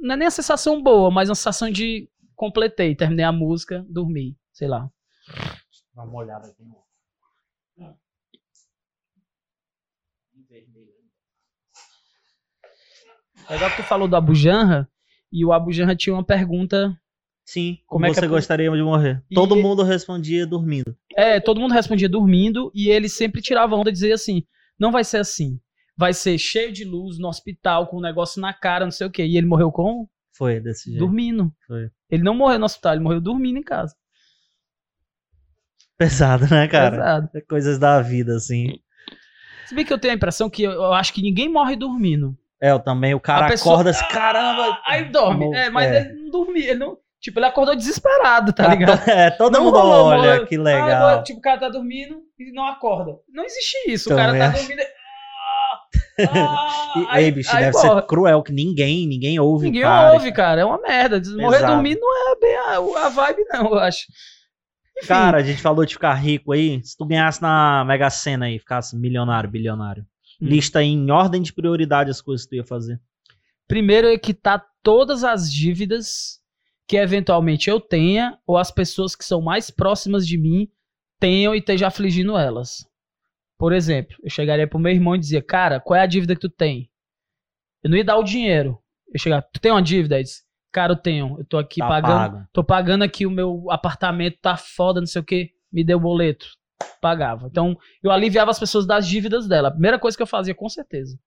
não 0.00 0.14
é 0.14 0.18
nem 0.18 0.28
a 0.28 0.30
sensação 0.30 0.82
boa, 0.82 1.10
mas 1.10 1.28
uma 1.28 1.34
sensação 1.34 1.70
de 1.70 2.08
completei, 2.34 2.94
terminei 2.94 3.24
a 3.24 3.32
música, 3.32 3.84
dormi, 3.88 4.36
sei 4.52 4.68
lá. 4.68 4.90
Dá 5.94 6.04
uma 6.04 6.18
olhada 6.18 6.48
aqui 6.48 6.62
no. 6.62 6.84
Legal 13.48 13.70
que 13.70 13.76
tu 13.76 13.82
falou 13.84 14.08
do 14.08 14.16
Abu 14.16 14.34
Janra 14.34 14.90
e 15.30 15.44
o 15.44 15.52
Abu 15.52 15.72
Janra 15.72 15.94
tinha 15.94 16.14
uma 16.14 16.24
pergunta 16.24 17.00
Sim, 17.48 17.76
Como 17.86 18.00
como 18.00 18.06
é 18.06 18.08
que 18.10 18.16
você 18.18 18.24
é- 18.24 18.28
gostaria 18.28 18.70
de 18.70 18.82
morrer? 18.82 19.22
E- 19.30 19.34
Todo 19.36 19.54
mundo 19.54 19.84
respondia 19.84 20.44
dormindo. 20.44 20.96
É, 21.16 21.38
todo 21.38 21.60
mundo 21.60 21.72
respondia 21.72 22.08
dormindo 22.08 22.72
e 22.74 22.88
ele 22.90 23.08
sempre 23.08 23.40
tirava 23.40 23.76
onda 23.76 23.88
e 23.88 23.92
dizia 23.92 24.14
assim: 24.14 24.42
não 24.78 24.90
vai 24.90 25.04
ser 25.04 25.18
assim. 25.18 25.60
Vai 25.96 26.12
ser 26.12 26.36
cheio 26.38 26.72
de 26.72 26.84
luz 26.84 27.18
no 27.18 27.28
hospital, 27.28 27.86
com 27.86 27.98
um 27.98 28.02
negócio 28.02 28.40
na 28.40 28.52
cara, 28.52 28.84
não 28.84 28.90
sei 28.90 29.06
o 29.06 29.10
quê. 29.10 29.24
E 29.24 29.36
ele 29.38 29.46
morreu 29.46 29.70
com? 29.70 30.06
Foi 30.36 30.58
desse 30.60 30.90
jeito. 30.90 30.98
Dormindo. 30.98 31.50
Foi. 31.68 31.88
Ele 32.10 32.22
não 32.24 32.34
morreu 32.34 32.58
no 32.58 32.64
hospital, 32.66 32.92
ele 32.94 33.02
morreu 33.04 33.20
dormindo 33.20 33.58
em 33.58 33.62
casa. 33.62 33.94
Pesado, 35.96 36.46
né, 36.50 36.68
cara? 36.68 36.90
Pesado. 36.96 37.30
É 37.34 37.40
Coisas 37.40 37.78
da 37.78 38.02
vida, 38.02 38.36
assim. 38.36 38.78
Se 39.66 39.74
bem 39.74 39.84
que 39.84 39.92
eu 39.92 39.98
tenho 39.98 40.12
a 40.12 40.16
impressão 40.16 40.50
que 40.50 40.62
eu, 40.64 40.72
eu 40.72 40.92
acho 40.92 41.12
que 41.12 41.22
ninguém 41.22 41.48
morre 41.48 41.74
dormindo. 41.76 42.36
É, 42.60 42.70
eu 42.70 42.78
também, 42.78 43.14
o 43.14 43.20
cara 43.20 43.48
pessoa- 43.48 43.74
acorda 43.76 43.90
assim, 43.90 44.06
caramba. 44.08 44.78
Aí 44.86 45.04
dorme. 45.10 45.44
Amor, 45.44 45.54
É, 45.54 45.70
mas 45.70 45.90
é. 45.92 46.00
ele 46.10 46.22
não 46.22 46.30
dormia. 46.30 46.70
Ele 46.70 46.78
não, 46.78 46.98
tipo, 47.26 47.38
ele 47.38 47.46
acordou 47.46 47.76
desesperado, 47.76 48.52
tá 48.52 48.68
ligado? 48.68 49.08
É, 49.08 49.30
todo 49.30 49.52
Não 49.54 49.64
mundo 49.64 49.78
rolou, 49.78 50.06
olha, 50.06 50.18
morreu. 50.30 50.46
que 50.46 50.56
Ah, 50.56 50.62
legal. 50.62 50.88
agora, 50.90 51.22
tipo, 51.22 51.38
o 51.38 51.42
cara 51.42 51.60
tá 51.60 51.68
dormindo 51.68 52.22
e 52.38 52.52
não 52.52 52.66
acorda. 52.66 53.12
Não 53.28 53.44
existe 53.44 53.76
isso. 53.90 54.12
O 54.12 54.16
cara 54.16 54.36
tá 54.36 54.46
acho. 54.48 54.60
dormindo. 54.60 54.80
e- 54.80 54.96
Ah, 56.18 56.94
E, 56.96 57.06
aí- 57.10 57.24
ei, 57.24 57.30
bicho, 57.30 57.50
aí 57.54 57.64
deve 57.64 57.76
morre. 57.76 58.00
ser 58.00 58.06
cruel 58.06 58.42
que 58.42 58.52
ninguém, 58.52 59.06
ninguém 59.06 59.38
ouve 59.38 59.66
Ninguém 59.66 59.82
cara. 59.82 60.12
ouve, 60.14 60.32
cara. 60.32 60.60
É 60.62 60.64
uma 60.64 60.78
merda. 60.80 61.20
Morrer 61.36 61.56
Pesado. 61.58 61.72
dormindo 61.74 62.00
não 62.00 62.32
é 62.32 62.36
bem 62.40 62.56
a, 62.56 63.06
a 63.06 63.08
vibe, 63.10 63.44
não, 63.52 63.66
eu 63.66 63.78
acho. 63.78 64.06
Enfim, 64.98 65.08
Cara, 65.08 65.36
a 65.38 65.42
gente 65.42 65.60
falou 65.60 65.84
de 65.84 65.92
ficar 65.92 66.14
rico 66.14 66.52
aí. 66.52 66.80
Se 66.82 66.96
tu 66.96 67.04
ganhasse 67.04 67.42
na 67.42 67.84
Mega 67.86 68.08
Sena 68.08 68.46
aí, 68.46 68.58
ficasse 68.58 68.96
milionário, 68.96 69.50
bilionário. 69.50 70.04
Hum. 70.40 70.46
Lista 70.46 70.78
aí 70.78 70.88
em 70.88 71.10
ordem 71.10 71.42
de 71.42 71.52
prioridade 71.52 72.10
as 72.10 72.22
coisas 72.22 72.44
que 72.46 72.50
tu 72.50 72.56
ia 72.56 72.64
fazer. 72.64 72.98
primeiro 73.68 74.06
é 74.08 74.16
quitar 74.16 74.64
todas 74.82 75.22
as 75.22 75.52
dívidas 75.52 76.38
que 76.86 76.96
eventualmente 76.96 77.68
eu 77.68 77.80
tenha 77.80 78.38
ou 78.46 78.56
as 78.56 78.70
pessoas 78.70 79.16
que 79.16 79.24
são 79.24 79.40
mais 79.40 79.70
próximas 79.70 80.26
de 80.26 80.38
mim 80.38 80.68
tenham 81.18 81.54
e 81.54 81.58
estejam 81.58 81.88
afligindo 81.88 82.36
elas. 82.36 82.86
Por 83.58 83.72
exemplo, 83.72 84.16
eu 84.22 84.30
chegaria 84.30 84.68
pro 84.68 84.78
meu 84.78 84.92
irmão 84.92 85.16
e 85.16 85.18
dizia, 85.18 85.42
cara, 85.42 85.80
qual 85.80 85.96
é 85.98 86.02
a 86.02 86.06
dívida 86.06 86.34
que 86.34 86.40
tu 86.40 86.50
tem? 86.50 86.90
Eu 87.82 87.90
não 87.90 87.96
ia 87.96 88.04
dar 88.04 88.16
o 88.18 88.22
dinheiro. 88.22 88.78
Eu 89.12 89.18
chegar, 89.18 89.42
tu 89.42 89.58
tem 89.60 89.72
uma 89.72 89.82
dívida? 89.82 90.16
Ele 90.16 90.24
disse, 90.24 90.42
cara, 90.70 90.92
eu 90.92 90.96
tenho. 90.96 91.36
Eu 91.38 91.44
tô 91.44 91.56
aqui 91.58 91.80
Tá 91.80 91.88
pagando. 91.88 92.32
pago. 92.32 92.48
tô 92.52 92.62
pagando 92.64 93.02
aqui 93.02 93.24
o 93.26 93.30
meu 93.30 93.70
apartamento, 93.70 94.38
tá 94.40 94.56
foda, 94.56 95.00
não 95.00 95.06
sei 95.06 95.22
o 95.22 95.24
que, 95.24 95.50
me 95.72 95.82
deu 95.82 95.98
boleto. 95.98 96.46
Pagava. 97.00 97.46
Então, 97.46 97.76
eu 98.02 98.10
aliviava 98.10 98.50
as 98.50 98.58
pessoas 98.58 98.86
das 98.86 99.08
dívidas 99.08 99.48
dela. 99.48 99.68
A 99.68 99.72
primeira 99.72 99.98
coisa 99.98 100.16
que 100.16 100.22
eu 100.22 100.26
fazia, 100.26 100.54
com 100.54 100.68
certeza. 100.68 101.18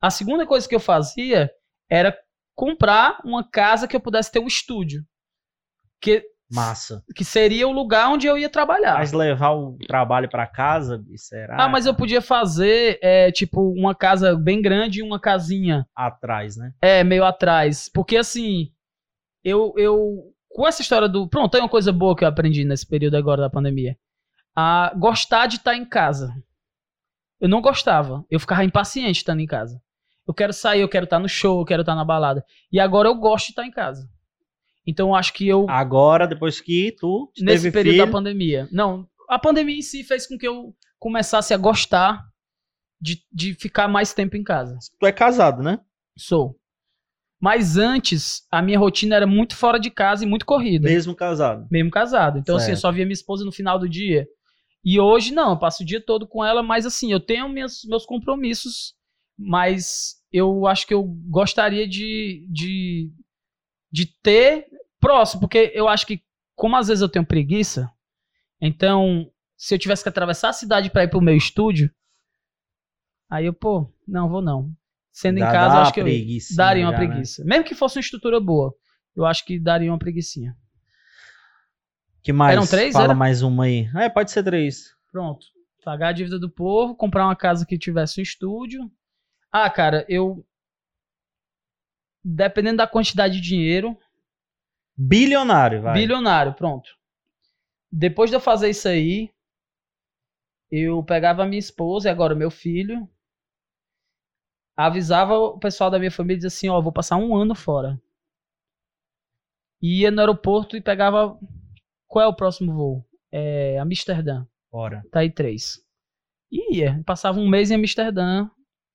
A 0.00 0.10
segunda 0.10 0.46
coisa 0.46 0.68
que 0.68 0.74
eu 0.74 0.80
fazia 0.80 1.50
era 1.88 2.14
comprar 2.54 3.20
uma 3.24 3.48
casa 3.48 3.88
que 3.88 3.96
eu 3.96 4.00
pudesse 4.00 4.30
ter 4.30 4.38
um 4.38 4.46
estúdio. 4.46 5.04
Que, 6.00 6.24
Massa. 6.50 7.02
que 7.14 7.24
seria 7.24 7.66
o 7.66 7.72
lugar 7.72 8.08
onde 8.08 8.26
eu 8.26 8.36
ia 8.36 8.48
trabalhar. 8.48 8.98
Mas 8.98 9.12
levar 9.12 9.52
o 9.52 9.76
trabalho 9.86 10.28
pra 10.28 10.46
casa, 10.46 11.02
será? 11.16 11.56
Ah, 11.58 11.68
mas 11.68 11.86
eu 11.86 11.94
podia 11.94 12.20
fazer, 12.20 12.98
é, 13.02 13.30
tipo, 13.30 13.72
uma 13.72 13.94
casa 13.94 14.36
bem 14.36 14.60
grande 14.60 15.00
e 15.00 15.02
uma 15.02 15.20
casinha 15.20 15.86
Atrás, 15.94 16.56
né? 16.56 16.72
É, 16.80 17.04
meio 17.04 17.24
atrás. 17.24 17.88
Porque 17.88 18.16
assim, 18.16 18.72
eu, 19.44 19.72
eu. 19.76 20.32
Com 20.48 20.66
essa 20.66 20.82
história 20.82 21.08
do. 21.08 21.28
Pronto, 21.28 21.52
tem 21.52 21.60
uma 21.60 21.68
coisa 21.68 21.92
boa 21.92 22.16
que 22.16 22.24
eu 22.24 22.28
aprendi 22.28 22.64
nesse 22.64 22.86
período 22.86 23.16
agora 23.16 23.42
da 23.42 23.50
pandemia. 23.50 23.96
A 24.54 24.92
gostar 24.96 25.46
de 25.46 25.56
estar 25.56 25.74
em 25.74 25.84
casa. 25.84 26.34
Eu 27.40 27.48
não 27.48 27.62
gostava. 27.62 28.24
Eu 28.30 28.38
ficava 28.38 28.64
impaciente 28.64 29.18
estando 29.18 29.40
em 29.40 29.46
casa. 29.46 29.80
Eu 30.26 30.34
quero 30.34 30.52
sair, 30.52 30.80
eu 30.80 30.88
quero 30.88 31.04
estar 31.04 31.18
no 31.18 31.28
show, 31.28 31.60
eu 31.60 31.64
quero 31.64 31.82
estar 31.82 31.94
na 31.94 32.04
balada. 32.04 32.44
E 32.70 32.78
agora 32.78 33.08
eu 33.08 33.14
gosto 33.14 33.46
de 33.46 33.52
estar 33.52 33.66
em 33.66 33.70
casa. 33.70 34.08
Então 34.86 35.08
eu 35.08 35.14
acho 35.14 35.32
que 35.32 35.46
eu. 35.46 35.66
Agora, 35.68 36.26
depois 36.26 36.60
que 36.60 36.94
tu 36.98 37.30
nesse 37.40 37.70
período 37.70 37.94
filho, 37.94 38.06
da 38.06 38.12
pandemia. 38.12 38.68
Não, 38.72 39.08
a 39.28 39.38
pandemia 39.38 39.76
em 39.76 39.82
si 39.82 40.04
fez 40.04 40.26
com 40.26 40.36
que 40.38 40.46
eu 40.46 40.74
começasse 40.98 41.52
a 41.52 41.56
gostar 41.56 42.24
de, 43.00 43.20
de 43.32 43.54
ficar 43.54 43.88
mais 43.88 44.12
tempo 44.14 44.36
em 44.36 44.44
casa. 44.44 44.78
tu 44.98 45.06
é 45.06 45.12
casado, 45.12 45.62
né? 45.62 45.80
Sou. 46.16 46.56
Mas 47.40 47.76
antes, 47.76 48.46
a 48.52 48.62
minha 48.62 48.78
rotina 48.78 49.16
era 49.16 49.26
muito 49.26 49.56
fora 49.56 49.80
de 49.80 49.90
casa 49.90 50.22
e 50.22 50.28
muito 50.28 50.46
corrida. 50.46 50.88
Mesmo 50.88 51.12
casado. 51.12 51.66
Mesmo 51.68 51.90
casado. 51.90 52.38
Então, 52.38 52.54
assim, 52.54 52.70
eu 52.70 52.76
Certo. 52.76 52.82
só 52.82 52.92
via 52.92 53.04
minha 53.04 53.12
esposa 53.14 53.44
no 53.44 53.50
final 53.50 53.80
do 53.80 53.88
dia. 53.88 54.28
E 54.84 55.00
hoje, 55.00 55.34
não, 55.34 55.50
eu 55.50 55.58
passo 55.58 55.82
o 55.82 55.86
dia 55.86 56.00
todo 56.00 56.24
com 56.24 56.44
ela, 56.44 56.62
mas 56.62 56.86
assim, 56.86 57.10
eu 57.10 57.18
tenho 57.18 57.48
minhas, 57.48 57.80
meus 57.84 58.06
compromissos, 58.06 58.94
mas 59.38 60.16
eu 60.32 60.66
acho 60.66 60.86
que 60.86 60.94
eu 60.94 61.02
gostaria 61.04 61.86
de, 61.88 62.46
de, 62.50 63.10
de 63.90 64.06
ter 64.22 64.66
próximo, 65.00 65.40
porque 65.40 65.72
eu 65.74 65.88
acho 65.88 66.06
que, 66.06 66.22
como 66.54 66.76
às 66.76 66.88
vezes 66.88 67.02
eu 67.02 67.08
tenho 67.08 67.26
preguiça, 67.26 67.90
então, 68.60 69.30
se 69.56 69.74
eu 69.74 69.78
tivesse 69.78 70.02
que 70.02 70.08
atravessar 70.08 70.50
a 70.50 70.52
cidade 70.54 70.90
para 70.90 71.04
ir 71.04 71.08
pro 71.08 71.20
meu 71.20 71.36
estúdio, 71.36 71.90
aí 73.28 73.46
eu, 73.46 73.52
pô, 73.52 73.92
não, 74.06 74.28
vou 74.28 74.40
não. 74.42 74.70
Sendo 75.12 75.38
em 75.38 75.40
Dá- 75.40 75.52
casa, 75.52 75.66
eu 75.66 75.70
uma 75.78 75.82
acho 75.82 75.92
que 75.92 76.00
eu 76.00 76.56
daria 76.56 76.84
uma 76.86 76.92
já, 76.92 76.98
né? 76.98 77.06
preguiça. 77.06 77.44
Mesmo 77.44 77.64
que 77.64 77.74
fosse 77.74 77.98
uma 77.98 78.02
estrutura 78.02 78.40
boa, 78.40 78.74
eu 79.14 79.26
acho 79.26 79.44
que 79.44 79.58
daria 79.58 79.90
uma 79.90 79.98
preguicinha. 79.98 80.56
Que 82.22 82.32
mais? 82.32 82.52
Eram 82.56 82.66
três, 82.66 82.92
Fala 82.92 83.06
era? 83.06 83.14
mais 83.14 83.42
uma 83.42 83.64
aí. 83.64 83.90
É, 83.96 84.08
pode 84.08 84.30
ser 84.30 84.42
três. 84.44 84.94
Pronto. 85.10 85.44
Pagar 85.84 86.08
a 86.08 86.12
dívida 86.12 86.38
do 86.38 86.48
povo, 86.48 86.94
comprar 86.94 87.24
uma 87.26 87.34
casa 87.36 87.66
que 87.66 87.76
tivesse 87.76 88.20
um 88.20 88.22
estúdio. 88.22 88.90
Ah, 89.52 89.68
cara, 89.68 90.06
eu. 90.08 90.44
Dependendo 92.24 92.78
da 92.78 92.86
quantidade 92.86 93.34
de 93.34 93.40
dinheiro, 93.40 93.98
Bilionário, 94.96 95.82
vai. 95.82 95.94
bilionário, 95.94 96.54
pronto. 96.54 96.90
Depois 97.90 98.30
de 98.30 98.36
eu 98.36 98.40
fazer 98.40 98.70
isso 98.70 98.88
aí, 98.88 99.30
eu 100.70 101.02
pegava 101.02 101.42
a 101.42 101.46
minha 101.46 101.58
esposa 101.58 102.08
e 102.08 102.10
agora 102.10 102.34
meu 102.34 102.50
filho, 102.50 103.08
avisava 104.76 105.34
o 105.34 105.58
pessoal 105.58 105.90
da 105.90 105.98
minha 105.98 106.10
família 106.10 106.36
e 106.36 106.38
dizia 106.38 106.48
assim: 106.48 106.68
Ó, 106.68 106.80
vou 106.80 106.92
passar 106.92 107.16
um 107.16 107.36
ano 107.36 107.54
fora. 107.54 108.00
Ia 109.82 110.10
no 110.10 110.20
aeroporto 110.20 110.76
e 110.76 110.80
pegava. 110.80 111.38
Qual 112.06 112.24
é 112.24 112.28
o 112.28 112.36
próximo 112.36 112.72
voo? 112.72 113.06
É 113.30 113.78
Amsterdã. 113.78 114.46
Bora. 114.70 115.02
Tá 115.10 115.20
aí 115.20 115.30
três. 115.30 115.82
E 116.50 116.78
ia. 116.78 117.02
Passava 117.04 117.38
um 117.40 117.48
mês 117.48 117.70
em 117.70 117.74
Amsterdã. 117.74 118.48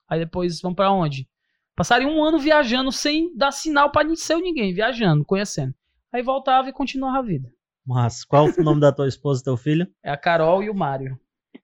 Aí 0.07 0.19
depois 0.19 0.61
vamos 0.61 0.75
pra 0.75 0.91
onde? 0.91 1.27
Passaria 1.75 2.07
um 2.07 2.23
ano 2.23 2.39
viajando 2.39 2.91
sem 2.91 3.35
dar 3.35 3.51
sinal 3.51 3.91
pra 3.91 4.03
seu 4.15 4.39
ninguém, 4.39 4.73
viajando, 4.73 5.23
conhecendo. 5.23 5.73
Aí 6.11 6.23
voltava 6.23 6.69
e 6.69 6.73
continuava 6.73 7.19
a 7.19 7.21
vida. 7.21 7.51
Mas 7.85 8.25
qual 8.25 8.47
o 8.47 8.63
nome 8.63 8.81
da 8.81 8.91
tua 8.91 9.07
esposa 9.07 9.41
e 9.41 9.43
teu 9.43 9.55
filho? 9.55 9.87
É 10.03 10.11
a 10.11 10.17
Carol 10.17 10.63
e 10.63 10.69
o 10.69 10.73
Mário. 10.73 11.19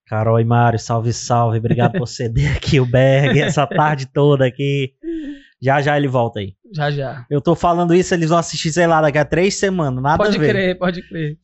Carol 0.05 0.39
e 0.39 0.45
Mário, 0.45 0.77
salve, 0.77 1.11
salve. 1.13 1.57
Obrigado 1.57 1.97
por 1.97 2.07
ceder 2.07 2.55
aqui 2.55 2.79
o 2.79 2.85
Berg 2.85 3.39
essa 3.39 3.65
tarde 3.65 4.05
toda 4.05 4.45
aqui. 4.45 4.93
Já 5.63 5.81
já 5.81 5.95
ele 5.95 6.09
volta 6.09 6.41
aí. 6.41 6.53
Já 6.73 6.91
já. 6.91 7.25
Eu 7.29 7.39
tô 7.39 7.55
falando 7.55 7.95
isso, 7.95 8.13
eles 8.13 8.27
vão 8.27 8.37
assistir, 8.37 8.69
sei 8.73 8.85
lá, 8.85 8.99
daqui 8.99 9.17
a 9.17 9.23
três 9.23 9.55
semanas. 9.55 10.03
Nada 10.03 10.21
Pode 10.21 10.35
a 10.35 10.39
ver. 10.39 10.49
crer, 10.49 10.77
pode 10.77 11.01
crer. 11.07 11.37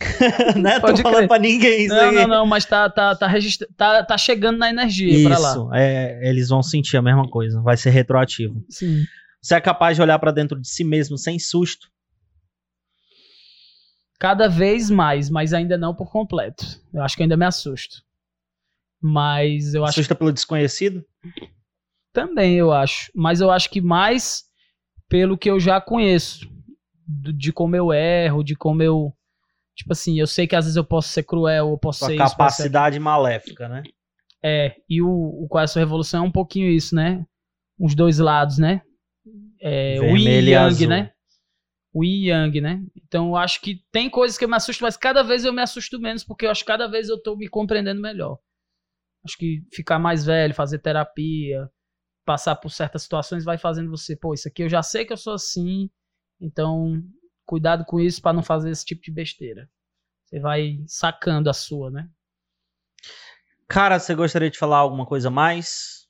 né? 0.56 0.80
Pode 0.80 0.96
tô 0.96 1.02
falando 1.02 1.18
crer. 1.18 1.28
pra 1.28 1.38
ninguém 1.38 1.84
isso 1.84 1.94
Não, 1.94 2.08
aí. 2.08 2.14
não, 2.14 2.26
não, 2.26 2.46
mas 2.46 2.64
tá, 2.64 2.88
tá, 2.88 3.14
tá, 3.14 3.26
registra... 3.26 3.68
tá, 3.76 4.02
tá 4.02 4.16
chegando 4.16 4.56
na 4.56 4.70
energia 4.70 5.28
pra 5.28 5.38
lá. 5.38 5.50
Isso, 5.50 5.70
é, 5.74 6.26
eles 6.26 6.48
vão 6.48 6.62
sentir 6.62 6.96
a 6.96 7.02
mesma 7.02 7.28
coisa. 7.28 7.60
Vai 7.60 7.76
ser 7.76 7.90
retroativo. 7.90 8.64
Sim. 8.70 9.04
Você 9.42 9.54
é 9.54 9.60
capaz 9.60 9.94
de 9.94 10.00
olhar 10.02 10.18
pra 10.18 10.32
dentro 10.32 10.58
de 10.58 10.66
si 10.66 10.82
mesmo 10.82 11.18
sem 11.18 11.38
susto? 11.38 11.88
Cada 14.18 14.48
vez 14.48 14.88
mais, 14.88 15.28
mas 15.28 15.52
ainda 15.52 15.76
não 15.76 15.94
por 15.94 16.10
completo. 16.10 16.64
Eu 16.94 17.02
acho 17.02 17.14
que 17.14 17.22
ainda 17.22 17.36
me 17.36 17.44
assusto. 17.44 17.96
Mas 19.02 19.74
eu 19.74 19.84
acho 19.84 19.90
Assusta 19.90 20.14
pelo 20.14 20.32
desconhecido? 20.32 21.04
Também, 22.16 22.54
eu 22.54 22.72
acho. 22.72 23.12
Mas 23.14 23.42
eu 23.42 23.50
acho 23.50 23.68
que 23.68 23.78
mais 23.78 24.44
pelo 25.06 25.36
que 25.36 25.50
eu 25.50 25.60
já 25.60 25.78
conheço. 25.82 26.50
De 27.06 27.52
como 27.52 27.76
eu 27.76 27.92
erro, 27.92 28.42
de 28.42 28.56
como 28.56 28.82
eu. 28.82 29.12
Tipo 29.76 29.92
assim, 29.92 30.18
eu 30.18 30.26
sei 30.26 30.46
que 30.46 30.56
às 30.56 30.64
vezes 30.64 30.78
eu 30.78 30.84
posso 30.84 31.10
ser 31.10 31.24
cruel, 31.24 31.68
eu 31.68 31.78
posso 31.78 31.98
Sua 31.98 32.08
ser 32.08 32.14
isso, 32.14 32.24
capacidade 32.24 32.98
maléfica, 32.98 33.68
né? 33.68 33.82
É, 34.42 34.74
e 34.88 35.02
o, 35.02 35.08
o 35.10 35.46
Qual 35.46 35.60
é 35.60 35.64
a 35.64 35.68
Sua 35.68 35.80
Revolução 35.80 36.24
é 36.24 36.26
um 36.26 36.32
pouquinho 36.32 36.70
isso, 36.70 36.94
né? 36.94 37.22
Os 37.78 37.94
dois 37.94 38.18
lados, 38.18 38.56
né? 38.56 38.80
É, 39.60 40.00
o 40.00 40.16
Yin 40.16 40.48
Yang, 40.48 40.86
né? 40.86 41.12
O 41.92 42.02
Yin 42.02 42.22
e 42.22 42.28
Yang, 42.28 42.60
né? 42.62 42.82
Então 42.96 43.28
eu 43.28 43.36
acho 43.36 43.60
que 43.60 43.82
tem 43.92 44.08
coisas 44.08 44.38
que 44.38 44.44
eu 44.46 44.48
me 44.48 44.56
assusto, 44.56 44.82
mas 44.82 44.96
cada 44.96 45.22
vez 45.22 45.44
eu 45.44 45.52
me 45.52 45.60
assusto 45.60 46.00
menos, 46.00 46.24
porque 46.24 46.46
eu 46.46 46.50
acho 46.50 46.62
que 46.62 46.72
cada 46.72 46.88
vez 46.88 47.10
eu 47.10 47.22
tô 47.22 47.36
me 47.36 47.46
compreendendo 47.46 48.00
melhor. 48.00 48.38
Acho 49.22 49.36
que 49.36 49.62
ficar 49.70 49.98
mais 49.98 50.24
velho, 50.24 50.54
fazer 50.54 50.78
terapia, 50.78 51.70
passar 52.26 52.56
por 52.56 52.70
certas 52.70 53.02
situações 53.04 53.44
vai 53.44 53.56
fazendo 53.56 53.88
você, 53.88 54.16
pô, 54.16 54.34
isso 54.34 54.48
aqui 54.48 54.62
eu 54.64 54.68
já 54.68 54.82
sei 54.82 55.06
que 55.06 55.12
eu 55.12 55.16
sou 55.16 55.32
assim, 55.32 55.88
então 56.40 57.00
cuidado 57.46 57.84
com 57.86 58.00
isso 58.00 58.20
pra 58.20 58.32
não 58.32 58.42
fazer 58.42 58.70
esse 58.70 58.84
tipo 58.84 59.00
de 59.00 59.12
besteira. 59.12 59.70
Você 60.24 60.40
vai 60.40 60.82
sacando 60.86 61.48
a 61.48 61.52
sua, 61.54 61.90
né? 61.90 62.10
Cara, 63.68 63.98
você 63.98 64.14
gostaria 64.14 64.50
de 64.50 64.58
falar 64.58 64.78
alguma 64.78 65.06
coisa 65.06 65.28
a 65.28 65.30
mais? 65.30 66.06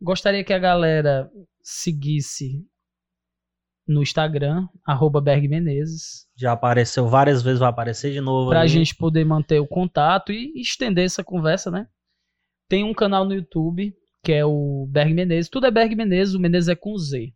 Gostaria 0.00 0.44
que 0.44 0.52
a 0.52 0.58
galera 0.58 1.30
seguisse 1.62 2.62
no 3.88 4.02
Instagram, 4.02 4.66
arroba 4.84 5.20
Berg 5.20 5.48
Menezes, 5.48 6.26
Já 6.36 6.52
apareceu 6.52 7.06
várias 7.06 7.40
vezes, 7.42 7.60
vai 7.60 7.68
aparecer 7.70 8.12
de 8.12 8.20
novo. 8.20 8.50
pra 8.50 8.60
ali. 8.60 8.68
gente 8.68 8.94
poder 8.96 9.24
manter 9.24 9.60
o 9.60 9.66
contato 9.66 10.32
e 10.32 10.60
estender 10.60 11.04
essa 11.04 11.22
conversa, 11.24 11.70
né? 11.70 11.88
Tem 12.68 12.82
um 12.84 12.92
canal 12.92 13.24
no 13.24 13.32
YouTube, 13.32 13.94
que 14.26 14.32
é 14.32 14.44
o 14.44 14.88
Berg 14.90 15.14
Menezes. 15.14 15.48
Tudo 15.48 15.68
é 15.68 15.70
Berg 15.70 15.94
Menezes, 15.94 16.34
o 16.34 16.40
Menezes 16.40 16.68
é 16.68 16.74
com 16.74 16.98
Z. 16.98 17.32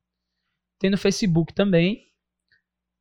Tem 0.80 0.90
no 0.90 0.98
Facebook 0.98 1.54
também. 1.54 2.02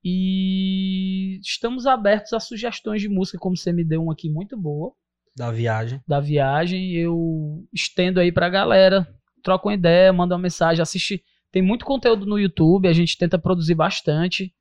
E 0.04 1.40
estamos 1.42 1.88
abertos 1.88 2.32
a 2.34 2.40
sugestões 2.40 3.02
de 3.02 3.10
música, 3.10 3.40
como 3.40 3.58
você 3.58 3.74
me 3.74 3.84
deu 3.84 4.04
uma 4.04 4.14
aqui 4.14 4.30
muito 4.30 4.56
boa. 4.56 4.94
Da 5.36 5.50
viagem. 5.50 6.00
da 6.08 6.20
viagem, 6.20 6.92
eu 6.92 7.66
estendo 7.74 8.20
aí 8.20 8.32
pra 8.32 8.48
galera, 8.48 9.08
troca 9.42 9.68
uma 9.68 9.74
ideia, 9.74 10.14
manda 10.14 10.36
uma 10.36 10.42
mensagem, 10.42 10.84
assiste. 10.84 11.24
Tem 11.52 11.62
muito 11.64 11.84
conteúdo 11.84 12.28
no 12.28 12.38
YouTube, 12.38 12.88
a 12.88 12.94
gente 12.94 13.18
tenta 13.18 13.40
produzir 13.40 13.74
bastante, 13.74 14.54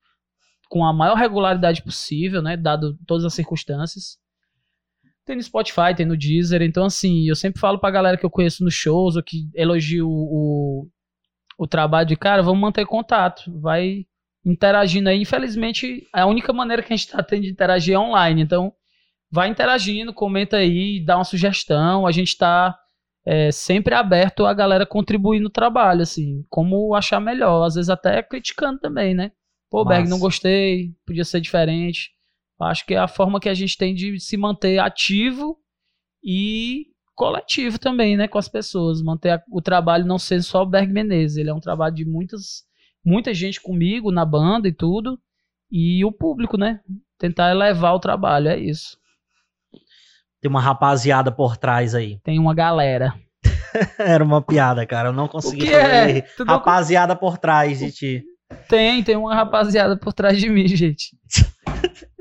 com 0.71 0.87
a 0.87 0.93
maior 0.93 1.17
regularidade 1.17 1.83
possível, 1.83 2.41
né, 2.41 2.57
dado 2.57 2.97
todas 3.07 3.27
as 3.27 3.35
circunstâncias. 3.35 4.17
Tem 5.29 5.37
no 5.37 5.43
Spotify, 5.43 5.95
tem 5.95 6.07
no 6.07 6.17
Deezer, 6.17 6.63
então 6.63 6.87
assim, 6.87 7.29
eu 7.29 7.37
sempre 7.37 7.61
falo 7.61 7.79
pra 7.79 7.91
galera 7.91 8.17
que 8.17 8.25
eu 8.25 8.31
conheço 8.31 8.65
nos 8.65 8.73
shows, 8.73 9.15
ou 9.15 9.23
que 9.23 9.47
elogio 9.55 10.09
o, 10.09 10.89
o 11.59 11.67
trabalho 11.67 12.09
de 12.09 12.17
cara, 12.17 12.43
vamos 12.43 12.59
manter 12.59 12.87
contato, 12.87 13.43
vai 13.61 14.07
interagindo 14.43 15.11
aí. 15.11 15.21
Infelizmente, 15.21 16.09
a 16.15 16.25
única 16.25 16.51
maneira 16.51 16.83
que 16.83 16.91
a 16.91 16.97
gente 16.97 17.11
tá 17.11 17.23
tendo 17.23 17.43
de 17.43 17.51
interagir 17.51 17.95
é 17.95 17.99
online, 17.99 18.41
então 18.41 18.73
vai 19.31 19.51
interagindo, 19.51 20.15
comenta 20.15 20.57
aí, 20.57 21.05
dá 21.05 21.19
uma 21.19 21.25
sugestão. 21.25 22.07
A 22.07 22.11
gente 22.11 22.35
tá 22.39 22.75
é, 23.27 23.53
sempre 23.53 23.95
aberto 23.95 24.47
a 24.47 24.55
galera 24.55 24.87
contribuir 24.87 25.41
no 25.41 25.51
trabalho, 25.51 26.01
assim, 26.01 26.43
como 26.49 26.95
achar 26.95 27.21
melhor. 27.21 27.67
Às 27.67 27.75
vezes 27.75 27.91
até 27.91 28.23
criticando 28.23 28.79
também, 28.81 29.13
né? 29.13 29.31
Pô, 29.71 29.85
Berg, 29.85 30.09
não 30.09 30.19
gostei, 30.19 30.95
podia 31.07 31.23
ser 31.23 31.43
diferente. 31.43 32.13
Acho 32.61 32.85
que 32.87 32.95
é 32.95 32.99
a 32.99 33.09
forma 33.09 33.39
que 33.41 33.49
a 33.49 33.55
gente 33.55 33.77
tem 33.77 33.95
de 33.95 34.19
se 34.19 34.37
manter 34.37 34.79
ativo 34.79 35.57
e 36.25 36.87
coletivo 37.15 37.79
também, 37.79 38.17
né, 38.17 38.27
com 38.29 38.39
as 38.39 38.49
pessoas. 38.49 39.01
Manter 39.03 39.31
a- 39.31 39.43
o 39.51 39.61
trabalho 39.63 40.05
não 40.07 40.19
ser 40.19 40.43
só 40.43 40.63
o 40.63 40.67
Berg 40.67 40.93
Menezes. 40.93 41.37
Ele 41.37 41.51
é 41.51 41.55
um 41.55 41.61
trabalho 41.61 41.95
de 41.95 42.05
muitas, 42.05 42.65
muita 43.05 43.33
gente 43.35 43.61
comigo 43.61 44.11
na 44.11 44.25
banda 44.25 44.67
e 44.69 44.73
tudo. 44.73 45.19
E 45.71 46.05
o 46.05 46.11
público, 46.13 46.57
né? 46.57 46.81
Tentar 47.19 47.51
elevar 47.51 47.95
o 47.95 48.01
trabalho, 48.01 48.49
é 48.49 48.59
isso. 48.59 48.97
Tem 50.41 50.49
uma 50.51 50.61
rapaziada 50.61 51.31
por 51.33 51.57
trás 51.57 51.95
aí. 51.95 52.19
Tem 52.25 52.39
uma 52.39 52.55
galera. 52.55 53.13
Era 53.99 54.23
uma 54.25 54.41
piada, 54.41 54.87
cara. 54.87 55.09
Eu 55.09 55.13
não 55.13 55.29
consegui 55.29 55.67
fazer. 55.67 56.19
é? 56.19 56.29
Não 56.39 56.47
Rapaziada 56.47 57.15
por 57.17 57.39
trás 57.39 57.81
de 57.81 57.93
ti. 57.93 58.25
Tem, 58.69 59.03
tem 59.03 59.17
uma 59.17 59.35
rapaziada 59.35 59.97
por 59.97 60.13
trás 60.13 60.41
de 60.41 60.49
mim, 60.49 60.67
gente. 60.69 61.17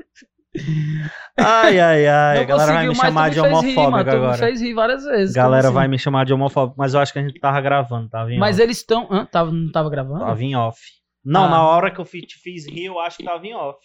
Ai, 1.36 1.78
ai, 1.80 2.06
ai. 2.06 2.38
A 2.40 2.44
galera 2.44 2.72
vai 2.72 2.88
me 2.88 2.94
chamar 2.94 3.30
de 3.30 3.40
homofóbico 3.40 4.04
tu 4.04 4.10
agora. 4.10 4.38
fez 4.38 4.60
rir 4.60 4.74
várias 4.74 5.04
vezes. 5.04 5.36
A 5.36 5.42
galera 5.42 5.62
como 5.68 5.74
vai 5.74 5.84
assim? 5.84 5.90
me 5.90 5.98
chamar 5.98 6.24
de 6.26 6.32
homofóbico, 6.34 6.74
mas 6.78 6.94
eu 6.94 7.00
acho 7.00 7.12
que 7.12 7.18
a 7.18 7.22
gente 7.22 7.38
tava 7.40 7.60
gravando, 7.60 8.08
tava 8.08 8.32
em 8.32 8.38
Mas 8.38 8.56
off. 8.56 8.62
eles 8.62 8.76
estão. 8.78 9.26
Tava, 9.30 9.50
não 9.52 9.70
tava 9.70 9.88
gravando? 9.90 10.20
Tava 10.20 10.42
em 10.42 10.56
off. 10.56 10.80
Não, 11.24 11.44
Ah. 11.44 11.48
na 11.48 11.66
hora 11.68 11.90
que 11.90 12.00
eu 12.00 12.04
fi- 12.04 12.22
te 12.22 12.36
fiz 12.38 12.66
rir, 12.66 12.86
eu 12.86 12.98
acho 12.98 13.18
que 13.18 13.24
tava 13.24 13.46
em 13.46 13.54
off. 13.54 13.78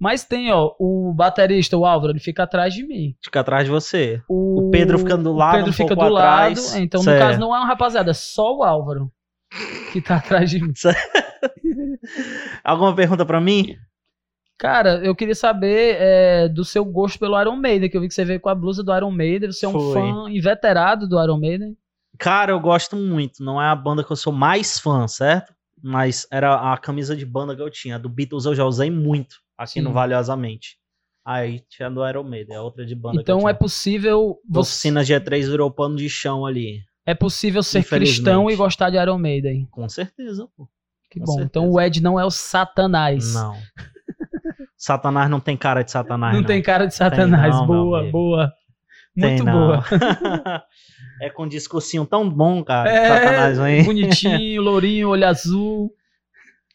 Mas 0.00 0.24
tem, 0.24 0.50
ó, 0.52 0.72
o 0.80 1.12
baterista, 1.14 1.76
o 1.76 1.86
Álvaro, 1.86 2.12
ele 2.12 2.18
fica 2.18 2.42
atrás 2.42 2.74
de 2.74 2.84
mim. 2.84 3.14
Fica 3.22 3.38
atrás 3.40 3.64
de 3.64 3.70
você. 3.70 4.20
O, 4.28 4.66
O 4.66 4.70
Pedro 4.70 4.98
fica 4.98 5.16
do 5.16 5.32
lado, 5.32 5.52
O 5.52 5.56
Pedro 5.58 5.70
um 5.70 5.72
fica 5.74 5.94
do 5.94 6.16
atrás. 6.16 6.72
lado. 6.72 6.82
Então, 6.82 6.98
no 7.00 7.04
Certo. 7.04 7.20
caso, 7.20 7.38
não 7.40 7.54
é 7.54 7.58
uma 7.60 7.66
rapaziada, 7.68 8.10
é 8.10 8.14
só 8.14 8.56
o 8.56 8.64
Álvaro 8.64 9.12
que 9.92 10.00
tá 10.00 10.16
atrás 10.16 10.50
de 10.50 10.60
mim. 10.60 10.72
Alguma 12.64 12.94
pergunta 12.94 13.24
pra 13.24 13.40
mim? 13.40 13.76
Cara, 14.58 15.00
eu 15.04 15.14
queria 15.14 15.34
saber 15.34 15.96
é, 15.98 16.48
do 16.48 16.64
seu 16.64 16.84
gosto 16.84 17.18
pelo 17.18 17.40
Iron 17.40 17.56
Maiden, 17.56 17.90
que 17.90 17.96
eu 17.96 18.00
vi 18.00 18.08
que 18.08 18.14
você 18.14 18.24
veio 18.24 18.40
com 18.40 18.48
a 18.48 18.54
blusa 18.54 18.82
do 18.82 18.96
Iron 18.96 19.10
Maiden. 19.10 19.50
Você 19.50 19.66
é 19.66 19.68
um 19.68 19.72
Foi. 19.72 19.94
fã 19.94 20.30
inveterado 20.30 21.08
do 21.08 21.20
Iron 21.22 21.38
Maiden. 21.38 21.76
Cara, 22.18 22.52
eu 22.52 22.60
gosto 22.60 22.94
muito. 22.94 23.42
Não 23.42 23.60
é 23.60 23.66
a 23.66 23.74
banda 23.74 24.04
que 24.04 24.12
eu 24.12 24.16
sou 24.16 24.32
mais 24.32 24.78
fã, 24.78 25.08
certo? 25.08 25.52
Mas 25.82 26.26
era 26.30 26.72
a 26.72 26.78
camisa 26.78 27.16
de 27.16 27.26
banda 27.26 27.56
que 27.56 27.62
eu 27.62 27.70
tinha. 27.70 27.96
A 27.96 27.98
do 27.98 28.08
Beatles 28.08 28.44
eu 28.44 28.54
já 28.54 28.64
usei 28.64 28.90
muito 28.90 29.36
aqui 29.58 29.74
Sim. 29.74 29.80
no 29.80 29.92
Valiosamente. 29.92 30.78
Aí 31.24 31.60
tinha 31.68 31.88
do 31.88 32.06
Iron 32.08 32.24
Maiden, 32.24 32.56
é 32.56 32.60
outra 32.60 32.84
de 32.84 32.94
banda 32.94 33.22
que 33.22 33.30
eu 33.30 33.36
Então 33.36 33.48
é 33.48 33.54
possível 33.54 34.40
você, 34.48 34.88
Oficina 34.88 35.02
G3 35.02 35.48
virou 35.48 35.70
pano 35.70 35.96
de 35.96 36.08
chão 36.08 36.44
ali. 36.44 36.80
é 37.06 37.14
possível 37.14 37.62
ser 37.62 37.84
cristão 37.84 38.50
e 38.50 38.56
gostar 38.56 38.90
de 38.90 38.96
Iron 38.96 39.18
Maiden. 39.18 39.66
Com 39.70 39.88
certeza, 39.88 40.48
pô. 40.56 40.68
Que 41.10 41.20
Com 41.20 41.26
bom. 41.26 41.32
certeza. 41.32 41.46
Então 41.46 41.70
o 41.70 41.80
Ed 41.80 42.02
não 42.02 42.18
é 42.18 42.24
o 42.24 42.30
Satanás. 42.30 43.34
Não. 43.34 43.56
Satanás 44.84 45.30
não 45.30 45.38
tem 45.38 45.56
cara 45.56 45.84
de 45.84 45.92
Satanás. 45.92 46.34
Não 46.34 46.40
não. 46.40 46.46
tem 46.46 46.60
cara 46.60 46.86
de 46.86 46.94
Satanás. 46.94 47.54
não, 47.54 47.66
meu 47.68 47.84
boa, 47.84 48.10
boa. 48.10 48.52
Tem 49.14 49.30
Muito 49.30 49.44
não. 49.44 49.52
boa. 49.52 49.84
é 51.22 51.30
com 51.30 51.44
um 51.44 51.48
discursinho 51.48 52.04
tão 52.04 52.28
bom, 52.28 52.64
cara. 52.64 52.90
É, 52.90 53.08
Satanás, 53.08 53.58
hein? 53.60 53.84
bonitinho, 53.84 54.60
lourinho, 54.62 55.10
olho 55.10 55.24
azul. 55.28 55.92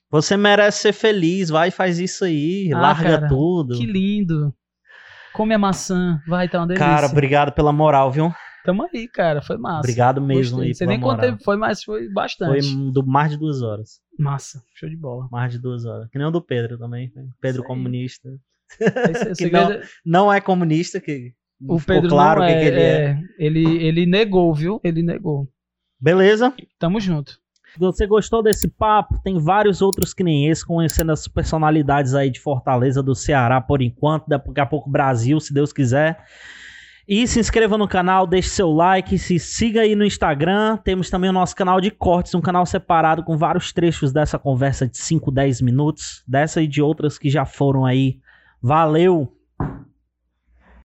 Você 0.10 0.38
merece 0.38 0.84
ser 0.84 0.94
feliz, 0.94 1.50
vai 1.50 1.68
e 1.68 1.72
faz 1.72 2.00
isso 2.00 2.24
aí, 2.24 2.72
Ah, 2.74 2.80
larga 2.80 3.18
cara, 3.18 3.28
tudo. 3.28 3.76
Que 3.78 3.86
lindo. 3.86 4.54
Come 5.34 5.54
a 5.54 5.60
maçã. 5.60 6.22
Vai, 6.26 6.48
tá 6.48 6.60
uma 6.60 6.68
delícia. 6.68 6.86
Cara, 6.88 7.08
obrigado 7.08 7.52
pela 7.52 7.74
moral, 7.74 8.10
viu? 8.10 8.34
Tamo 8.64 8.88
aí, 8.94 9.08
cara. 9.10 9.42
Foi 9.42 9.58
massa. 9.58 9.80
Obrigado 9.80 10.22
mesmo 10.22 10.60
Gostei. 10.60 10.68
aí 10.68 10.72
Não 10.72 10.78
pela 10.80 10.90
nem 10.92 11.00
moral. 11.00 11.20
tempo 11.20 11.44
foi, 11.44 11.58
mas 11.58 11.84
foi 11.84 12.06
Foi 12.06 12.14
bastante. 12.14 12.74
do 12.92 13.06
mais 13.06 13.32
de 13.32 13.38
duas 13.38 13.62
horas. 13.62 14.00
Massa. 14.18 14.62
Show 14.76 14.90
de 14.90 14.96
bola. 14.98 15.28
Mais 15.32 15.52
de 15.52 15.60
duas 15.60 15.86
horas. 15.86 16.10
Que 16.10 16.18
nem 16.18 16.28
o 16.28 16.32
do 16.32 16.42
Pedro 16.42 16.78
também. 16.78 17.12
Pedro 17.42 17.62
aí. 17.62 17.68
comunista. 17.68 18.30
É 18.80 18.86
o 18.86 19.30
Que 19.30 19.36
segredo 19.36 19.74
é- 19.74 19.82
Não 20.06 20.32
é 20.32 20.42
comunista, 20.42 21.00
que 21.00 21.34
o 21.62 21.80
ficou 21.80 21.96
Pedro 21.96 22.10
claro 22.10 22.42
não 22.42 22.48
que, 22.48 22.54
é, 22.54 22.60
que 22.60 22.66
ele 22.68 22.80
é. 22.80 23.04
é, 23.04 23.20
Ele, 23.40 23.84
ele 23.86 24.06
negou, 24.06 24.54
viu? 24.54 24.80
Ele 24.84 25.02
negou. 25.02 25.48
Beleza? 26.00 26.54
Tamo 26.78 27.00
junto. 27.00 27.40
Se 27.74 27.80
você 27.80 28.08
gostou 28.08 28.42
desse 28.42 28.68
papo, 28.68 29.20
tem 29.24 29.38
vários 29.38 29.82
outros 29.82 30.14
que 30.14 30.24
nem 30.24 30.48
esse, 30.50 30.66
conhecendo 30.66 31.12
as 31.12 31.28
personalidades 31.28 32.14
aí 32.16 32.30
de 32.30 32.40
Fortaleza, 32.40 33.04
do 33.04 33.14
Ceará, 33.14 33.60
por 33.62 33.82
enquanto, 33.82 34.28
daqui 34.28 34.60
a 34.60 34.66
pouco 34.66 34.90
Brasil, 34.90 35.40
se 35.40 35.54
Deus 35.54 35.72
quiser. 35.74 36.24
E 37.08 37.26
se 37.26 37.40
inscreva 37.40 37.78
no 37.78 37.88
canal, 37.88 38.28
deixe 38.28 38.50
seu 38.50 38.70
like, 38.70 39.18
se 39.18 39.40
siga 39.40 39.82
aí 39.82 39.96
no 39.96 40.04
Instagram. 40.04 40.76
Temos 40.76 41.10
também 41.10 41.30
o 41.30 41.34
nosso 41.34 41.56
canal 41.56 41.80
de 41.80 41.90
cortes, 41.90 42.36
um 42.36 42.42
canal 42.42 42.66
separado 42.66 43.24
com 43.24 43.38
vários 43.38 43.72
trechos 43.72 44.12
dessa 44.12 44.38
conversa 44.38 44.86
de 44.86 44.98
5, 44.98 45.32
10 45.32 45.62
minutos, 45.62 46.22
dessa 46.28 46.62
e 46.62 46.68
de 46.68 46.82
outras 46.82 47.18
que 47.18 47.30
já 47.30 47.46
foram 47.46 47.86
aí. 47.86 48.20
Valeu! 48.62 49.37